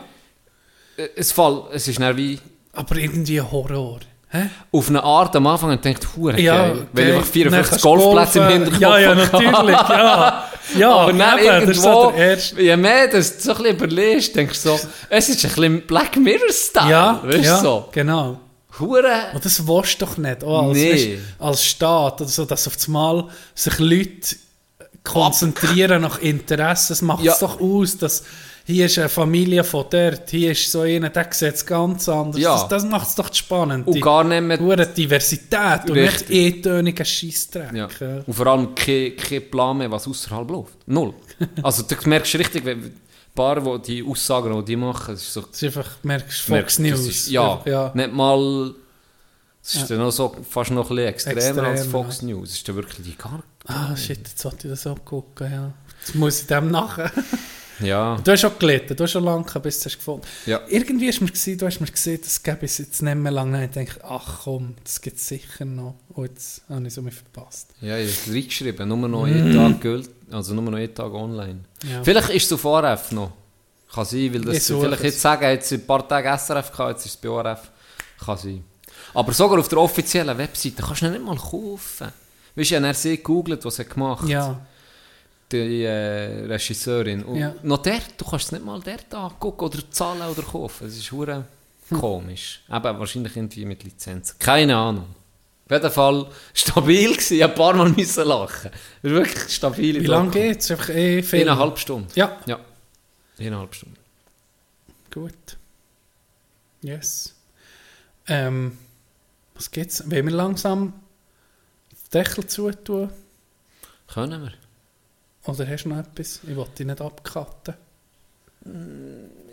äh, 0.97 1.09
es, 1.16 1.32
fall, 1.32 1.64
es 1.72 1.89
ist 1.89 2.01
dann 2.01 2.16
wie 2.16 2.39
aber 2.72 2.97
irgendwie 2.97 3.40
ein 3.40 3.51
Horror. 3.51 4.01
Hä? 4.30 4.43
auf 4.72 4.90
eine 4.90 5.02
Art 5.02 5.35
am 5.36 5.47
Anfang 5.47 5.70
und 5.70 5.82
denkt, 5.82 6.06
hure 6.14 6.39
Ja, 6.39 6.55
geil. 6.68 6.86
Weil 6.93 7.05
geil. 7.06 7.14
einfach 7.16 7.26
54 7.28 7.51
Dann 7.51 7.64
kannst 7.70 7.85
du 7.85 7.89
Golfplätze 7.89 8.39
im. 8.40 8.48
Hinterkopf 8.48 8.80
Ja, 8.82 8.98
ja, 8.98 9.14
natürlich, 9.14 9.76
ja. 9.89 10.44
Ja, 10.78 10.90
aber 10.97 11.12
dann 11.14 11.39
eben, 11.39 11.66
das 11.66 11.78
irgendwo, 11.82 12.10
erste- 12.10 12.62
je 12.62 12.76
mehr 12.76 13.09
du 13.09 13.22
so 13.22 13.52
ein 13.52 13.56
bisschen 13.56 13.76
überlegst, 13.76 14.36
denkst 14.36 14.62
du 14.64 14.68
so, 14.76 14.80
es 15.09 15.28
ist 15.30 15.43
ein 15.47 15.48
bisschen 15.48 15.80
Black 15.86 16.16
Mirror-Style. 16.18 16.90
Ja, 16.90 17.20
weißt 17.24 17.43
ja 17.44 17.56
so? 17.59 17.89
genau. 17.90 18.39
Hure. 18.80 19.26
Und 19.34 19.44
das 19.44 19.66
willst 19.66 20.00
du 20.00 20.06
doch 20.06 20.16
nicht, 20.18 20.42
auch 20.44 20.68
als, 20.68 20.76
Nee. 20.76 20.92
weisst, 20.92 21.22
als 21.38 21.64
Staat, 21.64 22.20
oder 22.20 22.30
so, 22.30 22.44
dass 22.44 22.66
auf 22.66 22.76
einmal 22.86 23.24
sich 23.55 23.78
Leute 23.78 24.36
konzentrieren 25.05 26.02
nach 26.02 26.18
Interessen. 26.20 26.88
Das 26.92 27.02
macht 27.02 27.24
Ja. 27.24 27.32
es 27.32 27.38
doch 27.38 27.60
aus, 27.60 27.96
dass 27.98 28.24
hier 28.66 28.84
ist 28.84 28.98
eine 28.98 29.09
Familie 29.09 29.64
von 29.64 29.86
dort, 29.88 30.28
hier 30.28 30.52
ist 30.52 30.70
so 30.70 30.80
einer, 30.82 31.09
der 31.09 31.28
sieht 31.30 31.55
es 31.55 31.64
ganz 31.64 32.06
anders. 32.06 32.38
Ja. 32.38 32.52
Das, 32.52 32.68
das 32.68 32.84
macht 32.84 33.09
es 33.09 33.14
doch 33.14 33.32
spannend. 33.32 33.86
Und 33.86 33.98
gar 34.02 34.22
nicht 34.24 34.42
mehr 34.42 34.59
Hure 34.60 34.86
Diversität 34.86 35.88
und 35.88 35.96
Richtig. 35.96 36.28
nicht 36.28 36.66
eintöniger 36.66 37.05
Scheissdreck. 37.06 37.72
Ja. 37.72 37.88
Ja. 37.98 38.20
Und 38.26 38.34
vor 38.34 38.46
allem 38.46 38.74
kein, 38.74 39.16
kein 39.16 39.50
Plan 39.50 39.78
mehr, 39.78 39.90
was 39.90 40.06
außerhalb 40.06 40.50
läuft. 40.50 40.74
Null. 40.86 41.14
Also 41.62 41.82
du 41.84 41.94
merkst 42.09 42.34
richtig, 42.34 42.64
wenn 42.66 42.94
paar, 43.39 43.78
die 43.78 44.02
die 44.02 44.10
Aussagen, 44.10 44.52
die 44.59 44.65
die 44.65 44.77
machen, 44.77 45.15
das 45.15 45.23
ist 45.23 45.32
so... 45.32 45.40
Das 45.43 45.62
ist 45.62 45.77
einfach, 45.77 45.90
merkst 46.02 46.48
du, 46.48 46.52
merkst, 46.52 46.77
Fox 46.77 46.77
das 46.77 47.01
News. 47.01 47.06
Ist, 47.09 47.31
ja, 47.31 47.62
ja. 47.65 47.90
nicht 47.94 48.12
mal... 48.12 48.74
Das 49.62 49.74
ist 49.74 49.90
Ja. 49.90 49.97
dann 49.97 50.10
so, 50.10 50.36
fast 50.48 50.70
noch 50.70 50.90
ein 50.90 50.97
bisschen 50.97 51.09
extremer 51.09 51.39
Extrem, 51.47 51.65
als 51.65 51.86
Fox 51.86 52.23
News. 52.23 52.48
Das 52.48 52.59
ist 52.59 52.69
dann 52.69 52.77
wirklich 52.77 53.06
die 53.06 53.16
gar... 53.16 53.43
Ah, 53.66 53.97
shit, 53.97 54.19
jetzt 54.19 54.39
sollte 54.39 54.66
ich 54.66 54.73
das 54.73 54.86
auch 54.86 55.05
gucken, 55.05 55.51
ja. 55.51 55.73
Jetzt 56.01 56.15
muss 56.15 56.40
ich 56.40 56.47
dem 56.47 56.70
nachher. 56.70 57.10
Ja, 57.80 58.16
Du 58.24 58.32
hast 58.32 58.40
schon 58.40 58.52
gelitten, 58.59 58.96
du 58.96 59.05
hast 59.05 59.12
schon 59.12 59.24
lange 59.24 59.44
bis 59.44 59.52
du 59.52 59.68
es 59.68 59.84
hast 59.86 59.96
gefunden 59.98 60.26
Ja. 60.46 60.60
Irgendwie 60.68 61.09
hast 61.09 61.20
du 61.20 61.24
mir 61.24 61.30
gesehen, 61.30 61.59
du 61.59 61.66
hast 61.66 61.80
mir 61.80 61.86
gesehen, 61.86 62.20
das 62.22 62.42
gäbe 62.42 62.64
es 62.66 62.78
jetzt 62.78 63.02
nicht 63.02 63.14
mehr 63.14 63.32
lange. 63.32 63.64
Ich 63.64 63.70
denke, 63.70 64.00
ach 64.05 64.40
komm, 64.44 64.74
das 64.82 65.00
gibt 65.00 65.16
es 65.18 65.28
sicher 65.28 65.64
noch. 65.64 65.94
Und 66.10 66.26
jetzt 66.26 66.62
habe 66.68 66.82
ich 66.82 66.88
es 66.88 67.00
mich 67.00 67.14
verpasst. 67.14 67.68
ja, 67.80 67.96
ich 67.98 68.10
habe 68.10 68.30
es 68.30 68.34
reingeschrieben. 68.34 68.88
Nur 68.88 69.09
noch 69.09 69.26
jeden 69.26 69.55
Tag 69.55 69.80
gilt, 69.80 70.10
also 70.30 70.55
nur 70.55 70.70
noch 70.70 70.78
jeden 70.78 70.94
Tag 70.94 71.12
online. 71.12 71.60
Ja. 71.88 72.02
Vielleicht 72.02 72.30
ist 72.30 72.46
es 72.46 72.52
auf 72.52 72.64
ORF 72.64 73.12
noch. 73.12 73.32
Kann 73.92 74.05
sein, 74.05 74.34
weil 74.34 74.40
das 74.42 74.66
vielleicht 74.66 75.02
jetzt 75.05 75.20
sagen, 75.20 75.44
jetzt 75.44 75.72
ein 75.72 75.86
paar 75.86 76.06
Tage 76.06 76.28
SRF 76.36 76.70
gehabt, 76.72 76.90
jetzt 76.90 77.06
ist 77.06 77.12
es 77.12 77.16
bei 77.16 77.28
ORF. 77.28 77.70
Kann 78.24 78.36
sein. 78.36 78.64
Aber 79.14 79.32
sogar 79.32 79.59
auf 79.59 79.68
der 79.68 79.78
offiziellen 79.78 80.36
Webseite 80.36 80.82
kannst 80.82 81.02
du 81.02 81.10
nicht 81.10 81.24
mal 81.24 81.36
kaufen. 81.36 82.09
Weißt 82.55 82.70
du, 82.70 82.74
ich 82.76 82.82
habe 82.82 82.94
sie 82.94 83.16
gegoogelt, 83.16 83.64
was 83.64 83.78
er 83.78 83.84
gemacht 83.86 84.22
hat. 84.22 84.28
Ja, 84.28 84.60
Die 85.52 85.82
äh, 85.84 86.44
Regisseurin. 86.46 87.24
Und 87.24 87.36
Ja. 87.38 87.54
noch 87.62 87.78
dort, 87.78 88.02
du 88.18 88.24
kannst 88.24 88.46
es 88.46 88.52
nicht 88.52 88.64
mal 88.64 88.80
dort 88.80 89.12
angucken 89.14 89.64
oder 89.64 89.90
zahlen 89.90 90.22
oder 90.22 90.42
kaufen. 90.42 90.86
Es 90.86 90.96
ist 90.98 91.10
hure 91.10 91.44
komisch. 91.90 92.60
Eben 92.68 92.98
wahrscheinlich 92.98 93.34
irgendwie 93.36 93.64
mit 93.64 93.82
Lizenz. 93.82 94.38
Keine 94.38 94.76
Ahnung. 94.76 95.06
Auf 95.64 95.72
jeden 95.72 95.90
Fall 95.90 96.26
stabil 96.54 97.12
gewesen. 97.12 97.42
Ein 97.42 97.54
paar 97.54 97.74
Mal 97.74 97.88
müssen 97.90 98.26
lachen. 98.28 98.70
Wirklich 99.02 99.54
stabil. 99.54 100.00
wie 100.02 100.06
lange 100.06 100.30
geht 100.30 100.60
es? 100.60 100.70
Einfach 100.70 100.90
eh 100.90 101.22
viel. 101.22 101.40
Eineinhalb 101.42 101.78
Stunden. 101.78 102.08
Ja, 102.14 102.38
Ja. 102.46 102.58
Eineinhalb 103.38 103.74
Stunden. 103.74 103.96
gut. 105.12 105.32
Yes. 106.82 107.34
Ähm, 108.26 108.76
was 109.54 109.70
gibt's? 109.70 110.08
Wollen 110.10 110.26
wir 110.26 110.34
langsam 110.34 110.92
den 111.90 112.10
Deckel 112.12 112.46
zutun? 112.46 113.10
Können 114.12 114.42
wir? 114.42 114.52
Oder 115.48 115.66
hast 115.66 115.84
du 115.84 115.88
noch 115.88 115.98
etwas? 115.98 116.40
Ich 116.46 116.54
wollte 116.54 116.72
dich 116.72 116.86
nicht 116.86 117.00
abcutten. 117.00 117.74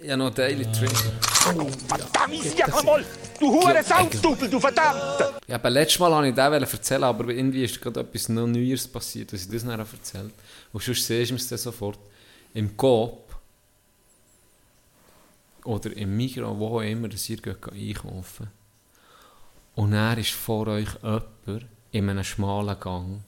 Ich 0.02 0.10
habe 0.10 0.18
noch 0.18 0.34
Daily 0.34 0.66
Trigger. 0.66 1.14
Du 3.40 3.54
hure 3.54 3.82
Sautstubel, 3.82 4.50
du 4.50 4.60
Verdammte! 4.60 5.36
Ja, 5.48 5.56
aber 5.56 5.70
letztes 5.70 6.00
Mal 6.00 6.12
wollte 6.12 6.30
ich 6.30 6.36
den 6.36 6.64
erzählen, 6.64 7.04
aber 7.06 7.30
irgendwie 7.30 7.64
ist 7.64 7.82
gerade 7.82 8.02
etwas 8.02 8.28
noch 8.28 8.46
Neues 8.46 8.90
passiert, 8.90 9.32
dass 9.32 9.44
ich 9.44 9.50
das 9.50 9.64
nicht 9.64 9.78
erzählt 9.78 10.34
Und 10.74 10.84
sonst 10.84 11.06
siehst 11.06 11.32
du 11.32 11.36
es 11.36 11.48
dann 11.48 11.60
sofort. 11.60 12.00
Im 12.54 12.76
Coop 12.76 13.34
oder 15.64 15.96
im 15.96 16.18
Migros, 16.18 16.58
wo 16.60 16.78
auch 16.78 16.82
immer, 16.82 17.08
dass 17.08 17.30
ihr 17.30 17.38
geht 17.38 17.72
einkaufen 17.72 18.50
Und 19.76 19.94
er 19.94 20.18
ist 20.18 20.32
vor 20.32 20.68
euch 20.68 20.90
jemand 21.02 21.66
in 21.92 22.10
einem 22.10 22.24
schmalen 22.26 22.80
Gang, 22.82 23.22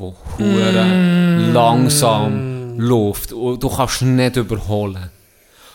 wo 0.00 0.14
hure 0.38 1.52
langsam 1.52 2.78
läuft. 2.78 3.32
Und 3.32 3.62
du 3.62 3.68
kannst 3.68 4.02
nicht 4.02 4.36
überholen. 4.36 5.10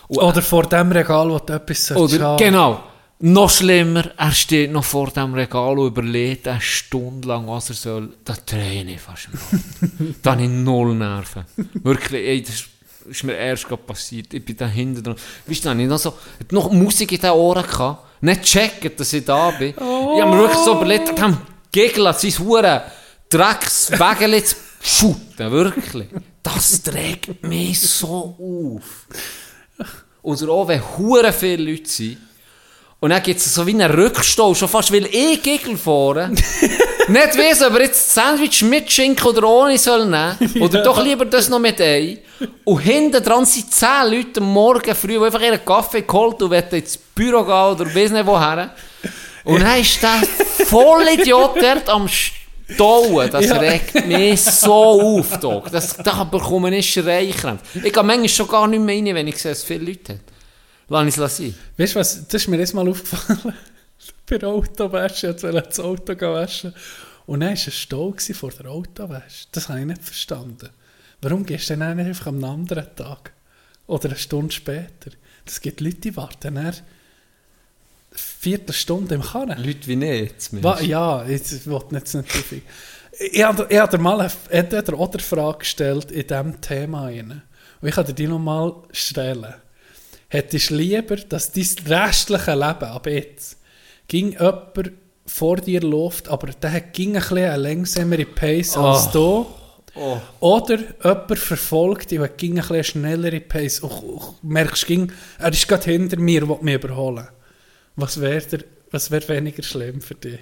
Und 0.08 0.18
Oder 0.18 0.42
vor 0.42 0.64
dem 0.64 0.92
Regal, 0.92 1.30
wo 1.30 1.38
du 1.38 1.52
etwas 1.52 1.92
oder, 1.92 2.36
genau. 2.36 2.80
Noch 3.18 3.48
schlimmer, 3.48 4.10
er 4.18 4.32
steht 4.32 4.70
noch 4.70 4.84
vor 4.84 5.08
dem 5.10 5.32
Regal 5.32 5.78
und 5.78 5.86
überlegt 5.86 6.46
eine 6.46 6.60
Stunde 6.60 7.26
lang, 7.28 7.48
was 7.48 7.70
er 7.70 7.74
soll. 7.74 8.12
Da 8.22 8.34
träne 8.34 8.92
ich 8.92 9.00
fast 9.00 9.28
im 9.32 10.14
Da 10.22 10.32
habe 10.32 10.42
ich 10.42 10.50
null 10.50 10.94
Nerven. 10.94 11.44
Wirklich, 11.82 12.22
ey, 12.26 12.42
das 12.42 12.64
ist 13.08 13.24
mir 13.24 13.34
erst 13.34 13.66
gerade 13.66 13.82
passiert. 13.82 14.34
Ich 14.34 14.44
bin 14.44 14.56
da 14.56 14.66
hinten 14.66 15.02
dran. 15.02 15.16
Weißt 15.46 15.64
du, 15.64 15.70
ich 15.70 15.88
noch, 15.88 15.98
so, 15.98 16.12
noch 16.50 16.70
Musik 16.70 17.12
in 17.12 17.20
den 17.20 17.30
Ohren 17.30 17.66
gehabt. 17.66 18.04
Nicht 18.20 18.42
checken, 18.42 18.92
dass 18.96 19.12
ich 19.12 19.24
da 19.24 19.50
bin. 19.50 19.70
Ich 19.70 19.76
habe 19.76 20.30
mir 20.30 20.38
wirklich 20.38 20.60
so 20.60 20.74
überlegt, 20.74 21.12
Gegel 21.72 22.06
an 22.06 22.14
sein 22.14 22.38
Huren 22.38 22.80
Dreckswägel 23.28 24.44
zu 24.44 24.56
schütten. 24.82 25.50
Wirklich. 25.50 26.08
Das 26.42 26.82
trägt 26.82 27.42
mich 27.42 27.80
so 27.80 28.36
auf. 28.38 29.06
Oder 30.22 30.48
auch 30.50 30.68
wenn 30.68 30.82
hure 30.96 31.32
viele 31.32 31.70
Leute 31.70 31.88
sind. 31.88 32.18
Und 32.98 33.10
dann 33.10 33.22
gibt 33.22 33.38
es 33.38 33.54
so 33.54 33.66
wie 33.66 33.72
einen 33.72 33.90
Rückstau, 33.90 34.54
schon 34.54 34.68
fast 34.68 34.90
will 34.90 35.06
ich 35.06 35.42
Gigel 35.42 35.76
fahren. 35.76 36.34
Nicht 37.08 37.38
weiss, 37.38 37.62
ob 37.62 37.74
er 37.74 37.82
jetzt 37.82 38.06
das 38.06 38.14
Sandwich 38.14 38.62
mit 38.62 38.90
Schinken 38.90 39.26
oder 39.26 39.46
ohne 39.46 39.78
soll 39.78 40.06
nehmen. 40.06 40.36
Oder 40.60 40.82
doch 40.82 41.00
lieber 41.00 41.24
das 41.24 41.48
noch 41.48 41.60
mit 41.60 41.80
ein. 41.80 42.18
Und 42.64 42.80
hinten 42.80 43.22
dran 43.22 43.44
sind 43.44 43.72
zehn 43.72 44.10
Leute 44.10 44.40
am 44.40 44.52
Morgen 44.52 44.94
früh, 44.94 45.18
die 45.18 45.24
einfach 45.24 45.40
ihren 45.40 45.64
Kaffee 45.64 46.02
geholt 46.02 46.42
und 46.42 46.50
wollen 46.50 46.68
ins 46.70 46.96
Büro 46.96 47.44
gehen 47.44 47.52
oder 47.52 47.94
weiss 47.94 48.10
nicht 48.10 48.26
woher. 48.26 48.74
Und 49.44 49.62
dann 49.62 49.80
ist 49.80 50.02
der 50.02 50.20
Vollidiot 50.66 51.62
dort 51.62 51.88
am 51.88 52.08
Stauen. 52.68 53.30
Das 53.30 53.50
regt 53.60 54.06
mich 54.06 54.42
so 54.42 54.72
auf, 54.72 55.38
Doc. 55.38 55.70
Das, 55.70 55.96
da 55.96 56.24
bekomme 56.24 56.76
ich 56.76 56.92
Schreikrämpfe. 56.92 57.78
Ich 57.78 57.92
gehe 57.92 58.02
manchmal 58.02 58.28
schon 58.28 58.48
gar 58.48 58.66
nicht 58.66 58.80
mehr 58.80 58.96
rein, 58.96 59.14
wenn 59.14 59.28
ich 59.28 59.38
sehe, 59.38 59.52
dass 59.52 59.62
viele 59.62 59.84
Leute 59.84 60.14
hat. 60.14 60.20
Lass 60.88 61.16
es 61.16 61.36
sein. 61.36 61.54
Weißt 61.76 61.94
du 61.94 62.00
was, 62.00 62.28
das 62.28 62.42
ist 62.42 62.48
mir 62.48 62.58
jetzt 62.58 62.74
mal 62.74 62.88
aufgefallen. 62.88 63.54
Bei 64.28 64.38
der 64.38 64.48
Autowäsche, 64.48 65.28
jetzt 65.28 65.42
wollte 65.42 65.62
das 65.62 65.80
Auto 65.80 66.12
waschen. 66.20 66.74
Und 67.26 67.40
dann 67.40 67.50
war 67.50 67.66
ein 67.66 67.72
Stau 67.72 68.14
vor 68.32 68.50
der 68.50 68.70
Autowäsche. 68.70 69.46
Das 69.52 69.68
habe 69.68 69.80
ich 69.80 69.86
nicht 69.86 70.02
verstanden. 70.02 70.70
Warum 71.22 71.44
gehst 71.44 71.70
du 71.70 71.76
dann 71.76 71.98
einfach 71.98 72.26
am 72.26 72.42
anderen 72.44 72.94
Tag? 72.94 73.32
Oder 73.86 74.10
eine 74.10 74.16
Stunde 74.16 74.52
später? 74.52 75.10
Das 75.44 75.60
gibt 75.60 75.80
Leute, 75.80 75.96
die 75.96 76.16
warten 76.16 76.54
dann 76.54 76.74
Viertelstunde 78.40 79.14
im 79.16 79.22
Karren. 79.22 79.62
Leute 79.62 79.86
wie 79.86 79.96
nicht. 79.96 80.52
Wa- 80.62 80.80
Ja, 80.80 81.24
ich 81.26 81.66
wollte 81.68 81.96
jetzt 81.96 82.14
nicht 82.14 82.30
zu 82.32 82.38
viel. 82.38 82.62
Ich 83.32 83.42
habe 83.42 83.66
dir 83.68 83.98
mal 83.98 84.20
eine, 84.20 84.30
entweder 84.50 84.98
oder 84.98 85.18
Frage 85.20 85.58
gestellt 85.58 86.10
in 86.10 86.26
diesem 86.26 86.60
Thema. 86.60 87.04
Rein. 87.06 87.42
Und 87.80 87.88
ich 87.88 87.94
kann 87.94 88.04
dir 88.06 88.12
die 88.12 88.26
nochmal 88.26 88.74
stellen. 88.92 89.54
Hättest 90.28 90.70
du 90.70 90.74
lieber, 90.74 91.16
dass 91.16 91.52
dein 91.52 91.66
restliche 91.86 92.52
Leben 92.54 92.84
ab 92.84 93.06
jetzt 93.06 93.58
ging 94.08 94.32
jemand 94.36 94.90
vor 95.24 95.56
dir 95.56 95.80
läuft, 95.80 96.28
aber 96.28 96.48
der 96.48 96.72
hat 96.72 96.92
ging 96.92 97.16
ein 97.16 97.22
bisschen 97.22 97.38
eine 97.38 97.56
langsamere 97.56 98.24
Pace 98.26 98.76
als 98.76 99.10
du? 99.10 99.46
Oder 100.40 100.78
jemand 101.02 101.38
verfolgt 101.38 102.10
dich 102.10 102.20
und 102.20 102.36
ging 102.36 102.52
ein 102.58 102.68
bisschen 102.68 102.84
schnellere 102.84 103.40
Pace 103.40 103.80
und, 103.80 104.34
merkst, 104.42 104.86
ging, 104.86 105.10
er 105.38 105.50
ist 105.52 105.66
gerade 105.66 105.84
hinter 105.90 106.18
mir 106.18 106.46
will 106.46 106.58
mich 106.60 106.74
überholen. 106.74 107.28
Was 107.96 108.20
wäre 108.20 108.64
was 108.90 109.10
wär 109.10 109.26
weniger 109.28 109.62
schlimm 109.62 110.00
für 110.00 110.14
dich? 110.14 110.38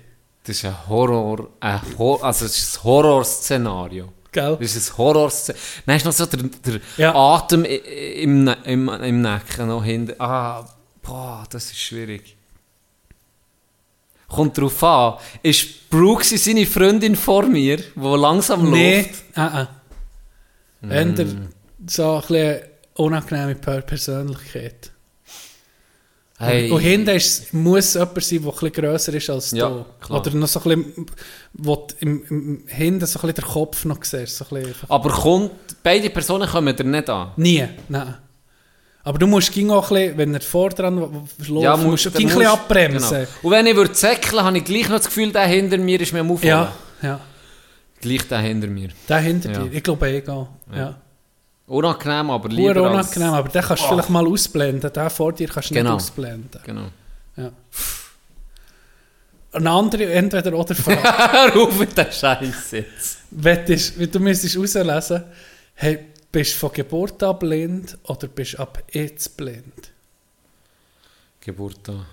Das 0.46 0.56
ist 0.56 0.64
ein 0.64 0.88
Horror, 0.88 1.48
ein 1.60 1.80
Hor 1.98 2.22
also 2.22 2.44
es 2.44 2.58
ist 2.58 2.76
ein 2.78 2.84
Horrorszenario. 2.84 4.12
Gell? 4.32 4.58
Das 4.60 4.76
ist 4.76 4.90
ein 4.92 4.98
Horrorszenario. 4.98 5.62
Dann 5.86 5.96
ist 5.96 6.04
noch 6.04 6.12
so 6.12 6.26
der, 6.26 6.42
der 6.66 6.80
Ja. 6.98 7.14
Atem 7.14 7.64
i- 7.64 7.76
im, 8.22 8.44
Ne- 8.44 8.58
im, 8.64 8.88
im 8.88 9.22
Nacken 9.22 9.68
noch 9.68 9.84
hinten. 9.84 10.20
Ah, 10.20 10.68
boah, 11.02 11.44
das 11.48 11.66
ist 11.66 11.78
schwierig. 11.80 12.36
Kommt 14.28 14.58
drauf 14.58 14.82
an. 14.82 15.14
Ist 15.42 15.88
Brooks 15.90 16.30
seine 16.30 16.66
Freundin 16.66 17.14
vor 17.14 17.44
mir, 17.46 17.76
die 17.76 17.84
langsam 17.96 18.70
Nee, 18.70 19.02
läuft? 19.02 19.24
ah, 19.36 19.46
ah. 19.62 19.68
Eher 20.90 21.16
so 21.86 22.16
ein 22.16 22.20
bisschen 22.20 22.60
unangenehme 22.94 23.54
Per- 23.54 23.80
Persönlichkeit. 23.82 24.90
Hey. 26.36 26.68
Und 26.70 26.80
hinten 26.80 27.10
ist, 27.10 27.54
muss 27.54 27.94
jemand 27.94 28.24
sein, 28.24 28.42
der 28.42 28.50
bisschen 28.50 28.72
grösser 28.72 29.14
ist 29.14 29.30
als 29.30 29.50
Ja, 29.52 29.68
du. 29.68 29.84
klar. 30.00 30.20
Oder 30.20 30.30
noch 30.32 30.48
so 30.48 30.60
ein 30.60 30.64
bisschen, 30.84 31.06
wo 31.52 31.76
du 31.76 31.94
im, 32.00 32.24
im, 32.28 32.64
hinten 32.66 33.06
so 33.06 33.20
ein 33.20 33.28
bisschen 33.28 33.34
den 33.34 33.44
Kopf 33.44 33.84
noch 33.84 34.02
siehst. 34.02 34.36
So. 34.38 34.46
Aber 34.88 35.10
kommt, 35.10 35.52
beide 35.84 36.10
Personen 36.10 36.48
kommen 36.48 36.74
dir 36.74 36.82
nicht 36.84 37.08
an. 37.08 37.30
Nie, 37.36 37.68
nein. 37.88 38.16
Aber 39.04 39.18
du 39.18 39.26
musst 39.28 39.52
ging 39.52 39.70
auch 39.70 39.90
ein 39.90 39.94
bisschen, 39.96 40.18
wenn 40.18 40.34
er 40.34 40.40
vor 40.40 40.70
dran 40.70 40.96
läuft, 40.96 41.62
Ja, 41.62 41.76
musst, 41.76 41.88
musst 41.88 42.04
du 42.06 42.08
ein 42.10 42.12
bisschen 42.14 42.34
musst- 42.42 42.46
abbremsen. 42.50 43.10
Genau. 43.10 43.28
Und 43.42 43.50
wenn 43.52 43.66
ich 43.66 43.76
würde 43.76 43.92
zäckeln, 43.92 44.42
habe 44.42 44.58
ich 44.58 44.64
gleich 44.64 44.88
noch 44.88 44.96
das 44.96 45.06
Gefühl, 45.06 45.30
der 45.30 45.46
hinter 45.46 45.78
mir 45.78 46.00
ist 46.00 46.12
mir 46.12 46.20
am 46.20 46.30
Aufholen. 46.32 46.48
Ja, 46.48 46.72
ja. 47.02 47.20
Gleich 48.00 48.26
der 48.28 48.38
hinter 48.38 48.66
mir. 48.66 48.88
Der 49.08 49.18
hinter 49.18 49.52
Ja. 49.52 49.58
dir. 49.62 49.72
Ich 49.72 49.82
glaube, 49.84 50.10
ich 50.10 50.24
gehe. 50.24 50.48
Ja. 50.74 50.96
Unangenehm, 51.66 52.30
aber 52.30 52.48
Pur 52.48 52.56
lieber 52.58 52.82
unangenehm, 52.90 53.32
aber 53.32 53.48
den 53.48 53.62
kannst 53.62 53.82
du 53.84 53.88
vielleicht 53.88 54.10
mal 54.10 54.26
ausblenden. 54.26 54.92
Den 54.92 55.10
vor 55.10 55.32
dir 55.32 55.48
kannst 55.48 55.70
du 55.70 55.74
Genau. 55.74 55.94
nicht 55.94 56.02
ausblenden. 56.02 56.50
als... 56.52 56.62
Genau. 56.64 56.88
Ja. 57.36 57.50
Eine 59.52 59.70
andere 59.70 60.12
Entweder-Oder 60.12 60.74
Frage. 60.74 61.02
Hör 61.32 61.56
auf 61.62 61.78
mit 61.78 61.96
der 61.96 62.10
Scheiß 62.10 62.72
jetzt. 62.72 63.18
Wie 63.30 64.06
du 64.06 64.18
müsstest 64.20 64.56
herauslesen, 64.56 65.24
hey, 65.74 66.06
bist 66.30 66.54
du 66.54 66.58
von 66.58 66.72
Geburt 66.72 67.22
an 67.22 67.38
blind 67.38 67.96
oder 68.04 68.26
bist 68.26 68.54
du 68.54 68.58
ab 68.58 68.82
jetzt 68.90 69.36
blind? 69.36 69.92
Geburt 71.40 71.78
da. 71.84 72.04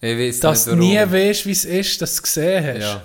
Ich 0.00 0.16
weiß 0.18 0.40
Dass 0.40 0.66
nicht 0.66 0.76
du 0.76 0.80
nie 0.80 0.96
weißt, 0.96 1.44
wie 1.44 1.50
es 1.52 1.64
ist, 1.66 2.00
dass 2.00 2.12
du 2.12 2.14
es 2.16 2.22
gesehen 2.22 2.66
hast. 2.66 2.80
Ja. 2.80 3.02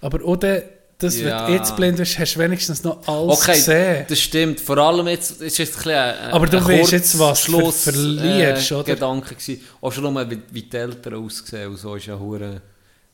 Aber 0.00 0.24
oder, 0.24 0.62
dass 1.02 1.18
Ja. 1.18 1.40
wenn 1.40 1.46
du 1.46 1.58
jetzt 1.58 1.74
blind 1.76 1.96
bist, 1.96 2.18
hast 2.18 2.34
du 2.34 2.38
wenigstens 2.40 2.84
noch 2.84 3.06
alles 3.08 3.40
Okay, 3.40 3.52
gesehen. 3.54 4.06
das 4.08 4.18
stimmt. 4.20 4.60
Vor 4.60 4.78
allem 4.78 5.08
jetzt 5.08 5.40
ist 5.42 5.58
jetzt 5.58 5.72
ein 5.72 5.76
bisschen 5.84 5.94
ein, 5.98 6.32
Aber 6.32 6.46
du 6.46 6.58
ein 6.58 6.64
weißt 6.68 6.92
jetzt, 6.92 7.18
was 7.18 7.44
du 7.44 7.52
Kurzschluss, 7.52 7.82
verlierst, 7.84 8.70
äh, 8.70 8.74
oder? 8.74 8.84
Gedanke 8.84 9.34
gewesen. 9.34 9.60
Auch 9.80 9.92
schon 9.92 10.12
nur, 10.12 10.30
wie, 10.30 10.38
wie 10.50 10.62
die 10.62 10.76
Eltern 10.76 11.14
aussehen 11.24 11.68
und 11.70 11.76
so 11.76 11.94
ist 11.96 12.06
ja 12.06 12.18
hure 12.18 12.60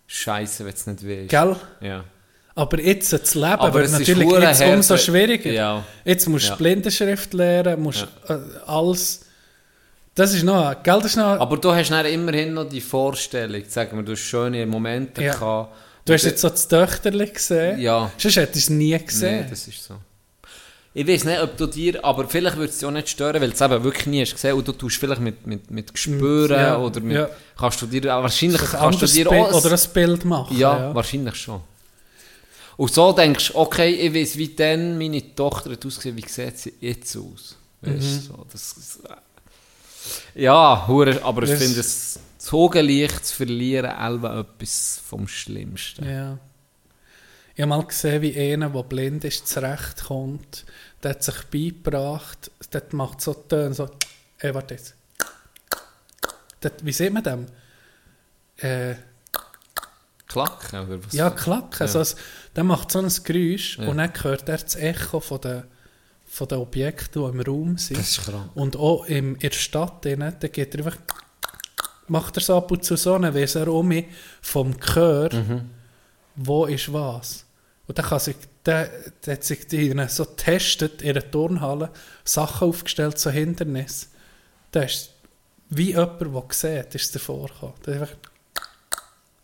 Scheiße, 0.07 0.65
wenn 0.65 0.73
es 0.75 0.87
nicht 0.87 1.07
weißt. 1.09 1.29
Gell? 1.29 1.57
Ja. 1.81 2.05
Aber 2.55 2.81
jetzt 2.81 3.13
das 3.13 3.35
Leben 3.35 3.47
Aber 3.47 3.75
wird 3.75 3.87
es 3.87 3.93
ist 3.93 3.99
natürlich 4.09 4.31
jetzt 4.31 4.63
umso 4.63 4.97
schwieriger. 4.97 5.53
Ja. 5.53 5.85
Jetzt 6.05 6.27
musst 6.29 6.47
du 6.47 6.51
Ja. 6.51 6.57
Blindenschrift 6.57 7.35
lernen, 7.35 7.83
musst 7.83 8.07
äh, 8.29 8.35
alles... 8.67 9.21
Das 10.15 10.33
ist 10.33 10.45
noch... 10.45 10.83
Gell, 10.83 10.97
das 10.97 11.07
ist 11.11 11.17
noch... 11.17 11.39
Aber 11.39 11.59
du 11.59 11.75
hast 11.75 11.91
dann 11.91 12.07
immerhin 12.07 12.55
noch 12.55 12.67
die 12.67 12.81
Vorstellung, 12.81 13.63
sagen 13.69 13.99
wir, 13.99 14.03
du 14.03 14.13
hast 14.13 14.21
schöne 14.21 14.65
Momente 14.65 15.23
Ja. 15.23 15.35
gehabt. 15.35 15.75
Du 16.07 16.13
hast 16.15 16.25
jetzt 16.25 16.41
so 16.41 16.49
das 16.49 16.67
Töchterchen 16.67 17.33
gesehen. 17.35 17.81
Ja. 17.81 18.11
Sonst 18.17 18.37
hättest 18.37 18.55
du 18.55 18.59
es 18.59 18.71
nie 18.71 18.99
gesehen. 18.99 19.43
Nee, 19.43 19.51
das 19.51 19.69
ist 19.69 19.85
so. 19.85 19.95
Ich 20.95 21.07
weiß 21.07 21.25
nicht, 21.25 21.43
ob 21.43 21.55
du 21.59 21.67
dir, 21.67 22.03
aber 22.03 22.27
vielleicht 22.27 22.57
würde 22.57 22.71
es 22.71 22.79
dich 22.79 22.87
auch 22.89 22.91
nicht 22.91 23.11
stören, 23.11 23.39
weil 23.43 23.51
du 23.51 23.55
es 23.55 23.61
eben 23.61 23.85
wirklich 23.85 24.07
nie 24.07 24.23
hast 24.23 24.33
gesehen 24.33 24.55
und 24.55 24.67
du 24.67 24.73
tust 24.73 24.97
vielleicht 24.97 25.21
mit, 25.21 25.47
mit, 25.47 25.71
mit 25.71 25.93
Gespüren 25.93 26.59
Ja, 26.59 26.79
oder 26.79 27.01
mit, 27.01 27.17
ja. 27.17 27.29
kannst 27.59 27.83
du 27.83 27.87
dir, 27.87 28.15
ah, 28.15 28.23
wahrscheinlich 28.23 28.63
ein 28.63 28.69
kannst 28.79 29.03
du 29.03 29.07
dir 29.07 29.31
auch... 29.31 29.53
oder 29.53 29.73
ein 29.73 29.81
Bild 29.93 30.25
machen. 30.25 30.57
ja, 30.57 30.79
ja. 30.79 30.95
wahrscheinlich 30.95 31.35
schon. 31.35 31.61
Und 32.79 32.95
so 32.95 33.13
denkst 33.13 33.49
du, 33.53 33.59
okay, 33.59 33.91
ich 33.91 34.15
weiß, 34.15 34.39
wie 34.39 34.55
dann 34.55 34.97
meine 34.97 35.35
Tochter 35.35 35.73
hat 35.73 35.85
ausgesehen, 35.85 36.17
wie 36.17 36.27
sieht 36.27 36.59
sie 36.59 36.73
jetzt 36.81 37.15
aus? 37.17 37.57
Weißt, 37.83 38.01
Mhm. 38.03 38.21
so, 38.29 38.47
das, 38.51 38.75
ja, 40.35 40.87
hure, 40.89 41.21
aber 41.23 41.43
ich 41.43 41.59
finde 41.59 41.81
es 41.81 42.19
das 42.47 42.53
Augenlicht 42.55 43.27
zu 43.27 43.35
verlieren, 43.37 43.91
Elva 43.91 44.41
etwas 44.41 45.01
vom 45.05 45.27
Schlimmsten. 45.27 46.09
Ja. 46.09 46.39
Ich 47.55 47.63
habe 47.63 47.71
mal 47.71 47.85
gesehen, 47.85 48.23
wie 48.23 48.39
einer, 48.39 48.71
der 48.71 48.83
blind 48.83 49.25
ist, 49.25 49.49
zurechtkommt. 49.49 50.65
Der 51.03 51.13
hat 51.13 51.23
sich 51.23 51.43
beigebracht, 51.45 52.51
der 52.73 52.83
macht 52.93 53.21
so 53.21 53.33
Töne, 53.35 53.75
so, 53.75 53.89
äh, 54.39 54.53
warte 54.55 54.75
jetzt. 54.75 54.95
Wie 56.83 56.93
sieht 56.93 57.13
man 57.13 57.23
dem? 57.23 57.47
Äh, 58.59 58.95
Klacken 60.27 60.81
oder 60.89 61.05
was? 61.05 61.13
ja, 61.13 61.31
klacken. 61.31 61.77
Ja. 61.81 61.89
So, 61.89 62.01
ein- 62.01 62.21
der 62.57 62.65
macht 62.65 62.91
so 62.91 62.99
ein 62.99 63.09
Geräusch 63.25 63.79
Ja. 63.79 63.87
und 63.89 63.99
dann 63.99 64.13
hört 64.23 64.49
er 64.49 64.59
das 64.59 64.75
Echo 64.75 65.21
von 65.21 65.41
den, 65.41 65.63
von 66.27 66.49
den 66.49 66.59
Objekten, 66.59 67.23
die 67.23 67.29
im 67.29 67.41
Raum 67.41 67.79
sind. 67.79 67.99
Das 67.99 68.11
ist 68.11 68.25
krank. 68.25 68.51
Und 68.55 68.77
auch 68.77 69.05
im, 69.07 69.35
in 69.37 69.41
der 69.41 69.51
Stadt, 69.53 70.05
drin, 70.05 70.21
da 70.39 70.49
geht 70.49 70.75
er 70.75 70.85
einfach, 70.85 70.99
macht 72.09 72.37
er 72.37 72.43
so 72.43 72.57
ab 72.57 72.71
und 72.71 72.85
zu 72.85 72.97
so, 72.97 73.19
dann 73.19 73.35
weiss 73.35 73.55
er 73.55 73.69
um 73.69 73.89
mich 73.89 74.07
vom 74.41 74.79
Chör, 74.81 75.33
Mhm. 75.33 75.71
wo 76.37 76.67
ist 76.67 76.93
was. 76.93 77.45
Und 77.87 77.99
dann 77.99 78.05
kann 78.07 78.19
sich, 78.21 78.37
der, 78.65 78.91
der 79.25 79.35
hat 79.35 79.45
sich 79.45 79.67
die 79.69 79.95
so 80.09 80.25
getestet 80.25 81.03
in 81.03 81.15
der 81.15 81.31
Turnhalle, 81.31 81.91
Sachen 82.25 82.69
aufgestellt, 82.69 83.19
so 83.19 83.31
Hindernis. 83.31 84.11
Da 84.73 84.83
ist 84.83 85.11
wie 85.71 85.89
jemand, 85.93 86.21
der 86.21 86.43
sieht, 86.51 86.95
ist 86.95 87.19
vorgekommen. 87.19 87.75
Der 87.87 87.95
hat 87.95 88.01
einfach, 88.03 88.17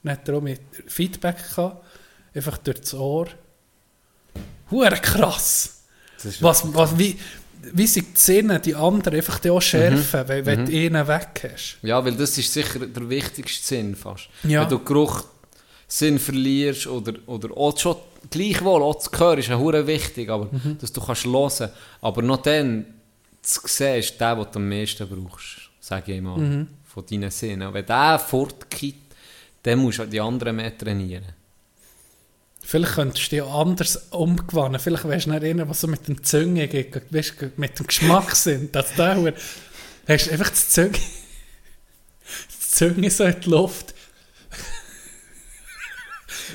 dann 0.03 0.13
hat 0.13 0.29
er 0.29 0.37
auch 0.37 0.41
mit 0.41 0.61
Feedback 0.87 1.37
gehabt, 1.37 1.85
einfach 2.35 2.59
durch 2.59 2.81
das 2.81 2.95
Ohr. 2.95 3.29
Hure 4.71 4.91
krass! 4.97 5.79
Was, 6.41 6.73
was, 6.75 6.99
wie, 6.99 7.19
wie 7.73 7.87
sich 7.87 8.05
die 8.13 8.19
Sinne, 8.21 8.61
die 8.61 8.75
anderen, 8.75 9.17
einfach 9.17 9.39
die 9.39 9.51
auch 9.51 9.61
schärfen, 9.63 10.27
wenn, 10.29 10.47
wenn 10.47 10.61
Mhm. 10.63 10.67
du 10.67 10.73
einen 10.73 11.07
weg 11.09 11.51
hast. 11.53 11.79
Ja, 11.83 12.05
weil 12.05 12.13
das 12.13 12.37
ist 12.39 12.53
sicher 12.53 12.81
der 12.81 13.09
wichtigste 13.09 13.65
Sinn 13.67 13.95
fast. 13.97 14.29
Ja. 14.43 14.63
Wenn 14.63 14.69
du 14.71 14.79
Geruch 14.81 15.25
Sinn 15.87 16.19
verlierst 16.19 16.87
oder, 16.87 17.15
oder 17.27 17.57
auch 17.57 17.79
schon 17.79 17.97
gleichwohl, 18.31 18.83
auch 18.83 18.99
zu 18.99 19.11
hören 19.19 19.39
ist 19.39 19.49
ja 19.49 19.87
wichtig, 19.87 20.29
aber 20.31 20.47
Mhm. 20.51 20.79
dass 20.81 20.93
du 20.93 21.01
kannst 21.01 21.25
hören. 21.25 21.71
Aber 22.01 22.23
noch 22.23 22.43
dann 22.43 22.87
zu 23.43 23.61
sehen 23.67 23.99
ist 23.99 24.19
der, 24.21 24.35
den 24.37 24.45
du 24.53 24.59
am 24.59 24.69
meisten 24.69 25.09
brauchst, 25.09 25.71
sage 25.81 26.15
ich 26.15 26.21
mal, 26.23 26.39
Mhm. 26.39 26.67
von 26.85 27.05
deinen 27.11 27.31
Sinnen. 27.31 27.73
Wenn 27.75 27.87
der 27.87 28.19
fortgeht, 28.19 28.95
dann 29.63 29.79
musst 29.81 29.99
du 29.99 30.07
die 30.07 30.21
anderen 30.21 30.57
mehr 30.57 30.77
trainieren. 30.77 31.25
Vielleicht 32.65 32.95
könntest 32.95 33.27
du 33.27 33.31
dich 33.31 33.43
auch 33.43 33.61
anders 33.67 33.97
umgewannen. 34.11 34.81
Vielleicht 34.81 35.07
wärst 35.09 35.27
du 35.27 35.31
nicht 35.31 35.45
einer, 35.45 35.65
der 35.67 35.75
so 35.75 35.87
mit 35.89 36.07
dem 36.09 36.23
Zunge 36.23 36.69
geht, 36.69 36.95
weißt, 37.13 37.35
du, 37.41 37.51
mit 37.57 37.79
dem 37.79 37.87
Geschmack 37.87 38.35
sind. 38.37 38.75
Der 38.75 39.17
Hure- 39.17 39.35
hast 40.09 40.27
du 40.27 40.31
einfach 40.33 40.51
das 40.51 40.71
Zunge, 40.71 40.91
das 40.93 42.71
Zunge 42.71 43.11
so 43.11 43.25
in 43.25 43.41
die 43.41 43.51
Luft. 43.51 43.95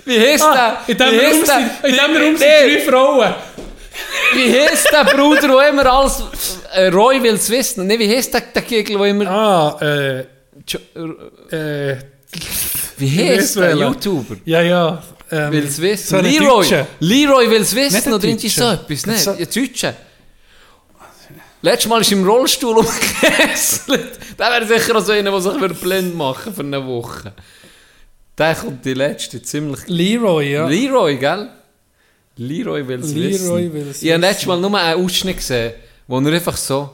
Wie 0.05 0.19
heisst 0.19 0.43
Ah, 0.43 0.83
in 0.87 0.97
der? 0.97 1.11
diesem 1.11 1.21
Wie 1.21 1.25
Raum, 1.25 1.45
sind, 1.45 1.71
in 1.83 1.91
diesem 1.91 2.15
Raum 2.23 2.37
sind 2.37 2.47
drei 2.49 2.79
Frauen. 2.89 3.35
Wie 4.33 4.53
heisst 4.59 4.89
der 4.91 5.03
Bruder, 5.05 5.47
der 5.47 5.69
immer 5.69 5.85
alles... 5.85 6.23
Äh, 6.73 6.87
Roy 6.87 7.21
will 7.21 7.33
es 7.35 7.49
wissen. 7.49 7.87
Nee, 7.87 7.99
wie 7.99 8.09
heisst 8.15 8.33
der, 8.33 8.41
der 8.41 8.61
Kegel, 8.61 8.97
der 8.97 9.05
immer... 9.07 9.27
Ah, 9.29 9.77
äh, 9.81 10.25
Jo- 10.67 11.49
äh, 11.55 11.97
Wie 12.97 13.29
weiss 13.29 13.53
der. 13.53 13.75
YouTuber? 13.75 14.37
ja, 14.45 14.61
ja. 14.61 15.03
Ähm, 15.29 15.51
Will 15.51 15.65
es 15.65 15.81
wissen? 15.81 16.07
so 16.07 16.15
ein 16.17 16.25
Leroy! 16.25 16.47
Deutscher. 16.63 16.87
Leroy 16.99 17.49
will 17.49 17.61
es 17.61 17.73
Nicht 17.73 17.93
wissen, 17.93 18.07
ein 18.07 18.13
oder 18.13 18.23
irgendwie 18.27 18.49
so 18.49 18.61
Deutscher. 18.61 18.81
etwas, 18.83 19.05
ne? 19.05 19.17
So- 19.17 19.31
Ja, 19.33 19.45
Deutsche. 19.45 19.95
Letztes 21.61 21.89
Mal 21.89 22.01
ist 22.01 22.11
im 22.11 22.23
Rollstuhl 22.25 22.77
umgekesselt. 22.77 24.19
Der 24.39 24.51
wäre 24.51 24.67
sicher 24.67 24.95
auch 24.95 25.01
so 25.03 25.11
einer, 25.11 25.31
der 25.31 25.41
sich 25.41 25.79
blind 25.81 26.15
machen 26.15 26.53
für 26.53 26.61
eine 26.61 26.85
Woche. 26.85 27.33
Der 28.37 28.53
kommt 28.55 28.85
die 28.85 28.93
letzte 28.93 29.41
ziemlich... 29.41 29.79
Leroy, 29.87 30.51
ja. 30.53 30.67
Leroy, 30.67 31.17
gell? 31.17 31.49
Leroy 32.37 32.87
will 32.87 32.99
es 32.99 33.15
wissen. 33.15 33.45
Leroy 33.47 33.73
will 33.73 33.87
es 33.89 34.03
Ich 34.03 34.11
habe 34.11 34.21
letztes 34.21 34.47
wissen. 34.47 34.61
Mal 34.61 34.69
nur 34.69 34.79
einen 34.79 35.03
Ausschnitt 35.03 35.37
gesehen, 35.37 35.73
wo 36.07 36.19
er 36.19 36.33
einfach 36.33 36.55
so... 36.57 36.89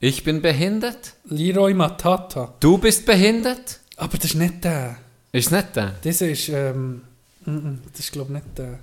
Ich 0.00 0.24
bin 0.24 0.40
behindert, 0.40 1.12
Leroy 1.28 1.74
Matata. 1.74 2.54
du 2.60 2.78
bist 2.78 3.04
behindert. 3.04 3.80
Aber 3.96 4.16
das 4.16 4.26
ist 4.26 4.34
nicht 4.36 4.62
der. 4.64 4.96
Ist 5.32 5.50
nicht 5.52 5.74
der? 5.76 5.96
Das 6.02 6.20
ist, 6.22 6.48
ähm, 6.48 7.02
mm, 7.50 7.78
das 7.90 8.00
ist 8.00 8.12
glaube 8.12 8.28
ich 8.32 8.34
nicht 8.44 8.58
der. 8.58 8.78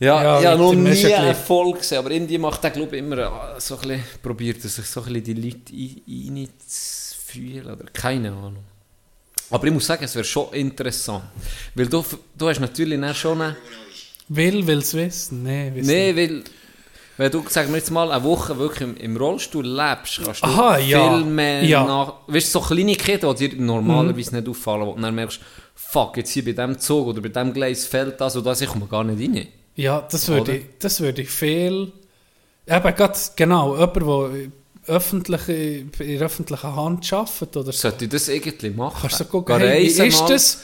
Ja, 0.00 0.40
Ja, 0.40 0.50
habe 0.50 0.58
mit 0.58 0.58
noch 0.58 0.90
nie 0.90 1.14
einen 1.14 1.26
Erfolg 1.28 1.78
gesehen, 1.78 1.98
aber 1.98 2.10
irgendwie 2.10 2.38
macht 2.38 2.64
er, 2.64 2.70
glaube 2.70 2.96
ich, 2.96 3.02
immer 3.02 3.18
äh, 3.18 3.60
so 3.60 3.76
ein 3.76 3.80
bisschen, 3.82 4.02
probiert 4.22 4.64
er 4.64 4.68
sich 4.70 4.84
so 4.86 5.00
ein 5.02 5.12
bisschen 5.12 5.24
die 5.24 5.34
Leute 5.34 5.72
ein- 5.72 6.36
reinzufühlen, 6.38 7.66
oder 7.66 7.84
keine 7.92 8.30
Ahnung. 8.30 8.64
Aber 9.50 9.66
ich 9.66 9.72
muss 9.72 9.86
sagen, 9.86 10.02
es 10.04 10.14
wäre 10.14 10.24
schon 10.24 10.52
interessant, 10.54 11.24
weil 11.74 11.86
du, 11.86 12.04
du 12.36 12.48
hast 12.48 12.58
natürlich 12.60 12.98
dann 13.00 13.14
schon 13.14 13.40
eine, 13.42 13.56
Will 14.28 14.66
will 14.66 14.78
es 14.78 14.94
wissen? 14.94 15.42
Nee, 15.42 15.70
wissen 15.74 15.86
nee, 15.88 16.16
weil, 16.16 16.42
wenn 17.18 17.30
du, 17.30 17.44
sagen 17.48 17.68
wir 17.70 17.76
jetzt 17.76 17.90
mal, 17.90 18.10
eine 18.10 18.24
Woche 18.24 18.56
wirklich 18.58 18.80
im, 18.88 18.96
im 18.96 19.16
Rollstuhl 19.16 19.66
lebst, 19.66 20.20
kannst 20.24 20.42
du 20.42 20.46
Aha, 20.46 20.78
ja. 20.78 21.18
viel 21.18 21.26
mehr 21.26 21.62
Ja. 21.64 21.82
Mhm. 21.82 21.86
nach, 21.88 22.14
weißt 22.28 22.54
du, 22.54 22.60
so 22.60 22.66
kleine 22.66 22.94
Kinder, 22.96 23.34
die 23.34 23.50
dir 23.50 23.60
normalerweise 23.60 24.34
nicht 24.34 24.48
auffallen, 24.48 24.86
wo 24.86 24.94
du 24.94 25.00
dann 25.02 25.14
merkst, 25.14 25.38
fuck, 25.74 26.16
jetzt 26.16 26.30
hier 26.30 26.44
bei 26.44 26.52
diesem 26.52 26.78
Zug 26.78 27.06
oder 27.08 27.20
bei 27.20 27.28
diesem 27.28 27.52
Gleis 27.52 27.84
fällt 27.86 28.20
das 28.20 28.36
und 28.36 28.44
das, 28.46 28.60
ich 28.60 28.68
komme 28.68 28.86
gar 28.86 29.04
nicht 29.04 29.20
rein. 29.36 29.48
Ja, 29.74 30.06
das 30.10 30.28
würde 30.28 30.40
Oder? 30.42 30.54
ich, 30.54 30.64
das 30.78 31.00
würde 31.00 31.22
ich 31.22 31.30
viel. 31.30 31.92
Eben, 32.66 32.94
gerade, 32.94 33.18
genau, 33.36 33.74
jemand, 33.78 33.96
der 33.96 34.50
öffentlich, 34.86 35.48
in 35.48 35.90
der 36.18 36.20
öffentlichen 36.26 36.76
Hand 36.76 37.12
arbeitet 37.12 37.56
oder 37.56 37.72
so. 37.72 37.72
Sollte 37.72 38.04
ich 38.04 38.10
das 38.10 38.28
irgendwie 38.28 38.70
machen? 38.70 38.98
Kannst 39.00 39.20
du 39.20 39.24
gucken, 39.24 39.58
hey, 39.58 39.82
wie 39.82 39.86
ist 39.86 40.20
mal? 40.20 40.28
das 40.28 40.60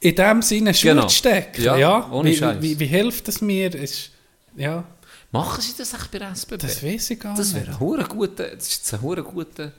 in 0.00 0.14
dem 0.14 0.42
Sinne 0.42 0.74
Schuhe 0.74 0.90
Genau. 0.94 1.08
stecken? 1.08 1.62
Ja, 1.62 1.76
Ja, 1.76 2.10
ohne 2.12 2.30
wie, 2.30 2.36
Scheiß. 2.36 2.56
wie, 2.60 2.78
wie 2.78 2.86
hilft 2.86 3.28
es 3.28 3.40
mir? 3.40 3.74
Ist, 3.74 4.10
ja, 4.56 4.84
Machen 5.30 5.62
sie 5.62 5.72
das 5.78 5.94
echt 5.94 6.10
bei 6.10 6.18
SBB? 6.18 6.58
das 6.60 6.82
weiß 6.84 7.10
ich 7.10 7.18
gar 7.20 7.34
Das 7.34 7.48
nicht. 7.54 7.56
wäre 7.62 7.70
eine 7.70 7.80
hure 7.80 8.04
gute, 8.04 8.52
das 8.54 8.68
ist 8.68 8.94
eine 8.94 9.22
gute, 9.22 9.72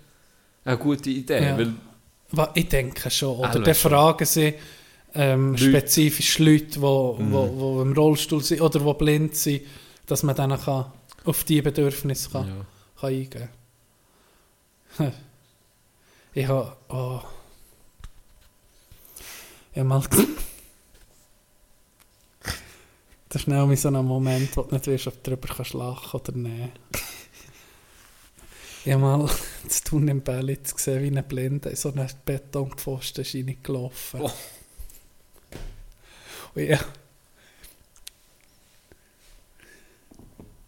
eine 0.66 0.78
gute 0.78 1.10
Idee, 1.12 1.44
Ja. 1.44 1.58
weil 1.58 1.74
Ich 2.56 2.68
denke 2.70 3.10
schon. 3.12 3.38
Oder 3.38 3.60
dann 3.60 3.76
fragen 3.76 4.26
sie 4.26 4.54
ähm, 5.14 5.52
Leute. 5.52 5.64
spezifisch 5.70 6.40
Leute, 6.40 6.66
die 6.66 6.82
wo, 6.82 7.16
Mhm. 7.20 7.32
wo, 7.32 7.52
wo 7.60 7.82
im 7.82 7.94
Rollstuhl 7.94 8.42
sind 8.44 8.62
oder 8.62 8.80
die 8.80 8.94
blind 8.94 9.36
sind, 9.36 9.62
dass 10.08 10.24
man 10.24 10.36
dann 10.36 10.60
kann 10.60 10.92
auf 11.26 11.44
diese 11.44 11.62
Bedürfnisse 11.64 12.30
kann, 12.32 12.48
Ja. 12.48 12.66
kann 13.00 13.10
eingehen 13.10 13.50
kann. 14.98 15.14
Ich 16.36 16.48
habe... 16.48 16.76
Oh. 16.90 17.22
Ich 19.74 19.78
habe 19.80 19.88
mal... 19.90 20.02
Das 23.30 23.42
ist 23.42 23.46
schnell 23.46 23.76
so 23.78 23.88
ein 23.88 24.06
Moment, 24.06 24.56
wo 24.58 24.62
du 24.62 24.76
nicht 24.76 24.86
weißt, 24.88 25.08
ob 25.08 25.24
du 25.24 25.32
darüber 25.32 25.48
kannst 25.56 25.74
lachen 25.74 26.20
oder 26.20 26.32
nicht. 26.34 26.72
Ich 28.86 28.92
habe 28.92 29.02
mal 29.02 29.30
zu 29.68 29.84
tun 29.84 30.08
im 30.08 30.22
Bellitz 30.22 30.76
gesehen, 30.76 31.04
wie 31.04 31.18
ein 31.18 31.24
Blinder 31.24 31.70
in 31.70 31.76
so 31.76 31.92
einen 31.92 32.10
Betonpfosten 32.26 33.24
ist 33.24 33.36
reingelaufen. 33.36 34.22
Oh. 34.22 34.32
Und 36.56 36.64
ja. 36.64 36.80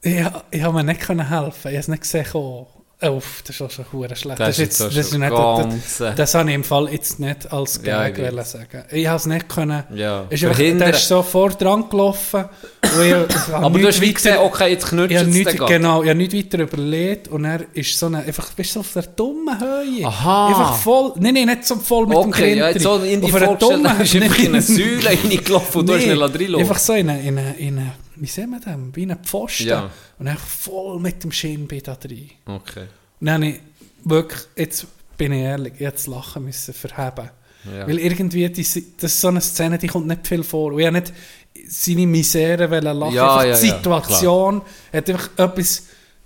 Ja, 0.03 0.43
ich 0.51 0.61
habe 0.61 0.75
mir 0.75 0.83
nicht 0.83 1.01
können 1.01 1.27
helfen. 1.27 1.71
Ich 1.71 1.75
habe 1.75 1.77
es 1.77 1.87
nicht 1.87 2.01
gesehen. 2.03 2.67
Uff, 3.01 3.41
das 3.45 3.55
ist 3.57 3.61
auch 3.61 3.69
schon 3.69 3.85
hure 3.91 4.15
schlecht. 4.15 4.39
Das 4.39 4.57
ist 4.57 4.79
jetzt 4.79 4.81
auch 4.81 4.89
schon 4.89 5.19
nicht, 5.19 5.99
das, 5.99 6.15
das 6.15 6.33
habe 6.33 6.49
ich 6.49 6.55
im 6.55 6.63
Fall 6.63 6.89
jetzt 6.93 7.19
nicht 7.19 7.51
als 7.51 7.81
Ja, 7.83 8.07
Gag 8.07 8.17
ich 8.31 8.37
weiß. 8.37 8.51
sagen. 8.53 8.83
Ich 8.89 9.05
habe 9.05 9.17
es 9.17 9.25
nicht 9.25 9.49
können. 9.49 9.83
Ja, 9.93 10.25
Ist 10.29 10.45
einfach, 10.45 10.57
der 10.57 10.89
ist 10.91 11.07
so 11.07 11.21
vor 11.21 11.49
dran 11.49 11.89
gelaufen. 11.89 12.45
ich, 12.81 12.89
habe 13.13 13.27
Aber 13.53 13.77
du 13.79 13.87
hast 13.87 13.99
wie 13.99 14.13
gesehen, 14.13 14.37
okay, 14.37 14.71
jetzt 14.71 14.87
knutscht 14.87 15.13
es 15.13 15.27
nicht, 15.27 15.57
genau, 15.67 16.03
ich 16.03 16.09
habe 16.09 16.17
nicht 16.17 16.33
weiter 16.33 16.63
überlegt 16.63 17.27
und 17.27 17.43
er 17.43 17.65
ist 17.73 17.99
so 17.99 18.05
eine, 18.05 18.19
einfach, 18.19 18.49
bist 18.53 18.73
du 18.75 18.79
auf 18.79 18.93
der 18.93 19.03
dummen 19.03 19.59
Höhe. 19.59 20.05
Aha. 20.07 20.47
Einfach 20.47 20.75
voll, 20.77 21.13
nein, 21.19 21.33
nein, 21.33 21.47
nicht 21.47 21.65
so 21.65 21.75
voll 21.75 22.07
mit 22.07 22.17
dem 22.17 22.29
Okay, 22.29 22.57
ja, 22.57 22.79
so 22.79 22.95
in 22.99 23.19
die 23.19 23.27
Auf 23.27 23.35
einer 23.35 23.45
Vorstellung, 23.47 23.83
dummen- 23.85 23.97
da 23.97 24.03
ist 24.03 24.15
einfach 24.15 24.39
in 24.39 24.47
eine. 24.47 24.61
Säule 24.61 25.05
reingelaufen 25.05 25.81
und 25.81 25.87
du 25.89 25.93
hast 25.95 26.07
reinlaufen. 26.07 26.55
Einfach 26.59 26.79
so 26.79 26.93
in 26.93 27.09
eine, 27.09 27.21
in 27.27 27.37
eine, 27.37 27.55
in 27.57 27.77
eine 27.77 27.91
wie 28.17 28.27
sehen 28.27 28.51
wir 28.51 28.59
das, 28.59 28.75
wie 28.93 29.05
ein 29.05 29.23
Pfosten. 29.23 29.67
Ja. 29.67 29.91
Und 30.19 30.27
einfach 30.27 30.47
voll 30.47 30.99
mit 30.99 31.23
dem 31.23 31.31
Schienbein 31.31 31.81
da 31.83 31.95
drin. 31.95 32.29
Okay. 32.45 32.87
Und 33.19 33.27
dann 33.27 33.35
habe 33.35 33.47
ich 33.47 33.59
wirklich, 34.03 34.41
jetzt 34.55 34.87
bin 35.17 35.31
ich 35.31 35.41
ehrlich, 35.41 35.73
ich 35.79 35.89
das 35.89 36.07
Lachen 36.07 36.45
müssen 36.45 36.73
verheben. 36.73 37.29
Ja. 37.65 37.87
Weil 37.87 37.99
irgendwie, 37.99 38.47
die, 38.49 38.63
das 38.63 39.11
ist 39.11 39.21
so 39.21 39.29
eine 39.29 39.41
Szene, 39.41 39.77
die 39.77 39.87
kommt 39.87 40.07
nicht 40.07 40.27
viel 40.27 40.43
vor. 40.43 40.71
Und 40.73 40.79
ich 40.79 40.91
nicht 40.91 41.13
seine 41.67 42.07
Misere 42.07 42.79
lachen. 42.79 43.13
Ja, 43.13 43.43
ja, 43.43 43.43
die 43.43 43.67
ja, 43.67 43.73
Situation 43.73 44.61
hat 44.93 45.09
einfach 45.09 45.29
etwas 45.37 45.83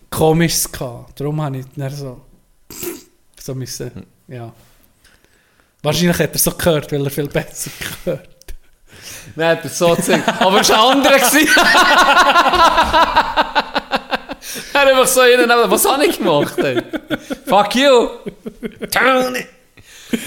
Komisches 0.10 0.72
gehabt. 0.72 1.20
Darum 1.20 1.42
habe 1.42 1.60
ich 1.60 1.66
dann 1.76 1.96
so, 1.96 2.22
so 3.40 3.56
müssen, 3.56 3.92
ja. 4.28 4.52
Wahrscheinlich 5.82 6.20
hat 6.20 6.34
er 6.34 6.40
so 6.40 6.52
gehört, 6.52 6.92
weil 6.92 7.06
er 7.06 7.12
viel 7.12 7.28
besser 7.28 7.72
gehört. 8.04 8.30
Nein, 9.36 9.58
hat 9.58 9.64
er 9.64 9.70
so 9.70 9.96
gesagt. 9.96 10.42
Aber 10.42 10.62
es 10.62 10.70
war 10.70 10.92
ein 10.92 10.98
anderer. 10.98 11.16
er 14.74 14.82
hat 14.82 14.88
einfach 14.88 15.08
so 15.08 15.22
innen, 15.22 15.50
was 15.50 15.86
habe 15.86 16.06
ich 16.06 16.18
gemacht? 16.18 16.58
Ey? 16.58 16.82
Fuck 17.46 17.76
you! 17.76 18.10
Tony! 18.92 19.46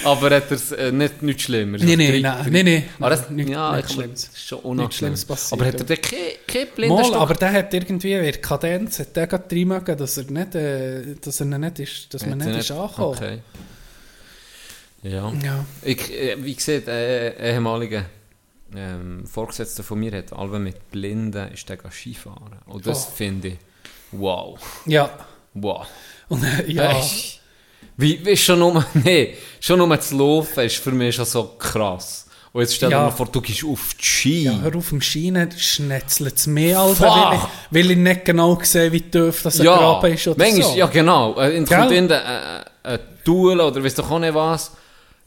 Aber 0.05 0.29
hat 0.29 0.49
er 0.49 0.79
äh, 0.79 0.91
nicht, 0.91 1.21
nicht 1.21 1.41
schlimmer? 1.41 1.77
Nein, 1.77 1.97
nein, 1.97 2.65
nein, 2.65 2.83
Aber 2.99 3.09
das, 3.09 3.29
nein, 3.29 3.47
ja, 3.47 3.75
nichts 3.75 3.91
ich 3.91 3.95
Schlimmes. 3.95 4.29
Schon 4.33 4.59
unangenehm. 4.59 5.13
Passiert, 5.27 5.51
Aber 5.51 5.65
hat 5.65 5.73
er 5.73 5.79
ja. 5.79 5.85
den 5.85 6.01
kein, 6.47 6.67
kein 6.77 6.89
Mal, 6.89 7.13
aber 7.15 7.33
der 7.33 7.51
hat 7.51 7.73
irgendwie 7.73 8.13
in 8.13 8.23
der 8.23 8.31
Kadenz, 8.33 8.99
hat 8.99 9.15
der 9.15 9.27
gerade 9.27 9.53
reinmögen, 9.53 9.97
dass 9.97 10.17
er 10.17 10.23
nicht, 10.23 10.55
äh, 10.55 11.15
dass 11.21 11.41
er 11.41 11.45
nicht 11.47 11.79
ist, 11.79 12.13
dass 12.13 12.25
man 12.25 12.39
er 12.39 12.47
nicht 12.47 12.59
ist 12.59 12.71
angekommen. 12.71 13.17
Okay. 13.17 13.39
Ja. 15.03 15.33
Ja. 15.43 15.65
Ich, 15.81 16.11
äh, 16.13 16.37
wie 16.39 16.55
gesagt, 16.55 16.87
äh, 16.87 17.51
ehemaliger 17.51 18.05
ähm, 18.75 19.25
Vorgesetzter 19.27 19.83
von 19.83 19.99
mir 19.99 20.11
hat 20.17 20.33
alle 20.33 20.59
mit 20.59 20.89
Blinden 20.91 21.51
ist 21.51 21.67
der 21.69 21.77
Skifahren. 21.91 22.57
Und 22.65 22.85
das 22.85 23.07
Oh. 23.07 23.11
finde 23.15 23.47
ich, 23.49 23.57
wow. 24.11 24.59
Ja. 24.85 25.09
Wow. 25.53 25.85
Und, 26.29 26.43
äh, 26.43 26.63
ja. 26.71 26.89
Hey. 26.89 27.03
Wie, 27.97 28.25
wie 28.25 28.35
schon 28.37 28.59
nur, 28.59 28.83
nee, 28.93 29.35
schon 29.59 29.77
nur 29.79 29.99
zu 29.99 30.17
laufen 30.17 30.61
ist 30.65 30.77
für 30.77 30.91
mich 30.91 31.15
schon 31.15 31.25
so 31.25 31.43
krass. 31.59 32.25
Und 32.51 32.61
jetzt 32.61 32.75
stell 32.75 32.89
dir 32.89 32.95
Ja. 32.97 33.03
mal 33.05 33.11
vor, 33.11 33.25
du 33.27 33.41
gehst 33.41 33.63
auf 33.65 33.95
die 33.99 34.03
Ski. 34.05 34.43
Ja, 34.43 34.59
hör 34.61 34.75
auf 34.75 34.89
dem 34.89 35.01
Schienen 35.01 35.51
schnetzelt 35.51 36.35
es 36.37 36.45
mehr, 36.47 36.79
Alter, 36.79 37.09
weil, 37.09 37.37
ich, 37.37 37.43
weil 37.87 37.91
ich 37.91 37.97
nicht 37.97 38.25
genau 38.25 38.59
sehe, 38.61 38.91
wie 38.91 39.01
tief 39.01 39.41
das 39.41 39.59
ein 39.59 39.65
ja, 39.65 39.75
Graben 39.75 40.13
ist 40.13 40.27
oder 40.27 40.37
manchmal, 40.37 40.61
so. 40.71 40.75
ja 40.77 40.85
genau. 40.85 41.39
Äh, 41.39 41.63
kommt 41.65 41.91
in 41.91 42.07
der, 42.07 42.65
äh, 42.83 42.89
ein 42.93 42.99
Tool 43.25 43.59
oder 43.59 43.83
weiss 43.83 43.95
doch 43.95 44.09
auch 44.11 44.19
nicht 44.19 44.33
was, 44.35 44.71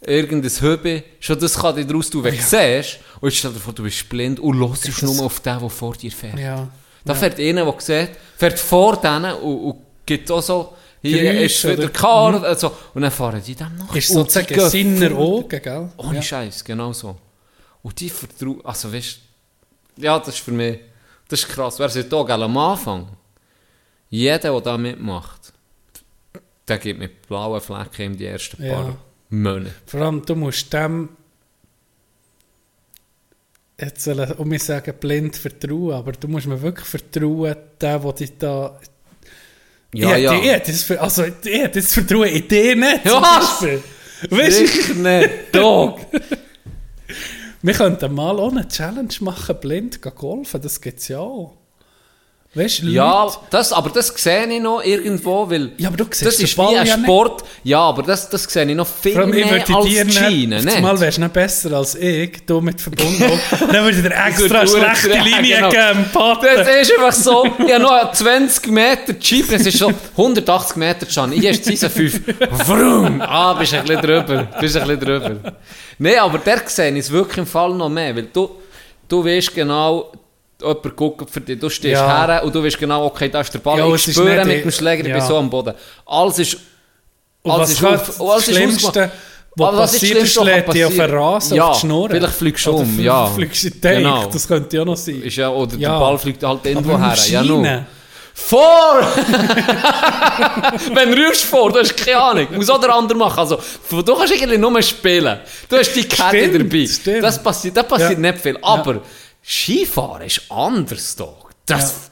irgendein 0.00 0.50
Hobby, 0.62 1.02
schon 1.20 1.38
das 1.38 1.54
kann 1.58 1.74
dich 1.76 1.86
daraus 1.86 2.10
tun, 2.10 2.24
wenn 2.24 2.36
du 2.36 2.42
siehst. 2.42 2.98
Und 3.20 3.28
jetzt 3.30 3.38
stell 3.38 3.52
dir 3.52 3.58
vor, 3.60 3.72
du 3.72 3.82
bist 3.82 4.08
blind 4.08 4.38
und 4.40 4.58
hörst 4.58 4.86
Das- 4.88 5.02
nur 5.02 5.24
auf 5.24 5.40
den, 5.40 5.58
der 5.58 5.70
vor 5.70 5.94
dir 5.94 6.10
fährt. 6.12 6.38
Ja. 6.38 6.68
Da 7.04 7.12
Ja. 7.12 7.18
fährt 7.18 7.38
einer, 7.40 7.64
der 7.64 7.80
sieht, 7.80 8.10
fährt 8.36 8.58
vor 8.58 8.96
denen 8.96 9.32
und, 9.36 9.58
und 9.60 9.76
gibt 10.04 10.30
auch 10.30 10.42
so, 10.42 10.74
hier 11.02 11.22
Geräusche 11.22 11.44
ist 11.70 11.78
wieder 11.78 11.88
Car, 11.88 12.32
Mhm. 12.32 12.44
also, 12.44 12.72
und 12.94 13.02
dann 13.02 13.10
fahren 13.12 13.40
die 13.46 13.54
dem 13.54 13.76
nach. 13.78 13.94
Ist 13.94 14.08
sozusagen 14.08 14.68
seiner 14.70 15.16
Augen, 15.16 15.48
gell? 15.48 15.88
Ohne 15.96 16.16
Ja. 16.16 16.22
Scheiß, 16.22 16.64
genau 16.64 16.92
so. 16.92 17.16
Und 17.82 17.98
die 18.00 18.10
vertrauen, 18.10 18.60
also 18.64 18.92
weißt 18.92 19.18
ja, 19.98 20.18
das 20.18 20.28
ist 20.28 20.38
für 20.40 20.50
mich, 20.50 20.78
das 21.28 21.40
ist 21.40 21.48
krass. 21.48 21.78
Wer 21.78 21.88
sagt 21.88 22.12
da, 22.12 22.22
gell, 22.24 22.42
am 22.42 22.56
Anfang, 22.56 23.08
jeder, 24.10 24.38
der 24.38 24.60
da 24.60 24.76
mitmacht, 24.76 25.52
der 26.68 26.78
gibt 26.78 26.98
mit 26.98 27.26
blauen 27.28 27.60
Flecken 27.60 28.02
in 28.12 28.16
die 28.16 28.26
ersten 28.26 28.62
Ja. 28.64 28.96
Monate. 29.30 29.74
Vor 29.86 30.00
allem, 30.00 30.24
du 30.24 30.34
musst 30.34 30.72
dem 30.72 31.08
jetzt 33.78 34.04
soll 34.04 34.20
ich 34.20 34.38
um 34.38 34.48
mich 34.48 34.64
sagen, 34.64 34.94
blind 34.98 35.36
vertrauen, 35.36 35.92
aber 35.92 36.12
du 36.12 36.28
musst 36.28 36.46
mir 36.46 36.60
wirklich 36.60 36.86
vertrauen, 36.86 37.56
der, 37.80 37.98
der 37.98 38.12
dich 38.12 38.38
da... 38.38 38.78
Ja, 39.94 40.16
ich, 40.16 40.24
ja. 40.24 40.56
Ich, 40.56 40.90
ich, 40.90 41.00
also, 41.00 41.24
ich 41.24 41.34
hätte 41.44 41.80
das 41.80 41.92
Vertrauen 41.92 42.28
in 42.28 42.48
dir 42.48 42.76
nicht, 42.76 43.04
Was? 43.04 43.64
Weißt 44.30 44.66
Sicher 44.66 44.94
nicht, 44.94 45.30
Dog. 45.52 46.00
Wir 47.62 47.74
könnten 47.74 48.14
mal 48.14 48.38
auch 48.38 48.50
eine 48.50 48.68
Challenge 48.68 49.14
machen, 49.20 49.56
blind 49.60 50.00
golfen, 50.00 50.60
das 50.60 50.80
gibt 50.80 51.00
es 51.00 51.08
ja 51.08 51.18
auch. 51.18 51.56
Weißt 52.56 52.82
du, 52.82 52.86
Ja, 52.86 53.30
das, 53.50 53.72
aber 53.72 53.90
das 53.90 54.08
sehe 54.16 54.46
ich 54.46 54.60
noch 54.62 54.82
irgendwo, 54.82 55.48
weil 55.50 55.72
Ja, 55.76 55.88
aber 55.88 55.98
du 55.98 56.04
siehst 56.10 56.24
das 56.24 56.36
den 56.38 56.46
ist 56.46 56.56
Ball 56.56 56.72
wie 56.72 56.78
ein 56.78 56.86
ja 56.86 56.96
nicht. 56.96 57.04
Sport. 57.04 57.44
Ja, 57.64 57.80
aber 57.80 58.02
das, 58.02 58.30
das 58.30 58.44
sehe 58.44 58.64
ich 58.64 58.74
noch 58.74 58.86
viel 58.86 59.12
Vor 59.12 59.22
allem, 59.22 59.34
ich 59.34 59.44
mehr 59.44 59.60
würde 59.60 59.74
als 59.76 59.84
dir 59.86 60.04
die 60.06 60.12
Schiene. 60.12 60.62
nicht, 60.62 60.80
mal 60.80 60.98
wärst 60.98 61.18
du 61.18 61.22
nicht 61.22 61.32
besser 61.34 61.72
als 61.72 61.94
ich, 61.96 62.46
du 62.46 62.60
mit 62.62 62.80
Verbundung, 62.80 63.38
dann 63.60 63.84
würde 63.84 63.90
ich 63.98 64.02
dir 64.02 64.10
extra 64.10 64.62
würde 64.62 64.68
schlechte 64.68 65.08
dir- 65.10 65.22
Linie 65.22 65.56
genau. 65.56 65.70
geben. 65.70 66.04
Das 66.56 66.68
ist 66.88 66.92
einfach 66.98 67.12
so, 67.12 67.44
ich 67.44 67.72
habe 67.74 67.82
noch 67.82 68.12
20 68.12 68.66
Meter 68.70 69.12
Jeep, 69.20 69.52
es 69.52 69.66
ist 69.66 69.78
schon 69.78 69.94
180 70.16 70.76
Meter 70.76 71.06
schon. 71.10 71.32
Ich 71.32 71.46
habe 71.46 71.54
Season 71.62 71.90
5. 71.90 72.20
Vroom! 72.66 73.20
Ah, 73.20 73.52
bist 73.54 73.74
ein 73.74 73.84
bisschen 73.84 74.00
drüber. 74.00 74.48
Bist 74.60 74.76
ein 74.76 74.82
bisschen 74.88 75.00
drüber. 75.00 75.52
Nein, 75.98 76.18
aber 76.20 76.38
der 76.38 76.62
sehe 76.66 76.90
ich 76.92 77.00
es 77.00 77.10
wirklich 77.10 77.38
im 77.38 77.46
Fall 77.46 77.74
noch 77.74 77.88
mehr, 77.90 78.16
weil 78.16 78.28
du, 78.32 78.48
du 79.08 79.24
weißt 79.24 79.54
genau, 79.54 80.10
jemand 80.60 80.96
guckt 80.96 81.30
für 81.30 81.40
dich, 81.40 81.58
du 81.58 81.68
stehst 81.68 81.92
Ja. 82.00 82.26
her 82.26 82.42
und 82.44 82.54
du 82.54 82.62
weißt 82.64 82.78
genau, 82.78 83.04
okay, 83.06 83.28
da 83.28 83.40
ist 83.40 83.52
der 83.52 83.58
Ball, 83.60 83.78
Ja, 83.78 83.94
ich 83.94 84.02
spüre 84.02 84.44
mit 84.44 84.64
dem 84.64 84.70
Schläger, 84.70 85.02
ich 85.02 85.08
ja. 85.08 85.18
bin 85.18 85.26
so 85.26 85.36
am 85.36 85.50
Boden. 85.50 85.74
Alles 86.06 86.38
ist, 86.38 86.56
Und 87.42 87.52
alles 87.52 87.68
was 87.70 87.70
ist 87.72 87.84
auf- 87.84 88.06
das 88.06 88.20
alles 88.20 88.48
ist 88.48 88.54
Schlimmste, 88.56 89.10
was 89.58 89.72
was 89.72 89.76
das 89.92 89.92
passiert, 90.00 90.18
ist, 90.22 90.32
schlägt 90.34 90.72
dich 90.74 90.84
auf 90.84 90.94
den? 90.94 91.10
Rasen, 91.14 91.56
Ja, 91.56 91.64
auf 91.68 91.76
die 91.76 91.80
Schnur. 91.86 92.10
vielleicht 92.10 92.34
fliegst 92.34 92.66
du 92.66 92.70
Oder 92.72 92.80
um, 92.80 93.00
ja. 93.00 93.26
fliegst 93.26 93.64
du 93.64 93.68
in 93.68 93.80
den 93.80 93.96
Genau. 94.02 94.26
das 94.26 94.46
könnte 94.48 94.76
ja 94.76 94.84
noch 94.84 94.96
sein. 94.96 95.22
ist 95.22 95.36
ja, 95.36 95.48
oder 95.50 95.76
Ja. 95.76 95.92
der 95.92 95.98
Ball 95.98 96.18
fliegt 96.18 96.42
halt 96.42 96.66
irgendwo 96.66 96.92
Aber 96.94 97.10
her. 97.14 97.16
Ja, 97.28 97.42
nur. 97.42 97.84
Vor! 98.34 99.00
Wenn 100.94 101.10
du 101.12 101.26
rufst 101.26 101.44
vor, 101.44 101.72
du 101.72 101.78
hast 101.80 101.96
keine 101.96 102.18
Ahnung. 102.20 102.46
Muss 102.54 102.68
auch 102.68 102.78
der 102.80 102.94
andere 102.94 103.16
machen. 103.18 103.38
Also, 103.38 103.58
du 103.90 104.02
kannst 104.14 104.32
eigentlich 104.32 104.58
nur 104.60 104.82
spielen. 104.82 105.38
Du 105.68 105.76
hast 105.78 105.92
die 105.94 106.04
Kette 106.04 106.58
dabei. 106.58 106.86
stimmt. 106.86 107.22
Das 107.24 107.42
passiert, 107.42 107.76
das 107.78 107.86
passiert 107.88 108.12
Ja. 108.12 108.18
nicht 108.18 108.38
viel. 108.38 108.58
Aber 108.60 109.00
Skifahren 109.46 110.22
ist 110.26 110.42
anders 110.50 111.14
da. 111.16 111.28
Das, 111.66 112.10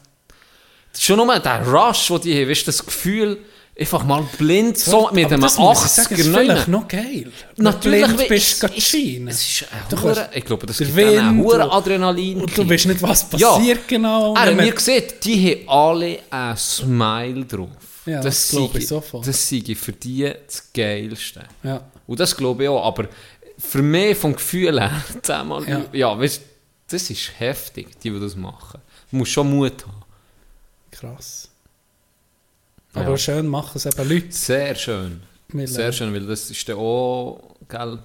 das 0.92 1.00
ist 1.00 1.04
schon 1.04 1.16
nur 1.16 1.38
der 1.38 1.66
Rush, 1.66 2.08
den 2.08 2.20
die 2.20 2.40
haben. 2.40 2.50
Weißt 2.50 2.66
das 2.68 2.84
Gefühl, 2.84 3.38
einfach 3.78 4.04
mal 4.04 4.22
blind, 4.38 4.78
so 4.78 5.10
mit 5.12 5.26
einem 5.32 5.40
das 5.40 5.58
muss 5.58 5.84
ich 5.84 5.90
sagen, 5.90 6.14
80er, 6.14 6.18
ist 6.18 6.26
9er. 6.28 6.32
vielleicht 6.38 6.68
noch 6.68 6.88
geil. 6.88 7.32
Natürlich, 7.56 8.04
blind 8.06 8.28
bist, 8.28 8.62
es. 8.62 8.72
Es 9.28 9.40
ist 9.62 9.62
ein 9.72 9.80
Du 9.90 10.00
Hure- 10.00 10.14
kannst- 10.14 10.36
ich 10.36 10.44
glaube, 10.44 10.66
das 10.66 10.78
gibt 10.78 10.96
einen 10.96 11.38
hohen 11.42 11.60
und- 11.62 11.70
Adrenalin. 11.70 12.40
Und 12.42 12.56
du 12.56 12.68
weißt 12.70 12.86
nicht, 12.86 13.02
was 13.02 13.26
Ja. 13.36 13.50
passiert 13.56 13.88
genau. 13.88 14.34
Er 14.36 14.52
mir 14.54 14.70
gesehen, 14.72 15.02
die 15.24 15.50
haben 15.66 15.68
alle 15.68 16.18
einen 16.30 16.56
Smile 16.56 17.44
drauf. 17.46 17.68
Ja, 18.06 18.20
das 18.20 18.48
sei 18.48 18.58
glaube 18.58 18.78
ich 18.78 18.86
sofort. 18.86 19.26
Das 19.26 19.48
sei 19.48 19.62
für 19.74 19.92
die 19.92 20.30
das 20.46 20.70
Geilste. 20.72 21.40
Ja. 21.62 21.80
Und 22.06 22.20
das 22.20 22.36
glaube 22.36 22.62
ich 22.64 22.68
auch. 22.68 22.84
Aber 22.84 23.08
für 23.58 23.82
mich 23.82 24.16
vom 24.16 24.34
Gefühl 24.36 24.78
her, 24.78 24.92
ja, 25.26 25.60
Ja. 25.66 25.84
ja 25.92 26.18
weißt, 26.20 26.40
das 26.88 27.10
ist 27.10 27.38
heftig, 27.38 27.98
die, 28.00 28.10
die 28.10 28.20
das 28.20 28.36
machen. 28.36 28.80
Du 29.10 29.16
musst 29.16 29.32
schon 29.32 29.50
Mut 29.50 29.84
haben. 29.86 30.02
Krass. 30.90 31.50
Ja. 32.94 33.00
Aber 33.02 33.18
schön 33.18 33.46
machen 33.48 33.72
es 33.76 33.86
eben 33.86 34.08
Leute. 34.08 34.30
Sehr 34.32 34.74
schön. 34.74 35.22
Wir 35.48 35.66
Sehr 35.68 35.78
lernen. 35.78 35.92
schön, 35.94 36.14
weil 36.14 36.26
das 36.26 36.50
ist 36.50 36.68
dann 36.68 36.76
auch, 36.76 37.56
gell, 37.68 37.98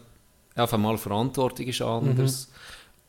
einfach 0.56 0.78
mal 0.78 0.98
Verantwortung 0.98 1.66
ist 1.68 1.82
anders. 1.82 2.48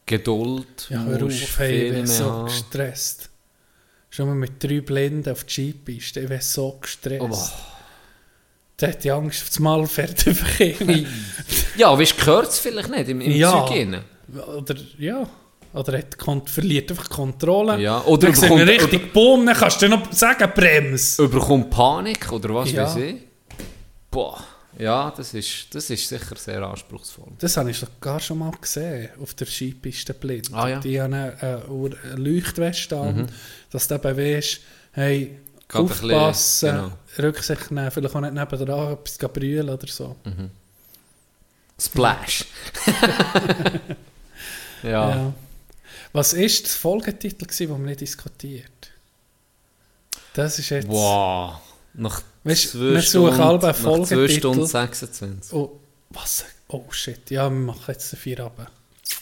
Geduld. 0.07 0.87
Mhm. 0.91 0.97
Ja, 0.97 1.05
hör 1.05 1.23
auf, 1.27 1.59
hey, 1.59 1.89
ich 1.89 1.93
bin 1.95 2.07
so 2.07 2.25
haben. 2.31 2.47
gestresst. 2.47 3.31
Schon 4.11 4.27
mal 4.27 4.35
mit 4.35 4.63
drei 4.63 4.81
Blinden 4.81 5.31
auf 5.31 5.45
die 5.45 5.55
Jeep-Piste, 5.63 6.21
ich 6.21 6.29
bin 6.29 6.41
so 6.41 6.79
gestresst. 6.81 7.21
Oh. 7.23 7.49
Da 8.77 8.87
hätte 8.89 9.09
ich 9.09 9.13
Angst, 9.13 9.43
auf 9.43 9.49
das 9.51 9.59
Mal 9.61 9.87
fertig 9.87 10.37
bekommen. 10.59 11.07
Ja, 11.77 11.97
weißt 11.99 12.13
du, 12.13 12.17
gehört 12.17 12.49
es 12.49 12.59
vielleicht 12.59 12.89
nicht 12.91 13.09
im, 13.09 13.21
im 13.21 13.31
Ja. 13.33 13.51
Zeug 13.53 13.71
rein. 13.71 14.03
Oder, 14.57 14.75
ja. 14.99 15.29
Oder 15.73 15.99
hat 15.99 16.17
verliert 16.49 16.91
einfach 16.91 17.07
die 17.09 17.15
Kontrolle. 17.15 17.81
Ja, 17.81 18.01
oder 18.03 18.31
dann 18.31 18.41
bekommt- 18.41 18.69
richtig 18.69 19.13
Bumm, 19.13 19.47
dann 19.47 19.55
kannst 19.57 19.81
du 19.83 19.89
noch 19.89 20.13
sagen, 20.13 20.51
Brems. 20.55 21.19
Überkommt 21.19 21.71
Panik 21.71 22.33
oder 22.33 22.55
was 22.57 22.73
Ja. 22.73 22.85
weiß 22.87 22.97
ich? 22.97 23.17
Boah, 24.11 24.43
ja, 24.79 25.13
das 25.17 25.33
ist, 25.35 25.73
das 25.73 25.89
ist 25.91 26.09
sicher 26.09 26.35
sehr 26.37 26.61
anspruchsvoll. 26.63 27.29
Das 27.39 27.57
habe 27.57 27.71
ich 27.71 27.79
sogar 27.79 28.19
schon 28.19 28.39
mal 28.39 28.51
gesehen, 28.61 29.11
auf 29.23 29.35
der 29.35 29.47
Skipiste 29.47 30.13
blind. 30.15 30.51
Ah, 30.53 30.69
ja. 30.69 30.77
Mhm. 30.79 30.81
Die 30.81 31.01
haben 31.01 31.15
eine, 31.15 31.37
eine, 31.41 31.63
eine 31.69 32.15
Leuchtweste 32.17 32.97
an, 32.99 33.29
dass 33.71 33.87
du 33.87 33.95
eben 33.95 34.17
weisst, 34.17 34.61
hey, 34.93 35.39
Gerade 35.69 35.85
bisschen, 35.87 36.11
aufpassen, 36.11 36.71
genau. 36.71 36.93
Rücksicht 37.29 37.71
nehmen, 37.71 37.91
vielleicht 37.93 38.17
auch 38.17 38.21
nicht 38.21 38.35
nebenan 38.35 38.93
etwas 38.95 39.19
brüllen 39.33 39.69
oder 39.69 39.87
so. 39.87 40.17
Mhm. 40.25 40.51
Splash. 41.81 42.45
ja. 44.83 44.91
Ja. 45.11 45.33
Was 46.13 46.35
war 46.35 46.43
das 46.43 46.75
Folgetitel, 46.75 47.45
gewesen, 47.47 47.69
den 47.69 47.81
wir 47.81 47.87
nicht 47.87 48.01
diskutiert 48.01 48.93
Das 50.35 50.59
ist 50.59 50.71
jetzt... 50.71 50.89
Wow. 50.89 51.61
Nach 51.95 52.23
Weisst, 52.45 52.71
zwei 52.71 52.81
wir 52.81 53.03
suchen 53.03 53.35
Stunden, 53.35 53.67
nach 53.67 53.77
Folgetitel. 53.77 54.29
Stunden 54.39 54.67
26. 54.67 55.53
Oh, 55.53 55.81
was? 56.11 56.45
Oh 56.69 56.85
shit, 56.91 57.31
ja, 57.31 57.51
wir 57.51 57.59
machen 57.59 57.85
jetzt 57.89 58.13
den 58.13 58.19
vier 58.19 58.41
runter. 58.41 58.71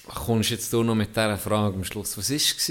Kommst 0.07 0.51
jetzt 0.51 0.73
du 0.73 0.83
noch 0.83 0.95
mit 0.95 1.11
dieser 1.11 1.39
Frage 1.39 1.75
am 1.75 1.85
Schluss? 1.85 2.17
Was 2.17 2.31
war 2.31 2.37
es? 2.37 2.71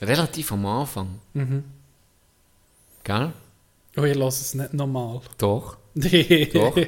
Relativ 0.00 0.52
am 0.52 0.66
Anfang. 0.66 1.20
Mhm. 1.34 1.64
Gell? 3.04 3.32
Oh, 3.96 4.02
ich 4.02 4.14
lasse 4.16 4.42
es 4.42 4.54
nicht 4.54 4.74
nochmal. 4.74 5.20
Doch. 5.38 5.76
Doch. 5.94 6.78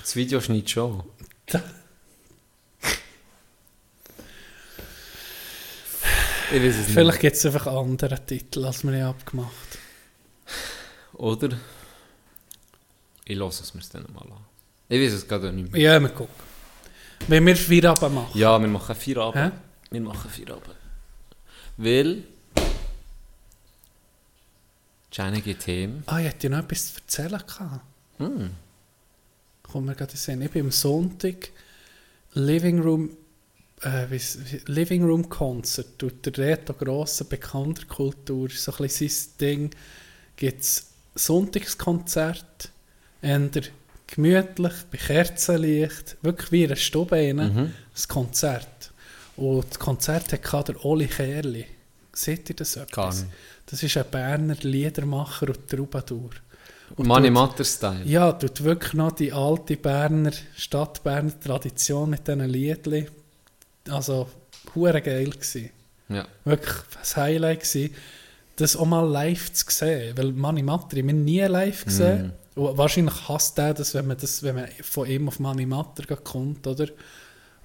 Das 0.00 0.16
Video 0.16 0.40
schneidet 0.40 0.70
schon. 0.70 1.02
Ich 6.50 6.62
weiß 6.62 6.74
es 6.74 6.86
nicht. 6.86 6.94
Vielleicht 6.94 7.20
gibt 7.20 7.36
es 7.36 7.46
einfach 7.46 7.66
andere 7.66 8.24
Titel, 8.24 8.64
als 8.64 8.82
wir 8.82 8.90
nicht 8.90 9.02
abgemacht 9.02 9.78
Oder? 11.14 11.50
Ich 13.24 13.36
lasse 13.36 13.62
es 13.62 13.74
mir 13.74 13.82
dann 13.92 14.06
mal 14.14 14.22
an. 14.22 14.44
Ich 14.88 15.00
weiß 15.00 15.12
es 15.12 15.28
gerade 15.28 15.52
nicht 15.52 15.70
mehr. 15.70 15.80
Ja, 15.80 16.00
wir 16.00 16.08
gucken. 16.08 16.34
Wenn 17.26 17.44
wir 17.44 17.56
vier 17.56 17.86
runter 17.86 18.08
machen. 18.08 18.38
Ja, 18.38 18.58
wir 18.58 18.68
machen 18.68 18.94
vier 18.94 19.16
Hä? 19.16 19.20
Abend. 19.20 19.52
Wir 19.90 20.00
machen 20.00 20.30
vier 20.30 20.50
Abend. 20.50 20.76
Weil... 21.76 22.22
Geht 25.10 25.66
heim. 25.66 26.04
Ah, 26.06 26.20
ich 26.20 26.26
hätte 26.26 26.38
dir 26.38 26.50
noch 26.50 26.58
etwas 26.60 26.94
zu 26.94 27.00
erzählen 27.00 27.42
gehabt. 27.44 27.80
Hm. 28.18 28.50
Kommt 29.64 29.86
mir 29.86 29.94
gerade 29.96 30.16
sehen. 30.16 30.40
Ich 30.42 30.50
bin 30.50 30.66
am 30.66 30.70
Sonntag 30.70 31.50
Living 32.34 32.80
Room, 32.80 33.10
äh, 33.82 34.06
wie, 34.10 34.20
Living 34.66 35.04
Room 35.04 35.28
Concert. 35.28 35.98
Tut 35.98 36.24
der 36.26 36.36
Reto 36.38 36.72
Grosse, 36.72 37.24
bekannter 37.24 37.84
Kultur, 37.86 38.48
so 38.50 38.72
ein 38.72 38.78
bisschen 38.78 39.08
sein 39.08 39.28
Ding. 39.40 39.70
Gibt 40.36 40.62
es 40.62 40.86
Sonntagskonzert, 41.14 42.70
eher 43.22 43.50
gemütlich, 44.06 44.72
bei 44.90 44.98
Kerzenlicht, 44.98 46.16
wirklich 46.22 46.52
wie 46.52 46.64
in 46.64 46.70
einer 46.70 46.76
Stube 46.76 47.16
rein, 47.16 47.36
Mhm. 47.36 47.72
das 47.92 48.08
Konzert. 48.08 48.92
Und 49.36 49.66
das 49.70 49.78
Konzert 49.78 50.32
hat 50.32 50.68
der 50.68 50.84
Oli 50.84 51.06
Kerli. 51.06 51.64
Seht 52.12 52.48
ihr 52.50 52.56
das 52.56 52.76
etwas? 52.76 53.26
Das 53.66 53.82
ist 53.82 53.96
ein 53.96 54.04
Berner 54.10 54.56
Liedermacher 54.62 55.48
und 55.48 55.68
Troubadour. 55.68 56.30
Und 56.96 57.06
Money 57.06 57.30
Matter 57.30 57.64
Style. 57.64 58.02
ja, 58.06 58.32
tut 58.32 58.64
wirklich 58.64 58.94
noch 58.94 59.12
die 59.12 59.32
alte 59.32 59.76
Berner, 59.76 60.32
Stadt-Berner 60.56 61.38
Tradition 61.38 62.10
mit 62.10 62.26
diesen 62.26 62.48
Liedli. 62.48 63.06
Also, 63.90 64.28
hure 64.74 65.00
geil 65.00 65.30
gsi. 65.30 65.70
Ja. 66.08 66.26
Wirklich 66.44 66.74
ein 67.14 67.22
Highlight 67.22 67.60
gsi, 67.60 67.92
das 68.56 68.76
auch 68.76 68.86
mal 68.86 69.06
live 69.08 69.52
zu 69.52 69.64
sehen. 69.68 70.16
Weil 70.16 70.32
Mani 70.32 70.62
Matri, 70.62 71.02
wir 71.04 71.12
haben 71.12 71.24
nie 71.24 71.40
live 71.42 71.84
gesehen. 71.84 72.32
Mm. 72.56 72.60
Und 72.60 72.76
wahrscheinlich 72.78 73.14
hasst 73.28 73.58
er 73.58 73.72
das, 73.74 73.94
wenn 73.94 74.06
man, 74.06 74.16
das, 74.18 74.42
wenn 74.42 74.56
man 74.56 74.66
von 74.82 75.06
ihm 75.08 75.28
auf 75.28 75.38
Mani 75.38 75.64
Matter 75.66 76.16
kommt, 76.16 76.66
oder? 76.66 76.86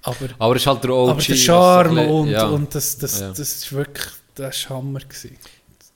Aber, 0.02 0.16
Aber 0.38 0.54
es 0.56 0.62
ist 0.62 0.66
halt 0.66 0.84
der 0.84 0.90
OG. 0.90 1.10
aber 1.10 1.22
der 1.22 1.34
Charme 1.36 1.94
bisschen- 1.94 2.10
und, 2.10 2.28
ja. 2.28 2.46
und 2.46 2.74
das, 2.74 2.98
das, 2.98 3.20
Ja. 3.20 3.28
das 3.30 3.38
ist 3.40 3.72
wirklich, 3.72 4.06
das 4.34 4.68
war 4.70 4.76
Hammer 4.76 5.00
gsi. 5.00 5.36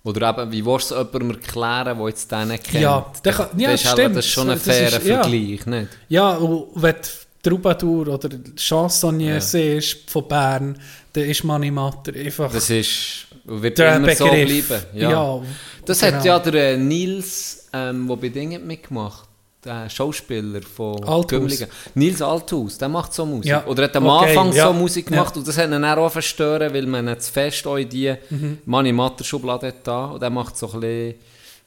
Oder 0.05 0.31
eben, 0.31 0.51
wie 0.53 0.65
willst 0.65 0.91
du 0.91 0.95
es 0.95 1.01
jemandem 1.13 1.31
erklären, 1.33 1.99
der 1.99 2.09
jetzt 2.09 2.33
den 2.33 2.49
nicht 2.49 2.65
kennt? 2.65 2.83
Ja, 2.83 3.13
der 3.23 3.33
kann- 3.35 3.49
ja, 3.61 3.71
das 3.73 3.83
ist 3.85 3.91
stimmt. 3.91 4.17
Das 4.17 4.25
ist 4.25 4.31
schon 4.33 4.49
ein 4.49 4.55
Das 4.57 4.63
fairer 4.65 4.97
ist- 4.99 5.07
ja. 5.07 5.23
Vergleich, 5.23 5.67
nicht? 5.67 5.89
Ja, 6.09 6.31
und 6.37 6.67
wenn 6.75 6.95
Troubadour 7.43 8.09
oder 8.09 8.29
Chansonnier 8.57 9.35
Ja. 9.35 9.41
siehst 9.41 10.11
von 10.11 10.27
Bern, 10.27 10.79
dann 11.13 11.25
ist 11.25 11.45
Mani 11.45 11.71
Matter 11.71 12.13
einfach 12.15 12.53
Das 12.53 12.69
ist, 12.71 13.27
wird 13.45 13.79
der 13.79 13.97
immer 13.97 14.15
so 14.15 14.25
Begriff. 14.27 14.69
bleiben. 14.69 14.85
Ja. 14.95 15.11
Ja, 15.11 15.43
das 15.85 16.01
genau. 16.01 16.17
hat 16.17 16.25
ja 16.25 16.39
der 16.41 16.73
äh, 16.73 16.77
Nils, 16.77 17.69
ähm, 17.73 18.09
der 18.09 18.17
bei 18.17 18.29
Dingen 18.29 18.67
mitgemacht 18.67 19.27
der 19.65 19.91
Schauspieler 19.91 20.63
von 20.63 21.03
Althaus. 21.05 21.65
Nils 21.95 22.23
Althaus, 22.23 22.79
der 22.79 22.89
macht 22.89 23.13
so 23.13 23.27
Musik. 23.27 23.47
Ja. 23.51 23.67
Oder 23.67 23.85
hat 23.85 23.97
am 23.97 24.07
Okay, 24.07 24.29
Anfang 24.31 24.53
ja. 24.53 24.67
so 24.69 24.73
Musik 24.73 25.07
gemacht 25.07 25.35
Ja. 25.35 25.39
und 25.41 25.49
das 25.49 25.59
hat 25.59 25.71
ihn 25.71 25.85
auch 25.85 26.11
verstören, 26.11 26.73
weil 26.73 26.87
man 26.87 27.19
zu 27.19 27.33
fest 27.33 27.67
auch 27.67 27.77
in 27.77 27.89
die 27.89 28.15
Mhm. 28.31 28.59
Money 28.67 28.93
Matter 28.93 29.25
Schublade 29.25 29.75
da 29.83 30.07
und 30.07 30.23
der 30.23 30.31
macht 30.31 30.57
so 30.57 30.71
ein 30.73 30.81
bisschen, 30.81 31.15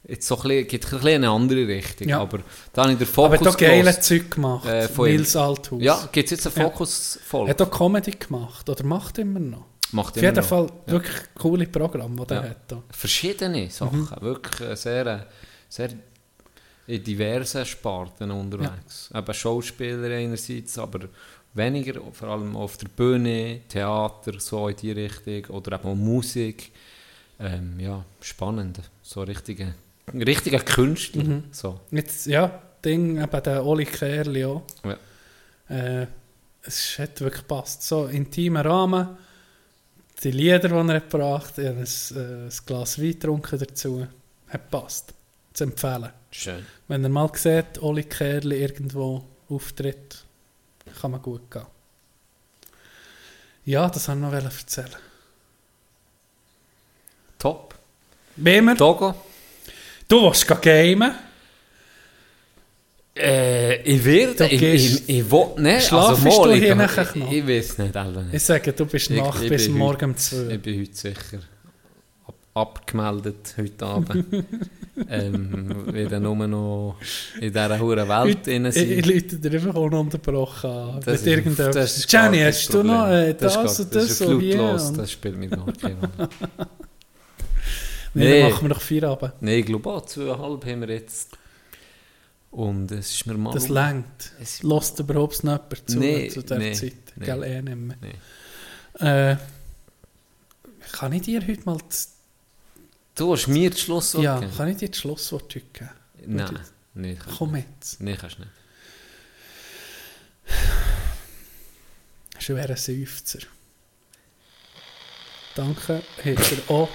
jetzt 0.06 0.26
so 0.26 0.36
ein 0.36 0.42
bisschen, 0.42 0.66
geht 0.68 0.84
ein 0.84 0.90
bisschen 0.90 1.08
in 1.08 1.14
eine 1.16 1.30
andere 1.30 1.66
Richtung. 1.68 2.08
Ja. 2.08 2.20
Aber 2.20 2.40
da 2.72 2.82
habe 2.82 2.92
ich 2.92 2.98
den 2.98 3.06
aber 3.06 3.14
Fokus 3.14 3.40
hat 3.40 3.46
auch 3.54 3.56
geile. 3.58 4.00
Zeug 4.00 4.30
gemacht. 4.30 4.66
Äh, 4.66 4.88
von. 4.88 5.08
Nils 5.08 5.36
Althaus. 5.36 5.82
Ja, 5.82 6.08
gibt 6.12 6.26
es 6.30 6.30
jetzt 6.42 6.46
eine 6.46 6.64
Ja. 6.64 6.70
Fokus-Folge? 6.70 7.50
Hat 7.50 7.62
auch 7.62 7.70
Comedy 7.70 8.10
gemacht 8.12 8.68
oder 8.68 8.84
macht 8.84 9.18
immer 9.18 9.40
noch. 9.40 9.64
Macht 9.92 10.16
Auf 10.16 10.22
jeden 10.22 10.36
noch. 10.36 10.44
Fall 10.44 10.66
wirklich 10.86 11.16
coole 11.34 11.66
Programme, 11.66 12.24
die 12.26 12.34
Ja. 12.34 12.40
er 12.40 12.50
hat. 12.50 12.56
Da. 12.68 12.82
verschiedene 12.90 13.68
Sachen, 13.70 14.00
Mhm. 14.00 14.08
wirklich 14.20 14.68
äh, 14.70 14.74
sehr, 14.76 15.06
äh, 15.06 15.18
sehr 15.68 15.90
in 16.86 17.04
diversen 17.04 17.64
Sparten 17.64 18.30
unterwegs. 18.30 19.10
Eben 19.14 19.34
Schauspieler 19.34 20.10
einerseits, 20.16 20.78
aber 20.78 21.00
weniger, 21.54 22.00
vor 22.12 22.28
allem 22.28 22.56
auf 22.56 22.76
der 22.78 22.88
Bühne, 22.88 23.60
Theater, 23.68 24.32
so 24.40 24.66
in 24.68 24.76
die 24.76 24.92
Richtung, 24.92 25.44
oder 25.56 25.76
eben 25.78 25.88
auch 25.88 25.94
Musik. 25.94 26.72
Ähm, 27.38 27.78
ja, 27.78 28.04
spannend, 28.20 28.80
so 29.02 29.22
richtige, 29.22 29.74
richtige 30.12 30.58
Künstler. 30.58 31.24
Mhm. 31.24 31.44
So. 31.52 31.80
Jetzt, 31.90 32.26
ja, 32.26 32.62
Ding, 32.84 33.22
eben 33.22 33.42
der 33.42 33.64
Oli 33.64 33.84
Kerli 33.84 34.44
auch. 34.44 34.62
Ja. 34.84 34.96
Äh, 35.68 36.06
es 36.62 36.98
hat 36.98 37.20
wirklich 37.20 37.42
gepasst. 37.42 37.82
So 37.82 38.06
intimer 38.06 38.64
Rahmen, 38.64 39.16
die 40.22 40.30
Lieder, 40.30 40.68
die 40.68 40.74
er 40.74 40.94
hat 40.94 41.10
gebracht 41.10 41.58
hat, 41.58 41.64
ein, 41.64 41.78
äh, 41.78 42.18
ein 42.46 42.52
Glas 42.66 42.98
Wein 42.98 43.12
getrunken 43.12 43.58
dazu, 43.58 44.06
hat 44.48 44.70
gepasst. 44.70 45.14
Zu 45.52 45.64
empfehlen. 45.64 46.10
Schön. 46.30 46.64
Wenn 46.88 47.04
ihr 47.04 47.10
mal 47.10 47.30
seht, 47.34 47.82
Oli 47.82 48.04
Kerli 48.04 48.62
irgendwo 48.62 49.22
auftritt, 49.50 50.24
kann 51.00 51.10
man 51.10 51.20
gut 51.20 51.50
gehen. 51.50 51.66
Ja, 53.64 53.88
das 53.88 54.08
wollte 54.08 54.38
ich 54.38 54.44
noch 54.44 54.58
erzählen. 54.58 54.96
Top. 57.38 57.74
Wem 58.36 58.64
wir? 58.64 58.76
Togo? 58.76 59.14
Du? 60.12 60.30
Äh, 63.16 63.76
ich 63.82 64.04
werde, 64.04 64.46
ich, 64.46 64.62
ich, 64.62 65.08
ich 65.08 65.30
will 65.30 65.46
nicht, 65.56 65.86
Schlafst 65.86 66.26
also 66.26 66.44
du 66.44 66.52
hier 66.54 66.70
ich, 66.70 66.74
nachher 66.74 67.08
ich, 67.14 67.22
noch? 67.22 67.32
ich 67.32 67.46
weiß 67.48 67.78
nicht, 67.78 67.96
Alter. 67.96 68.24
Ich 68.30 68.42
sage, 68.42 68.72
du 68.74 68.84
bist 68.84 69.10
Ich- 69.10 69.16
nach 69.16 69.40
ich 69.40 69.48
bis 69.48 69.68
morgen 69.70 70.10
um 70.10 70.16
2 70.16 70.54
Ich 70.54 70.60
bin 70.60 70.80
heute 70.82 70.94
sicher 70.94 71.38
ab, 72.26 72.34
abgemeldet 72.52 73.54
heute 73.56 73.86
Abend. 73.86 74.26
ähm, 75.08 75.94
nur 76.22 76.46
noch 76.46 76.96
in 77.40 77.48
dieser 77.52 77.78
hohen 77.78 78.06
Welt 78.08 78.46
drin 78.46 78.66
Ich, 78.66 78.76
ich. 78.76 79.06
Leute 79.06 79.36
dir 79.36 79.52
einfach 79.52 79.74
ununterbrochen 79.74 80.70
an. 80.70 81.00
Das 81.06 81.24
Mit 81.24 81.46
ist- 81.46 81.58
das 81.58 82.06
Jenny, 82.12 82.40
hast 82.40 82.68
du 82.74 82.82
noch 82.82 83.08
äh, 83.08 83.32
das, 83.32 83.56
und 83.56 83.94
das, 83.94 84.10
ist 84.10 84.20
und 84.22 84.40
flutlos, 84.40 84.88
Und- 84.90 84.98
das 84.98 85.10
spielt 85.12 85.36
mir 85.38 85.48
gar 85.48 85.66
keine 85.80 85.96
Rolle. 85.96 86.28
Nee, 88.14 88.24
Nee. 88.24 88.40
dann 88.42 88.50
machen 88.52 88.62
wir 88.64 88.68
noch 88.70 88.80
vier 88.80 89.04
Abend. 89.04 89.32
Nein, 89.40 89.54
ich 89.60 89.66
glaube 89.66 89.90
auch, 89.90 90.04
zweieinhalb 90.06 90.64
haben 90.66 90.80
wir 90.82 90.88
jetzt. 90.90 91.36
Und 92.50 92.90
es 92.90 93.10
ist 93.12 93.26
mir 93.26 93.34
mal... 93.34 93.52
Das 93.54 93.68
längt. 93.68 94.32
Es- 94.40 94.62
Lässt 94.62 94.98
überhaupt 94.98 95.42
nicht 95.42 95.52
jemand 95.72 95.90
zu, 95.90 95.98
Nee, 95.98 96.28
zu 96.28 96.42
der 96.42 96.58
nee, 96.58 96.72
Zeit. 96.74 96.92
nee. 97.16 97.24
Gell, 97.24 97.42
eh 97.44 97.62
nicht 97.62 97.76
mehr. 97.76 97.96
Nee. 98.02 99.06
Äh, 99.06 99.36
kann 100.92 101.12
ich 101.12 101.22
dir 101.22 101.40
heute 101.46 101.62
mal... 101.64 101.78
Du 103.14 103.32
hast 103.32 103.46
mir 103.48 103.70
das 103.70 103.80
Schlusswort 103.80 104.24
ja, 104.24 104.40
kann 104.56 104.68
ich 104.68 104.76
dir 104.78 104.88
das 104.88 104.98
Schlusswort 104.98 105.44
heute 105.54 105.60
geben? 105.72 105.90
Nein, 106.26 106.58
nee, 106.94 107.14
kannst 107.14 107.38
Komm 107.38 107.52
nicht. 107.52 107.66
jetzt. 107.76 108.00
Nee, 108.02 108.16
kannst 108.16 108.38
nicht. 108.38 108.50
Schwerer 112.38 112.76
Seufzer. 112.76 113.38
Danke, 115.54 116.02
hat 116.24 116.52
er 116.52 116.70
auch... 116.74 116.88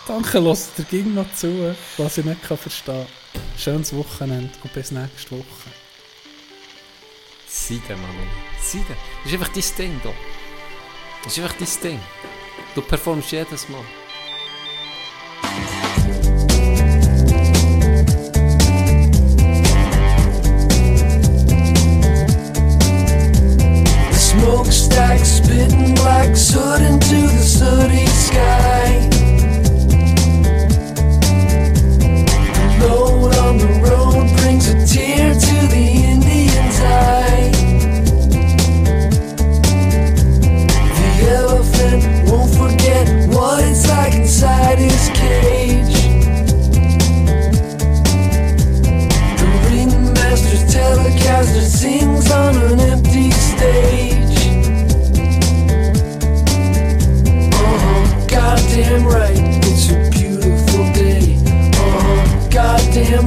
Danke, 0.07 0.39
lasst 0.39 0.79
ihr 0.79 0.85
ging 0.85 1.15
noch 1.15 1.33
zu, 1.35 1.75
was 1.97 2.19
ich 2.19 2.25
nicht 2.25 2.43
kann 2.43 2.59
verstehen 2.59 3.07
kann. 3.07 3.43
Schönes 3.59 3.95
Wochenende 3.95 4.51
und 4.63 4.73
bis 4.73 4.91
nächste 4.91 5.33
Woche. 5.33 5.71
Seide, 7.49 7.97
Mann. 7.97 8.11
Seide. 8.63 8.85
Das 9.23 9.33
ist 9.33 9.39
einfach 9.39 9.53
dein 9.55 9.65
Ding, 9.79 10.01
da. 10.03 10.11
Das 11.23 11.37
ist 11.37 11.43
einfach 11.43 11.57
dein 11.59 11.83
Ding. 11.83 12.01
Du 12.75 12.83
performst 12.83 13.33
jedes 13.33 13.69
Mal. 13.69 13.85
Smokestack 24.35 25.21
spitting 25.21 25.95
black 25.95 26.37
soot 26.37 26.81
into 26.81 27.19
the 27.35 27.45
sooty 27.57 28.07
sky. 28.07 29.09
Load 32.81 33.35
on 33.47 33.59
the 33.59 33.71
road 33.85 34.27
brings 34.39 34.69
a 34.69 34.75
tear 34.87 35.35
to 35.35 35.57
the 35.75 35.87
Indian's 36.13 36.81
eye. 36.81 37.51
The 40.99 41.11
elephant 41.39 42.03
won't 42.29 42.53
forget 42.63 43.07
what 43.29 43.63
it's 43.65 43.89
like 43.89 44.15
inside 44.15 44.79
his 44.79 45.09
cage. 45.15 45.97
The 49.41 49.49
ringmaster's 49.67 50.65
telecaster 50.75 51.63
sings 51.63 52.31
on 52.31 52.57
an 52.57 52.81
empty 52.81 53.04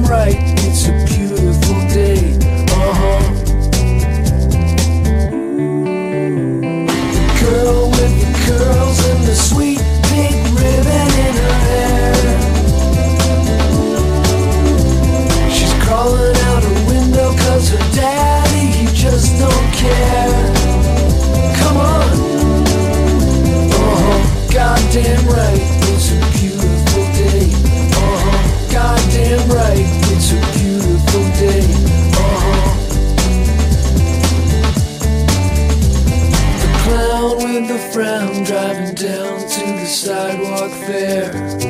right, 0.08 0.36
it's 0.64 0.88
a 0.88 0.92
beautiful 1.04 1.80
day. 1.88 2.32
Uh-huh. 2.70 3.20
The 7.12 7.24
girl 7.40 7.90
with 7.90 8.14
the 8.22 8.32
curls 8.46 8.98
and 9.10 9.24
the 9.24 9.34
sweet 9.34 9.80
pink 10.08 10.36
ribbon 10.56 11.10
in 11.26 11.34
her 11.44 11.56
hair. 11.68 12.16
She's 15.50 15.74
crawling 15.84 16.36
out 16.48 16.62
her 16.62 16.78
window 16.88 17.36
cause 17.44 17.68
her 17.70 17.84
daddy, 17.94 18.66
he 18.78 18.86
just 18.94 19.38
don't 19.38 19.72
care. 19.74 20.54
Come 21.60 21.76
on. 21.76 22.12
Uh-huh, 23.76 24.20
goddamn 24.52 25.27
the 37.98 38.44
driving 38.44 38.94
down 38.94 39.40
to 39.40 39.66
the 39.80 39.84
sidewalk 39.86 40.70
fair. 40.70 41.67